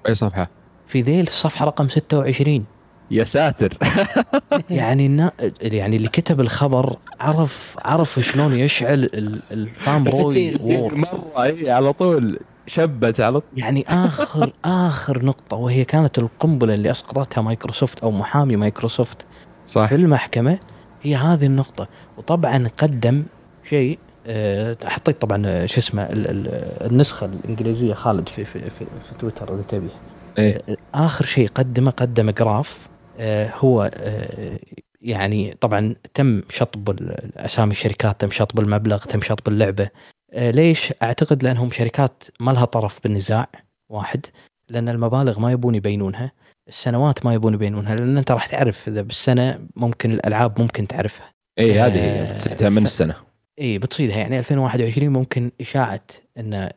أي 0.07 0.13
صفحة؟ 0.13 0.49
في 0.87 1.01
ذيل 1.01 1.27
الصفحة 1.27 1.65
رقم 1.65 1.89
26 1.89 2.65
يا 3.11 3.23
ساتر. 3.23 3.77
يعني 4.69 5.05
النا... 5.05 5.31
يعني 5.61 5.95
اللي 5.95 6.07
كتب 6.07 6.41
الخبر 6.41 6.95
عرف 7.19 7.75
عرف 7.85 8.19
شلون 8.19 8.53
يشعل 8.59 9.03
ال- 9.03 9.41
الـ 9.51 10.03
fanboy 10.03 10.51
مرة 10.91 11.43
إي 11.43 11.71
على 11.71 11.93
طول 11.93 12.39
شبت 12.67 13.19
على 13.19 13.39
طول. 13.39 13.49
يعني 13.59 13.85
آخر 13.89 14.53
آخر 14.65 15.25
نقطة 15.25 15.57
وهي 15.57 15.85
كانت 15.85 16.19
القنبلة 16.19 16.73
اللي 16.73 16.91
أسقطتها 16.91 17.41
مايكروسوفت 17.41 17.99
أو 17.99 18.11
محامي 18.11 18.55
مايكروسوفت. 18.55 19.25
صح. 19.69 19.85
في 19.85 19.95
المحكمة. 19.95 20.59
هي 21.01 21.15
هذه 21.15 21.45
النقطة. 21.45 21.87
وطبعا 22.17 22.67
قدم 22.77 23.23
شيء 23.69 23.99
آه، 24.27 24.77
حطيت 24.85 25.21
طبعا 25.21 25.43
آه، 25.47 25.65
شو 25.65 25.77
اسمه 25.79 26.03
ال- 26.03 26.27
ال- 26.29 26.91
النسخة 26.91 27.25
الإنجليزية 27.25 27.93
خالد 27.93 28.29
في 28.29 28.45
في 28.45 28.59
في, 28.69 28.85
في 28.85 29.15
تويتر 29.19 29.53
إذا 29.55 29.61
تبي. 29.61 29.89
إيه. 30.37 30.61
آخر 30.93 31.25
شيء 31.25 31.47
قدمه 31.47 31.91
قدم 31.91 32.29
graph 32.29 32.87
آه، 33.19 33.53
هو 33.59 33.89
آه، 33.93 34.59
يعني 35.01 35.57
طبعا 35.61 35.95
تم 36.13 36.41
شطب 36.49 36.99
أسامي 37.37 37.71
الشركات 37.71 38.21
تم 38.21 38.29
شطب 38.31 38.59
المبلغ 38.59 38.97
تم 38.97 39.21
شطب 39.21 39.47
اللعبة. 39.47 39.89
آه، 40.33 40.51
ليش؟ 40.51 40.93
أعتقد 41.03 41.43
لأنهم 41.43 41.71
شركات 41.71 42.23
ما 42.39 42.51
لها 42.51 42.65
طرف 42.65 42.99
بالنزاع 43.03 43.47
واحد 43.89 44.25
لأن 44.69 44.89
المبالغ 44.89 45.39
ما 45.39 45.51
يبون 45.51 45.75
يبينونها. 45.75 46.31
السنوات 46.69 47.25
ما 47.25 47.33
يبون 47.33 47.53
يبينونها 47.53 47.95
لأن 47.95 48.17
أنت 48.17 48.31
راح 48.31 48.47
تعرف 48.47 48.87
إذا 48.87 49.01
بالسنة 49.01 49.59
ممكن 49.75 50.11
الألعاب 50.11 50.61
ممكن 50.61 50.87
تعرفها. 50.87 51.33
آه، 51.59 51.85
هذه 51.85 52.35
سبتها 52.35 52.69
من 52.69 52.83
السنة. 52.85 53.15
اي 53.59 53.77
بتصيدها. 53.77 54.17
يعني 54.17 54.39
2021 54.39 55.09
ممكن 55.09 55.51
إشاعة 55.61 56.01
إن 56.37 56.69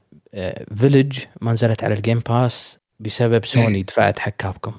Village 0.76 1.18
ما 1.40 1.52
نزلت 1.52 1.84
على 1.84 1.94
ال 1.94 1.99
Game 1.99 2.18
Pass 2.28 2.78
بسبب 3.00 3.44
سوني 3.44 3.82
دفعت 3.82 4.18
حق 4.18 4.32
Capcom 4.38 4.72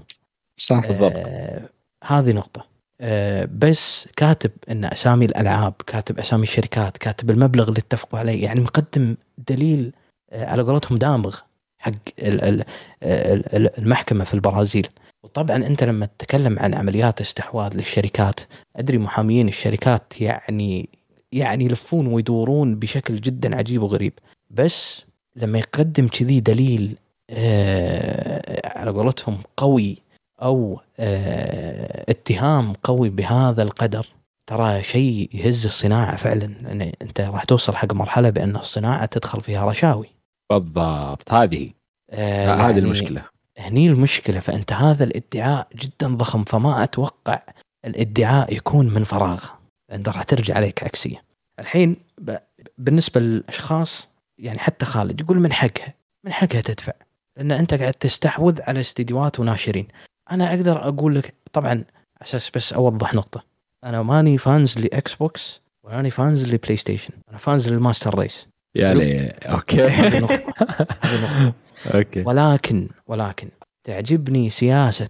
صح. 0.57 0.87
بالضبط. 0.87 1.13
آه 1.15 1.61
هذه 2.03 2.31
نقطة. 2.31 2.65
آه 3.01 3.47
بس 3.57 4.07
كاتب 4.15 4.51
إن 4.71 4.85
أسامي 4.85 5.25
الألعاب 5.25 5.73
كاتب 5.87 6.19
أسامي 6.19 6.43
الشركات 6.43 6.97
كاتب 6.97 7.29
المبلغ 7.31 7.69
اللي 7.69 7.79
اتفقوا 7.79 8.19
عليه 8.19 8.43
يعني 8.43 8.59
مقدم 8.59 9.15
دليل 9.49 9.91
آه 10.31 10.45
على 10.45 10.61
قولتهم 10.63 10.97
دامغ 10.97 11.35
حق 11.77 11.91
ال- 12.19 12.43
ال- 12.43 12.65
ال- 13.03 13.55
ال- 13.55 13.77
المحكمة 13.79 14.23
في 14.23 14.33
البرازيل. 14.33 14.87
وطبعا 15.23 15.55
أنت 15.57 15.83
لما 15.83 16.05
تتكلم 16.05 16.59
عن 16.59 16.73
عمليات 16.73 17.21
استحواذ 17.21 17.77
للشركات 17.77 18.39
أدري 18.75 18.97
محاميين 18.97 19.47
الشركات 19.47 20.21
يعني 20.21 20.89
يعني 21.31 21.65
يلفون 21.65 22.07
ويدورون 22.07 22.75
بشكل 22.75 23.15
جدا 23.15 23.55
عجيب 23.55 23.81
وغريب. 23.81 24.13
بس 24.51 25.01
لما 25.35 25.59
يقدم 25.59 26.07
كذي 26.07 26.39
دليل 26.39 26.95
آه 27.29 28.77
على 28.77 28.91
قولتهم 28.91 29.37
قوي 29.57 29.97
أو 30.41 30.79
آه 30.99 32.05
اتهام 32.09 32.73
قوي 32.73 33.09
بهذا 33.09 33.63
القدر 33.63 34.05
ترى 34.47 34.83
شيء 34.83 35.29
يهز 35.33 35.65
الصناعة 35.65 36.15
فعلا. 36.15 36.53
يعني 36.63 36.97
أنت 37.01 37.21
راح 37.21 37.43
توصل 37.43 37.75
حق 37.75 37.93
مرحلة 37.93 38.29
بأن 38.29 38.55
الصناعة 38.55 39.05
تدخل 39.05 39.41
فيها 39.41 39.65
رشاوي. 39.65 40.07
بالضبط 40.51 41.31
هذه 41.33 41.69
آه 42.09 42.53
هذه 42.53 42.61
يعني 42.61 42.79
المشكلة. 42.79 43.32
هني 43.57 43.87
المشكلة 43.87 44.39
فأنت 44.39 44.73
هذا 44.73 45.03
الادعاء 45.03 45.67
جدا 45.75 46.07
ضخم 46.15 46.43
فما 46.43 46.83
أتوقع 46.83 47.41
الادعاء 47.85 48.53
يكون 48.55 48.89
من 48.93 49.03
فراغ. 49.03 49.43
أنت 49.91 50.09
راح 50.09 50.23
ترجع 50.23 50.55
عليك 50.55 50.83
عكسية. 50.83 51.23
الحين 51.59 51.95
ب- 52.17 52.37
بالنسبة 52.77 53.21
للأشخاص 53.21 54.07
يعني 54.37 54.59
حتى 54.59 54.85
خالد 54.85 55.21
يقول 55.21 55.39
من 55.39 55.53
حقها 55.53 55.93
من 56.23 56.33
حقها 56.33 56.61
تدفع. 56.61 56.93
لأن 57.37 57.51
أنت 57.51 57.73
قاعد 57.73 57.93
تستحوذ 57.93 58.61
على 58.61 58.79
استديوهات 58.79 59.39
وناشرين. 59.39 59.87
أنا 60.31 60.49
أقدر 60.49 60.87
أقول 60.87 61.15
لك 61.15 61.33
طبعا 61.53 61.69
على 61.71 61.85
أساس 62.21 62.51
بس 62.55 62.73
أوضح 62.73 63.13
نقطة. 63.13 63.43
أنا 63.83 64.01
ماني 64.03 64.37
fans 64.37 64.77
ل 64.77 65.13
Xbox 65.15 65.61
ولا 65.83 66.09
fans 66.09 66.53
ل 66.53 66.77
PlayStation 66.77 67.13
أنا 67.29 67.37
fans 67.37 67.69
لل 67.69 67.82
master 67.82 68.19
race. 68.19 68.47
يعني 68.75 69.27
okay. 69.29 69.81
هذه 69.83 70.19
نقطة. 70.19 70.53
okay. 71.85 72.23
ولكن 72.25 72.89
ولكن 73.07 73.49
تعجبني 73.83 74.49
سياسة 74.49 75.09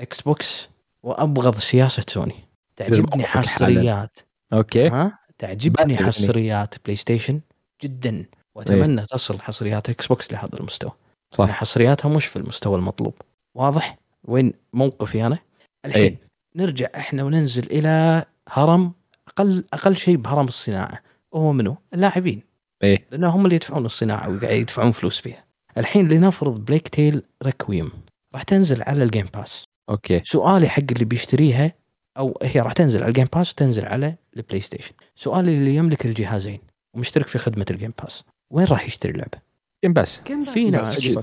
Xbox 0.00 0.68
وأبغض 1.02 1.58
سياسة 1.58 2.04
سوني. 2.08 2.34
تعجبني 2.76 3.24
حصريات. 3.24 4.18
okay. 4.52 4.88
ها؟ 4.88 5.18
تعجبني 5.38 5.96
حصريات 5.96 6.74
PlayStation 6.84 7.40
جدا. 7.82 8.24
وأتمنى 8.54 9.02
تصل 9.02 9.40
حصريات 9.40 9.90
Xbox 9.90 10.32
لهذا 10.32 10.60
المستوى. 10.60 10.92
صح. 11.30 11.40
يعني 11.40 11.52
حصرياتها 11.52 12.08
مش 12.08 12.26
في 12.26 12.36
المستوى 12.36 12.76
المطلوب. 12.76 13.14
واضح؟ 13.54 13.98
وين 14.24 14.52
موقفي 14.72 15.26
أنا؟ 15.26 15.38
الحين 15.84 16.02
أي. 16.02 16.18
نرجع 16.56 16.88
إحنا 16.96 17.24
وننزل 17.24 17.66
إلى 17.66 18.24
هرم 18.48 18.92
أقل 19.28 19.64
أقل 19.72 19.96
شيء 19.96 20.16
بهرم 20.16 20.48
الصناعة. 20.48 21.02
وهو 21.32 21.52
منو؟ 21.52 21.76
اللاعبين. 21.94 22.42
إيه. 22.82 23.06
لأن 23.10 23.24
هم 23.24 23.44
اللي 23.44 23.56
يدفعون 23.56 23.86
الصناعة 23.86 24.36
وقاعد 24.36 24.54
يدفعون 24.54 24.92
فلوس 24.92 25.18
فيها. 25.18 25.44
الحين 25.78 26.08
لنفرض 26.08 26.64
Plague 26.64 26.88
Tale 26.88 27.22
Requiem 27.42 27.92
راح 28.34 28.42
تنزل 28.42 28.82
على 28.82 29.04
ال 29.04 29.08
Game 29.08 29.26
Pass. 29.34 29.64
okay. 29.90 30.20
سؤالي 30.24 30.68
حق 30.68 30.82
اللي 30.92 31.04
بيشتريها 31.04 31.72
أو 32.18 32.38
هي 32.42 32.60
راح 32.60 32.72
تنزل 32.72 33.02
على 33.02 33.08
ال 33.08 33.12
Game 33.12 33.28
Pass 33.34 33.52
وتنزل 33.52 33.86
على 33.86 34.14
ال 34.36 34.60
PlayStation. 34.60 34.92
سؤالي 35.14 35.54
اللي 35.54 35.74
يملك 35.74 36.06
الجهازين 36.06 36.58
ومشترك 36.96 37.26
في 37.26 37.38
خدمة 37.38 37.66
ال 37.70 37.74
Game 37.74 37.92
Pass 38.02 38.24
وين 38.50 38.66
راح 38.66 38.86
يشتري 38.86 39.12
اللعبة؟ 39.12 39.38
Game 39.84 39.92
Pass 39.92 40.20
في 40.52 40.70
ناس. 40.70 41.18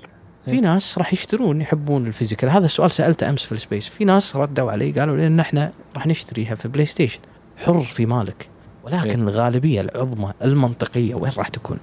في 0.46 0.62
ناس 0.62 0.98
راح 0.98 1.14
يشترون 1.14 1.62
يحبون 1.62 2.08
ال 2.08 2.12
physical. 2.12 2.50
هذا 2.50 2.66
السؤال 2.66 2.92
سألته 2.92 3.30
أمس 3.30 3.44
في 3.44 3.52
ال 3.52 3.58
space 3.58 3.88
في 3.88 4.06
ناس 4.06 4.36
ردوا 4.36 4.72
علي 4.72 4.92
قالوا 4.92 5.18
لي 5.18 5.28
إن 5.28 5.40
إحنا 5.40 5.74
راح 5.96 6.08
نشتريها 6.08 6.56
في 6.56 6.68
PlayStation 6.68 7.20
حر 7.58 7.82
في 7.82 8.06
مالك. 8.06 8.50
ولكن 8.84 9.10
إيه. 9.10 9.16
الغالبية 9.16 9.82
العظمى 9.82 10.34
المنطقية 10.42 11.16
وين 11.16 11.32
راح 11.38 11.48
تكون؟ 11.48 11.78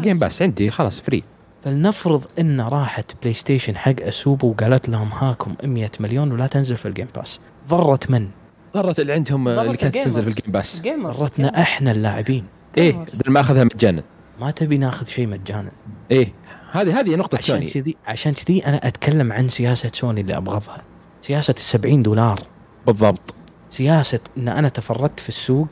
Game 0.00 0.18
Pass 0.18 0.42
عندي 0.42 0.70
خلاص 0.70 1.00
free 1.00 1.22
فلنفرض 1.64 2.24
إن 2.40 2.60
راحت 2.60 3.12
بلاي 3.22 3.34
ستيشن 3.34 3.76
حق 3.76 3.94
Asobo 4.00 4.50
وقالت 4.50 4.88
لهم 4.88 5.08
هاكم 5.12 5.54
100 5.64 5.90
مليون 6.00 6.32
ولا 6.32 6.46
تنزل 6.46 6.76
في 6.76 6.88
ال 6.88 6.92
Game 6.92 7.08
Pass 7.14 7.40
ضرت 7.68 8.10
من؟ 8.10 8.28
ضرت 8.74 9.00
اللي 9.00 9.12
عندهم 9.12 9.48
ضرت 9.48 9.66
اللي 9.66 9.76
كانت 9.76 9.96
ال 9.96 9.98
gamers. 9.98 10.14
تنزل 10.14 10.30
في 10.30 10.38
ال 10.38 10.41
Game 10.41 10.52
Pass 10.52 10.82
ضرتنا 10.96 11.62
إحنا 11.62 11.90
اللاعبين. 11.90 12.44
إيه 12.78 12.92
بدل 12.92 13.32
ما 13.32 13.40
أخذها 13.40 13.64
مجانا. 13.64 14.02
ما 14.40 14.50
تبي 14.50 14.78
ناخذ 14.78 15.06
شيء 15.06 15.26
مجانا. 15.26 15.70
إيه 16.10 16.32
هذه 16.72 17.00
هذه 17.00 17.16
نقطة 17.16 17.38
عشان 17.38 17.66
كذي 17.66 17.96
عشان 18.06 18.32
كذي 18.32 18.66
أنا 18.66 18.86
أتكلم 18.88 19.32
عن 19.32 19.48
سياسة 19.48 19.90
سوني 19.94 20.20
اللي 20.20 20.36
أبغضها. 20.36 20.78
سياسة 21.22 21.54
ال 21.56 21.62
70 21.62 22.02
دولار. 22.02 22.40
بالضبط. 22.86 23.34
سياسة 23.70 24.20
إن 24.38 24.48
أنا 24.48 24.68
تفردت 24.68 25.20
في 25.20 25.28
السوق 25.28 25.68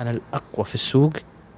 أنا 0.00 0.10
الأقوى 0.10 0.64
في 0.64 0.74
السوق 0.74 1.12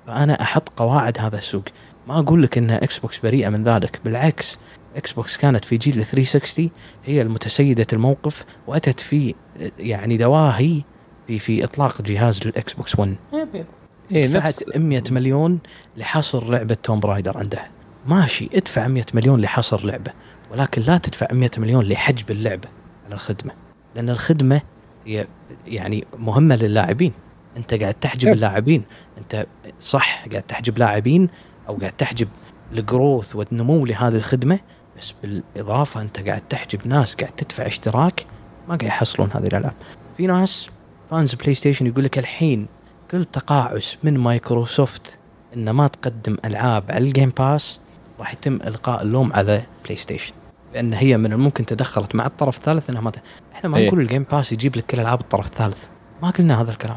فأنا 0.07 0.43
أحط 0.43 0.69
قواعد 0.77 1.19
هذا 1.21 1.39
السوق. 1.39 1.65
ما 2.07 2.19
أقول 2.19 2.43
لك 2.43 2.59
ان 2.59 2.71
إكس 2.71 2.99
بوكس 2.99 3.19
بريئة 3.19 3.49
من 3.49 3.63
ذلك 3.63 4.01
بالعكس 4.05 4.59
إكس 4.97 5.13
بوكس 5.13 5.37
كانت 5.37 5.65
في 5.65 5.77
جيل 5.77 6.05
360 6.05 6.71
هي 7.05 7.23
المتسيدة 7.23 7.87
الموقف 7.93 8.45
وأتت 8.67 9.01
في 9.01 9.35
يعني 9.79 10.17
دواهي 10.17 10.83
في 11.27 11.39
في 11.39 11.65
إطلاق 11.65 12.03
جهاز 12.03 12.47
للاكس 12.47 12.73
بوكس 12.73 12.99
1 12.99 13.17
yep 13.33 13.49
yep 13.55 13.67
إيه 14.13 14.27
دفعت 14.27 14.69
نفس 14.69 14.77
100 14.77 15.03
مليون 15.11 15.59
لحصر 15.97 16.51
لعبة 16.51 16.75
Tomb 16.75 17.01
Raider 17.01 17.39
عندها. 17.39 17.71
ماشي 18.07 18.49
ادفع 18.55 18.89
100 18.89 19.05
مليون 19.15 19.41
لحصر 19.41 19.87
لعبة 19.87 20.13
ولكن 20.53 20.83
لا 20.83 20.99
تدفع 20.99 21.27
100 21.33 21.51
مليون 21.59 21.85
لحجب 21.85 22.31
اللعبة 22.31 22.69
على 23.07 23.15
الخدمة 23.15 23.53
لأن 23.95 24.11
الخدمة 24.11 24.61
هي 25.07 25.27
يعني 25.67 26.07
مهمة 26.19 26.57
للاعبين. 26.57 27.13
أنت 27.57 27.75
قاعد 27.75 27.95
تحجب 27.95 28.33
اللاعبين. 28.33 28.83
أنت 29.19 29.47
صح 29.81 30.27
قاعد 30.31 30.43
تحجب 30.43 30.79
لاعبين 30.79 31.29
أو 31.69 31.77
قاعد 31.77 31.93
تحجب 31.93 32.29
ال 32.73 32.82
growth 32.82 33.37
والنمو 33.37 33.87
لهذه 33.87 34.17
الخدمة 34.17 34.59
بس 34.99 35.15
بالإضافة 35.23 36.01
أنت 36.03 36.29
قاعد 36.29 36.41
تحجب 36.49 36.87
ناس 36.87 37.15
قاعد 37.15 37.33
تدفع 37.33 37.67
اشتراك 37.67 38.27
ما 38.69 38.77
قاعد 38.77 38.83
يحصلون 38.83 39.29
هذه 39.35 39.47
الألعاب. 39.47 39.75
في 40.17 40.27
ناس 40.27 40.69
fans 41.11 41.35
بلاي 41.35 41.55
ستيشن 41.55 41.87
يقول 41.87 42.05
لك 42.05 42.19
الحين 42.19 42.67
كل 43.11 43.25
تقاعس 43.25 43.99
من 44.03 44.19
مايكروسوفت 44.19 45.19
ان 45.57 45.71
ما 45.71 45.89
تقدم 45.89 46.37
ألعاب 46.45 46.85
على 46.89 47.05
ال 47.05 47.10
Game 47.10 47.33
Pass 47.39 47.81
راح 48.19 48.33
يتم 48.33 48.55
إلقاء 48.55 49.03
اللوم 49.03 49.33
على 49.33 49.63
بلاي 49.85 49.97
ستيشن 49.97 50.33
لأن 50.75 50.93
هي 50.93 51.17
من 51.17 51.33
الممكن 51.33 51.67
تدخلت 51.67 52.15
مع 52.15 52.27
الطرف 52.27 52.57
الثالث 52.57 52.91
إنها 52.91 53.01
ما 53.01 53.11
ت... 53.11 53.17
إحنا 53.53 53.71
ما 53.71 53.79
إيه. 53.79 53.89
نقول 53.89 54.01
ال 54.01 54.06
Game 54.06 54.27
Pass 54.33 54.53
يجيب 54.53 54.77
لك 54.77 54.87
كل 54.87 55.01
ألعاب 55.01 55.21
الطرف 55.21 55.47
الثالث. 55.47 55.89
ما 56.23 56.31
قلنا 56.31 56.63
هذا 56.63 56.71
الكلام. 56.71 56.97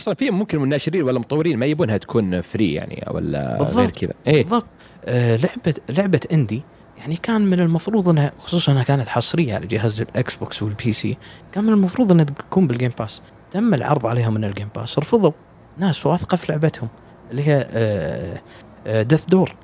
أصلا 0.00 0.14
في 0.14 0.30
ممكن 0.30 0.58
مناشرين 0.60 1.02
ولا 1.02 1.18
مطورين 1.18 1.58
ما 1.58 1.66
يبونها 1.66 1.96
تكون 1.96 2.40
free 2.40 2.74
يعني 2.74 3.04
ولا 3.10 3.58
بالضبط. 3.58 3.76
غير 3.76 3.90
كذا. 3.90 4.12
إيه. 4.26 4.42
بالضبط. 4.42 4.66
آه 5.04 5.36
لعبة 5.36 5.74
لعبة 5.88 6.20
indie 6.32 6.62
يعني 6.98 7.16
كان 7.16 7.40
من 7.40 7.60
المفروض 7.60 8.08
إنها 8.08 8.32
خصوصا 8.38 8.72
إنها 8.72 8.82
كانت 8.82 9.08
حصرية 9.08 9.54
على 9.54 9.66
جهاز 9.66 10.00
الإكس 10.00 10.36
بوكس 10.36 10.62
وال 10.62 10.92
PC 10.92 11.16
كان 11.52 11.64
من 11.64 11.72
المفروض 11.72 12.12
إنها 12.12 12.24
تكون 12.24 12.66
بال 12.66 12.75
Game 12.75 12.92
Pass 12.98 13.22
تم 13.52 13.74
العرض 13.74 14.06
عليها 14.06 14.30
من 14.30 14.44
ال 14.44 14.49
Game 14.49 14.68
Pass 14.76 14.98
رفضوا 14.98 15.32
ناس 15.78 16.06
واثقه 16.06 16.36
في 16.36 16.52
لعبتهم 16.52 16.88
اللي 17.30 17.46
هي 17.46 17.68
آه 17.72 18.40
آه 18.86 19.02
Death's 19.02 19.24
Door 19.28 19.54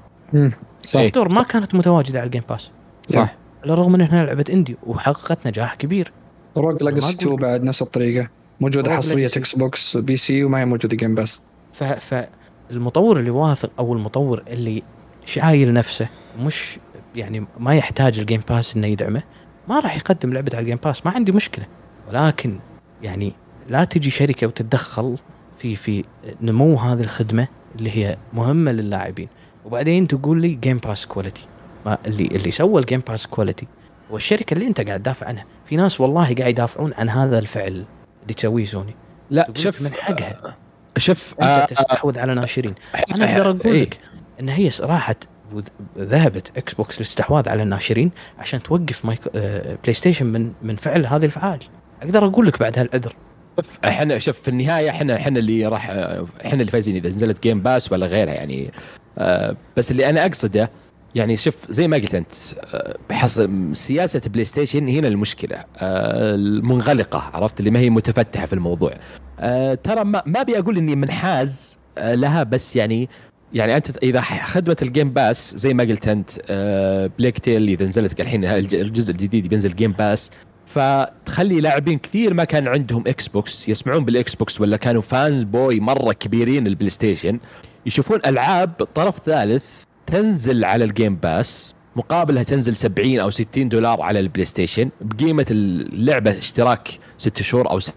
إيه. 0.94 1.12
Door 1.12 1.28
ما 1.28 1.42
كانت 1.42 1.74
متواجدة 1.74 2.18
على 2.20 2.26
ال 2.26 2.30
Game 2.30 2.42
Pass 2.48 2.70
صح. 3.10 3.18
على 3.62 3.73
الرغم 3.73 3.92
من 3.92 4.00
إنها 4.00 4.24
لعبة 4.24 4.44
indie 4.50 4.76
وحققت 4.86 5.47
نجاح 5.47 5.74
كبير. 5.74 6.12
Rogue 6.56 6.82
Legacy 6.82 7.12
أقول- 7.12 7.16
2 7.16 7.36
بعد 7.36 7.62
نفس 7.62 7.82
الطريقة. 7.82 8.28
موجودة 8.60 8.97
حصرية. 8.97 9.26
إكس 9.26 9.55
بوكس 9.55 9.97
PC 9.97 10.44
وما 10.44 10.60
هي 10.60 10.65
موجودة 10.65 10.97
Game 10.97 11.15
Pass 11.15 11.40
ف 11.73 11.85
فالمطور 11.85 13.18
اللي 13.18 13.31
واثق 13.31 13.70
أو 13.78 13.93
المطور 13.93 14.43
اللي 14.49 14.83
شايل 15.26 15.73
نفسه 15.73 16.09
مش 16.41 16.78
يعني 17.17 17.47
ما 17.59 17.75
يحتاج 17.75 18.18
ال 18.18 18.23
Game 18.23 18.42
Pass 18.48 18.76
إنه 18.76 18.86
يدعمه 18.86 19.23
ما 19.68 19.81
راح 19.81 19.97
يقدم 19.97 20.33
لعبة 20.33 20.51
على 20.55 20.62
ال 20.62 20.66
Game 20.66 20.78
Pass 20.84 21.06
ما 21.07 21.12
عندي 21.12 21.33
مشكلة. 21.33 21.67
ولكن 22.09 22.59
يعني 23.02 23.33
لا 23.68 23.85
تجي 23.85 24.10
شركة 24.10 24.47
وتتدخل 24.47 25.18
في 25.59 25.76
في 25.76 26.05
نمو 26.41 26.76
هذه 26.76 27.01
الخدمة 27.01 27.49
اللي 27.78 27.91
هي 27.97 28.17
مهمة 28.33 28.73
للاعبين. 28.73 29.28
وبعدين 29.65 30.09
تقول 30.09 30.41
لي 30.43 30.49
Game 30.55 30.78
Pass 30.78 31.06
quality 31.06 31.47
ما 31.86 31.99
اللي 32.07 32.26
اللي 32.26 32.51
سوى 32.51 32.81
ال 32.81 32.85
Game 32.85 33.02
Pass 33.08 33.26
quality 33.26 33.66
والشركة 34.10 34.55
اللي 34.55 34.67
أنت 34.67 34.81
قاعد 34.81 35.01
تدافع 35.01 35.26
عنها. 35.26 35.44
في 35.67 35.76
ناس 35.76 36.01
والله 36.01 36.35
قاعد 36.35 36.51
يدافعون 36.51 36.94
عن 36.94 37.09
هذا 37.09 37.39
الفعل. 37.39 37.85
اللي 38.26 38.34
تسويه 38.34 38.64
سوني. 38.64 38.94
لا 39.30 39.48
شوف 39.55 39.82
من 39.82 39.92
حقها. 39.92 40.56
شوف 40.98 41.34
أنت 41.40 41.42
آه، 41.42 41.64
تستحوذ 41.64 42.18
على 42.18 42.34
ناشرين. 42.34 42.74
أنا 43.14 43.24
آه، 43.24 43.32
أقدر 43.32 43.50
أقول 43.50 43.74
إيه. 43.74 43.82
لك 43.82 43.98
إن 44.40 44.48
هي 44.48 44.70
راحت 44.80 45.24
ذهبت 45.98 46.52
إكس 46.56 46.74
بوكس 46.74 46.96
للاستحواذ 46.96 47.48
على 47.48 47.62
الناشرين 47.62 48.10
عشان 48.38 48.62
توقف 48.62 49.05
مايك... 49.05 49.20
آه، 49.36 49.78
بلاي 49.82 49.94
ستيشن 49.94 50.26
من 50.26 50.52
من 50.62 50.76
فعل 50.76 51.06
هذه 51.06 51.22
الأفعال. 51.22 51.58
أقدر 52.02 52.26
أقول 52.26 52.46
لك 52.46 52.60
بعد 52.60 52.78
هالعذر. 52.78 53.16
شوف 53.56 53.78
إحنا 53.84 54.18
شوف 54.18 54.42
في 54.42 54.48
النهاية 54.48 54.90
إحنا 54.90 55.16
إحنا 55.16 55.38
اللي 55.38 55.66
راح 55.66 55.90
إحنا 56.46 56.60
اللي 56.60 56.72
فايزين 56.72 56.96
إذا 56.96 57.08
نزلت 57.08 57.42
Game 57.42 57.60
Pass 57.60 57.92
ولا 57.92 58.06
غيرها 58.06 58.34
يعني. 58.34 58.70
آه، 59.18 59.56
بس 59.76 59.90
اللي 59.90 60.10
أنا 60.10 60.26
أقصده 60.26 60.70
يعني 61.15 61.36
شوف 61.36 61.55
زي 61.70 61.89
ما 61.89 61.97
قلت 61.97 62.15
أنت 62.15 62.33
بحص 63.10 63.41
سياسة 63.73 64.20
بلاي 64.26 64.44
ستيشن 64.44 64.89
هنا 64.89 65.09
المشكلة 65.09 65.65
المنغلقة 65.83 67.31
عرفت؟ 67.35 67.60
اللي 67.60 67.70
ما 67.70 67.78
هي 67.78 67.91
متفتحة 67.91 68.47
في 68.47 68.52
الموضوع. 68.52 68.94
آه، 69.41 69.75
ترى 69.75 70.05
ما 70.05 70.23
ما 70.26 70.41
أبي 70.41 70.59
أقول 70.59 70.76
إني 70.76 70.97
منحاز 70.97 71.78
آه، 71.99 72.15
لها 72.15 72.43
بس 72.43 72.76
يعني 72.76 73.09
يعني 73.55 73.76
أنت 73.76 73.97
إذا 74.02 74.20
خدمة 74.20 74.76
ال 74.82 74.88
Game 74.88 75.10
Pass 75.10 75.56
زي 75.57 75.75
ما 75.75 75.85
قلت 75.85 76.09
أنت 76.09 76.31
Plague 77.18 77.39
Tale 77.39 77.68
اذا 77.68 77.86
نزلت 77.86 78.20
الحين 78.20 78.44
الج- 78.44 78.75
الجزء 78.75 79.12
الجديد 79.12 79.47
بينزل 79.49 79.75
Game 79.76 79.92
Pass 79.92 80.31
فتخلي 80.67 81.60
لاعبين 81.60 81.99
كثير 81.99 82.35
ما 82.35 82.44
كان 82.44 82.68
عندهم 82.68 83.05
إكس 83.07 83.28
بوكس 83.28 83.68
يسمعون 83.68 84.05
بالاكس 84.05 84.35
بوكس 84.35 84.60
ولا 84.60 84.76
كانوا 84.76 85.02
fanboy 85.02 85.81
مرة 85.81 86.12
كبيرين 86.12 86.67
البلاي 86.67 86.91
ستيشن 86.91 87.39
يشوفون 87.86 88.20
ألعاب 88.26 88.73
طرف 88.94 89.15
ثالث 89.25 89.65
تنزل 90.07 90.65
على 90.65 90.85
ال 90.84 90.91
Game 90.91 91.16
Pass 91.16 91.74
مقابلها 91.97 92.43
تنزل 92.43 92.76
70 92.76 93.18
أو 93.18 93.31
60 93.31 93.68
دولار 93.68 94.02
على 94.02 94.20
البلاي 94.20 94.44
ستيشن 94.44 94.91
بقيمة 95.01 95.47
اللعبة 95.51 96.39
اشتراك 96.39 96.89
6 97.18 97.43
شهور 97.43 97.70
أو 97.70 97.81
سنة 97.81 97.94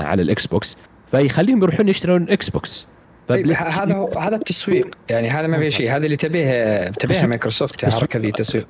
على 0.00 0.22
الاكس 0.22 0.46
بوكس 0.46 0.76
فيخليهم 1.10 1.62
يروحون 1.62 1.88
يشترون 1.88 2.30
إكس 2.30 2.50
بوكس 2.50 2.86
طيب 3.28 3.46
ه- 3.46 3.54
ستيشن- 3.54 3.82
هذا 3.82 3.94
هو- 3.94 4.18
هذا 4.18 4.36
التسويق 4.36 4.88
يعني 5.10 5.28
هذا 5.30 5.46
ما 5.46 5.58
في 5.60 5.70
شيء 5.70 5.96
هذا 5.96 6.04
اللي 6.04 6.16
تبيه 6.16 6.84
تبيها. 6.90 7.26
مايكروسوفت 7.26 7.84
الحركه 7.84 8.18
ذي 8.18 8.30
تسويق 8.32 8.66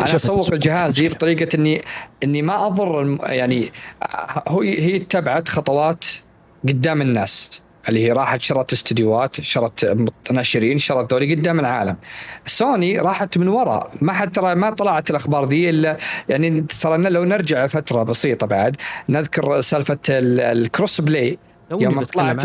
أنا 0.00 0.14
أسوق 0.14 0.52
الجهاز. 0.52 1.02
بطريقه 1.02 1.56
اني 1.56 1.82
إني 2.24 2.42
ما 2.42 2.66
أضر 2.66 3.18
يعني 3.22 3.70
هو 4.48 4.60
هي 4.60 4.96
اتبعت 4.96 5.48
خطوات 5.48 6.04
قدام 6.68 7.02
الناس 7.02 7.62
اللي 7.88 8.04
هي 8.06 8.12
راحت 8.12 8.40
شرت 8.42 8.72
استديوهات 8.72 9.40
شرت 9.40 9.96
ناشرين 10.32 10.78
شرت 10.78 11.12
ذولي 11.12 11.34
قدام 11.34 11.60
العالم. 11.60 11.96
سوني 12.46 12.98
راحت 12.98 13.38
من 13.38 13.48
وراء. 13.48 13.90
ما 14.00 14.12
حد 14.12 14.32
ترى 14.32 14.54
ما 14.54 14.70
طلعت 14.70 15.10
الأخبار 15.10 15.44
دي 15.44 15.70
إلا 15.70 15.96
يعني 16.28 16.60
ترى 16.60 16.98
لو 16.98 17.24
نرجع 17.24 17.66
فتره 17.66 18.02
بسيطة 18.02 18.46
بعد 18.46 18.76
نذكر 19.08 19.60
سالفة 19.60 19.98
ال- 20.08 20.40
ال 20.40 21.00
crossplay 21.00 21.38
يوم 21.70 22.04
طلعت 22.04 22.44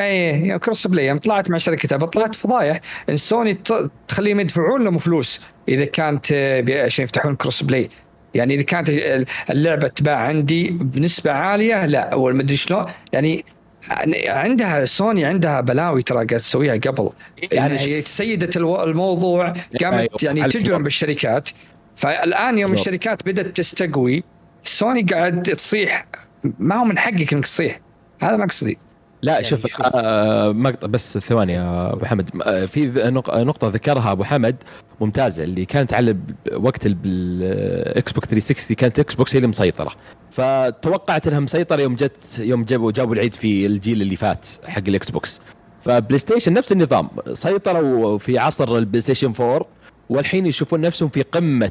يا 0.00 0.56
crossplay 0.56 1.06
يوم 1.06 1.18
طلعت 1.18 1.50
مع 1.50 1.58
شركتها 1.58 1.98
طلعت 1.98 2.34
فضايح 2.34 2.80
إن 3.08 3.16
سوني 3.16 3.58
تخليهم 4.08 4.40
يدفعون 4.40 4.84
لهم 4.84 4.98
فلوس 4.98 5.40
إذا 5.68 5.84
كانت 5.84 6.32
عشان 6.84 7.02
يفتحون 7.04 7.34
crossplay 7.34 7.88
يعني 8.34 8.54
إذا 8.54 8.62
كانت 8.62 8.90
ال- 8.90 9.26
اللعبة 9.50 9.88
تباع 9.88 10.16
عندي 10.16 10.70
بنسبة 10.70 11.32
عالية 11.32 11.86
لا 11.86 12.14
والمدري 12.14 12.56
شلون. 12.56 12.84
يعني 13.12 13.44
عندها 14.28 14.84
سوني 14.84 15.24
عندها 15.24 15.60
بلاوي 15.60 16.02
ترى 16.02 16.16
قاعد 16.16 16.26
تسويها 16.40 16.74
قبل. 16.74 17.10
يعني 17.52 17.74
يعني 17.74 17.78
هي 17.78 18.02
سيدت 18.04 18.56
الو- 18.56 18.82
الموضوع 18.84 19.52
قامت 19.82 20.22
يعني 20.22 20.42
تجرم. 20.48 20.82
بالشركات. 20.82 21.48
فالآن 21.96 22.58
يوم. 22.58 22.72
الشركات 22.72 23.26
بدأت 23.26 23.56
تستقوي 23.56 24.24
سوني 24.64 25.02
قاعد 25.02 25.42
تصيح. 25.42 26.04
ما 26.58 26.74
هو 26.76 26.84
من 26.84 26.98
حقك 26.98 27.32
إنك 27.32 27.44
تصيح. 27.44 27.80
هذا 28.22 28.36
مقصدي. 28.36 28.78
لا 29.22 29.32
يعني 29.32 29.44
شوف. 29.44 29.82
آه 29.94 30.52
مقطع 30.52 30.86
بس 30.86 31.18
ثواني 31.18 31.52
يا 31.52 31.92
أبو 31.92 32.04
حمد. 32.04 32.30
آه، 32.42 32.66
في 32.66 32.86
ذ- 32.90 33.10
نق- 33.10 33.34
نقطة 33.36 33.68
ذكرها 33.68 34.12
أبو 34.12 34.24
حمد 34.24 34.56
ممتازة 35.00 35.44
اللي 35.44 35.64
كانت 35.64 35.94
على 35.94 36.16
وقت 36.56 36.80
الاكس 36.86 38.12
بوكس 38.12 38.28
360 38.28 38.76
كانت 38.76 38.98
إكس 38.98 39.14
بوكس 39.14 39.34
هي 39.34 39.36
اللي 39.36 39.48
مسيطرة. 39.48 39.92
فتوقعت 40.30 41.26
إنها 41.26 41.40
مسيطرة 41.40 41.80
يوم 41.80 41.94
جت 41.94 42.38
يوم 42.38 42.64
جابوا 42.64 42.92
جابوا 42.92 43.14
العيد 43.14 43.34
في 43.34 43.66
الجيل 43.66 44.02
اللي 44.02 44.16
فات 44.16 44.46
حق 44.66 44.82
الاكس 44.88 45.10
بوكس 45.10 45.40
فبلاي 45.84 46.18
ستيشن 46.18 46.52
نفس 46.52 46.72
النظام 46.72 47.08
سيطروا 47.32 48.18
في 48.18 48.38
عصر 48.38 48.78
البلاي 48.78 49.00
ستيشن 49.00 49.32
4 49.40 49.66
والحين 50.10 50.46
يشوفون 50.46 50.80
نفسهم 50.80 51.08
في 51.08 51.22
قمة 51.22 51.70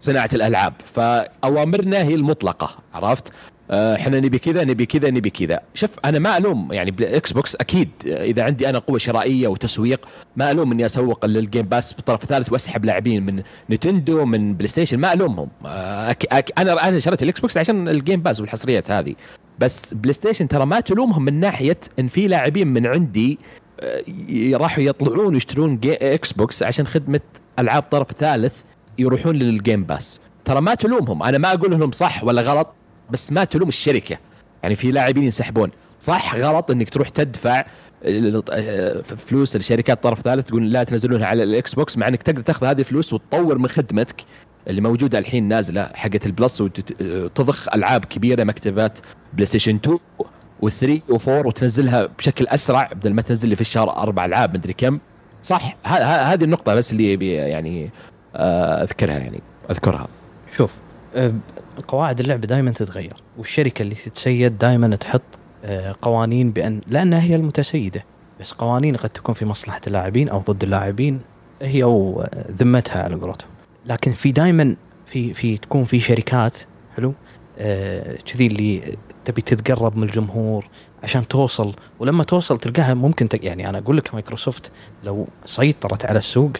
صناعة 0.00 0.30
الألعاب. 0.32 0.72
فأوامرنا 0.94 2.02
هي 2.02 2.14
المطلقة 2.14 2.76
عرفت؟ 2.94 3.28
آه، 3.28 3.32
إحنا 3.72 4.20
نبي 4.20 4.38
كذا 4.38 4.64
نبي 4.64 4.86
كذا 4.86 5.10
نبي 5.10 5.30
كذا. 5.30 5.60
شوف 5.74 5.90
أنا 6.04 6.18
ما 6.18 6.36
ألوم 6.36 6.72
يعني 6.72 6.90
بالاكس 6.90 7.32
بوكس 7.32 7.56
أكيد 7.56 7.88
آه، 8.06 8.24
إذا 8.24 8.42
عندي 8.42 8.68
أنا 8.68 8.78
قوة 8.78 8.98
شرائية 8.98 9.48
وتسويق 9.48 10.08
ما 10.36 10.50
ألوم 10.50 10.72
إني 10.72 10.86
أسوق 10.86 11.26
لل 11.26 11.38
Game 11.38 11.62
Pass 11.62 11.92
بالطرف 11.92 12.22
الثالث 12.22 12.52
وأسحب 12.52 12.84
لاعبين 12.84 13.26
من 13.26 13.42
نتندو 13.70 14.24
من 14.24 14.54
بلاي 14.54 14.68
ستيشن 14.68 14.98
ما 14.98 15.12
ألومهم. 15.12 15.48
آه، 15.66 16.10
أك 16.10 16.26
أك 16.32 16.52
أنا 16.58 16.88
أنا 16.88 17.00
شريت 17.00 17.22
الاكس 17.22 17.40
بوكس 17.40 17.56
عشان 17.56 17.88
ال 17.88 17.94
Game 17.94 18.20
Pass 18.20 18.40
والحصريات 18.40 18.90
هذه. 18.90 19.14
بس 19.58 19.94
بلاي 19.94 20.12
ستيشن 20.12 20.48
ترى 20.48 20.66
ما 20.66 20.80
تلومهم 20.80 21.24
من 21.24 21.40
ناحية 21.40 21.78
إن 21.98 22.06
في 22.06 22.28
لاعبين 22.28 22.68
من 22.68 22.86
عندي 22.86 23.38
آه، 23.80 24.02
راحوا 24.52 24.84
يطلعون 24.84 25.36
يشترون 25.36 25.78
جي 25.78 25.94
إكس 25.94 26.32
بوكس 26.32 26.62
عشان 26.62 26.86
خدمة 26.86 27.20
ألعاب 27.58 27.82
طرف 27.82 28.12
ثالث 28.18 28.54
يروحون 28.98 29.36
لل 29.36 29.52
Game 29.52 29.84
Pass 29.84 30.20
ترى 30.44 30.60
ما 30.60 30.74
تلومهم. 30.74 31.22
أنا 31.22 31.38
ما 31.38 31.52
أقول 31.52 31.70
لهم 31.70 31.92
صح 31.92 32.24
ولا 32.24 32.42
غلط. 32.42 32.74
بس 33.12 33.32
ما 33.32 33.44
تلوم 33.44 33.68
الشركة. 33.68 34.18
يعني 34.62 34.76
في 34.76 34.90
لاعبين 34.90 35.22
ينسحبون. 35.22 35.70
صح 36.00 36.34
غلط 36.36 36.70
إنك 36.70 36.90
تروح 36.90 37.08
تدفع 37.08 37.62
آه، 38.04 39.00
فلوس 39.00 39.56
لشركات 39.56 40.02
طرف 40.02 40.20
ثالث 40.20 40.46
تقول 40.46 40.72
لا 40.72 40.84
تنزلونها 40.84 41.26
على 41.26 41.42
الاكس 41.42 41.74
بوكس 41.74 41.98
مع 41.98 42.08
إنك 42.08 42.22
تقدر 42.22 42.42
تاخذ 42.42 42.66
هذه 42.66 42.78
الفلوس 42.78 43.12
وتطور 43.12 43.58
من 43.58 43.68
خدمتك 43.68 44.24
اللي 44.68 44.80
موجودة 44.80 45.18
الحين 45.18 45.48
نازلة 45.48 45.90
حقت 45.94 46.26
ال 46.26 46.33
Plus 46.33 46.60
وتضخ 46.60 47.74
ألعاب 47.74 48.04
كبيرة 48.04 48.44
مكتبات 48.44 48.98
بلاي 49.32 49.46
ستيشن 49.46 49.76
2 49.76 49.98
و3 50.62 51.14
و4 51.14 51.28
وتنزلها 51.28 52.06
بشكل 52.06 52.46
أسرع 52.46 52.90
بدل 52.92 53.14
ما 53.14 53.22
تنزل 53.22 53.48
لي 53.48 53.54
في 53.54 53.60
الشهر 53.60 53.90
أربع 53.90 54.24
ألعاب 54.24 54.54
مدري 54.54 54.72
كم. 54.72 54.98
صح 55.42 55.76
هذه 55.84 56.44
النقطة 56.44 56.74
بس 56.74 56.92
اللي 56.92 57.34
يعني 57.34 57.90
آه، 58.36 58.82
أذكرها 58.82 59.18
يعني 59.18 59.40
أذكرها. 59.70 60.08
شوف 60.56 60.70
آه، 61.14 61.32
قواعد 61.88 62.20
اللعبة 62.20 62.46
دائما 62.46 62.70
تتغير 62.70 63.14
والشركة 63.38 63.82
اللي 63.82 63.94
تتسيد 63.94 64.58
دائما 64.58 64.96
تحط 64.96 65.22
آه، 65.64 65.94
قوانين 66.02 66.50
بأن 66.50 66.80
لأنها 66.86 67.20
هي 67.22 67.34
المتسيدة. 67.34 68.04
بس 68.40 68.52
قوانين 68.52 68.96
قد 68.96 69.10
تكون 69.10 69.34
في 69.34 69.44
مصلحة 69.44 69.80
اللاعبين 69.86 70.28
أو 70.28 70.38
ضد 70.38 70.62
اللاعبين 70.62 71.20
هي 71.62 71.84
وذمتها 71.84 73.02
على 73.02 73.14
قولتهم. 73.14 73.48
لكن 73.86 74.12
في 74.12 74.32
دائما 74.32 74.76
في 75.06 75.34
في 75.34 75.58
تكون 75.58 75.84
في 75.84 76.00
شركات 76.00 76.56
حلو؟ 76.96 77.14
آه، 77.58 78.16
كذي 78.16 78.46
اللي 78.46 78.96
تبي 79.24 79.42
تتقرب 79.42 79.96
من 79.96 80.02
الجمهور 80.02 80.68
عشان 81.02 81.28
توصل. 81.28 81.74
ولما 82.00 82.24
توصل 82.24 82.58
تلقاها 82.58 82.94
ممكن 82.94 83.28
تق... 83.28 83.44
يعني 83.44 83.68
أنا 83.68 83.78
أقول 83.78 83.96
لك 83.96 84.14
مايكروسوفت 84.14 84.70
لو 85.04 85.26
سيطرت 85.46 86.04
على 86.04 86.18
السوق 86.18 86.50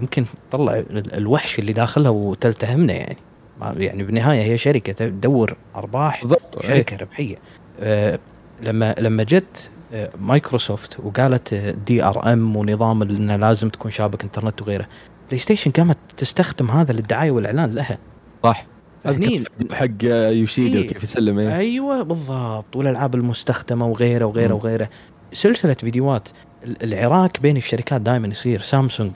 يمكن 0.00 0.24
تطلع 0.50 0.74
ال- 0.78 1.14
الوحش 1.14 1.58
اللي 1.58 1.72
داخلها 1.72 2.10
وتلتهمنا 2.10 2.92
يعني. 2.92 3.16
يعني 3.62 4.02
بالنهاية 4.02 4.42
هي 4.42 4.58
شركة 4.58 4.92
تدور 4.92 5.56
أرباح 5.76 6.20
بالضبط 6.22 6.56
إيه. 6.64 6.68
شركة 6.68 6.96
ربحية 6.96 7.36
آه، 7.80 8.18
لما 8.62 8.94
لما 8.98 9.22
جت 9.22 9.70
آه، 9.92 10.10
مايكروسوفت 10.20 11.00
وقالت 11.00 11.54
DRM 11.86 12.56
ونظام 12.56 13.02
انه 13.02 13.36
لازم 13.36 13.68
تكون 13.68 13.90
شابك 13.90 14.22
إنترنت 14.24 14.62
وغيره 14.62 14.86
بلاي 15.28 15.38
ستيشن 15.38 15.70
قامت 15.70 15.98
تستخدم 16.16 16.70
هذا 16.70 16.92
للدعاية 16.92 17.30
والإعلان 17.30 17.74
لها 17.74 17.98
صح 18.42 18.66
فهني 19.04 19.44
حق 19.72 19.86
يوشيدا 20.02 20.78
إيه. 20.78 20.88
كيف 20.88 21.02
يسلم 21.02 21.38
إيه. 21.38 21.56
أيوه 21.56 22.02
بالضبط 22.02 22.76
والألعاب 22.76 23.14
المستخدمة 23.14 23.86
وغيره 23.86 24.24
وغيره 24.24 24.54
مم. 24.54 24.60
وغيره 24.60 24.88
سلسلة 25.32 25.74
فيديوهات 25.74 26.28
ال- 26.64 26.82
العراك 26.94 27.40
بين 27.40 27.56
الشركات 27.56 28.00
دائما 28.00 28.28
يصير 28.28 28.62
سامسونج 28.62 29.12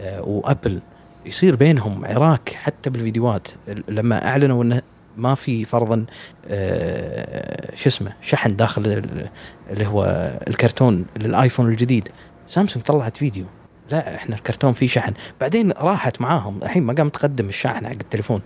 آه، 0.00 0.22
وأبل 0.22 0.80
يصير 1.26 1.56
بينهم 1.56 2.04
عراك 2.04 2.52
حتى 2.62 2.90
بالفيديوهات. 2.90 3.48
ال- 3.68 3.84
لما 3.88 4.28
أعلنوا 4.28 4.64
إنه 4.64 4.82
ما 5.16 5.34
في 5.34 5.64
فرضا 5.64 6.06
آه، 6.48 7.74
شو 7.76 7.88
اسمه 7.88 8.12
شحن 8.22 8.56
داخل 8.56 8.86
ال- 8.86 9.28
اللي 9.70 9.86
هو 9.86 10.04
الكرتون 10.48 11.04
للآيفون 11.22 11.68
الجديد. 11.70 12.08
سامسونج 12.48 12.84
طلعت 12.84 13.16
فيديو. 13.16 13.44
لا 13.90 14.14
إحنا 14.14 14.36
الكرتون 14.36 14.72
فيه 14.72 14.86
شحن. 14.86 15.12
بعدين 15.40 15.70
راحت 15.72 16.20
معاهم. 16.20 16.62
الحين 16.62 16.82
ما 16.82 16.92
قامت 16.92 17.14
تقدم 17.14 17.48
الشاحن 17.48 17.86
حق 17.86 17.92
التليفون. 17.92 18.40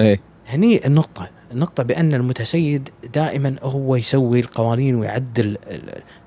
إيه. 0.00 0.20
هني 0.48 0.86
النقطة. 0.86 1.28
النقطة 1.52 1.82
بأن 1.82 2.14
المتسيد 2.14 2.88
دائما 3.14 3.56
هو 3.62 3.96
يسوي 3.96 4.40
القوانين 4.40 4.94
ويعدل 4.94 5.58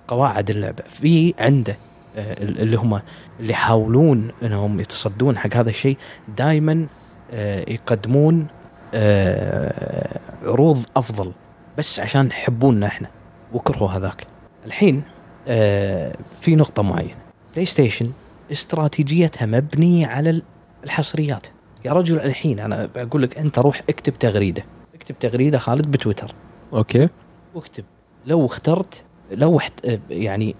قواعد 0.07 0.49
اللعبة. 0.49 0.83
في 0.89 1.33
عنده 1.39 1.75
اللي 2.17 2.77
هم 2.77 3.01
اللي 3.39 3.53
يحاولون 3.53 4.31
إنهم 4.43 4.79
يتصدون 4.79 5.37
حق 5.37 5.55
هذا 5.55 5.69
الشيء 5.69 5.97
دائما 6.37 6.87
آه، 7.31 7.65
يقدمون 7.71 8.47
آه، 8.93 10.19
عروض 10.43 10.85
أفضل 10.95 11.31
بس 11.77 11.99
عشان 11.99 12.27
يحبوننا 12.27 12.87
إحنا 12.87 13.07
وكرهوا 13.53 13.89
هذاك. 13.89 14.27
الحين 14.65 15.03
آه، 15.47 16.17
في 16.41 16.55
نقطة 16.55 16.83
معينة. 16.83 17.15
بلاي 17.53 17.65
ستيشن 17.65 18.11
استراتيجيتها 18.51 19.45
مبنية 19.45 20.07
على 20.07 20.41
الحصريات. 20.83 21.47
يا 21.85 21.93
رجل 21.93 22.19
الحين 22.19 22.59
أنا 22.59 22.89
بقول 22.95 23.21
لك 23.21 23.37
أنت 23.37 23.59
روح 23.59 23.81
اكتب 23.89 24.19
تغريدة. 24.19 24.63
اكتب 24.95 25.19
تغريدة 25.19 25.57
خالد 25.57 25.91
بتويتر. 25.91 26.35
Okay. 26.73 27.09
واكتب. 27.55 27.83
لو 28.25 28.45
اخترت 28.45 29.03
لو. 29.31 29.61
يعني 30.09 30.55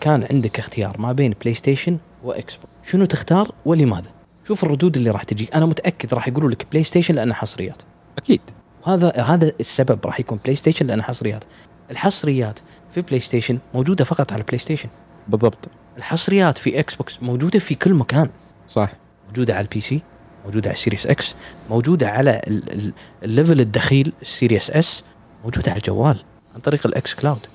كان 0.00 0.26
عندك 0.30 0.58
اختيار 0.58 1.00
ما 1.00 1.12
بين 1.12 1.34
بلاي 1.40 1.54
ستيشن 1.54 1.98
واكس 2.24 2.54
بوكس 2.56 2.90
شنو 2.90 3.04
تختار 3.04 3.54
ولماذا؟ 3.64 4.10
شوف 4.48 4.64
الردود 4.64 4.96
اللي 4.96 5.10
راح 5.10 5.22
تجيك 5.22 5.56
أنا 5.56 5.66
متأكد 5.66 6.14
راح 6.14 6.28
يقولوا 6.28 6.50
لك 6.50 6.66
بلاي 6.70 6.84
ستيشن 6.84 7.14
لأنه 7.14 7.34
حصريات. 7.34 7.76
أكيد. 8.18 8.40
هذا 8.84 9.08
هذا 9.22 9.52
السبب 9.60 10.06
راح 10.06 10.20
يكون 10.20 10.38
بلاي 10.44 10.56
ستيشن 10.56 10.86
لأنه 10.86 11.02
حصريات. 11.02 11.44
الحصريات 11.90 12.58
في 12.94 13.00
بلاي 13.02 13.20
ستيشن 13.20 13.58
موجودة 13.74 14.04
فقط 14.04 14.32
على 14.32 14.42
بلاي 14.42 14.58
ستيشن 14.58 14.88
بالضبط. 15.28 15.68
الحصريات 15.96 16.58
في 16.58 16.80
إكس 16.80 16.94
بوكس 16.94 17.22
موجودة 17.22 17.58
في 17.58 17.74
كل 17.74 17.94
مكان. 17.94 18.28
صح. 18.68 18.92
موجودة 19.26 19.54
على 19.54 19.64
ال 19.64 19.80
PC 19.80 20.00
موجودة 20.44 20.68
على 20.70 20.74
ال 20.76 20.80
Series 20.80 21.06
X 21.06 21.34
موجودة 21.70 22.08
على 22.10 22.40
ال- 22.46 22.72
ال- 22.72 22.92
ال 23.22 23.28
level 23.28 23.60
الدخيل 23.60 24.12
ال 24.22 24.29
Series 24.29 24.70
S 24.70 25.04
موجودة 25.44 25.70
على 25.70 25.78
الجوال 25.78 26.24
عن 26.54 26.60
طريق 26.60 26.86
ال 26.86 27.14
xCloud 27.14 27.46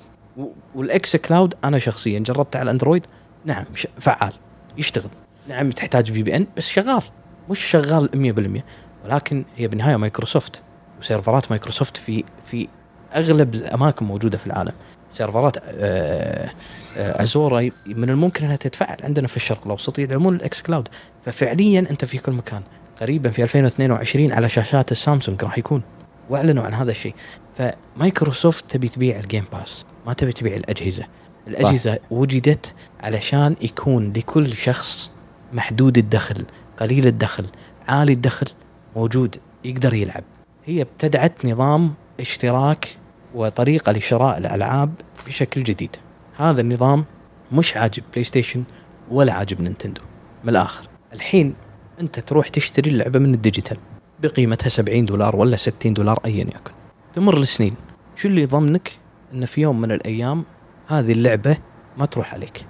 وال 0.74 1.16
xCloud 1.16 1.54
أنا 1.64 1.78
شخصيا 1.78 2.18
جربته 2.18 2.58
على 2.58 2.64
الاندرويد 2.64 3.06
نعم 3.44 3.64
فعال 4.00 4.32
يشتغل. 4.78 5.10
نعم 5.48 5.70
تحتاج 5.70 6.12
VPN 6.12 6.46
بس 6.56 6.68
شغال. 6.68 7.02
مش 7.50 7.64
شغال 7.64 8.08
100% 8.14 8.62
ولكن 9.04 9.44
هي 9.56 9.68
بالنهايه 9.68 9.96
مايكروسوفت 9.96 10.62
وسيرفرات 11.00 11.50
مايكروسوفت 11.50 11.96
في 11.96 12.24
في 12.46 12.68
أغلب 13.14 13.54
الأماكن 13.54 14.06
موجودة 14.06 14.38
في 14.38 14.46
العالم. 14.46 14.72
سيرفرات 15.12 15.56
آه، 15.56 16.50
آه، 16.96 17.22
Azure 17.22 17.70
من 17.86 18.10
الممكن 18.10 18.44
إنها 18.44 18.56
تتفعل 18.56 18.96
عندنا 19.04 19.28
في 19.28 19.36
الشرق 19.36 19.64
الأوسط 19.64 19.98
يدعمون 19.98 20.34
ال 20.36 20.62
xCloud. 20.62 20.88
ففعليا 21.24 21.80
أنت 21.90 22.04
في 22.04 22.18
كل 22.18 22.32
مكان. 22.32 22.62
قريبا 23.00 23.30
في 23.30 23.42
2022 23.42 24.32
على 24.32 24.48
شاشات 24.48 24.92
السامسونج 24.92 25.44
راح 25.44 25.58
يكون. 25.58 25.82
وأعلنوا 26.30 26.64
عن 26.64 26.74
هذا 26.74 26.90
الشيء. 26.90 27.14
فمايكروسوفت 27.58 28.70
تبي 28.70 28.88
تبيع 28.88 29.18
ال 29.18 29.23
Game 29.23 29.44
Pass 29.52 29.84
ما 30.06 30.12
تبي 30.12 30.32
تبيع 30.32 30.56
الأجهزة. 30.56 31.06
الأجهزة 31.48 31.94
صح. 31.94 32.00
وجدت 32.10 32.74
علشان 33.00 33.56
يكون 33.60 34.12
لكل 34.12 34.52
شخص 34.52 35.12
محدود 35.52 35.98
الدخل 35.98 36.44
قليل 36.76 37.06
الدخل 37.06 37.46
عالي 37.88 38.12
الدخل 38.12 38.46
موجود 38.96 39.36
يقدر 39.64 39.94
يلعب. 39.94 40.24
هي 40.64 40.82
ابتدعت 40.82 41.44
نظام 41.44 41.94
اشتراك 42.20 42.96
وطريقة 43.34 43.92
لشراء 43.92 44.38
الألعاب 44.38 44.94
بشكل 45.26 45.62
جديد. 45.62 45.96
هذا 46.36 46.60
النظام 46.60 47.04
مش 47.52 47.76
عاجب 47.76 48.02
بلاي 48.12 48.24
ستيشن 48.24 48.64
ولا 49.10 49.32
عاجب 49.32 49.60
نينتندو. 49.60 50.00
من 50.44 50.50
الآخر. 50.50 50.88
الحين 51.12 51.54
أنت 52.00 52.20
تروح 52.20 52.48
تشتري 52.48 52.90
اللعبة 52.90 53.18
من 53.18 53.34
ال 53.34 53.40
digital 53.40 53.78
بقيمتها 54.22 54.68
70 54.68 55.04
دولار 55.04 55.36
ولا 55.36 55.56
60 55.56 55.92
دولار 55.92 56.20
ايا 56.24 56.44
يكن. 56.44 56.72
تمر 57.14 57.38
السنين. 57.38 57.74
شو 58.16 58.28
اللي 58.28 58.42
يضمنك؟ 58.42 59.05
إن 59.34 59.44
في 59.44 59.60
يوم 59.60 59.80
من 59.80 59.92
الأيام 59.92 60.44
هذه 60.86 61.12
اللعبة 61.12 61.58
ما 61.98 62.06
تروح 62.06 62.34
عليك. 62.34 62.66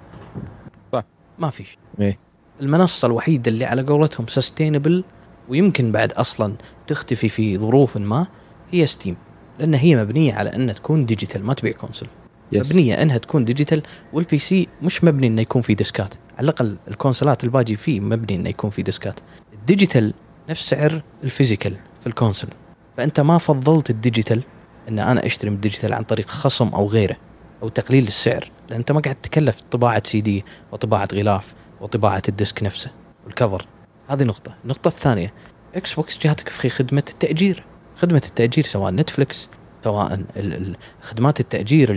صح. 0.93 1.03
ما 1.39 1.49
في 1.49 1.63
شيء. 1.63 1.77
إيه. 1.99 2.17
المنصة 2.61 3.05
الوحيدة 3.05 3.51
اللي 3.51 3.65
على 3.65 3.81
قولتهم 3.81 4.27
sustainable 4.27 5.03
ويمكن 5.49 5.91
بعد 5.91 6.11
أصلا 6.11 6.53
تختفي 6.87 7.29
في 7.29 7.57
ظروف 7.57 7.97
ما 7.97 8.27
هي 8.71 8.85
Steam 8.85 9.15
لأن 9.59 9.73
هي 9.73 9.95
مبنية 9.95 10.33
على 10.33 10.55
أنها 10.55 10.73
تكون 10.73 11.05
digital 11.05 11.45
ما 11.45 11.53
تبيع 11.53 11.71
console 11.71 12.07
yes. 12.51 12.71
مبنية 12.71 13.01
أنها 13.01 13.17
تكون 13.17 13.45
digital 13.45 13.81
وال 14.13 14.37
PC 14.37 14.67
مش 14.81 15.03
مبني 15.03 15.27
إنه 15.27 15.41
يكون 15.41 15.61
في 15.61 15.73
ديسكات 15.73 16.13
على 16.37 16.43
الأقل 16.43 16.77
الكونسولات 16.87 17.43
الباجي 17.43 17.75
فيه 17.75 17.99
مبني 17.99 18.35
إنه 18.35 18.49
يكون 18.49 18.69
في 18.69 18.81
ديسكات 18.81 19.19
ال 19.53 19.60
digital 19.60 20.13
نفس 20.49 20.69
سعر 20.69 21.01
ال 21.23 21.29
physical 21.29 21.75
في 22.01 22.07
ال 22.07 22.12
console 22.12 22.49
فأنت 22.97 23.19
ما 23.19 23.37
فضلت 23.37 23.89
ال 23.89 23.96
digital 23.96 24.43
إن 24.89 24.99
أنا 24.99 25.25
أشتري 25.25 25.49
من 25.49 25.55
ال 25.55 25.60
digital 25.60 25.93
عن 25.93 26.03
طريق 26.03 26.29
خصم 26.29 26.67
أو 26.67 26.87
غيره 26.87 27.17
أو 27.63 27.69
تقليل 27.69 28.07
السعر 28.07 28.49
لأن 28.69 28.79
أنت 28.79 28.91
ما 28.91 28.99
قاعد 29.01 29.15
تكلف 29.15 29.61
طباعة 29.71 30.03
سي 30.05 30.21
دي 30.21 30.45
وطباعة 30.71 31.07
غلاف 31.13 31.53
وطباعة 31.81 32.21
ال 32.29 32.36
disc 32.36 32.63
نفسه 32.63 32.91
وال 33.25 33.35
cover. 33.35 33.65
هذه 34.07 34.23
نقطة. 34.23 34.53
النقطة 34.63 34.87
الثانية 34.87 35.33
إكس 35.75 35.93
بوكس 35.93 36.17
جاتك 36.17 36.49
في 36.49 36.69
خدمة 36.69 37.03
التأجير. 37.09 37.63
خدمة 37.97 38.21
التأجير 38.25 38.63
سواء 38.63 38.91
نتفلكس 38.91 39.47
سواء 39.83 40.23
خدمات 41.01 41.39
التأجير 41.39 41.89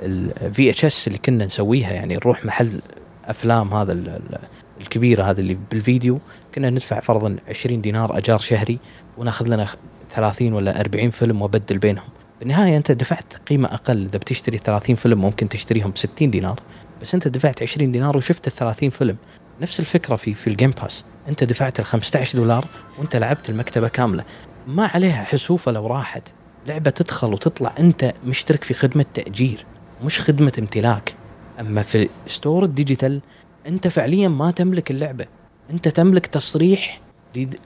ال 0.00 0.70
VHS 0.70 1.06
اللي 1.08 1.18
كنا 1.18 1.46
نسويها 1.46 1.92
يعني 1.92 2.14
نروح 2.16 2.44
محل 2.44 2.80
أفلام 3.24 3.74
هذا 3.74 3.92
ال- 3.92 4.08
ال- 4.08 4.38
الكبيرة 4.80 5.22
هذا 5.22 5.40
اللي 5.40 5.58
بالفيديو 5.70 6.18
كنا 6.54 6.70
ندفع 6.70 7.00
فرضا 7.00 7.36
20 7.48 7.80
دينار 7.80 8.18
أجار 8.18 8.38
شهري 8.38 8.78
وناخذ 9.18 9.46
لنا 9.48 9.66
30 10.10 10.52
ولا 10.52 10.80
40 10.80 11.10
فيلم 11.10 11.42
وأبدل 11.42 11.78
بينهم. 11.78 12.08
بالنهاية 12.40 12.76
أنت 12.76 12.92
دفعت 12.92 13.32
قيمة 13.48 13.68
أقل. 13.74 14.04
إذا 14.04 14.18
بتشتري 14.18 14.58
30 14.58 14.96
فيلم 14.96 15.20
ممكن 15.20 15.48
تشتريهم 15.48 15.90
ب 15.90 15.98
60 15.98 16.30
دينار. 16.30 16.60
بس 17.02 17.14
أنت 17.14 17.28
دفعت 17.28 17.62
20 17.62 17.92
دينار 17.92 18.16
وشفت 18.16 18.46
ال 18.46 18.52
30 18.52 18.90
فيلم. 18.90 19.16
نفس 19.60 19.80
الفكرة 19.80 20.16
في 20.16 20.34
في 20.34 20.46
ال 20.46 20.51
Game 20.51 20.70
Pass 20.70 21.04
أنت 21.28 21.44
دفعت 21.44 21.80
ال 21.80 21.84
15 21.84 22.38
دولار 22.38 22.68
وأنت 22.98 23.16
لعبت 23.16 23.50
المكتبة 23.50 23.88
كاملة. 23.88 24.24
ما 24.66 24.86
عليها 24.86 25.24
حسوفة 25.24 25.72
لو 25.72 25.86
راحت. 25.86 26.22
لعبة 26.66 26.90
تدخل 26.90 27.32
وتطلع. 27.32 27.74
أنت 27.78 28.14
مشترك 28.26 28.64
في 28.64 28.74
خدمة 28.74 29.04
تأجير 29.14 29.66
مش 30.04 30.20
خدمة 30.20 30.52
امتلاك. 30.58 31.14
أما 31.60 31.82
في 31.82 32.08
store 32.26 32.64
ال 32.64 32.71
digital 32.71 33.20
أنت 33.66 33.88
فعليا 33.88 34.28
ما 34.28 34.50
تملك 34.50 34.90
اللعبة. 34.90 35.26
أنت 35.70 35.88
تملك 35.88 36.26
تصريح 36.26 37.00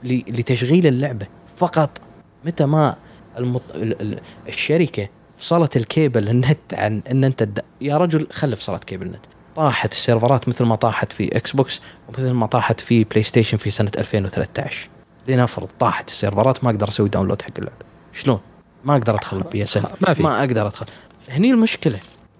لتشغيل 0.03 0.87
اللعبة. 0.87 1.27
فقط 1.57 2.01
متى 2.45 2.65
ما 2.65 2.95
المط... 3.37 3.61
ال- 3.75 4.01
ال- 4.01 4.19
الشركة 4.47 5.07
فصلت 5.37 5.77
ال 5.77 5.86
cable 5.86 6.29
ال 6.29 6.40
net 6.40 6.73
عن 6.73 7.01
إن 7.11 7.23
أنت 7.23 7.41
الد... 7.41 7.59
يا 7.81 7.97
رجل 7.97 8.27
خلف 8.31 8.59
فصلت 8.59 8.83
cable 8.83 9.05
ال 9.05 9.09
net. 9.09 9.25
طاحت 9.55 9.91
السيرفرات 9.91 10.47
مثل 10.47 10.63
ما 10.65 10.75
طاحت 10.75 11.11
في 11.11 11.37
إكس 11.37 11.51
بوكس 11.51 11.81
ومثل 12.09 12.31
ما 12.31 12.45
طاحت 12.45 12.79
في 12.79 13.03
بلاي 13.03 13.23
ستيشن 13.23 13.57
في 13.57 13.69
سنة 13.69 13.91
2013 13.97 14.89
لنفرض 15.27 15.69
طاحت 15.79 16.09
السيرفرات 16.09 16.63
ما 16.63 16.69
أقدر 16.69 16.87
أسوي 16.89 17.09
download 17.09 17.41
حق 17.41 17.49
اللعبة. 17.57 17.75
شلون؟ 18.13 18.39
ما 18.85 18.93
أقدر 18.93 19.15
أدخل 19.15 19.41
PS 19.41 19.77
ما 19.77 20.13
في. 20.13 20.23
ما 20.23 20.39
أقدر 20.39 20.67
أدخل. 20.67 20.85
هني 21.29 21.51
المشكلة. 21.51 21.99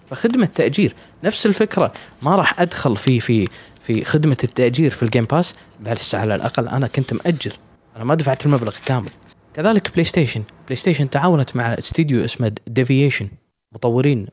فخدمة 0.10 0.46
تاجير 0.46 0.96
نفس 1.24 1.46
الفكرة. 1.46 1.94
ما 2.22 2.36
راح 2.36 2.62
أدخل 2.62 2.98
في 2.98 3.20
في 3.20 3.48
في 3.84 4.04
خدمة 4.06 4.38
التأجير 4.44 4.92
في 4.92 5.04
ال 5.04 5.08
Game 5.08 5.26
Pass 5.26 5.56
بس 5.82 6.16
على 6.16 6.36
الأقل 6.36 6.68
أنا 6.68 6.88
كنت 6.88 7.14
مأجر. 7.14 7.54
أنا 7.96 8.04
ما 8.04 8.16
دفعت 8.16 8.46
المبلغ 8.46 8.74
كامل. 8.86 9.10
كذلك 9.54 9.92
PlayStation 9.94 10.44
PlayStation 10.66 11.10
تعاونت 11.10 11.56
مع 11.56 11.66
استديو 11.74 12.26
اسمه 12.26 12.52
Deviation 12.68 13.28
مطورين 13.72 14.28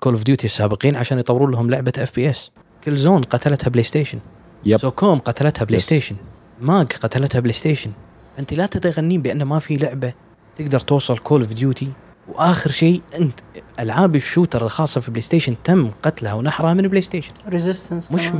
Call 0.00 0.14
of 0.14 0.22
Duty 0.22 0.46
السابقين 0.46 0.96
عشان 0.96 1.18
يطورون 1.18 1.50
لهم 1.50 1.70
لعبة 1.70 1.92
FPS 1.98 2.50
Killzone 2.84 3.22
قتلتها 3.22 3.68
PlayStation 3.68 4.18
yep. 4.64 4.78
SOCOM 4.78 5.18
قتلتها 5.18 5.64
Play. 5.64 5.80
Station 5.80 6.16
MAG 6.60 6.86
قتلتها 6.92 7.40
PlayStation 7.40 7.90
أنت 8.38 8.52
لا 8.54 8.66
تتغنين 8.66 9.22
بأن 9.22 9.42
ما 9.42 9.58
في 9.58 9.76
لعبة 9.76 10.12
تقدر 10.56 10.80
توصل 10.80 11.18
Call 11.18 11.42
of 11.42 11.52
Duty 11.52 11.88
وآخر 12.28 12.70
شيء 12.70 13.02
أنت 13.18 13.40
ألعاب 13.80 14.16
ال 14.16 14.22
shooter 14.22 14.64
الخاصة 14.64 15.00
في 15.00 15.10
PlayStation 15.10 15.54
تم 15.64 15.90
قتلها 16.02 16.32
ونحرها 16.34 16.74
من 16.74 16.88
PlayStation 16.88 17.32
Resistance 17.48 18.12
مش 18.12 18.30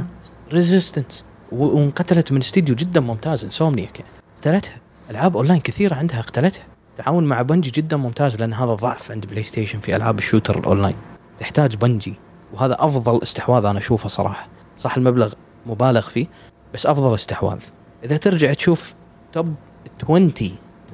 Resistance 0.53 1.25
وانقتلت 1.53 2.33
من 2.33 2.41
استديو 2.41 2.75
جدا 2.75 3.01
ممتاز 3.01 3.45
Insomniac 3.45 4.01
يعني. 4.01 4.11
قتلتها. 4.41 4.77
ألعاب 5.11 5.37
أونلاين 5.37 5.61
كثيرة 5.61 5.95
عندها 5.95 6.21
قتلتها 6.21 6.67
تعاون 6.97 7.25
مع 7.25 7.43
Bungie 7.43 7.71
جدا 7.71 7.97
ممتاز 7.97 8.37
لأن 8.37 8.53
هذا 8.53 8.75
ضعف 8.75 9.11
عند 9.11 9.27
PlayStation 9.27 9.81
في 9.81 9.97
ألعاب 9.97 10.19
ال 10.19 10.24
shooter 10.24 10.59
ال 10.59 10.64
online. 10.64 10.97
تحتاج 11.41 11.77
Bungie 11.77 12.15
وهذا 12.53 12.77
أفضل 12.81 13.23
استحواذ 13.23 13.65
أنا 13.65 13.79
أشوفه 13.79 14.09
صراحة. 14.09 14.49
صح 14.79 14.97
المبلغ 14.97 15.33
مبالغ 15.67 16.01
فيه 16.01 16.27
بس 16.75 16.87
أفضل 16.87 17.15
استحواذ. 17.15 17.59
إذا 18.05 18.17
ترجع 18.17 18.53
تشوف 18.53 18.95
top 19.33 19.55
20 20.03 20.33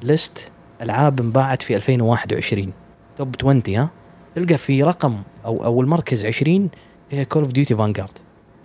list 0.03 0.51
ألعاب 0.81 1.19
انباعت 1.19 1.61
في 1.61 1.75
2021 1.75 2.73
top 3.17 3.35
20 3.39 3.63
ها؟ 3.67 3.89
تلقى 4.35 4.57
في 4.57 4.83
رقم 4.83 5.23
أو 5.45 5.63
أو 5.63 5.81
المركز 5.81 6.25
20 6.25 6.69
هي 7.11 7.25
Call 7.25 7.43
of 7.43 7.51
Duty 7.51 7.75
Vanguard 7.75 8.13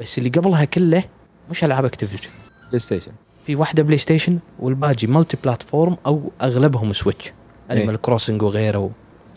بس 0.01 0.19
اللي 0.19 0.29
قبلها 0.29 0.65
كله 0.65 1.05
مش 1.51 1.65
ألعاب 1.65 1.85
Activision 1.85 2.31
PlayStation. 2.69 3.13
في 3.47 3.57
واحدة 3.57 3.83
PlayStation 3.83 4.39
والباقي 4.59 5.07
multi 5.07 5.37
platform 5.45 5.97
أو 6.07 6.31
أغلبهم 6.43 6.93
Switch 6.93 7.33
Animal 7.71 8.01
Crossing 8.01 8.43
وغيره. 8.43 8.91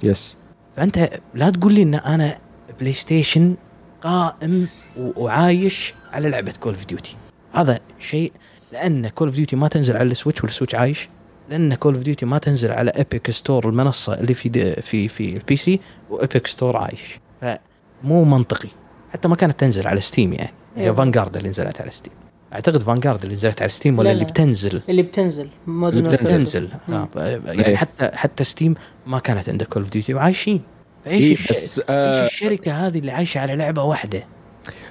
yes 0.03 0.37
فأنت 0.77 1.09
لا 1.33 1.49
تقول 1.49 1.73
لي 1.73 1.81
إن 1.83 1.95
أنا 1.95 2.37
PlayStation 2.79 3.55
قائم 4.01 4.67
وعايش 4.97 5.93
على 6.13 6.29
لعبة 6.29 6.53
Call 6.59 6.73
of 6.73 6.85
Duty 6.85 7.15
هذا 7.53 7.79
شيء 7.99 8.31
لأن 8.71 9.07
Call 9.07 9.27
of 9.27 9.35
Duty 9.35 9.55
ما 9.55 9.67
تنزل 9.67 9.97
على 9.97 10.11
ال 10.11 10.16
Switch 10.16 10.43
وال 10.43 10.51
Switch 10.51 10.75
عايش. 10.75 11.09
لأن 11.49 11.75
Call 11.75 11.93
of 11.93 12.03
Duty 12.03 12.25
ما 12.25 12.37
تنزل 12.37 12.71
على 12.71 12.91
Epic 12.91 13.31
Store 13.31 13.69
المنصة 13.69 14.13
اللي 14.13 14.33
في 14.33 14.81
في 14.81 15.07
في 15.07 15.33
ال 15.33 15.41
PC 15.41 15.55
و 15.55 15.79
Epic 16.09 16.47
Store 16.47 16.77
عايش. 16.77 17.19
فمو 17.41 18.23
منطقي. 18.23 18.69
حتى 19.13 19.27
ما 19.27 19.35
كانت 19.35 19.59
تنزل 19.59 19.87
على 19.87 20.01
Steam 20.01 20.33
يعني. 20.33 20.53
هي 20.75 20.83
أيوة. 20.83 20.95
Vanguard 20.95 21.37
اللي 21.37 21.49
نزلت 21.49 21.81
على 21.81 21.91
Steam 21.91 22.13
أعتقد 22.53 22.83
Vanguard 22.83 23.23
اللي 23.23 23.35
نزلت 23.35 23.61
على 23.61 23.69
Steam 23.69 23.99
ولا 23.99 24.07
لا، 24.07 24.11
اللي 24.13 24.23
لا. 24.23 24.29
بتنزل 24.29 24.81
اللي 24.89 25.01
بتنزل 25.03 25.49
Modern 25.67 26.05
اللي 26.05 26.17
بتنزل. 26.17 26.37
تنزل 26.37 26.69
آه، 26.89 27.07
يعني 27.45 27.65
إيه. 27.67 27.75
حتى 27.75 28.09
حتى 28.13 28.43
Steam 28.43 28.75
ما 29.07 29.19
كانت 29.19 29.49
عنده 29.49 29.65
Call 29.65 29.83
of 29.83 29.91
Duty 29.91 30.13
وعايشين 30.13 30.61
فايش 31.05 31.23
إيه 31.23 31.33
الش... 31.33 31.51
بس 31.51 31.79
إيش 31.79 31.85
آه 31.89 32.25
الشركة 32.25 32.71
هذه 32.87 32.99
اللي 32.99 33.11
عايشة 33.11 33.39
على 33.39 33.55
لعبة 33.55 33.83
واحدة 33.83 34.23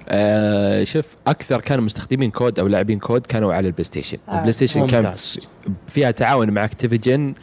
آه 0.08 0.84
شوف 0.84 1.06
أكثر 1.26 1.60
كانوا 1.60 1.84
مستخدمين 1.84 2.30
COD 2.30 2.58
أو 2.58 2.66
لاعبين 2.66 2.98
COD 2.98 3.26
كانوا 3.26 3.54
على 3.54 3.66
ال 3.66 3.84
PlayStation 3.84 4.18
آه، 4.28 4.34
ال 4.34 4.52
PlayStation 4.52 4.86
كان. 4.86 5.14
فيها 5.88 6.10
تعاون 6.10 6.50
مع 6.50 6.64
Activision 6.64 7.34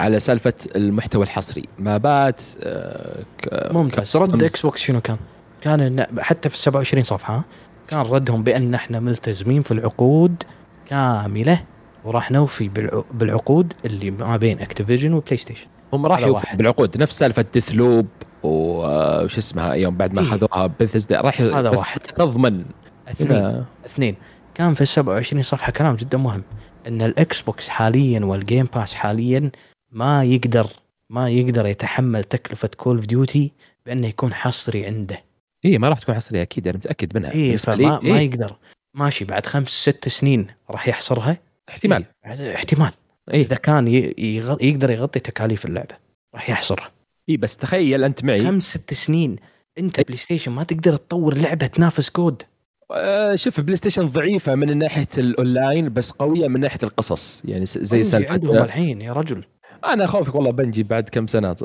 على 0.00 0.20
سالفة 0.20 0.52
المحتوى 0.76 1.24
الحصري 1.24 1.64
مابات 1.78 2.40
آه 2.62 3.16
ك- 3.42 3.72
ممتاز. 3.72 4.16
رد 4.16 4.42
إكس 4.42 4.62
بوكس 4.62 4.80
شنو 4.80 5.00
كان؟ 5.00 5.16
كان 5.60 6.06
حتى 6.18 6.48
في 6.48 6.54
ال 6.54 6.60
27 6.60 7.04
صفحة 7.04 7.44
كان 7.88 8.00
ردهم 8.00 8.42
بأن 8.42 8.74
إحنا 8.74 9.00
ملتزمين 9.00 9.62
في 9.62 9.70
العقود 9.70 10.42
كاملة 10.86 11.64
وراح 12.04 12.30
نوفي 12.30 12.68
بالع... 12.68 13.02
بالعقود 13.14 13.72
اللي 13.84 14.10
ما 14.10 14.36
بين 14.36 14.60
Activision 14.60 15.12
و 15.14 15.36
PlayStation 15.36 15.66
هم 15.92 16.06
راح 16.06 16.20
يوفوا. 16.20 16.56
بالعقود. 16.56 16.98
نفس 16.98 17.18
سالفة 17.18 17.44
Deathloop 17.54 18.06
وش 18.42 19.38
اسمها 19.38 19.74
يوم 19.74 19.96
بعد 19.96 20.12
ما 20.14 20.20
إيه. 20.22 20.28
أخذوها 20.28 20.66
بثزدا 20.80 21.20
راح 21.20 21.40
هذا 21.40 21.70
بس 21.70 21.78
واحد. 21.78 22.00
تضمن. 22.00 22.64
اثنين. 23.08 23.64
اثنين. 23.86 24.16
كان 24.54 24.74
في 24.74 24.80
ال 24.80 24.88
27 24.88 25.42
صفحة 25.42 25.72
كلام 25.72 25.96
جدا 25.96 26.18
مهم. 26.18 26.42
إن 26.86 27.02
ال 27.02 27.40
Xbox 27.42 27.68
حاليا 27.68 28.20
وال 28.24 28.39
Game 28.39 28.68
Pass 28.74 28.94
حاليا 28.94 29.50
ما 29.92 30.24
يقدر 30.24 30.66
ما 31.10 31.28
يقدر 31.30 31.66
يتحمل 31.66 32.24
تكلفة 32.24 32.68
Call 32.76 32.96
of 32.96 33.06
Duty 33.06 33.52
بأنه 33.86 34.06
يكون 34.06 34.34
حصري 34.34 34.86
عنده. 34.86 35.22
اي 35.64 35.70
إيه، 35.70 35.78
ما 35.78 35.88
راح 35.88 35.98
تكون 35.98 36.14
حصرية 36.14 36.42
أكيد 36.42 36.68
أنا 36.68 36.76
متأكد 36.76 37.16
منها. 37.18 37.34
اي 37.34 37.58
فما 37.58 37.74
لي، 37.74 37.86
ما 37.86 38.00
إيه، 38.18 38.30
يقدر. 38.30 38.56
ماشي 38.94 39.24
بعد 39.24 39.46
خمس 39.46 39.68
ست 39.68 40.08
سنين 40.08 40.46
راح 40.70 40.88
يحصرها؟ 40.88 41.38
احتمال. 41.68 42.04
إيه، 42.26 42.54
احتمال. 42.54 42.90
اي 43.34 43.40
إذا 43.40 43.56
كان 43.56 43.88
يغ- 43.88 44.62
يقدر 44.64 44.90
يغطي 44.90 45.20
تكاليف 45.20 45.66
اللعبة 45.66 45.94
راح 46.34 46.50
يحصرها. 46.50 46.90
اي 47.28 47.36
بس 47.36 47.56
تخيل 47.56 48.04
أنت 48.04 48.24
معي. 48.24 48.44
خمس 48.44 48.70
ست 48.70 48.94
سنين. 48.94 49.36
أنت 49.78 50.00
PlayStation 50.00 50.52
ما 50.52 50.64
تقدر 50.64 50.96
تطور 50.96 51.34
لعبة 51.38 51.66
تنافس 51.66 52.10
COD. 52.10 52.42
آه، 52.90 53.34
شوف 53.34 53.60
PlayStation 53.60 54.06
ضعيفة 54.06 54.54
من 54.54 54.78
ناحية 54.78 55.08
الأونلاين 55.18 55.92
بس 55.92 56.10
قوية 56.10 56.48
من 56.48 56.60
ناحية 56.60 56.78
القصص. 56.82 57.42
يعني 57.44 57.66
زي 57.66 58.04
سالفة 58.04 58.64
الحين 58.64 59.00
يا 59.00 59.12
رجل. 59.12 59.44
أنا 59.84 60.04
اخوفك 60.04 60.34
والله 60.34 60.50
Bungie 60.50 60.82
بعد 60.82 61.08
كم 61.08 61.26
سنة 61.26 61.56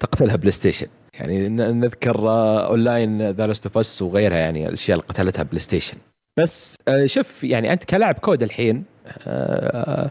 تقتلها 0.00 0.36
PlayStation 0.36 0.86
يعني 1.14 1.48
نذكر 1.48 2.28
آه، 2.28 2.66
online 2.66 3.30
The 3.30 3.46
Last 3.46 3.66
of 3.66 3.78
Us 3.78 4.02
وغيرها 4.02 4.36
يعني 4.36 4.68
الأشياء 4.68 4.98
اللي 4.98 5.08
قتلتها 5.08 5.42
PlayStation 5.42 5.96
بس 6.38 6.76
آه، 6.88 7.06
شوف 7.06 7.44
يعني 7.44 7.72
أنت 7.72 7.84
كلاعب 7.84 8.14
COD 8.14 8.42
الحين 8.42 8.84
آه، 9.26 10.10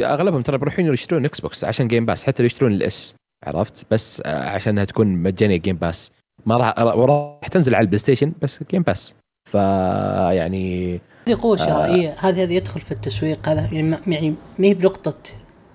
أغلبهم 0.00 0.42
ترى 0.42 0.58
بيروحون 0.58 0.92
يشترون 0.92 1.24
Xbox 1.24 1.64
عشان 1.64 1.88
Game 1.88 2.06
Pass 2.06 2.24
حتى 2.24 2.42
لو 2.42 2.46
يشترون 2.46 2.72
ال 2.72 2.93
S 2.93 3.14
عرفت؟ 3.44 3.86
بس 3.90 4.22
آه، 4.26 4.48
عشانها 4.48 4.84
تكون 4.84 5.06
مجانية 5.06 5.56
Game 5.56 5.76
Pass 5.76 6.12
ما 6.46 6.56
راح 6.56 6.78
راح 6.78 7.48
تنزل 7.48 7.74
على 7.74 7.82
ال 7.82 7.98
PlayStation 7.98 8.32
بس 8.42 8.64
Game 8.70 8.82
Pass 8.82 9.14
فيعني 9.50 11.00
هذه 11.28 11.38
قوة 11.42 11.56
شرائية. 11.56 12.14
هذه 12.18 12.42
هذه 12.42 12.52
يدخل 12.52 12.80
في 12.80 12.92
التسويق 12.92 13.48
هذا 13.48 13.60
يعني 13.60 13.82
ما 13.82 14.00
يعني 14.06 14.34
ما 14.58 14.66
هي 14.66 14.74
بنقطة 14.74 15.14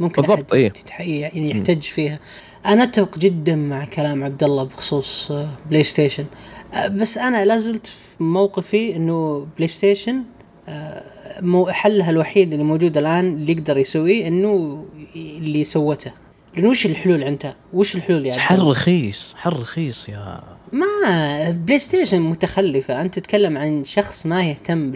ممكن 0.01 0.21
بالضبط،. 0.21 0.55
تتح- 0.55 1.01
يعني 1.01 1.49
يحتج 1.49 1.81
فيها. 1.81 2.19
أنا 2.65 2.83
أتفق 2.83 3.17
جدا 3.17 3.55
مع 3.55 3.85
كلام 3.85 4.23
عبد 4.23 4.43
الله 4.43 4.63
بخصوص 4.63 5.31
آه، 5.31 5.49
PlayStation 5.69 6.25
آه، 6.73 6.87
بس 6.87 7.17
أنا 7.17 7.45
لا 7.45 7.57
زلت 7.57 7.87
في 7.87 8.23
موقفي 8.23 8.95
إنه 8.95 9.47
PlayStation 9.57 10.23
آه، 10.69 11.03
مو 11.41 11.67
حلها 11.67 12.09
الوحيد 12.09 12.51
اللي 12.51 12.63
موجود 12.65 12.97
الآن 12.97 13.33
اللي 13.33 13.51
يقدر 13.51 13.77
يسويه 13.77 14.27
إنه 14.27 14.85
اللي 15.15 15.63
سوته. 15.63 16.11
لأنه 16.55 16.69
وش 16.69 16.85
الحلول 16.85 17.23
عندها؟ 17.23 17.55
وش 17.73 17.95
الحلول 17.95 18.27
عبد 18.27 18.37
حل؟ 18.37 18.59
رخيص 18.59 19.33
حل 19.37 19.53
رخيص 19.53 20.09
يا 20.09 20.43
ما 20.71 21.51
PlayStation 21.51 22.21
متخلفة. 22.21 23.01
أنت 23.01 23.15
تتكلم 23.15 23.57
عن 23.57 23.83
شخص 23.83 24.25
ما 24.25 24.43
يهتم 24.43 24.95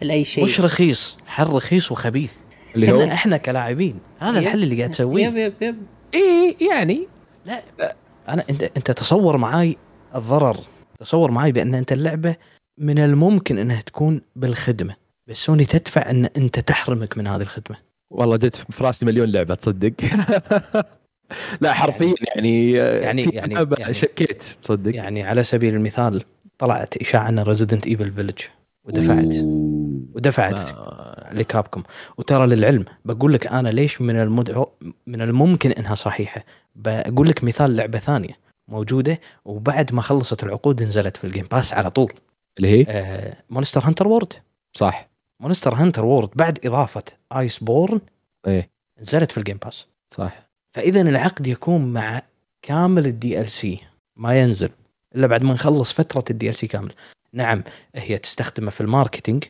لأي 0.00 0.24
شيء. 0.24 0.44
مش 0.44 0.60
رخيص؟ 0.60 1.18
حل 1.26 1.46
رخيص 1.46 1.92
وخبيث. 1.92 2.32
اللي 2.74 2.92
هو 2.92 3.02
إحنا, 3.02 3.14
إحنا 3.14 3.36
كلاعبين. 3.36 3.98
هذا 4.18 4.38
yep. 4.38 4.46
الحل 4.46 4.62
اللي 4.62 4.76
قاعد 4.76 4.88
yep 4.90 4.94
تسويه 4.94 5.26
yep. 5.26 5.52
yep 5.60 5.76
إيه 6.14 6.68
يعني. 6.70 7.08
لا. 7.46 7.62
أنا 8.28 8.44
انت 8.50 8.62
أنت 8.76 8.90
تصور 8.90 9.36
معاي 9.36 9.76
الضرر. 10.14 10.56
تصور 11.00 11.30
معاي 11.30 11.52
بأن 11.52 11.74
أنت 11.74 11.92
اللعبة 11.92 12.36
من 12.78 12.98
الممكن 12.98 13.58
إنها 13.58 13.80
تكون 13.80 14.20
بالخدمة. 14.36 14.94
بس 15.26 15.36
سوني 15.36 15.64
تدفع 15.64 16.10
أن 16.10 16.24
أنت 16.36 16.58
تحرمك 16.58 17.18
من 17.18 17.26
هذه 17.26 17.42
الخدمة. 17.42 17.76
والله 18.10 18.36
جت 18.36 18.56
في 18.56 18.84
راسي 18.84 19.06
مليون 19.06 19.28
لعبة 19.28 19.54
تصدق؟ 19.54 19.92
لا 21.60 21.72
حرفيا 21.72 22.14
يعني 22.34 22.72
يعني- 22.72 23.22
يعني- 23.22 23.54
لعبة 23.54 23.76
يعني- 23.80 23.94
شكيت 23.94 24.42
تصدق؟ 24.62 24.94
يعني 24.96 25.22
على 25.22 25.44
سبيل 25.44 25.74
المثال 25.74 26.24
طلعت 26.58 26.96
إشاعة 26.96 27.28
أن 27.28 27.38
Resident 27.38 27.86
Evil 27.86 28.12
Village 28.12 28.38
ودفعت. 28.84 29.34
ودفعت 30.14 30.72
ما- 30.72 31.30
ل 31.32 31.38
Capcom. 31.38 31.82
وترى 32.18 32.46
للعلم 32.46 32.84
بقول 33.04 33.32
لك 33.32 33.46
أنا 33.46 33.68
ليش 33.68 34.00
من 34.00 34.16
المد... 34.20 34.64
من 35.06 35.22
الممكن 35.22 35.70
إنها 35.70 35.94
صحيحة؟ 35.94 36.44
بقول 36.76 37.28
لك 37.28 37.44
مثال 37.44 37.76
لعبة 37.76 37.98
ثانية 37.98 38.38
موجودة 38.68 39.20
وبعد 39.44 39.94
ما 39.94 40.02
خلصت 40.02 40.42
العقود 40.42 40.82
نزلت 40.82 41.16
في 41.16 41.24
الجيم 41.24 41.46
باس 41.52 41.74
على 41.74 41.90
طول. 41.90 42.12
اللي 42.56 42.68
هي؟ 42.68 42.86
آه 42.88 43.36
Monster 43.50 43.84
Hunter 43.84 44.08
World 44.08 44.32
صح. 44.72 45.08
Monster 45.40 45.74
Hunter 45.74 46.04
World 46.04 46.28
بعد 46.34 46.58
إضافة 46.66 47.02
Iceborne 47.36 48.00
إيه. 48.46 48.70
نزلت 49.00 49.32
في 49.32 49.38
ال 49.38 49.42
Game 49.42 49.56
Pass 49.56 49.86
صح. 50.08 50.48
فإذا 50.72 51.00
العقد 51.00 51.46
يكون 51.46 51.92
مع 51.92 52.22
كامل 52.62 53.06
ال 53.06 53.50
DLC 53.50 53.78
ما 54.16 54.40
ينزل 54.40 54.68
إلا 55.14 55.26
بعد 55.26 55.42
ما 55.42 55.54
نخلص 55.54 55.92
فترة 55.92 56.24
ال 56.30 56.54
DLC 56.54 56.66
كامل. 56.66 56.92
نعم 57.32 57.62
هي 57.94 58.18
تستخدمه 58.18 58.70
في 58.70 58.80
ال 58.80 58.86
marketing 58.86 59.44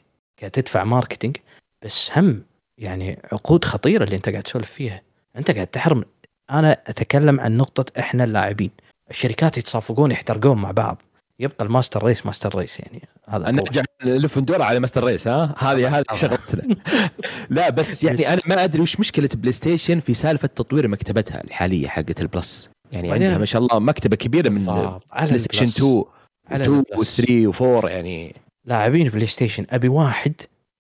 تدفع 0.49 0.85
marketing 0.85 1.37
بس 1.83 2.11
هم 2.17 2.43
يعني 2.79 3.19
عقود 3.33 3.65
خطيرة 3.65 4.05
اللي 4.05 4.17
انت 4.17 4.29
قاعد 4.29 4.43
تسولف 4.43 4.71
فيها. 4.71 5.03
انت 5.37 5.51
قاعد 5.51 5.67
تحرم. 5.67 6.05
أنا 6.51 6.73
اتكلم 6.73 7.41
عن 7.41 7.57
نقطة 7.57 8.01
إحنا 8.01 8.25
اللاعبين. 8.25 8.71
الشركات 9.11 9.59
يتصافقون 9.59 10.11
يحترقون 10.11 10.59
مع 10.59 10.71
بعض. 10.71 11.03
يبقى 11.41 11.65
ال 11.65 11.70
master 11.70 12.05
race 12.05 12.27
master 12.27 12.59
race 12.59 12.81
يعني. 12.81 13.03
هذا. 13.29 13.51
نرجع 13.51 13.83
نلف 14.05 14.37
وندور 14.37 14.63
على 14.63 14.81
master 14.81 15.05
race 15.05 15.29
ها؟ 15.29 15.55
هذه 15.59 15.99
هذه. 15.99 16.05
شغلتنا 16.15 16.77
لا 17.51 17.71
بس 17.71 18.05
يعني 18.05 18.33
أنا 18.33 18.41
ما 18.47 18.65
أدري 18.65 18.83
وش 18.83 19.01
مشكلة 19.01 19.29
PlayStation 19.35 20.01
في 20.01 20.15
سالفة 20.15 20.49
تطوير 20.49 20.89
مكتبتها 20.89 21.45
الحالية 21.45 21.89
حقت 21.89 22.21
ال 22.21 22.29
Plus. 22.29 22.71
يعني 22.93 23.13
عندها 23.13 23.39
ما 23.39 23.45
شاء 23.45 23.63
الله 23.63 23.79
مكتبة 23.79 24.17
كبيرة 24.17 24.49
من 24.49 24.65
PlayStation 24.65 25.39
ال 25.39 25.65
Plus. 25.65 25.77
2 25.77 26.05
على 26.51 26.65
2 26.65 26.85
ال 26.93 26.97
Plus. 26.97 27.21
و3 27.21 27.25
و4 27.57 27.85
يعني 27.85 28.35
لاعبين 28.65 29.09
PlayStation 29.09 29.67
أبي 29.71 29.89
واحد 29.89 30.33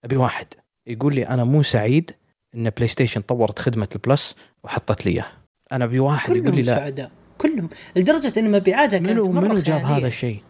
أبي 0.04 0.16
واحد. 0.16 0.46
يقول 0.86 1.14
لي 1.14 1.28
أنا 1.28 1.44
مو 1.44 1.62
سعيد 1.62 2.10
إن 2.54 2.70
PlayStation 2.70 3.20
طورت 3.20 3.58
خدمة 3.58 3.88
ال 3.94 4.03
Plus 4.03 4.36
وحطت 4.64 5.06
لي 5.06 5.12
إياه. 5.12 5.26
أنا 5.72 5.84
أبي 5.84 5.98
واحد 5.98 6.36
يقول 6.36 6.44
لي 6.44 6.50
كلهم 6.50 6.64
لا. 6.64 6.74
سعداء 6.76 7.10
كلهم. 7.38 7.68
لدرجة 7.96 8.32
إن 8.40 8.52
مبيعاتها 8.52 8.98
كانت 8.98 9.10
منو 9.10 9.32
منو 9.32 9.54
جاب. 9.54 9.84
هذا 9.84 10.06
الشيء؟ 10.06 10.42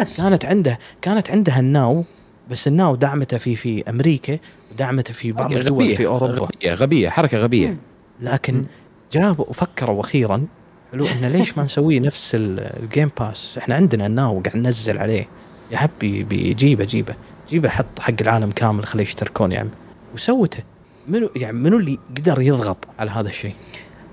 بس. 0.00 0.20
كانت 0.20 0.44
عنده 0.44 0.78
كانت 1.02 1.30
عندها 1.30 1.60
ال 1.60 1.71
Now 1.71 2.04
بس 2.50 2.68
ال 2.68 2.75
Now 2.75 2.94
دعمته 2.96 3.38
في 3.38 3.56
في 3.56 3.90
أمريكا 3.90 4.38
ودعمته 4.72 5.14
في 5.14 5.32
بعض 5.32 5.52
الدول 5.52 5.82
غبية 5.82 5.96
في 5.96 6.06
أوروبا. 6.06 6.34
غبية, 6.34 6.74
غبية 6.74 7.08
حركة 7.08 7.38
غبية. 7.38 7.76
لكن 8.20 8.64
جابوا 9.12 9.44
وفكروا 9.48 10.00
أخيرا 10.00 10.46
حلو 10.92 11.06
انه 11.06 11.28
ليش 11.28 11.58
ما 11.58 11.64
نسوي 11.64 12.00
نفس 12.00 12.34
ال- 12.34 12.60
ال 12.82 12.88
Game 12.88 13.10
Pass 13.20 13.58
إحنا 13.58 13.74
عندنا 13.74 14.06
ال 14.06 14.15
Now 14.15 14.40
قاعد 14.40 14.56
ننزل 14.56 14.98
عليه. 14.98 15.28
يا 15.70 15.78
حبي 15.78 16.22
بيجيبه 16.22 16.84
جيبه 16.84 17.14
جيبه 17.48 17.68
حط 17.68 18.00
حق 18.00 18.14
العالم 18.20 18.50
كامل 18.50 18.86
خليه 18.86 19.02
يشتركون 19.02 19.52
يا 19.52 19.60
عم 19.60 19.68
وسوته. 20.14 20.62
منو 21.08 21.30
يعني 21.36 21.56
منو 21.56 21.76
اللي 21.78 21.98
قدر 22.16 22.40
يضغط 22.40 22.88
على 22.98 23.10
هذا 23.10 23.28
الشيء؟ 23.28 23.54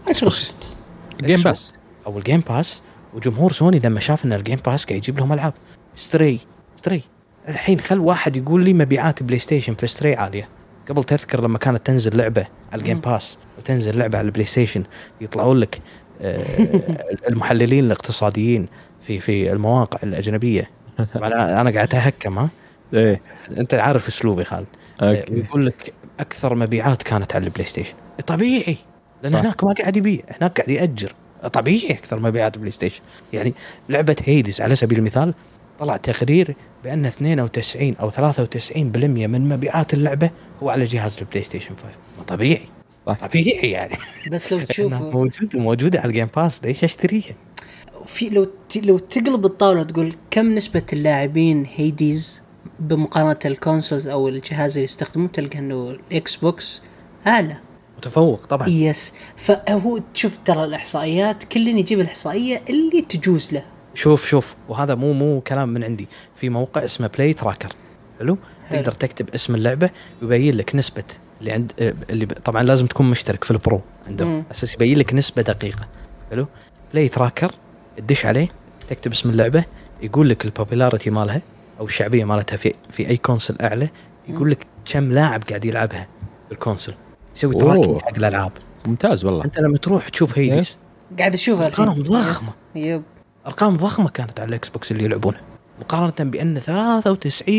Microsoft 0.05 0.75
Game 1.21 1.41
Pass 1.41 1.73
أو 2.07 2.17
ال 2.17 2.22
Game 2.22 2.43
Pass 2.49 2.81
وجمهور 3.13 3.51
سوني 3.51 3.79
لما 3.79 3.99
شاف 3.99 4.25
إن 4.25 4.33
ال 4.33 4.38
Game 4.38 4.59
Pass 4.65 4.85
قاعد 4.85 4.97
يجيب 4.97 5.19
لهم 5.19 5.33
ألعاب. 5.33 5.53
Stray 5.95 6.39
Stray 6.75 7.01
الحين 7.49 7.79
خل 7.79 7.99
واحد 7.99 8.35
يقول 8.35 8.63
لي 8.63 8.73
مبيعات 8.73 9.23
PlayStation 9.23 9.73
في 9.75 9.87
Stray 9.87 10.15
عالية. 10.15 10.49
قبل 10.89 11.03
تذكر 11.03 11.41
لما 11.41 11.57
كانت 11.57 11.85
تنزل 11.85 12.17
لعبة 12.17 12.47
على 12.71 12.79
ال 12.79 12.82
Game. 12.82 12.99
Pass 12.99 13.37
وتنزل 13.57 13.97
لعبة 13.97 14.17
على 14.17 14.25
ال 14.25 14.45
PlayStation 14.45 14.83
يطلعون 15.21 15.57
لك 15.57 15.81
آه، 16.21 16.45
المحللين 17.29 17.85
الاقتصاديين 17.85 18.67
في 19.01 19.19
في 19.19 19.51
المواقع 19.51 19.99
الأجنبية. 20.03 20.69
طبعا 21.13 21.27
أنا 21.27 21.61
أنا 21.61 21.71
قاعد 21.71 21.87
أتهكم 21.87 22.39
ها؟ 22.39 22.49
إيه. 22.93 23.21
أنت 23.57 23.73
عارف 23.73 24.07
أسلوبي 24.07 24.43
خالد. 24.43 24.67
أوكي. 25.01 25.33
يقول 25.33 25.65
لك 25.65 25.93
أكثر 26.19 26.55
مبيعات 26.55 27.03
كانت 27.03 27.35
على 27.35 27.45
ال 27.45 27.65
PlayStation. 27.65 27.93
طبيعي 28.27 28.77
لأن 29.23 29.33
صح. 29.33 29.39
هناك 29.39 29.63
ما 29.63 29.73
قاعد 29.73 29.97
يبيع 29.97 30.21
هناك 30.29 30.57
قاعد 30.57 30.69
يأجر. 30.69 31.13
طبيعي 31.53 31.91
أكثر 31.91 32.19
مبيعات 32.19 32.57
PlayStation. 32.57 33.01
يعني 33.33 33.53
لعبة 33.89 34.15
Hades 34.25 34.61
على 34.61 34.75
سبيل 34.75 34.97
المثال 34.99 35.33
طلع 35.79 35.97
تقرير 35.97 36.55
بأن 36.83 37.05
92 37.05 37.95
أو 37.95 38.09
93% 38.09 38.77
من 38.77 39.49
مبيعات 39.49 39.93
اللعبة 39.93 40.29
هو 40.63 40.69
على 40.69 40.83
جهاز 40.85 41.17
ال 41.19 41.43
PlayStation 41.43 41.75
5 41.75 41.85
ما 42.17 42.23
طبيعي. 42.23 42.67
صح. 43.07 43.17
طبيعي 43.27 43.71
يعني. 43.71 43.97
بس 44.31 44.51
لو 44.53 44.59
تشوف 44.69 44.93
موجودة 44.93 45.59
موجودة 45.59 45.99
على 45.99 46.07
ال 46.07 46.11
Game 46.11 46.27
Pass 46.35 46.63
ليش 46.63 46.83
أشتريها؟ 46.83 47.33
في 48.05 48.29
لو 48.29 48.47
لو 48.85 48.97
تقلب 48.97 49.45
الطاولة 49.45 49.83
تقول 49.83 50.13
كم 50.31 50.55
نسبة 50.55 50.83
اللاعبين 50.93 51.67
Hades 51.75 52.41
بمقارنة 52.79 53.39
ال 53.45 53.52
consoles 53.52 54.07
أو 54.07 54.27
الجهاز 54.27 54.71
اللي 54.71 54.83
يستخدموه 54.83 55.27
تلقى 55.27 55.59
إنه 55.59 55.91
ال 55.91 56.35
Xbox 56.35 56.83
أعلى. 57.27 57.57
متفوق 57.97 58.45
طبعا. 58.45 58.69
yes 58.69 59.13
فهو 59.35 59.99
تشوف 60.13 60.37
ترى 60.45 60.63
الإحصائيات 60.63 61.43
كل 61.43 61.67
يجيب 61.67 61.99
الإحصائية 61.99 62.61
اللي 62.69 63.01
تجوز 63.01 63.53
له. 63.53 63.63
شوف 63.93 64.25
شوف. 64.25 64.55
وهذا 64.69 64.95
مو 64.95 65.13
مو 65.13 65.41
كلام 65.41 65.69
من 65.69 65.83
عندي. 65.83 66.07
في 66.35 66.49
موقع 66.49 66.85
اسمه 66.85 67.07
PlayTracker 67.07 67.75
حلو. 68.19 68.37
تقدر 68.71 68.91
تكتب 68.91 69.29
اسم 69.35 69.55
اللعبة 69.55 69.89
ويبين 70.21 70.55
لك 70.55 70.75
نسبة 70.75 71.03
اللي 71.39 71.51
عند 71.51 71.71
آه، 71.79 71.93
اللي 72.09 72.25
طبعا 72.25 72.63
لازم 72.63 72.85
تكون 72.85 73.09
مشترك 73.09 73.43
في 73.43 73.51
ال 73.51 73.59
Pro 73.59 73.81
عندهم. 74.07 74.43
أساس 74.51 74.73
يبين 74.73 74.97
لك 74.97 75.13
نسبة 75.13 75.41
دقيقة. 75.41 75.87
حلو؟ 76.31 76.47
PlayTracker 76.93 77.55
تدش 77.97 78.25
عليه 78.25 78.47
تكتب 78.89 79.11
اسم 79.11 79.29
اللعبة 79.29 79.63
يقول 80.01 80.29
لك 80.29 80.45
ال 80.45 80.51
popularity 80.51 81.09
مالها 81.09 81.41
أو 81.79 81.85
الشعبية 81.85 82.25
مالتها 82.25 82.57
في 82.57 82.73
في 82.91 83.09
أي 83.09 83.17
console 83.17 83.55
أعلى 83.61 83.89
يقول 84.27 84.51
لك 84.51 84.67
كم 84.85 85.11
لاعب 85.11 85.43
قاعد 85.43 85.65
يلعبها 85.65 86.07
بال 86.49 86.59
console 86.59 86.93
يسوي. 87.35 87.53
tracking 87.53 88.01
حق 88.01 88.17
الألعاب. 88.17 88.51
ممتاز 88.87 89.25
والله. 89.25 89.45
أنت 89.45 89.59
لما 89.59 89.77
تروح 89.77 90.09
تشوف 90.09 90.37
Hades 90.37 90.77
قاعد 91.19 91.33
أشوفها. 91.33 91.69
ضخمة. 91.69 92.53
yes. 92.75 92.83
yep. 92.83 93.03
أرقام 93.47 93.77
ضخمة 93.77 94.09
كانت 94.09 94.39
على 94.39 94.49
ال 94.49 94.69
Xbox 94.69 94.91
اللي 94.91 95.03
يلعبونها 95.03 95.41
مقارنة 95.79 96.31
بأن 96.31 96.59
93% 96.59 97.49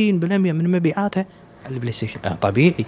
من 0.53 0.71
مبيعاتها 0.71 1.27
على 1.65 1.75
ال 1.75 1.93
PlayStation 1.93 2.21
آه 2.25 2.35
طبيعي. 2.35 2.85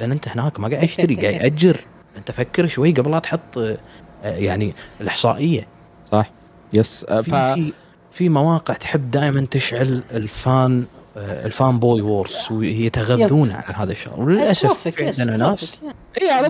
لأن 0.00 0.12
أنت 0.12 0.28
هناك 0.28 0.60
ما 0.60 0.68
قاعد 0.68 0.82
يشتري 0.82 1.14
قاعد 1.14 1.34
يأجر. 1.34 1.80
أنت 2.16 2.30
فكر 2.30 2.66
شوي 2.66 2.92
قبل 2.92 3.10
لا 3.10 3.18
تحط 3.18 3.58
آه، 3.58 3.76
يعني 4.24 4.72
الإحصائية. 5.00 5.66
صح. 6.12 6.30
yes 6.72 7.06
آه، 7.08 7.20
في 7.20 7.30
ف 7.30 7.34
في 7.34 7.72
في 8.12 8.28
مواقع 8.28 8.74
تحب 8.74 9.10
دائما 9.10 9.46
تشعل 9.50 10.02
ال 10.14 10.31
fan 10.31 10.84
آه، 11.16 11.46
ال 11.46 11.78
fanboy 11.78 12.00
wars 12.00 12.48
ويتغذون 12.50 13.50
على 13.50 13.74
هذا 13.76 13.92
الشيء 13.92 14.12
وللاسف 14.16 14.86
عندنا 15.00 15.36
ناس. 15.36 15.78
اي 16.22 16.30
على 16.30 16.48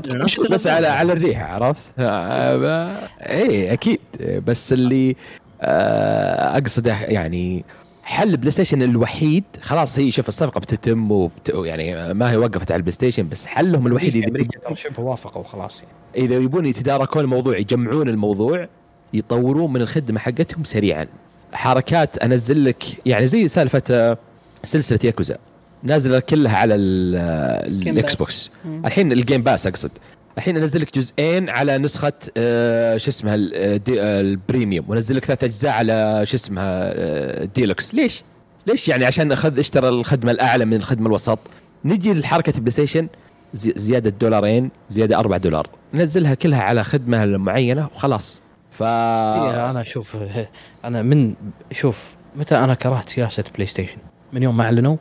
بس. 0.51 0.67
على 0.67 0.87
على 0.87 1.13
الريحه 1.13 1.45
عرفت؟ 1.45 1.83
آه، 1.99 3.09
اي 3.21 3.73
أكيد 3.73 4.01
بس 4.21 4.73
اللي 4.73 5.17
اقصده 5.61 7.01
يعني 7.01 7.65
حل 8.03 8.37
PlayStation 8.37 8.83
الوحيد 8.83 9.45
خلاص 9.63 9.99
هي 9.99 10.11
شوف 10.11 10.29
الصفقة 10.29 10.61
بتتم 10.61 11.11
وبت 11.13 11.53
يعني 11.55 12.15
ما 12.15 12.31
هي 12.31 12.37
وقفت 12.37 12.71
على 12.71 12.79
ال 12.79 12.93
PlayStation 12.93 13.29
بس 13.29 13.47
حلهم 13.47 13.87
الوحيد 13.87 14.17
إذا 14.17 14.29
أمريكا 14.29 14.59
ترى 14.59 14.77
شبه 14.77 15.03
وافقوا 15.03 15.43
وخلاص 15.43 15.83
يعني 15.83 16.27
إذا 16.27 16.35
يبون 16.35 16.67
يتداركون 16.67 17.23
الموضوع 17.23 17.59
يجمعون 17.59 18.09
الموضوع 18.09 18.69
يطورون 19.13 19.73
من 19.73 19.81
الخدمة 19.81 20.19
حقتهم 20.19 20.65
سريعا. 20.65 21.07
حركات 21.53 22.19
أنزل 22.19 22.65
لك 22.65 22.85
يعني 23.07 23.27
زي 23.27 23.49
سالفة 23.49 23.83
آه، 23.91 24.19
سلسلة 24.65 24.99
ياكوزا. 25.05 25.37
نازلة 25.83 26.19
كلها 26.19 26.57
على 26.57 26.75
آه، 26.75 27.67
ال 27.67 27.83
X. 27.83 28.15
box. 28.15 28.51
الحين 28.85 29.13
ال 29.13 29.19
Game 29.19 29.43
Pass 29.43 29.67
أقصد. 29.67 29.91
الحين 30.39 30.57
أنزل 30.57 30.81
لك 30.81 30.95
جزئين 30.99 31.49
على 31.49 31.79
نسخة 31.79 32.13
آه، 32.37 32.97
شو 32.97 33.09
اسمها 33.11 33.35
آه، 33.35 33.81
ال 34.21 34.28
Premium. 34.28 34.85
وأنزل 34.91 35.17
لك 35.17 35.25
ثلاث 35.25 35.45
أجزاء 35.45 35.73
على 35.73 36.21
شو 36.27 36.37
اسمها 36.37 36.93
آه، 36.95 37.45
ديلوكس 37.45 37.95
ليش؟ 37.95 38.23
ليش 38.67 38.89
يعني؟ 38.89 39.05
عشان 39.05 39.33
أخذ 39.33 39.59
أشترى 39.59 39.89
الخدمة 39.89 40.31
الأعلى 40.31 40.65
من 40.65 40.75
الخدمة 40.75 41.07
الوسط. 41.07 41.39
نجي 41.85 42.15
لحركة 42.15 42.53
PlayStation 42.53 43.09
زي- 43.55 43.73
زيادة 43.77 44.11
دولارين 44.11 44.71
زيادة 44.89 45.19
4 45.19 45.39
دولار. 45.39 45.67
ننزلها 45.95 46.35
كلها 46.35 46.63
على 46.63 46.85
خدمة 46.85 47.27
معينة 47.27 47.89
وخلاص. 47.95 48.43
ف 48.81 48.83
إيه، 48.83 49.71
أنا 49.71 49.81
أشوف 49.81 50.17
أنا 50.85 51.03
من 51.03 51.35
شوف 51.73 52.15
متى 52.37 52.59
أنا 52.59 52.75
كرهت 52.75 53.09
سياسة 53.09 53.45
PlayStation 53.55 53.97
من 54.33 54.43
يوم 54.43 54.57
ما 54.57 54.65
أعلنوا 54.65 54.97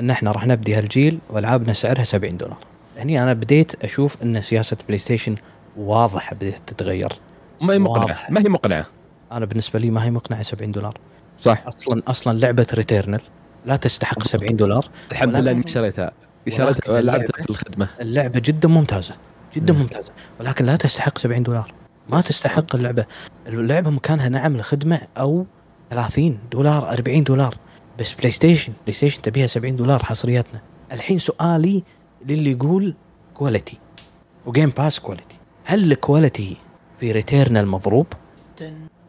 إن 0.00 0.10
إحنا 0.10 0.32
راح 0.32 0.46
نبدي 0.46 0.74
هالجيل 0.74 1.18
وألعابنا 1.30 1.72
سعرها 1.72 2.04
70 2.04 2.36
دولار. 2.36 2.58
هني 2.98 3.22
أنا 3.22 3.32
بديت 3.32 3.84
أشوف 3.84 4.22
إن 4.22 4.42
سياسة 4.42 4.76
PlayStation 4.88 5.34
واضحة 5.76 6.36
بديت 6.36 6.58
تتغير. 6.66 7.12
ما 7.60 7.74
هي 7.74 7.78
مقنعة؟ 7.78 8.02
واضح. 8.02 8.30
ما 8.30 8.40
هي 8.40 8.48
مقنعة؟ 8.48 8.86
أنا 9.32 9.44
بالنسبة 9.44 9.78
لي 9.78 9.90
ما 9.90 10.04
هي 10.04 10.10
مقنعة 10.10 10.42
70 10.42 10.70
دولار. 10.70 10.98
صح. 11.38 11.64
أصلا 11.66 12.02
أصلا 12.08 12.38
لعبة 12.38 12.66
Returnal 12.74 13.20
لا 13.66 13.76
تستحق 13.76 14.22
70 14.22 14.56
دولار. 14.56 14.88
الحمد 15.12 15.36
لله 15.36 15.50
إني 15.50 15.68
شريتها. 15.68 16.12
شريتها 16.48 17.00
لعبتها 17.00 17.42
في 17.42 17.50
الخدمة. 17.50 17.88
اللعبة 18.00 18.40
جدا 18.40 18.68
ممتازة. 18.68 19.14
جدا 19.56 19.72
مم. 19.72 19.80
ممتازة. 19.80 20.12
ولكن 20.40 20.66
لا 20.66 20.76
تستحق 20.76 21.18
70 21.18 21.42
دولار. 21.42 21.72
ما 22.08 22.20
تستحق 22.20 22.76
اللعبة. 22.76 23.04
اللعبة 23.46 23.90
مكانها 23.90 24.28
نعم 24.28 24.56
لخدمة 24.56 25.00
أو 25.18 25.46
30 25.90 26.38
دولار 26.52 26.92
40 26.92 27.24
دولار. 27.24 27.56
بس 27.98 28.12
PlayStation 28.12 28.72
PlayStation 28.82 29.22
تبيها 29.22 29.46
70 29.46 29.76
دولار 29.76 30.04
حصرياتنا. 30.04 30.60
الحين 30.92 31.18
سؤالي 31.18 31.82
للي 32.26 32.50
يقول 32.50 32.94
quality 33.34 33.78
و 34.46 34.51
Game 34.51 34.70
Pass 34.70 35.00
quality 35.00 35.36
هل 35.64 35.92
ال 35.92 36.00
quality 36.00 36.56
في 37.00 37.12
Returnal 37.12 37.66
مضروب؟ 37.66 38.06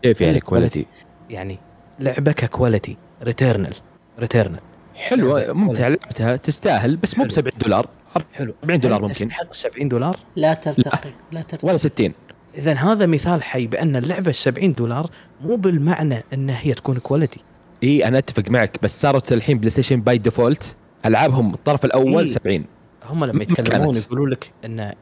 كيف 0.03 0.22
يعني 0.22 0.40
quality 0.39 0.85
يعني 1.30 1.59
لعبه 1.99 2.32
ك 2.31 2.40
quality 2.40 2.97
Returnal 3.23 3.73
Returnal 4.19 4.59
حلوة 4.95 5.53
ممتعة. 5.53 5.88
لعبتها 5.90 6.35
تستاهل 6.35 6.98
بس 6.98 7.17
مو 7.17 7.24
ب 7.24 7.27
حلو. 7.27 7.35
70 7.35 7.57
دولار. 7.57 7.90
حلو. 8.33 8.53
40 8.64 8.80
دولار 8.80 8.99
هل 8.99 9.01
ممكن. 9.01 9.14
تستحق 9.14 9.53
70 9.53 9.90
دولار؟ 9.90 10.17
لا 10.35 10.53
ترتقي 10.53 11.09
لا 11.32 11.41
ترتقي. 11.41 11.67
ولا 11.67 11.77
60 11.77 12.14
إذا 12.58 12.74
هذا 12.74 13.06
مثال 13.06 13.43
حي 13.43 13.67
بأن 13.67 13.95
اللعبة 13.95 14.32
70 14.32 14.74
دولار 14.74 15.09
مو 15.42 15.56
بالمعنى 15.56 16.24
أن 16.34 16.50
هي 16.50 16.74
تكون 16.74 16.98
quality 16.97 17.39
إي 17.84 18.08
أنا 18.08 18.17
أتفق 18.17 18.50
معك 18.50 18.80
بس 18.84 19.01
صارت 19.01 19.34
الحين 19.34 19.58
PlayStation 19.57 20.01
by 20.01 20.17
default 20.17 20.75
ألعابهم 21.06 21.53
الطرف 21.53 21.85
الأول 21.85 22.24
إيه. 22.24 22.27
70 22.27 22.66
هم 23.06 23.25
لما 23.25 23.34
ما 23.34 23.43
يتكلمون. 23.43 23.95
يقولوا 23.95 24.27
لك 24.27 24.51
أن 24.66 24.80
آه، 24.80 24.95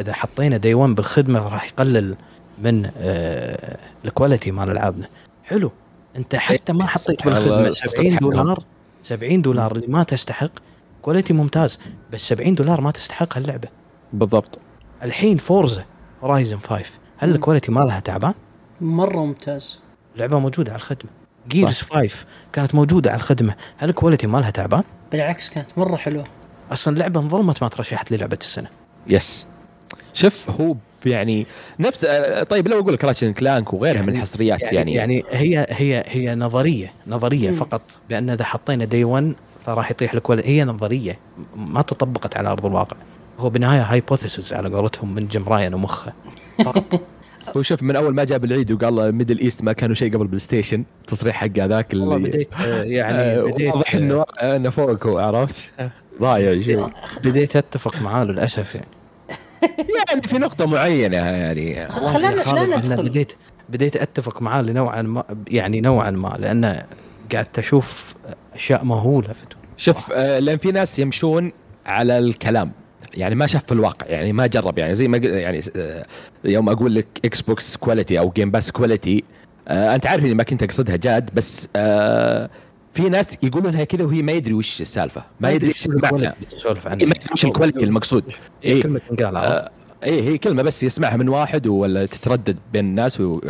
إذا 0.00 0.12
حطينا 0.12 0.56
day 0.56 0.74
1 0.74 0.94
بالخدمة 0.94 1.48
راح 1.48 1.64
يقلل 1.64 2.16
من 2.58 2.90
آه، 2.98 3.78
ال 4.04 4.10
quality 4.10 4.50
مال 4.50 4.70
ألعابنا. 4.70 5.08
حلو. 5.44 5.72
أنت 6.16 6.36
حتى 6.36 6.72
ما 6.72 6.86
حطيت 6.86 7.24
بالخدمة 7.24 7.70
70 7.70 7.72
سبحان 7.72 8.18
الله. 8.18 8.42
دولار 8.42 8.64
70 9.02 9.42
دولار 9.42 9.72
اللي 9.72 9.86
ما 9.86 10.02
تستحق 10.02 10.50
quality 11.02 11.32
ممتاز 11.32 11.78
بس 12.12 12.28
70 12.28 12.54
دولار 12.54 12.80
ما 12.80 12.90
تستحق 12.90 13.36
هاللعبة. 13.36 13.68
بالضبط. 14.12 14.58
الحين 15.02 15.36
Forza 15.36 15.84
Horizon 16.26 16.58
5 16.58 16.90
هل. 17.18 17.30
ال 17.34 17.39
quality 17.39 17.72
مالها 17.72 18.00
تعبان؟ 18.00 18.34
مرة 18.80 19.24
ممتاز. 19.24 19.78
لعبة 20.16 20.38
موجودة 20.38 20.72
على 20.72 20.78
الخدمة. 20.78 21.10
Gears 21.48 21.80
5 21.80 22.26
كانت 22.52 22.74
موجودة 22.74 23.10
على 23.10 23.16
الخدمة. 23.18 23.54
هل 23.76 23.88
ال 23.88 23.93
quality 23.93 24.26
مالها 24.26 24.50
تعبان؟ 24.50 24.82
بالعكس 25.12 25.50
كانت 25.50 25.78
مرة 25.78 25.96
حلوة. 25.96 26.24
أصلا 26.72 26.98
لعبة 26.98 27.20
انظلمت 27.20 27.62
ما 27.62 27.68
ترشحت 27.68 28.10
لي 28.10 28.16
لعبه 28.16 28.38
السنة. 28.40 28.68
yes 29.08 29.46
شوف 30.14 30.50
هو 30.60 30.74
يعني 31.06 31.46
نفس 31.80 32.04
آه، 32.04 32.42
طيب 32.42 32.68
لو 32.68 32.78
أقول 32.80 32.94
لك 32.94 33.04
Ratchet 33.04 33.32
Clank 33.32 33.72
وغيرها 33.72 34.02
من 34.02 34.08
يعني- 34.08 34.16
الحصريات 34.18 34.60
يعني, 34.62 34.74
يعني, 34.76 34.94
يعني 34.94 35.24
هي 35.30 35.66
هي 35.70 36.04
هي 36.06 36.34
نظرية 36.34 36.92
نظرية 37.06 37.50
مم. 37.50 37.56
فقط. 37.56 37.82
بأن 38.08 38.30
إذا 38.30 38.44
حطينا 38.44 38.84
day 38.84 39.04
1 39.04 39.34
فراح 39.66 39.90
يطيح 39.90 40.14
ال 40.14 40.18
quality 40.18 40.48
هي 40.48 40.64
نظرية 40.64 41.18
ما 41.56 41.82
تطبقت 41.82 42.36
على 42.36 42.48
أرض 42.48 42.66
الواقع. 42.66 42.96
هو 43.38 43.50
بالنهايه 43.50 43.82
hypothesis 43.82 44.52
على 44.52 44.68
قولتهم 44.68 45.14
من 45.14 45.26
جيم 45.26 45.48
راين 45.48 45.74
ومخه. 45.74 46.12
فقط. 46.64 47.00
هو 47.56 47.62
شوف 47.62 47.82
من 47.82 47.96
أول 47.96 48.14
ما 48.14 48.24
جاب 48.24 48.44
العيد 48.44 48.72
وقال 48.72 49.12
Middle 49.12 49.38
East 49.38 49.62
ما 49.62 49.72
كانوا 49.72 49.94
شيء 49.94 50.14
قبل 50.14 50.26
بلاي 50.26 50.38
ستيشن 50.38 50.84
تصريح 51.06 51.36
حق 51.36 51.58
هذاك 51.58 51.86
والله 51.92 52.16
اللي 52.16 52.28
بديت 52.28 52.48
آه، 52.54 52.82
يعني 52.98 53.18
آه، 53.18 53.42
بديت 53.42 53.74
واضح 53.74 53.94
إنه 53.94 54.24
إنه 54.42 54.70
فوق 54.70 55.06
هو 55.06 55.18
عرفت 55.18 55.70
ضايع 56.20 56.88
بديت 57.24 57.56
أتفق 57.56 58.02
معاه 58.02 58.24
للأسف 58.24 58.74
يعني. 58.74 58.88
يعني 60.08 60.22
في 60.22 60.38
نقطة 60.38 60.66
معينة 60.66 61.16
يعني. 61.16 61.88
خلينا 61.88 62.76
ندخل. 62.76 63.08
بديت 63.08 63.32
بديت 63.68 63.96
أتفق 63.96 64.42
معاه 64.42 64.62
لنوعا 64.62 65.02
ما 65.02 65.24
يعني 65.48 65.80
نوعا 65.80 66.10
ما 66.10 66.36
لأن 66.38 66.82
قعدت 67.34 67.58
أشوف 67.58 68.14
أشياء 68.54 68.84
مهولة 68.84 69.32
في 69.32 69.40
تويتر. 69.40 69.56
شوف 69.76 70.12
آه، 70.12 70.38
لأن 70.38 70.58
في 70.58 70.72
ناس 70.72 70.98
يمشون 70.98 71.52
على 71.86 72.18
الكلام. 72.18 72.72
يعني 73.16 73.34
ما 73.34 73.46
شاف 73.46 73.64
في 73.64 73.72
الواقع 73.72 74.06
يعني 74.06 74.32
ما 74.32 74.46
جرب 74.46 74.78
يعني 74.78 74.94
زي 74.94 75.08
ما 75.08 75.16
يعني 75.18 75.60
آه، 75.76 76.06
يوم 76.44 76.68
أقول 76.68 76.94
لك 76.94 77.06
Xbox 77.24 77.76
quality 77.76 78.18
أو 78.18 78.30
Game 78.36 78.50
Pass 78.50 78.70
quality 78.72 79.24
آه، 79.68 79.94
أنت 79.94 80.06
عارف 80.06 80.24
إني 80.24 80.34
ما 80.34 80.42
كنت 80.42 80.62
أقصدها 80.62 80.96
جاد 80.96 81.30
بس 81.34 81.68
آه، 81.76 82.50
في 82.94 83.08
ناس 83.08 83.36
يقولونها 83.42 83.84
كذا 83.84 84.04
وهي 84.04 84.22
ما 84.22 84.32
يدري 84.32 84.54
وش 84.54 84.80
السالفة 84.80 85.22
ما 85.40 85.50
يدري 85.50 85.70
وش 85.70 85.86
المعنى 85.86 86.26
عنه 86.26 86.34
ما 86.86 86.94
يدري 86.94 87.16
وش 87.32 87.44
ال 87.44 87.49
quality 87.49 87.84
المقصود 87.84 88.24
هي 88.62 88.72
إيه. 88.72 88.82
كلمة 88.82 89.00
تنقال؟ 89.10 89.36
آه، 89.36 89.70
إيه 90.04 90.22
هي 90.22 90.38
كلمة 90.38 90.62
بس 90.62 90.82
يسمعها 90.82 91.16
من 91.16 91.28
واحد 91.28 91.66
ولا 91.66 92.06
تتردد 92.06 92.58
بين 92.72 92.84
الناس 92.84 93.20
و- 93.20 93.40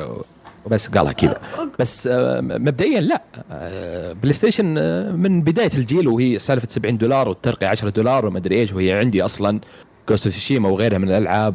وبس 0.66 0.88
قالها 0.88 1.12
كذا 1.12 1.40
بس 1.78 2.06
آه، 2.06 2.40
مبدئيا 2.40 3.00
لا. 3.00 3.22
آه، 3.50 4.12
بلاي 4.12 4.32
ستيشن 4.32 4.78
آه، 4.78 5.10
من 5.10 5.42
بداية 5.42 5.70
الجيل 5.74 6.08
وهي 6.08 6.38
سالفة 6.38 6.68
70 6.70 6.98
دولار 6.98 7.28
والترقية 7.28 7.66
10 7.66 7.88
دولار 7.88 8.26
وما 8.26 8.38
أدري 8.38 8.60
إيش 8.60 8.72
وهي 8.72 8.92
عندي 8.92 9.24
أصلا 9.24 9.60
Ghost 10.08 10.26
of 10.26 10.64
وغيرها 10.64 10.98
من 10.98 11.08
الألعاب 11.08 11.54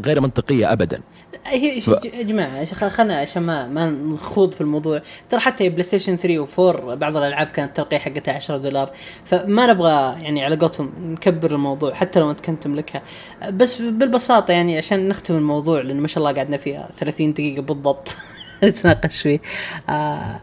وغير 0.00 0.20
منطقية 0.20 0.72
ابدا. 0.72 1.00
هي 1.46 1.80
ف- 1.80 1.88
يا 2.04 2.22
جماعة 2.22 2.64
خلنا 2.88 3.18
عشان 3.18 3.42
ما 3.42 3.66
ما 3.66 3.86
نخوض 3.90 4.50
في 4.52 4.60
الموضوع. 4.60 5.02
ترى 5.30 5.40
حتى 5.40 5.68
بلاي 5.68 5.82
ستيشن 5.82 6.16
3 6.16 6.46
و4 6.46 6.94
بعض 6.94 7.16
الألعاب 7.16 7.46
كانت 7.46 7.68
الترقية 7.68 7.98
حقتها 7.98 8.34
10 8.34 8.56
دولار. 8.56 8.90
فما 9.24 9.66
نبغى 9.66 10.22
يعني 10.22 10.44
على 10.44 10.56
قولتهم 10.56 10.92
نكبر 10.98 11.54
الموضوع 11.54 11.94
حتى 11.94 12.20
لو 12.20 12.30
انت 12.30 12.40
كنت 12.40 12.62
تملكها 12.62 13.02
بس 13.50 13.82
بالبساطة 13.82 14.52
يعني 14.52 14.78
عشان 14.78 15.08
نختم 15.08 15.36
الموضوع 15.36 15.80
لأنه 15.80 16.00
ما 16.00 16.08
شاء 16.08 16.18
الله 16.18 16.32
قعدنا 16.36 16.56
فيها 16.56 16.88
30 16.98 17.32
دقيقة 17.32 17.62
بالضبط. 17.62 18.16
نتناقش 18.64 19.20
فيه. 19.22 19.40
آه 19.88 20.40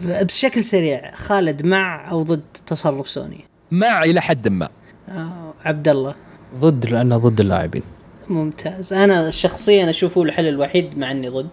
بشكل 0.00 0.64
سريع 0.64 1.10
خالد 1.14 1.66
مع 1.66 2.10
أو 2.10 2.22
ضد 2.22 2.42
تصرف 2.66 3.08
سوني؟ 3.08 3.44
مع 3.70 4.02
إلى 4.02 4.20
حد 4.20 4.48
ما. 4.48 4.68
آه 5.08 5.54
عبد 5.64 5.88
الله. 5.88 6.14
ضد 6.60 6.86
لأنه 6.86 7.16
ضد 7.18 7.40
اللاعبين. 7.40 7.82
ممتاز. 8.28 8.92
أنا 8.92 9.30
شخصيا 9.30 9.90
أشوفه 9.90 10.22
الحل 10.22 10.46
الوحيد 10.48 10.98
مع 10.98 11.10
إني 11.10 11.28
ضد. 11.28 11.48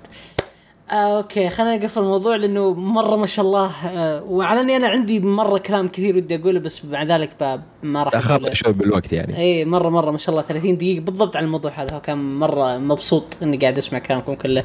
آه 0.91 1.17
أوكي 1.17 1.49
خلينا 1.49 1.77
نقفل 1.77 2.01
الموضوع 2.01 2.35
لأنه 2.35 2.73
مرة 2.73 3.15
ما 3.15 3.25
شاء 3.25 3.45
الله 3.45 3.71
آه 3.87 4.23
وعلى 4.23 4.61
إني 4.61 4.75
أنا 4.75 4.87
عندي 4.87 5.19
مرة 5.19 5.57
كلام 5.57 5.87
كثير 5.87 6.17
ودي 6.17 6.35
أقوله 6.35 6.59
بس 6.59 6.85
مع 6.85 7.03
ذلك 7.03 7.59
ما 7.83 8.03
راح 8.03 8.15
اخاف 8.15 8.53
شوي 8.53 8.73
بالوقت 8.73 9.13
يعني. 9.13 9.37
اي 9.37 9.65
مرة 9.65 9.89
مرة 9.89 10.11
ما 10.11 10.17
شاء 10.17 10.35
الله. 10.35 10.47
30 10.47 10.77
دقيقة 10.77 11.01
بالضبط 11.01 11.35
على 11.35 11.45
الموضوع 11.45 11.71
هذا. 11.71 11.99
كان 11.99 12.17
مرة 12.17 12.77
مبسوط 12.77 13.37
إني 13.43 13.57
قاعد 13.57 13.77
أسمع 13.77 13.99
كلامكم 13.99 14.33
كله. 14.33 14.63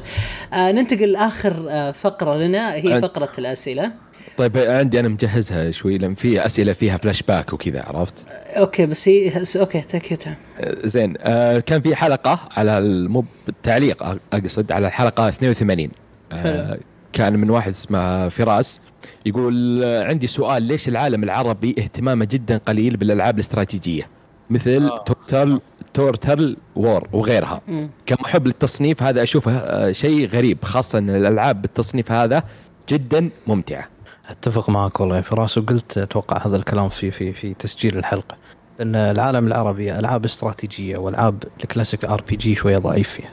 آه 0.53 0.71
ننتقل 0.71 1.11
لآخر 1.11 1.65
آه 1.69 1.91
فقرة 1.91 2.35
لنا 2.35 2.73
هي 2.73 3.01
فقرة 3.01 3.31
الأسئلة. 3.37 3.91
طيب 4.37 4.57
عندي 4.57 4.99
أنا 4.99 5.07
مجهزها 5.07 5.71
شوي 5.71 5.97
لأن 5.97 6.15
في 6.15 6.45
أسئلة 6.45 6.73
فيها 6.73 6.97
فلاش 6.97 7.23
باك 7.23 7.53
وكذا 7.53 7.83
عرفت 7.83 8.13
okay 8.57 8.85
بس 8.85 9.09
هي 9.09 9.31
okay 9.55 9.81
تكيتها 9.81 10.37
زين 10.83 11.13
آه 11.19 11.59
كان 11.59 11.81
في 11.81 11.95
حلقة 11.95 12.39
على 12.51 12.77
المو 12.77 13.25
التعليق 13.49 14.17
أقصد 14.33 14.71
على 14.71 14.87
الحلقة 14.87 15.27
82 15.27 15.89
آه. 16.33 16.79
كان 17.13 17.39
من 17.39 17.49
واحد 17.49 17.71
اسمه 17.71 18.29
فراس 18.29 18.81
يقول 19.25 19.83
آه، 19.83 20.03
عندي 20.03 20.27
سؤال 20.27 20.63
ليش 20.63 20.87
العالم 20.87 21.23
العربي 21.23 21.75
اهتمامه 21.79 22.25
جدا 22.25 22.57
قليل 22.57 22.97
بالألعاب 22.97 23.35
الاستراتيجية 23.35 24.07
مثل 24.49 24.85
آه. 24.85 25.03
Total 25.03 25.61
Total 25.93 26.57
War 26.75 27.07
وغيرها 27.13 27.61
مم. 27.67 27.89
كمحب 28.05 28.47
للتصنيف 28.47 29.03
هذا 29.03 29.23
أشوفه 29.23 29.57
آه، 29.57 29.91
شيء 29.91 30.27
غريب 30.27 30.63
خاصة 30.63 30.97
إن 30.97 31.09
الألعاب 31.09 31.61
بالتصنيف 31.61 32.11
هذا 32.11 32.43
جدا 32.89 33.29
ممتعة 33.47 33.87
أتفق 34.29 34.69
معك 34.69 34.99
والله 34.99 35.15
يا 35.15 35.21
فراس 35.21 35.57
وقلت 35.57 35.97
أتوقع 35.97 36.47
هذا 36.47 36.57
الكلام 36.57 36.89
في 36.89 37.11
في 37.11 37.33
في 37.33 37.53
تسجيل 37.53 37.97
الحلقة 37.97 38.37
لأن 38.79 38.95
العالم 38.95 39.47
العربي 39.47 39.99
ألعاب 39.99 40.25
استراتيجية 40.25 40.97
وألعاب 40.97 41.43
ال 41.63 41.68
classic 41.68 42.05
RPG 42.05 42.55
شوية 42.55 42.77
ضعيف 42.77 43.09
فيها 43.09 43.29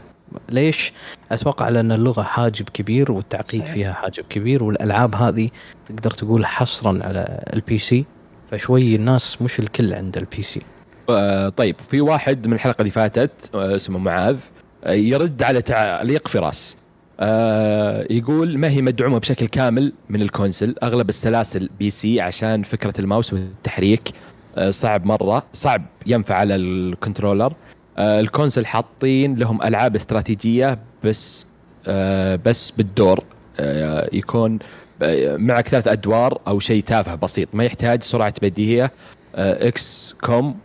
ليش؟ 0.48 0.92
أتوقع 1.32 1.68
لأن 1.68 1.92
اللغة 1.92 2.22
حاجب 2.22 2.68
كبير 2.68 3.12
والتعقيد 3.12 3.60
صحيح. 3.60 3.74
فيها 3.74 3.92
حاجب 3.92 4.24
كبير 4.30 4.64
والألعاب 4.64 5.14
هذه 5.14 5.50
تقدر 5.88 6.10
تقول 6.10 6.46
حصرا 6.46 7.00
على 7.02 7.44
ال 7.52 7.78
PC 7.78 8.04
فشوي 8.50 8.94
الناس 8.94 9.42
مش 9.42 9.58
الكل 9.58 9.94
عند 9.94 10.16
البي 10.16 10.42
سي 10.42 10.62
آه، 11.10 11.48
طيب 11.48 11.76
في 11.90 12.00
واحد 12.00 12.46
من 12.46 12.52
الحلقة 12.52 12.80
اللي 12.80 12.90
فاتت 12.90 13.50
آه، 13.54 13.76
اسمه 13.76 13.98
معاذ 13.98 14.36
آه، 14.84 14.92
يرد 14.92 15.42
على 15.42 15.62
تعليق 15.62 16.28
فراس 16.28 16.76
آه، 17.20 18.06
يقول 18.10 18.58
ما 18.58 18.68
هي 18.68 18.82
مدعومة 18.82 19.18
بشكل 19.18 19.46
كامل 19.46 19.92
من 20.08 20.22
ال 20.22 20.29
console 20.29 20.74
أغلب 20.82 21.08
السلاسل 21.08 21.68
PC 21.78 22.20
عشان 22.20 22.62
فكرة 22.62 22.94
الماوس 23.00 23.32
والتحريك 23.32 24.12
آه، 24.56 24.70
صعب 24.70 25.06
مرة 25.06 25.42
صعب 25.52 25.82
ينفع 26.06 26.34
على 26.34 26.54
ال 26.56 26.65
controller. 26.65 27.54
آه، 27.98 28.20
ال 28.20 28.26
console 28.26 28.66
حاطين 28.66 29.34
لهم 29.36 29.62
ألعاب 29.62 29.94
استراتيجية 29.96 30.78
بس 31.04 31.46
آه، 31.86 32.36
بس 32.44 32.70
بالدور 32.70 33.24
آه، 33.60 34.08
يكون 34.12 34.58
آه، 35.02 35.36
معك 35.36 35.68
ثلاث 35.68 35.88
أدوار 35.88 36.40
أو 36.48 36.60
شيء 36.60 36.82
تافه 36.82 37.14
بسيط 37.14 37.48
ما 37.52 37.64
يحتاج 37.64 38.02
سرعة 38.02 38.34
بديهية. 38.42 38.92
آه، 39.36 39.68
XCOM 39.68 40.14
و 40.20 40.56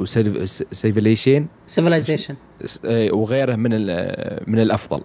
Civilization 0.00 1.46
Civilization 1.66 2.34
وغيره 3.12 3.56
من 3.56 3.70
ال- 3.72 4.40
من 4.46 4.58
الأفضل. 4.58 5.00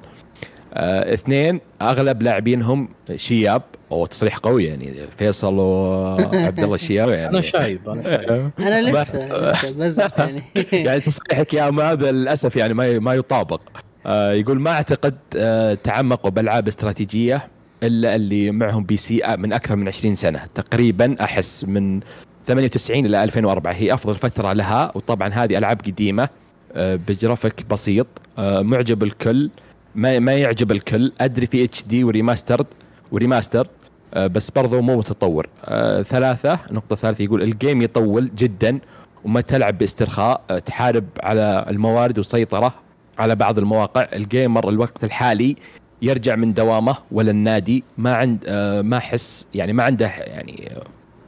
آه، 0.73 1.13
اثنين 1.13 1.59
أغلب 1.81 2.21
لاعبينهم 2.21 2.89
شياب 3.15 3.61
أو 3.91 4.05
تصريح 4.05 4.37
قوي 4.37 4.65
يعني 4.65 4.93
فيصل 5.17 5.53
وعبد 5.53 6.59
الله 6.59 6.75
الشياب 6.75 7.09
يعني. 7.09 7.29
أنا 7.29 7.41
شايب 7.41 7.89
أنا 7.89 8.03
شايب. 8.03 8.51
أنا 8.67 8.91
لسه 8.91 9.37
لسه 9.43 9.71
بزر 9.71 10.19
يعني. 10.19 10.43
يعني 10.85 10.99
تصريحك 10.99 11.53
يا 11.53 11.69
معاذ 11.69 12.11
للأسف 12.11 12.55
يعني 12.55 12.73
ما 12.73 12.99
ما 12.99 13.13
يطابق. 13.13 13.61
آه 14.05 14.31
يقول 14.31 14.59
ما 14.59 14.71
أعتقد 14.71 15.15
آه 15.35 15.73
تعمقوا 15.73 16.31
بألعاب 16.31 16.67
استراتيجية 16.67 17.47
إلا 17.83 18.15
اللي 18.15 18.51
معهم 18.51 18.83
PC 18.83 19.21
من 19.37 19.53
أكثر 19.53 19.75
من 19.75 19.87
20 19.87 20.15
سنة. 20.15 20.45
تقريبا 20.55 21.15
أحس 21.23 21.63
من 21.63 21.99
98 22.47 23.05
إلى 23.05 23.23
2004 23.23 23.71
هي 23.73 23.93
أفضل 23.93 24.15
فترة 24.15 24.53
لها 24.53 24.91
وطبعا 24.95 25.29
هذه 25.29 25.57
ألعاب 25.57 25.81
قديمة 25.81 26.29
آه 26.73 26.95
بجرافيك 26.95 27.65
بسيط 27.69 28.07
آه 28.37 28.61
معجب 28.61 29.03
الكل 29.03 29.49
ما 29.95 30.19
ما 30.19 30.33
يعجب 30.33 30.71
الكل. 30.71 31.11
أدري 31.21 31.45
في 31.45 31.63
HD 31.63 31.83
و 31.83 32.03
remastered 32.03 32.65
و 33.11 33.17
remaster 33.17 33.67
آه 34.13 34.27
بس 34.27 34.49
برضو 34.51 34.81
مو 34.81 34.97
متطور. 34.97 35.47
آه 35.65 36.01
ثلاثة 36.01 36.59
نقطة 36.71 36.95
ثالثة 36.95 37.23
يقول 37.23 37.41
ال 37.43 37.51
game 37.51 37.81
يطول 37.81 38.31
جدا 38.35 38.79
وما 39.25 39.41
تلعب 39.41 39.77
باسترخاء 39.77 40.41
آه، 40.49 40.59
تحارب 40.59 41.05
على 41.23 41.65
الموارد 41.69 42.17
والسيطرة 42.17 42.73
على 43.19 43.35
بعض 43.35 43.57
المواقع. 43.59 44.07
الجيمر 44.13 44.69
الوقت 44.69 45.03
الحالي 45.03 45.55
يرجع 46.01 46.35
من 46.35 46.53
دوامه 46.53 46.95
ولا 47.11 47.31
النادي 47.31 47.83
ما 47.97 48.15
عند 48.15 48.49
ما 48.85 48.97
احس 48.97 49.45
يعني 49.53 49.73
ما 49.73 49.83
عنده 49.83 50.05
يعني 50.07 50.71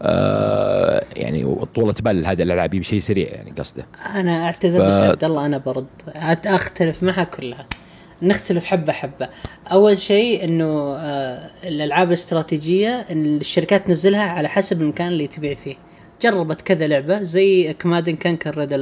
آه، 0.01 1.03
يعني 1.15 1.56
طولة 1.75 1.95
بال 2.01 2.25
هذه 2.25 2.41
الألعاب 2.43 2.73
يبي 2.73 2.83
شيء 2.85 2.99
سريع 2.99 3.27
يعني 3.30 3.51
قصده. 3.59 3.85
أنا 4.15 4.45
أعتذر 4.45 4.88
بس 4.88 4.95
ف- 4.99 5.01
عبد 5.03 5.23
الله 5.23 5.45
أنا 5.45 5.57
برد. 5.57 5.85
أختلف 6.45 7.03
معها 7.03 7.23
كلها. 7.23 7.65
نختلف 8.22 8.66
حبة 8.66 8.93
حبة. 8.93 9.30
أول 9.72 9.98
شيء 9.98 10.43
إنه 10.43 10.95
آه 10.95 11.51
الألعاب 11.64 12.08
الاستراتيجية 12.08 13.06
إن 13.11 13.38
الشركات 13.38 13.88
تنزلها 13.88 14.30
على 14.30 14.50
حسب 14.50 14.82
المكان 14.82 15.08
اللي 15.08 15.27
تبيع 15.27 15.53
فيه. 15.64 15.75
جربت 16.22 16.61
كذا 16.61 16.88
لعبة 16.88 17.22
زي 17.22 17.74
Command 17.74 18.16
Conquer 18.16 18.58
Red 18.58 18.74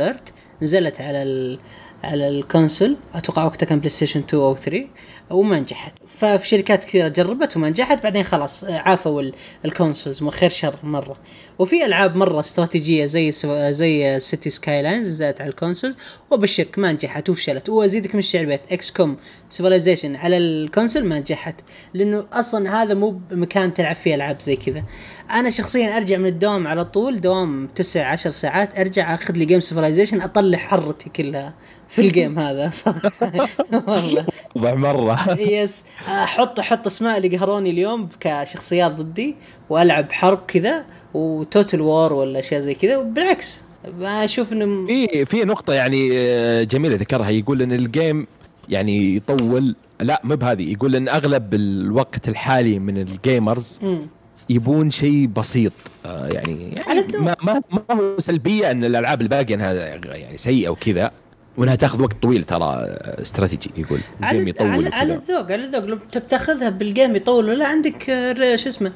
نزلت 0.61 1.01
على 1.01 1.58
على 2.03 2.27
ال 2.27 2.35
console. 2.35 2.95
أتوقع 3.16 3.45
وقتها 3.45 3.66
كان 3.66 3.80
بلاي 3.80 3.90
ستيشن 3.90 4.19
2 4.19 4.43
أو 4.43 4.56
3 4.56 4.88
وما 5.32 5.59
نجحت. 5.59 5.93
ففي 6.19 6.48
شركات 6.48 6.83
كثيرة 6.83 7.08
جربت 7.08 7.58
وما 7.58 7.69
نجحت 7.69 8.03
بعدين 8.03 8.24
خلاص 8.24 8.64
آه، 8.64 8.77
عافوا 8.77 9.22
ال- 9.22 9.33
ال 9.66 9.72
consoles 9.72 10.24
خير 10.24 10.49
شر 10.49 10.75
مرة. 10.83 11.17
وفي 11.59 11.85
ألعاب 11.85 12.16
مرة 12.16 12.40
استراتيجية 12.40 13.06
زي 13.06 13.32
زي 13.72 14.19
Cities 14.19 14.50
Skylines 14.50 15.08
نزلت 15.08 15.41
على 15.41 15.49
ال 15.50 15.55
consoles 15.55 15.95
وبشرك 16.32 16.80
ما 16.80 16.91
نجحت 16.91 17.30
وفشلت. 17.30 17.69
وأزيدك 17.69 18.16
من 18.16 18.19
الشعر 18.19 18.45
بيت 18.45 18.61
XCOM 18.72 19.18
Civilization 19.50 20.16
على 20.16 20.38
ال 20.38 20.46
console 20.46 21.06
ما 21.06 21.19
نجحت 21.19 21.56
لأنه 21.93 22.25
أصلا 22.33 22.82
هذا 22.83 22.93
مو 22.93 23.09
بمكان 23.32 23.74
تلعب 23.74 23.95
فيه 23.95 24.16
ألعاب 24.16 24.41
زي 24.41 24.56
كذا. 24.56 24.83
أنا 25.32 25.49
شخصيا 25.49 25.98
أرجع 25.98 26.17
من 26.17 26.25
الدوام 26.25 26.67
على 26.67 26.85
طول 26.85 27.22
دوام 27.22 27.67
9 27.75 28.03
10 28.03 28.32
ساعات 28.32 28.80
أرجع 28.80 29.14
أخذ 29.14 29.33
لي 29.33 29.45
game 29.45 29.59
Civilization 29.59 30.22
أطلع 30.22 30.58
حرتي 30.58 31.09
كلها 31.09 31.53
في 31.90 32.01
ال 32.01 32.09
game 32.09 32.40
هذا 32.40 32.69
صراحة. 32.74 33.48
والله. 33.88 34.25
مرة. 34.56 35.18
yes 35.27 35.85
أحط 36.07 36.59
أحط 36.59 36.85
اسماء 36.85 37.17
اللي 37.17 37.38
قهروني 37.38 37.69
اليوم 37.69 38.09
كشخصيات 38.19 38.91
ضدي 38.91 39.35
والعب 39.69 40.11
حرب 40.11 40.39
كذا 40.48 40.85
و 41.14 41.25
Total 41.25 41.82
War 41.82 42.14
ولا 42.14 42.39
أشياء 42.39 42.61
زي 42.61 42.73
كذا 42.73 42.98
وبالعكس 42.98 43.61
ما 43.99 44.23
أشوف 44.23 44.53
انه 44.53 44.88
في 44.88 45.25
في 45.25 45.43
نقطة 45.43 45.73
يعني 45.73 46.09
آه، 46.14 46.64
جميلة 46.64 46.95
ذكرها. 46.95 47.30
يقول 47.30 47.61
إن 47.61 47.72
ال 47.72 47.83
game 47.83 48.27
يعني 48.69 49.15
يطول 49.15 49.75
لا 50.01 50.22
مو 50.23 50.35
بهذه. 50.35 50.72
يقول 50.72 50.95
إن 50.95 51.09
أغلب 51.09 51.53
الوقت 51.53 52.27
الحالي 52.30 52.80
من 52.80 52.98
ال 52.98 53.09
gamers 53.09 53.80
مم. 53.83 54.07
يبون 54.49 54.91
شيء 54.91 55.27
بسيط. 55.27 55.73
آه، 56.06 56.27
يعني, 56.27 56.75
يعني. 56.88 57.17
ما, 57.17 57.35
ما 57.43 57.61
ما 57.72 57.81
هو 57.91 58.19
سلبية 58.19 58.72
إن 58.72 58.83
الألعاب 58.83 59.22
الباقية 59.22 59.56
إنها 59.56 59.73
يعني 60.15 60.38
سيئة 60.38 60.69
وكذا. 60.69 61.11
وإنها 61.60 61.76
تاخذ 61.76 62.02
وقت 62.02 62.16
طويل 62.22 62.44
ترى 62.44 62.64
آه، 62.66 63.22
استراتيجي 63.22 63.72
يقول. 63.78 64.00
ال 64.24 64.28
game 64.28 64.48
يطول 64.48 64.68
على, 64.68 64.88
على. 64.90 65.14
الذوق 65.16 65.52
على 65.52 65.56
الذوق. 65.66 65.86
لو 65.86 65.98
تب 66.12 66.28
تاخذها 66.28 66.70
بال 66.69 66.85
game 66.85 67.16
يطول. 67.16 67.50
ولا 67.50 67.68
عندك 67.68 68.10
آه، 68.10 68.32
ر- 68.34 68.58
شو 68.58 68.70
اسمه 68.70 68.92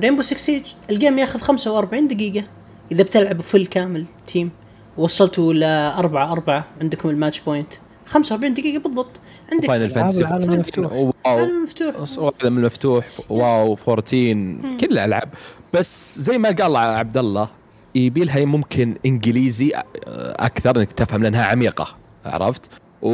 Rainbow 0.00 0.22
6 0.22 0.36
Siege 0.36 0.62
ال 0.90 0.96
game 0.96 1.18
ياخذ 1.18 1.38
45 1.40 2.08
دقيقة. 2.08 2.44
إذا 2.92 3.02
بتلعب 3.02 3.40
full 3.40 3.66
كامل 3.66 4.04
team 4.26 4.50
وصلتوا 4.96 5.52
لأربعة 5.52 6.32
أربعة 6.32 6.64
عندكم 6.80 7.08
ال 7.08 7.13
match 7.13 7.40
point 7.40 7.72
45 8.06 8.54
دقيقة 8.54 8.82
بالضبط. 8.82 9.20
عندك 9.52 9.66
Final 9.68 9.90
Fantasy 9.90 10.20
العالم 10.20 10.52
المفتوح. 10.52 10.92
واو. 10.92 11.12
عالم 11.26 11.62
مفتوح. 11.62 11.94
العالم 12.18 12.58
المفتوح 12.58 13.06
واو 13.28 13.76
14 13.88 14.06
كل 14.80 14.86
الألعاب. 14.86 15.28
بس 15.74 16.18
زي 16.18 16.38
ما 16.38 16.48
قال 16.50 16.76
عبد 16.76 17.16
الله 17.16 17.48
يبي 17.94 18.24
لها 18.24 18.44
ممكن 18.44 18.94
إنجليزي 19.06 19.72
أكثر 20.06 20.76
إنك 20.76 20.92
تفهم 20.92 21.22
لأنها 21.22 21.44
عميقة 21.44 21.96
عرفت؟ 22.24 22.62
و... 23.02 23.08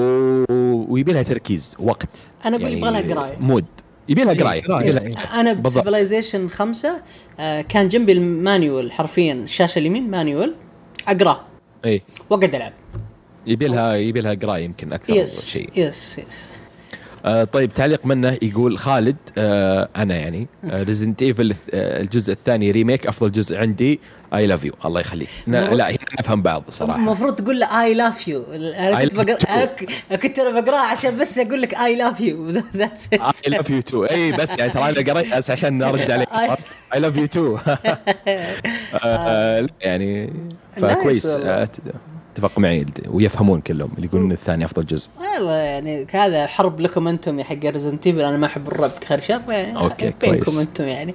ويبي 0.92 1.12
لها 1.12 1.22
تركيز 1.22 1.76
وقت. 1.78 2.08
أنا 2.46 2.56
أقول 2.56 2.72
يبغى 2.72 2.90
لها 2.90 3.14
قراية. 3.14 3.38
mood. 3.40 3.64
يبي 4.08 4.24
لها 4.24 4.34
قراية. 4.34 4.62
قراية. 4.62 4.86
يبي 4.86 4.98
لها- 5.08 5.40
أنا. 5.40 5.52
ب 5.52 5.60
Civilization 5.60 6.48
خمسة 6.48 7.02
آه 7.40 7.60
كان 7.60 7.88
جنبي 7.88 8.12
ال 8.12 8.24
manual 8.24 8.92
حرفيا 8.92 9.32
الشاشة 9.32 9.78
اليمين 9.78 10.10
manual 10.10 10.54
اقراه 11.08 11.40
اي 11.84 12.02
وأقعد 12.30 12.54
ألعب. 12.54 12.72
يبي 13.46 13.66
لها 13.66 13.94
يبي 13.94 14.20
لها 14.20 14.34
قراية 14.34 14.64
يمكن 14.64 14.92
أكثر 14.92 15.16
بس 15.16 15.46
شيء. 15.50 15.70
yes 15.76 16.18
yes 16.18 16.58
آه 17.24 17.44
طيب 17.44 17.74
تعليق 17.74 18.06
منه 18.06 18.38
يقول 18.42 18.78
خالد 18.78 19.16
آه 19.38 19.88
أنا 19.96 20.16
يعني 20.16 20.46
Resident 20.64 21.22
Evil 21.22 21.54
الجزء 21.74 22.32
الثاني 22.32 22.70
remake 22.70 23.06
أفضل 23.06 23.32
جزء 23.32 23.56
عندي 23.58 24.00
I 24.34 24.46
love 24.46 24.64
you 24.64 24.72
الله 24.84 25.00
يخليك. 25.00 25.28
لا 25.46 25.96
نفهم 26.20 26.42
بعض 26.42 26.62
صراحة. 26.70 26.98
المفروض 26.98 27.34
تقول 27.34 27.60
له 27.60 27.82
I 27.82 27.94
love 27.94 28.28
you 28.28 28.44
أنا 28.52 29.04
كنت 29.04 29.14
بقرا 29.14 29.66
كنت 30.16 30.38
أنا 30.38 30.60
بقرأها 30.60 30.90
عشان 30.90 31.18
بس 31.18 31.38
أقول 31.38 31.62
لك 31.62 31.74
I 31.74 31.96
love 31.96 32.20
you 32.20 32.48
that's 32.76 33.12
I 33.12 33.50
love 33.50 33.70
you 33.70 33.80
too 33.80 34.04
إي 34.04 34.32
بس 34.32 34.58
يعني 34.58 34.72
ترى 34.72 34.82
أنا 34.82 35.12
قريت 35.12 35.34
بس 35.36 35.50
عشان 35.50 35.82
ارد 35.82 36.10
عليك. 36.10 36.28
I 36.94 37.00
love 37.00 37.16
you 37.16 37.26
too 37.26 37.58
يعني 39.80 40.32
فكويس. 40.76 41.38
اتفق 42.38 42.58
معي 42.58 42.86
ويفهمون 43.08 43.60
كلهم 43.60 43.90
اللي 43.96 44.06
يقولون 44.06 44.32
الثاني 44.32 44.64
أفضل 44.64 44.86
جزء. 44.86 45.08
والله 45.34 45.52
يعني 45.52 46.06
هذا 46.10 46.46
حرب 46.46 46.80
لكم 46.80 47.08
أنتم 47.08 47.38
يا 47.38 47.44
حق 47.44 47.64
Resident 47.64 48.06
Evil 48.06 48.20
أنا 48.20 48.36
ما 48.36 48.46
أحب 48.46 48.68
الرعب 48.68 48.90
خير 49.08 49.20
شر 49.20 49.42
يعني. 49.48 49.78
okay، 49.78 50.12
بينكم 50.20 50.44
كويس. 50.44 50.58
أنتم 50.58 50.88
يعني. 50.88 51.14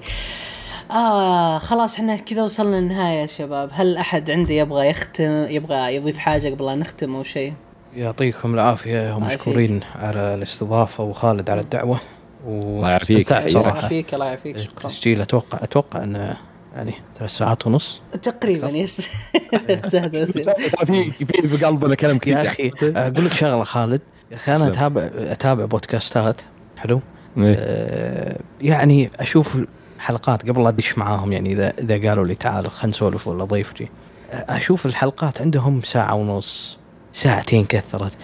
آه 0.92 1.58
خلاص 1.58 1.96
إحنا 1.96 2.16
كذا 2.16 2.44
وصلنا 2.44 2.76
للنهاية 2.76 3.22
يا 3.22 3.26
شباب. 3.26 3.70
هل 3.74 3.98
أحد 3.98 4.32
عنده 4.32 4.54
يبغى 4.54 4.90
يختم 4.90 5.46
يبغى 5.50 5.96
يضيف 5.96 6.18
حاجة 6.18 6.50
قبل 6.50 6.66
لا 6.66 6.76
نختم 6.76 7.16
أو 7.16 7.24
شيء؟ 7.24 7.54
يعطيكم 7.96 8.54
العافية. 8.54 9.02
الله 9.02 9.16
ومشكورين 9.16 9.80
على 9.96 10.34
الاستضافة 10.34 11.04
وخالد 11.04 11.50
على 11.50 11.62
الدعوة. 11.62 12.02
الله 12.48 12.90
يعافيك. 12.90 13.32
الله 13.32 13.62
يعافيك 13.62 14.14
الله 14.14 14.26
يعافيك. 14.26 14.58
شكرا. 14.58 14.74
التسجيل 14.74 15.22
أتوقع 15.22 15.60
أتوقع 15.64 16.04
انه 16.04 16.38
يعني 16.76 16.94
ثلاث 17.20 17.32
ساعات 17.32 17.68
ونص. 17.68 18.02
تقريبا 18.22 18.70
يس. 18.70 19.10
في 20.86 21.12
في 21.12 21.48
في 21.48 21.66
قلبنا 21.66 21.96
كلام 21.96 22.18
كثير 22.18 22.38
يا 22.38 22.42
أخي 22.42 22.72
أقول 22.84 23.26
لك 23.26 23.34
شغلة 23.34 23.64
خالد. 23.64 24.02
يا 24.32 24.36
أخي 24.36 24.56
أنا. 24.56 24.68
اتابع 24.68 25.10
أتابع 25.16 25.66
بودكاستات. 25.66 26.42
حلو؟ 26.78 27.02
إيه. 27.38 27.56
آه، 27.60 28.40
يعني 28.62 29.12
أشوف 29.20 29.58
حلقات 30.00 30.50
قبل 30.50 30.64
لا 30.64 30.70
أدش 30.70 30.98
معاهم 30.98 31.32
يعني 31.32 31.54
اذا 31.54 31.74
إذا 31.80 32.10
قالوا 32.10 32.26
لي 32.26 32.36
تعال 32.36 32.72
خلينا 32.72 32.96
نسولف 32.96 33.28
ولا 33.28 33.44
ضيف 33.46 33.74
جي 33.74 33.90
آه، 34.32 34.58
أشوف 34.58 34.86
الحلقات 34.86 35.42
عندهم 35.42 35.82
ساعة 35.82 36.16
ونص 36.16 36.80
ساعتين 37.14 37.66
كثرت. 37.66 38.18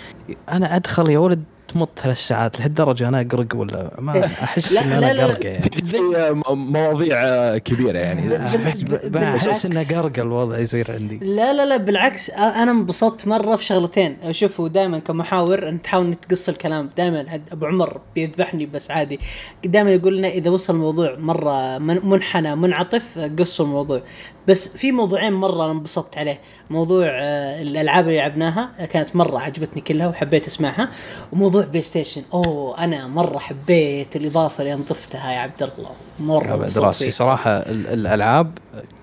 أنا 0.49 0.75
أدخل 0.75 1.09
يا 1.09 1.19
ولد 1.19 1.43
تمط 1.73 1.89
ثلاث 2.03 2.17
ساعات 2.27 2.59
لهالدرجة 2.59 3.07
أنا 3.07 3.21
أقرق 3.21 3.55
ولا 3.55 3.91
ما 3.99 4.25
أحس 4.25 4.71
لا، 4.73 4.83
إن 4.83 4.91
أنا 4.91 5.13
لا، 5.13 5.25
قرقة 5.25 5.47
يعني. 5.49 5.69
مواضيع 6.49 7.57
كبيرة 7.57 7.97
يعني. 7.97 8.37
أحس 8.37 8.55
انه 8.55 9.09
بالعكس. 9.09 9.93
قرقة 9.93 10.21
الوضع 10.21 10.57
يصير 10.59 10.91
عندي. 10.91 11.17
لا 11.21 11.53
لا 11.53 11.65
لا 11.65 11.77
بالعكس. 11.77 12.29
أنا 12.29 12.71
انبسطت 12.71 13.27
مرة 13.27 13.55
في 13.55 13.63
شغلتين. 13.63 14.17
شوفوا 14.31 14.67
دائما 14.67 14.99
كمحاور 14.99 15.69
أنت 15.69 15.83
تحاول 15.85 16.05
إنك 16.05 16.25
تقص 16.25 16.49
الكلام. 16.49 16.89
دائما 16.97 17.25
أبو 17.51 17.65
عمر 17.65 18.01
بيذبحني 18.15 18.65
بس 18.65 18.91
عادي. 18.91 19.19
دائما 19.65 19.91
يقول 19.91 20.17
لنا 20.17 20.27
إذا 20.27 20.49
وصل 20.49 20.73
الموضوع 20.73 21.15
مرة 21.19 21.77
من- 21.77 22.05
منحنى 22.09 22.55
منعطف 22.55 23.19
قصوا 23.39 23.65
الموضوع. 23.65 24.01
بس 24.47 24.77
في 24.77 24.91
موضوعين 24.91 25.33
مرة 25.33 25.63
أنا 25.63 25.71
انبسطت 25.71 26.17
عليه. 26.17 26.39
موضوع 26.69 27.05
آه، 27.09 27.61
الألعاب 27.61 28.07
اللي 28.07 28.17
لعبناها 28.17 28.69
كانت 28.91 29.15
مرة 29.15 29.39
عجبتني 29.39 29.81
كلها 29.81 30.07
وحبيت 30.07 30.47
أسمعها. 30.47 30.89
وموضوع 31.33 31.58
PlayStation 31.65 32.21
أوه 32.33 32.83
أنا 32.83 33.07
مرة 33.07 33.37
حبيت 33.37 34.15
الإضافة 34.15 34.61
اللي 34.61 34.73
انضفتها 34.73 35.31
يا 35.31 35.37
عبد 35.39 35.63
الله 35.63 35.89
مرة 36.19 36.53
أبد 36.53 36.61
انبسطت 36.63 36.83
راسي 36.85 37.05
فيه. 37.05 37.11
صراحة 37.11 37.51
ال- 37.51 37.87
الألعاب 37.87 38.57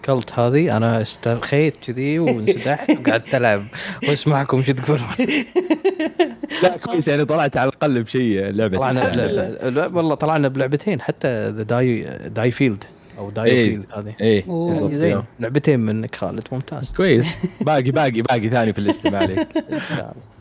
كلت 0.04 0.38
هذه 0.38 0.76
أنا 0.76 1.02
استرخيت 1.02 1.74
كذي 1.86 2.18
وانسدحت 2.18 2.90
وقعدت 3.00 3.34
ألعب 3.34 3.62
وأسمعكم 4.08 4.62
شو 4.62 4.72
تقولون 4.72 5.06
لا 6.62 6.76
كويس 6.76 7.08
يعني 7.08 7.24
طلعت 7.24 7.56
على 7.56 7.68
الأقل 7.68 8.02
بشيء 8.02 8.40
لعبة 8.50 8.78
طلعنا. 8.78 9.08
بلعبة 9.10 9.96
والله 9.96 10.14
طلعنا 10.14 10.48
بلعبتين 10.48 11.00
حتى 11.00 11.50
ذا 11.50 11.62
داي 11.62 12.18
داي 12.28 12.50
فيلد 12.50 12.84
أو 13.18 13.30
داي 13.30 13.50
إيه. 13.50 13.70
فيلد 13.70 13.90
هذه 13.96 14.14
إيه 14.20 14.44
أوه. 14.48 14.74
بالضبط. 14.80 14.94
زين 14.94 15.22
لعبتين 15.40 15.80
منك 15.80 16.14
خالد 16.14 16.48
ممتاز 16.52 16.90
كويس 16.96 17.26
باقي 17.60 17.90
باقي 17.90 18.22
باقي 18.22 18.48
ثاني 18.48 18.72
في 18.72 18.78
الاستماع 18.78 19.20
عليك 19.22 19.38
إن 19.72 19.80
شاء 19.88 19.98
الله. 20.00 20.35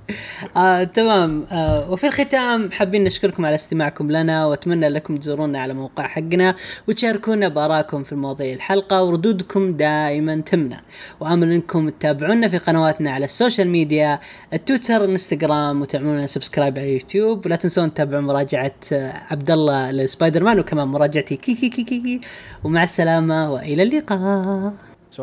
آه، 0.58 0.84
تمام. 0.84 1.45
آه، 1.51 1.92
وفي 1.92 2.08
الختام 2.08 2.72
حابين 2.72 3.03
نشكركم 3.03 3.45
على 3.45 3.56
استماعكم 3.56 4.11
لنا 4.11 4.45
وأتمنى 4.45 4.90
لكم 4.90 5.17
تزورونا 5.17 5.59
على 5.59 5.74
موقع 5.74 6.08
حقنا 6.08 6.56
وتشاركونا 6.88 7.48
بارائكم 7.48 8.03
في 8.03 8.16
مواضيع 8.16 8.53
الحلقة 8.53 9.03
وردودكم 9.03 9.74
دائما 9.77 10.42
تمنى. 10.42 10.77
وآمل 11.19 11.51
إنكم 11.51 11.90
تتابعونا 11.90 12.50
في 12.50 12.58
قنواتنا 12.58 13.11
على 13.11 13.25
ال 13.26 13.32
social 13.32 13.69
media 13.69 14.19
التويتر 14.53 15.03
الإنستغرام 15.03 15.82
وتعملون 15.82 16.27
subscribe 16.27 16.80
على 16.80 16.88
اليوتيوب. 16.88 17.45
ولا 17.45 17.56
تنسون 17.56 17.93
تتابعون 17.93 18.24
مراجعة 18.24 18.75
آه، 18.93 19.14
عبد 19.32 19.51
الله 19.51 19.92
لسبايدر 19.92 20.43
مان 20.43 20.59
وكمان 20.59 20.88
مراجعتي. 20.88 21.35
كي 21.35 21.56
كي 21.56 21.69
كي 21.69 21.84
كي, 21.84 22.00
كي. 22.00 22.22
ومع 22.64 22.84
السلامة 22.84 23.53
وإلى 23.53 23.84
اللقاء. 23.84 24.94